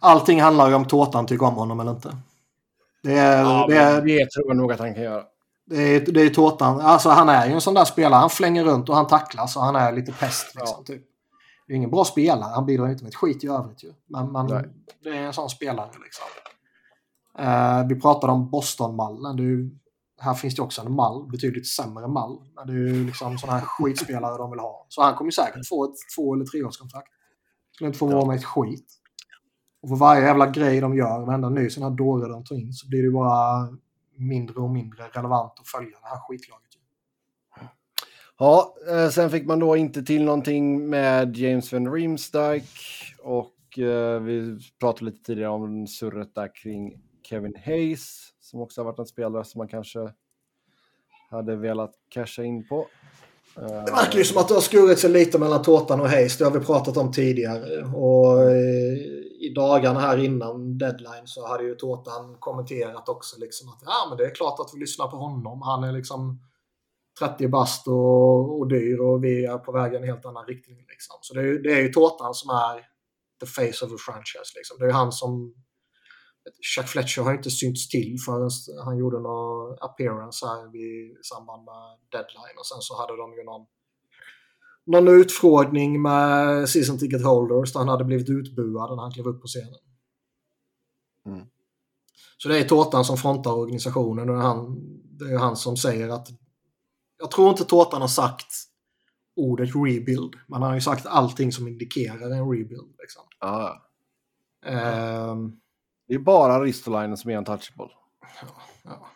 Allting 0.00 0.40
handlar 0.40 0.68
ju 0.68 0.74
om 0.74 0.84
tårtan 0.84 1.26
tycker 1.26 1.46
om 1.46 1.54
honom 1.54 1.80
eller 1.80 1.90
inte. 1.90 2.16
Det, 3.02 3.12
är, 3.12 3.42
ja, 3.42 3.66
det, 3.68 3.76
är... 3.76 4.02
det 4.02 4.30
tror 4.30 4.46
jag 4.46 4.56
nog 4.56 4.72
att 4.72 4.78
han 4.78 4.94
kan 4.94 5.02
göra. 5.02 5.24
Det 5.66 5.82
är, 5.82 6.00
det 6.00 6.22
är 6.22 6.30
tårtan. 6.30 6.80
Alltså 6.80 7.08
han 7.08 7.28
är 7.28 7.46
ju 7.46 7.52
en 7.52 7.60
sån 7.60 7.74
där 7.74 7.84
spelare. 7.84 8.20
Han 8.20 8.30
flänger 8.30 8.64
runt 8.64 8.88
och 8.88 8.96
han 8.96 9.06
tacklar 9.06 9.46
så 9.46 9.60
han 9.60 9.76
är 9.76 9.92
lite 9.92 10.12
pest. 10.12 10.54
Liksom, 10.54 10.76
ja. 10.78 10.84
typ. 10.84 11.02
Det 11.66 11.72
är 11.72 11.76
ingen 11.76 11.90
bra 11.90 12.04
spelare. 12.04 12.50
Han 12.54 12.66
bidrar 12.66 12.88
inte 12.88 13.04
med 13.04 13.10
ett 13.10 13.16
skit 13.16 13.44
i 13.44 13.48
övrigt 13.48 13.84
ju. 13.84 13.92
Men, 14.06 14.32
men 14.32 14.46
det 15.02 15.10
är 15.10 15.14
en 15.14 15.32
sån 15.32 15.50
spelare 15.50 15.90
liksom. 16.04 16.26
Uh, 17.40 17.88
vi 17.88 18.00
pratade 18.00 18.32
om 18.32 18.50
Boston-mallen. 18.50 19.70
Här 20.20 20.34
finns 20.34 20.54
det 20.54 20.62
också 20.62 20.82
en 20.82 20.92
mall, 20.92 21.28
betydligt 21.30 21.66
sämre 21.66 22.08
mall. 22.08 22.38
Men 22.56 22.66
det 22.66 22.72
är 22.72 22.76
ju 22.76 23.06
liksom 23.06 23.38
sådana 23.38 23.58
här 23.58 23.66
skitspelare 23.66 24.38
de 24.38 24.50
vill 24.50 24.60
ha. 24.60 24.86
Så 24.88 25.02
han 25.02 25.14
kommer 25.14 25.30
säkert 25.30 25.68
få 25.68 25.84
ett 25.84 25.96
två 26.16 26.34
eller 26.34 26.44
treårskontrakt. 26.44 27.08
Skulle 27.74 27.88
inte 27.88 27.98
få 27.98 28.06
vara 28.06 28.26
med 28.26 28.36
ett 28.36 28.44
skit. 28.44 28.86
Och 29.82 29.88
för 29.88 29.96
varje 29.96 30.22
jävla 30.22 30.46
grej 30.46 30.80
de 30.80 30.96
gör, 30.96 31.26
varenda 31.26 31.48
ny 31.48 31.70
sån 31.70 31.82
här 31.82 31.90
dåre 31.90 32.28
de 32.28 32.44
tar 32.44 32.56
in, 32.56 32.72
så 32.72 32.88
blir 32.88 33.02
det 33.02 33.10
bara 33.10 33.68
mindre 34.16 34.60
och 34.60 34.70
mindre 34.70 35.08
relevant 35.08 35.52
att 35.60 35.68
följa 35.68 35.98
det 36.02 36.08
här 36.08 36.20
skitlaget. 36.28 36.68
Ja, 38.38 38.74
eh, 38.90 39.08
sen 39.08 39.30
fick 39.30 39.46
man 39.46 39.58
då 39.58 39.76
inte 39.76 40.02
till 40.02 40.24
någonting 40.24 40.88
med 40.88 41.36
James 41.36 41.72
Van 41.72 41.92
Riemsdyk 41.92 42.70
och 43.22 43.78
eh, 43.78 44.20
vi 44.20 44.58
pratade 44.80 45.04
lite 45.10 45.24
tidigare 45.24 45.50
om 45.50 45.86
surret 45.86 46.34
där 46.34 46.54
kring 46.54 47.02
Kevin 47.28 47.54
Hayes 47.64 48.32
som 48.40 48.60
också 48.60 48.80
har 48.80 48.84
varit 48.84 48.98
en 48.98 49.06
spelare 49.06 49.44
som 49.44 49.58
man 49.58 49.68
kanske 49.68 50.12
hade 51.30 51.56
velat 51.56 51.94
casha 52.08 52.42
in 52.42 52.68
på. 52.68 52.86
Det 53.54 53.92
verkar 53.92 54.18
ju 54.18 54.24
som 54.24 54.38
att 54.38 54.48
det 54.48 54.54
har 54.54 54.60
skurit 54.60 54.98
sig 54.98 55.10
lite 55.10 55.38
mellan 55.38 55.62
tårtan 55.62 56.00
och 56.00 56.08
Hayes. 56.08 56.38
Det 56.38 56.44
har 56.44 56.52
vi 56.52 56.66
pratat 56.66 56.96
om 56.96 57.12
tidigare. 57.12 57.84
Och 57.84 58.42
eh, 58.42 58.98
i 59.40 59.52
dagarna 59.54 60.00
här 60.00 60.18
innan 60.18 60.78
deadline 60.78 61.26
så 61.26 61.46
hade 61.46 61.64
ju 61.64 61.74
tårtan 61.74 62.36
kommenterat 62.38 63.08
också 63.08 63.40
liksom 63.40 63.68
att 63.68 63.78
ja, 63.86 64.06
men 64.08 64.18
det 64.18 64.24
är 64.24 64.34
klart 64.34 64.60
att 64.60 64.70
vi 64.74 64.80
lyssnar 64.80 65.08
på 65.08 65.16
honom. 65.16 65.62
Han 65.62 65.84
är 65.84 65.92
liksom 65.92 66.40
30 67.18 67.48
bast 67.48 67.88
och, 67.88 68.58
och 68.58 68.68
dyr 68.68 69.00
och 69.00 69.24
vi 69.24 69.44
är 69.44 69.58
på 69.58 69.72
väg 69.72 69.92
i 69.92 69.96
en 69.96 70.04
helt 70.04 70.26
annan 70.26 70.46
riktning. 70.46 70.76
Liksom. 70.76 71.16
Så 71.20 71.34
det 71.34 71.40
är, 71.40 71.62
det 71.62 71.72
är 71.72 71.82
ju 71.82 71.88
tårtan 71.88 72.34
som 72.34 72.50
är 72.50 72.80
the 73.40 73.46
face 73.46 73.84
of 73.84 73.90
the 73.90 73.98
franchise. 74.06 74.52
Liksom. 74.56 74.78
Det 74.78 74.86
är 74.86 74.92
han 74.92 75.12
som 75.12 75.54
Chuck 76.74 76.88
Fletcher 76.88 77.22
har 77.22 77.34
inte 77.34 77.50
synts 77.50 77.88
till 77.88 78.16
förrän 78.26 78.50
han 78.84 78.98
gjorde 78.98 79.20
någon 79.20 79.76
appearance 79.80 80.46
här 80.46 80.76
i 80.76 81.16
samband 81.22 81.64
med 81.64 81.98
deadline 82.12 82.58
och 82.58 82.66
sen 82.66 82.80
så 82.80 82.96
hade 82.96 83.16
de 83.16 83.32
ju 83.32 83.44
någon 83.44 83.66
någon 84.86 85.08
utfrågning 85.08 86.02
med 86.02 86.68
season 86.68 86.98
ticket 86.98 87.24
holders 87.24 87.72
där 87.72 87.80
han 87.80 87.88
hade 87.88 88.04
blivit 88.04 88.28
utbuad 88.28 88.96
när 88.96 89.02
han 89.02 89.12
klev 89.12 89.26
upp 89.26 89.40
på 89.42 89.46
scenen. 89.46 89.78
Mm. 91.26 91.46
Så 92.38 92.48
det 92.48 92.58
är 92.58 92.64
Tårtan 92.64 93.04
som 93.04 93.16
frontar 93.16 93.52
organisationen 93.52 94.28
och 94.28 94.36
det 94.36 94.42
är, 94.42 94.46
han, 94.46 94.76
det 95.18 95.24
är 95.24 95.38
han 95.38 95.56
som 95.56 95.76
säger 95.76 96.08
att 96.08 96.28
jag 97.18 97.30
tror 97.30 97.50
inte 97.50 97.64
Tårtan 97.64 98.00
har 98.00 98.08
sagt 98.08 98.52
ordet 99.36 99.70
rebuild, 99.74 100.34
men 100.46 100.62
han 100.62 100.68
har 100.70 100.74
ju 100.74 100.80
sagt 100.80 101.06
allting 101.06 101.52
som 101.52 101.68
indikerar 101.68 102.30
en 102.30 102.50
rebuild. 102.50 102.94
Liksom. 102.98 103.22
Ah. 103.38 103.72
Um, 105.30 105.60
det 106.08 106.14
är 106.14 106.18
bara 106.18 106.60
Ristolainen 106.60 107.16
som 107.16 107.30
är 107.30 107.36
untouchable. 107.36 107.88
Ja, 108.42 108.48
ja. 108.84 109.08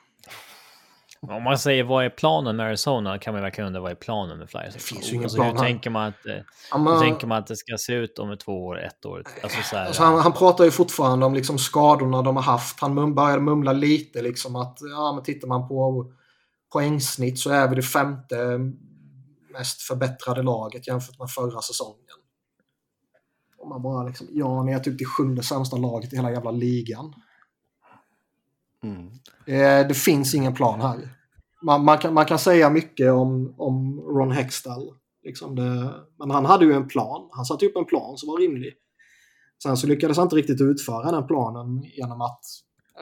Om 1.29 1.43
man 1.43 1.59
säger 1.59 1.85
vad 1.85 2.05
är 2.05 2.11
planen 2.11 2.57
med 2.57 2.67
Arizona 2.67 3.19
kan 3.19 3.35
man 3.35 3.43
verkligen 3.43 3.67
undra 3.67 3.81
vad 3.81 3.91
är 3.91 3.95
planen 3.95 4.39
med 4.39 4.51
Flyers. 4.51 4.75
Det 4.75 4.81
finns 4.81 5.09
ju 5.09 5.15
ingen 5.15 5.25
alltså, 5.25 5.37
plan. 5.37 5.57
Hur 5.57 5.65
tänker, 5.65 5.91
man 5.91 6.09
att, 6.09 6.27
eh, 6.27 6.35
ja, 6.71 6.79
hur 6.79 7.01
tänker 7.01 7.27
man 7.27 7.39
att 7.39 7.47
det 7.47 7.57
ska 7.57 7.77
se 7.79 7.93
ut 7.93 8.19
om 8.19 8.37
två 8.39 8.67
år, 8.67 8.81
ett 8.81 9.07
år? 9.07 9.25
Alltså, 9.43 9.63
så 9.63 9.77
här, 9.77 9.87
alltså, 9.87 10.03
han, 10.03 10.19
han, 10.19 10.33
pratar 10.33 10.65
ju 10.65 10.71
fortfarande 10.71 11.27
om 11.27 11.35
liksom 11.35 11.59
skadorna 11.59 12.23
de 12.23 12.37
har 12.37 12.43
haft. 12.43 12.81
Han 12.81 12.95
mum, 12.95 13.15
började 13.15 13.43
mumla 13.43 13.73
lite 13.73 14.23
liksom 14.23 14.57
att 14.57 14.79
ja, 14.81 15.13
men 15.13 15.25
tittar 15.25 15.49
man 15.49 15.69
på 15.69 16.13
poängsnitt 16.73 17.39
så 17.39 17.51
är 17.51 17.69
vi 17.69 17.75
det 17.75 17.83
femte 17.83 18.59
mest 19.53 19.83
förbättrade 19.83 20.43
laget 20.43 20.87
jämfört 20.87 21.19
med 21.19 21.31
förra 21.31 21.61
säsongen. 21.61 22.22
Och 23.63 23.69
man 23.69 23.83
bara 23.83 24.07
liksom, 24.07 24.27
ja 24.31 24.63
ni 24.63 24.73
är 24.73 24.79
typ 24.79 24.99
det 24.99 25.05
sjunde 25.05 25.43
sämsta 25.43 25.77
laget 25.77 26.13
i 26.13 26.17
hela 26.17 26.31
jävla 26.31 26.51
ligan. 26.51 27.15
Mm. 28.83 29.07
Eh, 29.47 29.89
det 29.89 29.95
finns 29.95 30.35
ingen 30.35 30.55
plan 30.55 30.81
här. 30.81 31.09
Man, 31.63 31.85
man, 31.85 31.99
kan, 31.99 32.15
man 32.15 32.27
kan 32.27 32.39
säga 32.39 32.71
mycket 32.71 33.13
om, 33.13 33.55
om 33.59 34.01
Ron 34.01 34.33
Hextall. 34.33 34.95
Liksom 35.25 35.57
det, 35.57 35.95
men 36.19 36.31
han 36.31 36.45
hade 36.45 36.65
ju 36.65 36.73
en 36.73 36.89
plan. 36.89 37.29
Han 37.33 37.45
satte 37.45 37.67
upp 37.67 37.77
en 37.77 37.85
plan 37.85 38.17
som 38.17 38.29
var 38.29 38.39
rimlig. 38.39 38.75
Sen 39.63 39.77
så 39.77 39.87
lyckades 39.87 40.17
han 40.17 40.27
inte 40.27 40.37
riktigt 40.37 40.61
utföra 40.61 41.13
den 41.13 41.27
planen 41.27 41.83
genom 41.83 42.21
att 42.21 42.41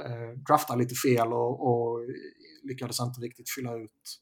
eh, 0.04 0.38
drafta 0.48 0.74
lite 0.74 0.94
fel 0.94 1.32
och, 1.32 1.68
och 1.68 1.98
lyckades 2.62 3.00
inte 3.00 3.20
riktigt 3.20 3.50
fylla 3.50 3.76
ut 3.76 4.20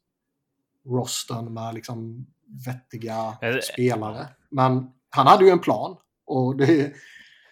rosten 0.86 1.54
med 1.54 1.74
liksom 1.74 2.26
vettiga 2.66 3.38
spelare. 3.72 4.28
Men 4.50 4.90
han 5.10 5.26
hade 5.26 5.44
ju 5.44 5.50
en 5.50 5.58
plan. 5.58 5.96
Och 6.28 6.56
det, 6.56 6.92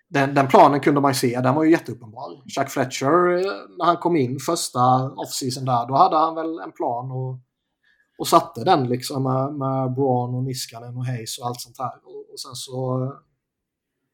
den, 0.08 0.34
den 0.34 0.48
planen 0.48 0.80
kunde 0.80 1.00
man 1.00 1.10
ju 1.10 1.14
se, 1.14 1.40
den 1.40 1.54
var 1.54 1.64
ju 1.64 1.70
jätteuppenbar. 1.70 2.42
Jack 2.56 2.70
Fletcher, 2.70 3.36
eh, 3.36 3.52
när 3.78 3.84
han 3.84 3.96
kom 3.96 4.16
in 4.16 4.38
första 4.38 5.10
offseason 5.10 5.64
där, 5.64 5.86
då 5.86 5.94
hade 5.94 6.16
han 6.16 6.34
väl 6.34 6.58
en 6.58 6.72
plan 6.72 7.10
och, 7.10 7.38
och 8.18 8.28
satte 8.28 8.64
den 8.64 8.88
liksom 8.88 9.22
med, 9.22 9.54
med 9.54 9.94
Braun 9.94 10.34
och 10.34 10.42
Niskanen 10.42 10.96
och 10.96 11.06
Hayes 11.06 11.38
och 11.38 11.46
allt 11.46 11.60
sånt 11.60 11.78
här. 11.78 11.96
Och, 12.04 12.32
och 12.32 12.40
sen 12.40 12.54
så... 12.54 13.12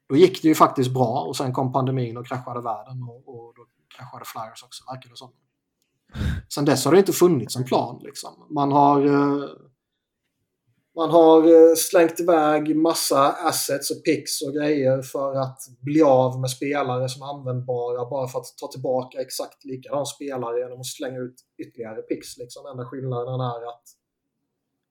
Då 0.09 0.15
gick 0.15 0.41
det 0.41 0.47
ju 0.47 0.55
faktiskt 0.55 0.93
bra 0.93 1.25
och 1.27 1.35
sen 1.35 1.53
kom 1.53 1.71
pandemin 1.73 2.17
och 2.17 2.27
kraschade 2.27 2.61
världen 2.61 3.03
och, 3.03 3.27
och 3.27 3.53
då 3.55 3.65
kraschade 3.97 4.25
Flyers 4.25 4.63
också, 4.63 4.83
verkar 4.91 5.09
det 5.09 5.17
som. 5.17 5.31
Sen 6.53 6.65
dess 6.65 6.85
har 6.85 6.91
det 6.91 6.99
inte 6.99 7.13
funnits 7.13 7.55
en 7.55 7.63
plan 7.63 7.99
liksom. 8.03 8.47
Man 8.49 8.71
har... 8.71 9.05
eh, 9.05 9.49
man 10.95 11.09
har 11.09 11.43
eh, 11.43 11.75
slängt 11.75 12.19
iväg 12.19 12.75
massa 12.75 13.31
assets 13.31 13.91
och 13.91 14.03
picks 14.03 14.41
och 14.41 14.53
grejer 14.53 15.01
för 15.01 15.35
att 15.35 15.59
bli 15.81 16.01
av 16.01 16.39
med 16.39 16.49
spelare 16.49 17.09
som 17.09 17.21
är 17.21 17.25
användbara 17.25 18.09
bara 18.09 18.27
för 18.27 18.39
att 18.39 18.57
ta 18.57 18.67
tillbaka 18.67 19.21
exakt 19.21 19.65
likadan 19.65 20.05
spelare 20.05 20.59
genom 20.59 20.79
att 20.79 20.85
slänga 20.85 21.19
ut 21.19 21.35
ytterligare 21.57 22.01
picks. 22.01 22.37
Liksom. 22.37 22.65
Enda 22.65 22.85
skillnaden 22.85 23.39
är 23.39 23.69
att 23.69 23.83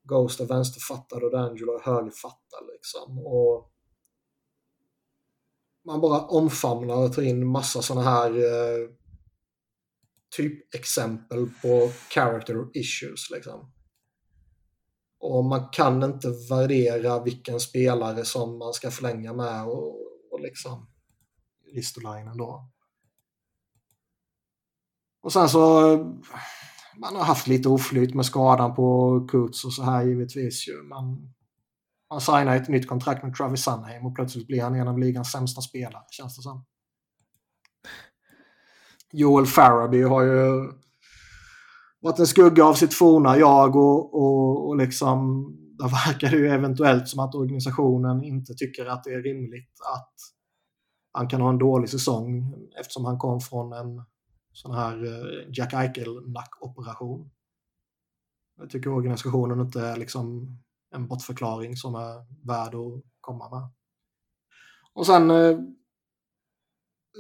Ghost 0.05 0.41
är 0.41 0.47
vänsterfattad 0.47 1.23
och 1.23 1.33
D'Angelo 1.33 1.75
är 1.75 1.85
högerfattad. 1.85 2.67
Liksom. 2.73 3.19
Och 3.27 3.73
man 5.85 6.01
bara 6.01 6.21
omfamnar 6.21 6.97
och 6.97 7.13
tar 7.13 7.23
in 7.23 7.47
massa 7.47 7.83
sådana 7.83 8.11
här 8.11 8.31
eh, 8.31 8.89
typexempel 10.37 11.47
på 11.63 11.91
character 12.11 12.67
issues. 12.75 13.31
Liksom. 13.31 13.73
Och 15.23 15.45
man 15.45 15.69
kan 15.73 16.03
inte 16.03 16.29
värdera 16.51 17.23
vilken 17.23 17.61
spelare 17.61 18.25
som 18.25 18.59
man 18.59 18.73
ska 18.73 18.91
förlänga 18.91 19.33
med 19.33 19.65
och, 19.65 19.97
och 20.33 20.41
liksom 20.41 20.87
Ristolainen 21.75 22.37
då. 22.37 22.69
Och 25.23 25.33
sen 25.33 25.49
så 25.49 25.97
man 26.97 27.17
har 27.17 27.25
haft 27.25 27.47
lite 27.47 27.69
oflyt 27.69 28.15
med 28.15 28.27
skadan 28.27 28.75
på 28.75 29.21
Kurtz 29.31 29.65
och 29.65 29.73
så 29.73 29.83
här 29.83 30.05
givetvis 30.05 30.69
ju. 30.69 30.83
Man, 30.83 31.33
man 32.11 32.21
signar 32.21 32.57
ett 32.57 32.69
nytt 32.69 32.89
kontrakt 32.89 33.23
med 33.23 33.35
Travis 33.35 33.65
Sunheim 33.65 34.07
och 34.07 34.15
plötsligt 34.15 34.47
blir 34.47 34.63
han 34.63 34.75
en 34.75 34.89
av 34.89 34.99
ligans 34.99 35.33
sämsta 35.33 35.61
spelare 35.61 36.03
känns 36.11 36.37
det 36.37 36.43
som. 36.43 36.65
Joel 39.13 39.47
Faraby 39.47 40.03
har 40.03 40.23
ju 40.23 40.73
varit 42.03 42.19
en 42.19 42.27
skugga 42.27 42.65
av 42.65 42.75
sitt 42.75 42.95
forna 42.95 43.39
jag 43.39 43.77
och, 43.77 44.15
och, 44.15 44.69
och 44.69 44.77
liksom 44.77 45.47
där 45.79 45.89
verkar 45.89 46.31
det 46.31 46.37
ju 46.37 46.49
eventuellt 46.49 47.09
som 47.09 47.21
att 47.21 47.35
organisationen 47.35 48.25
inte 48.25 48.55
tycker 48.55 48.87
att 48.87 49.05
det 49.05 49.11
är 49.11 49.23
rimligt 49.23 49.73
att 49.95 50.15
han 51.13 51.29
kan 51.29 51.41
ha 51.41 51.51
en 51.51 51.59
dålig 51.59 51.91
säsong 51.91 52.55
eftersom 52.81 53.05
han 53.05 53.19
kom 53.19 53.41
från 53.41 53.73
en 53.73 54.05
sån 54.53 54.75
här 54.75 55.05
eh, 55.05 55.53
Jack 55.53 55.73
Eichel-nackoperation. 55.73 57.31
Jag 58.59 58.71
tycker 58.71 58.93
organisationen 58.93 59.61
inte 59.61 59.81
är 59.81 59.97
liksom 59.97 60.57
en 60.95 61.09
bortförklaring 61.09 61.77
som 61.77 61.95
är 61.95 62.47
värd 62.47 62.75
att 62.75 63.03
komma 63.21 63.51
med. 63.51 63.71
Och 64.93 65.07
sen 65.07 65.31
eh, 65.31 65.59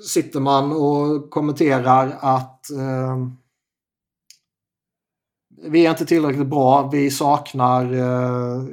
sitter 0.08 0.40
man 0.40 0.72
och 0.72 1.30
kommenterar 1.30 2.18
att 2.20 2.70
eh, 2.70 3.16
vi 5.62 5.86
är 5.86 5.90
inte 5.90 6.06
tillräckligt 6.06 6.46
bra. 6.46 6.88
Vi 6.88 7.10
saknar 7.10 7.92
eh, 7.92 8.58
uh, 8.58 8.68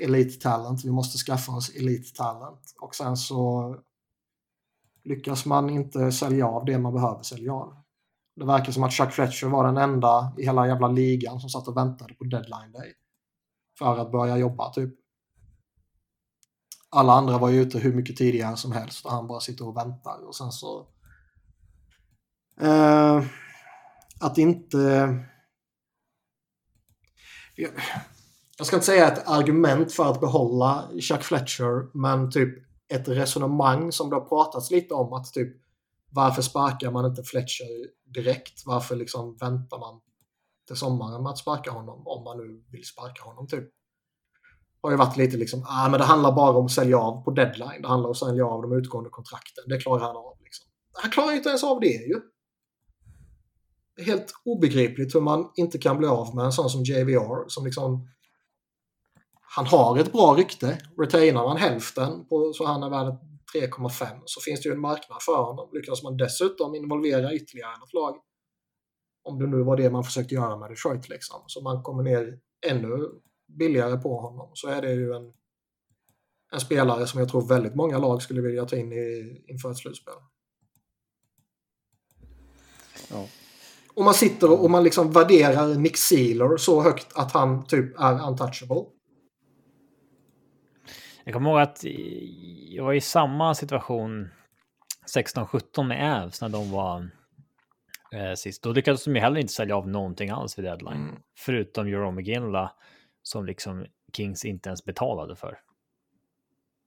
elite 0.00 0.40
talent. 0.40 0.84
Vi 0.84 0.90
måste 0.90 1.18
skaffa 1.18 1.52
oss 1.52 1.76
elite 1.76 2.16
talent. 2.16 2.74
Och 2.80 2.94
sen 2.94 3.16
så 3.16 3.76
lyckas 5.04 5.46
man 5.46 5.70
inte 5.70 6.12
sälja 6.12 6.46
av 6.46 6.64
det 6.64 6.78
man 6.78 6.94
behöver 6.94 7.22
sälja 7.22 7.52
av. 7.52 7.74
Det 8.36 8.44
verkar 8.44 8.72
som 8.72 8.82
att 8.82 8.92
Chuck 8.92 9.12
Fletcher 9.12 9.46
var 9.46 9.66
den 9.66 9.76
enda 9.76 10.32
i 10.38 10.44
hela 10.44 10.66
jävla 10.66 10.88
ligan 10.88 11.40
som 11.40 11.50
satt 11.50 11.68
och 11.68 11.76
väntade 11.76 12.14
på 12.14 12.24
deadline 12.24 12.72
day. 12.72 12.92
För 13.78 13.98
att 13.98 14.12
börja 14.12 14.36
jobba 14.36 14.72
typ. 14.72 14.94
Alla 16.90 17.12
andra 17.12 17.38
var 17.38 17.48
ju 17.48 17.60
ute 17.60 17.78
hur 17.78 17.94
mycket 17.94 18.16
tidigare 18.16 18.56
som 18.56 18.72
helst 18.72 19.04
och 19.04 19.12
han 19.12 19.26
bara 19.26 19.40
sitter 19.40 19.68
och 19.68 19.76
väntar. 19.76 20.26
Och 20.26 20.34
sen 20.34 20.52
så... 20.52 20.86
Uh, 22.62 23.22
att 24.20 24.38
inte 24.38 25.14
jag 28.58 28.66
ska 28.66 28.76
inte 28.76 28.86
säga 28.86 29.12
ett 29.12 29.28
argument 29.28 29.92
för 29.92 30.10
att 30.10 30.20
behålla 30.20 30.88
Chuck 31.00 31.22
Fletcher, 31.22 31.96
men 31.96 32.30
typ 32.30 32.58
ett 32.88 33.08
resonemang 33.08 33.92
som 33.92 34.10
det 34.10 34.16
har 34.16 34.24
pratats 34.24 34.70
lite 34.70 34.94
om 34.94 35.12
att 35.12 35.32
typ 35.32 35.56
varför 36.10 36.42
sparkar 36.42 36.90
man 36.90 37.06
inte 37.06 37.22
Fletcher 37.22 37.66
direkt? 38.14 38.66
Varför 38.66 38.96
liksom 38.96 39.36
väntar 39.36 39.78
man 39.78 40.00
till 40.66 40.76
sommaren 40.76 41.22
med 41.22 41.30
att 41.30 41.38
sparka 41.38 41.70
honom 41.70 42.02
om 42.06 42.24
man 42.24 42.36
nu 42.38 42.64
vill 42.70 42.84
sparka 42.84 43.22
honom 43.22 43.46
typ? 43.46 43.64
Har 44.82 44.90
ju 44.90 44.96
varit 44.96 45.16
lite 45.16 45.36
liksom, 45.36 45.64
ah, 45.68 45.88
men 45.88 46.00
det 46.00 46.06
handlar 46.06 46.32
bara 46.32 46.58
om 46.58 46.64
att 46.64 46.72
sälja 46.72 46.98
av 46.98 47.24
på 47.24 47.30
deadline. 47.30 47.82
Det 47.82 47.88
handlar 47.88 48.08
om 48.08 48.10
att 48.10 48.16
sälja 48.18 48.46
av 48.46 48.62
de 48.62 48.72
utgående 48.72 49.10
kontrakten. 49.10 49.64
Det 49.66 49.78
klarar 49.78 50.00
han 50.00 50.16
av. 50.16 50.36
Liksom. 50.44 50.66
Han 50.92 51.10
klarar 51.10 51.30
ju 51.30 51.36
inte 51.36 51.48
ens 51.48 51.64
av 51.64 51.80
det 51.80 51.86
ju 51.86 52.20
helt 53.98 54.32
obegripligt 54.44 55.14
hur 55.14 55.20
man 55.20 55.50
inte 55.56 55.78
kan 55.78 55.98
bli 55.98 56.06
av 56.06 56.34
med 56.34 56.44
en 56.44 56.52
sån 56.52 56.70
som 56.70 56.82
JVR 56.82 57.48
som 57.48 57.64
liksom 57.64 58.08
han 59.40 59.66
har 59.66 59.98
ett 59.98 60.12
bra 60.12 60.34
rykte. 60.34 60.78
Retainar 60.98 61.44
man 61.44 61.56
hälften 61.56 62.26
på, 62.28 62.52
så 62.52 62.66
han 62.66 62.82
är 62.82 62.90
värd 62.90 63.14
3,5 63.54 64.22
så 64.24 64.40
finns 64.40 64.62
det 64.62 64.68
ju 64.68 64.74
en 64.74 64.80
marknad 64.80 65.22
för 65.22 65.42
honom. 65.42 65.68
Lyckas 65.72 66.02
man 66.02 66.16
dessutom 66.16 66.74
involvera 66.74 67.34
ytterligare 67.34 67.78
något 67.78 67.94
lag 67.94 68.16
om 69.22 69.38
det 69.38 69.46
nu 69.46 69.62
var 69.62 69.76
det 69.76 69.90
man 69.90 70.04
försökte 70.04 70.34
göra 70.34 70.56
med 70.56 70.70
Detroit 70.70 71.08
liksom. 71.08 71.40
Så 71.46 71.60
man 71.60 71.82
kommer 71.82 72.02
ner 72.02 72.38
ännu 72.66 73.08
billigare 73.46 73.96
på 73.96 74.20
honom 74.20 74.50
så 74.54 74.68
är 74.68 74.82
det 74.82 74.92
ju 74.92 75.12
en, 75.12 75.32
en 76.52 76.60
spelare 76.60 77.06
som 77.06 77.20
jag 77.20 77.28
tror 77.28 77.48
väldigt 77.48 77.74
många 77.74 77.98
lag 77.98 78.22
skulle 78.22 78.40
vilja 78.40 78.64
ta 78.64 78.76
in 78.76 78.92
i, 78.92 79.44
inför 79.48 79.70
ett 79.70 79.76
slutspel. 79.76 80.14
Ja. 83.10 83.26
Och 83.98 84.04
man 84.04 84.14
sitter 84.14 84.62
och 84.62 84.70
man 84.70 84.84
liksom 84.84 85.10
värderar 85.12 85.74
Nick 85.74 85.96
Sealer 85.96 86.56
så 86.56 86.82
högt 86.82 87.16
att 87.16 87.32
han 87.32 87.66
typ 87.66 88.00
är 88.00 88.28
untouchable. 88.28 88.84
Jag 91.24 91.34
kommer 91.34 91.50
ihåg 91.50 91.60
att 91.60 91.80
jag 92.68 92.84
var 92.84 92.92
i 92.92 93.00
samma 93.00 93.54
situation 93.54 94.28
16-17 95.14 95.82
med 95.82 96.22
Avs 96.24 96.40
när 96.40 96.48
de 96.48 96.70
var 96.70 97.10
eh, 98.12 98.34
sist. 98.34 98.62
Då 98.62 98.72
lyckades 98.72 99.04
de 99.04 99.14
ju 99.14 99.20
heller 99.20 99.40
inte 99.40 99.52
sälja 99.52 99.76
av 99.76 99.88
någonting 99.88 100.30
alls 100.30 100.58
vid 100.58 100.64
deadline. 100.64 101.08
Mm. 101.08 101.22
Förutom 101.36 101.88
Jerome 101.88 102.16
McGinley 102.16 102.68
som 103.22 103.46
liksom 103.46 103.86
Kings 104.12 104.44
inte 104.44 104.68
ens 104.68 104.84
betalade 104.84 105.36
för. 105.36 105.58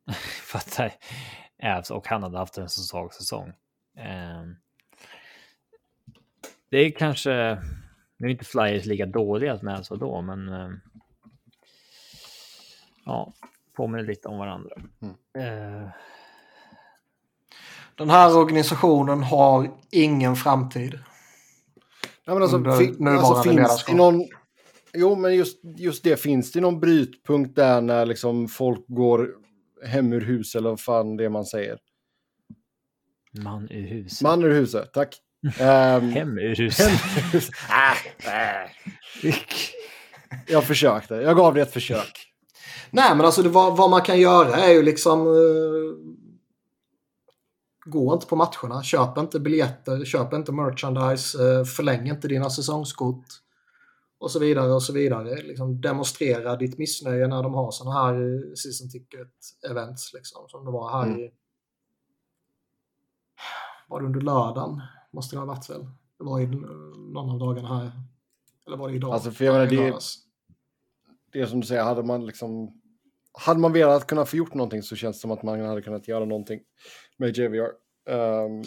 för 0.44 0.58
att 0.58 0.80
eh, 0.80 1.78
Avs 1.78 1.92
och 1.92 2.08
han 2.08 2.24
hade 2.24 2.38
haft 2.38 2.58
en 2.58 2.70
så 2.70 2.82
svag 2.82 3.14
säsong. 3.14 3.50
Eh, 3.98 4.44
det 6.72 6.78
är 6.78 6.92
kanske, 6.92 7.58
nu 8.18 8.28
är 8.28 8.32
inte 8.32 8.46
Flyers 8.46 8.86
lika 8.86 9.06
dåliga 9.06 9.58
som 9.58 9.68
Avs 9.68 9.90
var 9.90 9.98
då, 9.98 10.22
men 10.22 10.50
eh, 10.50 10.70
ja, 13.06 13.34
påminner 13.78 14.04
lite 14.04 14.28
om 14.28 14.38
varandra. 14.38 14.76
Mm. 15.02 15.16
Eh, 15.84 15.90
Den 17.96 18.10
här 18.10 18.38
organisationen 18.38 19.24
har 19.24 19.72
ingen 19.92 20.36
framtid. 20.36 21.00
Ja, 22.26 22.34
men 22.34 22.42
alltså, 22.44 22.58
Under 22.58 22.72
fi- 22.72 22.92
nuvarande 23.00 23.20
alltså 23.22 23.50
finns 23.50 23.86
det 23.86 23.94
någon... 23.96 24.26
Jo, 24.94 25.16
men 25.16 25.36
just, 25.36 25.60
just 25.64 26.04
det. 26.04 26.18
Finns 26.18 26.52
det 26.52 26.62
någon 26.62 26.80
brytpunkt 26.80 27.56
där 27.56 27.82
när 27.82 28.06
liksom 28.06 28.48
folk 28.48 28.86
går 28.88 29.30
hem 29.86 30.14
ur 30.14 30.22
huset 30.22 30.60
eller 30.60 30.70
vad 30.70 30.80
fan 30.82 31.18
det 31.18 31.26
är 31.26 31.30
man 31.30 31.46
säger? 31.46 31.80
man 33.44 33.72
ur 33.72 33.88
huset. 33.88 34.22
Man 34.22 34.44
ur 34.44 34.52
huset, 34.54 34.94
tack. 34.94 35.18
Ehm, 35.60 36.10
Hem 36.10 36.38
ur 36.38 36.56
huset. 36.56 36.88
hem 36.88 36.94
ur 37.18 37.32
huset. 37.34 37.56
Ah, 37.70 37.96
äh. 38.30 39.36
Jag 40.48 40.64
försökte. 40.64 41.16
Jag 41.16 41.38
gav 41.38 41.54
det 41.54 41.62
ett 41.62 41.74
försök. 41.74 42.28
Nej, 42.92 43.16
men 43.16 43.26
alltså 43.26 43.44
det, 43.44 43.50
vad, 43.50 43.78
vad 43.78 43.90
man 43.90 44.02
kan 44.02 44.20
göra 44.20 44.56
är 44.56 44.72
ju 44.74 44.84
liksom... 44.84 45.20
eh, 45.28 46.12
gå 47.86 48.14
inte 48.14 48.26
på 48.28 48.36
matcherna, 48.36 48.84
köp 48.84 49.18
inte 49.18 49.40
biljetter, 49.40 50.06
köp 50.06 50.34
inte 50.34 50.52
merchandise, 50.52 51.44
eh, 51.60 51.64
förläng 51.64 52.08
inte 52.10 52.28
dina 52.28 52.50
säsongskort 52.50 53.26
och 54.20 54.32
så 54.32 54.40
vidare 54.40 54.72
och 54.74 54.84
så 54.84 54.94
vidare. 54.94 55.42
Liksom 55.42 55.82
demonstrera 55.82 56.56
ditt 56.56 56.78
missnöje 56.78 57.28
när 57.28 57.44
de 57.44 57.54
har 57.54 57.72
sådana 57.72 58.04
här 58.06 58.14
eh, 58.14 58.54
season 58.56 58.90
ticket 58.90 59.28
events 59.70 60.14
liksom, 60.14 60.46
som 60.50 60.66
det 60.66 60.72
var 60.72 60.92
här 60.92 61.06
Mm. 61.08 61.20
i... 61.20 61.32
Var 63.88 64.00
det 64.00 64.06
under 64.06 64.22
lördagen? 64.22 64.82
Måste 65.14 65.36
det 65.36 65.40
ha 65.40 65.46
varit 65.46 65.70
väl? 65.70 65.82
Det 66.18 66.24
var 66.24 66.40
i 66.40 66.46
någon 67.14 67.30
av 67.30 67.40
dagarna 67.40 67.68
här. 67.78 67.92
Eller 68.68 68.78
var 68.78 68.90
det 68.90 68.96
idag? 68.96 69.14
Alltså, 69.14 69.32
för 69.32 69.46
jag 69.46 69.54
menar, 69.54 69.68
det-. 69.68 70.00
Det 71.32 71.42
är 71.42 71.46
som 71.46 71.60
du 71.62 71.68
säger, 71.68 71.84
hade 71.84 72.04
man 72.04 72.26
liksom... 72.26 72.82
Hade 73.34 73.60
man 73.60 73.74
velat 73.74 74.08
kunna 74.08 74.26
få 74.26 74.36
gjort 74.36 74.54
någonting 74.54 74.84
så 74.84 74.96
känns 74.96 75.18
det 75.18 75.22
som 75.22 75.32
att 75.32 75.44
man 75.44 75.60
hade 75.66 75.82
kunnat 75.82 76.08
göra 76.08 76.26
någonting 76.26 76.60
med 77.18 77.38
JVR. 77.38 77.70
Um, 78.10 78.64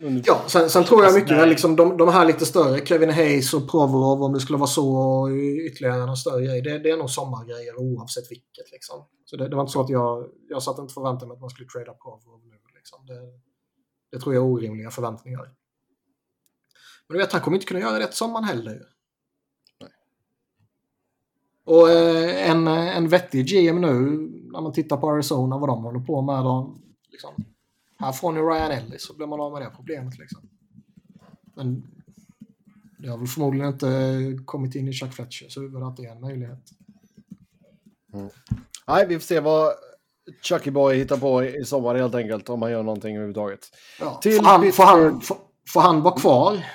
under- 0.00 0.22
Ja, 0.26 0.42
sen, 0.46 0.70
sen 0.70 0.84
tror 0.84 1.00
jag 1.00 1.06
Alltså, 1.06 1.20
mycket 1.20 1.36
väl 1.36 1.48
liksom 1.48 1.76
de, 1.76 1.96
de 1.96 2.08
här 2.08 2.26
lite 2.26 2.46
större, 2.46 2.86
Kevin 2.86 3.10
Hayes 3.10 3.54
och 3.54 3.70
Provorov 3.70 4.22
om 4.22 4.32
det 4.32 4.40
skulle 4.40 4.58
vara 4.58 4.66
så 4.68 4.96
och 4.96 5.28
ytterligare 5.68 6.06
någon 6.06 6.16
större 6.16 6.44
grej. 6.44 6.62
Det, 6.62 6.78
det 6.78 6.90
är 6.90 6.96
nog 6.96 7.10
sommargrejer 7.10 7.76
oavsett 7.78 8.30
vilket 8.30 8.70
liksom. 8.72 9.04
Så 9.24 9.36
det, 9.36 9.48
det 9.48 9.56
var 9.56 9.62
inte 9.62 9.72
så 9.72 9.80
att 9.80 9.90
jag, 9.90 10.28
jag 10.48 10.62
satt 10.62 10.78
inte 10.78 10.94
förväntade 10.94 11.26
mig 11.26 11.34
att 11.34 11.40
man 11.40 11.50
skulle 11.50 11.68
trada 11.68 11.92
Provorov 11.94 12.40
nu 12.46 12.56
liksom. 12.74 13.06
Det, 13.06 13.14
det 14.12 14.20
tror 14.20 14.34
jag 14.34 14.44
är 14.44 14.50
orimliga 14.50 14.90
förväntningar. 14.90 15.50
Men 17.06 17.18
du 17.18 17.18
vet, 17.18 17.32
han 17.32 17.40
kommer 17.40 17.56
inte 17.56 17.66
kunna 17.66 17.80
göra 17.80 17.98
det 17.98 18.06
till 18.06 18.16
sommaren 18.16 18.44
heller. 18.44 18.82
Och 21.64 21.90
eh, 21.90 22.50
en, 22.50 22.66
en 22.66 23.08
vettig 23.08 23.46
GM 23.46 23.80
nu, 23.80 24.00
när 24.52 24.60
man 24.60 24.72
tittar 24.72 24.96
på 24.96 25.10
Arizona, 25.10 25.58
vad 25.58 25.68
de 25.68 25.82
håller 25.82 26.00
på 26.00 26.22
med. 26.22 26.44
De, 26.44 26.82
liksom, 27.10 27.44
här 27.98 28.12
får 28.12 28.32
ni 28.32 28.40
Ryan 28.40 28.70
Ellis 28.70 29.02
så 29.02 29.14
blir 29.14 29.26
man 29.26 29.40
av 29.40 29.52
med 29.52 29.62
det 29.62 29.70
problemet. 29.76 30.18
Liksom. 30.18 30.48
Men 31.54 31.82
det 32.98 33.08
har 33.08 33.18
väl 33.18 33.26
förmodligen 33.26 33.68
inte 33.68 34.44
kommit 34.44 34.74
in 34.74 34.88
i 34.88 34.92
Chuck 34.92 35.12
Fletchers 35.12 35.56
huvud 35.56 35.82
att 35.82 35.96
det 35.96 36.04
är 36.04 36.12
en 36.12 36.20
möjlighet. 36.20 36.72
Nej, 38.86 39.06
vi 39.08 39.14
får 39.14 39.20
se 39.20 39.40
vad 39.40 39.72
Chucky 40.42 40.70
Boy 40.70 40.96
hittar 40.96 41.16
på 41.16 41.44
i 41.44 41.64
sommar 41.64 41.94
helt 41.94 42.14
enkelt. 42.14 42.48
Om 42.48 42.62
han 42.62 42.70
gör 42.70 42.82
någonting 42.82 43.16
överhuvudtaget. 43.16 43.60
Ja. 44.00 44.14
Till 44.22 44.36
får, 44.36 44.44
han, 44.44 44.72
får, 44.72 44.84
han, 44.84 45.20
får, 45.20 45.36
får 45.68 45.80
han 45.80 46.02
vara 46.02 46.14
kvar? 46.14 46.66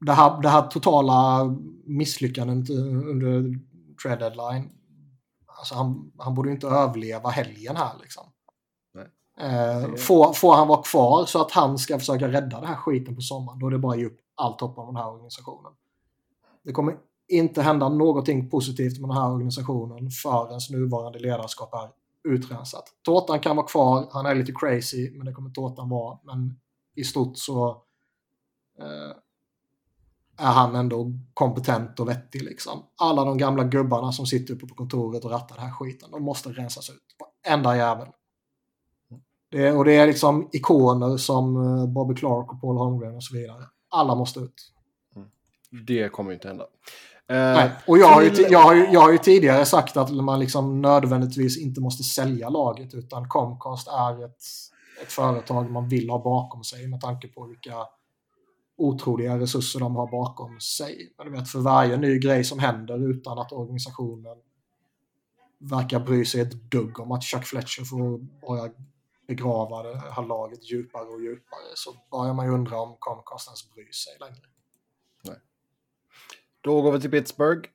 Det 0.00 0.12
här, 0.12 0.42
det 0.42 0.48
här 0.48 0.62
totala 0.62 1.44
misslyckandet 1.86 2.70
under 2.70 3.58
trade 4.02 4.16
deadline. 4.16 4.70
Alltså 5.58 5.74
han, 5.74 6.12
han 6.18 6.34
borde 6.34 6.48
ju 6.48 6.54
inte 6.54 6.66
överleva 6.66 7.30
helgen 7.30 7.76
här 7.76 7.92
liksom. 8.00 8.24
Eh, 9.40 9.94
får, 9.94 10.32
får 10.32 10.54
han 10.54 10.68
vara 10.68 10.82
kvar 10.82 11.24
så 11.24 11.40
att 11.40 11.50
han 11.50 11.78
ska 11.78 11.98
försöka 11.98 12.28
rädda 12.28 12.60
den 12.60 12.68
här 12.68 12.76
skiten 12.76 13.16
på 13.16 13.20
sommaren, 13.20 13.58
då 13.58 13.66
är 13.66 13.70
det 13.70 13.78
bara 13.78 13.92
att 13.92 13.98
ge 13.98 14.06
upp 14.06 14.18
allt 14.34 14.60
hopp 14.60 14.78
om 14.78 14.86
den 14.86 14.96
här 14.96 15.12
organisationen. 15.12 15.72
Det 16.64 16.72
kommer 16.72 16.96
inte 17.28 17.62
hända 17.62 17.88
någonting 17.88 18.50
positivt 18.50 18.98
med 19.00 19.10
den 19.10 19.16
här 19.16 19.32
organisationen 19.32 20.10
förrän 20.10 20.60
nuvarande 20.70 21.18
ledarskap 21.18 21.74
är 21.74 21.88
utrensat. 22.28 22.84
Tårtan 23.02 23.40
kan 23.40 23.56
vara 23.56 23.66
kvar, 23.66 24.08
han 24.12 24.26
är 24.26 24.34
lite 24.34 24.52
crazy, 24.52 25.10
men 25.16 25.26
det 25.26 25.32
kommer 25.32 25.50
Tårtan 25.50 25.88
vara. 25.88 26.18
Men 26.24 26.60
i 26.96 27.04
stort 27.04 27.38
så 27.38 27.68
eh, 28.78 29.16
är 30.38 30.52
han 30.52 30.74
ändå 30.74 31.12
kompetent 31.34 32.00
och 32.00 32.08
vettig. 32.08 32.42
Liksom. 32.42 32.82
Alla 32.96 33.24
de 33.24 33.38
gamla 33.38 33.64
gubbarna 33.64 34.12
som 34.12 34.26
sitter 34.26 34.54
uppe 34.54 34.66
på 34.66 34.74
kontoret 34.74 35.24
och 35.24 35.30
rattar 35.30 35.56
den 35.56 35.64
här 35.64 35.72
skiten, 35.72 36.10
de 36.10 36.22
måste 36.22 36.48
rensas 36.48 36.90
ut. 36.90 37.02
Varenda 37.44 37.76
jävel. 37.76 38.08
Det, 39.50 39.72
och 39.72 39.84
det 39.84 39.96
är 39.96 40.06
liksom 40.06 40.48
ikoner 40.52 41.16
som 41.16 41.56
eh, 41.56 41.86
Bobby 41.86 42.14
Clark 42.14 42.52
och 42.52 42.60
Paul 42.60 42.76
Holmgren 42.76 43.16
och 43.16 43.24
så 43.24 43.34
vidare. 43.34 43.64
Alla 43.90 44.14
måste 44.14 44.40
ut. 44.40 44.72
Mm. 45.16 45.28
Det 45.86 46.08
kommer 46.08 46.30
ju 46.30 46.34
inte 46.34 46.48
hända. 46.48 46.66
Eh, 47.30 47.36
Nej. 47.36 47.70
Och 47.86 47.98
jag 47.98 48.08
har, 48.08 48.22
ju, 48.22 48.30
jag, 48.50 48.58
har 48.58 48.74
ju, 48.74 48.86
jag 48.92 49.00
har 49.00 49.12
ju 49.12 49.18
tidigare 49.18 49.64
sagt 49.66 49.96
att 49.96 50.10
man 50.10 50.40
liksom 50.40 50.82
nödvändigtvis 50.82 51.58
inte 51.58 51.80
måste 51.80 52.02
sälja 52.02 52.48
laget 52.48 52.94
utan 52.94 53.28
Comcast 53.28 53.88
är 53.88 54.24
ett, 54.24 54.42
ett 55.02 55.12
företag 55.12 55.70
man 55.70 55.88
vill 55.88 56.10
ha 56.10 56.22
bakom 56.22 56.64
sig 56.64 56.88
med 56.88 57.00
tanke 57.00 57.28
på 57.28 57.46
vilka 57.46 57.74
otroliga 58.78 59.38
resurser 59.38 59.80
de 59.80 59.96
har 59.96 60.10
bakom 60.10 60.60
sig. 60.60 61.12
Men 61.18 61.26
du 61.26 61.32
vet, 61.32 61.48
för 61.48 61.58
varje 61.58 61.96
ny 61.96 62.18
grej 62.18 62.44
som 62.44 62.58
händer 62.58 63.10
utan 63.10 63.38
att 63.38 63.52
organisationen 63.52 64.36
verkar 65.58 66.00
bry 66.00 66.24
sig 66.24 66.40
ett 66.40 66.70
dugg 66.70 67.00
om 67.00 67.12
att 67.12 67.24
Chuck 67.24 67.44
Fletcher 67.44 67.84
får 67.84 68.18
börja 68.18 68.72
begrava 69.26 69.82
det 69.82 69.98
här 69.98 70.26
laget 70.26 70.70
djupare 70.70 71.04
och 71.04 71.22
djupare 71.22 71.60
så 71.74 71.94
börjar 72.10 72.34
man 72.34 72.46
ju 72.46 72.52
undra 72.52 72.80
om 72.80 72.96
Comcast 72.98 73.48
ens 73.48 73.74
bryr 73.74 73.92
sig 73.92 74.16
längre. 74.20 74.46
Då 76.60 76.82
går 76.82 76.92
vi 76.92 77.00
till 77.00 77.10
Pittsburgh. 77.10 77.68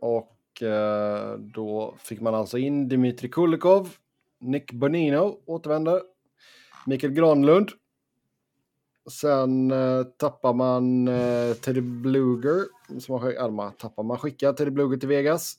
Och 0.00 0.62
eh, 0.62 1.38
då 1.38 1.94
fick 1.98 2.20
man 2.20 2.34
alltså 2.34 2.58
in 2.58 2.88
Dmitri 2.88 3.28
Kulikov. 3.28 3.94
Nick 4.40 4.72
Bonino 4.72 5.40
återvänder. 5.46 6.02
Mikael 6.86 7.12
Granlund. 7.12 7.68
Sen 9.10 9.70
eh, 9.70 10.02
tappar 10.02 10.52
man 10.54 11.08
eh, 11.08 11.54
Teddy 11.54 11.80
Bluger. 11.80 12.64
Som 13.00 13.12
har, 13.12 13.20
skick- 13.20 13.50
man 13.50 13.72
tappar 13.72 14.02
man 14.02 14.18
skickar 14.18 14.52
Teddy 14.52 14.70
Bluger 14.70 14.96
till 14.96 15.08
Vegas. 15.08 15.54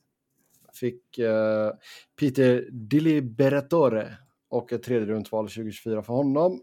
Fick 0.73 1.18
eh, 1.18 1.72
Peter 2.19 2.68
Diliberatore 2.72 4.18
och 4.49 4.73
ett 4.73 4.84
tredje 4.84 5.07
rundval 5.07 5.45
2024 5.45 6.02
för 6.03 6.14
honom. 6.14 6.61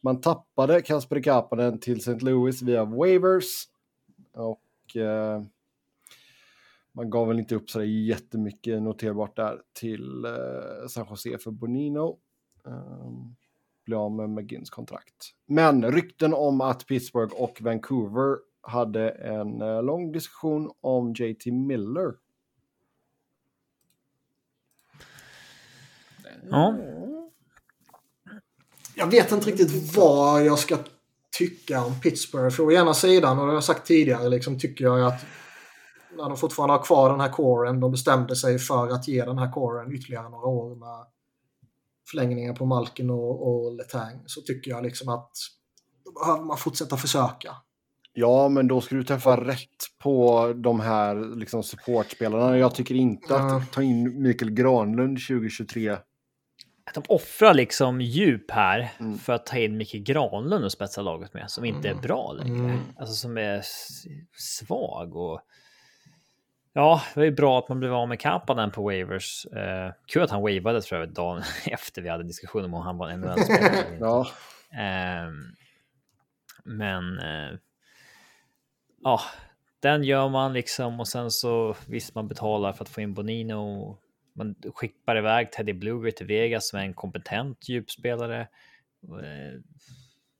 Man 0.00 0.20
tappade 0.20 0.82
Kasper 0.82 1.20
Kapanen 1.22 1.80
till 1.80 1.96
St. 1.98 2.18
Louis 2.24 2.62
via 2.62 2.84
waivers. 2.84 3.64
Och 4.32 4.60
eh, 4.96 5.42
man 6.92 7.10
gav 7.10 7.28
väl 7.28 7.38
inte 7.38 7.54
upp 7.54 7.70
så 7.70 7.84
jättemycket 7.84 8.82
noterbart 8.82 9.36
där 9.36 9.62
till 9.72 10.24
eh, 10.24 10.88
San 10.88 11.06
Jose 11.10 11.38
för 11.38 11.50
Bonino. 11.50 12.18
Um, 12.62 13.36
blev 13.84 13.98
av 13.98 14.12
med 14.12 14.30
McGinns 14.30 14.70
kontrakt. 14.70 15.34
Men 15.46 15.92
rykten 15.92 16.34
om 16.34 16.60
att 16.60 16.86
Pittsburgh 16.86 17.34
och 17.34 17.62
Vancouver 17.62 18.36
hade 18.60 19.10
en 19.10 19.62
eh, 19.62 19.82
lång 19.82 20.12
diskussion 20.12 20.70
om 20.80 21.12
JT 21.12 21.46
Miller. 21.46 22.14
Ja. 26.50 26.76
Jag 28.94 29.06
vet 29.06 29.32
inte 29.32 29.50
riktigt 29.50 29.96
vad 29.96 30.44
jag 30.44 30.58
ska 30.58 30.78
tycka 31.38 31.84
om 31.84 32.00
Pittsburgh. 32.00 32.50
För 32.50 32.62
å 32.62 32.72
ena 32.72 32.94
sidan, 32.94 33.38
och 33.38 33.44
det 33.44 33.50
har 33.50 33.54
jag 33.54 33.64
sagt 33.64 33.86
tidigare, 33.86 34.28
liksom, 34.28 34.58
tycker 34.58 34.84
jag 34.84 35.02
att 35.02 35.24
när 36.16 36.28
de 36.28 36.36
fortfarande 36.36 36.74
har 36.74 36.82
kvar 36.82 37.10
den 37.10 37.20
här 37.20 37.28
coren, 37.28 37.80
de 37.80 37.90
bestämde 37.90 38.36
sig 38.36 38.58
för 38.58 38.88
att 38.88 39.08
ge 39.08 39.24
den 39.24 39.38
här 39.38 39.52
coren 39.52 39.92
ytterligare 39.92 40.28
några 40.28 40.46
år 40.46 40.76
med 40.76 41.06
förlängningar 42.10 42.54
på 42.54 42.66
Malkin 42.66 43.10
och, 43.10 43.48
och 43.48 43.74
Letang, 43.74 44.22
så 44.26 44.40
tycker 44.40 44.70
jag 44.70 44.82
liksom 44.82 45.08
att 45.08 45.30
då 46.04 46.12
behöver 46.12 46.44
man 46.44 46.56
fortsätta 46.56 46.96
försöka. 46.96 47.56
Ja, 48.12 48.48
men 48.48 48.68
då 48.68 48.80
ska 48.80 48.94
du 48.94 49.04
träffa 49.04 49.44
rätt 49.44 49.98
på 50.02 50.46
de 50.56 50.80
här 50.80 51.36
liksom, 51.36 51.62
supportspelarna. 51.62 52.58
Jag 52.58 52.74
tycker 52.74 52.94
inte 52.94 53.36
att 53.36 53.72
ta 53.72 53.82
in 53.82 54.22
Mikael 54.22 54.50
Granlund 54.50 55.18
2023. 55.28 55.96
Att 56.88 56.94
de 56.94 57.02
offrar 57.08 57.54
liksom 57.54 58.00
djup 58.00 58.50
här 58.50 58.90
Mm. 59.00 59.18
för 59.18 59.32
att 59.32 59.46
ta 59.46 59.58
in 59.58 59.76
Micke 59.76 59.92
Granlund 59.94 60.64
och 60.64 60.72
spetsa 60.72 61.02
laget 61.02 61.34
med, 61.34 61.50
som 61.50 61.64
inte 61.64 61.88
är 61.88 61.92
Mm. 61.92 62.02
bra 62.02 62.32
längre. 62.32 62.58
Mm. 62.58 62.78
Alltså 62.98 63.14
som 63.14 63.38
är 63.38 63.62
svag 64.36 65.16
och... 65.16 65.40
Ja, 66.72 67.02
det 67.14 67.20
var 67.20 67.24
ju 67.24 67.30
bra 67.32 67.58
att 67.58 67.68
man 67.68 67.78
blev 67.80 67.94
av 67.94 68.08
med 68.08 68.20
Kapanen 68.20 68.70
på 68.70 68.82
waivers. 68.82 69.46
Eh, 69.46 69.92
kul 70.06 70.22
att 70.22 70.30
han 70.30 70.42
wavade 70.42 70.82
tror 70.82 71.00
jag 71.00 71.12
dagen 71.12 71.42
efter 71.66 72.02
vi 72.02 72.08
hade 72.08 72.24
diskussion 72.24 72.64
om 72.64 72.72
han 72.74 72.98
var 72.98 73.08
en 73.08 73.24
inte. 73.24 73.86
Ja, 74.00 74.26
Ehm, 74.78 75.44
men 76.64 77.18
eh, 77.18 77.58
ja, 79.02 79.20
den 79.80 80.04
gör 80.04 80.28
man 80.28 80.52
liksom 80.52 81.00
och 81.00 81.08
sen 81.08 81.30
så 81.30 81.76
visst 81.86 82.14
man 82.14 82.28
betalar 82.28 82.72
för 82.72 82.84
att 82.84 82.88
få 82.88 83.00
in 83.00 83.14
Bonino. 83.14 83.98
Man 84.38 84.54
skickar 84.74 85.16
iväg 85.16 85.52
Teddy 85.52 85.72
Bluger 85.72 86.10
till 86.10 86.26
Vegas 86.26 86.68
som 86.68 86.78
är 86.78 86.82
en 86.82 86.94
kompetent 86.94 87.68
djupspelare. 87.68 88.40
Eh, 89.02 89.60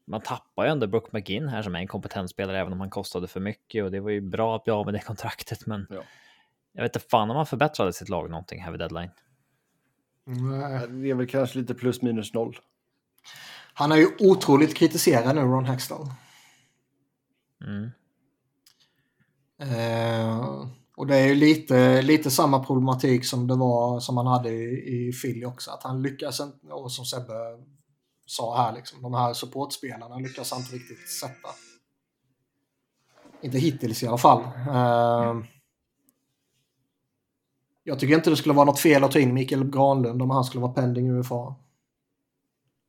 Man 0.04 0.20
tappar 0.20 0.64
ju 0.64 0.70
ändå 0.70 0.86
Brook 0.86 1.12
McGinn 1.12 1.48
här 1.48 1.62
som 1.62 1.74
är 1.74 1.78
en 1.78 1.86
kompetent 1.86 2.30
spelare 2.30 2.58
även 2.60 2.72
om 2.72 2.80
han 2.80 2.90
kostade 2.90 3.28
för 3.28 3.40
mycket 3.40 3.84
och 3.84 3.90
det 3.90 4.00
var 4.00 4.10
ju 4.10 4.20
bra 4.20 4.56
att 4.56 4.64
bli 4.64 4.72
av 4.72 4.84
med 4.84 4.94
det 4.94 5.00
kontraktet 5.00 5.66
men 5.66 5.86
Ja. 5.90 6.02
jag 6.72 6.82
vet 6.82 6.96
inte 6.96 7.08
fan 7.08 7.30
om 7.30 7.36
han 7.36 7.46
förbättrade 7.46 7.92
sitt 7.92 8.08
lag 8.08 8.30
någonting 8.30 8.62
här 8.62 8.70
vid 8.70 8.80
deadline. 8.80 9.10
Nej. 10.24 10.88
det 10.88 11.10
är 11.10 11.14
väl 11.14 11.26
kanske 11.26 11.58
lite 11.58 11.74
plus 11.74 12.02
minus 12.02 12.34
noll. 12.34 12.56
Han 13.74 13.92
är 13.92 13.96
ju 13.96 14.06
otroligt 14.18 14.76
kritiserad 14.76 15.36
nu, 15.36 15.40
Ron 15.42 15.64
Hextall. 15.64 16.06
Mm. 17.66 17.90
Eh, 19.60 20.66
och 20.98 21.06
det 21.06 21.16
är 21.16 21.26
ju 21.26 21.34
lite, 21.34 22.02
lite 22.02 22.30
samma 22.30 22.64
problematik 22.64 23.24
som 23.24 23.46
det 23.46 23.56
var 23.56 24.00
som 24.00 24.16
han 24.16 24.26
hade 24.26 24.50
i, 24.50 25.08
i 25.08 25.12
Philly 25.12 25.44
också. 25.44 25.70
Att 25.70 25.82
han 25.82 26.02
lyckas 26.02 26.40
inte, 26.40 26.66
och 26.66 26.92
som 26.92 27.04
Sebbe 27.04 27.34
sa 28.26 28.56
här, 28.56 28.72
liksom, 28.72 29.02
de 29.02 29.14
här 29.14 29.32
supportspelarna 29.32 30.16
lyckas 30.16 30.50
han 30.50 30.60
inte 30.60 30.74
riktigt 30.74 31.10
sätta. 31.10 31.48
Inte 33.42 33.58
hittills 33.58 34.02
i 34.02 34.06
alla 34.06 34.18
fall. 34.18 34.42
Uh, 34.42 35.44
jag 37.82 37.98
tycker 37.98 38.14
inte 38.14 38.30
det 38.30 38.36
skulle 38.36 38.54
vara 38.54 38.66
något 38.66 38.80
fel 38.80 39.04
att 39.04 39.12
ta 39.12 39.18
in 39.18 39.34
Mikael 39.34 39.70
Granlund 39.70 40.22
om 40.22 40.30
han 40.30 40.44
skulle 40.44 40.62
vara 40.62 40.72
pending 40.72 41.10
UFA. 41.10 41.54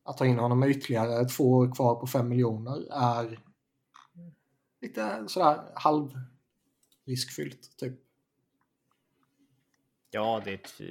Att 0.06 0.18
ta 0.18 0.26
in 0.26 0.40
honom 0.40 0.60
med 0.60 0.69
ytterligare 0.69 1.26
två 1.26 1.52
år 1.52 1.76
kvar 1.76 1.95
på 1.95 2.07
fem 2.07 2.30
miljoner 2.30 2.91
är 2.91 3.40
lite 4.81 5.23
sådär 5.27 5.61
halv 5.76 6.10
halvriskfyllt 7.10 7.77
typ. 7.77 7.94
Ja, 10.11 10.41
det 10.45 10.52
är 10.52 10.56
ett... 10.56 10.81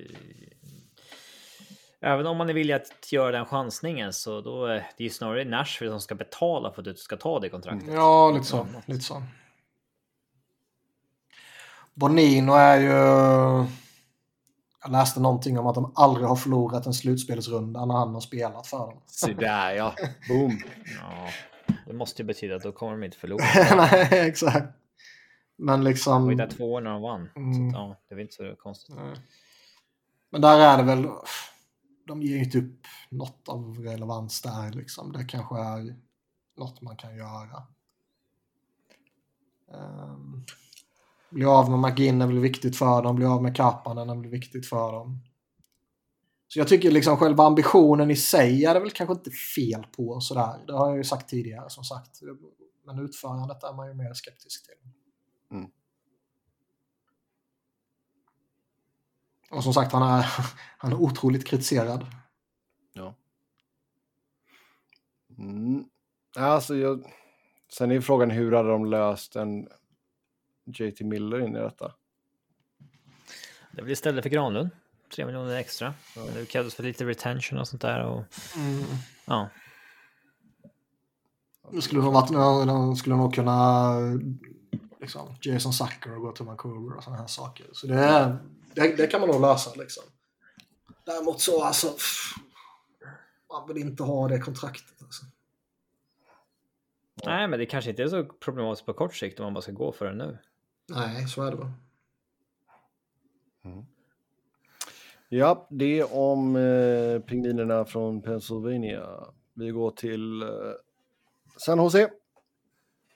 Även 2.01 2.27
om 2.27 2.37
man 2.37 2.49
är 2.49 2.55
villig 2.55 2.75
att 2.75 3.13
göra 3.13 3.33
den 3.33 3.47
chansningen 3.47 4.13
så 4.13 4.41
då 4.41 4.67
är 4.67 4.91
det 4.99 5.05
ju 5.05 5.11
snarare 5.11 5.45
Nashville 5.45 5.93
som 5.93 6.01
ska 6.01 6.15
betala 6.15 6.71
för 6.71 6.81
att 6.81 6.85
du 6.85 6.95
ska 6.95 7.17
ta 7.17 7.41
det 7.41 7.49
kontraktet. 7.49 7.95
Ja, 7.95 8.31
lite 8.31 8.45
så. 8.47 8.67
Lite 8.87 9.05
så. 9.05 9.23
Bonino 11.95 12.53
är 12.53 12.81
ju... 12.81 12.89
Jag 14.83 14.93
läste 14.93 15.21
någonting 15.21 15.59
om 15.59 15.67
att 15.67 15.75
de 15.75 15.93
aldrig 15.95 16.27
har 16.27 16.37
förlorat 16.37 16.87
en 16.87 16.95
slutspelsrunda 16.95 17.85
när 17.85 17.95
han 17.95 18.15
har 18.15 18.21
spelat 18.21 18.67
för 18.67 18.79
dem. 18.79 19.03
Så 19.07 19.33
där 19.33 19.73
ja, 19.73 19.95
boom. 20.29 20.61
Ja, 21.01 21.29
det 21.87 21.93
måste 21.93 22.23
ju 22.23 22.27
betyda 22.27 22.57
att 22.57 22.63
då 22.63 22.73
kommer 22.73 22.93
de 22.93 23.05
inte 23.05 23.19
förlora. 23.19 23.45
Nej, 23.77 24.09
exakt. 24.11 24.78
Men 25.59 25.85
liksom... 25.85 26.29
Det 26.29 26.35
var 26.35 26.43
ju 26.45 26.51
två 26.51 26.73
år 26.73 26.81
när 26.81 26.91
de 26.91 27.03
vann. 27.03 27.29
Mm. 27.37 27.73
Så, 27.73 27.77
ja, 27.77 27.97
det 28.09 28.15
är 28.15 28.19
inte 28.19 28.35
så 28.35 28.55
konstigt. 28.59 28.95
Nej. 28.97 29.17
Men 30.31 30.41
där 30.41 30.61
är 30.61 30.77
det 30.77 30.83
väl... 30.83 31.09
De 32.07 32.23
ger 32.23 32.39
inte 32.39 32.59
upp 32.59 32.87
något 33.11 33.49
av 33.49 33.79
relevans 33.79 34.43
där 34.43 34.73
liksom. 34.73 35.13
Det 35.13 35.25
kanske 35.25 35.59
är 35.59 35.97
något 36.57 36.81
man 36.81 36.97
kan 36.97 37.17
göra. 37.17 37.63
Um, 39.73 40.45
bli 41.31 41.45
av 41.45 41.71
med 41.71 41.79
McGinn 41.79 42.19
väl 42.19 42.39
viktigt 42.39 42.77
för 42.77 43.03
dem. 43.03 43.17
Bli 43.17 43.27
av 43.27 43.43
med 43.43 43.57
Kapanen 43.57 44.23
väl 44.23 44.31
viktigt 44.31 44.69
för 44.69 44.93
dem. 44.93 45.21
Så 46.49 46.59
jag 46.59 46.69
tycker 46.69 46.91
liksom 46.91 47.17
själva 47.17 47.45
ambitionen 47.45 48.11
i 48.11 48.17
sig 48.17 48.65
är 48.65 48.75
det 48.75 48.81
väl 48.81 48.91
kanske 48.91 49.15
inte 49.15 49.31
fel 49.31 49.87
på 49.97 50.21
sådär. 50.21 50.65
Det 50.67 50.73
har 50.73 50.89
jag 50.89 50.97
ju 50.97 51.05
sagt 51.05 51.29
tidigare 51.29 51.71
som 51.71 51.85
sagt. 51.85 52.21
Men 52.87 52.99
utförandet 52.99 53.63
är 53.63 53.73
man 53.73 53.89
ju 53.89 53.95
mer 53.95 54.15
skeptisk 54.15 54.67
till. 54.67 54.93
Mm. 55.51 55.71
Och 59.51 59.65
som 59.65 59.75
sagt, 59.75 59.93
han 59.93 60.03
är, 60.03 60.27
han 60.79 60.93
är 60.93 60.97
otroligt 60.97 61.47
kritiserad. 61.47 62.07
Ja. 62.93 63.15
Mm. 65.39 65.85
Alltså, 66.37 66.77
jag... 66.77 67.13
Sen 67.73 67.91
är 67.91 68.01
frågan 68.01 68.31
hur 68.31 68.53
hade 68.53 68.69
de 68.69 68.87
löst 68.87 69.37
en 69.37 69.69
JT 70.65 71.01
Miller 71.01 71.41
in 71.41 71.57
i 71.57 71.59
detta? 71.59 71.95
Det 73.73 73.83
blir 73.83 73.93
istället 73.93 74.23
för 74.23 74.31
Granlund. 74.31 74.71
Tre 75.15 75.27
miljoner 75.27 75.57
extra. 75.57 75.95
Ja. 76.17 76.23
Det 76.35 76.47
krävdes 76.47 76.75
för 76.75 76.83
lite 76.83 77.05
retention 77.05 77.59
och 77.59 77.69
sånt 77.69 77.83
där. 77.83 78.05
Och... 78.05 78.25
Mm. 78.57 78.85
Ja. 79.25 79.49
Skulle 81.81 82.03
nog 82.03 82.13
varit, 82.13 82.33
de 82.67 82.97
skulle 82.97 83.17
nog 83.17 83.35
kunna 83.35 83.91
liksom, 85.01 85.35
Jason 85.43 85.73
Zucker 85.73 86.17
och 86.17 86.23
gå 86.23 86.33
till 86.33 86.45
Vancouver 86.45 86.97
och 86.97 87.05
sådana 87.05 87.21
här 87.21 87.29
saker. 87.29 87.67
Så 87.73 87.87
det, 87.87 88.39
det, 88.75 88.97
det, 88.97 89.07
kan 89.07 89.21
man 89.21 89.31
nog 89.31 89.41
lösa 89.41 89.75
liksom. 89.75 90.05
Däremot 91.05 91.41
så 91.41 91.63
alltså, 91.63 91.95
man 93.53 93.69
vill 93.69 93.79
inte 93.79 94.03
ha 94.03 94.29
det 94.29 94.41
kontraktet. 94.41 95.03
Alltså. 95.03 95.25
Nej, 97.25 97.49
men 97.49 97.59
det 97.59 97.67
kanske 97.67 97.91
inte 97.91 98.03
är 98.03 98.09
så 98.09 98.25
problematiskt 98.25 98.87
på 98.87 98.93
kort 98.93 99.15
sikt 99.15 99.41
om 99.41 99.45
man 99.45 99.55
bara 99.55 99.63
ska 99.63 99.73
gå 99.73 99.93
för 99.93 100.07
det 100.07 100.15
nu. 100.15 100.39
Nej, 100.89 101.29
så 101.29 101.43
är 101.43 101.51
det 101.51 101.57
väl. 101.57 101.71
Mm. 103.65 103.87
Ja, 105.29 105.67
det 105.71 106.05
om 106.05 106.57
eh, 106.57 107.21
pingvinerna 107.21 107.85
från 107.85 108.23
Pennsylvania. 108.23 109.07
Vi 109.55 109.71
går 109.71 109.91
till 109.91 110.43
eh, 110.43 110.49
San 111.57 111.79
Jose. 111.79 112.11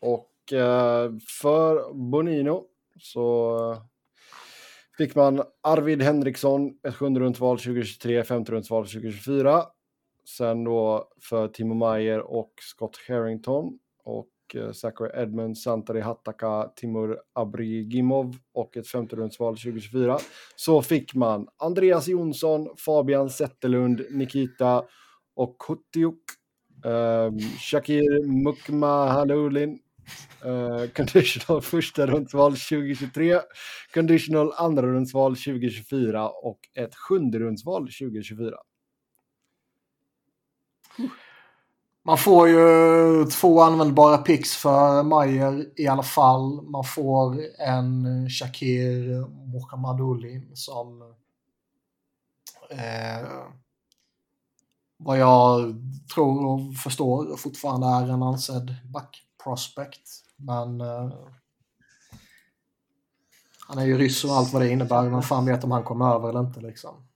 Och 0.01 0.32
Eh, 0.53 1.11
för 1.41 1.95
Bonino 1.95 2.65
så 2.99 3.77
fick 4.99 5.15
man 5.15 5.43
Arvid 5.63 6.03
Henriksson, 6.03 6.73
ett 6.89 6.95
sjunde 6.95 7.21
rundsval 7.21 7.59
2023, 7.59 8.25
femte 8.25 8.53
rundsval 8.53 8.87
2024. 8.87 9.63
Sen 10.39 10.65
då 10.65 11.09
för 11.23 11.49
Timo 11.49 11.75
Meyer 11.75 12.21
och 12.21 12.53
Scott 12.61 12.97
Harrington 13.09 13.79
och 14.05 14.29
eh, 14.55 14.73
Zachary 14.73 15.23
Edmund, 15.23 15.59
Santari 15.59 16.01
Hattaka, 16.01 16.69
Timur 16.77 17.19
Abrigimov 17.33 18.37
och 18.55 18.77
ett 18.77 18.89
femte 18.89 19.17
rundsval 19.17 19.57
2024. 19.57 20.19
Så 20.57 20.83
fick 20.83 21.15
man 21.15 21.49
Andreas 21.57 22.09
Jonsson, 22.09 22.69
Fabian 22.77 23.31
Zetterlund, 23.31 24.03
Nikita 24.11 24.85
och 25.37 25.59
Kutiuk, 25.59 26.21
um, 26.85 26.93
ehm, 26.93 27.39
Shakir 27.39 28.27
Mukmahalulin, 28.45 29.79
Uh, 30.45 30.87
conditional 30.87 31.63
första 31.63 32.07
rundsval 32.07 32.53
2023, 32.53 33.41
conditional 33.95 34.53
andra 34.57 34.83
rundsval 34.83 35.37
2024 35.37 36.29
och 36.29 36.59
ett 36.75 36.95
sjunde 36.95 37.39
rundsval 37.39 37.83
2024. 37.83 38.57
Man 42.05 42.19
får 42.19 42.49
ju 42.49 43.27
två 43.27 43.61
användbara 43.61 44.19
picks 44.19 44.57
för 44.57 45.03
Mayer 45.03 45.81
i 45.81 45.89
alla 45.89 46.03
fall. 46.03 46.63
Man 46.63 46.85
får 46.85 47.37
en 47.59 48.07
Shakir 48.31 49.21
Mohammadouli 49.53 50.43
som 50.55 51.03
eh, 52.71 53.29
vad 54.97 55.19
jag 55.19 55.75
tror 56.15 56.47
och 56.47 56.75
förstår 56.77 57.37
fortfarande 57.37 57.87
är 57.87 58.15
en 58.15 58.23
ansedd 58.23 58.75
back 58.85 59.23
prospect. 59.45 60.09
Men 60.37 60.81
uh, 60.81 61.13
han 63.69 63.79
är 63.79 63.85
ju 63.85 63.99
ryss 63.99 64.25
och 64.25 64.31
allt 64.31 64.53
vad 64.53 64.63
det 64.63 64.69
innebär. 64.69 65.11
Man 65.11 65.23
fan 65.23 65.47
vet 65.47 65.65
om 65.65 65.71
han 65.71 65.85
kommer 65.85 66.15
över 66.15 66.29
eller 66.29 66.41
inte 66.41 66.61
liksom. 66.61 67.09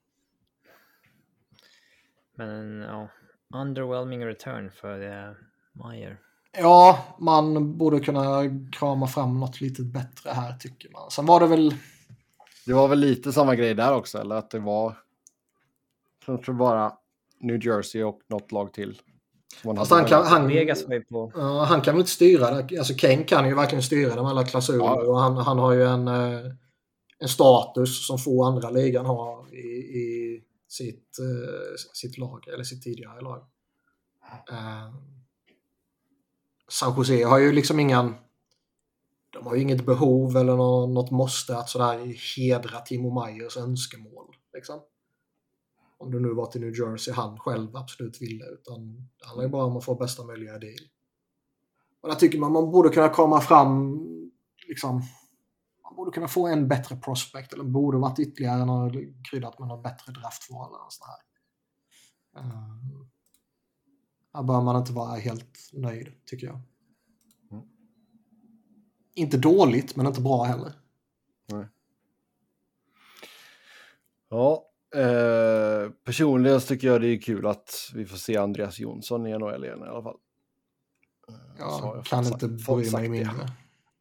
Men 2.37 2.81
ja, 2.81 3.09
underwhelming 3.55 4.27
return 4.27 4.71
för 4.71 5.01
uh, 5.01 5.35
Meyer. 5.73 6.21
Ja, 6.59 6.99
man 7.19 7.79
borde 7.79 8.01
kunna 8.01 8.43
krama 8.73 9.07
fram 9.07 9.41
något 9.41 9.61
lite 9.61 9.83
bättre 9.83 10.31
här 10.31 10.57
tycker 10.59 10.91
man. 10.91 11.11
Sen 11.11 11.27
var 11.27 11.41
det 11.41 11.47
väl... 11.47 11.75
Det 12.67 12.73
var 12.73 12.89
väl 12.89 12.99
lite 12.99 13.33
samma 13.33 13.55
grej 13.55 13.75
där 13.75 13.95
också, 13.95 14.19
eller 14.19 14.35
att 14.35 14.51
det 14.51 14.59
var 14.59 14.97
kanske 16.25 16.53
bara 16.53 16.93
New 17.41 17.67
Jersey 17.67 18.03
och 18.03 18.21
något 18.27 18.53
lag 18.53 18.73
till 18.73 19.01
Fast 19.77 19.91
han 19.91 20.05
kan, 20.05 20.27
han, 20.27 20.49
på. 21.09 21.33
Uh, 21.37 21.43
han 21.43 21.81
kan 21.81 21.95
väl 21.95 22.01
inte 22.01 22.11
styra 22.11 22.51
det. 22.51 22.79
Alltså 22.79 22.95
Ken 22.95 23.25
kan 23.25 23.49
ju 23.49 23.55
verkligen 23.55 23.83
styra 23.83 24.15
det 24.15 24.23
med 24.23 24.31
alla 24.31 24.45
klausuler. 24.45 24.85
Ja. 24.85 25.07
Och 25.07 25.21
han, 25.21 25.37
han 25.37 25.59
har 25.59 25.73
ju 25.73 25.85
en, 25.85 26.09
uh, 26.09 26.53
en 27.19 27.29
status 27.29 28.07
som 28.07 28.19
få 28.19 28.45
andra 28.45 28.71
ligan 28.71 29.07
har 29.07 29.55
i, 29.55 29.69
i 29.99 30.43
sitt, 30.69 31.17
uh, 31.21 31.75
sitt 31.93 32.19
lag, 32.19 32.49
eller 32.55 32.65
sitt 32.65 32.83
tidigare 32.83 33.21
lag. 33.21 33.39
Uh, 34.51 34.95
San 36.69 36.95
Jose 36.97 37.25
har 37.25 37.39
ju 37.39 37.53
liksom 37.53 37.81
ingen... 37.81 38.15
De 39.33 39.47
har 39.47 39.55
ju 39.55 39.63
inget 39.63 39.87
behov 39.87 40.37
eller 40.37 40.57
något 40.87 41.11
måste 41.11 41.57
att 41.57 41.69
sådär 41.69 42.15
hedra 42.37 42.81
Timo 42.81 43.25
Meyers 43.25 43.57
önskemål. 43.57 44.27
Liksom 44.55 44.81
om 45.99 46.11
det 46.11 46.21
nu 46.21 46.35
var 46.35 46.47
till 46.47 46.61
New 46.61 46.75
Jersey 46.75 47.15
han 47.15 47.39
själv 47.39 47.77
absolut 47.77 48.23
ville. 48.23 48.45
Utan 48.45 49.09
det 49.19 49.27
handlar 49.27 49.45
ju 49.45 49.51
bara 49.51 49.65
om 49.65 49.77
att 49.77 49.85
få 49.85 49.95
bästa 49.95 50.25
möjliga 50.25 50.59
deal. 50.59 50.81
Och 52.01 52.09
där 52.09 52.17
tycker 52.17 52.39
man 52.39 52.53
man 52.53 52.71
borde 52.71 52.89
kunna 52.89 53.09
komma 53.09 53.41
fram, 53.41 53.99
liksom, 54.69 55.03
man 55.83 55.97
borde 55.97 56.11
kunna 56.11 56.29
få 56.29 56.47
en 56.47 56.69
bättre 56.69 56.97
prospect 56.97 57.53
eller 57.53 57.65
borde 57.65 57.99
varit 57.99 58.19
ytterligare 58.19 58.65
något 58.65 58.93
kryddat 59.31 59.59
med 59.59 59.69
något 59.69 59.83
bättre 59.83 60.13
draftval 60.13 60.69
eller 60.69 60.87
sånt 60.89 61.11
här. 61.11 61.27
Um, 62.41 63.09
här 64.35 64.43
bör 64.43 64.63
man 64.63 64.77
inte 64.77 64.93
vara 64.93 65.17
helt 65.17 65.71
nöjd, 65.73 66.13
tycker 66.25 66.47
jag. 66.47 66.61
Mm. 67.51 67.65
Inte 69.15 69.37
dåligt, 69.37 69.97
men 69.97 70.07
inte 70.07 70.21
bra 70.21 70.45
heller. 70.45 70.73
Nej. 71.47 71.67
Ja, 74.29 74.71
Eh, 74.97 75.91
personligen 76.05 76.61
tycker 76.61 76.89
jag 76.89 77.01
det 77.01 77.09
är 77.09 77.21
kul 77.21 77.47
att 77.47 77.91
vi 77.95 78.07
får 78.07 78.17
se 78.17 78.37
Andreas 78.37 78.79
Jonsson 78.79 79.27
i 79.27 79.39
NHL 79.39 79.65
igen 79.65 79.79
i 79.79 79.89
alla 79.89 80.03
fall. 80.03 80.17
Eh, 81.29 81.35
ja, 81.59 81.93
jag 81.95 82.05
kan 82.05 82.27
inte 82.27 82.49
bry 82.49 82.91
mig 82.91 83.09
mindre. 83.09 83.49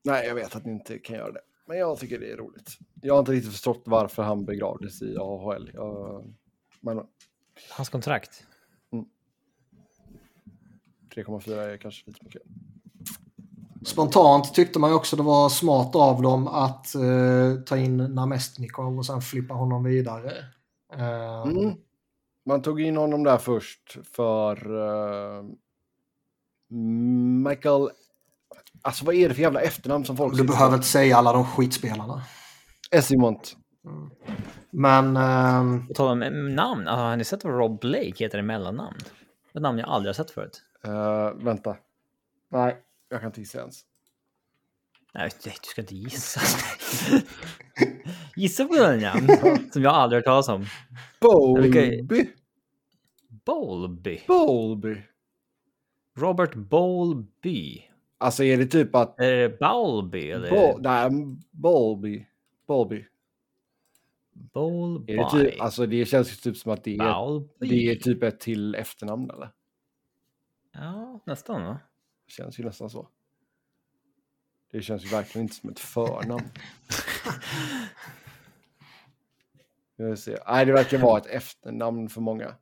Nej, 0.03 0.27
jag 0.27 0.35
vet 0.35 0.55
att 0.55 0.65
ni 0.65 0.71
inte 0.71 0.99
kan 0.99 1.15
göra 1.15 1.31
det. 1.31 1.41
Men 1.67 1.77
jag 1.77 1.99
tycker 1.99 2.19
det 2.19 2.31
är 2.31 2.37
roligt. 2.37 2.77
Jag 3.01 3.13
har 3.13 3.19
inte 3.19 3.31
riktigt 3.31 3.51
förstått 3.51 3.83
varför 3.85 4.23
han 4.23 4.45
begravdes 4.45 5.01
i 5.01 5.17
AHL. 5.17 5.71
Jag... 5.73 6.25
Men... 6.81 7.01
Hans 7.71 7.89
kontrakt? 7.89 8.47
Mm. 8.91 9.05
3,4 11.15 11.59
är 11.59 11.77
kanske 11.77 12.03
lite 12.07 12.25
mycket. 12.25 12.41
Spontant 13.85 14.53
tyckte 14.53 14.79
man 14.79 14.89
ju 14.89 14.95
också 14.95 15.15
det 15.15 15.23
var 15.23 15.49
smart 15.49 15.95
av 15.95 16.21
dem 16.21 16.47
att 16.47 16.95
eh, 16.95 17.55
ta 17.65 17.77
in 17.77 17.97
Namestnikov 17.97 18.97
och 18.97 19.05
sen 19.05 19.21
flippa 19.21 19.53
honom 19.53 19.83
vidare. 19.83 20.33
Eh, 20.97 21.41
Mm. 21.43 21.73
Man 22.47 22.61
tog 22.61 22.81
in 22.81 22.97
honom 22.97 23.23
där 23.23 23.37
först 23.37 23.97
för 24.11 24.55
eh, 25.37 25.43
Michael... 27.43 27.89
Alltså 28.81 29.05
vad 29.05 29.15
är 29.15 29.29
det 29.29 29.35
för 29.35 29.41
jävla 29.41 29.61
efternamn 29.61 30.05
som 30.05 30.17
folk 30.17 30.33
Du 30.37 30.43
på? 30.47 30.53
behöver 30.53 30.75
inte 30.75 30.87
säga 30.87 31.17
alla 31.17 31.33
de 31.33 31.45
skitspelarna. 31.45 32.21
Essimont. 32.91 33.57
Men 34.71 35.17
ehm, 35.17 35.87
På 35.87 35.93
tal 35.93 36.11
om 36.11 36.55
namn, 36.55 36.87
alltså, 36.87 37.03
har 37.03 37.15
ni 37.17 37.23
sett 37.23 37.43
vad 37.43 37.53
Rob 37.57 37.79
Blake 37.79 38.13
heter 38.23 38.37
i 38.39 38.41
mellannamn? 38.41 38.97
Ett 39.53 39.61
namn 39.61 39.79
jag 39.79 39.89
aldrig 39.89 40.09
har 40.09 40.13
sett 40.23 40.31
förut. 40.31 40.61
Eh, 40.83 41.31
vänta. 41.35 41.75
Nej, 42.51 42.77
jag 43.09 43.19
kan 43.19 43.27
inte 43.29 43.39
gissa 43.39 43.59
ens. 43.59 43.81
Nej, 45.15 45.29
du 45.43 45.51
ska 45.51 45.81
inte 45.81 45.95
gissa. 45.95 46.41
gissa 48.35 48.65
på 48.65 48.75
den 48.75 48.99
namn 48.99 49.27
som 49.71 49.83
jag 49.83 49.93
aldrig 49.93 50.17
hört 50.17 50.25
talas 50.25 50.47
om. 50.47 50.65
Bowlby. 51.21 52.29
Bowlby. 53.45 54.21
Bowlby. 54.27 55.01
Robert 56.17 56.55
Bowlby. 56.55 57.81
Alltså 58.17 58.43
är 58.43 58.57
det 58.57 58.65
typ 58.65 58.95
att... 58.95 59.19
Är 59.19 59.31
det 59.31 59.59
Bowlby 59.59 60.31
eller? 60.31 60.49
Bo, 60.49 60.77
nej, 60.81 61.09
Bowlby. 61.51 62.25
Bowlby. 62.67 63.05
Bowlby. 64.33 65.13
Är 65.13 65.17
det, 65.17 65.29
typ, 65.29 65.61
alltså 65.61 65.85
det 65.85 66.05
känns 66.05 66.31
ju 66.31 66.35
typ 66.35 66.57
som 66.57 66.71
att 66.71 66.83
det 66.83 66.95
är, 66.95 67.13
Bowlby. 67.13 67.67
det 67.69 67.91
är 67.91 67.95
typ 67.95 68.23
ett 68.23 68.39
till 68.39 68.75
efternamn 68.75 69.29
eller? 69.29 69.51
Ja, 70.73 71.19
nästan 71.25 71.63
va? 71.63 71.79
Det 72.25 72.31
känns 72.31 72.59
ju 72.59 72.63
nästan 72.63 72.89
så. 72.89 73.09
Det 74.75 74.81
känns 74.81 75.03
ju 75.05 75.07
verkligen 75.07 75.45
inte 75.45 75.55
som 75.55 75.69
ett 75.69 75.79
förnamn. 75.79 76.43
Jag 79.95 80.05
vill 80.05 80.17
se. 80.17 80.37
Nej, 80.47 80.65
det 80.65 80.73
verkar 80.73 80.97
vara 80.97 81.17
ett 81.19 81.25
efternamn 81.27 82.09
för 82.09 82.21
många. 82.21 82.55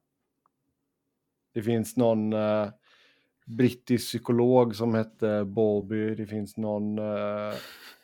Det 1.53 1.61
finns 1.63 1.97
någon 1.97 2.33
eh, 2.33 2.69
brittisk 3.45 4.07
psykolog 4.07 4.75
som 4.75 4.93
hette 4.93 5.45
Bowlby. 5.45 6.15
Det 6.15 6.25
finns 6.25 6.57
någon 6.57 6.99
eh, 6.99 7.53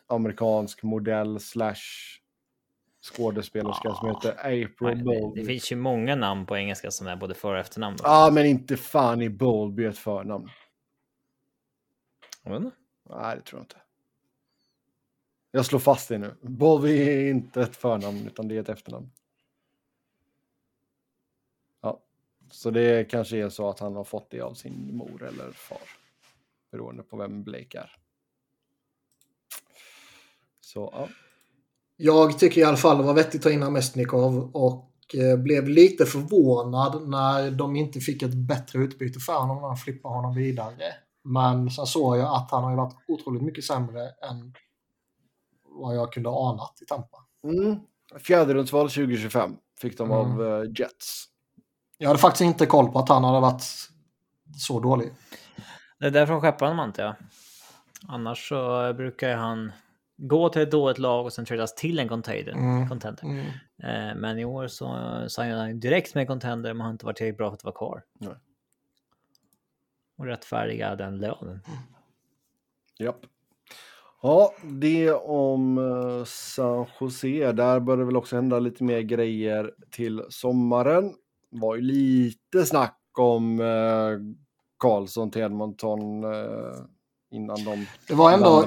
amerikansk 0.07 0.83
modell 0.83 1.39
slash 1.39 1.75
skådespelerska 3.01 3.93
som 3.93 4.07
Ja. 4.07 4.13
heter 4.15 4.31
April 4.39 4.73
Nej, 4.81 4.95
det, 4.95 5.03
Bowlby. 5.03 5.45
finns 5.45 5.71
ju 5.71 5.75
många 5.75 6.15
namn 6.15 6.45
på 6.45 6.57
engelska 6.57 6.91
som 6.91 7.07
är 7.07 7.15
både 7.15 7.33
för 7.33 7.53
och 7.53 7.59
efternamn. 7.59 7.97
Ja, 8.03 8.29
men 8.33 8.45
inte 8.45 8.77
fan 8.77 9.21
i 9.21 9.29
Bowlby 9.29 9.85
ett 9.85 9.97
förnamn. 9.97 10.49
Jag 12.43 12.51
vet 12.51 12.61
inte. 12.61 12.75
Nej, 13.09 13.35
det 13.35 13.41
tror 13.41 13.59
jag 13.59 13.63
inte. 13.63 13.75
Jag 15.51 15.65
slår 15.65 15.79
fast 15.79 16.09
det 16.09 16.17
nu. 16.17 16.35
Bobby 16.41 17.01
är 17.01 17.29
inte 17.29 17.61
ett 17.61 17.75
förnamn, 17.75 18.27
utan 18.27 18.47
det 18.47 18.55
är 18.55 18.61
ett 18.61 18.69
efternamn. 18.69 19.11
Ja, 21.81 21.99
så 22.51 22.71
det 22.71 23.09
kanske 23.09 23.37
är 23.37 23.49
så 23.49 23.69
att 23.69 23.79
han 23.79 23.95
har 23.95 24.03
fått 24.03 24.31
det 24.31 24.41
av 24.41 24.53
sin 24.53 24.97
mor 24.97 25.23
eller 25.23 25.51
far. 25.51 25.81
Beroende 26.71 27.03
på 27.03 27.17
vem 27.17 27.43
Blake 27.43 27.79
är. 27.79 27.95
Så, 30.61 30.89
ja. 30.93 31.07
jag 31.97 32.39
tycker 32.39 32.61
i 32.61 32.63
alla 32.63 32.77
fall 32.77 32.97
det 32.97 33.03
var 33.03 33.13
vettigt 33.13 33.35
att 33.35 33.43
ta 33.43 33.51
in 33.51 33.63
Amestnikov 33.63 34.51
och 34.53 35.15
eh, 35.15 35.37
blev 35.37 35.69
lite 35.69 36.05
förvånad 36.05 37.09
när 37.09 37.51
de 37.51 37.75
inte 37.75 37.99
fick 37.99 38.21
ett 38.21 38.33
bättre 38.33 38.79
utbyte 38.79 39.19
för 39.19 39.39
honom 39.39 39.61
när 39.61 39.67
de 39.67 39.77
flippade 39.77 40.15
honom 40.15 40.35
vidare. 40.35 40.93
Men 41.23 41.69
sen 41.69 41.85
såg 41.85 42.17
jag 42.17 42.35
att 42.35 42.51
han 42.51 42.63
har 42.63 42.71
ju 42.71 42.77
varit 42.77 42.95
otroligt 43.07 43.41
mycket 43.41 43.63
sämre 43.63 44.01
än 44.03 44.53
vad 45.79 45.95
jag 45.95 46.13
kunde 46.13 46.29
anat 46.29 46.81
i 46.81 46.85
Tampa. 46.85 47.17
Mm. 47.43 47.79
Fjärderumsval 48.19 48.89
2025 48.89 49.57
fick 49.81 49.97
de 49.97 50.11
Mm. 50.11 50.17
av 50.17 50.45
eh, 50.63 50.71
Jets. 50.79 51.25
Jag 51.97 52.07
hade 52.07 52.19
faktiskt 52.19 52.41
inte 52.41 52.65
koll 52.65 52.91
på 52.91 52.99
att 52.99 53.09
han 53.09 53.23
hade 53.23 53.39
varit 53.39 53.63
så 54.57 54.79
dålig. 54.79 55.11
Det 55.99 56.05
är 56.07 56.11
därför 56.11 56.33
de 56.33 56.41
skeppar 56.41 56.67
honom 56.67 56.87
inte 56.87 57.01
jag. 57.01 57.15
Annars 58.07 58.49
så 58.49 58.93
brukar 58.93 59.35
han 59.35 59.71
gå 60.17 60.49
till 60.49 60.61
ett 60.61 60.71
dåligt 60.71 60.97
lag 60.97 61.25
och 61.25 61.33
sen 61.33 61.45
tradas 61.45 61.75
till 61.75 61.99
en 61.99 62.09
contender. 62.09 62.51
Mm. 62.51 62.89
contender. 62.89 63.23
Mm. 63.23 63.45
Eh, 63.83 64.15
Men 64.15 64.39
i 64.39 64.45
år 64.45 64.67
så 64.67 64.85
signade 65.29 65.61
han 65.61 65.79
direkt 65.79 66.15
med 66.15 66.27
contender 66.27 66.73
men 66.73 66.81
har 66.85 66.91
inte 66.91 67.05
varit 67.05 67.17
tillräckligt 67.17 67.37
bra 67.37 67.49
för 67.49 67.55
att 67.55 67.63
vara 67.63 67.75
kvar. 67.75 68.03
Nej. 68.19 68.33
Och 70.17 70.25
rättfärdiga 70.25 70.95
den 70.95 71.17
lönen. 71.17 71.61
Japp. 72.99 73.19
Ja, 74.21 74.53
det 74.63 75.11
om 75.11 75.77
eh, 75.77 76.25
San 76.25 76.85
Jose. 76.99 77.51
Där 77.51 77.79
bör 77.79 77.97
det 77.97 78.05
väl 78.05 78.17
också 78.17 78.35
hända 78.35 78.59
lite 78.59 78.83
mer 78.83 79.01
grejer 79.01 79.73
till 79.91 80.23
sommaren. 80.29 81.13
var 81.49 81.75
ju 81.75 81.81
lite 81.81 82.65
snack 82.65 82.99
om 83.17 83.59
eh, 83.59 84.35
Karlsson 84.79 85.31
till 85.31 85.41
Edmonton 85.41 86.23
eh, 86.23 86.79
innan 87.31 87.63
de... 87.63 87.85
Det 88.07 88.13
var 88.13 88.31
ändå... 88.31 88.65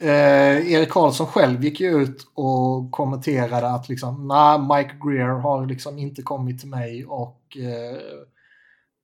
Eh, 0.00 0.72
Erik 0.72 0.90
Karlsson 0.90 1.26
själv 1.26 1.64
gick 1.64 1.80
ju 1.80 2.02
ut 2.02 2.26
och 2.34 2.92
kommenterade 2.92 3.70
att 3.70 3.88
liksom, 3.88 4.28
nej, 4.28 4.58
Mike 4.58 4.96
Greer 5.08 5.28
har 5.28 5.66
liksom 5.66 5.98
inte 5.98 6.22
kommit 6.22 6.60
till 6.60 6.68
mig 6.68 7.06
och 7.06 7.56
eh, 7.56 8.00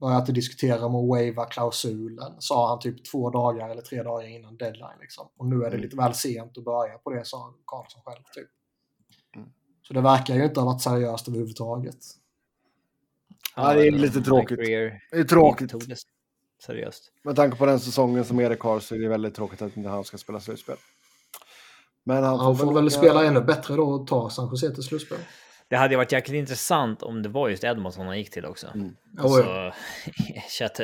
börjat 0.02 0.26
diskutera 0.26 0.86
om 0.86 0.94
att 0.94 1.08
waiva 1.08 1.44
klausulen, 1.44 2.32
sa 2.38 2.68
han 2.68 2.78
typ 2.78 3.04
två 3.04 3.30
dagar 3.30 3.68
eller 3.68 3.82
tre 3.82 4.02
dagar 4.02 4.26
innan 4.28 4.56
deadline. 4.56 4.98
Liksom. 5.00 5.28
Och 5.36 5.46
nu 5.46 5.56
är 5.56 5.60
det 5.60 5.66
Mm. 5.66 5.80
lite 5.80 5.96
väl 5.96 6.14
sent 6.14 6.58
att 6.58 6.64
börja 6.64 6.98
på 6.98 7.10
det, 7.10 7.24
sa 7.24 7.54
Karlsson 7.66 8.02
själv. 8.04 8.22
Typ. 8.34 8.48
Mm. 9.36 9.48
Så 9.82 9.94
det 9.94 10.00
verkar 10.00 10.34
ju 10.34 10.44
inte 10.44 10.60
ha 10.60 10.66
varit 10.66 10.82
seriöst 10.82 11.28
överhuvudtaget. 11.28 11.96
Ja, 13.56 13.74
det 13.74 13.86
är 13.86 13.90
lite 13.90 14.20
tråkigt. 14.20 14.58
Det 14.58 14.74
är 15.10 15.24
tråkigt. 15.24 15.72
Seriöst. 16.66 17.12
Med 17.24 17.36
tanke 17.36 17.56
på 17.56 17.66
den 17.66 17.80
säsongen 17.80 18.24
som 18.24 18.40
Erik 18.40 18.60
har 18.60 18.80
så 18.80 18.94
är 18.94 18.98
det 18.98 19.08
väldigt 19.08 19.34
tråkigt 19.34 19.62
att 19.62 19.76
inte 19.76 19.88
han 19.88 20.04
ska 20.04 20.18
spela 20.18 20.40
slutspel. 20.40 20.76
Men 22.04 22.24
han, 22.24 22.38
Han 22.38 22.56
får 22.56 22.74
väl 22.74 22.90
spela 22.90 23.24
ännu 23.24 23.40
bättre 23.40 23.76
då 23.76 23.82
och 23.82 24.06
ta 24.06 24.30
San 24.30 24.48
Jose 24.48 24.74
till 24.74 24.82
slutspel. 24.82 25.18
Det 25.72 25.78
hade 25.78 25.94
ju 25.94 25.96
varit 25.96 26.12
jäkligt 26.12 26.38
intressant 26.38 27.02
om 27.02 27.22
det 27.22 27.28
var 27.28 27.48
just 27.48 27.64
Edmonton 27.64 28.06
han 28.06 28.18
gick 28.18 28.30
till 28.30 28.46
också. 28.46 28.66
Mm. 28.74 28.96
Oh, 29.18 29.22
Alltså, 29.24 29.42
ja. 29.44 29.72
chatte. 30.48 30.82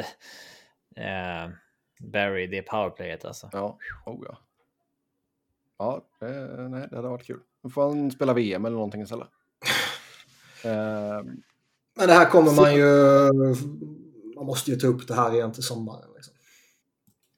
Eh, 0.97 1.51
Barry, 2.01 2.47
det 2.47 2.63
powerplayet 2.63 3.25
alltså. 3.25 3.51
Ja, 3.53 3.79
oh 4.07 4.27
ja. 4.29 4.39
Ja, 5.79 6.05
eh, 6.23 6.69
nej, 6.69 6.87
det 6.91 6.97
hade 6.97 7.09
varit 7.09 7.27
kul. 7.27 7.41
Då 7.63 7.69
får 7.69 7.83
han 7.89 8.11
spela 8.11 8.33
VM 8.33 8.65
eller 8.65 8.77
någonting 8.77 9.03
istället. 9.03 9.29
Eh, 10.65 11.23
Men 11.97 12.07
det 12.07 12.13
här 12.13 12.31
kommer 12.31 12.53
man 12.53 12.75
ju... 12.75 12.85
Man 14.37 14.47
måste 14.47 14.71
ju 14.71 14.77
ta 14.77 14.87
upp 14.87 15.09
det 15.09 15.15
här 15.15 15.35
igen 15.35 15.53
till 15.53 15.63
sommaren. 15.63 16.11
Liksom. 16.17 16.35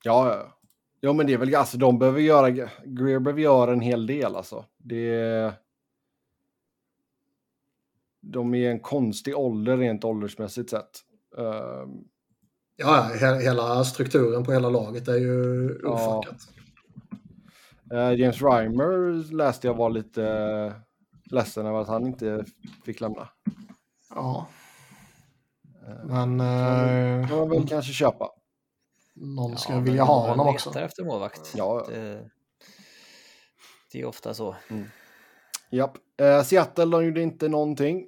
ja, 0.03 0.37
ja. 0.37 0.59
Ja, 1.01 1.13
men 1.13 1.27
det 1.27 1.33
är 1.33 1.39
väl, 1.39 1.55
alltså 1.55 1.79
de 1.79 1.99
behöver 1.99 2.21
göra, 2.21 2.51
Greer 2.85 3.19
behöver 3.19 3.41
göra 3.43 3.73
en 3.73 3.81
hel 3.81 4.07
del 4.07 4.37
alltså. 4.37 4.65
Det 4.79 5.55
De 8.23 8.55
är 8.55 8.71
en 8.71 8.81
konstig 8.81 9.37
ålder 9.37 9.77
rent 9.77 10.05
åldersmässigt 10.05 10.71
sett. 10.71 10.91
Eh, 11.39 11.85
Ja, 12.77 13.11
ja, 13.11 13.17
he- 13.27 13.41
hela 13.41 13.85
strukturen 13.85 14.45
på 14.45 14.53
hela 14.53 14.71
laget 14.71 15.09
är 15.09 15.17
ju 15.17 15.81
Ja. 15.83 16.19
ofuckat. 16.19 16.41
eh, 17.93 18.13
James 18.21 18.43
Reimer 18.43 19.33
läste 19.35 19.67
jag 19.67 19.75
var 19.75 19.91
lite 19.91 20.25
eh, 20.27 20.73
ledsen 21.31 21.67
över 21.67 21.81
att 21.81 21.89
han 21.89 22.07
inte 22.07 22.45
fick 22.85 23.01
lämna. 23.01 23.29
Ja. 24.15 24.47
Eh, 25.89 26.05
Men 26.05 26.39
kan 26.39 27.31
eh, 27.31 27.37
man 27.39 27.49
väl 27.51 27.69
kanske 27.69 27.93
köpa. 27.93 28.29
någon 29.15 29.57
ska 29.57 29.73
Ja, 29.73 29.81
vilja 29.81 30.05
ha 30.05 30.29
honom 30.29 30.47
också. 30.49 30.79
efter 30.79 31.05
målvakt. 31.05 31.53
Ja. 31.57 31.87
Det, 31.89 32.31
det 33.93 34.01
är 34.01 34.05
ofta 34.07 34.35
så. 34.35 34.57
Japp. 35.71 35.97
Eh, 36.21 36.43
Seattle, 36.43 36.85
de 36.85 37.05
gjorde 37.05 37.23
inte 37.23 37.49
någonting. 37.49 38.07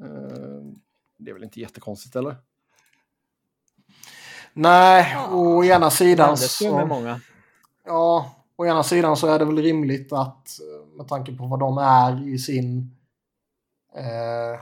Eh, 0.00 0.72
det 1.18 1.30
är 1.30 1.34
väl 1.34 1.44
inte 1.44 1.60
jättekonstigt 1.60 2.16
eller? 2.16 2.36
Nej, 4.52 5.16
å 5.30 5.64
ena 5.64 5.86
Det 5.86 5.90
sidan 5.90 6.36
så... 6.36 6.86
många. 6.86 7.20
Ja, 7.84 8.34
å 8.56 8.66
ena 8.66 8.82
sidan 8.82 9.16
så 9.16 9.26
är 9.26 9.38
det 9.38 9.44
väl 9.44 9.56
rimligt 9.58 10.12
att 10.12 10.48
eh, 10.60 10.96
med 10.96 11.08
tanke 11.08 11.32
på 11.32 11.46
vad 11.46 11.60
de 11.60 11.78
är 11.78 12.28
i 12.28 12.38
sin... 12.38 12.96
Eh, 13.96 14.60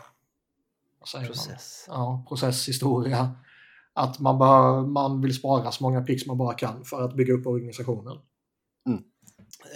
vad 0.98 1.08
säger 1.08 1.24
Man? 1.24 1.32
Process. 1.32 1.84
Ja, 1.88 2.24
processhistoria. 2.28 3.34
Att 3.92 4.18
man, 4.18 4.38
bör, 4.38 4.86
man 4.86 5.20
vill 5.20 5.34
spara 5.34 5.72
så 5.72 5.84
många 5.84 6.02
picks 6.02 6.26
man 6.26 6.38
bara 6.38 6.54
kan 6.54 6.84
för 6.84 7.04
att 7.04 7.14
bygga 7.14 7.34
upp 7.34 7.46
organisationen. 7.46 8.18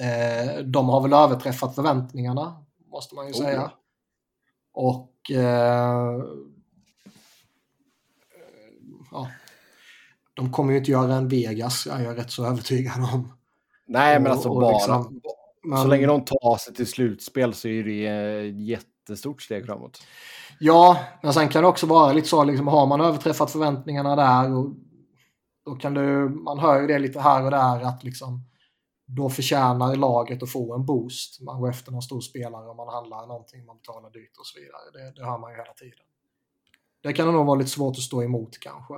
Eh, 0.01 0.59
de 0.65 0.89
har 0.89 1.01
väl 1.01 1.13
överträffat 1.13 1.75
förväntningarna, 1.75 2.65
måste 2.91 3.15
man 3.15 3.27
ju 3.27 3.33
Oh, 3.33 3.39
säga. 3.39 3.71
Och... 4.75 5.31
Eh, 5.31 6.23
ja. 9.11 9.29
de 10.35 10.53
kommer 10.53 10.73
ju 10.73 10.79
inte 10.79 10.91
göra 10.91 11.15
en 11.15 11.29
Vegas, 11.29 11.87
jag 11.87 12.01
är 12.01 12.15
rätt 12.15 12.31
så 12.31 12.47
övertygad 12.47 12.99
om. 13.15 13.33
Nej, 13.87 14.21
men 14.21 14.27
Och- 14.27 14.33
alltså 14.33 14.49
och 14.49 14.61
bara... 14.61 14.73
liksom- 14.73 15.21
Men, 15.65 15.79
Så 15.79 15.89
länge 15.89 16.07
de 16.07 16.25
tar 16.25 16.57
sig 16.59 16.75
till 16.75 16.87
slutspel 16.87 17.55
så 17.55 17.69
är 17.69 17.85
det 17.85 18.07
ett 18.49 18.61
jättestort 18.61 19.43
steg 19.43 19.67
framåt. 19.67 20.03
Ja, 20.61 20.99
men 21.23 21.33
sen 21.33 21.49
kan 21.49 21.63
det 21.63 21.69
också 21.69 21.87
vara 21.87 22.13
lite 22.13 22.29
så, 22.29 22.45
liksom, 22.45 22.67
har 22.69 22.87
man 22.87 23.01
överträffat 23.01 23.51
förväntningarna 23.51 24.17
där 24.17 24.53
och 24.57 24.71
då 25.65 25.75
kan 25.75 25.95
du, 25.95 26.29
man 26.29 26.59
hör 26.59 26.81
ju 26.81 26.87
det 26.87 26.99
lite 26.99 27.21
här 27.21 27.45
och 27.45 27.51
där 27.51 27.81
att 27.83 28.05
liksom 28.05 28.45
då 29.15 29.31
förtjänar 29.31 29.97
laget 29.97 30.43
att 30.43 30.51
få 30.51 30.75
en 30.75 30.87
boost. 30.87 31.41
Man 31.41 31.61
går 31.61 31.71
efter 31.71 31.93
någon 31.93 32.03
stor 32.03 32.21
spelare 32.21 32.69
och 32.69 32.77
man 32.77 32.89
handlar 32.89 33.27
någonting, 33.27 33.67
man 33.67 33.77
betalar 33.77 34.11
dyrt 34.11 34.37
och 34.39 34.47
så 34.47 34.61
vidare. 34.61 34.91
Det, 34.93 35.21
det 35.21 35.27
hör 35.27 35.39
man 35.39 35.51
ju 35.51 35.57
hela 35.57 35.73
tiden. 35.73 36.05
Det 37.01 37.13
kan 37.13 37.33
nog 37.33 37.47
vara 37.47 37.59
lite 37.59 37.71
svårt 37.71 37.97
att 37.97 38.03
stå 38.03 38.23
emot 38.23 38.59
kanske. 38.59 38.95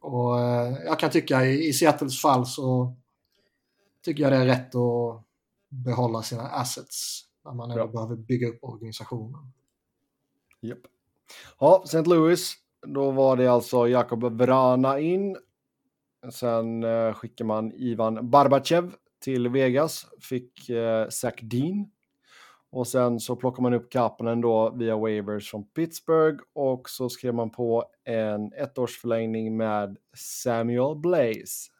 Och 0.00 0.40
eh, 0.40 0.76
jag 0.84 0.98
kan 0.98 1.10
tycka 1.10 1.44
i, 1.44 1.68
i 1.68 1.72
Seattles 1.72 2.22
fall 2.22 2.46
så 2.46 2.96
tycker 4.04 4.22
jag 4.22 4.32
det 4.32 4.38
är 4.38 4.46
rätt 4.46 4.74
att 4.74 5.24
behålla 5.68 6.22
sina 6.22 6.42
assets 6.42 7.24
när 7.44 7.52
man 7.52 7.70
ändå 7.70 7.86
behöver 7.86 8.16
bygga 8.16 8.48
upp 8.48 8.58
organisationen. 8.62 9.52
Japp. 10.60 10.78
Ja, 11.58 11.82
St. 11.84 12.02
Louis. 12.02 12.54
Då 12.86 13.10
var 13.10 13.36
det 13.36 13.48
alltså 13.48 13.88
Jakob 13.88 14.24
Vrana 14.24 14.98
in. 14.98 15.36
Sen 16.32 16.84
eh, 16.84 17.14
skickar 17.14 17.44
man 17.44 17.72
Ivan 17.72 18.30
Barbachev 18.30 18.94
till 19.20 19.48
Vegas. 19.48 20.06
Fick 20.20 20.68
eh, 20.68 21.08
Zach 21.08 21.40
Dean. 21.42 21.90
Och 22.72 22.86
sen 22.86 23.20
så 23.20 23.36
plockar 23.36 23.62
man 23.62 23.74
upp 23.74 23.90
Kapanen 23.90 24.40
då 24.40 24.70
via 24.70 24.96
waivers 24.96 25.50
från 25.50 25.64
Pittsburgh. 25.64 26.42
Och 26.52 26.90
så 26.90 27.08
skrev 27.08 27.34
man 27.34 27.50
på 27.50 27.84
en 28.04 28.52
ettårsförlängning 28.52 29.56
med 29.56 29.96
Samuel 30.14 30.96
Blaze. 30.96 31.70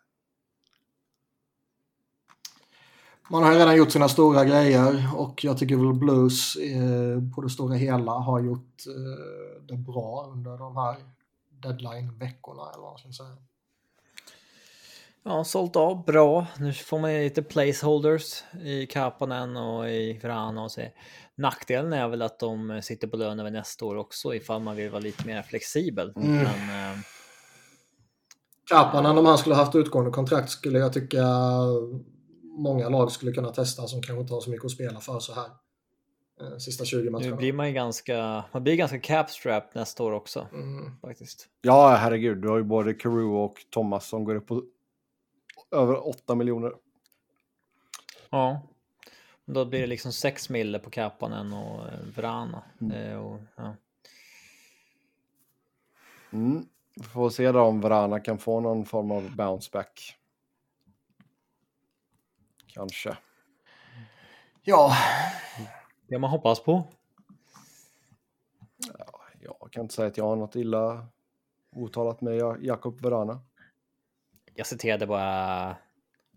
Man 3.33 3.43
har 3.43 3.55
redan 3.55 3.77
gjort 3.77 3.91
sina 3.91 4.09
stora 4.09 4.45
grejer 4.45 5.09
och 5.17 5.45
jag 5.45 5.59
tycker 5.59 5.77
väl 5.77 5.95
Blues 5.95 6.57
eh, 6.57 7.35
på 7.35 7.43
det 7.43 7.51
stora 7.51 7.75
hela 7.75 8.13
har 8.13 8.41
gjort 8.41 8.87
eh, 8.87 9.63
det 9.63 9.77
bra 9.77 10.31
under 10.33 10.59
de 10.59 10.77
här 10.77 10.97
deadline-veckorna 11.51 12.71
eller 12.73 12.83
vad 12.83 12.91
man 12.91 12.99
ska 12.99 13.13
säga. 13.13 13.37
Ja, 15.23 15.45
sålt 15.45 15.77
av 15.77 16.05
bra. 16.05 16.47
Nu 16.59 16.73
får 16.73 16.99
man 16.99 17.11
lite 17.13 17.43
placeholders 17.43 18.43
i 18.65 18.87
Kapanen 18.87 19.57
och 19.57 19.89
i 19.91 20.19
Vrana 20.23 20.63
och 20.65 20.71
så. 20.73 20.81
Nackdelen 21.35 21.93
är 21.93 22.09
väl 22.09 22.23
att 22.23 22.39
de 22.39 22.81
sitter 22.83 23.09
på 23.09 23.17
lön 23.17 23.41
över 23.41 23.51
nästa 23.51 23.85
år 23.85 23.97
också 23.97 24.35
ifall 24.35 24.61
man 24.63 24.77
vill 24.77 24.91
vara 24.91 25.01
lite 25.01 25.27
mer 25.27 25.43
flexibel. 25.43 26.13
Mm. 26.17 26.33
Men, 26.33 26.47
eh, 26.93 26.99
Kapanen, 28.71 29.19
om 29.19 29.27
han 29.27 29.39
skulle 29.39 29.55
haft 29.55 29.75
utgående 29.75 30.11
kontrakt 30.11 30.51
skulle 30.51 30.79
jag 30.79 30.93
tycka 30.93 31.25
många 32.43 32.89
lag 32.89 33.13
skulle 33.13 33.33
kunna 33.33 33.51
testa 33.51 33.87
som 33.87 34.03
kanske 34.03 34.21
inte 34.21 34.35
har 34.35 34.41
så 34.41 34.51
mycket 34.51 34.65
att 34.65 34.71
spela 34.71 35.01
för 35.01 35.19
så 35.21 35.33
här. 35.35 35.45
Eh, 36.41 36.59
Sista 36.59 36.85
20 36.85 37.03
nu 37.05 37.11
matcherna. 37.11 37.37
blir 37.37 37.53
man 37.53 37.67
ju 37.69 37.73
ganska, 37.75 38.45
man 38.53 38.63
blir 38.65 38.77
ganska 38.77 38.99
capstrap 39.01 39.75
nästa 39.75 40.03
år 40.05 40.13
också 40.13 40.47
Mm. 40.53 40.97
faktiskt. 41.01 41.49
Ja, 41.63 41.89
herregud. 42.01 42.39
Du 42.43 42.49
har 42.49 42.57
ju 42.57 42.63
både 42.65 42.95
Carew 42.95 43.37
och 43.45 43.55
Thomas 43.71 44.09
som 44.09 44.25
går 44.25 44.35
upp 44.35 44.47
på 44.47 44.63
över 45.71 46.09
8 46.09 46.35
miljoner. 46.35 46.73
Ja. 48.31 48.61
Då 49.45 49.65
blir 49.65 49.81
det 49.81 49.87
liksom 49.87 50.13
6 50.13 50.49
mille 50.49 50.79
på 50.79 50.91
Kapanen 50.91 51.53
och 51.53 51.89
eh, 51.89 52.01
Vrana. 52.17 52.63
Eh, 52.95 53.17
och, 53.17 53.41
ja. 53.57 53.75
Mm. 56.33 56.67
Vi 56.95 57.03
får 57.03 57.31
se 57.31 57.53
då 57.53 57.61
om 57.61 57.81
Vrana 57.81 58.21
kan 58.21 58.39
få 58.39 58.61
någon 58.61 58.85
form 58.85 59.11
av 59.11 59.37
bounce 59.37 59.71
back. 59.73 60.17
Kanske. 62.67 63.17
Ja, 64.63 64.97
Det 66.09 66.19
man 66.19 66.31
hoppas 66.31 66.61
på. 66.61 66.85
Jag 69.41 69.73
kan 69.73 69.83
inte 69.83 69.95
säga 69.95 70.09
att 70.09 70.17
jag 70.17 70.25
har 70.25 70.37
något 70.37 70.57
illa 70.57 71.07
otalat 71.73 72.21
med 72.21 72.37
Ja- 72.37 72.57
Jakob 72.61 73.01
Vrana. 73.01 73.41
Jag 74.61 74.67
citerade 74.67 75.07
bara 75.07 75.77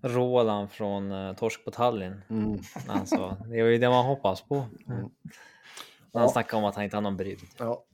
Roland 0.01 0.71
från 0.71 1.11
uh, 1.11 1.35
Torsk 1.35 1.65
på 1.65 1.71
Tallinn. 1.71 2.21
Mm. 2.29 2.59
sa, 3.05 3.37
det 3.49 3.59
är 3.59 3.65
ju 3.65 3.77
det 3.77 3.89
man 3.89 4.05
hoppas 4.05 4.41
på. 4.41 4.55
Mm. 4.55 4.69
Han 6.13 6.21
Ja. 6.23 6.27
snackade 6.29 6.61
om 6.63 6.69
att 6.69 6.75
han 6.75 6.83
inte 6.83 6.97
har 6.97 7.01
någon 7.01 7.17
bryd. 7.17 7.39
Ja. 7.59 7.85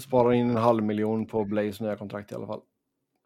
Sparar 0.00 0.32
in 0.32 0.50
en 0.50 0.56
halv 0.56 0.82
miljon 0.84 1.26
på 1.26 1.44
Blaze 1.44 1.84
nya 1.84 1.96
kontrakt 1.96 2.32
i 2.32 2.34
alla 2.34 2.46
fall. 2.46 2.60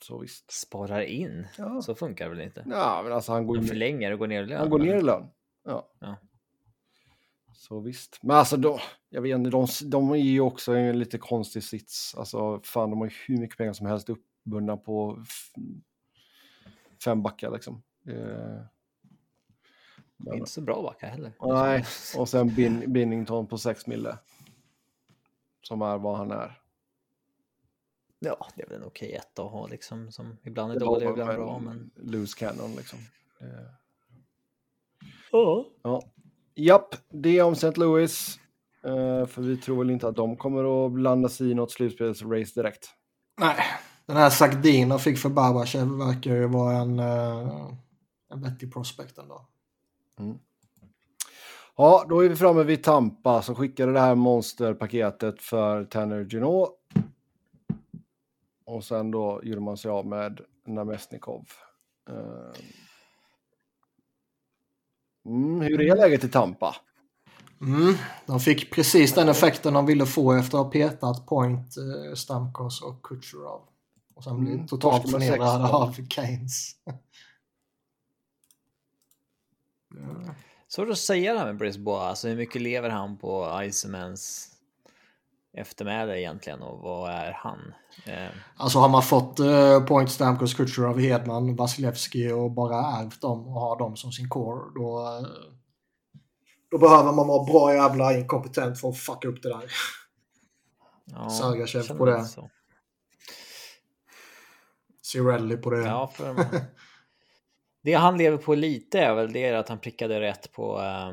Så 0.03 0.19
visst. 0.19 0.51
Sparar 0.51 1.01
in? 1.01 1.47
Ja, 1.59 1.83
Så 1.83 1.95
funkar 1.95 2.25
det 2.29 2.35
väl 2.37 2.41
inte? 2.45 2.65
ja 2.71 3.01
men 3.05 3.13
alltså 3.13 3.33
han 3.33 3.47
går, 3.47 3.57
Han 3.57 3.67
förlänger 3.67 4.13
och 4.13 4.19
går 4.19 4.27
ner 4.27 4.43
i 4.43 4.47
lön. 4.47 4.59
han 4.61 4.71
går 4.71 4.79
ner 4.79 4.97
i 4.97 5.03
lön. 5.03 5.27
Ja. 5.65 5.89
Ja. 6.01 6.17
Så 7.55 7.81
visst. 7.81 8.19
Men 8.23 8.37
alltså 8.37 8.57
då, 8.57 8.81
jag 9.09 9.23
vet 9.23 9.35
inte, 9.35 9.51
de, 9.51 9.67
de 9.85 10.11
är 10.11 10.17
ju 10.17 10.41
också 10.41 10.73
en 10.73 10.99
lite 10.99 11.19
konstig 11.19 11.63
sits. 11.63 12.15
Alltså 12.19 12.61
fan, 12.65 12.91
de 12.91 12.99
har 12.99 13.07
ju 13.07 13.13
hur 13.27 13.37
mycket 13.39 13.59
pengar 13.59 13.73
som 13.73 13.87
helst 13.87 14.09
uppbundna 14.09 14.77
på 14.77 15.25
fem 17.05 17.23
backar 17.23 17.51
liksom. 17.51 17.83
Eh, 18.07 18.61
men- 20.17 20.35
Inte 20.39 20.51
så 20.51 20.61
bra 20.61 20.83
backa 20.83 21.07
heller. 21.07 21.33
Nej, 21.41 21.85
och 22.19 22.29
sen 22.29 22.55
Bin, 22.55 22.93
Binnington 22.93 23.47
på 23.47 23.59
6 23.59 23.87
mille. 23.87 24.19
Som 25.63 25.83
är 25.83 25.99
vad 25.99 26.17
han 26.17 26.31
är. 26.31 26.61
Ja, 28.19 28.47
det 28.57 28.63
är 28.63 28.67
väl 28.69 28.77
en 28.77 28.85
okej 28.87 29.13
etta 29.15 29.43
att 29.43 29.51
ha 29.51 29.67
liksom. 29.67 30.13
Som 30.13 30.37
ibland 30.45 30.73
är 30.73 30.81
dålig, 30.81 31.09
ibland 31.09 31.31
bra. 31.35 31.59
Men... 31.59 31.91
Loose 31.95 32.39
cannon 32.39 32.73
liksom. 32.75 32.99
Eh, 33.41 33.47
Ja. 35.33 35.67
Ja. 35.83 36.03
Japp, 36.55 36.95
det 37.09 37.43
om 37.43 37.53
St. 37.53 37.73
Louis. 37.77 38.39
Eh, 38.83 39.27
för 39.27 39.43
vi 39.43 39.57
tror 39.57 39.79
väl 39.79 39.91
inte 39.91 40.09
att 40.09 40.17
de 40.17 40.37
kommer 40.37 40.87
att 40.87 40.93
blanda 40.93 41.29
sig 41.29 41.51
i 41.51 41.55
något 41.55 41.71
slutspelsrace 41.73 42.61
direkt. 42.61 42.91
nej. 43.41 43.57
Den 44.09 44.17
här 44.17 44.31
Sagdina 44.31 44.99
fick 44.99 45.19
för 45.19 45.29
Barbachev 45.29 45.89
verkar 45.89 46.35
ju 46.35 46.47
vara 46.47 46.77
en, 46.77 46.99
eh, 46.99 47.71
en 48.31 48.43
vettig 48.43 48.73
prospect 48.73 49.19
ändå. 49.19 49.47
Ja, 51.77 52.05
då 52.09 52.25
är 52.25 52.29
vi 52.29 52.37
framme 52.37 52.63
vid 52.63 52.83
Tampa 52.85 53.43
som 53.43 53.55
skickade 53.55 53.93
det 53.93 54.01
här 54.01 54.15
monsterpaketet 54.15 55.43
för 55.43 55.85
Tanner 55.85 56.25
Genot. 56.25 56.71
Och 58.65 58.85
sen 58.85 59.11
då 59.11 59.41
gjorde 59.45 59.61
man 59.61 59.77
sig 59.77 59.91
av 59.91 60.07
med 60.07 60.41
Namestnikov. 60.67 61.49
Eh, 62.11 62.61
Mm, 65.29 65.61
hur 65.61 65.81
är 65.81 65.97
läget 65.97 66.25
i 66.25 66.29
Tampa? 66.29 66.77
Mm, 67.61 67.95
de 68.27 68.41
fick 68.41 68.73
precis 68.73 69.15
den 69.15 69.29
effekten 69.29 69.75
de 69.75 69.87
ville 69.87 70.07
få 70.07 70.33
efter 70.33 70.59
att 70.59 70.65
ha 70.65 70.71
petat 70.71 71.27
Point, 71.27 71.77
eh, 71.77 72.15
Stamkos 72.15 72.83
och 72.83 73.03
Kucherov. 73.03 73.68
Och 74.19 74.25
sen 74.25 74.41
bli 74.41 74.53
Mm, 74.53 74.67
totalt 74.67 75.11
16. 75.11 75.41
av 75.65 75.95
Keynes. 76.09 76.73
Ja. 79.95 80.35
Svårt 80.69 80.91
att 80.91 80.99
säga 80.99 81.33
det 81.33 81.39
här 81.39 81.47
med 81.47 81.57
Brisbois. 81.57 82.01
Alltså 82.03 82.29
hur 82.29 82.37
mycket 82.37 82.63
lever 82.63 82.91
han 82.91 83.17
på 83.17 83.61
Isemans 83.65 84.49
eftermäle 85.53 86.21
egentligen 86.21 86.63
och 86.63 86.79
vad 86.79 87.11
är 87.11 87.33
han? 87.33 87.75
Eh, 88.07 88.29
Alltså 88.57 88.79
har 88.79 88.89
man 88.89 89.03
fått 89.03 89.39
eh, 89.41 89.85
Point, 89.85 90.11
Stamkos, 90.11 90.55
Kucherov, 90.55 90.99
Hedman, 90.99 91.57
Vasilevski 91.57 92.33
och 92.33 92.51
bara 92.51 92.77
ärvt 93.01 93.21
dem 93.21 93.47
och 93.47 93.61
har 93.61 93.79
dem 93.79 93.97
som 93.97 94.13
sin 94.13 94.29
core, 94.29 94.73
då, 94.75 95.01
eh, 95.01 95.27
då 96.71 96.79
behöver 96.79 97.13
man 97.13 97.29
vara 97.29 97.45
bra 97.45 97.75
jävla 97.75 98.19
inkompetent 98.19 98.81
för 98.81 98.89
att 98.89 98.99
fucka 98.99 99.29
upp 99.29 99.43
det 99.43 99.49
där. 99.49 99.65
ja, 101.05 101.67
känner 101.67 101.95
på 101.95 102.05
det. 102.05 102.25
så. 102.25 102.51
Cirelli 105.13 105.57
på 105.57 105.71
det. 105.71 105.79
Ja, 105.87 106.07
för 106.15 106.35
det 107.83 107.93
han 107.95 108.19
lever 108.19 108.37
på 108.37 108.55
lite 108.55 109.01
är 109.01 109.15
väl 109.15 109.33
det 109.33 109.51
att 109.55 109.69
han 109.69 109.79
prickade 109.79 110.21
rätt 110.21 110.53
på 110.53 110.79
eh, 110.81 111.09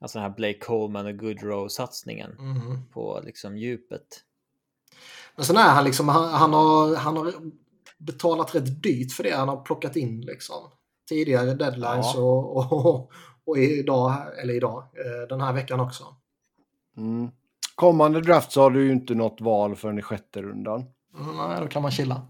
alltså 0.00 0.18
den 0.18 0.22
här 0.28 0.36
Blake 0.36 0.58
Coleman 0.58 1.06
och 1.06 1.16
Goodrow 1.18 1.68
satsningen 1.68 2.30
Mhm. 2.38 2.88
på 2.92 3.20
liksom 3.24 3.56
djupet. 3.56 4.06
Men 5.36 5.44
sen 5.44 5.56
är 5.56 5.68
han 5.70 5.84
liksom, 5.84 6.08
han, 6.08 6.28
han, 6.28 6.52
har, 6.52 6.96
han 6.96 7.16
har 7.16 7.32
betalat 7.98 8.54
rätt 8.54 8.82
dyrt 8.82 9.12
för 9.12 9.22
det 9.22 9.36
han 9.36 9.48
har 9.48 9.62
plockat 9.62 9.96
in 9.96 10.20
liksom. 10.20 10.56
Tidigare 11.08 11.54
deadlines 11.54 12.06
Ja. 12.14 12.20
och, 12.20 12.56
och, 12.86 13.10
och 13.44 13.58
idag, 13.58 14.14
eller 14.42 14.54
idag, 14.54 14.78
eh, 14.82 15.28
den 15.28 15.40
här 15.40 15.52
veckan 15.52 15.80
också. 15.80 16.04
Mm. 16.96 17.30
Kommande 17.74 18.20
draft 18.20 18.52
så 18.52 18.62
har 18.62 18.70
du 18.70 18.84
ju 18.84 18.92
inte 18.92 19.14
något 19.14 19.40
val 19.40 19.76
förrän 19.76 19.98
i 19.98 20.02
sjätte 20.02 20.42
rundan. 20.42 20.84
Mm, 21.18 21.36
nej, 21.36 21.60
då 21.60 21.66
kan 21.68 21.82
man 21.82 21.90
chilla. 21.90 22.22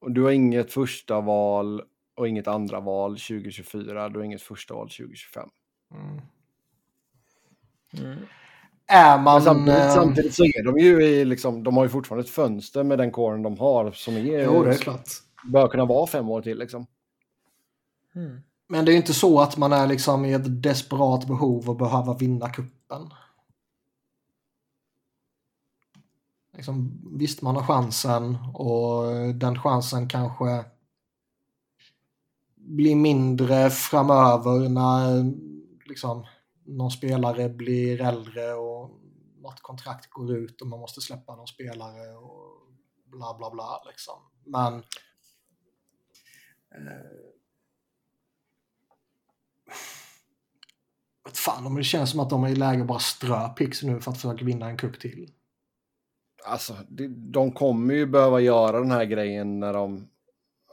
Och 0.00 0.12
du 0.12 0.22
har 0.22 0.30
inget 0.30 0.72
första 0.72 1.20
val 1.20 1.82
och 2.16 2.28
inget 2.28 2.48
andra 2.48 2.80
val 2.80 3.10
2024. 3.10 4.08
Du 4.08 4.18
har 4.18 4.24
inget 4.24 4.42
första 4.42 4.74
val 4.74 4.88
2025. 4.88 5.48
Mm. 5.94 6.20
Mm. 7.92 8.18
Är 8.86 9.18
man... 9.18 9.42
Samtidigt, 9.42 9.80
eh, 9.80 9.94
samtidigt 9.94 10.34
så 10.34 10.44
är 10.44 10.64
de 10.64 10.78
ju 10.78 11.02
i, 11.02 11.24
liksom, 11.24 11.62
de 11.64 11.76
har 11.76 11.84
ju 11.84 11.88
fortfarande 11.90 12.24
ett 12.24 12.30
fönster 12.30 12.84
med 12.84 12.98
den 12.98 13.10
kåren 13.10 13.42
de 13.42 13.58
har 13.58 13.92
som 13.92 14.16
är... 14.16 14.44
Jo, 14.44 14.64
det 14.64 14.70
är 14.70 14.74
klart. 14.74 15.08
bör 15.52 15.68
kunna 15.68 15.84
vara 15.84 16.06
fem 16.06 16.28
år 16.28 16.42
till 16.42 16.58
liksom. 16.58 16.86
Mm. 18.14 18.40
Men 18.68 18.84
det 18.84 18.90
är 18.90 18.92
ju 18.92 18.98
inte 18.98 19.14
så 19.14 19.40
att 19.40 19.56
man 19.56 19.72
är 19.72 19.86
liksom 19.86 20.24
i 20.24 20.32
ett 20.32 20.62
desperat 20.62 21.26
behov 21.26 21.70
att 21.70 21.78
behöva 21.78 22.14
vinna 22.14 22.48
kuppen. 22.48 23.10
Liksom, 26.58 27.02
visst, 27.18 27.42
man 27.42 27.56
har 27.56 27.62
chansen 27.62 28.38
och 28.54 29.04
den 29.34 29.58
chansen 29.58 30.08
kanske 30.08 30.64
blir 32.56 32.96
mindre 32.96 33.70
framöver 33.70 34.68
när 34.68 35.32
liksom, 35.88 36.26
någon 36.64 36.90
spelare 36.90 37.48
blir 37.48 38.00
äldre 38.00 38.54
och 38.54 38.90
något 39.36 39.60
kontrakt 39.62 40.10
går 40.10 40.36
ut 40.36 40.60
och 40.60 40.66
man 40.66 40.80
måste 40.80 41.00
släppa 41.00 41.36
någon 41.36 41.46
spelare 41.46 42.16
och 42.16 42.72
bla 43.04 43.38
bla 43.38 43.50
bla. 43.50 43.82
Liksom. 43.86 44.18
Men 44.44 44.74
eh, 46.74 47.22
fan, 51.34 51.66
om 51.66 51.74
det 51.74 51.84
känns 51.84 52.10
som 52.10 52.20
att 52.20 52.30
de 52.30 52.44
är 52.44 52.48
i 52.48 52.56
läge 52.56 52.80
att 52.80 52.88
bara 52.88 52.98
strö 52.98 53.48
Pix 53.48 53.82
nu 53.82 54.00
för 54.00 54.10
att 54.10 54.16
försöka 54.16 54.44
vinna 54.44 54.68
en 54.68 54.76
cup 54.76 55.00
till. 55.00 55.32
Alltså, 56.44 56.76
de 57.32 57.52
kommer 57.52 57.94
ju 57.94 58.06
behöva 58.06 58.40
göra 58.40 58.80
den 58.80 58.90
här 58.90 59.04
grejen 59.04 59.60
när 59.60 59.72
de... 59.72 60.08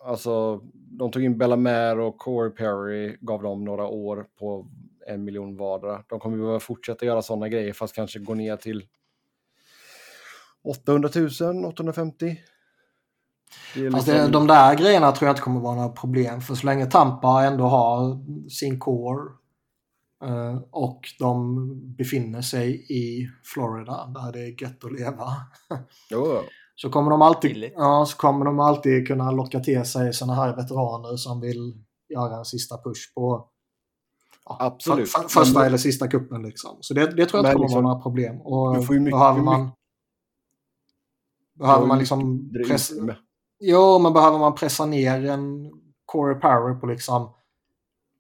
Alltså, 0.05 0.61
de 0.73 1.11
tog 1.11 1.23
in 1.23 1.37
Bellamare 1.37 2.03
och 2.03 2.17
Corey 2.17 2.51
Perry, 2.51 3.17
gav 3.21 3.43
dem 3.43 3.63
några 3.63 3.87
år 3.87 4.25
på 4.39 4.67
en 5.07 5.23
miljon 5.23 5.57
vardera. 5.57 6.03
De 6.07 6.19
kommer 6.19 6.37
behöva 6.37 6.59
fortsätta 6.59 7.05
göra 7.05 7.21
sådana 7.21 7.49
grejer, 7.49 7.73
fast 7.73 7.95
kanske 7.95 8.19
gå 8.19 8.33
ner 8.33 8.57
till 8.57 8.83
800 10.63 11.09
000, 11.41 11.65
850. 11.65 12.41
Det 13.75 13.89
liksom... 13.89 14.31
De 14.31 14.47
där 14.47 14.75
grejerna 14.75 15.11
tror 15.11 15.27
jag 15.27 15.33
inte 15.33 15.41
kommer 15.41 15.61
vara 15.61 15.75
några 15.75 15.89
problem, 15.89 16.41
för 16.41 16.55
så 16.55 16.65
länge 16.65 16.85
Tampa 16.85 17.43
ändå 17.43 17.63
har 17.63 18.19
sin 18.49 18.79
core 18.79 19.31
och 20.71 21.01
de 21.19 21.95
befinner 21.95 22.41
sig 22.41 22.85
i 22.89 23.29
Florida, 23.43 24.07
där 24.07 24.31
det 24.31 24.39
är 24.39 24.61
gött 24.61 24.83
att 24.83 24.91
leva. 24.91 25.27
jo. 26.11 26.41
Så 26.75 26.89
kommer, 26.89 27.11
de 27.11 27.21
alltid, 27.21 27.71
ja, 27.75 28.05
så 28.05 28.17
kommer 28.17 28.45
de 28.45 28.59
alltid 28.59 29.07
kunna 29.07 29.31
locka 29.31 29.59
till 29.59 29.85
sig 29.85 30.13
sådana 30.13 30.35
här 30.35 30.55
veteraner 30.55 31.17
som 31.17 31.41
vill 31.41 31.73
göra 32.09 32.37
en 32.37 32.45
sista 32.45 32.77
push 32.77 33.13
på 33.15 33.49
ja, 34.45 34.57
Absolut. 34.59 35.11
För, 35.11 35.19
för, 35.19 35.29
första 35.29 35.59
men, 35.59 35.67
eller 35.67 35.77
sista 35.77 36.07
kuppen 36.07 36.41
liksom. 36.41 36.77
Så 36.81 36.93
det, 36.93 37.01
det 37.01 37.25
tror 37.25 37.43
jag 37.43 37.45
inte 37.45 37.53
kommer 37.53 37.65
liksom, 37.65 37.83
vara 37.83 37.93
några 37.93 38.03
problem. 38.03 38.41
Och 38.41 38.75
du 38.75 38.81
får 38.81 38.95
ju 38.95 39.01
mycket, 39.01 39.19
behöver 39.19 39.41
man, 39.41 39.71
behöver 41.53 41.85
man 41.85 41.99
liksom 41.99 42.51
pressa, 42.67 42.93
Jo, 43.59 43.99
men 43.99 44.13
behöver 44.13 44.37
man 44.37 44.55
pressa 44.55 44.85
ner 44.85 45.25
en 45.25 45.71
Corey 46.05 46.39
Power 46.39 46.79
på 46.79 46.85
liksom 46.85 47.34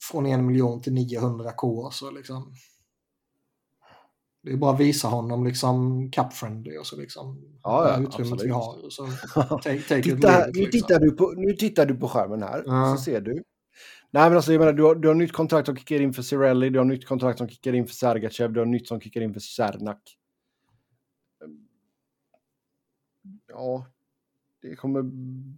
från 0.01 0.25
en 0.25 0.45
miljon 0.45 0.81
till 0.81 0.93
900 0.93 1.51
K 1.51 1.91
så 1.91 2.11
liksom 2.11 2.53
det 4.45 4.51
är 4.51 4.57
bara 4.57 4.73
att 4.73 4.79
visa 4.79 5.07
honom 5.07 5.45
liksom 5.45 6.09
cap-friendly 6.11 6.77
och 6.77 6.87
så 6.87 6.97
liksom. 6.97 7.41
Ja, 7.63 7.89
ja 7.89 7.99
utrymmet 7.99 8.33
absolut. 8.33 8.43
vi 8.43 8.49
har. 8.49 8.89
Så 8.89 9.07
take, 9.63 9.81
take 9.81 10.01
Titta, 10.01 10.45
nu, 10.45 10.51
liksom. 10.53 10.71
tittar 10.71 10.99
du 10.99 11.11
på, 11.11 11.33
nu 11.37 11.53
tittar 11.53 11.85
du 11.85 11.95
på 11.95 12.07
skärmen 12.07 12.43
här, 12.43 12.63
ja. 12.65 12.95
så 12.97 13.03
ser 13.03 13.21
du. 13.21 13.43
Nej, 14.11 14.29
men 14.29 14.35
alltså, 14.35 14.51
jag 14.51 14.59
menar, 14.59 14.73
du 14.73 14.83
har, 14.83 14.95
du 14.95 15.07
har 15.07 15.15
nytt 15.15 15.33
kontrakt 15.33 15.65
som 15.65 15.75
kickar 15.75 16.01
in 16.01 16.13
för 16.13 16.21
Cirelli, 16.21 16.69
du 16.69 16.79
har 16.79 16.85
nytt 16.85 17.05
kontrakt 17.05 17.37
som 17.37 17.49
kickar 17.49 17.73
in 17.73 17.87
för 17.87 17.93
Sergachev, 17.93 18.53
du 18.53 18.59
har 18.59 18.65
nytt 18.65 18.87
som 18.87 19.01
kickar 19.01 19.21
in 19.21 19.33
för 19.33 19.39
Sernak. 19.39 20.17
Ja, 23.47 23.85
det 24.69 24.75
kommer 24.75 25.01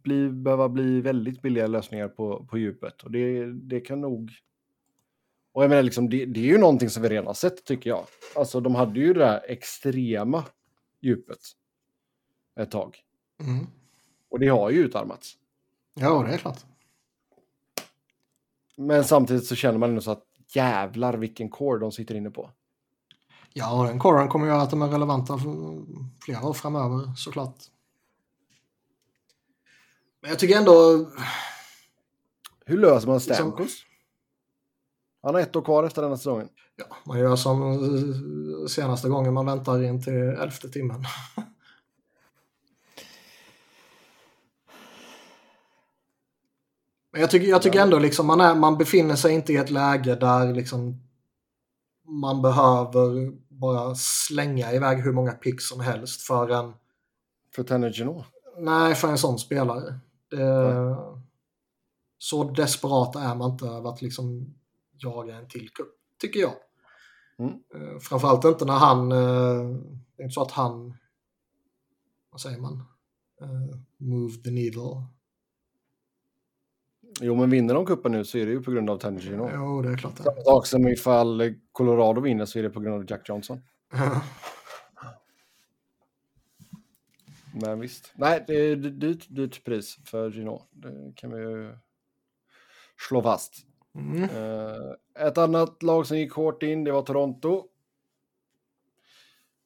bli, 0.04 0.30
behöva 0.30 0.70
bli 0.70 1.02
väldigt 1.02 1.42
billiga 1.42 1.68
lösningar 1.68 2.08
på, 2.08 2.46
på 2.46 2.58
djupet. 2.58 3.04
Och 3.04 3.12
det, 3.12 3.54
det 3.54 3.80
kan 3.80 4.02
nog... 4.02 4.32
Och 5.52 5.64
jag 5.64 5.70
menar, 5.70 5.84
liksom, 5.84 6.10
det, 6.10 6.26
det 6.26 6.40
är 6.40 6.46
ju 6.46 6.58
någonting 6.58 6.90
som 6.90 7.04
vi 7.04 7.10
redan 7.10 7.28
har 7.28 7.34
sett, 7.34 7.66
tycker 7.66 7.90
jag. 7.90 8.06
Alltså, 8.36 8.60
de 8.60 8.76
hade 8.76 9.00
ju 9.00 9.14
det 9.14 9.20
där 9.20 9.42
extrema 9.48 10.44
djupet 11.02 11.40
ett 12.60 12.72
tag. 12.72 12.98
Mm. 13.40 13.68
Och 14.30 14.40
det 14.40 14.48
har 14.48 14.70
ju 14.70 14.78
utarmats. 14.78 15.34
Ja, 15.94 16.24
det 16.28 16.34
är 16.34 16.38
klart. 16.38 16.66
Men 18.78 19.04
samtidigt 19.04 19.46
så 19.46 19.56
känner 19.56 19.80
man 19.80 19.90
ändå 19.90 20.02
så 20.02 20.12
att 20.12 20.26
jävlar 20.56 21.14
vilken 21.14 21.50
core 21.50 21.80
de 21.80 21.92
sitter 21.92 22.16
inne 22.16 22.30
på. 22.30 22.50
Ja, 23.54 23.80
och 23.80 23.88
den 23.88 24.00
coren 24.00 24.28
kommer 24.28 24.48
göra 24.48 24.62
att 24.62 24.70
de 24.70 24.82
är 24.82 24.88
relevanta 24.88 25.38
för 25.38 25.82
flera 26.22 26.48
år 26.48 26.54
framöver 26.54 27.16
såklart. 27.16 27.56
Men 30.28 30.32
jag 30.32 30.40
tycker 30.40 30.58
ändå... 30.58 31.06
Hur 32.66 32.78
löser 32.78 33.08
man 33.08 33.20
Stamkos? 33.20 33.60
Liksom... 33.60 33.88
Han 35.24 35.34
har 35.34 35.42
ett 35.42 35.56
år 35.56 35.62
kvar 35.62 35.84
efter 35.84 36.02
denna 36.02 36.18
säsongen. 36.18 36.50
Ja, 36.76 36.86
man 37.06 37.20
gör 37.20 37.36
som 37.36 37.72
eh, 37.72 38.68
senaste 38.68 39.10
gången 39.10 39.34
man 39.34 39.46
väntar 39.46 39.84
in 39.84 40.04
till 40.04 40.14
elfte 40.14 40.70
timmen. 40.70 41.04
Men 47.12 47.22
jag 47.22 47.30
tycker, 47.30 47.48
jag 47.48 47.62
tycker 47.62 47.82
ändå 47.82 48.00
liksom 48.00 48.28
man, 48.28 48.42
är, 48.42 48.56
man 48.56 48.78
befinner 48.78 49.16
sig 49.16 49.34
inte 49.34 49.54
i 49.54 49.58
ett 49.58 49.70
läge 49.70 50.16
där 50.16 50.54
liksom 50.54 51.02
man 52.08 52.42
behöver 52.42 53.32
bara 53.50 53.96
slänga 53.96 54.74
iväg 54.74 54.98
hur 54.98 55.14
många 55.14 55.32
picks 55.32 55.70
som 55.70 55.80
helst 55.80 56.22
för 56.22 56.50
en... 56.50 56.74
För 57.56 57.64
Tanner 57.64 57.90
Nej, 58.58 58.96
för 58.96 59.08
en 59.08 59.18
sån 59.18 59.40
spelare. 59.40 60.00
Det, 60.30 60.96
så 62.18 62.44
desperat 62.44 63.16
är 63.16 63.36
man 63.36 63.52
inte 63.52 63.66
över 63.66 63.90
att 63.90 64.02
liksom 64.02 64.56
jaga 64.98 65.36
en 65.36 65.48
till 65.48 65.70
cup, 65.70 65.88
tycker 66.22 66.40
jag. 66.40 66.54
Mm. 67.40 67.54
Eh, 67.54 68.00
framförallt 68.00 68.46
inte 68.46 68.66
när 68.66 68.74
han, 68.74 69.12
eh, 69.12 69.78
det 70.16 70.22
är 70.22 70.24
inte 70.24 70.34
så 70.34 70.42
att 70.42 70.52
han, 70.52 70.94
vad 72.32 72.42
säger 72.42 72.60
man, 72.60 72.84
move 73.98 74.34
the 74.34 74.52
needle. 74.52 75.04
Jo, 77.22 77.36
men 77.36 77.50
vinner 77.50 77.74
de 77.74 77.86
kuppen 77.86 78.12
nu 78.12 78.26
så 78.26 78.38
är 78.38 78.46
det 78.46 78.52
ju 78.52 78.64
på 78.64 78.72
grund 78.72 78.90
av 78.90 78.98
Tanner 78.98 79.20
Gino. 79.20 79.50
Jo, 79.54 79.82
det 79.82 79.90
är 79.90 79.98
klart. 79.98 80.18
Samma 80.18 80.42
sak 80.42 80.68
som 80.68 80.88
ifall 80.88 81.54
Colorado 81.72 82.22
vinner 82.22 82.46
så 82.46 82.60
är 82.60 82.64
det 82.64 82.70
på 82.70 82.80
grund 82.80 82.96
av 82.96 83.06
Jack 83.12 83.30
Johnson. 83.30 83.62
Men 87.62 87.80
visst. 87.80 88.14
Nej, 88.16 88.44
det 88.48 88.54
är 88.54 88.76
dyrt, 88.76 89.26
dyrt 89.30 89.64
pris 89.64 89.98
för 90.06 90.32
Gino. 90.32 90.62
Det 90.72 91.14
kan 91.16 91.32
vi 91.32 91.42
ju 91.42 91.78
slå 93.08 93.22
fast. 93.22 93.66
Mm. 93.96 94.24
Uh, 94.24 94.94
ett 95.20 95.38
annat 95.38 95.84
lag 95.84 96.08
som 96.08 96.18
gick 96.18 96.32
hårt 96.32 96.64
in, 96.64 96.84
det 96.84 96.92
var 96.92 97.02
Toronto. 97.02 97.68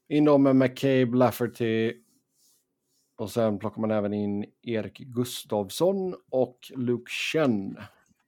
In 0.07 0.25
då 0.25 0.37
med 0.37 0.55
McCabe, 0.55 1.17
Lafferty 1.17 1.93
och 3.15 3.31
sen 3.31 3.59
plockar 3.59 3.81
man 3.81 3.91
även 3.91 4.13
in 4.13 4.45
Erik 4.61 4.97
Gustavsson 4.97 6.15
och 6.29 6.57
Luke 6.75 7.11
Chen. 7.11 7.77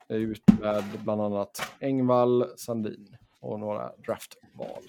Ut 0.10 0.44
med 0.62 0.84
bland 1.04 1.22
annat 1.22 1.62
Engvall, 1.80 2.58
Sandin 2.58 3.18
och 3.40 3.60
några 3.60 3.92
draftval 4.06 4.84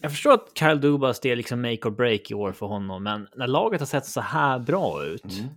jag, 0.00 0.10
förstår 0.10 0.32
att 0.32 0.58
Kyle 0.58 0.80
Dubas 0.80 1.20
det 1.20 1.30
är 1.30 1.36
liksom 1.36 1.62
make 1.62 1.88
or 1.88 1.90
break 1.90 2.30
i 2.30 2.34
år 2.34 2.52
för 2.52 2.66
honom, 2.66 3.02
men 3.02 3.28
när 3.36 3.46
laget 3.46 3.80
har 3.80 3.86
sett 3.86 4.06
så 4.06 4.20
här 4.20 4.58
bra 4.58 5.04
ut. 5.04 5.24
Mm. 5.24 5.48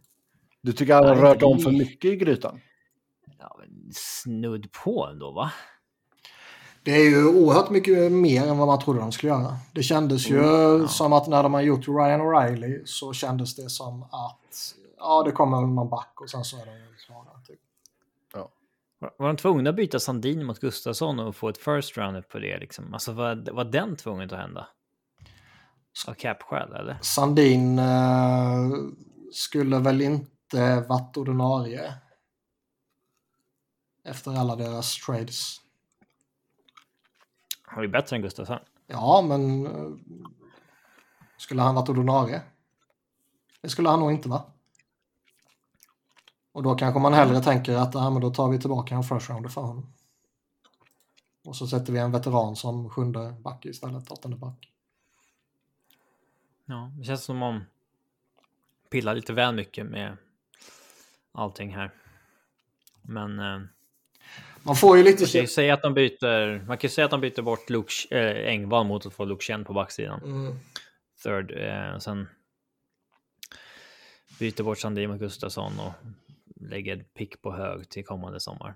Du 0.61 0.73
tycker 0.73 0.93
han 0.93 1.05
har 1.05 1.15
rört 1.15 1.43
om 1.43 1.59
för 1.59 1.71
mycket 1.71 2.11
i 2.11 2.15
grytan? 2.15 2.61
Ja, 3.39 3.59
snudd 3.93 4.71
på 4.71 5.07
ändå, 5.11 5.31
va? 5.31 5.51
Det 6.83 6.91
är 6.91 7.09
ju 7.09 7.27
oerhört 7.27 7.69
mycket 7.69 8.11
mer 8.11 8.47
än 8.47 8.57
vad 8.57 8.67
man 8.67 8.79
trodde 8.79 8.99
de 8.99 9.11
skulle 9.11 9.31
göra. 9.31 9.57
Det 9.71 9.83
kändes 9.83 10.29
ju 10.29 10.39
mm, 10.39 10.81
ja. 10.81 10.87
som 10.87 11.13
att 11.13 11.27
när 11.27 11.43
de 11.43 11.53
har 11.53 11.61
gjort 11.61 11.87
Ryan 11.87 12.21
O'Reilly 12.21 12.81
så 12.85 13.13
kändes 13.13 13.55
det 13.55 13.69
som 13.69 14.03
att 14.03 14.75
ja, 14.97 15.23
det 15.23 15.31
kommer 15.31 15.61
någon 15.61 15.89
back 15.89 16.21
och 16.21 16.29
sen 16.29 16.43
så 16.43 16.57
är 16.57 16.65
de 16.65 16.71
klara. 17.05 17.38
Var 18.99 19.27
de 19.27 19.37
tvungna 19.37 19.69
att 19.69 19.75
byta 19.75 19.99
Sandin 19.99 20.45
mot 20.45 20.59
Gustafsson 20.59 21.19
och 21.19 21.35
få 21.35 21.49
ett 21.49 21.57
first 21.57 21.97
rounder 21.97 22.21
på 22.21 22.39
det? 22.39 22.59
Liksom? 22.59 22.93
Alltså 22.93 23.13
var, 23.13 23.51
var 23.51 23.65
den 23.65 23.95
tvungen 23.95 24.33
att 24.33 24.39
hända? 24.39 24.67
Av 26.07 26.13
cap-skäl 26.13 26.73
eller? 26.73 26.97
Sandin 27.01 27.79
eh, 27.79 28.69
skulle 29.31 29.79
väl 29.79 30.01
inte 30.01 30.85
varit 30.89 31.17
ordinarie. 31.17 31.93
Efter 34.03 34.39
alla 34.39 34.55
deras 34.55 34.97
trades. 34.97 35.55
Han 37.61 37.83
är 37.83 37.87
bättre 37.87 38.15
än 38.15 38.21
Gustafsson. 38.21 38.59
Ja, 38.87 39.21
men 39.27 39.65
eh, 39.65 39.91
skulle 41.37 41.61
han 41.61 41.75
varit 41.75 41.89
ordinarie? 41.89 42.41
Det 43.61 43.69
skulle 43.69 43.89
han 43.89 43.99
nog 43.99 44.11
inte 44.11 44.29
vara. 44.29 44.43
Och 46.51 46.63
då 46.63 46.75
kanske 46.75 46.99
man 46.99 47.13
hellre 47.13 47.41
tänker 47.41 47.75
att 47.75 47.95
ah, 47.95 48.09
men 48.09 48.21
då 48.21 48.33
tar 48.33 48.49
vi 48.49 48.59
tillbaka 48.59 48.95
en 48.95 49.03
first 49.03 49.29
rounder 49.29 49.49
för 49.49 49.61
honom. 49.61 49.93
Och 51.45 51.55
så 51.55 51.67
sätter 51.67 51.93
vi 51.93 51.99
en 51.99 52.11
veteran 52.11 52.55
som 52.55 52.89
sjunde 52.89 53.35
back 53.39 53.65
istället, 53.65 54.11
åttonde 54.11 54.37
back. 54.37 54.71
Ja, 56.65 56.91
det 56.97 57.03
känns 57.03 57.23
som 57.23 57.43
om 57.43 57.63
pillar 58.89 59.15
lite 59.15 59.33
väl 59.33 59.55
mycket 59.55 59.85
med 59.85 60.17
allting 61.31 61.75
här. 61.75 61.91
Men 63.01 63.39
eh, 63.39 63.59
Man 64.63 64.75
får 64.75 64.97
ju 64.97 65.03
lite... 65.03 65.23
man 65.23 65.29
kan 65.29 65.41
ju 65.41 65.47
säga 65.47 65.73
att 65.73 65.81
de 65.81 65.93
byter, 65.93 66.65
man 66.65 66.77
kan 66.77 66.89
säga 66.89 67.05
att 67.05 67.11
de 67.11 67.21
byter 67.21 67.41
bort 67.41 67.69
Luke, 67.69 67.93
eh, 68.11 68.49
Engvall 68.49 68.87
mot 68.87 69.05
att 69.05 69.13
få 69.13 69.25
Luke 69.25 69.63
på 69.63 69.73
backsidan. 69.73 70.23
Mm. 70.23 70.59
Third. 71.23 71.51
Eh, 71.51 71.97
sen 71.97 72.27
byter 74.39 74.63
bort 74.63 74.79
Sandin 74.79 75.09
mot 75.09 75.19
Gustafsson 75.19 75.79
och 75.79 75.93
lägger 76.59 77.03
pick 77.03 77.41
på 77.41 77.51
hög 77.51 77.89
till 77.89 78.05
kommande 78.05 78.39
sommar. 78.39 78.75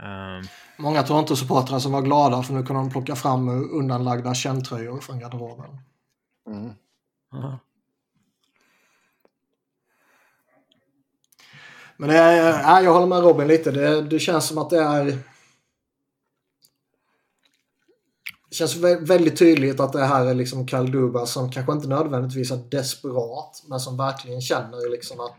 Um, 0.00 0.48
Många 0.78 1.02
Toronto-supportrar 1.02 1.78
som 1.78 1.92
var 1.92 2.02
glada 2.02 2.42
för 2.42 2.54
nu 2.54 2.62
kunde 2.62 2.82
de 2.82 2.90
plocka 2.90 3.16
fram 3.16 3.48
undanlagda 3.72 4.34
käntröjor 4.34 5.00
från 5.00 5.18
garderoben. 5.18 5.78
Mm. 6.46 6.70
aha. 7.32 7.58
Men 11.96 12.08
det 12.08 12.16
är, 12.16 12.62
ja, 12.62 12.82
jag 12.82 12.92
håller 12.92 13.06
med 13.06 13.22
Robin 13.22 13.48
lite. 13.48 13.70
Det, 13.70 14.02
det 14.02 14.18
känns 14.18 14.48
som 14.48 14.58
att 14.58 14.70
det 14.70 14.80
är... 14.80 15.04
Det 18.48 18.54
känns 18.54 18.76
vä- 18.76 19.06
väldigt 19.06 19.38
tydligt 19.38 19.80
att 19.80 19.92
det 19.92 20.04
här 20.04 20.26
är 20.26 20.34
liksom 20.34 20.66
Kalduba 20.66 21.26
som 21.26 21.52
kanske 21.52 21.72
inte 21.72 21.88
nödvändigtvis 21.88 22.50
är 22.50 22.56
desperat 22.56 23.62
men 23.68 23.80
som 23.80 23.96
verkligen 23.96 24.40
känner 24.40 24.90
liksom 24.90 25.20
att 25.20 25.38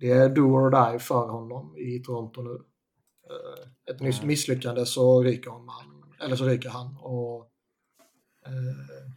det 0.00 0.10
är 0.10 0.28
do 0.28 0.40
or 0.42 0.70
die 0.90 0.98
för 0.98 1.28
honom 1.28 1.76
i 1.78 1.98
Toronto 2.02 2.42
nu. 2.42 2.54
Eh, 3.30 3.94
Ett 3.94 4.00
nyss 4.00 4.22
misslyckande 4.22 4.86
så 4.86 5.22
ryker 5.22 5.50
han, 5.50 5.68
eller 6.20 6.36
så 6.36 6.44
ryker 6.44 6.68
han. 6.68 6.96
Och, 7.00 7.50
eh, 8.46 9.10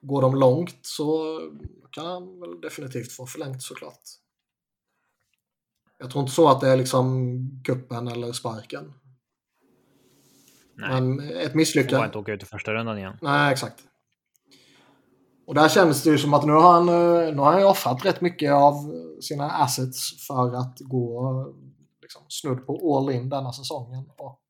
går 0.00 0.22
de 0.22 0.34
långt 0.34 0.78
så 0.82 1.38
kan 1.90 2.06
han 2.06 2.40
väl 2.40 2.60
definitivt 2.60 3.12
få 3.12 3.26
förlängt 3.26 3.62
såklart. 3.62 4.00
Jag 5.98 6.10
tror 6.10 6.22
inte 6.22 6.34
så 6.34 6.48
att 6.48 6.60
det 6.60 6.68
är 6.68 6.76
liksom 6.76 7.38
kuppen 7.64 8.08
eller 8.08 8.32
sparken. 8.32 8.92
Nej, 10.76 11.00
Men 11.00 11.20
ett 11.20 11.50
får 11.50 11.56
misslyckande. 11.58 12.06
inte 12.06 12.18
åka 12.18 12.32
ut 12.32 12.42
i 12.42 12.46
första 12.46 12.74
rundan 12.74 12.98
igen. 12.98 13.16
Nej, 13.22 13.52
exakt. 13.52 13.82
Och 15.46 15.54
där 15.54 15.68
känns 15.68 16.02
det 16.02 16.10
ju 16.10 16.18
som 16.18 16.34
att 16.34 16.46
nu 16.46 16.52
har 16.52 16.72
han, 16.72 16.88
eh, 16.88 17.34
nu 17.34 17.38
har 17.38 17.52
han 17.52 17.60
ju 17.60 17.66
offrat 17.66 18.04
rätt 18.04 18.20
mycket 18.20 18.52
av 18.52 18.74
sina 19.20 19.50
assets 19.50 20.26
för 20.26 20.54
att 20.54 20.78
gå 20.80 21.32
liksom, 22.02 22.22
snudd 22.28 22.66
på 22.66 22.96
all 22.96 23.10
in 23.10 23.28
denna 23.28 23.52
säsongen. 23.52 24.10
Och 24.16 24.42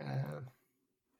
eh, 0.00 0.42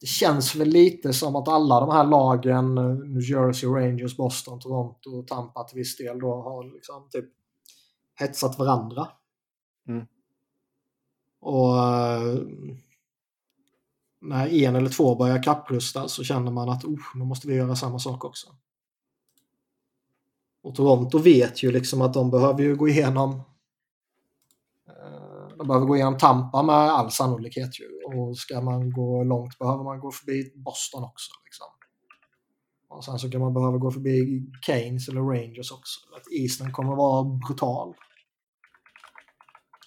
Det 0.01 0.07
känns 0.07 0.55
väl 0.55 0.69
lite 0.69 1.13
som 1.13 1.37
att 1.37 1.49
alla 1.49 1.81
de 1.81 1.91
här 1.91 2.05
lagen, 2.05 2.79
eh, 2.79 2.85
New 2.85 3.23
Jersey, 3.23 3.69
Rangers, 3.69 4.17
Boston, 4.17 4.61
Toronto, 4.61 5.23
Tampa 5.23 5.65
till 5.65 5.79
viss 5.79 5.97
del 5.97 6.19
då 6.19 6.43
har 6.43 6.65
liksom 6.75 7.09
typ 7.11 7.31
hetsat 8.15 8.59
varandra. 8.59 9.09
Mm. 9.89 10.07
Och 11.41 11.77
eh, 11.79 12.39
när 14.23 14.49
en 14.49 14.77
eller 14.77 14.91
två 14.91 15.15
börjar 15.15 15.43
kapprusta 15.43 16.09
så 16.09 16.25
känner 16.25 16.51
man 16.51 16.69
att 16.69 16.85
oh, 16.85 17.01
nu 17.15 17.25
måste 17.25 17.49
vi 17.49 17.55
göra 17.55 17.77
samma 17.77 17.99
sak 17.99 18.25
också. 18.25 18.49
Och 20.63 20.75
Toronto 20.75 21.19
vet 21.19 21.63
ju 21.63 21.73
liksom 21.73 22.03
att 22.03 22.15
de 22.15 22.31
behöver 22.31 22.63
ju 22.63 22.77
gå 22.77 22.89
igenom 22.89 23.31
eh, 24.89 25.57
de 25.59 25.67
behöver 25.67 25.87
gå 25.87 25.97
igenom 25.97 26.19
Tampa 26.19 26.63
med 26.63 26.75
all 26.75 27.11
sannolikhet 27.11 27.81
ju. 27.81 27.85
Och 28.05 28.39
ska 28.39 28.61
man 28.61 28.93
gå 28.93 29.25
långt 29.25 29.59
behöver 29.59 29.85
man 29.85 30.01
gå 30.01 30.11
förbi 30.11 30.53
Boston 30.57 31.05
också. 31.05 31.33
Liksom. 31.45 31.67
Och 32.89 33.05
sen 33.05 33.19
så 33.19 33.31
kan 33.31 33.41
man 33.41 33.55
behöva 33.55 33.79
gå 33.79 33.91
förbi 33.91 34.43
Keynes 34.67 35.09
eller 35.09 35.21
Rangers 35.21 35.73
också. 35.73 36.01
Att 36.17 36.33
Eastern 36.33 36.73
kommer 36.73 36.93
att 36.93 36.99
vara 36.99 37.25
brutal. 37.25 37.95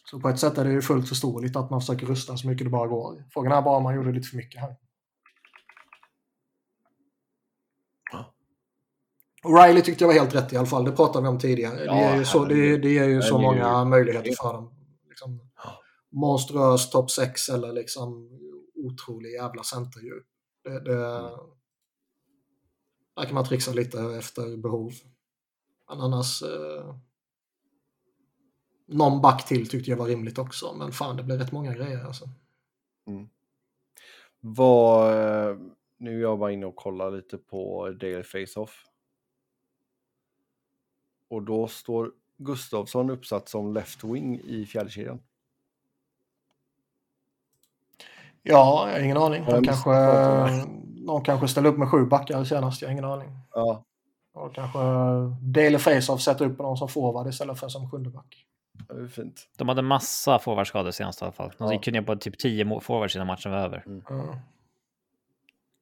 Så 0.06 0.20
på 0.20 0.30
ett 0.30 0.40
sätt 0.40 0.58
är 0.58 0.66
det 0.66 0.72
ju 0.72 0.82
fullt 0.82 1.10
förståeligt 1.10 1.56
att 1.56 1.70
man 1.70 1.82
försöker 1.82 2.06
rusta 2.06 2.38
så 2.38 2.48
mycket 2.48 2.66
det 2.66 2.72
bara 2.72 2.88
går. 2.88 3.24
Frågan 3.34 3.52
är 3.52 3.62
bara 3.62 3.78
om 3.78 3.84
man 3.84 3.96
gjorde 3.96 4.12
lite 4.12 4.28
för 4.28 4.38
mycket 4.38 4.62
här. 4.62 4.76
O'Reilly 9.44 9.82
tyckte 9.82 10.04
jag 10.04 10.08
var 10.08 10.14
helt 10.14 10.36
rätt 10.36 10.54
i 10.54 10.58
alla 10.58 10.66
fall. 10.66 10.86
Det 10.86 10.92
pratade 10.92 11.24
vi 11.24 11.30
om 11.30 11.40
tidigare. 11.40 11.84
Ja, 11.86 11.94
det 11.94 12.00
är 12.00 12.18
ju 12.18 12.26
så, 12.26 12.46
det, 12.46 12.78
det 12.78 12.98
är 12.98 13.08
ju 13.08 13.22
så 13.22 13.36
ju- 13.36 13.42
många 13.42 13.86
möjligheter 13.86 14.34
för 14.42 14.54
dem. 14.54 14.74
Liksom, 15.10 15.40
monstruös 16.12 16.90
topp 16.90 17.12
6 17.12 17.50
eller 17.50 17.74
liksom 17.74 18.30
otrolig 18.76 19.32
jävla 19.32 19.64
centerdjup. 19.64 20.26
Det, 20.64 20.80
det, 20.80 21.30
där 23.16 23.26
kan 23.26 23.34
man 23.34 23.46
trixa 23.46 23.72
lite 23.74 24.02
efter 24.02 24.58
behov. 24.58 24.92
Men 25.90 26.02
annars... 26.02 26.44
Eh, 26.44 26.96
någon 28.86 29.22
back 29.22 29.48
till 29.48 29.70
tyckte 29.70 29.90
jag 29.90 29.98
var 29.98 30.06
rimligt 30.06 30.38
också. 30.38 30.74
Men 30.74 30.92
fan, 30.92 31.18
det 31.18 31.24
blev 31.24 31.40
rätt 31.40 31.52
många 31.52 31.74
grejer 31.74 32.06
alltså. 32.06 32.30
Vad, 34.40 35.14
eh, 35.14 35.58
nu 35.98 36.18
är 36.18 36.22
jag 36.22 36.40
bara 36.40 36.52
inne 36.52 36.66
och 36.66 36.76
kollar 36.76 37.12
lite 37.12 37.38
på 37.38 37.90
Daily 37.90 38.24
Face-Off. 38.24 38.86
Och 41.28 41.44
då 41.44 41.68
står 41.68 42.12
Gustavsson 42.38 43.10
uppsatt 43.10 43.50
som 43.50 43.74
left 43.74 44.04
wing 44.04 44.40
i 44.40 44.66
fjärdekedjan. 44.66 45.20
Ja, 48.44 48.88
jag 48.88 48.94
har 48.94 49.00
ingen 49.00 49.18
aning. 49.18 49.46
Jag 49.48 49.66
kanske, 49.66 49.92
någon 51.06 51.24
kanske 51.24 51.48
ställer 51.48 51.70
upp 51.70 51.78
med 51.78 51.90
sju 51.90 52.06
backar 52.06 52.44
senast. 52.44 52.82
Jag 52.82 52.90
har 52.90 52.92
ingen 52.92 53.06
aning. 53.06 53.30
Ja, 53.52 53.84
Och 54.34 54.56
kanske 54.56 54.80
Daily 55.42 55.78
Face-Off 55.78 56.22
sätter 56.22 56.46
upp 56.46 56.60
någon 56.60 56.78
som 56.78 56.90
forward 56.90 57.28
istället 57.28 57.60
för 57.60 57.68
som 57.68 57.92
sjunde 57.92 58.10
back. 58.10 58.46
Det 58.90 59.02
är 59.04 59.08
fint. 59.08 59.48
De 59.58 59.70
hade 59.70 59.82
massa 59.82 60.40
forwardskador 60.40 60.92
senast 60.92 61.22
i 61.22 61.26
alla 61.26 61.32
fall. 61.32 61.52
De 61.58 61.66
Ja. 61.68 61.74
gick 61.74 61.88
ju 61.88 61.94
ner 61.94 62.02
på 62.02 62.16
typ 62.16 62.38
10 62.40 62.66
må- 62.66 62.80
forwards 62.80 63.16
innan 63.16 63.28
matchen 63.28 63.52
var 63.52 63.58
över. 63.60 63.84
Mm. 63.86 64.02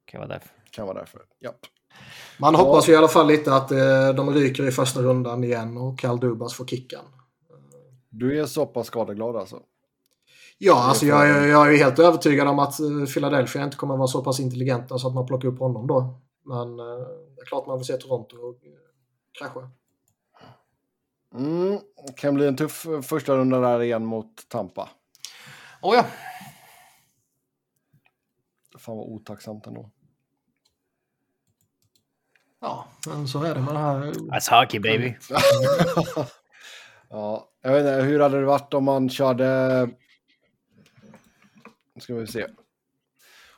Kan 0.05 0.19
vara 0.19 0.27
därför. 0.27 0.49
Kan 0.71 0.87
vara 0.87 0.97
därför. 0.99 1.21
Japp. 1.39 1.55
Man 2.39 2.53
Ja. 2.53 2.59
hoppas 2.59 2.89
ju 2.89 2.93
i 2.93 2.95
alla 2.95 3.07
fall 3.07 3.27
lite 3.27 3.53
att 3.55 3.71
eh, 3.71 4.13
de 4.15 4.33
ryker 4.33 4.67
i 4.67 4.71
första 4.71 5.01
rundan 5.01 5.43
igen 5.43 5.77
och 5.77 5.99
Karl 5.99 6.19
Dubas 6.19 6.53
får 6.53 6.65
kicken. 6.65 6.99
Du 8.09 8.39
är 8.41 8.45
så 8.45 8.65
pass 8.65 8.87
skadeglad 8.87 9.35
alltså? 9.35 9.59
Ja, 10.57 10.83
alltså 10.83 11.05
jag, 11.05 11.29
är- 11.29 11.33
frågan. 11.33 11.49
jag 11.49 11.67
är 11.67 11.71
ju 11.71 11.77
helt 11.77 11.99
övertygad 11.99 12.47
om 12.47 12.59
att 12.59 12.79
eh, 12.79 13.05
Philadelphia 13.13 13.63
inte 13.63 13.77
kommer 13.77 13.97
vara 13.97 14.07
så 14.07 14.23
pass 14.23 14.39
intelligenta 14.39 14.97
så 14.97 15.07
att 15.07 15.13
man 15.13 15.25
plockar 15.25 15.47
upp 15.47 15.59
honom 15.59 15.87
då. 15.87 16.19
Men 16.45 16.79
eh, 16.79 16.85
det 17.35 17.41
är 17.41 17.45
klart 17.45 17.67
man 17.67 17.77
vill 17.77 17.85
se 17.85 17.93
Toronto 17.97 18.37
och 18.37 18.65
eh, 18.65 18.71
krascha. 19.39 19.69
Mm, 21.33 21.79
kan 22.15 22.35
bli 22.35 22.47
en 22.47 22.55
tuff 22.55 22.85
första 23.03 23.37
runda 23.37 23.59
där 23.59 23.81
igen 23.81 24.05
mot 24.05 24.49
Tampa. 24.49 24.89
Oh 25.81 25.95
ja. 25.95 26.05
Fan 28.77 28.97
vad 28.97 29.07
otacksamt 29.07 29.67
ändå. 29.67 29.89
Ja, 32.61 32.87
men 33.07 33.27
så 33.27 33.43
är 33.43 33.55
det 33.55 33.61
med 33.61 33.73
det 33.73 33.79
här. 33.79 34.01
That's 34.01 34.59
hockey 34.59 34.79
baby. 34.79 35.15
ja, 37.09 37.49
jag 37.61 37.71
vet 37.71 37.79
inte, 37.79 38.01
hur 38.05 38.19
hade 38.19 38.39
det 38.39 38.45
varit 38.45 38.73
om 38.73 38.83
man 38.83 39.09
körde... 39.09 39.89
Nu 41.95 42.01
ska 42.01 42.15
vi 42.15 42.27
se. 42.27 42.47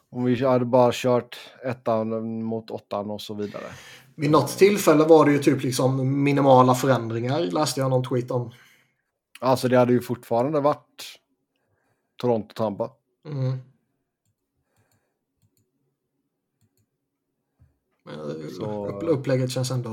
Om 0.10 0.24
vi 0.24 0.46
hade 0.46 0.66
bara 0.66 0.92
kört 0.94 1.40
ettan 1.64 2.44
mot 2.44 2.72
åttan 2.72 3.12
och 3.12 3.22
så 3.22 3.34
vidare. 3.34 3.66
Vid 4.16 4.32
något 4.32 4.58
tillfälle 4.58 5.04
var 5.04 5.26
det 5.26 5.32
ju 5.32 5.40
typ 5.40 5.64
liksom 5.64 6.24
minimala 6.24 6.76
förändringar, 6.76 7.40
läste 7.40 7.80
jag 7.80 7.90
någon 7.90 8.04
tweet 8.04 8.32
om. 8.32 8.52
Alltså 9.40 9.68
det 9.68 9.78
hade 9.78 9.94
ju 9.94 10.02
fortfarande 10.02 10.60
varit 10.60 11.20
Toronto-Tampa. 12.22 12.92
Mm. 13.26 13.58
Men 18.06 18.50
Så- 18.50 18.88
upp, 18.88 19.04
upplägget 19.04 19.52
känns 19.52 19.72
ändå 19.72 19.90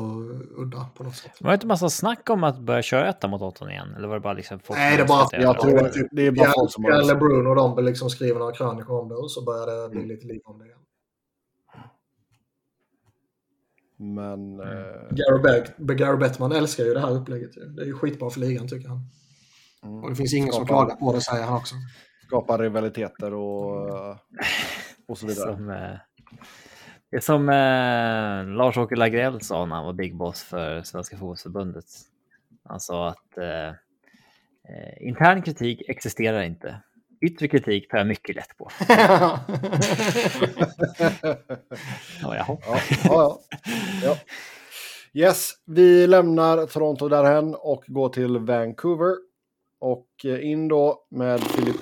udda 0.56 0.86
på 0.94 1.04
något 1.04 1.16
sätt. 1.16 1.32
Var 1.40 1.50
det 1.50 1.54
inte 1.54 1.66
massa 1.66 1.90
snack 1.90 2.30
om 2.30 2.44
att 2.44 2.58
börja 2.58 2.82
köra 2.82 3.08
etta 3.08 3.28
mot 3.28 3.42
åttan 3.42 3.70
igen? 3.70 3.94
Eller 3.96 4.08
var 4.08 4.14
det 4.14 4.20
bara 4.20 4.32
liksom 4.32 4.58
folk 4.58 4.78
Nej, 4.78 4.96
det 4.96 5.02
är 5.02 5.06
bara- 5.08 5.28
Jag 5.42 5.60
tror 5.60 5.90
det 6.12 6.26
är 6.26 6.30
bara 6.32 6.52
folk 6.56 6.72
som 6.72 6.84
har... 6.84 6.90
Eller 6.90 7.14
Bruno 7.14 7.48
och 7.48 7.56
de 7.56 7.84
liksom 7.84 8.10
skriver 8.10 8.38
några 8.38 8.52
krönikor 8.54 9.00
om 9.00 9.08
det 9.08 9.14
och 9.14 9.30
så 9.30 9.44
börjar 9.44 9.66
det 9.82 9.88
bli 9.88 9.98
Mm. 10.00 10.08
lite 10.08 10.26
liv 10.26 10.40
om 10.44 10.58
det 10.58 10.64
igen. 10.66 10.78
Men... 14.02 14.60
Eh, 14.60 15.94
Gary, 15.96 16.16
Bettman 16.18 16.52
älskar 16.52 16.84
ju 16.84 16.94
det 16.94 17.00
här 17.00 17.10
upplägget. 17.12 17.50
Det 17.76 17.82
är 17.82 17.86
ju 17.86 17.94
skitbra 17.94 18.30
för 18.30 18.40
ligan 18.40 18.68
tycker 18.68 18.88
han. 18.88 19.00
mm, 19.82 20.02
Och 20.04 20.10
det 20.10 20.16
finns 20.16 20.34
ingen 20.34 20.52
som 20.52 20.66
Skapar- 20.66 20.84
klagar 20.86 20.96
på 20.96 21.12
det 21.12 21.20
säger 21.20 21.44
han 21.44 21.56
också. 21.56 21.74
skapa 22.26 22.58
rivaliteter 22.58 23.34
och, 23.34 24.10
och 25.08 25.18
så 25.18 25.26
vidare. 25.26 25.54
Som, 25.56 25.70
eh, 25.70 25.96
det 27.10 27.16
är 27.16 27.20
som 27.20 27.48
eh, 27.48 28.56
Lars-Åke 28.56 28.96
Lagrell 28.96 29.40
sa 29.40 29.66
när 29.66 29.76
han 29.76 29.84
var 29.84 29.92
big 29.92 30.16
boss 30.16 30.42
för 30.42 30.82
Svenska 30.82 31.16
fotbollsförbundet. 31.16 31.84
Han 32.64 32.80
sa 32.80 33.08
att 33.08 33.38
eh, 33.38 33.68
eh, 34.68 35.06
intern 35.08 35.42
kritik 35.42 35.82
existerar 35.88 36.42
inte. 36.42 36.82
Yttre 37.22 37.48
kritik 37.48 37.88
tar 37.88 37.98
jag 37.98 38.06
mycket 38.06 38.36
lätt 38.36 38.56
på. 38.56 38.70
Ja, 42.22 42.36
jaha. 42.36 42.58
Ja, 42.66 42.80
ja, 43.04 43.08
ja. 43.12 43.40
ja. 44.02 44.16
Yes, 45.14 45.50
vi 45.66 46.06
lämnar 46.06 46.66
Toronto 46.66 47.08
därhen 47.08 47.54
och 47.54 47.84
går 47.86 48.08
till 48.08 48.38
Vancouver. 48.38 49.16
Och 49.78 50.08
eh, 50.24 50.50
in 50.50 50.68
då 50.68 51.06
med 51.10 51.40
Filip 51.40 51.76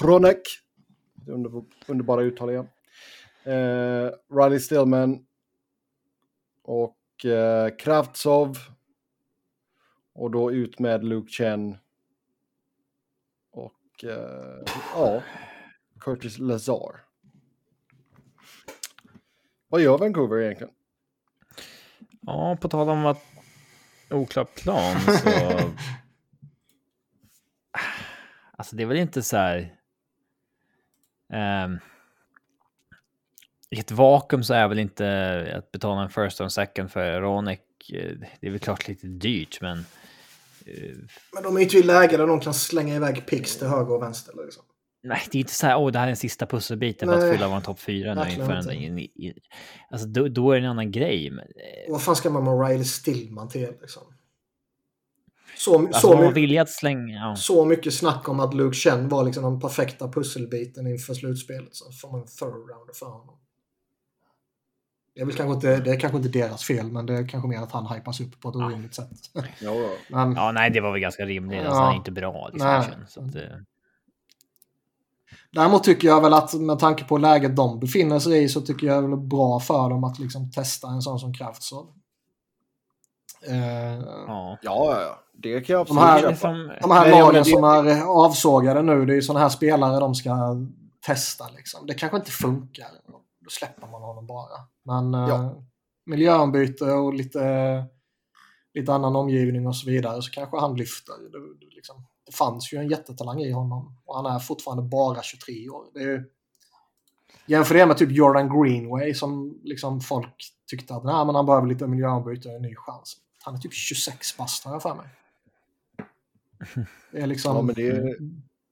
Hronek. 0.00 0.40
Under, 1.26 1.64
underbara 1.86 2.22
uttal 2.22 2.50
igen. 2.50 2.68
Eh, 3.44 4.10
Riley 4.36 4.60
Stillman. 4.60 5.26
Och 6.62 7.24
eh, 7.24 7.76
Kravtsov. 7.76 8.58
Och 10.14 10.30
då 10.30 10.52
ut 10.52 10.78
med 10.78 11.04
Luke 11.04 11.32
Chen. 11.32 11.76
Och 13.96 14.04
eh, 14.04 14.62
ja, 14.94 15.22
Curtis 16.00 16.38
Lazar. 16.38 17.00
Vad 19.68 19.80
gör 19.80 19.98
Vancouver 19.98 20.40
egentligen? 20.42 20.72
Ja, 22.20 22.56
på 22.60 22.68
tal 22.68 22.88
om 22.88 23.06
att 23.06 23.22
oklar 24.10 24.44
plan 24.44 25.00
så... 25.00 25.30
alltså 28.56 28.76
det 28.76 28.82
är 28.82 28.86
väl 28.86 28.96
inte 28.96 29.22
så 29.22 29.36
här... 29.36 29.76
Um, 31.32 31.78
I 33.70 33.80
ett 33.80 33.90
vakuum 33.90 34.44
så 34.44 34.54
är 34.54 34.68
väl 34.68 34.78
inte 34.78 35.54
att 35.58 35.72
betala 35.72 36.02
en 36.02 36.10
first 36.10 36.40
och 36.40 36.44
en 36.44 36.50
second 36.50 36.90
för 36.90 37.20
Ronek. 37.20 37.90
Eh, 37.92 38.12
det 38.40 38.46
är 38.46 38.50
väl 38.50 38.60
klart 38.60 38.88
lite 38.88 39.06
dyrt, 39.06 39.60
men... 39.60 39.84
Uh, 40.68 40.96
men 41.34 41.42
de 41.42 41.56
är 41.56 41.60
ju 41.60 41.64
inte 41.64 41.78
i 41.78 41.82
läge 41.82 42.16
där 42.16 42.26
de 42.26 42.40
kan 42.40 42.54
slänga 42.54 42.96
iväg 42.96 43.26
pix 43.26 43.56
till 43.56 43.66
höger 43.66 43.94
och 43.94 44.02
vänster. 44.02 44.34
Liksom. 44.44 44.62
Nej, 45.02 45.22
det 45.30 45.38
är 45.38 45.40
inte 45.40 45.52
så 45.52 45.66
här, 45.66 45.78
åh, 45.78 45.92
det 45.92 45.98
här 45.98 46.06
är 46.06 46.10
den 46.10 46.16
sista 46.16 46.46
pusselbiten 46.46 47.08
för 47.08 47.26
att 47.26 47.32
fylla 47.32 47.48
vår 47.48 47.60
topp 47.60 47.80
fyra 47.80 48.14
nu 48.14 48.30
inför 48.30 48.52
en, 48.52 48.70
in, 48.70 48.98
in, 48.98 49.34
Alltså, 49.90 50.06
då, 50.06 50.28
då, 50.28 50.52
är 50.52 50.60
det 50.60 50.66
en 50.66 50.70
annan 50.70 50.90
grej. 50.90 51.30
Men, 51.30 51.44
eh, 51.44 51.92
Vad 51.92 52.02
fan 52.02 52.16
ska 52.16 52.30
man 52.30 52.44
med 52.44 52.68
Riley 52.68 52.84
Stillman 52.84 53.48
till 53.48 53.72
liksom? 53.80 54.02
Så, 55.56 55.78
alltså, 55.78 56.00
så, 56.00 56.30
villig 56.30 56.58
att 56.58 56.70
slänga, 56.70 57.14
ja. 57.14 57.36
så 57.36 57.64
mycket 57.64 57.94
snack 57.94 58.28
om 58.28 58.40
att 58.40 58.54
Luke 58.54 58.76
Chen 58.76 59.08
var 59.08 59.24
liksom 59.24 59.42
den 59.42 59.60
perfekta 59.60 60.08
pusselbiten 60.08 60.86
inför 60.86 61.14
slutspelet. 61.14 61.74
Så 61.74 61.92
får 61.92 62.10
man 62.10 62.20
en 62.20 62.26
third 62.26 62.48
rounder 62.48 62.94
för 62.94 63.06
honom. 63.06 63.38
Det 65.16 65.22
är, 65.22 65.26
väl 65.26 65.34
kanske 65.34 65.54
inte, 65.54 65.80
det 65.80 65.90
är 65.90 66.00
kanske 66.00 66.16
inte 66.16 66.28
deras 66.28 66.64
fel, 66.64 66.92
men 66.92 67.06
det 67.06 67.14
är 67.14 67.28
kanske 67.28 67.48
mer 67.48 67.58
att 67.58 67.72
han 67.72 67.86
hypas 67.86 68.20
upp 68.20 68.40
på 68.40 68.48
ett 68.48 68.56
orimligt 68.56 68.94
sätt. 68.94 69.10
Ja, 69.60 69.72
men, 70.08 70.32
ja, 70.32 70.52
nej, 70.52 70.70
det 70.70 70.80
var 70.80 70.92
väl 70.92 71.00
ganska 71.00 71.24
rimligt. 71.24 71.58
Alltså, 71.58 71.74
ja, 71.74 71.84
han 71.84 71.92
är 71.92 71.96
inte 71.96 72.10
bra. 72.10 72.48
Liksom, 72.52 72.68
nej. 72.70 72.84
Så 73.08 73.20
att, 73.20 73.26
Däremot 75.52 75.84
tycker 75.84 76.08
jag 76.08 76.20
väl 76.20 76.34
att 76.34 76.54
med 76.54 76.78
tanke 76.78 77.04
på 77.04 77.18
läget 77.18 77.56
de 77.56 77.80
befinner 77.80 78.18
sig 78.18 78.42
i 78.42 78.48
så 78.48 78.60
tycker 78.60 78.86
jag 78.86 79.04
det 79.04 79.12
är 79.12 79.16
bra 79.16 79.60
för 79.60 79.90
dem 79.90 80.04
att 80.04 80.18
liksom 80.18 80.50
testa 80.50 80.88
en 80.88 81.02
sån 81.02 81.18
som 81.18 81.34
Kraftsov. 81.34 81.86
Eh, 83.48 83.98
ja. 84.26 84.58
ja, 84.62 85.18
det 85.32 85.60
kan 85.60 85.74
jag 85.74 85.80
absolut 85.80 86.00
de 86.00 86.06
här, 86.06 86.20
köpa. 86.20 86.48
De 86.80 86.90
här 86.90 87.10
lagen 87.10 87.34
det... 87.34 87.44
som 87.44 87.64
är 87.64 88.02
avsågade 88.02 88.82
nu, 88.82 89.06
det 89.06 89.12
är 89.12 89.14
ju 89.14 89.22
sådana 89.22 89.40
här 89.40 89.48
spelare 89.48 90.00
de 90.00 90.14
ska 90.14 90.56
testa. 91.06 91.44
Liksom. 91.56 91.86
Det 91.86 91.94
kanske 91.94 92.16
inte 92.16 92.30
funkar. 92.30 92.88
Då 93.46 93.50
släpper 93.50 93.86
man 93.86 94.02
honom 94.02 94.26
bara. 94.26 94.58
Men 94.82 95.14
eh, 95.14 95.28
ja. 95.28 95.62
miljöombyte 96.06 96.84
och 96.84 97.14
lite, 97.14 97.84
lite 98.74 98.92
annan 98.92 99.16
omgivning 99.16 99.66
och 99.66 99.76
så 99.76 99.86
vidare 99.86 100.22
så 100.22 100.30
kanske 100.30 100.60
han 100.60 100.76
lyfter. 100.76 101.14
Det, 101.32 101.66
liksom 101.74 102.06
det 102.26 102.32
fanns 102.32 102.72
ju 102.72 102.78
en 102.78 102.88
jättetalang 102.88 103.40
i 103.40 103.50
honom 103.50 103.96
och 104.04 104.16
han 104.16 104.26
är 104.34 104.38
fortfarande 104.38 104.82
bara 104.82 105.22
23 105.22 105.68
år. 105.68 105.84
Det 105.94 106.02
är 106.02 106.24
Jämför 107.46 107.74
det 107.74 107.86
med 107.86 107.96
typ 107.96 108.10
Jordan 108.10 108.62
Greenway 108.62 109.14
som 109.14 109.60
liksom 109.64 110.00
folk 110.00 110.52
tyckte 110.70 110.94
att 110.94 111.04
Nej, 111.04 111.26
men 111.26 111.34
han 111.34 111.46
behöver 111.46 111.66
lite 111.66 111.86
miljöombyte 111.86 112.48
och 112.48 112.54
en 112.54 112.62
ny 112.62 112.74
chans. 112.76 113.16
Han 113.42 113.54
är 113.54 113.58
typ 113.58 113.72
26 113.72 114.36
bast 114.36 114.64
har 114.64 114.72
jag 114.72 114.82
för 114.82 114.94
mig. 114.94 115.06
Det 117.12 117.18
är 117.20 117.26
liksom... 117.26 117.66
Ja, 117.68 117.74
det 117.76 117.88
är... 117.88 118.16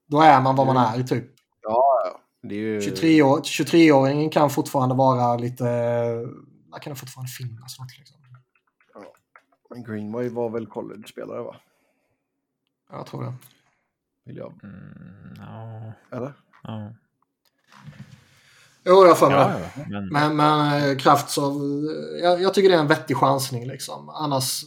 Då 0.06 0.20
är 0.20 0.40
man 0.40 0.56
vad 0.56 0.66
man 0.66 0.76
är 0.76 1.02
typ. 1.02 1.24
Ja, 1.62 1.84
det 2.04 2.08
är 2.08 2.23
ju... 2.50 2.78
23-åringen 2.80 3.42
23 3.42 4.28
kan 4.28 4.50
fortfarande 4.50 4.94
vara 4.94 5.36
lite... 5.36 5.64
Där 5.64 6.78
kan 6.80 6.92
det 6.92 6.98
fortfarande 6.98 7.30
finnas 7.30 7.78
något 7.78 7.98
liksom. 7.98 8.16
Ja. 8.94 9.00
Men 9.70 9.84
Greenway 9.84 10.28
var 10.28 10.50
väl 10.50 10.66
college-spelare 10.66 11.42
va? 11.42 11.56
Jag 12.90 13.06
tror 13.06 13.24
det. 13.24 13.34
Vill 14.24 14.36
jag. 14.36 14.60
Mm, 14.62 15.34
ja. 15.36 15.92
Eller? 16.16 16.32
Ja. 16.62 16.92
Jo, 18.84 19.06
jag 19.06 19.18
får 19.18 19.26
mig 19.26 19.36
ja, 19.36 19.60
ja, 19.60 19.82
men... 19.88 20.08
men, 20.08 20.36
men 20.36 20.90
eh, 20.90 20.96
Kraftsov, 20.96 21.62
jag, 22.22 22.42
jag, 22.42 22.54
tycker 22.54 22.68
det 22.68 22.74
är 22.74 22.80
en 22.80 22.86
vettig 22.86 23.16
chansning 23.16 23.66
liksom. 23.66 24.08
Annars, 24.08 24.62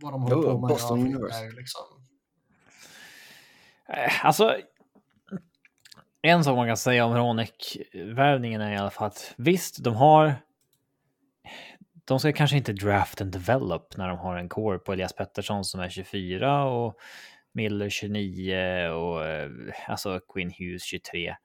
vad 0.00 0.12
de 0.12 0.22
håller 0.22 0.36
jo, 0.36 0.42
på 0.42 0.58
med. 0.60 0.68
Boston 0.68 1.00
University. 1.00 1.56
Liksom... 1.56 1.82
Eh, 3.88 4.26
alltså, 4.26 4.56
en 6.24 6.44
sak 6.44 6.56
man 6.56 6.66
kan 6.66 6.76
säga 6.76 7.04
om 7.04 7.14
Ronek-värvningen 7.14 8.60
är 8.60 8.72
i 8.72 8.76
alla 8.76 8.90
fall 8.90 9.06
att 9.06 9.34
visst, 9.36 9.84
de 9.84 9.94
har 9.94 10.34
de 12.04 12.20
ska 12.20 12.32
kanske 12.32 12.56
inte 12.56 12.72
draft 12.72 13.20
and 13.20 13.32
develop 13.32 13.96
när 13.96 14.08
de 14.08 14.18
har 14.18 14.36
en 14.36 14.48
core 14.48 14.78
på 14.78 14.92
Elias 14.92 15.12
Pettersson 15.12 15.64
som 15.64 15.80
är 15.80 15.88
24 15.88 16.64
och 16.64 16.96
Miller 17.52 17.88
29 17.88 18.88
och 18.88 19.26
eh, 19.26 19.50
alltså 19.88 20.20
Quinn 20.32 20.52
Hughes 20.58 20.84
23. 20.84 21.36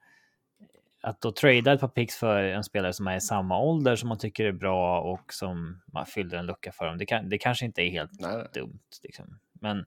Att 1.02 1.20
då 1.20 1.32
trada 1.32 1.72
ett 1.72 1.80
par 1.80 1.88
picks 1.88 2.16
för 2.16 2.42
en 2.42 2.64
spelare 2.64 2.92
som 2.92 3.06
är 3.06 3.16
i 3.16 3.20
samma 3.20 3.60
ålder 3.60 3.96
som 3.96 4.08
man 4.08 4.18
tycker 4.18 4.44
är 4.44 4.52
bra 4.52 5.00
och 5.00 5.32
som 5.32 5.82
man 5.92 6.06
fyller 6.06 6.38
en 6.38 6.46
lucka 6.46 6.72
för 6.72 6.86
dem. 6.86 6.98
Det, 6.98 7.06
kan, 7.06 7.28
det 7.28 7.38
kanske 7.38 7.64
inte 7.64 7.82
är 7.82 7.90
helt 7.90 8.20
Nej. 8.20 8.46
dumt, 8.54 8.80
liksom. 9.02 9.38
men 9.52 9.84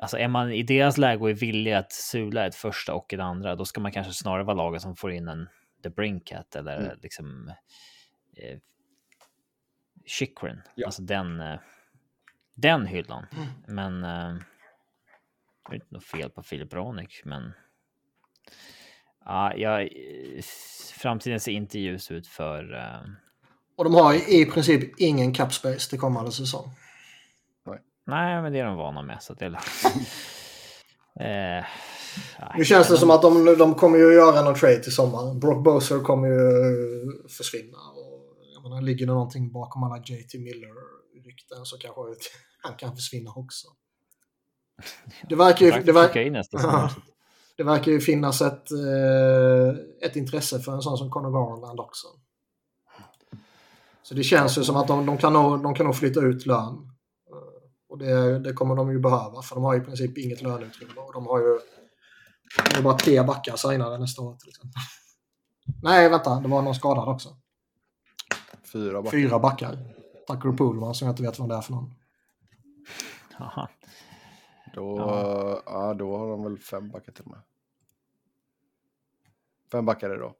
alltså 0.00 0.18
är 0.18 0.28
man 0.28 0.52
i 0.52 0.62
deras 0.62 0.98
läge 0.98 1.22
och 1.22 1.30
är 1.30 1.34
villig 1.34 1.72
att 1.72 1.92
sula 1.92 2.46
ett 2.46 2.54
första 2.54 2.94
och 2.94 3.14
ett 3.14 3.20
andra, 3.20 3.56
då 3.56 3.64
ska 3.64 3.80
man 3.80 3.92
kanske 3.92 4.12
snarare 4.12 4.44
vara 4.44 4.56
laget 4.56 4.82
som 4.82 4.96
får 4.96 5.12
in 5.12 5.28
en 5.28 5.48
The 5.82 5.90
Brinkat 5.90 6.56
eller 6.56 6.78
mm. 6.78 6.98
liksom 7.02 7.52
eh, 8.36 8.58
Chikrin, 10.06 10.62
ja. 10.74 10.86
alltså 10.86 11.02
den, 11.02 11.40
eh, 11.40 11.58
den 12.54 12.86
hyllan. 12.86 13.26
Mm. 13.32 13.48
Men 13.66 14.04
eh, 14.04 14.42
det 15.68 15.72
är 15.72 15.74
inte 15.74 15.86
något 15.94 16.04
fel 16.04 16.30
på 16.30 16.42
Filip 16.42 16.74
Ronik, 16.74 17.20
men 17.24 17.52
ja, 19.24 19.54
jag, 19.56 19.88
framtiden 20.94 21.40
ser 21.40 21.52
inte 21.52 21.78
ljus 21.78 22.10
ut 22.10 22.26
för... 22.26 22.74
Uh... 22.74 23.10
Och 23.76 23.84
de 23.84 23.94
har 23.94 24.30
i 24.30 24.46
princip 24.46 25.00
ingen 25.00 25.34
capspace 25.34 25.90
till 25.90 25.98
kommande 25.98 26.32
säsong. 26.32 26.70
Nej. 28.10 28.42
Men 28.42 28.52
det 28.52 28.58
är 28.58 28.64
de 28.64 28.76
vana 28.76 29.02
med. 29.02 29.22
Så 29.22 29.34
det 29.34 29.44
är... 29.44 29.50
eh, 31.58 31.64
nu 32.56 32.64
känns 32.64 32.88
det 32.88 32.96
som 32.96 33.10
att 33.10 33.22
de, 33.22 33.56
de 33.58 33.74
kommer 33.74 33.98
ju 33.98 34.14
göra 34.14 34.42
någon 34.42 34.54
trade 34.54 34.82
till 34.82 34.94
sommaren. 34.94 35.40
Brock 35.40 35.64
Boser 35.64 35.98
kommer 35.98 36.28
ju 36.28 37.28
försvinna. 37.28 37.78
Och, 37.78 38.10
jag 38.54 38.62
menar, 38.62 38.82
ligger 38.82 39.06
det 39.06 39.12
någonting 39.12 39.52
bakom 39.52 39.82
alla 39.82 39.98
JT 39.98 40.34
Miller-rykten 40.34 41.64
så 41.64 41.78
kanske 41.78 42.00
han 42.62 42.76
kan 42.76 42.96
försvinna 42.96 43.30
också. 43.30 43.68
Det 45.28 45.36
verkar 45.36 45.66
ju, 45.66 45.82
det 45.82 45.92
verkar, 45.92 46.20
det 47.56 47.62
verkar 47.62 47.92
ju 47.92 48.00
finnas 48.00 48.42
ett, 48.42 48.70
eh, 48.72 50.08
ett 50.08 50.16
intresse 50.16 50.60
för 50.60 50.72
en 50.72 50.82
sån 50.82 50.98
som 50.98 51.10
Conor 51.10 51.30
Garland 51.30 51.80
också. 51.80 52.06
Så 54.02 54.14
det 54.14 54.22
känns 54.22 54.58
ju 54.58 54.64
som 54.64 54.76
att 54.76 54.88
de, 54.88 55.06
de, 55.06 55.18
kan, 55.18 55.32
nog, 55.32 55.62
de 55.62 55.74
kan 55.74 55.86
nog 55.86 55.96
flytta 55.96 56.20
ut 56.20 56.46
lön. 56.46 56.89
Och 57.90 57.98
det, 57.98 58.38
det 58.38 58.52
kommer 58.52 58.74
de 58.74 58.90
ju 58.90 58.98
behöva 58.98 59.42
för 59.42 59.54
de 59.54 59.64
har 59.64 59.76
i 59.76 59.80
princip 59.80 60.18
inget 60.18 60.42
löneutrymme. 60.42 61.00
Och 61.00 61.12
de 61.12 61.26
har 61.26 61.38
ju 61.40 61.58
de 62.70 62.74
har 62.74 62.82
bara 62.82 62.98
tre 62.98 63.22
backar 63.22 63.56
signade 63.56 63.98
nästa 63.98 64.22
år 64.22 64.36
till 64.36 64.48
exempel. 64.48 64.80
Nej, 65.82 66.08
vänta, 66.08 66.40
det 66.40 66.48
var 66.48 66.62
någon 66.62 66.74
skadad 66.74 67.08
också. 67.08 67.36
Fyra 68.72 69.02
backar. 69.02 69.18
Fyra 69.18 69.38
backar. 69.38 69.78
Tucker 70.28 70.52
Poolman 70.52 70.94
som 70.94 71.06
jag 71.06 71.12
inte 71.12 71.22
vet 71.22 71.38
vad 71.38 71.48
det 71.48 71.54
är 71.54 71.60
för 71.60 71.72
någon. 71.72 71.94
Aha. 73.40 73.68
Då, 74.74 74.98
ja. 74.98 75.62
ja. 75.66 75.94
då 75.94 76.16
har 76.16 76.28
de 76.30 76.44
väl 76.44 76.58
fem 76.58 76.90
backar 76.90 77.12
till 77.12 77.24
och 77.24 77.30
med. 77.30 77.40
Fem 79.72 79.84
backar 79.84 80.10
är 80.10 80.14
det 80.14 80.20
då. 80.20 80.34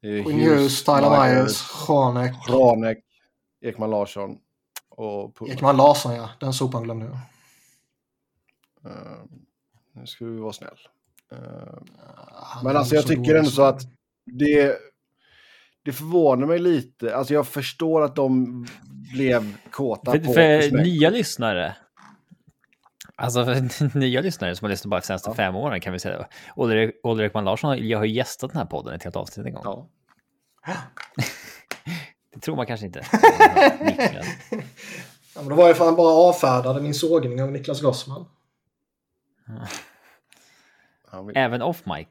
Quinn 0.00 0.40
Hughes, 0.40 0.84
Tyler 0.84 1.10
Myers, 1.10 1.88
Ranek. 1.88 2.48
Ranek, 2.48 2.98
Ekman 3.60 3.90
Larsson 3.90 4.38
och. 4.98 5.48
Ekman 5.48 5.76
Larsson 5.76 6.14
ja, 6.14 6.30
den 6.40 6.52
sopan 6.52 6.82
glömde 6.82 7.06
jag. 7.06 7.16
Uh, 8.92 9.24
nu 9.92 10.06
ska 10.06 10.24
vi 10.24 10.38
vara 10.38 10.52
snäll. 10.52 10.78
Uh, 11.32 11.38
men 12.64 12.76
alltså 12.76 12.94
jag 12.94 13.06
tycker 13.06 13.34
ändå 13.34 13.50
så 13.50 13.62
att 13.62 13.82
det, 14.24 14.76
det 15.84 15.92
förvånar 15.92 16.46
mig 16.46 16.58
lite. 16.58 17.16
Alltså 17.16 17.34
jag 17.34 17.46
förstår 17.46 18.02
att 18.02 18.16
de 18.16 18.66
blev 19.12 19.56
kåta 19.70 20.12
för, 20.12 20.18
på... 20.18 20.32
För 20.32 20.82
nya 20.82 21.10
lyssnare 21.10 21.76
Alltså 23.20 23.44
för 23.44 23.98
nya 23.98 24.20
lyssnare 24.20 24.56
som 24.56 24.64
har 24.64 24.70
lyssnat 24.70 24.90
bara 24.90 25.00
de 25.00 25.06
senaste 25.06 25.30
ja. 25.30 25.34
fem 25.34 25.56
åren 25.56 25.80
kan 25.80 25.92
vi 25.92 25.98
säga. 25.98 26.26
Olle 26.56 27.26
Ekman 27.26 27.44
Larsson 27.44 27.88
jag 27.88 27.98
har 27.98 28.04
ju 28.04 28.12
gästat 28.12 28.50
den 28.50 28.58
här 28.58 28.66
podden 28.66 28.94
ett 28.94 29.02
helt 29.02 29.16
avsnitt 29.16 29.46
en 29.46 29.54
gång. 29.54 29.62
Ja. 29.64 29.88
Det 32.38 32.42
tror 32.42 32.56
man 32.56 32.66
kanske 32.66 32.86
inte. 32.86 33.02
ja, 35.34 35.40
men 35.40 35.48
det 35.48 35.54
var 35.54 35.70
att 35.70 35.78
han 35.78 35.96
bara 35.96 36.28
avfärdade 36.28 36.80
min 36.80 36.94
sågning 36.94 37.42
av 37.42 37.52
Niklas 37.52 37.80
Gossman. 37.80 38.26
Vill... 41.26 41.36
Även 41.36 41.62
off 41.62 41.86
mic. 41.86 42.08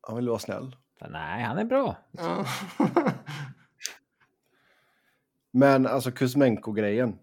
Han 0.00 0.16
vill 0.16 0.28
vara 0.28 0.38
snäll. 0.38 0.76
Nej, 1.08 1.42
han 1.42 1.58
är 1.58 1.64
bra. 1.64 1.96
Ja. 2.10 2.46
men 5.50 5.86
alltså 5.86 6.10
Kuzmenko-grejen. 6.10 7.18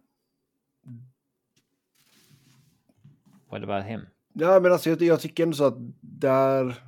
What 3.52 3.64
about 3.64 3.86
him? 3.86 4.08
Ja, 4.34 4.60
men 4.60 4.72
alltså 4.72 4.90
jag, 4.90 5.02
jag 5.02 5.22
tycker 5.22 5.44
ändå 5.44 5.56
så 5.56 5.66
att 5.66 5.78
där... 6.02 6.84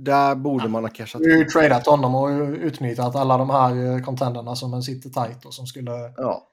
Där 0.00 0.34
borde 0.34 0.68
man 0.68 0.84
ha 0.84 0.90
cashat. 0.90 1.22
Vi 1.22 1.30
har 1.30 1.38
ju 1.38 1.44
tradat 1.44 1.86
honom 1.86 2.14
och 2.14 2.28
utnyttjat 2.50 3.16
alla 3.16 3.38
de 3.38 3.50
här 3.50 3.96
eh, 3.96 4.02
contenderna 4.02 4.56
som 4.56 4.74
en 4.74 4.82
sitter 4.82 5.10
tight 5.10 5.44
och 5.44 5.54
som 5.54 5.66
skulle 5.66 5.92
ja. 6.16 6.48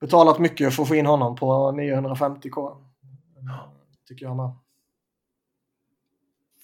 betalat 0.00 0.38
mycket 0.38 0.74
för 0.74 0.82
att 0.82 0.88
få 0.88 0.94
in 0.94 1.06
honom 1.06 1.36
på 1.36 1.72
950k. 1.72 2.76
Tycker 4.08 4.26
jag 4.26 4.36
med. 4.36 4.50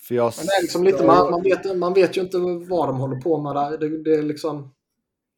För 0.08 0.14
jag... 0.14 0.32
Men 0.36 0.46
det 0.46 0.52
är 0.52 0.62
liksom 0.62 0.84
lite, 0.84 1.06
man, 1.06 1.30
man, 1.30 1.42
vet, 1.42 1.76
man 1.76 1.94
vet 1.94 2.16
ju 2.16 2.20
inte 2.20 2.38
vad 2.68 2.88
de 2.88 3.00
håller 3.00 3.16
på 3.16 3.42
med 3.42 3.54
där. 3.54 3.78
Det, 3.78 4.02
det 4.02 4.14
är 4.14 4.22
liksom... 4.22 4.74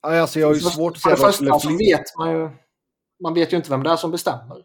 Alltså 0.01 0.41
jag 0.41 0.47
har 0.47 0.55
ju 0.55 0.61
svårt 0.61 0.93
att 0.93 1.03
se 1.03 1.23
vad 1.23 1.35
skulle... 1.35 1.61
så 1.61 1.69
vet 1.69 2.17
man 2.19 2.31
ju... 2.31 2.51
Man 3.23 3.35
vet 3.35 3.53
ju 3.53 3.57
inte 3.57 3.71
vem 3.71 3.83
det 3.83 3.91
är 3.91 3.97
som 3.97 4.11
bestämmer. 4.11 4.65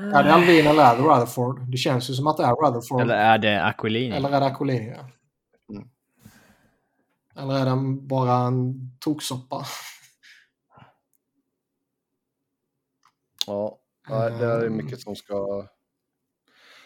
Är 0.00 0.24
det 0.24 0.34
Alvin 0.34 0.66
eller 0.66 0.82
är 0.82 0.96
det 0.96 1.02
Rutherford? 1.02 1.70
Det 1.70 1.76
känns 1.76 2.10
ju 2.10 2.14
som 2.14 2.26
att 2.26 2.36
det 2.36 2.44
är 2.44 2.54
Rutherford. 2.54 3.00
Eller 3.00 3.14
är 3.14 3.38
det 3.38 3.64
Aquilini? 3.64 4.16
Eller 4.16 4.30
är 4.30 4.40
det 4.40 4.46
Aquilini, 4.46 4.94
ja. 4.96 5.08
Mm. 5.74 5.88
Eller 7.36 7.54
är 7.54 7.64
det 7.64 8.00
bara 8.00 8.32
en 8.32 8.74
toksoppa? 9.00 9.64
Ja, 13.46 13.78
det 14.08 14.44
är 14.44 14.68
mycket 14.68 15.00
som 15.00 15.16
ska, 15.16 15.68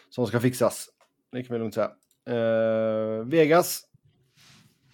som 0.09 0.27
ska 0.27 0.39
fixas. 0.39 0.89
Det 1.31 1.43
kan 1.43 1.53
vi 1.53 1.59
lugnt 1.59 1.73
säga. 1.73 1.91
Uh, 2.29 3.25
Vegas. 3.25 3.81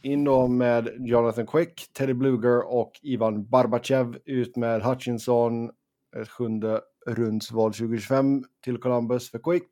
In 0.03 0.23
då 0.23 0.47
med 0.47 0.89
Jonathan 0.99 1.47
Quick, 1.47 1.93
Teddy 1.93 2.13
Bluger 2.13 2.73
och 2.73 2.91
Ivan 3.01 3.49
Barbachev. 3.49 4.17
Ut 4.25 4.55
med 4.55 4.81
Hutchinson, 4.81 5.71
ett 6.21 6.29
sjunde 6.29 6.81
rundsval 7.07 7.73
2025 7.73 8.43
till 8.63 8.77
Columbus 8.77 9.31
för 9.31 9.39
Quick. 9.39 9.69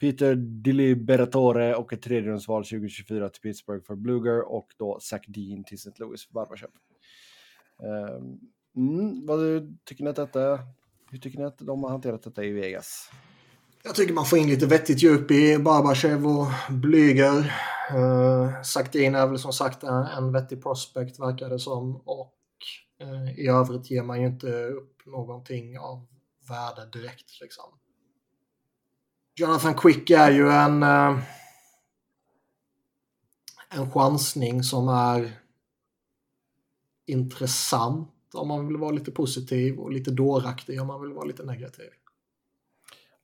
Peter 0.00 0.34
Deliberatore 0.34 1.74
och 1.74 1.92
ett 1.92 2.02
tredje 2.02 2.30
rundsval 2.30 2.64
2024 2.64 3.28
till 3.28 3.42
Pittsburgh 3.42 3.84
för 3.86 3.94
Bluger 3.94 4.52
och 4.52 4.68
då 4.78 4.98
Zach 5.00 5.26
Dean 5.26 5.64
till 5.64 5.74
St. 5.74 5.90
Louis 5.96 6.26
för 6.26 6.32
Barbachev. 6.32 6.68
Ehm, 7.82 8.38
mm, 8.76 9.26
vad 9.26 9.40
tycker 9.84 10.04
ni 10.04 10.10
att 10.10 10.16
detta 10.16 10.58
hur 11.10 11.18
tycker 11.18 11.38
ni 11.38 11.44
att 11.44 11.58
de 11.58 11.82
har 11.82 11.90
hanterat 11.90 12.22
detta 12.22 12.44
i 12.44 12.52
Vegas? 12.52 13.10
Jag 13.82 13.94
tycker 13.94 14.14
man 14.14 14.24
får 14.24 14.38
in 14.38 14.48
lite 14.48 14.66
vettigt 14.66 15.02
djup 15.02 15.30
i 15.30 15.58
Barbachev 15.58 16.26
och 16.26 16.46
Blyger. 16.70 17.52
Uh, 17.94 18.62
Saktin 18.62 19.14
är 19.14 19.26
väl 19.26 19.38
som 19.38 19.52
sagt 19.52 19.82
en, 19.82 20.06
en 20.06 20.32
vettig 20.32 20.62
prospect 20.62 21.20
verkar 21.20 21.48
det 21.48 21.58
som. 21.58 21.96
Och 21.96 22.34
uh, 23.02 23.40
i 23.40 23.48
övrigt 23.48 23.90
ger 23.90 24.02
man 24.02 24.20
ju 24.20 24.26
inte 24.26 24.64
upp 24.64 25.06
någonting 25.06 25.78
av 25.78 26.06
värde 26.50 26.86
direkt. 26.92 27.40
Liksom. 27.40 27.64
Jonathan 29.34 29.74
Quick 29.74 30.10
är 30.10 30.30
ju 30.30 30.50
en, 30.50 30.82
eh, 30.82 31.18
en 33.70 33.90
chansning 33.90 34.62
som 34.62 34.88
är 34.88 35.32
intressant 37.06 38.14
om 38.34 38.48
man 38.48 38.66
vill 38.66 38.76
vara 38.76 38.90
lite 38.90 39.10
positiv 39.10 39.78
och 39.78 39.92
lite 39.92 40.10
dåraktig 40.10 40.80
om 40.80 40.86
man 40.86 41.00
vill 41.00 41.12
vara 41.12 41.24
lite 41.24 41.42
negativ. 41.42 41.90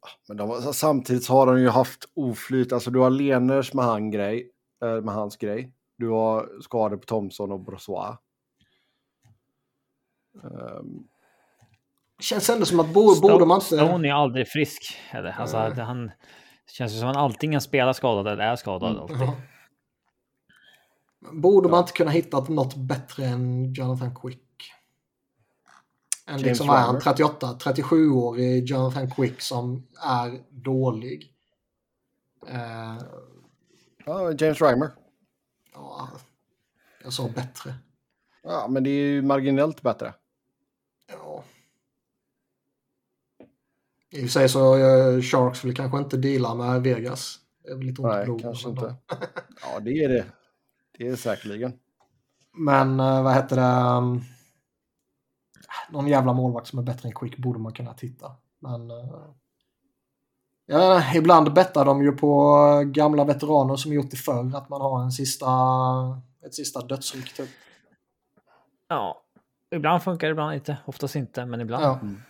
Ah, 0.01 0.09
men 0.29 0.37
de, 0.37 0.75
samtidigt 0.75 1.29
har 1.29 1.47
de 1.47 1.61
ju 1.61 1.69
haft 1.69 2.09
oflyt. 2.15 2.73
Alltså 2.73 2.91
du 2.91 2.99
har 2.99 3.11
Leners 3.11 3.75
med, 3.75 3.85
han 3.85 4.11
grej, 4.11 4.51
eh, 4.83 5.01
med 5.01 5.15
hans 5.15 5.37
grej. 5.37 5.73
Du 5.97 6.09
har 6.09 6.61
skador 6.61 6.97
på 6.97 7.07
Thomson 7.07 7.53
och 7.53 7.61
Brossois. 7.61 8.17
Um. 10.43 11.09
Känns 12.19 12.51
ändå 12.51 12.67
som 12.67 12.81
att 12.81 12.89
borde, 12.89 13.21
borde 13.21 13.47
man 13.47 13.57
inte... 13.57 13.67
Stone 13.67 14.09
är 14.09 14.13
aldrig 14.13 14.49
frisk. 14.49 14.97
Eller? 15.11 15.31
Alltså, 15.31 15.57
mm. 15.57 15.79
han 15.79 16.11
känns 16.71 17.01
som 17.01 17.09
att 17.09 17.17
han 17.17 17.25
antingen 17.25 17.61
spelar 17.61 17.93
skadad 17.93 18.33
eller 18.33 18.45
är 18.45 18.57
skadad. 18.57 18.97
Alltid. 18.97 19.17
Mm. 19.17 19.33
Borde 21.33 21.69
man 21.69 21.81
inte 21.81 21.93
kunna 21.93 22.11
hitta 22.11 22.41
något 22.41 22.77
bättre 22.77 23.25
än 23.25 23.73
Jonathan 23.73 24.17
Quick? 24.17 24.43
En 26.27 26.43
liksom 26.43 26.69
är 26.69 26.77
han 26.77 27.01
38, 27.01 27.59
37-årig 27.61 28.65
Jonathan 28.65 29.11
Quick 29.11 29.41
som 29.41 29.87
är 30.03 30.41
dålig. 30.51 31.33
Uh, 32.49 33.03
ja, 34.07 34.33
James 34.33 34.61
Reimer. 34.61 34.91
Ja, 35.73 36.09
jag 37.05 37.13
sa 37.13 37.29
bättre. 37.29 37.75
Ja, 38.43 38.67
men 38.69 38.85
det 38.85 38.91
är 38.91 39.05
ju 39.05 39.23
marginellt 39.23 39.83
bättre. 39.83 40.15
Ja. 41.13 41.45
I 44.17 44.19
och 44.19 44.23
för 44.23 44.29
sig 44.29 44.49
så 44.49 44.77
uh, 44.77 45.23
Sharks 45.23 45.65
vill 45.65 45.77
kanske 45.77 45.99
inte 45.99 46.17
deala 46.17 46.55
med 46.55 46.83
Vegas. 46.83 47.39
Det 47.65 47.71
är 47.71 47.77
väl 47.77 47.87
lite 47.87 48.03
ont 48.03 48.13
Nej, 48.13 48.25
blod, 48.25 48.43
kanske 48.43 48.69
inte. 48.69 48.95
ja, 49.63 49.81
det 49.81 49.91
är 49.91 50.09
det. 50.09 50.25
Det 50.99 51.07
är 51.07 51.11
det 51.11 51.17
säkerligen. 51.17 51.73
Men 52.59 53.01
uh, 53.01 53.23
vad 53.23 53.35
heter 53.35 53.57
det? 53.57 53.97
Um, 53.97 54.23
någon 55.91 56.07
jävla 56.07 56.33
målvakt 56.33 56.67
som 56.67 56.79
är 56.79 56.83
bättre 56.83 57.09
än 57.09 57.15
Quick 57.15 57.37
borde 57.37 57.59
man 57.59 57.73
kunna 57.73 57.95
titta. 57.95 58.33
Men 58.61 58.91
uh, 58.91 59.35
ja, 60.67 61.03
ibland 61.15 61.53
bettar 61.53 61.85
de 61.85 62.03
ju 62.03 62.13
på 62.13 62.57
gamla 62.87 63.25
veteraner 63.25 63.77
som 63.77 63.93
gjort 63.93 64.11
det 64.11 64.17
förr. 64.17 64.57
Att 64.57 64.69
man 64.69 64.81
har 64.81 65.03
en 65.03 65.13
sista, 65.13 65.47
ett 66.47 66.55
sista 66.55 66.81
dödsryck 66.81 67.35
typ. 67.35 67.49
Ja, 68.89 69.23
ibland 69.71 70.03
funkar 70.03 70.27
det, 70.27 70.31
ibland 70.31 70.55
inte. 70.55 70.79
Oftast 70.85 71.17
inte, 71.17 71.47
men 71.47 71.61
ibland. 71.61 71.85
Ja. 71.85 71.99
Mm. 72.03 72.23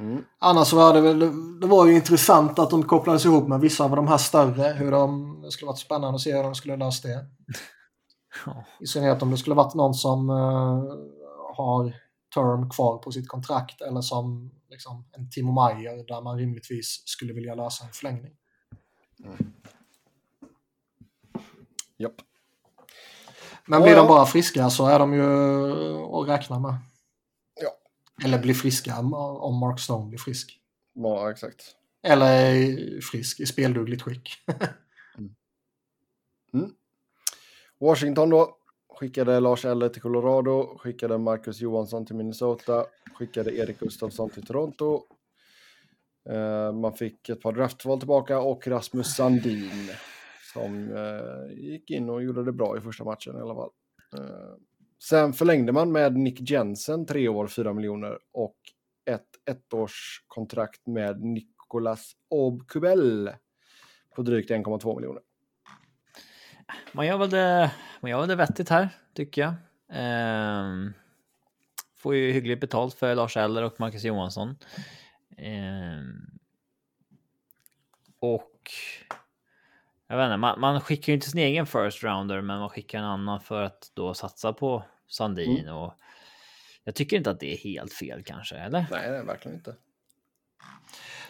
Mm. 0.00 0.24
Annars 0.38 0.72
var 0.72 0.94
det 0.94 1.00
väl, 1.00 1.18
det 1.60 1.66
var 1.66 1.86
ju 1.86 1.94
intressant 1.94 2.58
att 2.58 2.70
de 2.70 2.82
kopplades 2.82 3.24
ihop 3.24 3.48
med 3.48 3.60
vissa 3.60 3.84
av 3.84 3.96
de 3.96 4.08
här 4.08 4.18
större. 4.18 4.72
Hur 4.72 4.90
de, 4.90 5.40
det 5.42 5.50
skulle 5.50 5.66
varit 5.66 5.78
spännande 5.78 6.14
att 6.14 6.20
se 6.20 6.36
hur 6.36 6.42
de 6.42 6.54
skulle 6.54 6.76
lösa 6.76 7.08
det. 7.08 7.26
Ja. 8.46 8.64
I 8.80 8.86
synnerhet 8.86 9.22
om 9.22 9.30
det 9.30 9.36
skulle 9.36 9.56
varit 9.56 9.74
någon 9.74 9.94
som 9.94 10.30
uh, 10.30 10.94
har 11.56 11.92
term 12.34 12.70
kvar 12.70 12.98
på 12.98 13.12
sitt 13.12 13.28
kontrakt 13.28 13.80
eller 13.80 14.00
som 14.00 14.50
liksom, 14.68 15.04
en 15.12 15.30
Timo 15.30 15.52
Meyer 15.52 16.06
där 16.06 16.22
man 16.22 16.38
rimligtvis 16.38 17.02
skulle 17.04 17.32
vilja 17.32 17.54
lösa 17.54 17.84
en 17.84 17.92
förlängning. 17.92 18.32
Mm. 19.24 19.52
Japp. 21.98 22.14
Men 23.66 23.82
blir 23.82 23.96
de 23.96 24.06
bara 24.06 24.26
friska 24.26 24.70
så 24.70 24.86
är 24.86 24.98
de 24.98 25.14
ju 25.14 25.22
att 26.02 26.28
räkna 26.28 26.58
med. 26.58 26.74
Eller 28.24 28.38
blir 28.38 28.54
friska 28.54 28.98
om 28.98 29.58
Mark 29.58 29.80
Stone 29.80 30.08
blir 30.08 30.18
frisk. 30.18 30.60
Ja, 30.94 31.30
exakt. 31.30 31.76
Eller 32.02 33.00
frisk 33.00 33.40
i 33.40 33.46
speldugligt 33.46 34.02
skick. 34.02 34.30
mm. 35.18 35.34
Mm. 36.54 36.70
Washington 37.80 38.30
då. 38.30 38.56
Skickade 39.00 39.40
Lars 39.40 39.64
Eller 39.64 39.88
till 39.88 40.02
Colorado, 40.02 40.78
skickade 40.78 41.18
Marcus 41.18 41.60
Johansson 41.60 42.06
till 42.06 42.16
Minnesota, 42.16 42.86
skickade 43.14 43.56
Erik 43.56 43.78
Gustafsson 43.78 44.30
till 44.30 44.46
Toronto. 44.46 45.02
Uh, 46.30 46.72
man 46.72 46.92
fick 46.92 47.28
ett 47.28 47.40
par 47.40 47.52
draftval 47.52 47.98
tillbaka 47.98 48.40
och 48.40 48.66
Rasmus 48.66 49.16
Sandin 49.16 49.90
som 50.54 50.90
uh, 50.90 51.52
gick 51.52 51.90
in 51.90 52.10
och 52.10 52.22
gjorde 52.22 52.44
det 52.44 52.52
bra 52.52 52.78
i 52.78 52.80
första 52.80 53.04
matchen 53.04 53.36
i 53.36 53.40
alla 53.40 53.54
fall. 53.54 53.70
Uh, 54.18 54.54
sen 55.02 55.32
förlängde 55.32 55.72
man 55.72 55.92
med 55.92 56.16
Nick 56.16 56.50
Jensen, 56.50 57.06
tre 57.06 57.28
år, 57.28 57.46
fyra 57.46 57.72
miljoner 57.72 58.18
och 58.32 58.56
ett 59.10 59.26
ettårskontrakt 59.50 60.86
med 60.86 61.20
Nicolas 61.20 62.12
Obkubel 62.28 63.30
på 64.16 64.22
drygt 64.22 64.50
1,2 64.50 64.96
miljoner. 64.96 65.22
Man 66.92 67.06
gör 67.06 67.18
väl 67.18 67.30
det, 67.30 67.72
man 68.00 68.10
gör 68.10 68.20
väl 68.20 68.28
det 68.28 68.36
vettigt 68.36 68.68
här, 68.68 68.88
tycker 69.14 69.42
jag. 69.42 69.54
Ehm, 69.92 70.92
får 71.96 72.14
ju 72.14 72.32
hyggligt 72.32 72.60
betalt 72.60 72.94
för 72.94 73.14
Lars 73.14 73.36
Eller 73.36 73.62
och 73.62 73.80
Marcus 73.80 74.04
Johansson. 74.04 74.56
Ehm, 75.36 76.38
och 78.18 78.70
jag 80.10 80.16
vet 80.16 80.24
inte, 80.24 80.36
man, 80.36 80.60
man, 80.60 80.80
skickar 80.80 81.12
ju 81.12 81.14
inte 81.14 81.30
sin 81.30 81.40
egen 81.40 81.66
first 81.66 82.02
rounder, 82.02 82.40
men 82.40 82.58
man 82.58 82.68
skickar 82.68 82.98
en 82.98 83.04
annan 83.04 83.40
för 83.40 83.62
att 83.62 83.90
då 83.94 84.14
satsa 84.14 84.52
på 84.52 84.84
Sandin 85.08 85.58
mm. 85.58 85.76
och 85.76 85.94
jag 86.84 86.94
tycker 86.94 87.16
inte 87.16 87.30
att 87.30 87.40
det 87.40 87.52
är 87.52 87.56
helt 87.56 87.92
fel 87.92 88.22
kanske, 88.22 88.56
eller? 88.56 88.86
Nej, 88.90 89.10
det 89.10 89.16
är 89.16 89.24
verkligen 89.24 89.56
inte. 89.56 89.74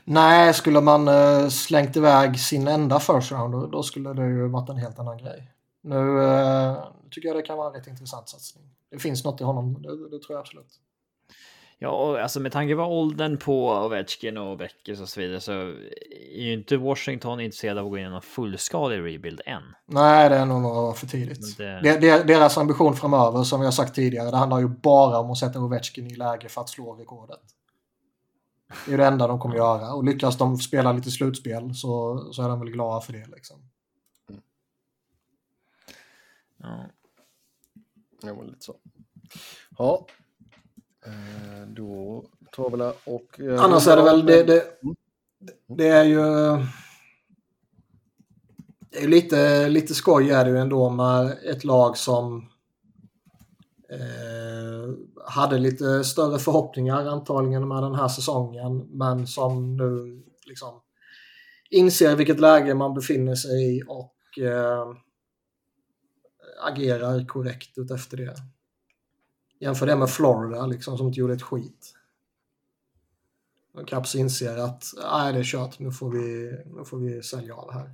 Nej, 0.04 0.54
skulle 0.54 0.80
man 0.80 1.08
uh, 1.08 1.48
slängt 1.48 1.96
iväg 1.96 2.40
sin 2.40 2.68
enda 2.68 3.00
first 3.00 3.32
rounder 3.32 3.66
då 3.66 3.82
skulle 3.82 4.12
det 4.12 4.26
ju 4.26 4.48
varit 4.48 4.68
en 4.68 4.76
helt 4.76 4.98
annan 4.98 5.18
grej. 5.18 5.52
Nu 5.80 6.22
eh, 6.22 6.88
tycker 7.10 7.28
jag 7.28 7.36
det 7.36 7.42
kan 7.42 7.58
vara 7.58 7.68
en 7.68 7.74
rätt 7.74 7.86
intressant 7.86 8.28
satsning. 8.28 8.64
Det 8.90 8.98
finns 8.98 9.24
något 9.24 9.40
i 9.40 9.44
honom, 9.44 9.82
det, 9.82 9.88
det 9.88 10.22
tror 10.22 10.36
jag 10.36 10.38
absolut. 10.38 10.80
Ja, 11.82 11.88
och 11.90 12.20
alltså 12.20 12.40
med 12.40 12.52
tanke 12.52 12.74
på 12.74 12.82
åldern 12.82 13.38
på 13.38 13.68
Ovechkin 13.70 14.36
och 14.38 14.58
Beckers 14.58 15.00
och 15.00 15.08
så 15.08 15.20
vidare 15.20 15.40
så 15.40 15.52
är 15.52 16.42
ju 16.42 16.52
inte 16.52 16.76
Washington 16.76 17.40
intresserad 17.40 17.78
av 17.78 17.84
att 17.86 17.90
gå 17.90 17.98
in 17.98 18.06
i 18.06 18.08
någon 18.10 18.22
fullskalig 18.22 18.98
rebuild 18.98 19.40
än. 19.46 19.62
Nej, 19.86 20.28
det 20.28 20.36
är 20.36 20.46
nog 20.46 20.62
några 20.62 20.92
för 20.92 21.06
tidigt. 21.06 21.56
Det- 21.58 21.80
Det... 21.82 21.98
Det, 22.00 22.22
deras 22.26 22.58
ambition 22.58 22.96
framöver, 22.96 23.42
som 23.42 23.60
har 23.60 23.70
sagt 23.70 23.94
tidigare, 23.94 24.30
det 24.30 24.36
handlar 24.36 24.58
ju 24.58 24.68
bara 24.68 25.18
om 25.18 25.30
att 25.30 25.38
sätta 25.38 25.60
Ovechkin 25.60 26.06
i 26.06 26.14
läge 26.14 26.48
för 26.48 26.60
att 26.60 26.68
slå 26.68 26.94
rekordet. 26.94 27.40
Det 28.86 28.92
är 28.94 28.98
det 28.98 29.06
enda 29.06 29.26
de 29.26 29.38
kommer 29.40 29.56
göra. 29.56 29.92
Och 29.94 30.04
lyckas 30.04 30.38
de 30.38 30.56
spela 30.56 30.92
lite 30.92 31.10
slutspel 31.10 31.74
så, 31.74 32.18
så 32.32 32.42
är 32.42 32.48
de 32.48 32.60
väl 32.60 32.70
glada 32.70 33.00
för 33.00 33.12
det. 33.12 33.26
Liksom. 33.26 33.56
Ja. 36.56 36.84
Ja, 38.22 38.34
men 38.34 38.46
lite 38.46 38.64
så. 38.64 38.74
Ja. 39.78 40.06
Eh, 41.06 41.66
Då 41.66 42.24
tar 42.52 42.70
vi 42.70 42.92
och... 43.04 43.40
eh, 43.40 43.64
Annars 43.64 43.88
är 43.88 43.96
det 43.96 44.02
väl, 44.02 44.26
det, 44.26 44.42
det, 44.42 44.64
det 45.68 45.88
är 45.88 46.04
ju... 46.04 46.22
Det 48.90 49.04
är 49.04 49.08
lite, 49.08 49.68
lite 49.68 49.94
skoj 49.94 50.30
är 50.30 50.44
det 50.44 50.50
ju 50.50 50.58
ändå 50.58 50.90
med 50.90 51.38
ett 51.44 51.64
lag 51.64 51.96
som 51.96 52.50
eh, 53.90 54.94
hade 55.26 55.58
lite 55.58 56.04
större 56.04 56.38
förhoppningar 56.38 57.06
antagligen 57.06 57.68
med 57.68 57.82
den 57.82 57.94
här 57.94 58.08
säsongen 58.08 58.88
men 58.90 59.26
som 59.26 59.76
nu 59.76 60.22
liksom 60.46 60.80
inser 61.70 62.16
vilket 62.16 62.40
läge 62.40 62.74
man 62.74 62.94
befinner 62.94 63.34
sig 63.34 63.76
i 63.76 63.82
och 63.88 64.38
eh, 64.38 64.88
agerar 66.62 67.26
korrekt 67.26 67.78
utefter 67.78 68.16
det. 68.16 68.34
Jämför 69.60 69.86
det 69.86 69.96
med 69.96 70.10
Florida 70.10 70.66
liksom 70.66 70.96
som 70.98 71.06
inte 71.06 71.20
gjorde 71.20 71.34
ett 71.34 71.42
skit. 71.42 71.94
Och 73.74 73.88
Caps 73.88 74.14
inser 74.14 74.56
att 74.56 74.84
nej, 75.12 75.32
det 75.32 75.38
är 75.38 75.44
kört, 75.44 75.78
nu 75.78 75.92
får 75.92 76.10
vi, 76.10 76.52
nu 76.66 76.84
får 76.84 76.98
vi 76.98 77.22
sälja 77.22 77.54
av 77.54 77.72
här. 77.72 77.90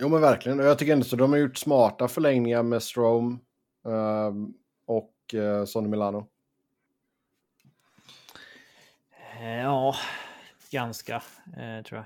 Jo 0.00 0.08
men 0.08 0.20
verkligen. 0.20 0.60
Och 0.60 0.66
jag 0.66 0.78
tycker 0.78 0.92
ändå 0.92 1.04
så. 1.04 1.16
De 1.16 1.32
har 1.32 1.38
gjort 1.38 1.56
smarta 1.56 2.08
förlängningar 2.08 2.62
med 2.62 2.82
Strom 2.82 3.40
ehm, 3.86 4.54
och 4.86 5.14
uh, 5.34 5.64
Sonny 5.64 5.88
Milano. 5.88 6.26
Eh, 9.40 9.60
Ja, 9.60 9.94
ganska 10.70 11.22
eh, 11.56 11.82
tror 11.84 11.98
jag. 11.98 12.04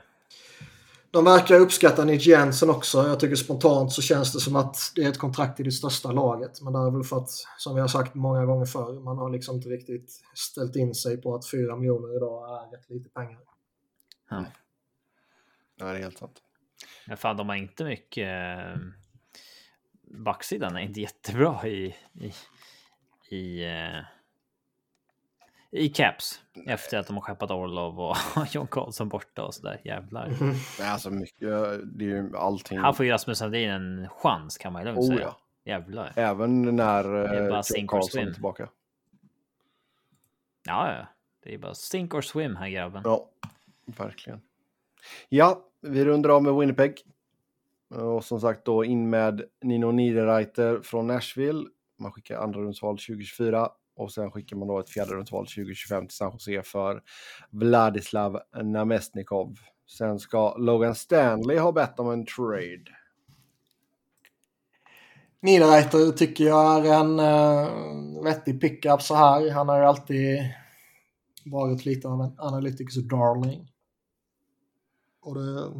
De 1.12 1.24
verkar 1.24 1.60
uppskatta 1.60 2.04
Nick 2.04 2.26
Jensen 2.26 2.70
också. 2.70 2.98
Jag 2.98 3.20
tycker 3.20 3.36
spontant 3.36 3.92
så 3.92 4.02
känns 4.02 4.32
det 4.32 4.40
som 4.40 4.56
att 4.56 4.92
det 4.94 5.04
är 5.04 5.08
ett 5.08 5.18
kontrakt 5.18 5.60
i 5.60 5.62
det 5.62 5.72
största 5.72 6.12
laget. 6.12 6.62
Men 6.62 6.72
det 6.72 6.78
är 6.78 6.90
väl 6.90 7.04
för 7.04 7.16
att, 7.16 7.30
som 7.58 7.74
vi 7.74 7.80
har 7.80 7.88
sagt 7.88 8.14
många 8.14 8.44
gånger 8.44 8.66
förr, 8.66 9.00
man 9.00 9.18
har 9.18 9.30
liksom 9.30 9.56
inte 9.56 9.68
riktigt 9.68 10.22
ställt 10.34 10.76
in 10.76 10.94
sig 10.94 11.22
på 11.22 11.34
att 11.34 11.50
4 11.50 11.76
miljoner 11.76 12.16
idag 12.16 12.64
är 12.64 12.76
rätt 12.76 12.90
lite 12.90 13.10
pengar. 13.10 13.40
Ja, 15.76 15.86
det 15.86 15.98
är 15.98 16.02
helt 16.02 16.18
sant. 16.18 16.42
Men 17.06 17.16
fan, 17.16 17.36
de 17.36 17.48
har 17.48 17.56
inte 17.56 17.84
mycket... 17.84 18.28
Eh, 18.28 18.76
backsidan 20.02 20.76
är 20.76 20.80
inte 20.80 21.00
jättebra 21.00 21.68
i... 21.68 21.94
i, 22.14 22.32
i 23.36 23.64
eh, 23.64 24.04
i 25.72 25.88
Caps 25.88 26.40
efter 26.66 26.98
att 26.98 27.06
de 27.06 27.16
har 27.16 27.20
skeppat 27.22 27.50
Orlov 27.50 28.00
och 28.00 28.16
John 28.54 28.66
Karlsson 28.66 29.08
borta 29.08 29.44
och 29.44 29.54
sådär. 29.54 29.80
Jävlar. 29.84 30.32
Nej, 30.78 30.88
alltså 30.88 31.10
mycket, 31.10 31.48
det 31.98 32.04
är 32.04 32.08
ju 32.08 32.36
allting. 32.36 32.78
Han 32.78 32.94
får 32.94 33.06
ju 33.06 33.12
Rasmus 33.12 33.38
Sandin 33.38 33.70
en 33.70 34.08
chans 34.08 34.58
kan 34.58 34.72
man 34.72 34.82
ju 34.82 34.86
lugnt 34.86 34.98
Oh, 35.00 35.06
säga. 35.06 35.20
ja. 35.20 35.36
Jävlar. 35.64 36.12
Även 36.16 36.76
när 36.76 37.62
sink 37.62 37.78
John 37.78 37.86
Karlsson 37.86 38.28
är 38.28 38.32
tillbaka. 38.32 38.68
Ja, 40.66 40.92
ja. 40.92 41.06
Det 41.42 41.54
är 41.54 41.58
bara 41.58 41.74
sink 41.74 42.14
or 42.14 42.20
swim 42.20 42.56
här 42.56 42.68
grabben. 42.68 43.02
Ja, 43.04 43.28
verkligen. 43.86 44.40
Ja, 45.28 45.64
vi 45.80 46.04
rundar 46.04 46.30
av 46.30 46.42
med 46.42 46.54
Winnipeg. 46.54 46.94
Och 47.94 48.24
som 48.24 48.40
sagt 48.40 48.64
då 48.64 48.84
in 48.84 49.10
med 49.10 49.42
Nino 49.62 49.90
Niederreiter 49.90 50.80
från 50.82 51.06
Nashville. 51.06 51.64
Man 51.98 52.12
skickar 52.12 52.38
andra 52.38 52.60
rundsval 52.60 52.98
2024 52.98 53.68
och 54.00 54.12
sen 54.12 54.30
skickar 54.30 54.56
man 54.56 54.68
då 54.68 54.78
ett 54.78 54.90
fjärde 54.90 55.14
rundsval 55.14 55.46
2025 55.46 56.06
till 56.06 56.16
San 56.16 56.32
Jose 56.32 56.62
för 56.62 57.02
Vladislav 57.50 58.40
Namestnikov. 58.62 59.56
Sen 59.86 60.18
ska 60.18 60.56
Logan 60.56 60.94
Stanley 60.94 61.58
ha 61.58 61.72
bett 61.72 62.00
om 62.00 62.10
en 62.10 62.26
trade. 62.26 62.84
Niederreiter 65.42 66.12
tycker 66.12 66.44
jag 66.44 66.86
är 66.86 67.00
en 67.00 67.20
uh, 67.20 68.24
vettig 68.24 68.60
pickup 68.60 69.02
så 69.02 69.14
här. 69.14 69.50
Han 69.50 69.68
har 69.68 69.78
ju 69.78 69.84
alltid 69.84 70.38
varit 71.44 71.84
lite 71.84 72.08
av 72.08 72.20
en 72.20 72.34
analytics 72.38 72.94
darling. 72.94 73.72
Och 75.22 75.34
det, 75.34 75.70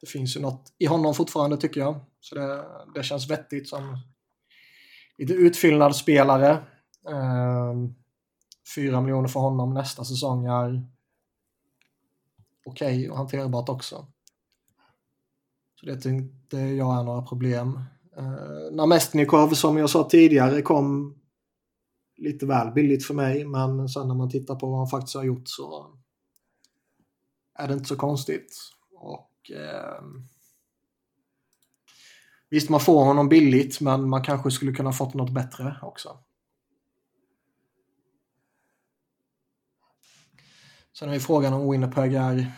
det 0.00 0.06
finns 0.06 0.36
ju 0.36 0.40
något 0.40 0.72
i 0.78 0.86
honom 0.86 1.14
fortfarande 1.14 1.56
tycker 1.56 1.80
jag. 1.80 2.00
Så 2.20 2.34
det, 2.34 2.64
det 2.94 3.02
känns 3.02 3.30
vettigt 3.30 3.68
som 3.68 3.98
lite 5.18 5.32
utfyllnadsspelare. 5.32 6.58
Ehm, 7.12 7.94
4 8.74 9.00
miljoner 9.00 9.28
för 9.28 9.40
honom 9.40 9.74
nästa 9.74 10.04
säsong 10.04 10.46
är 10.46 10.86
okej 12.66 12.96
okay 12.96 13.08
och 13.08 13.16
hanterbart 13.16 13.68
också. 13.68 14.06
Så 15.80 15.86
det 15.86 16.00
tänkte 16.00 16.56
jag 16.56 16.98
är 16.98 17.02
några 17.02 17.22
problem. 17.22 17.80
Ehm, 18.16 18.24
uh, 18.24 18.72
Namestnikov 18.72 19.48
som 19.48 19.76
jag 19.76 19.90
sa 19.90 20.08
tidigare 20.08 20.62
kom 20.62 21.18
lite 22.16 22.46
väl 22.46 22.70
billigt 22.72 23.06
för 23.06 23.14
mig 23.14 23.44
men 23.44 23.88
sen 23.88 24.08
när 24.08 24.14
man 24.14 24.30
tittar 24.30 24.54
på 24.54 24.66
vad 24.66 24.78
han 24.78 24.88
faktiskt 24.88 25.16
har 25.16 25.24
gjort 25.24 25.48
så 25.48 25.86
är 27.54 27.68
det 27.68 27.74
inte 27.74 27.88
så 27.88 27.96
konstigt. 27.96 28.56
Och 28.94 29.50
eh, 29.50 30.02
Visst 32.50 32.70
man 32.70 32.80
får 32.80 33.04
honom 33.04 33.28
billigt 33.28 33.80
men 33.80 34.08
man 34.08 34.22
kanske 34.22 34.50
skulle 34.50 34.72
kunna 34.72 34.92
fått 34.92 35.14
något 35.14 35.30
bättre 35.30 35.76
också. 35.82 36.18
Sen 40.98 41.08
är 41.08 41.14
ju 41.14 41.20
frågan 41.20 41.52
om 41.52 41.70
Winnipeg 41.70 42.14
är 42.14 42.52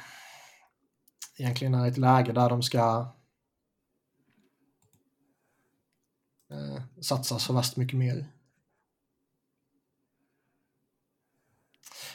egentligen 1.37 1.75
är 1.75 1.89
ett 1.89 1.99
läge 1.99 2.33
där 2.33 2.49
de 2.51 2.63
ska 2.63 3.09
eh, 6.51 6.83
satsa 7.01 7.39
så 7.39 7.53
värst 7.53 7.77
mycket 7.77 7.99
mer. 7.99 8.27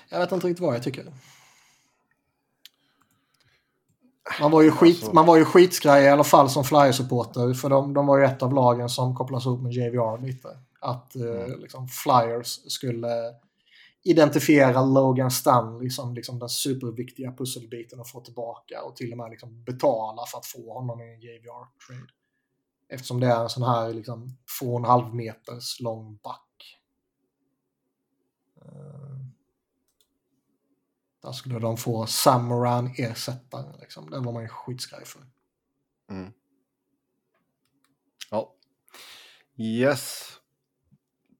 Jag 0.09 0.19
vet 0.19 0.31
inte 0.31 0.47
riktigt 0.47 0.65
vad 0.65 0.75
jag 0.75 0.83
tycker. 0.83 1.13
Man 4.41 4.51
var 4.51 4.61
ju, 4.61 4.71
skit, 4.71 4.95
Alltså- 4.97 5.13
man 5.13 5.25
var 5.25 5.37
ju 5.37 5.45
skitskraj 5.45 6.03
i 6.03 6.09
alla 6.09 6.23
fall 6.23 6.49
som 6.49 6.63
Flyers-supporter 6.63 7.53
för 7.53 7.69
de, 7.69 7.93
de 7.93 8.07
var 8.07 8.17
ju 8.17 8.25
ett 8.25 8.43
av 8.43 8.53
lagen 8.53 8.89
som 8.89 9.15
kopplas 9.15 9.45
ihop 9.45 9.61
med 9.61 9.71
JVR 9.71 10.21
lite. 10.21 10.47
Att 10.79 11.15
eh, 11.15 11.57
liksom 11.57 11.87
Flyers 11.87 12.71
skulle 12.71 13.44
identifiera 14.05 14.85
Logan 14.85 15.31
Stanley 15.31 15.89
som 15.89 16.13
liksom 16.13 16.39
den 16.39 16.49
superviktiga 16.49 17.31
pusselbiten 17.31 17.99
att 17.99 18.09
få 18.09 18.21
tillbaka 18.21 18.83
och 18.83 18.95
till 18.95 19.11
och 19.11 19.17
med 19.17 19.31
liksom 19.31 19.63
betala 19.63 20.25
för 20.25 20.37
att 20.37 20.45
få 20.45 20.73
honom 20.73 21.01
i 21.01 21.13
en 21.13 21.21
JVR-trade. 21.21 22.11
Eftersom 22.89 23.19
det 23.19 23.27
är 23.27 23.43
en 23.43 23.49
sån 23.49 23.63
här 23.63 23.93
liksom 23.93 24.37
två 24.59 24.73
och 24.73 24.79
en 24.79 24.85
halv 24.85 25.15
meters 25.15 25.79
lång 25.79 26.19
back. 26.23 26.79
Eh, 28.61 29.17
där 31.21 31.31
skulle 31.31 31.59
de 31.59 31.77
få 31.77 32.05
Samaran 32.05 32.85
ersättare. 32.87 33.11
ersättaren. 33.11 33.79
Liksom. 33.79 34.09
Det 34.09 34.19
var 34.19 34.33
man 34.33 34.43
ju 34.43 34.49
skitskraj 34.49 35.05
för. 35.05 35.21
Mm. 36.09 36.33
Ja. 38.31 38.55
Yes. 39.57 40.31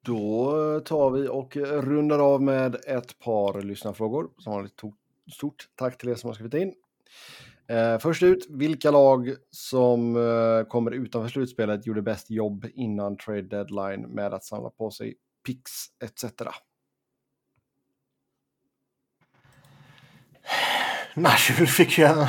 Då 0.05 0.79
tar 0.85 1.09
vi 1.09 1.27
och 1.27 1.55
rundar 1.57 2.19
av 2.19 2.41
med 2.41 2.75
ett 2.87 3.19
par 3.19 3.61
lyssnarfrågor. 3.61 4.29
Som 4.37 4.53
vanligt 4.53 4.75
to- 4.81 4.93
stort 5.33 5.69
tack 5.75 5.97
till 5.97 6.09
er 6.09 6.15
som 6.15 6.27
har 6.27 6.33
skrivit 6.33 6.53
in. 6.53 6.73
Eh, 7.67 7.99
först 7.99 8.23
ut, 8.23 8.45
vilka 8.49 8.91
lag 8.91 9.35
som 9.51 10.15
eh, 10.15 10.67
kommer 10.67 10.91
utanför 10.91 11.29
slutspelet 11.29 11.85
gjorde 11.87 12.01
bäst 12.01 12.29
jobb 12.29 12.65
innan 12.73 13.17
trade 13.17 13.41
deadline 13.41 14.01
med 14.01 14.33
att 14.33 14.43
samla 14.43 14.69
på 14.69 14.91
sig 14.91 15.15
picks 15.45 15.71
etc. 16.03 16.25
Nashville 21.15 21.67
fick 21.67 21.97
ju 21.97 22.03
en, 22.05 22.17
en 22.19 22.27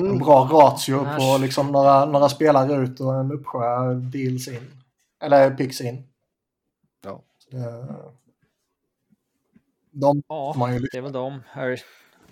Mm. 0.00 0.18
bra 0.18 0.48
ratio 0.52 0.98
på 0.98 1.04
Nash. 1.04 1.40
liksom 1.40 1.72
några, 1.72 2.04
några 2.04 2.28
spelare 2.28 2.74
ut 2.82 3.00
och 3.00 3.14
en 3.14 3.32
uppsjö 3.32 3.94
deals 3.94 4.48
in. 4.48 4.70
Eller 5.22 5.50
picks 5.50 5.80
in. 5.80 6.02
Ja. 7.54 7.70
Det, 7.70 7.96
de 10.00 10.22
Ja, 10.28 10.54
man 10.58 10.74
ju 10.74 10.80
det 10.80 10.98
är 10.98 11.02
väl 11.02 11.12
de. 11.12 11.40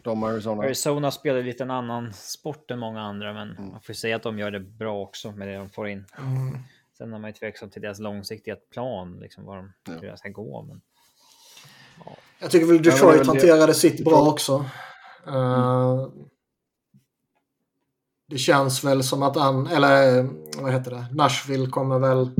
De 0.03 0.23
Arizona. 0.23 0.63
Arizona 0.63 1.11
spelar 1.11 1.43
lite 1.43 1.63
en 1.63 1.71
annan 1.71 2.13
sport 2.13 2.71
än 2.71 2.79
många 2.79 3.01
andra, 3.03 3.33
men 3.33 3.51
Mm. 3.57 3.71
man 3.71 3.81
får 3.81 3.93
säga 3.95 4.17
att 4.17 4.23
de 4.23 4.39
gör 4.39 4.51
det 4.51 4.61
bra 4.61 5.01
också 5.03 5.33
med 5.33 5.49
det 5.49 5.57
de 5.57 5.71
får 5.71 5.89
in. 5.89 6.05
Mm. 6.19 6.59
Sen 6.99 7.13
är 7.15 7.19
man 7.19 7.31
ju 7.31 7.35
tveksam 7.35 7.71
till 7.71 7.83
deras 7.83 7.99
långsiktiga 7.99 8.57
plan, 8.57 9.19
liksom 9.21 9.45
var 9.45 9.57
de 9.57 9.73
Ja. 9.87 9.93
hur 9.93 10.11
det 10.11 10.17
ska 10.17 10.29
gå. 10.29 10.63
Men... 10.63 10.81
Jag 12.41 12.51
tycker 12.51 12.67
väl 12.67 12.77
Ja, 12.77 12.83
det 12.83 12.91
Detroit 12.91 13.15
väl 13.21 13.27
det- 13.27 13.33
hanterade 13.33 13.75
sitt 13.75 14.05
bra 14.05 14.29
också. 14.31 14.65
Eh, 15.27 16.09
det 18.27 18.39
känns 18.39 18.85
väl 18.85 19.03
som 19.03 19.23
att 19.23 19.37
han, 19.37 19.67
eller 19.67 20.19
eh, 20.19 20.27
vad 20.59 20.73
heter 20.73 20.91
det, 20.91 21.07
Nashville 21.13 21.67
kommer 21.67 21.99
väl... 21.99 22.31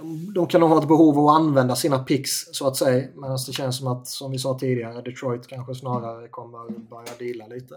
De, 0.00 0.32
de 0.34 0.46
kan 0.46 0.60
nog 0.60 0.70
ha 0.70 0.78
ett 0.82 0.88
behov 0.88 1.18
av 1.18 1.26
att 1.28 1.36
använda 1.40 1.76
sina 1.76 1.98
picks 1.98 2.30
så 2.52 2.66
att 2.66 2.76
säga. 2.76 3.08
Medan 3.14 3.38
det 3.46 3.52
känns 3.52 3.78
som 3.78 3.86
att, 3.86 4.06
som 4.06 4.30
vi 4.30 4.38
sa 4.38 4.58
tidigare, 4.58 5.02
Detroit 5.02 5.46
kanske 5.46 5.74
snarare 5.74 6.28
kommer 6.28 6.78
börja 6.78 7.10
deala 7.18 7.46
lite. 7.46 7.74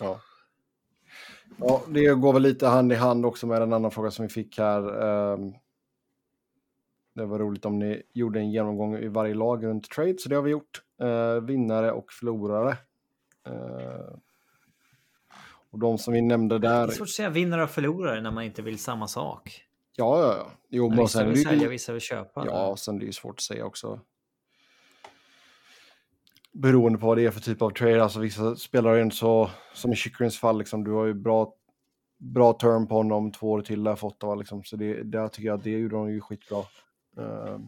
Ja. 0.00 0.20
ja, 1.56 1.82
det 1.88 2.14
går 2.14 2.32
väl 2.32 2.42
lite 2.42 2.66
hand 2.66 2.92
i 2.92 2.94
hand 2.94 3.26
också 3.26 3.46
med 3.46 3.62
en 3.62 3.72
annan 3.72 3.90
fråga 3.90 4.10
som 4.10 4.22
vi 4.22 4.28
fick 4.28 4.58
här. 4.58 5.02
Ehm, 5.34 5.52
Det 7.14 7.26
var 7.26 7.38
roligt 7.38 7.64
om 7.64 7.78
ni 7.78 8.02
gjorde 8.12 8.38
en 8.40 8.50
genomgång 8.50 8.96
i 8.96 9.08
varje 9.08 9.34
lag 9.34 9.64
runt 9.64 9.90
trade, 9.90 10.14
så 10.18 10.28
det 10.28 10.34
har 10.34 10.42
vi 10.42 10.50
gjort. 10.50 10.82
Eh, 11.00 11.40
vinnare 11.44 11.92
och 11.92 12.12
förlorare. 12.12 12.76
Eh, 13.46 14.14
och 15.70 15.78
de 15.78 15.98
som 15.98 16.14
vi 16.14 16.22
nämnde 16.22 16.58
Det 16.58 16.68
där. 16.68 16.88
är 16.88 16.90
svårt 16.90 17.06
att 17.06 17.10
säga 17.10 17.30
vinnare 17.30 17.62
och 17.62 17.70
förlorare 17.70 18.20
när 18.20 18.30
man 18.30 18.44
inte 18.44 18.62
vill 18.62 18.78
samma 18.78 19.08
sak. 19.08 19.64
Ja, 19.98 20.20
ja, 20.20 20.36
ja. 20.36 20.50
Jo, 20.68 20.88
men 20.88 20.98
Vissa 20.98 21.18
sen 21.18 21.28
vill 21.28 21.36
det 21.36 21.48
sälja, 21.48 21.62
ju... 21.62 21.68
vissa 21.68 21.92
vill 21.92 22.00
köpa. 22.00 22.46
Ja, 22.46 22.76
sen 22.76 22.96
är 22.96 23.00
det 23.00 23.06
ju 23.06 23.12
svårt 23.12 23.34
att 23.34 23.40
säga 23.40 23.64
också. 23.64 24.00
Beroende 26.52 26.98
på 26.98 27.06
vad 27.06 27.16
det 27.16 27.26
är 27.26 27.30
för 27.30 27.40
typ 27.40 27.62
av 27.62 27.70
trade. 27.70 28.02
Alltså 28.02 28.20
vissa 28.20 28.56
spelare 28.56 28.98
är 28.98 29.02
inte 29.02 29.16
så, 29.16 29.50
som 29.74 29.92
i 29.92 29.96
Chickrens 29.96 30.38
fall, 30.38 30.58
liksom, 30.58 30.84
du 30.84 30.90
har 30.90 31.06
ju 31.06 31.14
bra, 31.14 31.54
bra 32.18 32.52
term 32.52 32.86
på 32.86 32.94
honom, 32.94 33.32
två 33.32 33.50
år 33.50 33.62
till 33.62 33.80
har 33.80 33.90
jag 33.90 33.98
fått. 33.98 34.22
Va, 34.22 34.34
liksom. 34.34 34.64
Så 34.64 34.76
det, 34.76 35.02
där 35.02 35.28
tycker 35.28 35.46
jag 35.46 35.58
att 35.58 35.64
det 35.64 35.70
gjorde 35.70 35.96
de 35.96 36.10
ju 36.10 36.20
skitbra. 36.20 36.58
Uh, 37.18 37.58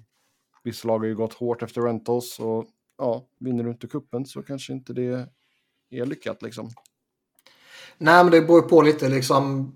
vissa 0.63 0.89
lag 0.89 0.99
har 0.99 1.07
ju 1.07 1.15
gått 1.15 1.35
hårt 1.35 1.63
efter 1.63 1.81
rentals 1.81 2.39
och 2.39 2.67
ja, 2.99 3.27
vinner 3.39 3.65
du 3.65 3.71
inte 3.71 3.87
kuppen 3.87 4.27
så 4.27 4.43
kanske 4.43 4.73
inte 4.73 4.93
det 4.93 5.29
är 5.91 6.07
lyckat 6.07 6.43
liksom. 6.43 6.71
Nej, 7.99 8.25
men 8.25 8.33
det 8.33 8.41
beror 8.41 8.63
på 8.63 8.83
lite 8.83 9.09
liksom. 9.09 9.73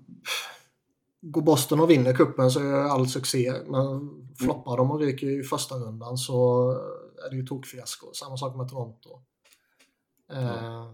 Går 1.27 1.41
Boston 1.41 1.79
och 1.79 1.89
vinner 1.89 2.13
kuppen 2.13 2.51
så 2.51 2.59
är 2.59 2.73
all 2.73 3.07
succé. 3.07 3.53
Men 3.67 4.09
floppar 4.39 4.77
de 4.77 4.91
och 4.91 4.99
ryker 4.99 5.39
i 5.39 5.43
första 5.43 5.75
rundan 5.75 6.17
så 6.17 6.71
är 7.25 7.29
det 7.29 7.35
ju 7.35 7.45
tokfiasko. 7.45 8.13
Samma 8.13 8.37
sak 8.37 8.55
med 8.55 8.69
Toronto. 8.69 9.09
Eh, 10.31 10.91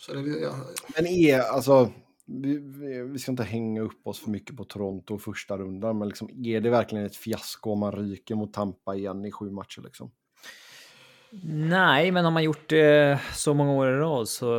Så 0.00 0.14
det, 0.14 0.40
ja, 0.40 0.54
Men 0.96 1.06
är, 1.06 1.40
alltså, 1.40 1.92
vi, 2.26 2.58
vi, 2.58 3.02
vi 3.02 3.18
ska 3.18 3.30
inte 3.30 3.42
hänga 3.42 3.80
upp 3.80 4.06
oss 4.06 4.20
för 4.20 4.30
mycket 4.30 4.56
på 4.56 4.64
Toronto 4.64 5.18
första 5.18 5.58
rundan, 5.58 5.98
men 5.98 6.08
liksom, 6.08 6.44
är 6.44 6.60
det 6.60 6.70
verkligen 6.70 7.04
ett 7.04 7.16
fiasko 7.16 7.72
om 7.72 7.78
man 7.78 7.92
ryker 7.92 8.34
mot 8.34 8.52
Tampa 8.52 8.94
igen 8.94 9.24
i 9.24 9.32
sju 9.32 9.50
matcher? 9.50 9.82
Liksom? 9.82 10.10
Nej, 11.42 12.10
men 12.10 12.24
har 12.24 12.32
man 12.32 12.42
gjort 12.42 12.68
det 12.68 13.20
så 13.34 13.54
många 13.54 13.72
år 13.72 13.88
i 13.88 13.92
rad 13.92 14.28
så 14.28 14.52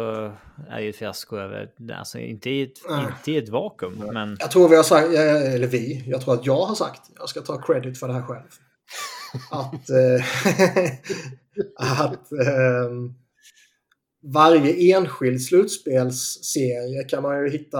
är 0.69 0.75
det 0.75 0.83
ju 0.83 0.89
ett 0.89 0.95
fiasko 0.95 1.37
över, 1.37 1.71
alltså 1.93 2.19
inte 2.19 2.49
i 2.49 2.61
ett, 2.61 2.89
Nej. 2.89 3.05
inte 3.17 3.31
i 3.31 3.37
ett 3.37 3.49
vakum, 3.49 4.09
men 4.13 4.37
Jag 4.39 4.51
tror 4.51 4.69
vi 4.69 4.75
har 4.75 4.83
sagt, 4.83 5.07
eh, 5.07 5.53
eller 5.53 5.67
vi, 5.67 6.03
jag 6.07 6.21
tror 6.21 6.33
att 6.33 6.45
jag 6.45 6.65
har 6.65 6.75
sagt, 6.75 7.01
jag 7.19 7.29
ska 7.29 7.41
ta 7.41 7.61
credit 7.61 7.99
för 7.99 8.07
det 8.07 8.13
här 8.13 8.21
själv. 8.21 8.47
Att, 9.51 9.89
eh, 9.89 10.25
att 12.03 12.31
ehm, 12.31 13.13
varje 14.33 14.95
enskild 14.95 15.41
slutspelsserie 15.41 17.03
kan 17.03 17.23
man 17.23 17.43
ju 17.43 17.49
hitta 17.49 17.79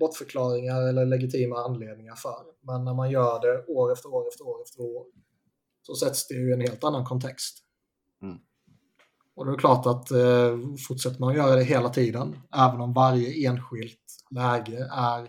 bortförklaringar 0.00 0.88
eller 0.88 1.06
legitima 1.06 1.56
anledningar 1.56 2.14
för. 2.14 2.36
Men 2.66 2.84
när 2.84 2.94
man 2.94 3.10
gör 3.10 3.40
det 3.40 3.72
år 3.72 3.92
efter 3.92 4.14
år 4.14 4.28
efter 4.28 4.46
år 4.46 4.62
efter 4.62 4.82
år 4.82 5.04
så 5.82 5.94
sätts 5.94 6.28
det 6.28 6.34
ju 6.34 6.50
i 6.50 6.52
en 6.52 6.60
helt 6.60 6.84
annan 6.84 7.04
kontext. 7.04 7.63
Mm. 8.24 8.38
Och 9.34 9.46
det 9.46 9.52
är 9.52 9.56
klart 9.56 9.86
att 9.86 10.10
eh, 10.10 10.58
fortsätter 10.88 11.20
man 11.20 11.34
göra 11.34 11.56
det 11.56 11.64
hela 11.64 11.88
tiden, 11.88 12.38
även 12.56 12.80
om 12.80 12.92
varje 12.92 13.48
enskilt 13.48 14.00
läge 14.30 14.88
är 14.92 15.20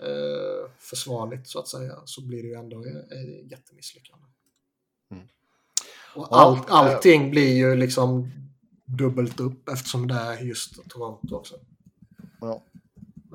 eh, 0.00 0.70
försvarligt 0.78 1.48
så 1.48 1.58
att 1.58 1.68
säga, 1.68 1.94
så 2.04 2.26
blir 2.26 2.42
det 2.42 2.48
ju 2.48 2.54
ändå 2.54 2.80
ett 2.80 3.50
jättemisslyckande. 3.50 4.26
Mm. 5.10 5.24
Och 6.14 6.28
Ja, 6.30 6.36
allt, 6.40 6.68
eh. 6.68 6.74
allting 6.74 7.30
blir 7.30 7.56
ju 7.56 7.76
liksom 7.76 8.30
dubbelt 8.84 9.40
upp 9.40 9.68
eftersom 9.68 10.08
det 10.08 10.14
är 10.14 10.40
just 10.40 10.88
Toronto 10.90 11.34
också. 11.34 11.54
Ja. 12.40 12.62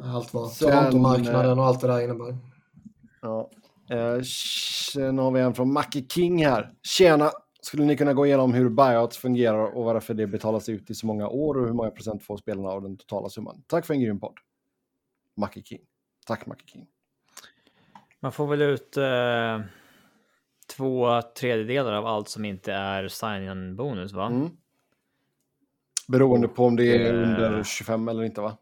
Allt 0.04 0.34
vad 0.34 0.52
Sen, 0.52 0.70
Toronto-marknaden 0.70 1.60
och 1.60 1.66
allt 1.66 1.82
det 1.82 1.88
där 1.88 2.02
innebär. 2.02 2.38
Ja. 3.22 3.50
Eh, 3.90 4.22
sen 4.92 5.18
har 5.18 5.32
vi 5.32 5.42
en 5.42 5.54
från 5.54 5.74
Mackie 5.74 6.06
King 6.10 6.46
här. 6.46 6.74
Tjena! 6.84 7.32
Skulle 7.66 7.86
ni 7.86 7.98
kunna 7.98 8.14
gå 8.14 8.26
igenom 8.26 8.54
hur 8.54 8.70
buyouts 8.70 9.18
fungerar 9.18 9.76
och 9.76 9.84
varför 9.84 10.14
det 10.14 10.28
betalas 10.28 10.70
ut 10.70 10.90
i 10.90 10.96
så 10.96 11.06
många 11.08 11.28
år 11.28 11.58
och 11.58 11.66
hur 11.66 11.74
många 11.74 11.92
procent 11.92 12.24
får 12.24 12.38
spelarna 12.38 12.70
av 12.70 12.82
den 12.82 12.98
totala 12.98 13.30
summan? 13.30 13.64
Tack 13.68 13.86
för 13.86 13.94
en 13.94 14.02
grym 14.02 14.20
podd. 14.20 14.38
Mackie 15.36 15.64
King. 15.64 15.82
Tack 16.26 16.46
Mackie 16.46 16.68
King. 16.68 16.88
man 18.20 18.32
får 18.32 18.48
väl 18.48 18.62
ut 18.62 18.98
eh, 18.98 19.62
två 20.76 21.22
tredjedelar 21.22 21.94
av 21.94 22.06
allt 22.06 22.30
som 22.30 22.46
inte 22.46 22.74
är 22.74 23.08
sign-in 23.08 23.76
bonus, 23.76 24.14
va? 24.14 24.26
Mm. 24.28 24.50
Beroende 26.08 26.48
på 26.48 26.66
om 26.66 26.76
det 26.76 26.86
är 26.96 27.14
Eh. 27.14 27.24
under 27.24 27.64
25 27.64 28.08
eller 28.08 28.24
inte 28.24 28.42
va? 28.42 28.58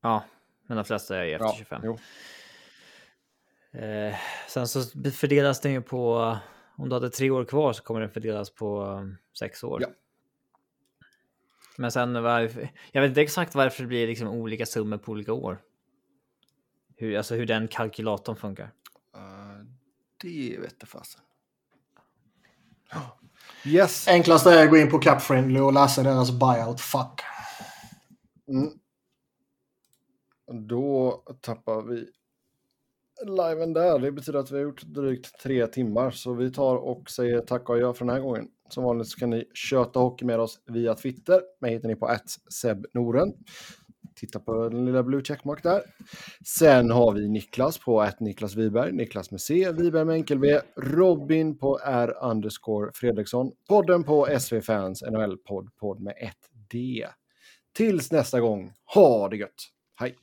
Ja, 0.00 0.24
men 0.66 0.76
de 0.76 0.84
flesta 0.84 1.24
är 1.26 1.34
efter 1.34 1.52
25. 1.58 1.80
Jo. 1.84 1.98
Eh, 3.72 4.14
sen 4.48 4.68
så 4.68 4.82
fördelas 5.10 5.60
den 5.60 5.72
ju 5.72 5.82
på, 5.82 6.36
om 6.76 6.88
du 6.88 6.94
hade 6.94 7.10
tre 7.10 7.30
år 7.30 7.44
kvar 7.44 7.72
så 7.72 7.82
kommer 7.82 8.00
den 8.00 8.10
fördelas 8.10 8.50
på 8.50 8.82
um, 8.82 9.16
sex 9.38 9.64
år. 9.64 9.82
Ja. 9.82 9.88
Men 11.76 11.92
sen 11.92 12.22
varför, 12.22 12.70
jag 12.92 13.02
vet 13.02 13.08
inte 13.08 13.22
exakt 13.22 13.54
varför 13.54 13.82
det 13.82 13.88
blir 13.88 14.06
liksom 14.06 14.28
olika 14.28 14.66
summor 14.66 14.98
på 14.98 15.12
olika 15.12 15.32
år. 15.32 15.60
Hur, 16.96 17.16
alltså 17.16 17.34
hur 17.34 17.46
den 17.46 17.68
kalkylatorn 17.68 18.36
funkar. 18.36 18.72
Eh, 19.14 19.66
det 20.22 20.58
vete 20.60 20.86
fasen. 20.86 21.20
Yes. 23.64 24.08
Enklast 24.08 24.46
är 24.46 24.64
att 24.64 24.70
gå 24.70 24.76
in 24.76 24.90
på 24.90 24.98
Capfriendly 24.98 25.60
och 25.60 25.72
läsa 25.72 26.02
deras 26.02 26.30
buyout 26.30 26.80
fuck. 26.80 27.20
Mm. 28.48 28.68
Då 30.68 31.22
tappar 31.40 31.82
vi 31.82 32.10
liven 33.26 33.72
där. 33.72 33.98
Det 33.98 34.12
betyder 34.12 34.38
att 34.38 34.50
vi 34.50 34.56
har 34.56 34.62
gjort 34.62 34.82
drygt 34.82 35.40
tre 35.42 35.66
timmar. 35.66 36.10
Så 36.10 36.34
vi 36.34 36.50
tar 36.50 36.76
och 36.76 37.10
säger 37.10 37.40
tack 37.40 37.68
och 37.68 37.74
adjö 37.74 37.92
för 37.92 38.04
den 38.04 38.14
här 38.14 38.22
gången. 38.22 38.48
Som 38.68 38.84
vanligt 38.84 39.08
så 39.08 39.18
kan 39.18 39.30
ni 39.30 39.44
köta 39.54 40.00
hockey 40.00 40.24
med 40.24 40.40
oss 40.40 40.60
via 40.66 40.94
Twitter. 40.94 41.40
Mig 41.60 41.72
hittar 41.72 41.88
ni 41.88 41.96
på 41.96 42.16
@sebnoren. 42.50 43.32
Titta 44.14 44.40
på 44.40 44.68
den 44.68 44.84
lilla 44.84 45.02
blue 45.02 45.24
checkmark 45.24 45.62
där. 45.62 45.82
Sen 46.46 46.90
har 46.90 47.12
vi 47.12 47.28
Niklas 47.28 47.78
på 47.78 48.00
att 48.00 48.20
Niklas 48.20 48.54
Wiberg, 48.54 48.92
Niklas 48.92 49.30
med 49.30 49.40
C, 49.40 49.72
Wiberg 49.72 50.04
med 50.04 50.14
enkel 50.14 50.38
V, 50.38 50.60
Robin 50.76 51.58
på 51.58 51.78
R 51.84 52.14
underscore 52.22 52.90
Fredriksson, 52.94 53.52
podden 53.68 54.04
på 54.04 54.28
SV 54.40 54.60
Fans 54.60 55.02
NHL 55.02 55.36
podd, 55.36 55.68
podd 55.76 56.00
med 56.00 56.14
ett 56.16 56.50
D. 56.70 57.06
Tills 57.76 58.12
nästa 58.12 58.40
gång, 58.40 58.72
ha 58.94 59.28
det 59.28 59.36
gött! 59.36 59.68
Hej! 59.94 60.16